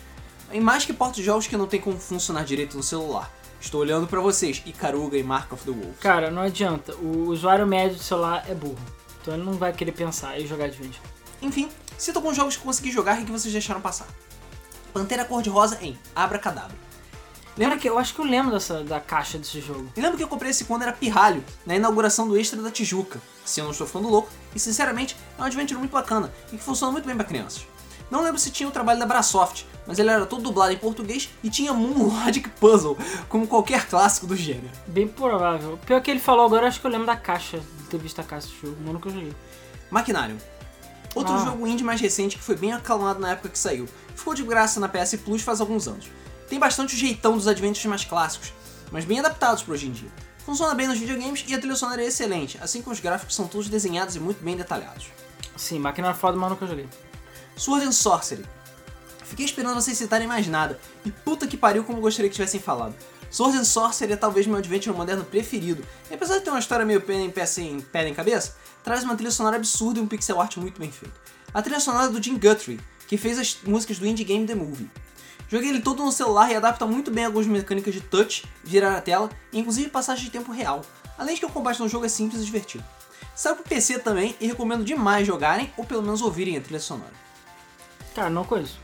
Em 0.51 0.59
mais 0.59 0.83
que 0.83 0.91
porta 0.91 1.15
de 1.15 1.23
jogos 1.23 1.47
que 1.47 1.55
não 1.55 1.67
tem 1.67 1.79
como 1.79 1.99
funcionar 1.99 2.43
direito 2.43 2.75
no 2.75 2.83
celular. 2.83 3.31
Estou 3.61 3.81
olhando 3.81 4.07
para 4.07 4.19
vocês, 4.19 4.63
Ikaruga 4.65 5.17
e 5.17 5.23
Mark 5.23 5.51
of 5.53 5.63
the 5.63 5.71
Wolf. 5.71 5.99
Cara, 5.99 6.31
não 6.31 6.41
adianta. 6.41 6.95
O 6.95 7.27
usuário 7.27 7.67
médio 7.67 7.97
do 7.97 8.03
celular 8.03 8.45
é 8.49 8.55
burro. 8.55 8.79
Então 9.21 9.33
ele 9.33 9.43
não 9.43 9.53
vai 9.53 9.73
querer 9.73 9.91
pensar 9.91 10.39
e 10.39 10.47
jogar 10.47 10.65
Adventure. 10.65 11.01
Enfim, 11.41 11.69
cito 11.97 12.19
alguns 12.19 12.35
jogos 12.35 12.57
que 12.57 12.63
consegui 12.63 12.91
jogar 12.91 13.21
e 13.21 13.25
que 13.25 13.31
vocês 13.31 13.51
deixaram 13.51 13.81
passar. 13.81 14.07
Pantera 14.93 15.25
Cor-de-Rosa 15.25 15.77
em 15.81 15.97
Abracadabra. 16.15 16.75
Lembra 17.57 17.77
que 17.77 17.89
eu 17.89 17.99
acho 17.99 18.13
que 18.13 18.21
eu 18.21 18.25
lembro 18.25 18.51
dessa, 18.51 18.83
da 18.83 19.01
caixa 19.01 19.37
desse 19.37 19.59
jogo. 19.59 19.91
Lembro 19.97 20.17
que 20.17 20.23
eu 20.23 20.27
comprei 20.27 20.51
esse 20.51 20.63
quando 20.63 20.83
era 20.83 20.93
pirralho, 20.93 21.43
na 21.65 21.75
inauguração 21.75 22.27
do 22.27 22.37
Extra 22.37 22.61
da 22.61 22.71
Tijuca, 22.71 23.21
se 23.43 23.59
eu 23.59 23.65
não 23.65 23.71
estou 23.71 23.85
ficando 23.85 24.07
louco, 24.07 24.29
e 24.55 24.59
sinceramente 24.59 25.15
é 25.37 25.41
um 25.41 25.45
adventure 25.45 25.77
muito 25.77 25.91
bacana 25.91 26.31
e 26.53 26.57
que 26.57 26.63
funciona 26.63 26.91
muito 26.91 27.05
bem 27.05 27.15
para 27.15 27.25
crianças. 27.25 27.67
Não 28.09 28.23
lembro 28.23 28.39
se 28.39 28.49
tinha 28.49 28.67
o 28.67 28.71
trabalho 28.71 28.99
da 28.99 29.05
Brasoft, 29.05 29.65
mas 29.85 29.99
ele 29.99 30.09
era 30.09 30.25
todo 30.25 30.41
dublado 30.41 30.71
em 30.71 30.77
português 30.77 31.29
e 31.43 31.49
tinha 31.49 31.73
Moon 31.73 32.07
Logic 32.07 32.47
Puzzle, 32.59 32.97
como 33.27 33.45
qualquer 33.45 33.87
clássico 33.87 34.25
do 34.25 34.35
gênero. 34.35 34.71
Bem 34.87 35.07
provável. 35.07 35.77
Pior 35.85 36.01
que 36.01 36.09
ele 36.09 36.19
falou 36.19 36.45
agora, 36.45 36.63
eu 36.63 36.67
acho 36.69 36.79
que 36.79 36.87
eu 36.87 36.91
lembro 36.91 37.05
da 37.05 37.15
caixa, 37.15 37.59
de 37.59 37.83
ter 37.89 37.97
visto 37.97 38.19
a 38.19 38.23
caixa 38.23 38.47
desse 38.47 38.61
jogo, 38.61 38.77
mas 38.83 38.93
nunca 38.93 39.09
joguei. 39.09 39.33
Maquinário. 39.91 40.37
Outro 41.15 41.33
Ah. 41.33 41.45
jogo 41.45 41.65
indie 41.67 41.83
mais 41.83 41.99
recente 41.99 42.37
que 42.37 42.43
foi 42.43 42.55
bem 42.55 42.71
aclamado 42.71 43.19
na 43.19 43.31
época 43.31 43.49
que 43.49 43.57
saiu. 43.59 43.87
Ficou 44.15 44.33
de 44.33 44.43
graça 44.43 44.79
na 44.79 44.87
PS 44.87 45.17
Plus 45.17 45.41
faz 45.41 45.59
alguns 45.61 45.87
anos. 45.87 46.05
Tem 46.47 46.59
bastante 46.59 46.95
o 46.95 46.97
jeitão 46.97 47.35
dos 47.35 47.47
adventures 47.47 47.85
mais 47.85 48.03
clássicos, 48.05 48.53
mas 48.91 49.05
bem 49.05 49.19
adaptados 49.19 49.63
para 49.63 49.73
hoje 49.73 49.87
em 49.87 49.91
dia. 49.91 50.09
Funciona 50.45 50.73
bem 50.73 50.87
nos 50.87 50.97
videogames 50.97 51.43
e 51.47 51.53
a 51.53 51.59
trilha 51.59 51.75
sonora 51.75 52.01
é 52.03 52.07
excelente, 52.07 52.57
assim 52.61 52.81
como 52.81 52.93
os 52.93 52.99
gráficos 52.99 53.35
são 53.35 53.47
todos 53.47 53.69
desenhados 53.69 54.15
e 54.15 54.19
muito 54.19 54.43
bem 54.43 54.55
detalhados. 54.57 55.07
Sim, 55.55 55.79
máquina 55.79 56.13
foda, 56.13 56.37
mas 56.37 56.49
nunca 56.49 56.65
joguei. 56.65 56.87
Sword 57.55 57.85
and 57.85 57.91
Sorcery. 57.91 58.45
Fiquei 59.25 59.45
esperando 59.45 59.75
vocês 59.75 59.95
citarem 59.97 60.27
mais 60.27 60.47
nada, 60.47 60.79
e 61.05 61.11
puta 61.11 61.45
que 61.45 61.55
pariu 61.55 61.83
como 61.83 62.01
gostaria 62.01 62.29
que 62.29 62.35
tivessem 62.35 62.59
falado. 62.59 62.95
Sword 63.29 63.57
and 63.59 63.63
Sorcery 63.63 64.13
é 64.13 64.15
talvez 64.15 64.47
meu 64.47 64.57
adventure 64.57 64.95
moderno 64.95 65.23
preferido, 65.23 65.85
e 66.09 66.15
apesar 66.15 66.39
de 66.39 66.43
ter 66.45 66.49
uma 66.49 66.57
história 66.59 66.83
meio 66.83 66.99
pé 67.01 67.13
em, 67.13 67.29
pé 67.29 67.45
sem 67.45 67.79
pé 67.79 68.07
em 68.07 68.13
cabeça, 68.15 68.55
traz 68.89 69.03
uma 69.03 69.15
trilha 69.15 69.29
sonora 69.29 69.55
absurda 69.55 69.99
e 69.99 70.01
um 70.01 70.07
pixel 70.07 70.41
art 70.41 70.57
muito 70.57 70.79
bem 70.79 70.91
feito. 70.91 71.13
A 71.53 71.61
trilha 71.61 71.79
sonora 71.79 72.07
é 72.07 72.09
do 72.09 72.23
Jim 72.23 72.39
Guthrie, 72.39 72.79
que 73.07 73.17
fez 73.17 73.37
as 73.37 73.59
músicas 73.63 73.99
do 73.99 74.07
indie 74.07 74.23
game 74.23 74.47
The 74.47 74.55
Movie. 74.55 74.89
Joguei 75.47 75.69
ele 75.69 75.79
todo 75.79 76.03
no 76.03 76.11
celular 76.11 76.51
e 76.51 76.55
adapta 76.55 76.87
muito 76.87 77.11
bem 77.11 77.25
algumas 77.25 77.45
mecânicas 77.45 77.93
de 77.93 78.01
touch, 78.01 78.47
virar 78.63 78.97
a 78.97 78.99
tela 78.99 79.29
e 79.53 79.59
inclusive 79.59 79.91
passagem 79.91 80.25
de 80.25 80.31
tempo 80.31 80.51
real, 80.51 80.81
além 81.19 81.35
de 81.35 81.39
que 81.39 81.45
o 81.45 81.51
combate 81.51 81.79
no 81.79 81.87
jogo 81.87 82.07
é 82.07 82.09
simples 82.09 82.41
e 82.41 82.45
divertido. 82.45 82.83
Saiu 83.35 83.57
pro 83.57 83.63
PC 83.63 83.99
também 83.99 84.35
e 84.41 84.47
recomendo 84.47 84.83
demais 84.83 85.27
jogarem 85.27 85.71
ou 85.77 85.85
pelo 85.85 86.01
menos 86.01 86.23
ouvirem 86.23 86.57
a 86.57 86.61
trilha 86.61 86.79
sonora. 86.79 87.13
Cara, 88.15 88.31
não 88.31 88.43
conheço. 88.43 88.79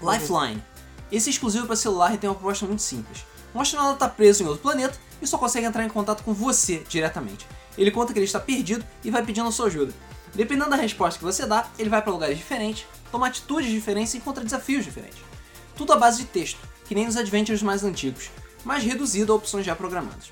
Lifeline. 0.00 0.62
Esse 1.10 1.30
é 1.30 1.32
exclusivo 1.32 1.66
para 1.66 1.74
celular 1.74 2.14
e 2.14 2.16
tem 2.16 2.30
uma 2.30 2.36
proposta 2.36 2.64
muito 2.64 2.82
simples. 2.82 3.26
Um 3.52 3.60
astronauta 3.60 3.94
está 3.94 4.08
preso 4.08 4.44
em 4.44 4.46
outro 4.46 4.62
planeta 4.62 4.96
e 5.20 5.26
só 5.26 5.36
consegue 5.36 5.66
entrar 5.66 5.84
em 5.84 5.88
contato 5.88 6.22
com 6.22 6.32
você 6.32 6.84
diretamente. 6.88 7.44
Ele 7.76 7.90
conta 7.90 8.12
que 8.12 8.18
ele 8.18 8.26
está 8.26 8.40
perdido 8.40 8.84
e 9.04 9.10
vai 9.10 9.24
pedindo 9.24 9.50
sua 9.52 9.66
ajuda. 9.66 9.92
Dependendo 10.34 10.70
da 10.70 10.76
resposta 10.76 11.18
que 11.18 11.24
você 11.24 11.46
dá, 11.46 11.68
ele 11.78 11.88
vai 11.88 12.02
para 12.02 12.12
lugares 12.12 12.36
diferentes, 12.36 12.86
toma 13.10 13.26
atitudes 13.26 13.70
diferentes 13.70 14.14
e 14.14 14.18
encontra 14.18 14.44
desafios 14.44 14.84
diferentes. 14.84 15.18
Tudo 15.76 15.92
à 15.92 15.96
base 15.96 16.18
de 16.18 16.24
texto, 16.24 16.58
que 16.86 16.94
nem 16.94 17.06
nos 17.06 17.16
adventures 17.16 17.62
mais 17.62 17.84
antigos, 17.84 18.30
mas 18.64 18.82
reduzido 18.82 19.32
a 19.32 19.36
opções 19.36 19.64
já 19.64 19.74
programadas. 19.74 20.30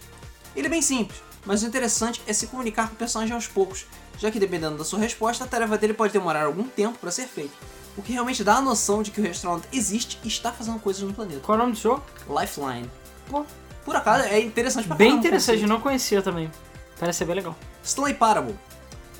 Ele 0.54 0.66
é 0.66 0.70
bem 0.70 0.82
simples, 0.82 1.22
mas 1.46 1.62
o 1.62 1.66
interessante 1.66 2.22
é 2.26 2.32
se 2.32 2.46
comunicar 2.46 2.88
com 2.88 2.94
o 2.94 2.98
personagem 2.98 3.34
aos 3.34 3.46
poucos, 3.46 3.86
já 4.18 4.30
que 4.30 4.38
dependendo 4.38 4.76
da 4.76 4.84
sua 4.84 4.98
resposta, 4.98 5.44
a 5.44 5.46
tarefa 5.46 5.76
dele 5.78 5.94
pode 5.94 6.12
demorar 6.12 6.44
algum 6.44 6.64
tempo 6.64 6.98
para 6.98 7.10
ser 7.10 7.26
feita, 7.26 7.54
o 7.96 8.02
que 8.02 8.12
realmente 8.12 8.42
dá 8.44 8.56
a 8.56 8.60
noção 8.60 9.02
de 9.02 9.10
que 9.10 9.20
o 9.20 9.24
restaurante 9.24 9.66
existe 9.72 10.18
e 10.22 10.28
está 10.28 10.52
fazendo 10.52 10.78
coisas 10.78 11.02
no 11.02 11.12
planeta. 11.12 11.40
Qual 11.40 11.56
é 11.56 11.60
o 11.60 11.62
nome 11.64 11.74
do 11.74 11.80
jogo? 11.80 12.02
Lifeline. 12.28 12.90
Pô, 13.28 13.44
Por 13.84 13.96
acaso, 13.96 14.24
é 14.24 14.40
interessante 14.40 14.86
pra 14.86 14.96
bem 14.96 15.14
interessante, 15.14 15.66
não 15.66 15.80
conhecia 15.80 16.22
também. 16.22 16.50
Parece 16.98 17.18
ser 17.18 17.24
bem 17.24 17.36
legal. 17.36 17.56
Stanley 17.82 18.14
Parable. 18.14 18.54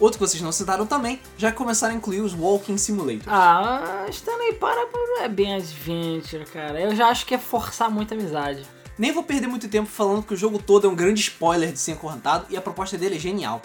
Outro 0.00 0.18
que 0.18 0.26
vocês 0.26 0.42
não 0.42 0.50
citaram 0.50 0.86
também, 0.86 1.20
já 1.38 1.52
que 1.52 1.56
começaram 1.56 1.94
a 1.94 1.96
incluir 1.96 2.20
os 2.20 2.34
Walking 2.34 2.76
Simulators. 2.76 3.28
Ah, 3.28 4.06
Stanley 4.08 4.54
Parable 4.54 5.20
é 5.20 5.28
bem 5.28 5.54
adventure, 5.54 6.44
cara. 6.46 6.80
Eu 6.80 6.96
já 6.96 7.08
acho 7.08 7.24
que 7.24 7.34
é 7.34 7.38
forçar 7.38 7.90
muita 7.90 8.14
amizade. 8.14 8.64
Nem 8.98 9.12
vou 9.12 9.22
perder 9.22 9.46
muito 9.46 9.68
tempo 9.68 9.88
falando 9.88 10.22
que 10.22 10.34
o 10.34 10.36
jogo 10.36 10.58
todo 10.58 10.86
é 10.86 10.90
um 10.90 10.94
grande 10.94 11.20
spoiler 11.20 11.72
de 11.72 11.78
ser 11.78 11.92
acorrentado 11.92 12.46
e 12.50 12.56
a 12.56 12.60
proposta 12.60 12.98
dele 12.98 13.16
é 13.16 13.18
genial. 13.18 13.62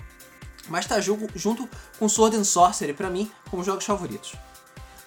Mas 0.68 0.86
tá 0.86 1.02
jogo 1.02 1.28
junto 1.36 1.68
com 1.98 2.08
Sword 2.08 2.36
and 2.38 2.44
Sorcery 2.44 2.94
pra 2.94 3.10
mim 3.10 3.32
como 3.50 3.64
jogos 3.64 3.86
favoritos. 3.86 4.34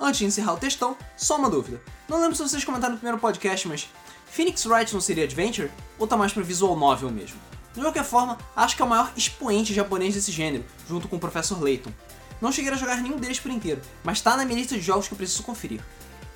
Antes 0.01 0.19
de 0.19 0.25
encerrar 0.25 0.55
o 0.55 0.59
textão, 0.59 0.97
só 1.17 1.37
uma 1.37 1.49
dúvida. 1.49 1.81
Não 2.09 2.21
lembro 2.21 2.35
se 2.35 2.43
vocês 2.43 2.65
comentaram 2.65 2.95
no 2.95 2.99
primeiro 2.99 3.21
podcast, 3.21 3.69
mas 3.69 3.89
Phoenix 4.27 4.67
Wright 4.67 4.93
não 4.93 5.01
seria 5.01 5.25
Adventure? 5.25 5.71
Ou 5.99 6.07
tá 6.07 6.17
mais 6.17 6.33
pra 6.33 6.43
visual 6.43 6.75
novel 6.77 7.11
mesmo? 7.11 7.39
De 7.75 7.81
qualquer 7.81 8.05
forma, 8.05 8.37
acho 8.55 8.77
que 8.77 8.83
é 8.83 8.85
o 8.85 8.89
maior 8.89 9.13
expoente 9.17 9.73
japonês 9.73 10.15
desse 10.15 10.31
gênero, 10.31 10.65
junto 10.89 11.09
com 11.09 11.17
o 11.17 11.19
Professor 11.21 11.61
Layton. 11.63 11.91
Não 12.41 12.51
cheguei 12.53 12.71
a 12.73 12.77
jogar 12.77 12.97
nenhum 12.97 13.17
deles 13.17 13.39
por 13.41 13.51
inteiro, 13.51 13.81
mas 14.05 14.21
tá 14.21 14.37
na 14.37 14.45
minha 14.45 14.59
lista 14.59 14.75
de 14.75 14.81
jogos 14.83 15.07
que 15.09 15.15
eu 15.15 15.17
preciso 15.19 15.43
conferir. 15.43 15.81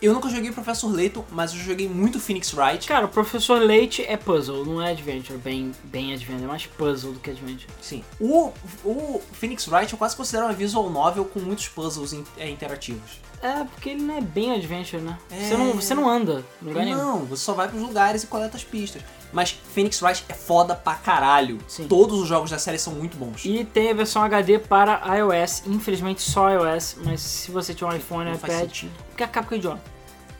Eu 0.01 0.13
nunca 0.13 0.29
joguei 0.29 0.53
Professor 0.53 0.95
Layton, 0.95 1.25
mas 1.31 1.53
eu 1.55 1.59
joguei 1.59 1.89
muito 1.89 2.21
Phoenix 2.21 2.53
Wright. 2.53 2.87
Cara, 2.87 3.07
o 3.07 3.09
Professor 3.09 3.59
Leite 3.59 4.05
é 4.07 4.15
puzzle, 4.17 4.63
não 4.65 4.81
é 4.81 4.91
adventure, 4.91 5.39
bem, 5.39 5.73
bem 5.85 6.13
adventure. 6.13 6.45
É 6.45 6.47
mais 6.47 6.67
puzzle 6.67 7.13
do 7.13 7.19
que 7.19 7.31
adventure. 7.31 7.67
Sim. 7.81 8.05
O, 8.21 8.53
o 8.85 9.23
Phoenix 9.33 9.67
Wright 9.67 9.91
eu 9.91 9.99
quase 9.99 10.15
considero 10.15 10.45
uma 10.45 10.53
visual 10.53 10.91
novel 10.91 11.25
com 11.25 11.41
muitos 11.41 11.67
puzzles 11.69 12.13
in- 12.13 12.25
é, 12.37 12.49
interativos. 12.51 13.21
É, 13.43 13.65
porque 13.65 13.89
ele 13.91 14.03
não 14.03 14.19
é 14.19 14.21
bem 14.21 14.53
adventure, 14.53 15.01
né? 15.03 15.19
É. 15.31 15.49
Você, 15.49 15.57
não, 15.57 15.73
você 15.73 15.95
não 15.95 16.09
anda 16.09 16.45
em 16.63 16.67
lugar 16.69 16.85
nenhum. 16.85 16.99
Não, 16.99 17.19
você 17.25 17.43
só 17.43 17.55
vai 17.55 17.67
pros 17.67 17.81
lugares 17.81 18.23
e 18.23 18.27
coleta 18.27 18.57
as 18.59 18.65
pistas. 18.65 19.03
Mas 19.33 19.51
Phoenix 19.51 20.01
Wright 20.03 20.25
é 20.29 20.35
foda 20.35 20.75
pra 20.75 20.95
caralho. 20.95 21.59
Sim. 21.69 21.89
Todos 21.89 22.21
os 22.21 22.29
jogos 22.29 22.51
da 22.51 22.59
série 22.59 22.79
são 22.79 22.93
muito 22.95 23.17
bons. 23.17 23.45
E 23.45 23.65
tem 23.65 23.91
a 23.91 23.95
versão 23.95 24.23
HD 24.23 24.59
para 24.59 25.01
iOS, 25.17 25.65
infelizmente 25.67 26.23
só 26.23 26.51
iOS, 26.51 26.97
mas 27.05 27.21
se 27.21 27.51
você 27.51 27.75
tiver 27.75 27.93
um 27.93 27.97
iPhone, 27.97 28.25
Não 28.31 28.35
iPad, 28.37 28.85
porque 29.09 29.23
a 29.23 29.29
Capcom 29.29 29.55
é 29.55 29.59
idiota. 29.59 29.83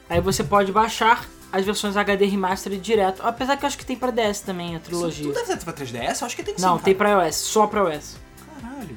Aí 0.09 0.21
você 0.21 0.45
pode 0.45 0.73
baixar 0.73 1.29
as 1.53 1.65
versões 1.65 1.97
HD 1.97 2.27
Remastered 2.27 2.81
direto, 2.81 3.23
apesar 3.23 3.57
que 3.57 3.65
eu 3.65 3.67
acho 3.67 3.79
que 3.79 3.85
tem 3.85 3.97
pra 3.97 4.11
DS 4.11 4.41
também, 4.41 4.77
a 4.77 4.81
trilogia. 4.81 5.27
Tu 5.27 5.33
deve 5.33 5.57
ter 5.57 5.65
pra 5.65 5.73
3DS? 5.73 6.21
Eu 6.21 6.27
acho 6.27 6.37
que 6.37 6.43
tem 6.43 6.55
que 6.55 6.61
Não, 6.61 6.79
sim, 6.79 6.85
tem 6.85 6.95
pra 6.95 7.25
iOS, 7.25 7.37
só 7.37 7.67
pra 7.67 7.93
iOS. 7.93 8.17
Caralho. 8.61 8.97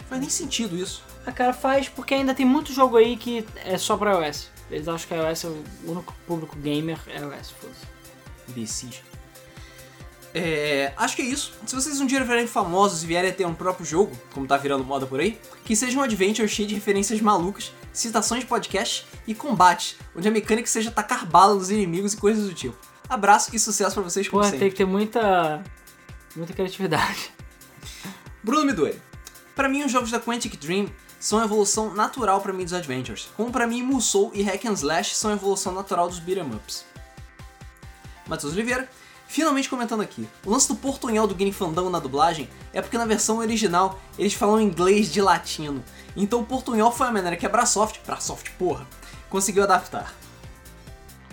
Não 0.00 0.06
faz 0.08 0.20
nem 0.20 0.30
sentido 0.30 0.76
isso. 0.76 1.02
A 1.26 1.32
cara 1.32 1.52
faz 1.52 1.88
porque 1.88 2.14
ainda 2.14 2.34
tem 2.34 2.46
muito 2.46 2.72
jogo 2.72 2.96
aí 2.96 3.16
que 3.16 3.46
é 3.64 3.76
só 3.78 3.96
pra 3.96 4.26
iOS. 4.26 4.48
Eles 4.70 4.86
acham 4.86 5.08
que 5.08 5.14
iOS 5.14 5.44
é 5.44 5.48
o 5.48 5.64
único 5.84 6.14
público 6.26 6.56
gamer, 6.56 6.98
é 7.08 7.18
iOS, 7.20 7.50
foda-se. 7.50 7.86
Imbecis. 8.48 9.02
É, 10.32 10.92
acho 10.96 11.16
que 11.16 11.22
é 11.22 11.24
isso. 11.24 11.52
Se 11.66 11.74
vocês 11.74 12.00
um 12.00 12.06
dia 12.06 12.22
virarem 12.22 12.46
famosos 12.46 13.02
e 13.02 13.06
vierem 13.06 13.30
a 13.30 13.32
ter 13.32 13.44
um 13.46 13.54
próprio 13.54 13.84
jogo, 13.84 14.16
como 14.32 14.46
tá 14.46 14.56
virando 14.56 14.84
moda 14.84 15.06
por 15.06 15.18
aí, 15.20 15.38
que 15.64 15.74
seja 15.74 15.98
um 15.98 16.02
adventure 16.02 16.48
cheio 16.48 16.68
de 16.68 16.74
referências 16.74 17.20
malucas, 17.20 17.72
citações 17.92 18.42
de 18.42 18.46
podcasts 18.46 19.04
e 19.26 19.34
combate, 19.34 19.96
onde 20.14 20.28
a 20.28 20.30
mecânica 20.30 20.68
seja 20.68 20.90
tacar 20.90 21.26
bala 21.26 21.54
nos 21.54 21.70
inimigos 21.70 22.12
e 22.12 22.16
coisas 22.16 22.46
do 22.46 22.54
tipo. 22.54 22.76
Abraço 23.08 23.54
e 23.54 23.58
sucesso 23.58 23.94
pra 23.94 24.04
vocês 24.04 24.28
como 24.28 24.40
Porra, 24.40 24.50
sempre. 24.52 24.66
tem 24.66 24.70
que 24.70 24.76
ter 24.76 24.84
muita. 24.84 25.64
muita 26.36 26.52
criatividade. 26.52 27.32
Bruno 28.42 28.64
Midori. 28.64 29.00
Pra 29.56 29.68
mim, 29.68 29.82
os 29.82 29.90
jogos 29.90 30.12
da 30.12 30.20
Quantic 30.20 30.56
Dream 30.56 30.86
são 31.18 31.40
a 31.40 31.44
evolução 31.44 31.92
natural 31.92 32.40
pra 32.40 32.52
mim 32.52 32.64
dos 32.64 32.72
adventures, 32.72 33.28
como 33.36 33.50
pra 33.50 33.66
mim 33.66 33.82
Musou 33.82 34.30
e 34.32 34.42
Hack 34.42 34.64
and 34.64 34.72
Slash 34.72 35.14
são 35.16 35.30
a 35.30 35.34
evolução 35.34 35.72
natural 35.72 36.08
dos 36.08 36.18
beat'em 36.20 36.54
ups. 36.54 36.84
Matheus 38.26 38.52
Oliveira, 38.54 38.88
finalmente 39.30 39.68
comentando 39.68 40.00
aqui. 40.02 40.28
O 40.44 40.50
lance 40.50 40.66
do 40.66 40.74
portunhol 40.74 41.26
do 41.26 41.36
Game 41.36 41.52
Fandango 41.52 41.88
na 41.88 42.00
dublagem 42.00 42.50
é 42.72 42.82
porque 42.82 42.98
na 42.98 43.04
versão 43.06 43.38
original 43.38 43.98
eles 44.18 44.34
falam 44.34 44.60
inglês 44.60 45.10
de 45.10 45.22
latino. 45.22 45.84
Então 46.16 46.40
o 46.40 46.44
portunhol 46.44 46.90
foi 46.90 47.06
a 47.06 47.12
maneira 47.12 47.36
que 47.36 47.46
a 47.46 47.48
Brasoft, 47.48 48.00
Brasoft 48.04 48.50
porra, 48.58 48.84
conseguiu 49.30 49.62
adaptar. 49.62 50.12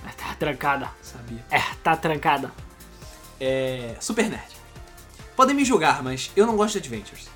É, 0.05 0.11
Tá 0.11 0.35
trancada. 0.35 0.91
Sabia. 1.01 1.43
É, 1.49 1.59
tá 1.83 1.95
trancada. 1.97 2.51
é, 3.41 3.95
Super 3.99 4.29
Nerd. 4.29 4.55
Podem 5.35 5.55
me 5.55 5.65
julgar, 5.65 6.03
mas 6.03 6.31
eu 6.35 6.45
não 6.45 6.55
gosto 6.55 6.73
de 6.73 6.79
Adventures. 6.79 7.27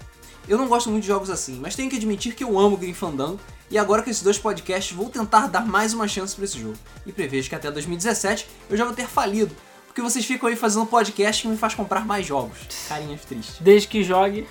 Eu 0.48 0.58
não 0.58 0.68
gosto 0.68 0.90
muito 0.90 1.02
de 1.02 1.08
jogos 1.08 1.30
assim, 1.32 1.60
mas 1.60 1.76
tenho 1.76 1.90
que 1.90 1.96
admitir 1.96 2.36
que 2.36 2.44
eu 2.44 2.58
amo 2.60 2.78
Grim 2.78 2.94
Fandango 2.94 3.40
e 3.70 3.78
agora 3.78 4.04
com 4.04 4.10
esses 4.10 4.22
dois 4.24 4.38
podcasts 4.38 4.96
vou 4.96 5.10
tentar 5.10 5.48
dar 5.48 5.66
mais 5.66 5.94
uma 5.94 6.08
chance 6.08 6.36
pra 6.36 6.46
esse 6.46 6.60
jogo. 6.60 6.78
E 7.06 7.12
prevejo 7.12 7.50
que 7.50 7.56
até 7.56 7.72
2017 7.72 8.48
eu 8.70 8.78
já 8.78 8.86
vou 8.86 8.94
ter 8.94 9.08
falido, 9.08 9.56
porque 9.92 10.02
vocês 10.02 10.26
ficam 10.26 10.48
aí 10.48 10.56
fazendo 10.56 10.86
podcast 10.86 11.42
que 11.42 11.50
me 11.50 11.58
faz 11.58 11.76
comprar 11.76 12.06
mais 12.06 12.26
jogos. 12.26 12.58
Carinhas 12.88 13.26
tristes. 13.26 13.58
Desde 13.60 13.90
que 13.90 14.06
jogue. 14.06 14.48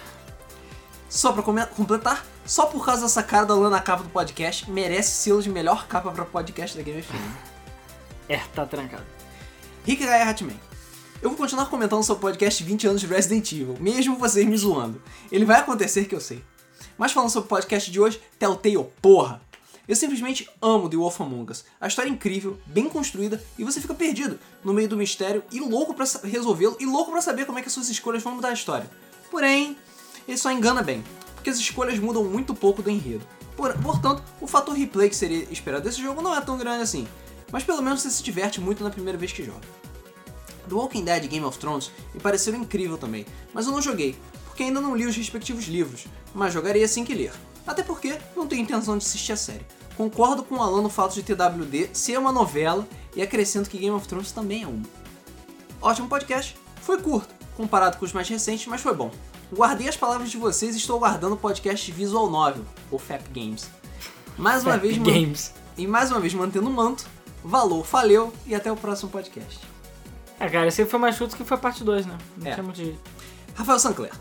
Só 1.08 1.32
pra 1.32 1.42
completar, 1.42 2.24
só 2.44 2.66
por 2.66 2.84
causa 2.84 3.02
dessa 3.02 3.22
cara 3.22 3.46
da 3.46 3.54
Lana 3.54 3.70
na 3.70 3.80
capa 3.80 4.02
do 4.02 4.10
podcast, 4.10 4.70
merece 4.70 5.10
selo 5.10 5.42
de 5.42 5.48
melhor 5.48 5.88
capa 5.88 6.12
pra 6.12 6.26
podcast 6.26 6.76
da 6.76 6.82
Game 6.84 7.02
FM. 7.02 7.14
É, 8.28 8.36
tá 8.54 8.66
trancado. 8.66 9.02
Rick 9.84 10.04
Gaia 10.04 10.28
Hatman. 10.28 10.60
Eu 11.22 11.30
vou 11.30 11.38
continuar 11.38 11.66
comentando 11.66 12.02
sobre 12.02 12.18
o 12.18 12.20
podcast 12.20 12.62
20 12.62 12.86
anos 12.86 13.00
de 13.00 13.06
Resident 13.06 13.50
Evil, 13.50 13.76
mesmo 13.80 14.18
vocês 14.18 14.46
me 14.46 14.56
zoando. 14.56 15.02
Ele 15.32 15.46
vai 15.46 15.58
acontecer 15.58 16.04
que 16.04 16.14
eu 16.14 16.20
sei. 16.20 16.44
Mas 16.98 17.12
falando 17.12 17.30
sobre 17.30 17.46
o 17.46 17.48
podcast 17.48 17.90
de 17.90 17.98
hoje, 17.98 18.20
Telltale, 18.38 18.86
porra! 19.00 19.40
Eu 19.90 19.96
simplesmente 19.96 20.48
amo 20.62 20.88
The 20.88 20.96
Wolf 20.96 21.20
Among 21.20 21.50
Us. 21.50 21.64
A 21.80 21.88
história 21.88 22.08
é 22.08 22.12
incrível, 22.12 22.56
bem 22.64 22.88
construída, 22.88 23.42
e 23.58 23.64
você 23.64 23.80
fica 23.80 23.92
perdido 23.92 24.38
no 24.62 24.72
meio 24.72 24.88
do 24.88 24.96
mistério 24.96 25.42
e 25.50 25.58
louco 25.58 25.92
pra 25.94 26.06
sa- 26.06 26.20
resolvê-lo 26.22 26.76
e 26.78 26.86
louco 26.86 27.10
pra 27.10 27.20
saber 27.20 27.44
como 27.44 27.58
é 27.58 27.60
que 27.62 27.66
as 27.66 27.74
suas 27.74 27.88
escolhas 27.88 28.22
vão 28.22 28.36
mudar 28.36 28.50
a 28.50 28.52
história. 28.52 28.88
Porém, 29.32 29.76
ele 30.28 30.38
só 30.38 30.48
engana 30.52 30.80
bem, 30.80 31.02
porque 31.34 31.50
as 31.50 31.58
escolhas 31.58 31.98
mudam 31.98 32.22
muito 32.22 32.54
pouco 32.54 32.80
do 32.82 32.88
enredo. 32.88 33.26
Por- 33.56 33.76
portanto, 33.82 34.22
o 34.40 34.46
fator 34.46 34.76
replay 34.76 35.08
que 35.08 35.16
seria 35.16 35.42
esperado 35.50 35.82
desse 35.82 36.00
jogo 36.00 36.22
não 36.22 36.36
é 36.36 36.40
tão 36.40 36.56
grande 36.56 36.82
assim. 36.84 37.04
Mas 37.50 37.64
pelo 37.64 37.82
menos 37.82 38.00
você 38.00 38.10
se 38.10 38.22
diverte 38.22 38.60
muito 38.60 38.84
na 38.84 38.90
primeira 38.90 39.18
vez 39.18 39.32
que 39.32 39.42
joga. 39.42 39.66
The 40.68 40.74
Walking 40.76 41.04
Dead 41.04 41.24
e 41.24 41.26
Game 41.26 41.44
of 41.44 41.58
Thrones 41.58 41.90
me 42.14 42.20
pareceram 42.20 42.58
incrível 42.58 42.96
também, 42.96 43.26
mas 43.52 43.66
eu 43.66 43.72
não 43.72 43.82
joguei, 43.82 44.14
porque 44.46 44.62
ainda 44.62 44.80
não 44.80 44.94
li 44.94 45.04
os 45.04 45.16
respectivos 45.16 45.64
livros, 45.66 46.04
mas 46.32 46.52
jogarei 46.54 46.84
assim 46.84 47.02
que 47.04 47.12
ler. 47.12 47.32
Até 47.66 47.82
porque 47.82 48.16
não 48.36 48.46
tenho 48.46 48.62
intenção 48.62 48.96
de 48.96 49.04
assistir 49.04 49.32
a 49.32 49.36
série. 49.36 49.66
Concordo 50.01 50.43
com 50.43 50.55
o 50.55 50.62
Alan 50.62 50.81
no 50.81 50.89
fato 50.89 51.12
de 51.12 51.22
TWD 51.22 51.90
ser 51.93 52.18
uma 52.18 52.32
novela 52.32 52.89
e 53.14 53.20
acrescento 53.20 53.68
que 53.68 53.77
Game 53.77 53.94
of 53.94 54.09
Thrones 54.09 54.32
também 54.32 54.62
é 54.62 54.66
uma. 54.66 54.82
Ótimo 55.78 56.09
podcast, 56.09 56.56
foi 56.81 57.02
curto, 57.02 57.28
comparado 57.55 57.98
com 57.98 58.06
os 58.06 58.12
mais 58.14 58.27
recentes, 58.27 58.66
mas 58.66 58.81
foi 58.81 58.94
bom. 58.94 59.10
Guardei 59.55 59.90
as 59.90 59.98
palavras 59.98 60.31
de 60.31 60.39
vocês 60.39 60.74
e 60.74 60.78
estou 60.78 60.97
aguardando 60.97 61.35
o 61.35 61.36
podcast 61.39 61.93
Visual 61.93 62.31
Novel, 62.31 62.64
ou 62.90 62.98
FAP 62.98 63.20
Games. 63.31 63.68
Mais 64.39 64.62
uma 64.62 64.72
Fap 64.72 64.81
vez, 64.81 64.97
Games. 64.97 65.52
e 65.77 65.86
mais 65.86 66.10
uma 66.10 66.18
vez 66.18 66.32
mantendo 66.32 66.70
o 66.70 66.72
manto, 66.72 67.06
valeu, 67.44 67.82
valeu 67.82 68.32
e 68.47 68.55
até 68.55 68.72
o 68.72 68.77
próximo 68.77 69.10
podcast. 69.10 69.60
É, 70.39 70.48
cara, 70.48 70.68
esse 70.68 70.86
foi 70.86 70.98
mais 70.98 71.18
curto 71.18 71.36
que 71.36 71.44
foi 71.44 71.59
parte 71.59 71.85
2, 71.85 72.06
né? 72.06 72.16
Não 72.39 72.51
É. 72.51 72.62
muito 72.62 72.77
jeito. 72.78 72.98
Rafael 73.55 73.78
Sancler. 73.78 74.12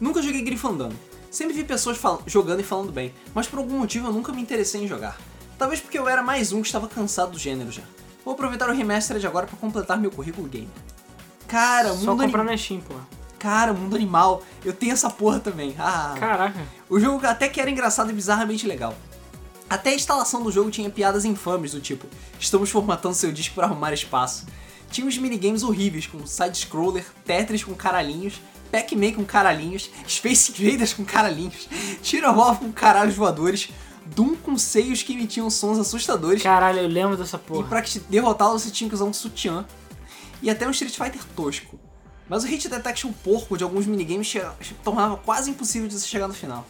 Nunca 0.00 0.22
joguei 0.22 0.40
Grifandando. 0.40 0.96
Sempre 1.30 1.54
vi 1.54 1.64
pessoas 1.64 1.98
jogando 2.26 2.60
e 2.60 2.64
falando 2.64 2.90
bem, 2.92 3.12
mas 3.34 3.46
por 3.46 3.58
algum 3.58 3.78
motivo 3.78 4.08
eu 4.08 4.12
nunca 4.12 4.32
me 4.32 4.40
interessei 4.40 4.82
em 4.84 4.88
jogar. 4.88 5.18
Talvez 5.58 5.80
porque 5.80 5.98
eu 5.98 6.08
era 6.08 6.22
mais 6.22 6.52
um 6.52 6.60
que 6.62 6.68
estava 6.68 6.88
cansado 6.88 7.32
do 7.32 7.38
gênero 7.38 7.70
já. 7.70 7.82
Vou 8.24 8.34
aproveitar 8.34 8.68
o 8.68 8.72
Remastered 8.72 9.26
agora 9.26 9.46
para 9.46 9.56
completar 9.56 9.98
meu 9.98 10.10
currículo 10.10 10.48
gamer. 10.48 10.68
Cara, 11.46 11.88
Só 11.94 12.10
mundo, 12.12 12.24
comprar 12.24 12.42
ani- 12.42 12.50
na 12.50 12.56
Steam, 12.56 12.80
porra. 12.80 13.06
Cara, 13.38 13.72
mundo 13.72 13.94
animal. 13.96 14.42
Eu 14.64 14.72
tenho 14.72 14.92
essa 14.92 15.08
porra 15.08 15.38
também. 15.40 15.74
Ah. 15.78 16.14
Caraca. 16.18 16.60
O 16.88 16.98
jogo 16.98 17.24
até 17.26 17.48
que 17.48 17.60
era 17.60 17.70
engraçado 17.70 18.10
e 18.10 18.12
bizarramente 18.12 18.66
legal. 18.66 18.94
Até 19.70 19.90
a 19.90 19.94
instalação 19.94 20.42
do 20.42 20.50
jogo 20.50 20.70
tinha 20.70 20.90
piadas 20.90 21.24
infames 21.24 21.72
do 21.72 21.80
tipo: 21.80 22.06
estamos 22.38 22.70
formatando 22.70 23.14
seu 23.14 23.30
disco 23.32 23.54
para 23.54 23.66
arrumar 23.66 23.92
espaço. 23.92 24.46
Tinha 24.90 25.06
uns 25.06 25.18
minigames 25.18 25.62
horríveis 25.62 26.06
com 26.06 26.26
side-scroller, 26.26 27.04
Tetris 27.24 27.62
com 27.62 27.74
caralhinhos, 27.74 28.40
Pac-Man 28.70 29.12
com 29.12 29.24
caralhinhos, 29.24 29.90
Space 30.08 30.52
Invaders 30.52 30.92
com 30.92 31.04
caralhinhos, 31.04 31.68
Tira 32.02 32.30
Off 32.30 32.60
com 32.60 32.72
caralhos 32.72 33.14
voadores, 33.14 33.68
Doom 34.06 34.36
com 34.36 34.56
seios 34.56 35.02
que 35.02 35.12
emitiam 35.12 35.50
sons 35.50 35.78
assustadores. 35.78 36.42
Caralho, 36.42 36.78
eu 36.78 36.88
lembro 36.88 37.16
dessa 37.16 37.36
E 37.36 37.40
porra. 37.40 37.68
pra 37.68 37.82
te 37.82 37.98
derrotá-lo 38.00 38.58
você 38.58 38.70
tinha 38.70 38.88
que 38.88 38.94
usar 38.94 39.04
um 39.04 39.12
sutiã. 39.12 39.66
E 40.40 40.48
até 40.48 40.66
um 40.66 40.70
Street 40.70 40.94
Fighter 40.96 41.22
tosco. 41.36 41.78
Mas 42.28 42.44
o 42.44 42.46
hit 42.46 42.68
detection 42.68 43.12
porco 43.12 43.56
de 43.56 43.64
alguns 43.64 43.86
minigames 43.86 44.32
tornava 44.84 45.16
quase 45.16 45.50
impossível 45.50 45.88
de 45.88 45.98
se 45.98 46.06
chegar 46.08 46.28
no 46.28 46.34
final. 46.34 46.66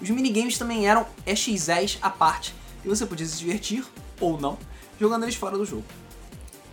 Os 0.00 0.10
minigames 0.10 0.58
também 0.58 0.86
eram 0.86 1.06
EXEs 1.26 1.98
à 2.02 2.10
parte, 2.10 2.54
e 2.84 2.88
você 2.88 3.04
podia 3.06 3.26
se 3.26 3.38
divertir, 3.38 3.84
ou 4.20 4.40
não, 4.40 4.56
jogando 5.00 5.24
eles 5.24 5.34
fora 5.34 5.56
do 5.58 5.64
jogo. 5.64 5.84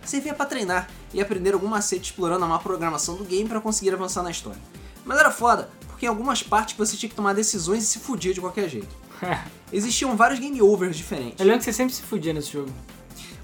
Servia 0.06 0.32
para 0.32 0.46
treinar 0.46 0.88
e 1.12 1.20
aprender 1.20 1.52
algum 1.52 1.66
macete 1.66 2.10
explorando 2.10 2.44
a 2.44 2.48
má 2.48 2.58
programação 2.58 3.16
do 3.16 3.24
game 3.24 3.48
para 3.48 3.60
conseguir 3.60 3.92
avançar 3.92 4.22
na 4.22 4.30
história. 4.30 4.60
Mas 5.04 5.18
era 5.18 5.30
foda, 5.30 5.68
porque 5.88 6.06
em 6.06 6.08
algumas 6.08 6.42
partes 6.42 6.76
você 6.76 6.96
tinha 6.96 7.10
que 7.10 7.16
tomar 7.16 7.32
decisões 7.32 7.82
e 7.82 7.86
se 7.86 7.98
fudia 7.98 8.32
de 8.32 8.40
qualquer 8.40 8.68
jeito. 8.68 8.94
Existiam 9.72 10.16
vários 10.16 10.38
game 10.38 10.60
overs 10.62 10.96
diferentes. 10.96 11.40
Eu 11.40 11.46
lembro 11.46 11.58
que 11.58 11.64
você 11.64 11.72
sempre 11.72 11.94
se 11.94 12.02
fudia 12.02 12.32
nesse 12.32 12.52
jogo. 12.52 12.70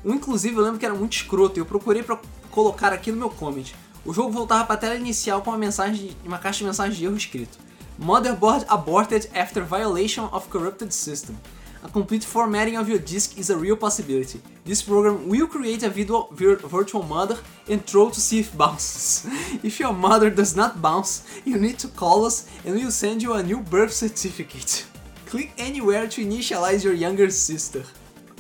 Um, 0.04 0.14
inclusive, 0.14 0.56
eu 0.56 0.62
lembro 0.62 0.78
que 0.78 0.86
era 0.86 0.94
muito 0.94 1.14
escroto 1.14 1.58
e 1.58 1.60
eu 1.60 1.66
procurei 1.66 2.02
pra 2.02 2.18
colocar 2.50 2.92
aqui 2.92 3.10
no 3.10 3.18
meu 3.18 3.30
comment. 3.30 3.64
O 4.04 4.12
jogo 4.12 4.30
voltava 4.30 4.64
pra 4.64 4.76
tela 4.76 4.96
inicial 4.96 5.42
com 5.42 5.50
uma 5.50 5.58
mensagem, 5.58 6.16
uma 6.24 6.38
caixa 6.38 6.58
de 6.58 6.64
mensagem 6.64 6.98
de 6.98 7.04
erro 7.04 7.16
escrito: 7.16 7.58
Motherboard 7.98 8.66
aborted 8.68 9.28
after 9.34 9.64
violation 9.64 10.28
of 10.32 10.48
corrupted 10.48 10.92
system. 10.92 11.36
A 11.84 11.88
complete 11.88 12.24
formatting 12.24 12.76
of 12.76 12.88
your 12.88 12.98
disk 13.00 13.36
is 13.38 13.50
a 13.50 13.56
real 13.56 13.76
possibility. 13.76 14.40
This 14.64 14.82
program 14.82 15.28
will 15.28 15.48
create 15.48 15.82
a 15.82 15.88
video, 15.90 16.28
virtual 16.32 17.02
mother 17.02 17.36
and 17.68 17.84
throw 17.84 18.08
to 18.10 18.20
see 18.20 18.38
if 18.40 18.56
bounces. 18.56 19.26
If 19.64 19.80
your 19.80 19.92
mother 19.92 20.30
does 20.30 20.54
not 20.54 20.80
bounce, 20.80 21.22
you 21.44 21.58
need 21.58 21.78
to 21.80 21.88
call 21.88 22.24
us 22.24 22.46
and 22.64 22.74
we'll 22.76 22.92
send 22.92 23.20
you 23.22 23.32
a 23.34 23.42
new 23.42 23.58
birth 23.60 23.92
certificate. 23.92 24.84
Click 25.26 25.50
anywhere 25.58 26.06
to 26.06 26.20
initialize 26.20 26.84
your 26.84 26.94
younger 26.94 27.30
sister. 27.30 27.82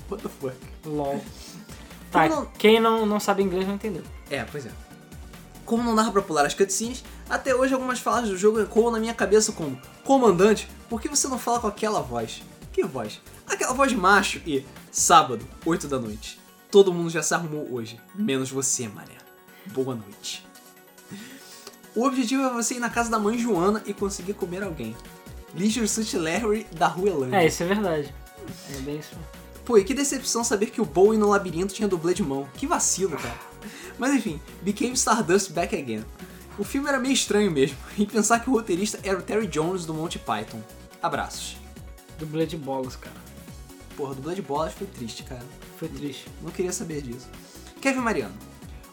What 0.08 0.22
the 0.22 0.28
fuck? 0.28 0.54
LOL. 0.84 1.20
Tá, 2.12 2.28
não- 2.28 2.46
quem 2.58 2.78
não, 2.80 3.06
não 3.06 3.18
sabe 3.18 3.42
inglês 3.42 3.66
não 3.66 3.74
entendeu. 3.74 4.02
É, 4.30 4.44
pois 4.44 4.66
é. 4.66 4.70
Como 5.64 5.82
não 5.82 5.94
dava 5.96 6.12
pra 6.12 6.22
pular 6.22 6.44
as 6.44 6.54
cutscenes, 6.54 7.02
até 7.28 7.54
hoje 7.54 7.72
algumas 7.74 7.98
falas 7.98 8.28
do 8.28 8.36
jogo 8.36 8.60
ecoam 8.60 8.90
na 8.92 9.00
minha 9.00 9.14
cabeça 9.14 9.50
como 9.52 9.80
Comandante, 10.04 10.68
por 10.88 11.00
que 11.00 11.08
você 11.08 11.26
não 11.28 11.38
fala 11.38 11.58
com 11.60 11.66
aquela 11.66 12.02
voz? 12.02 12.42
Que 12.72 12.84
voz? 12.84 13.20
Aquela 13.46 13.72
voz 13.72 13.90
de 13.90 13.96
macho 13.96 14.40
e 14.46 14.64
Sábado, 14.92 15.42
8 15.64 15.88
da 15.88 15.98
noite. 15.98 16.38
Todo 16.70 16.92
mundo 16.92 17.08
já 17.08 17.22
se 17.22 17.32
arrumou 17.32 17.66
hoje, 17.72 17.98
menos 18.14 18.50
você, 18.50 18.86
mané. 18.86 19.16
Boa 19.72 19.94
noite. 19.94 20.46
O 21.94 22.04
objetivo 22.04 22.42
é 22.42 22.50
você 22.50 22.74
ir 22.74 22.78
na 22.78 22.90
casa 22.90 23.10
da 23.10 23.18
mãe 23.18 23.38
Joana 23.38 23.82
e 23.86 23.94
conseguir 23.94 24.34
comer 24.34 24.62
alguém. 24.62 24.94
Leisure 25.54 25.88
Suit 25.88 26.14
Larry 26.18 26.66
da 26.76 26.88
Ruelândia. 26.88 27.38
É, 27.38 27.46
isso 27.46 27.62
é 27.62 27.66
verdade. 27.66 28.14
É 28.70 28.80
bem 28.80 28.98
isso. 28.98 29.16
Pô, 29.64 29.78
e 29.78 29.84
que 29.84 29.94
decepção 29.94 30.44
saber 30.44 30.66
que 30.66 30.80
o 30.80 30.84
Bowie 30.84 31.18
no 31.18 31.30
labirinto 31.30 31.72
tinha 31.72 31.88
dublê 31.88 32.12
de 32.12 32.22
mão. 32.22 32.46
Que 32.54 32.66
vacilo, 32.66 33.16
cara. 33.16 33.40
Mas 33.98 34.12
enfim, 34.12 34.38
Became 34.60 34.92
Stardust 34.92 35.52
Back 35.52 35.74
Again. 35.74 36.04
O 36.58 36.64
filme 36.64 36.86
era 36.86 37.00
meio 37.00 37.14
estranho 37.14 37.50
mesmo, 37.50 37.78
e 37.96 38.04
pensar 38.04 38.40
que 38.40 38.50
o 38.50 38.52
roteirista 38.52 38.98
era 39.02 39.18
o 39.18 39.22
Terry 39.22 39.46
Jones 39.46 39.86
do 39.86 39.94
Monty 39.94 40.18
Python. 40.18 40.60
Abraços. 41.02 41.56
Dublê 42.18 42.44
de 42.44 42.58
bolas, 42.58 42.94
cara. 42.94 43.21
Porra, 43.96 44.14
dublê 44.14 44.34
de 44.34 44.42
bolas 44.42 44.72
foi 44.72 44.86
triste, 44.86 45.22
cara. 45.22 45.44
Foi 45.76 45.88
triste. 45.88 46.26
Não 46.42 46.50
queria 46.50 46.72
saber 46.72 47.02
disso. 47.02 47.28
Kevin 47.80 48.00
Mariano. 48.00 48.34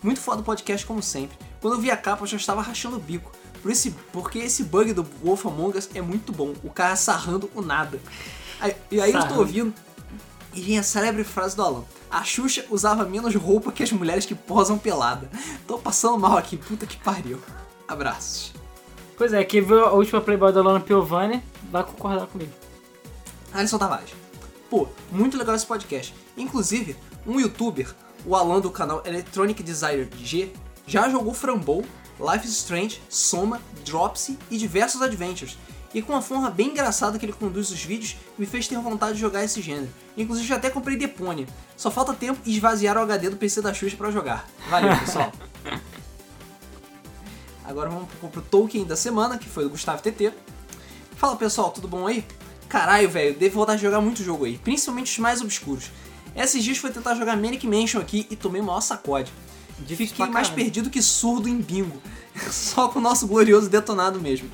Muito 0.02 0.20
foda 0.20 0.42
o 0.42 0.44
podcast 0.44 0.86
como 0.86 1.02
sempre. 1.02 1.38
Quando 1.62 1.74
eu 1.76 1.80
vi 1.82 1.92
a 1.92 1.98
capa 1.98 2.24
eu 2.24 2.28
já 2.28 2.38
estava 2.38 2.62
rachando 2.62 2.98
o 2.98 3.00
bico. 3.00 3.32
Por 3.62 3.72
esse, 3.72 3.92
porque 4.14 4.40
esse 4.40 4.64
bug 4.64 4.94
do 4.94 5.04
Wolf 5.24 5.46
Among 5.46 5.78
Us 5.78 5.90
é 5.94 6.02
muito 6.02 6.32
bom. 6.32 6.54
O 6.64 6.70
cara 6.70 6.96
sarrando 6.96 7.50
o 7.54 7.62
nada. 7.62 8.00
Aí- 8.60 8.76
e 8.92 9.02
aí 9.02 9.12
eu 9.14 9.28
tô 9.28 9.36
ouvindo 9.40 9.74
e 10.54 10.62
vem 10.62 10.80
a 10.80 10.84
célebre 10.84 11.24
frase 11.24 11.56
do 11.56 11.62
Alan. 11.64 11.84
A 12.10 12.24
Xuxa 12.24 12.66
usava 12.70 13.06
menos 13.06 13.36
roupa 13.36 13.72
que 13.72 13.84
as 13.84 13.92
mulheres 13.92 14.26
que 14.26 14.34
posam 14.34 14.78
pelada. 14.78 15.30
Tô 15.68 15.78
passando 15.78 16.18
mal 16.18 16.38
aqui, 16.38 16.58
puta 16.58 16.86
que 16.86 16.98
pariu. 16.98 17.40
Abraços. 17.88 18.54
Pois 19.18 19.34
é, 19.34 19.44
quem 19.44 19.62
viu 19.62 19.86
a 19.86 19.92
última 19.92 20.22
Playboy 20.22 20.52
da 20.54 20.62
Lana 20.62 20.80
Piovani 20.80 21.44
vai 21.70 21.84
concordar 21.84 22.26
comigo. 22.28 22.52
Alisson 23.54 23.78
Tavares. 23.78 24.12
Pô, 24.70 24.88
muito 25.12 25.38
legal 25.38 25.56
esse 25.56 25.66
podcast. 25.66 26.14
Inclusive, 26.38 26.96
um 27.26 27.40
youtuber, 27.40 27.94
o 28.26 28.36
Alan 28.36 28.60
do 28.60 28.70
canal 28.70 29.02
Electronic 29.06 29.64
Desire 29.64 30.10
G, 30.22 30.52
já 30.86 31.10
jogou 31.10 31.34
Frambow, 31.34 31.84
Life 32.20 32.46
is 32.46 32.58
Strange, 32.58 33.02
Soma, 33.10 33.62
Dropsy 33.84 34.38
e 34.52 34.58
diversos 34.58 35.02
adventures. 35.02 35.58
E 35.94 36.04
com 36.04 36.14
uma 36.14 36.22
forma 36.22 36.52
bem 36.52 36.68
engraçada 36.68 37.18
que 37.18 37.26
ele 37.26 37.34
conduz 37.34 37.72
os 37.72 37.82
vídeos, 37.82 38.16
me 38.38 38.46
fez 38.46 38.68
ter 38.68 38.78
vontade 38.78 39.14
de 39.14 39.20
jogar 39.20 39.44
esse 39.44 39.60
gênero. 39.60 39.90
Inclusive 40.16 40.48
já 40.48 40.58
até 40.58 40.70
comprei 40.70 40.96
Deponia. 40.96 41.48
Só 41.76 41.90
falta 41.90 42.14
tempo 42.14 42.40
e 42.46 42.54
esvaziar 42.54 42.96
o 42.96 43.02
HD 43.02 43.30
do 43.30 43.38
PC 43.38 43.62
da 43.62 43.74
Xuxa 43.74 43.98
pra 43.98 44.12
jogar. 44.12 44.48
Valeu, 44.70 44.96
pessoal. 45.00 45.32
Agora 47.66 47.90
vamos 47.90 48.10
pro, 48.20 48.30
pro 48.30 48.42
Tolkien 48.42 48.86
da 48.86 48.96
semana, 48.96 49.38
que 49.38 49.50
foi 49.50 49.64
do 49.64 49.72
Gustavo 49.72 50.02
TT. 50.02 50.32
Fala 51.16 51.36
pessoal, 51.36 51.72
tudo 51.72 51.88
bom 51.88 52.06
aí? 52.06 52.24
Caralho, 52.70 53.10
velho, 53.10 53.36
devo 53.38 53.56
voltar 53.56 53.74
a 53.74 53.78
jogar 53.78 54.00
muito 54.00 54.24
jogo 54.24 54.46
aí, 54.46 54.58
principalmente 54.60 55.12
os 55.12 55.18
mais 55.18 55.42
obscuros. 55.42 55.90
Esses 56.36 56.64
dias 56.64 56.78
fui 56.78 56.92
tentar 56.92 57.16
jogar 57.16 57.36
Manic 57.36 57.66
Mansion 57.68 58.00
aqui 58.00 58.28
e 58.30 58.36
tomei 58.36 58.62
o 58.62 58.64
maior 58.64 58.82
sacode. 58.82 59.34
Difícil 59.80 60.16
Fiquei 60.16 60.32
mais 60.32 60.48
caralho. 60.48 60.64
perdido 60.64 60.90
que 60.90 61.02
surdo 61.02 61.50
em 61.50 61.58
bingo. 61.60 62.00
Só 62.52 62.88
com 62.88 63.00
o 63.00 63.02
nosso 63.02 63.28
glorioso 63.28 63.70
detonado 63.70 64.20
mesmo. 64.22 64.50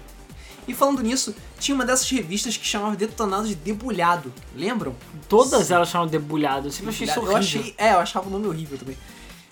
E 0.68 0.74
falando 0.74 1.04
nisso, 1.04 1.36
tinha 1.60 1.76
uma 1.76 1.86
dessas 1.86 2.10
revistas 2.10 2.58
que 2.58 2.66
chamava 2.66 2.96
Detonado 2.96 3.48
de 3.48 3.54
Debulhado. 3.54 4.34
Lembram? 4.56 4.96
Todas 5.30 5.70
elas 5.70 5.90
chamam 5.90 6.08
debulhado. 6.08 6.68
Eu 6.68 6.72
sempre 6.72 6.90
achei 6.90 7.08
isso 7.08 7.20
Eu 7.20 7.24
horrível. 7.24 7.38
achei, 7.38 7.76
é, 7.78 7.94
eu 7.94 8.00
achava 8.00 8.28
o 8.28 8.32
nome 8.32 8.48
horrível 8.48 8.78
também. 8.78 8.98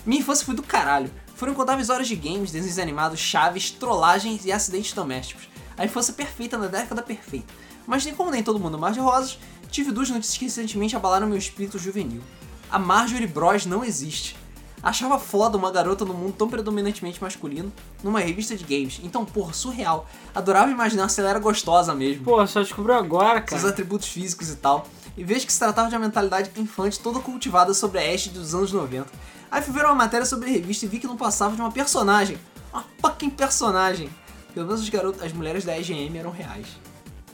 Minha 0.05 0.21
infância 0.21 0.45
foi 0.45 0.55
do 0.55 0.63
caralho. 0.63 1.11
Foram 1.35 1.53
incontáveis 1.53 1.89
horas 1.89 2.07
de 2.07 2.15
games, 2.15 2.51
desenhos 2.51 2.79
animados, 2.79 3.19
chaves, 3.19 3.69
trollagens 3.69 4.45
e 4.45 4.51
acidentes 4.51 4.93
domésticos. 4.93 5.47
A 5.77 5.85
infância 5.85 6.13
perfeita 6.13 6.57
na 6.57 6.67
década 6.67 7.01
perfeita. 7.03 7.53
Mas 7.87 8.05
nem 8.05 8.13
como 8.13 8.31
nem 8.31 8.43
todo 8.43 8.59
mundo 8.59 8.77
é 8.77 8.79
mar 8.79 8.91
de 8.91 8.99
rosas, 8.99 9.37
tive 9.69 9.91
duas 9.91 10.09
notícias 10.09 10.37
que 10.37 10.45
recentemente 10.45 10.95
abalaram 10.95 11.27
meu 11.27 11.37
espírito 11.37 11.77
juvenil. 11.77 12.21
A 12.69 12.79
Marjorie 12.79 13.27
Bros 13.27 13.65
não 13.65 13.83
existe. 13.83 14.35
Achava 14.81 15.17
foda 15.17 15.57
uma 15.57 15.71
garota 15.71 16.03
no 16.03 16.13
mundo 16.13 16.33
tão 16.37 16.49
predominantemente 16.49 17.21
masculino, 17.21 17.71
numa 18.03 18.19
revista 18.19 18.53
de 18.53 18.65
games. 18.65 18.99
Então, 19.01 19.23
porra, 19.23 19.53
surreal. 19.53 20.05
Adorava 20.35 20.69
imaginar 20.69 21.07
se 21.07 21.21
ela 21.21 21.29
era 21.29 21.39
gostosa 21.39 21.95
mesmo 21.95 22.25
Pô, 22.25 22.45
só 22.45 22.61
descobriu 22.61 22.95
agora, 22.95 23.43
seus 23.47 23.61
cara. 23.61 23.71
atributos 23.71 24.09
físicos 24.09 24.49
e 24.49 24.57
tal, 24.57 24.85
e 25.15 25.23
vejo 25.23 25.45
que 25.45 25.53
se 25.53 25.59
tratava 25.59 25.87
de 25.87 25.95
uma 25.95 26.01
mentalidade 26.01 26.51
infante 26.57 26.99
toda 26.99 27.19
cultivada 27.19 27.73
sobre 27.73 27.99
a 27.99 28.13
Ashe 28.13 28.29
dos 28.29 28.53
anos 28.53 28.73
90. 28.73 29.07
Aí 29.49 29.61
fui 29.61 29.73
ver 29.73 29.85
uma 29.85 29.95
matéria 29.95 30.25
sobre 30.25 30.49
a 30.49 30.51
revista 30.51 30.85
e 30.85 30.89
vi 30.89 30.99
que 30.99 31.07
não 31.07 31.15
passava 31.15 31.55
de 31.55 31.61
uma 31.61 31.71
personagem. 31.71 32.37
Uma 32.73 32.83
fucking 32.99 33.29
personagem. 33.29 34.09
Pelo 34.53 34.65
menos 34.65 34.81
as 34.81 34.89
garotas, 34.89 35.21
as 35.23 35.31
mulheres 35.31 35.63
da 35.63 35.77
EGM 35.77 36.17
eram 36.17 36.31
reais. 36.31 36.67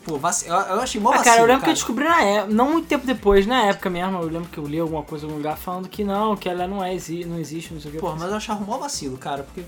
Pô, 0.04 0.18
vac... 0.18 0.46
eu, 0.46 0.54
eu 0.54 0.82
achei 0.82 1.00
mó 1.00 1.10
Ah, 1.10 1.18
vacilo, 1.18 1.26
cara, 1.26 1.42
eu 1.42 1.46
lembro 1.46 1.60
que 1.60 1.66
cara. 1.66 1.72
eu 1.72 1.76
descobri 1.76 2.06
na 2.06 2.22
época, 2.22 2.54
não 2.54 2.72
muito 2.72 2.88
tempo 2.88 3.06
depois, 3.06 3.46
na 3.46 3.66
época 3.66 3.90
mesmo, 3.90 4.18
eu 4.20 4.28
lembro 4.28 4.50
que 4.50 4.58
eu 4.58 4.66
li 4.66 4.80
alguma 4.80 5.04
coisa 5.04 5.26
em 5.26 5.28
algum 5.28 5.38
lugar 5.38 5.58
falando 5.58 5.90
que 5.90 6.04
não, 6.04 6.36
que 6.36 6.48
ela 6.48 6.68
não, 6.68 6.84
é, 6.84 6.96
não 7.26 7.40
existe, 7.40 7.74
não 7.74 7.82
sei 7.82 7.92
o 7.92 7.94
que. 7.94 8.00
Porra, 8.00 8.16
mas 8.18 8.30
eu 8.30 8.38
achava 8.38 8.64
mó 8.64 8.78
vacilo, 8.78 9.18
cara, 9.18 9.44
porque... 9.44 9.64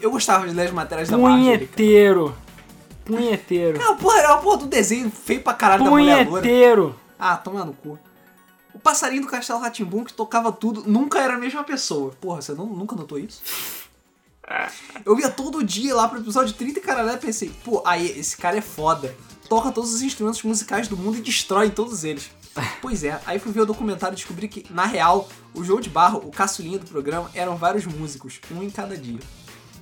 Eu 0.00 0.10
gostava 0.10 0.46
de 0.46 0.54
ler 0.54 0.66
as 0.66 0.72
matérias 0.72 1.08
da 1.08 1.16
Marjorie. 1.16 1.66
Punheteiro. 1.66 2.36
Punheteiro. 3.04 3.78
Não, 3.78 3.96
porra, 3.96 4.18
era 4.18 4.34
a 4.34 4.36
porra 4.38 4.58
do 4.58 4.66
desenho 4.66 5.10
feio 5.10 5.40
pra 5.40 5.54
caralho 5.54 5.84
da 5.84 5.90
mulher. 5.90 6.26
Punheteiro. 6.26 6.94
Ah, 7.18 7.36
toma 7.36 7.64
no 7.64 7.72
cu. 7.72 7.98
O 8.74 8.78
passarinho 8.78 9.22
do 9.22 9.28
Castelo 9.28 9.58
Ratimbum 9.58 10.04
que 10.04 10.12
tocava 10.12 10.52
tudo 10.52 10.84
nunca 10.86 11.18
era 11.18 11.34
a 11.34 11.38
mesma 11.38 11.64
pessoa. 11.64 12.12
Porra, 12.20 12.42
você 12.42 12.52
não, 12.52 12.66
nunca 12.66 12.94
notou 12.94 13.18
isso? 13.18 13.40
Eu 15.04 15.16
via 15.16 15.28
todo 15.28 15.64
dia 15.64 15.94
lá 15.94 16.06
pro 16.08 16.20
episódio 16.20 16.54
30 16.54 16.78
e 16.78 16.82
caralho, 16.82 17.10
e 17.10 17.16
pensei, 17.16 17.50
pô, 17.64 17.82
aí 17.84 18.06
esse 18.18 18.36
cara 18.36 18.56
é 18.56 18.60
foda. 18.60 19.12
Toca 19.48 19.70
todos 19.70 19.94
os 19.94 20.02
instrumentos 20.02 20.42
musicais 20.42 20.88
do 20.88 20.96
mundo 20.96 21.18
e 21.18 21.20
destrói 21.20 21.70
todos 21.70 22.04
eles. 22.04 22.30
Pois 22.80 23.04
é, 23.04 23.20
aí 23.26 23.38
fui 23.38 23.52
ver 23.52 23.60
o 23.60 23.66
documentário 23.66 24.14
e 24.14 24.16
descobri 24.16 24.48
que, 24.48 24.64
na 24.72 24.86
real, 24.86 25.28
o 25.54 25.62
João 25.62 25.80
de 25.80 25.90
Barro, 25.90 26.22
o 26.24 26.30
caçulinha 26.30 26.78
do 26.78 26.86
programa, 26.86 27.30
eram 27.34 27.56
vários 27.56 27.84
músicos, 27.84 28.40
um 28.50 28.62
em 28.62 28.70
cada 28.70 28.96
dia. 28.96 29.18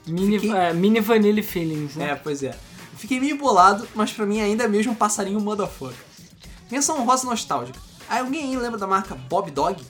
Mini, 0.07 0.39
Fiquei- 0.41 0.57
é, 0.57 0.73
mini 0.73 1.01
Vanilla 1.01 1.43
Feelings, 1.43 1.95
né? 1.97 2.11
É, 2.11 2.15
pois 2.17 2.43
é. 2.43 2.57
Fiquei 2.97 3.21
meio 3.21 3.39
bolado, 3.39 3.89
mas 3.95 4.13
pra 4.13 4.27
mim 4.27 4.41
ainda 4.41 4.65
é 4.65 4.69
mesmo 4.69 4.93
um 4.93 4.95
passarinho 4.95 5.41
motherfucker. 5.41 5.97
Menção 6.71 7.01
honrosa 7.01 7.25
nostálgica. 7.27 7.79
Ah, 8.09 8.19
alguém 8.21 8.43
aí 8.51 8.57
lembra 8.57 8.79
da 8.79 8.87
marca 8.87 9.15
Bob 9.15 9.51
Dog? 9.51 9.83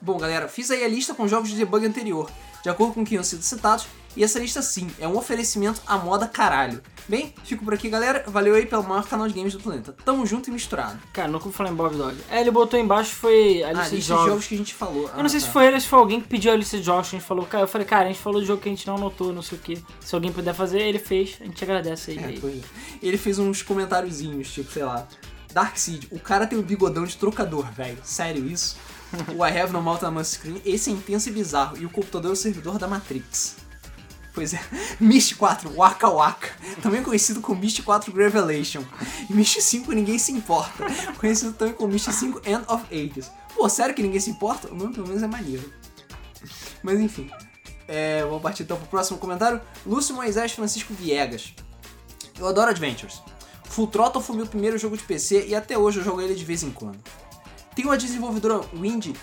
Bom, 0.00 0.16
galera, 0.18 0.48
fiz 0.48 0.70
aí 0.70 0.82
a 0.84 0.88
lista 0.88 1.14
com 1.14 1.28
jogos 1.28 1.48
de 1.50 1.56
debug 1.56 1.86
anterior, 1.86 2.28
de 2.62 2.68
acordo 2.68 2.94
com 2.94 3.00
quem 3.00 3.10
tinham 3.10 3.22
sido 3.24 3.42
citados, 3.42 3.86
e 4.16 4.24
essa 4.24 4.38
lista 4.38 4.60
sim, 4.62 4.90
é 4.98 5.06
um 5.06 5.16
oferecimento 5.16 5.80
à 5.86 5.96
moda 5.96 6.26
caralho. 6.26 6.82
Bem, 7.08 7.34
fico 7.44 7.64
por 7.64 7.74
aqui, 7.74 7.88
galera. 7.88 8.24
Valeu 8.28 8.54
aí 8.54 8.64
pelo 8.64 8.82
maior 8.84 9.04
canal 9.06 9.26
de 9.26 9.34
games 9.34 9.52
do 9.52 9.60
planeta. 9.60 9.94
Tamo 10.04 10.24
junto 10.24 10.48
e 10.48 10.52
misturado. 10.52 10.98
Cara, 11.12 11.28
nunca 11.28 11.44
vou 11.44 11.52
falar 11.52 11.70
em 11.70 11.74
Bob 11.74 11.96
Dog. 11.96 12.16
É, 12.30 12.40
ele 12.40 12.50
botou 12.50 12.78
embaixo, 12.78 13.14
foi 13.14 13.62
a 13.62 13.68
Ah, 13.68 13.72
lista 13.72 13.90
de 13.90 13.96
lista 13.96 13.96
de 13.96 14.02
jogos. 14.02 14.26
jogos 14.26 14.46
que 14.46 14.54
a 14.54 14.58
gente 14.58 14.74
falou. 14.74 15.10
Eu 15.16 15.22
não 15.22 15.28
sei 15.28 15.40
se 15.40 15.48
foi 15.48 15.66
ele 15.66 15.74
ou 15.74 15.80
se 15.80 15.88
foi 15.88 15.98
alguém 15.98 16.20
que 16.20 16.28
pediu 16.28 16.52
a 16.52 16.56
lista 16.56 16.78
de 16.78 16.82
jogos 16.84 17.08
que 17.10 17.16
a 17.16 17.18
gente 17.18 17.26
falou. 17.28 17.44
Cara, 17.46 17.64
eu 17.64 17.68
falei, 17.68 17.86
cara, 17.86 18.04
a 18.04 18.08
gente 18.08 18.20
falou 18.20 18.40
de 18.40 18.46
jogo 18.46 18.62
que 18.62 18.68
a 18.68 18.72
gente 18.72 18.86
não 18.86 18.96
anotou, 18.96 19.32
não 19.32 19.42
sei 19.42 19.58
o 19.58 19.60
que. 19.60 19.84
Se 20.00 20.14
alguém 20.14 20.32
puder 20.32 20.54
fazer, 20.54 20.80
ele 20.80 20.98
fez. 20.98 21.36
A 21.40 21.44
gente 21.44 21.62
agradece 21.64 22.12
aí. 22.12 22.18
É, 22.18 22.24
aí. 22.24 22.62
é. 23.02 23.06
Ele 23.06 23.18
fez 23.18 23.38
uns 23.38 23.62
comentáriozinhos, 23.62 24.50
tipo, 24.52 24.70
sei 24.72 24.84
lá. 24.84 25.06
Darkseid, 25.52 26.08
o 26.10 26.18
cara 26.18 26.46
tem 26.46 26.58
um 26.58 26.62
bigodão 26.62 27.04
de 27.04 27.16
trocador, 27.16 27.70
velho. 27.72 27.98
Sério 28.02 28.46
isso? 28.46 28.76
o 29.36 29.44
I 29.46 29.58
have 29.60 29.72
no 29.72 29.82
my 29.82 30.24
screen, 30.24 30.62
esse 30.64 30.88
é 30.88 30.92
intenso 30.94 31.28
e 31.28 31.32
bizarro. 31.32 31.76
E 31.78 31.84
o 31.84 31.90
computador 31.90 32.30
é 32.30 32.32
o 32.32 32.36
servidor 32.36 32.78
da 32.78 32.88
Matrix. 32.88 33.56
Pois 34.34 34.54
é, 34.54 34.60
Myst 34.98 35.36
4 35.36 35.74
Waka 35.74 36.08
Waka, 36.08 36.48
também 36.80 37.02
conhecido 37.02 37.40
como 37.40 37.60
Myst 37.60 37.82
4 37.82 38.14
Revelation. 38.14 38.82
E 39.28 39.32
Myst 39.32 39.60
5 39.60 39.92
Ninguém 39.92 40.18
Se 40.18 40.32
Importa, 40.32 40.84
conhecido 41.18 41.52
também 41.52 41.74
como 41.74 41.92
Myst 41.92 42.10
5 42.10 42.42
End 42.46 42.64
of 42.68 42.84
Ages. 42.90 43.30
Pô, 43.54 43.68
sério 43.68 43.94
que 43.94 44.02
ninguém 44.02 44.20
se 44.20 44.30
importa? 44.30 44.72
O 44.72 44.74
nome 44.74 44.94
pelo 44.94 45.06
menos 45.06 45.22
é 45.22 45.26
maneiro. 45.26 45.70
Mas 46.82 46.98
enfim, 46.98 47.30
é, 47.86 48.24
vamos 48.24 48.42
partir 48.42 48.62
então 48.62 48.76
pro 48.76 48.86
próximo 48.86 49.18
comentário. 49.18 49.60
Lúcio 49.86 50.14
Moisés 50.14 50.52
Francisco 50.52 50.94
Viegas. 50.94 51.54
Eu 52.38 52.48
adoro 52.48 52.70
Adventures. 52.70 53.22
Full 53.64 53.86
Throttle 53.86 54.22
foi 54.22 54.36
meu 54.36 54.46
primeiro 54.46 54.76
jogo 54.78 54.96
de 54.96 55.02
PC 55.02 55.46
e 55.46 55.54
até 55.54 55.78
hoje 55.78 55.98
eu 55.98 56.04
jogo 56.04 56.20
ele 56.20 56.34
de 56.34 56.44
vez 56.44 56.62
em 56.62 56.70
quando. 56.70 56.98
Tem 57.74 57.84
uma 57.84 57.96
desenvolvedora 57.96 58.60
indie, 58.74 59.14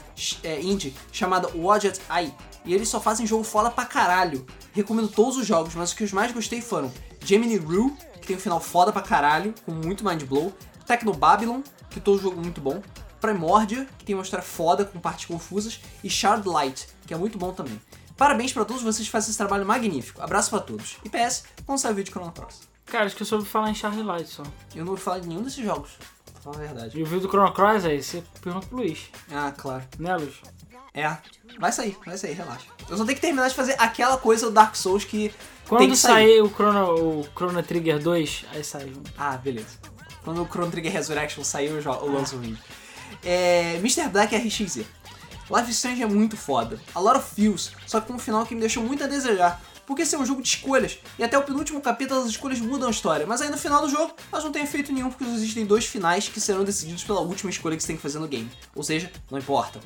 é, 0.43 0.59
indie 0.59 0.95
chamada 1.11 1.49
Wadget 1.55 2.01
Eye 2.09 2.33
e 2.65 2.73
eles 2.73 2.89
só 2.89 2.99
fazem 2.99 3.25
jogo 3.25 3.43
foda 3.43 3.69
pra 3.69 3.85
caralho. 3.85 4.45
Recomendo 4.73 5.07
todos 5.07 5.37
os 5.37 5.45
jogos, 5.45 5.75
mas 5.75 5.89
os 5.89 5.95
que 5.95 6.03
eu 6.03 6.09
mais 6.13 6.31
gostei 6.31 6.61
foram 6.61 6.91
Gemini 7.23 7.57
Rue, 7.57 7.91
que 8.21 8.27
tem 8.27 8.35
um 8.35 8.39
final 8.39 8.59
foda 8.59 8.91
pra 8.91 9.01
caralho, 9.01 9.53
com 9.65 9.71
muito 9.71 10.05
mind 10.05 10.23
blow, 10.23 10.53
Techno 10.85 11.13
Babylon, 11.13 11.61
que 11.89 11.99
todo 11.99 12.21
jogo 12.21 12.41
muito 12.41 12.59
bom, 12.59 12.81
Primordia, 13.21 13.87
que 13.97 14.05
tem 14.05 14.15
uma 14.15 14.23
história 14.23 14.45
foda 14.45 14.85
com 14.85 14.99
partes 14.99 15.25
confusas, 15.25 15.79
e 16.03 16.09
Shard 16.09 16.47
Light, 16.47 16.87
que 17.05 17.13
é 17.13 17.17
muito 17.17 17.37
bom 17.37 17.51
também. 17.51 17.79
Parabéns 18.15 18.51
pra 18.51 18.65
todos 18.65 18.81
vocês 18.81 19.07
que 19.07 19.11
fazem 19.11 19.29
esse 19.29 19.37
trabalho 19.37 19.65
magnífico. 19.65 20.21
Abraço 20.21 20.49
pra 20.49 20.59
todos. 20.59 20.97
E 21.05 21.09
PS, 21.09 21.43
quando 21.65 21.79
sair 21.79 21.91
o 21.91 21.95
vídeo 21.95 22.05
de 22.05 22.11
Chrono 22.11 22.31
Cross? 22.31 22.61
Cara, 22.85 23.05
acho 23.05 23.15
que 23.15 23.21
eu 23.21 23.27
soube 23.27 23.45
falar 23.45 23.69
em 23.69 23.75
Charlie 23.75 24.03
Light 24.03 24.27
só. 24.27 24.43
Eu 24.75 24.83
não 24.83 24.91
ouvi 24.91 25.01
falar 25.01 25.19
de 25.19 25.27
nenhum 25.27 25.43
desses 25.43 25.63
jogos, 25.63 25.91
pra 26.41 26.53
falar 26.53 26.63
a 26.63 26.67
verdade. 26.67 26.99
E 26.99 27.03
o 27.03 27.05
vídeo 27.05 27.21
do 27.21 27.29
Chrono 27.29 27.51
Cross 27.53 27.85
aí, 27.85 28.01
você 28.01 28.23
pergunta 28.41 28.67
pro 28.67 28.77
Luiz. 28.77 29.09
Ah, 29.31 29.53
claro. 29.55 29.83
Né, 29.97 30.15
Luiz? 30.15 30.35
É, 30.93 31.15
vai 31.59 31.71
sair, 31.71 31.97
vai 32.05 32.17
sair, 32.17 32.33
relaxa. 32.33 32.65
Eu 32.89 32.97
só 32.97 33.05
tenho 33.05 33.15
que 33.15 33.21
terminar 33.21 33.47
de 33.47 33.55
fazer 33.55 33.75
aquela 33.77 34.17
coisa 34.17 34.47
do 34.47 34.51
Dark 34.51 34.75
Souls 34.75 35.03
que 35.05 35.31
Quando 35.67 35.81
tem 35.81 35.89
que 35.91 35.97
sair. 35.97 36.25
sair 36.25 36.41
o 36.41 36.49
Chrono, 36.49 37.19
o 37.19 37.23
Chrono 37.35 37.61
Trigger 37.61 37.99
2, 37.99 38.45
aí 38.53 38.63
sai 38.63 38.89
junto. 38.89 39.11
Ah, 39.17 39.37
beleza. 39.37 39.77
Quando 40.23 40.41
o 40.41 40.47
Chrono 40.47 40.71
Trigger 40.71 40.91
Resurrection 40.91 41.43
sair, 41.43 41.67
eu, 41.67 41.79
eu 41.79 42.11
lanço 42.11 42.35
o 42.35 42.39
vídeo. 42.39 42.57
É, 43.23 43.75
Mr. 43.75 44.09
Black 44.09 44.35
RXZ. 44.35 44.85
Life 45.51 45.71
Strange 45.71 46.03
é 46.03 46.05
muito 46.05 46.37
foda. 46.37 46.79
A 46.93 46.99
lot 46.99 47.17
of 47.17 47.33
feels, 47.33 47.71
só 47.87 47.99
que 47.99 48.07
com 48.07 48.13
um 48.13 48.19
final 48.19 48.45
que 48.45 48.53
me 48.53 48.61
deixou 48.61 48.83
muito 48.83 49.03
a 49.03 49.07
desejar. 49.07 49.59
Porque 49.89 50.03
esse 50.03 50.13
é 50.13 50.19
um 50.19 50.25
jogo 50.25 50.39
de 50.43 50.47
escolhas, 50.49 50.99
e 51.17 51.23
até 51.23 51.35
o 51.35 51.41
penúltimo 51.41 51.81
capítulo 51.81 52.21
as 52.21 52.27
escolhas 52.27 52.59
mudam 52.59 52.89
a 52.89 52.91
história. 52.91 53.25
Mas 53.25 53.41
aí 53.41 53.49
no 53.49 53.57
final 53.57 53.81
do 53.81 53.89
jogo, 53.89 54.13
elas 54.31 54.43
não 54.43 54.51
têm 54.51 54.61
efeito 54.61 54.93
nenhum, 54.93 55.09
porque 55.09 55.23
existem 55.23 55.65
dois 55.65 55.83
finais 55.83 56.29
que 56.29 56.39
serão 56.39 56.63
decididos 56.63 57.03
pela 57.03 57.21
última 57.21 57.49
escolha 57.49 57.75
que 57.75 57.81
você 57.81 57.87
tem 57.87 57.95
que 57.95 58.01
fazer 58.03 58.19
no 58.19 58.27
game. 58.27 58.47
Ou 58.75 58.83
seja, 58.83 59.11
não 59.31 59.39
importa. 59.39 59.79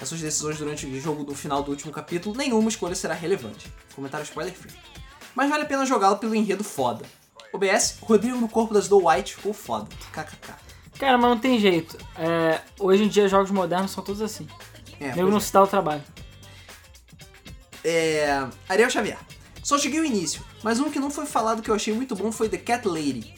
As 0.00 0.08
suas 0.08 0.22
decisões 0.22 0.56
durante 0.56 0.86
o 0.86 0.98
jogo 0.98 1.24
do 1.24 1.34
final 1.34 1.62
do 1.62 1.70
último 1.72 1.92
capítulo, 1.92 2.34
nenhuma 2.34 2.70
escolha 2.70 2.94
será 2.94 3.12
relevante. 3.12 3.70
Comentário 3.94 4.24
spoiler 4.24 4.54
free. 4.54 4.72
Mas 5.34 5.50
vale 5.50 5.64
a 5.64 5.66
pena 5.66 5.84
jogá-lo 5.84 6.16
pelo 6.16 6.34
enredo 6.34 6.64
foda. 6.64 7.04
OBS, 7.52 7.98
Rodrigo 8.00 8.38
no 8.38 8.48
corpo 8.48 8.72
das 8.72 8.84
Snow 8.84 9.10
White 9.10 9.36
ficou 9.36 9.52
foda. 9.52 9.86
KKK. 10.10 10.54
Cara, 10.98 11.18
mas 11.18 11.28
não 11.28 11.38
tem 11.38 11.58
jeito. 11.60 11.98
É, 12.16 12.62
hoje 12.78 13.02
em 13.04 13.08
dia, 13.08 13.28
jogos 13.28 13.50
modernos 13.50 13.90
são 13.90 14.02
todos 14.02 14.22
assim. 14.22 14.48
É, 14.98 15.14
Nego 15.14 15.28
não 15.28 15.36
é. 15.36 15.40
se 15.40 15.52
dá 15.52 15.62
o 15.62 15.66
trabalho. 15.66 16.02
É, 17.84 18.48
Ariel 18.66 18.88
Xavier. 18.88 19.18
Só 19.64 19.78
cheguei 19.78 19.98
ao 19.98 20.04
início, 20.04 20.44
mas 20.62 20.78
um 20.78 20.90
que 20.90 21.00
não 21.00 21.10
foi 21.10 21.24
falado 21.24 21.62
que 21.62 21.70
eu 21.70 21.74
achei 21.74 21.94
muito 21.94 22.14
bom 22.14 22.30
foi 22.30 22.50
The 22.50 22.58
Cat 22.58 22.86
Lady. 22.86 23.34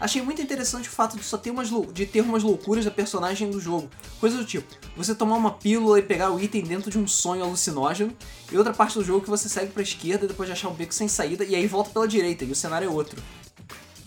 Achei 0.00 0.20
muito 0.20 0.42
interessante 0.42 0.88
o 0.88 0.92
fato 0.92 1.16
de 1.16 1.22
só 1.22 1.38
ter 1.38 1.50
umas 1.50 1.70
de 1.92 2.04
ter 2.04 2.20
umas 2.20 2.42
loucuras 2.42 2.84
da 2.84 2.90
personagem 2.90 3.48
do 3.48 3.60
jogo. 3.60 3.88
Coisa 4.18 4.36
do 4.36 4.44
tipo, 4.44 4.66
você 4.96 5.14
tomar 5.14 5.36
uma 5.36 5.52
pílula 5.52 6.00
e 6.00 6.02
pegar 6.02 6.32
o 6.32 6.40
item 6.40 6.62
dentro 6.62 6.90
de 6.90 6.98
um 6.98 7.06
sonho 7.06 7.44
alucinógeno, 7.44 8.12
e 8.50 8.58
outra 8.58 8.74
parte 8.74 8.94
do 8.94 9.04
jogo 9.04 9.22
que 9.22 9.30
você 9.30 9.48
segue 9.48 9.72
pra 9.72 9.82
esquerda 9.82 10.26
depois 10.26 10.48
de 10.48 10.52
achar 10.52 10.68
um 10.68 10.74
beco 10.74 10.92
sem 10.92 11.06
saída, 11.06 11.44
e 11.44 11.54
aí 11.54 11.66
volta 11.68 11.90
pela 11.90 12.08
direita, 12.08 12.44
e 12.44 12.50
o 12.50 12.56
cenário 12.56 12.86
é 12.86 12.90
outro. 12.90 13.22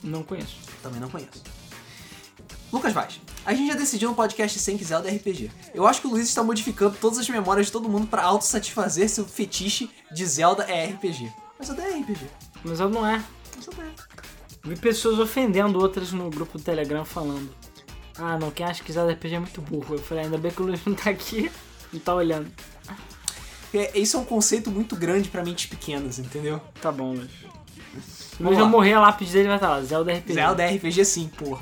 Não 0.03 0.23
conheço. 0.23 0.57
Também 0.83 0.99
não 0.99 1.09
conheço. 1.09 1.41
Lucas 2.71 2.91
Vaz. 2.91 3.19
A 3.45 3.53
gente 3.53 3.69
já 3.69 3.75
decidiu 3.75 4.09
no 4.09 4.15
podcast 4.15 4.59
100 4.59 4.77
que 4.77 4.83
Zelda 4.83 5.09
é 5.09 5.15
RPG. 5.15 5.51
Eu 5.73 5.87
acho 5.87 6.01
que 6.01 6.07
o 6.07 6.09
Luiz 6.09 6.27
está 6.27 6.43
modificando 6.43 6.97
todas 6.99 7.17
as 7.17 7.29
memórias 7.29 7.67
de 7.67 7.71
todo 7.71 7.89
mundo 7.89 8.07
pra 8.07 8.23
autossatisfazer 8.23 9.09
seu 9.09 9.25
fetiche 9.25 9.89
de 10.13 10.25
Zelda 10.25 10.63
é 10.63 10.85
RPG. 10.85 11.31
Mas 11.61 11.67
Zelda 11.67 11.83
é 11.83 11.99
RPG. 11.99 12.25
Mas 12.63 12.79
eu 12.79 12.89
não 12.89 13.05
é. 13.05 13.23
Mas 13.55 13.65
Zelda 13.65 13.83
é. 13.83 13.91
Vi 14.63 14.75
pessoas 14.75 15.19
ofendendo 15.19 15.79
outras 15.79 16.11
no 16.11 16.27
grupo 16.27 16.57
do 16.57 16.63
Telegram 16.63 17.05
falando. 17.05 17.53
Ah, 18.17 18.35
não, 18.39 18.49
quem 18.49 18.65
acha 18.65 18.83
que 18.83 18.91
Zelda 18.91 19.13
RPG 19.13 19.35
é 19.35 19.39
muito 19.39 19.61
burro. 19.61 19.93
Eu 19.93 19.99
falei, 19.99 20.23
ainda 20.23 20.39
bem 20.39 20.51
que 20.51 20.59
o 20.59 20.65
Luiz 20.65 20.83
não 20.83 20.95
tá 20.95 21.11
aqui 21.11 21.51
e 21.93 21.99
tá 21.99 22.15
olhando. 22.15 22.51
É, 23.71 23.97
Isso 23.97 24.17
é 24.17 24.19
um 24.19 24.25
conceito 24.25 24.71
muito 24.71 24.95
grande 24.95 25.29
pra 25.29 25.43
mentes 25.43 25.67
pequenas, 25.67 26.17
entendeu? 26.17 26.59
Tá 26.81 26.91
bom, 26.91 27.13
Luiz. 27.13 27.29
Luiz 28.39 28.57
eu 28.57 28.67
morrer, 28.67 28.93
a 28.93 28.99
lápide 28.99 29.31
dele 29.31 29.47
vai 29.47 29.57
estar 29.57 29.69
lá, 29.69 29.83
Zelda 29.83 30.11
RPG. 30.13 30.33
Zelda 30.33 30.65
RPG 30.65 31.05
sim, 31.05 31.27
porra. 31.27 31.61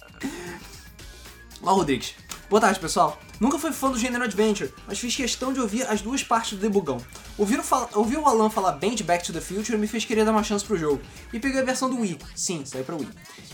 Ó, 1.62 1.74
Rodrigues. 1.74 2.14
Boa 2.48 2.62
tarde, 2.62 2.80
pessoal. 2.80 3.20
Nunca 3.40 3.58
fui 3.58 3.72
fã 3.72 3.90
do 3.90 3.98
gênero 3.98 4.22
Adventure, 4.22 4.70
mas 4.86 4.98
fiz 4.98 5.16
questão 5.16 5.50
de 5.50 5.60
ouvir 5.60 5.82
as 5.88 6.02
duas 6.02 6.22
partes 6.22 6.52
do 6.52 6.58
debugão. 6.58 6.98
Ouvir 7.38 7.58
o, 7.58 7.62
fala- 7.62 7.88
ouvir 7.94 8.18
o 8.18 8.26
Alan 8.26 8.50
falar 8.50 8.72
bem 8.72 8.94
de 8.94 9.02
Back 9.02 9.24
to 9.24 9.32
the 9.32 9.40
Future 9.40 9.78
me 9.78 9.86
fez 9.86 10.04
querer 10.04 10.26
dar 10.26 10.32
uma 10.32 10.42
chance 10.44 10.62
pro 10.62 10.76
jogo. 10.76 11.00
E 11.32 11.40
peguei 11.40 11.58
a 11.60 11.64
versão 11.64 11.88
do 11.88 11.98
Wii. 11.98 12.18
Sim, 12.36 12.62
saiu 12.66 12.84
pra 12.84 12.94
Wii. 12.96 13.08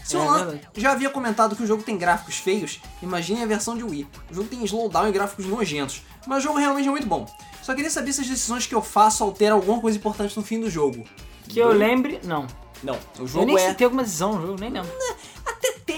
Se 0.04 0.16
o 0.16 0.20
É 0.20 0.26
Alan 0.26 0.36
verdade. 0.46 0.68
já 0.76 0.90
havia 0.90 1.08
comentado 1.08 1.54
que 1.54 1.62
o 1.62 1.66
jogo 1.66 1.84
tem 1.84 1.96
gráficos 1.96 2.34
feios, 2.36 2.80
imagine 3.00 3.44
a 3.44 3.46
versão 3.46 3.76
de 3.76 3.84
Wii. 3.84 4.08
O 4.30 4.34
jogo 4.34 4.48
tem 4.48 4.64
slowdown 4.64 5.08
e 5.08 5.12
gráficos 5.12 5.46
nojentos, 5.46 6.02
mas 6.26 6.38
o 6.38 6.48
jogo 6.48 6.58
realmente 6.58 6.88
é 6.88 6.90
muito 6.90 7.06
bom. 7.06 7.24
Só 7.62 7.72
queria 7.72 7.90
saber 7.90 8.12
se 8.12 8.20
as 8.22 8.26
decisões 8.26 8.66
que 8.66 8.74
eu 8.74 8.82
faço 8.82 9.22
alteram 9.22 9.56
alguma 9.56 9.80
coisa 9.80 9.96
importante 9.96 10.36
no 10.36 10.42
fim 10.42 10.58
do 10.60 10.68
jogo. 10.68 11.04
Que 11.48 11.60
eu 11.60 11.68
lembre, 11.72 12.20
não. 12.24 12.46
Não, 12.82 12.94
o 13.18 13.22
Eu 13.22 13.26
jogo 13.28 13.46
nem 13.46 13.56
é... 13.56 13.68
citei 13.70 13.84
alguma 13.84 14.02
decisão 14.02 14.34
no 14.34 14.46
jogo, 14.48 14.60
nem 14.60 14.68
lembro. 14.70 14.90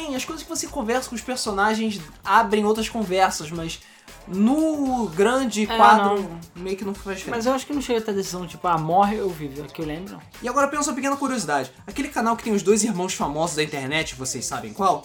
Até 0.09 0.10
tem, 0.10 0.16
as 0.16 0.24
coisas 0.24 0.43
que 0.43 0.48
você 0.48 0.66
conversa 0.66 1.09
com 1.09 1.14
os 1.14 1.20
personagens 1.20 2.01
abrem 2.24 2.64
outras 2.64 2.89
conversas, 2.89 3.51
mas 3.51 3.80
no 4.26 5.09
grande 5.09 5.62
É, 5.62 5.76
quadro 5.76 6.28
meio 6.55 6.76
que 6.76 6.85
não 6.85 6.94
faz 6.94 7.18
diferença. 7.18 7.36
Mas 7.39 7.47
eu 7.47 7.52
acho 7.52 7.66
que 7.66 7.72
não 7.72 7.80
chega 7.80 8.01
a 8.01 8.02
ter 8.02 8.14
decisão 8.14 8.47
tipo, 8.47 8.66
ah, 8.66 8.78
morre 8.78 9.20
ou 9.20 9.30
vive. 9.30 9.60
É 9.60 9.64
que 9.64 9.80
eu 9.80 9.86
lembro. 9.86 10.20
E 10.43 10.48
agora 10.48 10.68
pensa 10.68 10.90
uma 10.90 10.97
pequena 10.97 11.16
curiosidade. 11.16 11.72
Aquele 11.86 12.09
canal 12.09 12.36
que 12.36 12.44
tem 12.44 12.52
os 12.52 12.62
dois 12.62 12.85
irmãos 12.85 13.14
famosos 13.14 13.56
da 13.56 13.62
internet, 13.62 14.14
vocês 14.14 14.44
sabem 14.44 14.72
qual? 14.72 15.05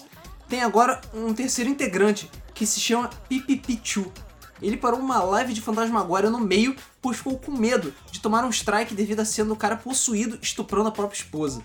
Tem 0.50 0.62
agora 0.62 1.00
um 1.14 1.34
terceiro 1.34 1.70
integrante 1.70 2.30
que 2.54 2.66
se 2.66 2.80
chama 2.80 3.10
Pipipichu. 3.28 4.12
Ele 4.62 4.78
parou 4.78 5.00
uma 5.00 5.22
live 5.24 5.54
de 5.54 5.62
Fantasmagoria 5.62 6.30
no 6.30 6.40
meio, 6.40 6.76
pois 7.02 7.18
ficou 7.18 7.38
com 7.38 7.52
medo 7.52 7.94
de 8.12 8.22
tomar 8.22 8.46
um 8.46 8.50
strike 8.50 8.94
devido 8.94 9.20
a 9.20 9.26
sendo 9.26 9.54
o 9.54 9.58
cara 9.58 9.76
possuído 9.76 10.38
estuprando 10.42 10.90
a 10.90 10.92
própria 10.92 11.18
esposa. 11.18 11.62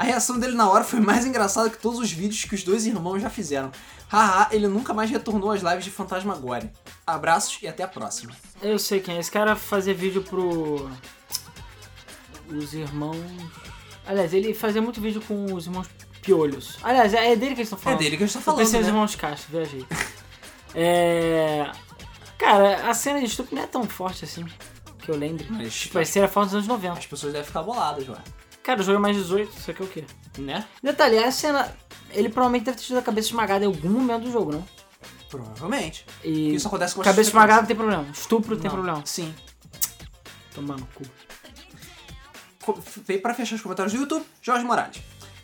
A 0.00 0.02
reação 0.02 0.38
dele 0.38 0.54
na 0.54 0.66
hora 0.66 0.82
foi 0.82 0.98
mais 0.98 1.26
engraçada 1.26 1.68
que 1.68 1.76
todos 1.76 1.98
os 1.98 2.10
vídeos 2.10 2.42
que 2.46 2.54
os 2.54 2.62
dois 2.64 2.86
irmãos 2.86 3.20
já 3.20 3.28
fizeram. 3.28 3.70
Haha, 4.10 4.48
ele 4.50 4.66
nunca 4.66 4.94
mais 4.94 5.10
retornou 5.10 5.50
às 5.50 5.60
lives 5.60 5.84
de 5.84 5.90
Fantasmagoria. 5.90 6.72
Abraços 7.06 7.58
e 7.62 7.68
até 7.68 7.82
a 7.82 7.88
próxima. 7.88 8.32
Eu 8.62 8.78
sei 8.78 9.00
quem 9.00 9.16
é. 9.16 9.20
Esse 9.20 9.30
cara 9.30 9.54
fazia 9.54 9.92
vídeo 9.92 10.22
pro. 10.22 10.90
Os 12.48 12.72
irmãos. 12.72 13.14
Aliás, 14.06 14.32
ele 14.32 14.54
fazia 14.54 14.80
muito 14.80 15.02
vídeo 15.02 15.20
com 15.20 15.52
os 15.52 15.66
irmãos 15.66 15.86
Piolhos. 16.22 16.78
Aliás, 16.82 17.12
é 17.12 17.36
dele 17.36 17.54
que 17.54 17.60
eles 17.60 17.68
estão 17.70 17.78
É 17.78 17.82
falando. 17.82 17.98
dele 17.98 18.16
que 18.16 18.22
a 18.24 18.26
gente 18.26 18.32
tá 18.34 18.40
Eu 18.40 18.44
falando, 18.44 18.60
pensei 18.60 18.80
né? 18.80 18.86
irmãos 18.88 19.14
Castro, 19.14 19.48
viajei. 19.52 19.84
é. 20.74 21.70
Cara, 22.38 22.88
a 22.90 22.94
cena 22.94 23.18
de 23.20 23.26
estupro 23.26 23.54
não 23.54 23.62
é 23.62 23.66
tão 23.66 23.84
forte 23.84 24.24
assim. 24.24 24.46
Que 24.98 25.10
eu 25.10 25.16
lembro. 25.16 25.44
Mas 25.50 25.74
Tipo, 25.74 25.98
a 25.98 26.04
cena 26.06 26.24
é 26.24 26.28
forte 26.28 26.46
dos 26.48 26.54
anos 26.54 26.66
90. 26.66 26.98
as 26.98 27.06
pessoas 27.06 27.32
devem 27.34 27.46
ficar 27.46 27.62
boladas, 27.62 28.08
ué. 28.08 28.16
Cara, 28.62 28.80
o 28.80 28.82
jogo 28.84 28.98
é 28.98 29.00
mais 29.00 29.16
18, 29.16 29.56
isso 29.56 29.70
aqui 29.70 29.82
é 29.82 29.84
o 29.84 29.88
quê? 29.88 30.04
Né? 30.38 30.66
Detalhe, 30.82 31.18
a 31.18 31.30
cena. 31.32 31.74
Ele 32.10 32.28
provavelmente 32.28 32.64
deve 32.64 32.76
ter 32.76 32.84
tido 32.84 32.98
a 32.98 33.02
cabeça 33.02 33.28
esmagada 33.28 33.64
em 33.64 33.68
algum 33.68 33.88
momento 33.88 34.24
do 34.24 34.32
jogo, 34.32 34.52
não? 34.52 34.68
Provavelmente. 35.28 36.04
E. 36.24 36.54
Isso 36.54 36.66
acontece 36.68 36.94
com 36.94 37.00
as 37.00 37.06
Cabeça 37.06 37.30
esmagada 37.30 37.60
não 37.62 37.66
tem 37.68 37.76
problema. 37.76 38.06
Estupro 38.12 38.56
tem 38.56 38.64
Não. 38.64 38.70
problema. 38.72 39.02
Sim. 39.06 39.34
Tomando 40.54 40.86
cu. 40.94 41.04
Veio 43.06 43.22
pra 43.22 43.32
fechar 43.34 43.54
os 43.56 43.62
comentários 43.62 43.92
do 43.92 44.00
YouTube, 44.00 44.24
Jorge 44.42 44.64
Morales. 44.64 45.00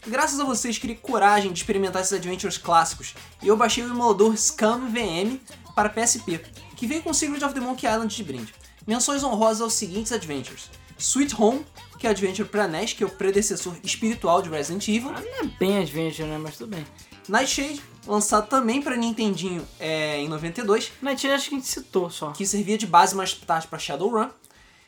Graças 0.07 0.39
a 0.39 0.45
vocês, 0.45 0.79
criei 0.79 0.97
coragem 0.97 1.53
de 1.53 1.59
experimentar 1.59 2.03
esses 2.03 2.13
adventures 2.13 2.59
clássicos 2.59 3.15
e 3.43 3.49
eu 3.49 3.57
baixei 3.57 3.83
o 3.83 3.89
emulador 3.89 4.37
Scam 4.37 4.89
VM 4.89 5.41
para 5.75 5.89
PSP, 5.89 6.39
que 6.77 6.87
veio 6.87 7.03
com 7.03 7.13
Secret 7.13 7.45
of 7.45 7.55
the 7.55 7.61
Monkey 7.61 7.87
Island 7.87 8.15
de 8.15 8.23
brinde. 8.23 8.55
Menções 8.87 9.25
honrosas 9.25 9.61
aos 9.63 9.73
seguintes 9.73 10.13
adventures: 10.13 10.71
Sweet 10.97 11.35
Home, 11.41 11.67
que 11.99 12.07
é 12.07 12.11
adventure 12.11 12.49
para 12.49 12.67
NES, 12.69 12.93
que 12.93 13.03
é 13.03 13.07
o 13.07 13.11
predecessor 13.11 13.75
espiritual 13.83 14.43
de 14.43 14.49
Resident 14.51 14.87
Evil, 14.89 15.11
Ah, 15.15 15.21
não 15.21 15.49
é 15.49 15.51
bem 15.59 15.79
adventure, 15.79 16.29
né? 16.29 16.39
Mas 16.39 16.57
tudo 16.57 16.71
bem. 16.77 16.87
Nightshade, 17.29 17.81
lançado 18.07 18.49
também 18.49 18.81
para 18.81 18.97
Nintendinho 18.97 19.67
é, 19.81 20.19
em 20.21 20.29
92, 20.29 20.93
Night 21.03 21.27
acho 21.29 21.49
que 21.49 21.55
a 21.55 21.59
gente 21.59 21.69
citou 21.69 22.09
só. 22.11 22.31
que 22.31 22.47
servia 22.47 22.79
de 22.79 22.87
base 22.87 23.15
mais 23.17 23.33
tarde 23.35 23.67
para 23.67 23.79
Shadowrun, 23.79 24.29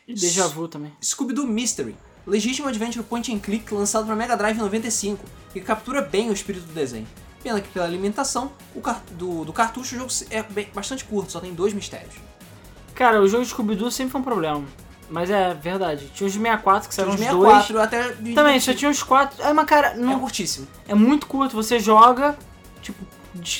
E 0.07 0.15
Deja 0.15 0.47
Vu 0.47 0.69
também. 0.69 0.93
Scooby-Doo 1.03 1.47
Mystery, 1.47 1.97
legítimo 2.27 2.69
adventure 2.69 3.05
point 3.05 3.33
and 3.35 3.41
click 3.41 3.75
lançado 3.75 4.07
para 4.07 4.15
Mega 4.15 4.37
Drive 4.37 4.57
em 4.57 4.61
95, 4.61 5.25
que 5.53 5.61
captura 5.61 6.01
bem 6.01 6.31
o 6.31 6.33
espírito 6.33 6.67
do 6.67 6.73
desenho. 6.73 7.07
Pena 7.43 7.61
que 7.61 7.69
pela 7.69 7.85
alimentação 7.87 8.53
o 8.75 8.81
car- 8.81 9.03
do, 9.13 9.45
do 9.45 9.53
cartucho 9.53 9.95
o 9.97 9.99
jogo 9.99 10.13
é 10.31 10.43
bem- 10.43 10.69
bastante 10.75 11.05
curto, 11.05 11.33
só 11.33 11.41
tem 11.41 11.53
dois 11.55 11.73
mistérios. 11.73 12.15
Cara, 12.95 13.21
o 13.23 13.29
jogo 13.29 13.45
de 13.45 13.51
Scooby-Doo 13.51 13.91
sempre 13.91 14.13
foi 14.13 14.21
um 14.21 14.25
problema. 14.25 14.65
Mas 15.11 15.31
é 15.31 15.55
verdade. 15.55 16.11
Tinha 16.15 16.27
os 16.27 16.33
de 16.33 16.39
64 16.39 16.89
que 16.89 16.95
saíram 16.95 17.15
os 17.15 17.21
uns 17.21 17.25
64 17.27 17.81
até... 17.81 18.09
de- 18.11 18.23
dois. 18.23 18.35
Também, 18.35 18.61
só 18.61 18.75
tinha 18.75 18.91
uns 18.91 19.03
4. 19.03 19.43
É, 19.43 19.53
mas 19.53 19.65
cara, 19.67 19.89
É 19.89 19.97
não, 19.97 20.21
curtíssimo. 20.21 20.67
é 20.87 20.95
muito 20.95 21.27
curto. 21.27 21.57
Você 21.57 21.79
joga, 21.81 22.37
tipo, 22.83 23.03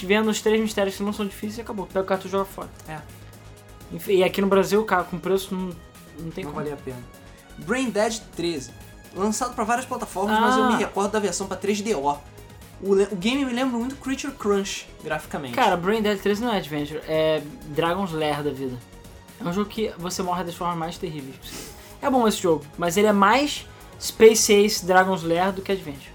vendo 0.05 0.29
os 0.29 0.43
três 0.43 0.61
mistérios 0.61 0.97
que 0.97 1.03
não 1.03 1.13
são 1.13 1.27
difíceis 1.27 1.59
e 1.59 1.61
acabou. 1.63 1.87
Pega 1.87 2.01
o 2.01 2.05
cartucho 2.05 2.29
e 2.29 2.33
joga 2.33 2.45
fora. 2.45 2.69
É. 2.87 2.99
E 4.09 4.23
aqui 4.23 4.41
no 4.43 4.47
Brasil, 4.47 4.85
cara, 4.85 5.05
com 5.05 5.19
preço 5.19 5.55
não, 5.55 5.71
não 6.19 6.31
tem 6.31 6.45
Não 6.45 6.51
como. 6.53 6.63
valia 6.63 6.75
a 6.75 6.77
pena. 6.77 6.99
Brain 7.59 7.89
Dead 7.89 8.21
13. 8.37 8.71
Lançado 9.15 9.55
pra 9.55 9.65
várias 9.65 9.87
plataformas, 9.87 10.39
mas 10.39 10.57
eu 10.57 10.65
Ah. 10.65 10.69
me 10.73 10.77
recordo 10.77 11.11
da 11.13 11.19
versão 11.19 11.47
pra 11.47 11.57
3DO. 11.57 12.19
O, 12.83 12.93
o 12.93 13.17
game 13.17 13.45
me 13.47 13.53
lembra 13.53 13.79
muito 13.79 13.97
Creature 13.97 14.35
Crunch, 14.35 14.87
graficamente. 15.03 15.55
Cara, 15.55 15.77
Brain 15.77 16.03
Dead 16.03 16.21
3 16.21 16.39
não 16.41 16.53
é 16.53 16.59
Adventure, 16.59 17.01
é 17.09 17.43
Dragon's 17.69 18.13
Lair 18.13 18.43
da 18.43 18.51
vida. 18.51 18.77
É 19.41 19.45
um 19.49 19.53
jogo 19.53 19.69
que 19.71 19.93
você 19.99 20.23
morre 20.23 20.45
das 20.45 20.55
formas 20.55 20.77
mais 20.77 20.99
terríveis. 20.99 21.37
É 22.03 22.09
bom 22.11 22.27
esse 22.27 22.39
jogo, 22.39 22.65
mas 22.77 22.97
ele 22.97 23.07
é 23.07 23.13
mais 23.13 23.67
Space 24.01 24.53
Ace 24.53 24.85
Dragon's 24.85 25.23
Lair 25.23 25.53
do 25.53 25.63
que 25.63 25.73
Adventure. 25.73 26.13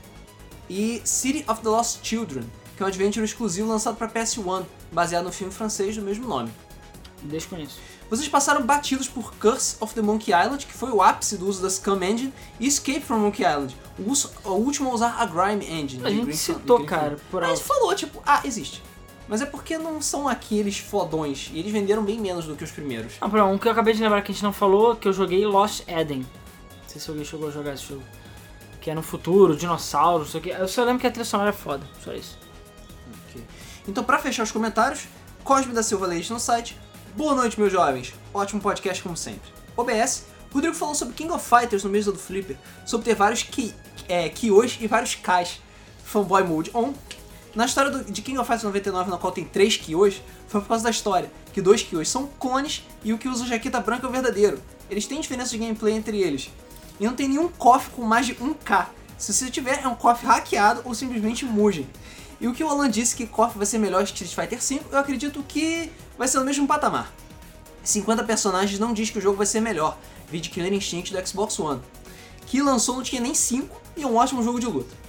E 0.69 1.01
City 1.03 1.43
of 1.47 1.61
the 1.61 1.69
Lost 1.69 1.99
Children, 2.03 2.43
que 2.75 2.83
é 2.83 2.85
um 2.85 2.89
adventure 2.89 3.23
exclusivo 3.23 3.67
lançado 3.67 3.95
pra 3.97 4.07
PS1, 4.09 4.65
baseado 4.91 5.25
no 5.25 5.31
filme 5.31 5.53
francês 5.53 5.95
do 5.95 6.01
mesmo 6.01 6.27
nome. 6.27 6.51
Desconheço. 7.21 7.79
Vocês 8.09 8.27
passaram 8.27 8.61
batidos 8.65 9.07
por 9.07 9.33
Curse 9.35 9.77
of 9.79 9.93
the 9.95 10.01
Monkey 10.01 10.31
Island, 10.33 10.65
que 10.65 10.73
foi 10.73 10.91
o 10.91 11.01
ápice 11.01 11.37
do 11.37 11.47
uso 11.47 11.61
da 11.61 11.69
Scum 11.69 12.01
Engine, 12.03 12.33
e 12.59 12.67
Escape 12.67 12.99
from 13.01 13.19
Monkey 13.19 13.43
Island, 13.43 13.75
o, 13.97 14.11
uso- 14.11 14.29
o 14.43 14.51
último 14.51 14.89
a 14.89 14.93
usar 14.93 15.15
a 15.19 15.25
Grime 15.25 15.65
Engine. 15.65 16.05
A 16.05 16.09
gente 16.09 16.25
Green 16.25 16.35
citou, 16.35 16.77
Green 16.77 16.87
cara, 16.87 17.17
por 17.31 17.43
A 17.43 17.47
gente 17.47 17.63
falou, 17.63 17.95
tipo, 17.95 18.21
ah, 18.25 18.41
existe. 18.43 18.83
Mas 19.33 19.41
é 19.41 19.47
porque 19.47 19.79
não 19.79 19.99
são 19.99 20.27
aqueles 20.27 20.77
fodões, 20.77 21.49
e 21.51 21.57
eles 21.57 21.71
venderam 21.71 22.03
bem 22.03 22.19
menos 22.19 22.45
do 22.45 22.55
que 22.55 22.63
os 22.63 22.69
primeiros. 22.69 23.13
Ah, 23.19 23.27
pronto, 23.27 23.51
um 23.51 23.57
que 23.57 23.67
eu 23.67 23.71
acabei 23.71 23.95
de 23.95 23.99
lembrar 23.99 24.21
que 24.21 24.31
a 24.31 24.35
gente 24.35 24.43
não 24.43 24.53
falou, 24.53 24.95
que 24.95 25.07
eu 25.07 25.11
joguei 25.11 25.43
Lost 25.43 25.81
Eden. 25.87 26.19
Não 26.19 26.87
sei 26.87 27.01
se 27.01 27.09
alguém 27.09 27.25
chegou 27.25 27.47
a 27.47 27.51
jogar 27.51 27.73
esse 27.73 27.83
jogo. 27.83 28.03
Que 28.79 28.91
é 28.91 28.93
no 28.93 29.01
futuro, 29.01 29.55
dinossauro, 29.57 30.23
isso 30.23 30.37
aqui. 30.37 30.49
Eu 30.49 30.67
só 30.67 30.83
lembro 30.83 31.01
que 31.01 31.07
a 31.07 31.09
trilha 31.09 31.25
sonora 31.25 31.49
é 31.49 31.51
foda, 31.51 31.83
só 32.05 32.13
isso. 32.13 32.37
Ok. 33.31 33.43
Então, 33.87 34.03
pra 34.03 34.19
fechar 34.19 34.43
os 34.43 34.51
comentários, 34.51 35.07
Cosme 35.43 35.73
da 35.73 35.81
Silva 35.81 36.05
Leite 36.05 36.31
no 36.31 36.39
site. 36.39 36.77
Boa 37.17 37.33
noite, 37.33 37.59
meus 37.59 37.71
jovens. 37.71 38.13
Ótimo 38.31 38.61
podcast, 38.61 39.01
como 39.01 39.17
sempre. 39.17 39.49
OBS, 39.75 40.27
Rodrigo 40.53 40.75
falou 40.75 40.93
sobre 40.93 41.15
King 41.15 41.33
of 41.33 41.43
Fighters 41.43 41.83
no 41.83 41.89
mesa 41.89 42.11
do 42.11 42.19
Flipper, 42.19 42.55
sobre 42.85 43.05
ter 43.05 43.15
vários 43.15 43.41
ki, 43.41 43.73
é, 44.07 44.29
Kios 44.29 44.77
e 44.79 44.85
vários 44.85 45.15
Kais. 45.15 45.59
Fanboy 46.03 46.43
Mode 46.43 46.69
On. 46.75 46.93
Na 47.55 47.65
história 47.65 47.91
do- 47.91 48.03
de 48.11 48.21
King 48.21 48.37
of 48.39 48.47
Fighters 48.47 48.63
99, 48.63 49.11
na 49.11 49.17
qual 49.17 49.31
tem 49.31 49.45
três 49.45 49.77
Kios, 49.77 50.15
foi 50.47 50.59
por 50.61 50.67
causa 50.67 50.83
da 50.83 50.89
história, 50.89 51.31
que 51.53 51.61
dois 51.61 51.83
Kios 51.83 52.09
são 52.09 52.27
clones 52.39 52.83
e 53.03 53.13
o 53.13 53.17
que 53.17 53.27
usa 53.27 53.45
jaqueta 53.45 53.79
branca 53.79 54.07
é 54.07 54.09
o 54.09 54.11
verdadeiro. 54.11 54.59
Eles 54.89 55.05
têm 55.05 55.21
diferença 55.21 55.51
de 55.51 55.59
gameplay 55.59 55.93
entre 55.93 56.19
eles. 56.19 56.49
E 56.99 57.05
não 57.05 57.13
tem 57.13 57.27
nenhum 57.27 57.47
KOF 57.49 57.91
com 57.91 58.03
mais 58.03 58.25
de 58.25 58.33
1k. 58.35 58.87
Se 59.17 59.31
você 59.33 59.49
tiver, 59.51 59.81
é 59.83 59.87
um 59.87 59.95
KOF 59.95 60.25
hackeado 60.25 60.81
ou 60.83 60.93
simplesmente 60.95 61.45
Mugen. 61.45 61.87
E 62.41 62.47
o 62.47 62.53
que 62.53 62.63
o 62.63 62.67
Alan 62.67 62.89
disse 62.89 63.15
que 63.15 63.25
KOF 63.27 63.55
vai 63.57 63.65
ser 63.65 63.77
melhor 63.77 64.03
que 64.03 64.23
Street 64.23 64.33
Fighter 64.33 64.59
V, 64.59 64.81
eu 64.91 64.97
acredito 64.99 65.43
que 65.47 65.91
vai 66.17 66.27
ser 66.27 66.39
no 66.39 66.45
mesmo 66.45 66.67
patamar. 66.67 67.11
50 67.83 68.23
personagens 68.23 68.79
não 68.79 68.93
diz 68.93 69.09
que 69.09 69.17
o 69.19 69.21
jogo 69.21 69.37
vai 69.37 69.45
ser 69.45 69.59
melhor, 69.61 69.97
vídeo 70.29 70.51
Killer 70.51 70.73
Instinct 70.73 71.13
do 71.13 71.27
Xbox 71.27 71.59
One, 71.59 71.81
que 72.47 72.61
lançou 72.61 72.95
não 72.95 73.03
tinha 73.03 73.21
nem 73.21 73.33
5 73.33 73.79
e 73.95 74.03
é 74.03 74.07
um 74.07 74.15
ótimo 74.15 74.41
jogo 74.43 74.59
de 74.59 74.65
luta. 74.65 75.02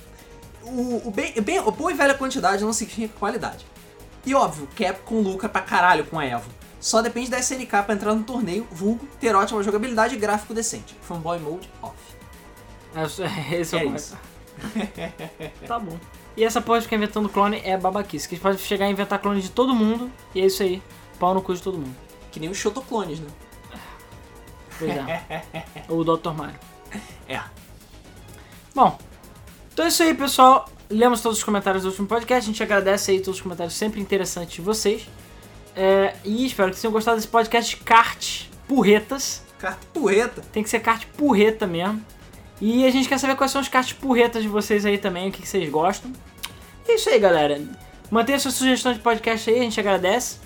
O, 0.64 1.08
o 1.08 1.10
bem, 1.10 1.32
bem, 1.40 1.58
a 1.58 1.62
boa 1.62 1.92
e 1.92 1.94
velha 1.94 2.14
quantidade 2.14 2.64
não 2.64 2.72
significa 2.72 3.18
qualidade. 3.18 3.66
E 4.26 4.34
óbvio, 4.34 4.68
Capcom 4.74 5.20
lucra 5.20 5.48
pra 5.48 5.60
caralho 5.60 6.06
com 6.06 6.18
a 6.18 6.24
Evo. 6.24 6.50
Só 6.80 7.00
depende 7.00 7.30
da 7.30 7.38
SNK 7.38 7.82
pra 7.84 7.94
entrar 7.94 8.14
no 8.14 8.22
torneio, 8.22 8.66
vulgo, 8.70 9.06
ter 9.18 9.34
ótima 9.34 9.62
jogabilidade 9.62 10.14
e 10.14 10.18
gráfico 10.18 10.52
decente. 10.52 10.94
Fanboy 11.02 11.38
Mode 11.38 11.70
off. 11.82 11.94
É, 12.94 13.56
esse 13.56 13.76
é, 13.76 13.82
É 13.82 13.86
o 13.86 13.94
isso. 13.94 14.18
Tá 15.66 15.78
bom. 15.78 15.98
E 16.36 16.44
essa 16.44 16.60
porra 16.60 16.78
de 16.78 16.84
ficar 16.84 16.96
inventando 16.96 17.28
clone 17.28 17.60
é 17.64 17.76
babaquice. 17.76 18.28
Que 18.28 18.36
podem 18.36 18.58
chegar 18.58 18.86
a 18.86 18.90
inventar 18.90 19.18
clone 19.18 19.40
de 19.40 19.50
todo 19.50 19.74
mundo 19.74 20.10
e 20.34 20.40
é 20.40 20.46
isso 20.46 20.62
aí. 20.62 20.82
Pau 21.18 21.32
no 21.32 21.42
cu 21.42 21.54
de 21.54 21.62
todo 21.62 21.78
mundo. 21.78 21.94
Que 22.32 22.40
nem 22.40 22.50
os 22.50 22.58
Shotoclones, 22.58 23.20
né? 23.20 23.28
Pois 24.78 24.90
é. 24.90 25.44
Ou 25.88 26.00
o 26.00 26.04
Dr. 26.04 26.32
Mario. 26.32 26.58
É. 27.28 27.40
Bom, 28.74 28.98
então 29.74 29.84
é 29.84 29.88
isso 29.88 30.02
aí, 30.04 30.14
pessoal. 30.14 30.68
Lemos 30.88 31.20
todos 31.20 31.38
os 31.38 31.44
comentários 31.44 31.82
do 31.82 31.88
último 31.88 32.06
podcast. 32.06 32.48
A 32.48 32.52
gente 32.52 32.62
agradece 32.62 33.10
aí 33.10 33.18
todos 33.18 33.38
os 33.38 33.42
comentários 33.42 33.74
sempre 33.74 34.00
interessantes 34.00 34.54
de 34.54 34.62
vocês. 34.62 35.08
É, 35.74 36.14
e 36.24 36.46
espero 36.46 36.70
que 36.70 36.76
vocês 36.76 36.82
tenham 36.82 36.92
gostado 36.92 37.16
desse 37.16 37.26
podcast 37.26 37.76
de 37.76 37.82
kart 37.82 38.44
porretas. 38.68 39.42
Carta 39.58 39.84
porreta. 39.92 40.42
Tem 40.52 40.62
que 40.62 40.70
ser 40.70 40.78
kart 40.78 41.04
porreta 41.16 41.66
mesmo. 41.66 42.00
E 42.60 42.86
a 42.86 42.90
gente 42.90 43.08
quer 43.08 43.18
saber 43.18 43.34
quais 43.34 43.50
são 43.50 43.60
os 43.60 43.66
kart 43.66 43.92
porretas 43.94 44.42
de 44.42 44.48
vocês 44.48 44.86
aí 44.86 44.96
também, 44.96 45.28
o 45.28 45.32
que, 45.32 45.42
que 45.42 45.48
vocês 45.48 45.68
gostam. 45.68 46.12
E 46.86 46.92
é 46.92 46.94
isso 46.94 47.08
aí, 47.08 47.18
galera. 47.18 47.60
Mantenha 48.10 48.38
sua 48.38 48.52
sugestão 48.52 48.92
de 48.92 49.00
podcast 49.00 49.50
aí, 49.50 49.58
a 49.58 49.62
gente 49.62 49.80
agradece. 49.80 50.38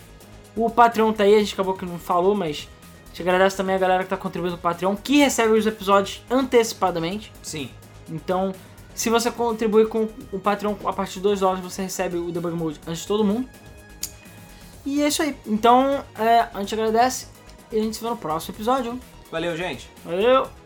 O 0.57 0.71
Patreon 0.71 1.13
tá 1.13 1.25
aí, 1.25 1.35
a 1.35 1.39
gente 1.39 1.53
acabou 1.53 1.75
que 1.75 1.85
não 1.85 1.99
falou, 1.99 2.35
mas 2.35 2.67
a 3.05 3.09
gente 3.09 3.23
agradece 3.23 3.57
também 3.57 3.77
a 3.77 3.79
galera 3.79 4.05
que 4.05 4.09
tá 4.09 4.17
contribuindo 4.17 4.57
no 4.57 4.63
Patreon, 4.63 4.97
que 4.97 5.19
recebe 5.19 5.53
os 5.53 5.67
episódios 5.67 6.23
antecipadamente. 6.31 7.31
Sim. 7.43 7.71
Então, 8.09 8.55
se 8.99 9.09
você 9.11 9.31
contribuir 9.31 9.89
com 9.89 10.09
o 10.33 10.41
Patreon 10.41 10.75
a 10.85 10.93
partir 10.93 11.15
de 11.15 11.21
2 11.21 11.39
dólares, 11.39 11.63
você 11.63 11.83
recebe 11.83 12.17
o 12.17 12.33
Debug 12.33 12.57
Mode 12.57 12.81
antes 12.85 13.03
de 13.03 13.07
todo 13.07 13.25
mundo. 13.25 13.49
E 14.85 15.01
é 15.01 15.07
isso 15.07 15.23
aí. 15.23 15.37
Então, 15.47 16.05
é, 16.19 16.49
a 16.53 16.59
gente 16.59 16.75
agradece 16.75 17.29
e 17.71 17.79
a 17.79 17.83
gente 17.83 17.97
se 17.97 18.03
vê 18.03 18.11
no 18.11 18.17
próximo 18.17 18.57
episódio. 18.57 18.99
Valeu, 19.31 19.57
gente. 19.57 19.89
Valeu! 20.05 20.58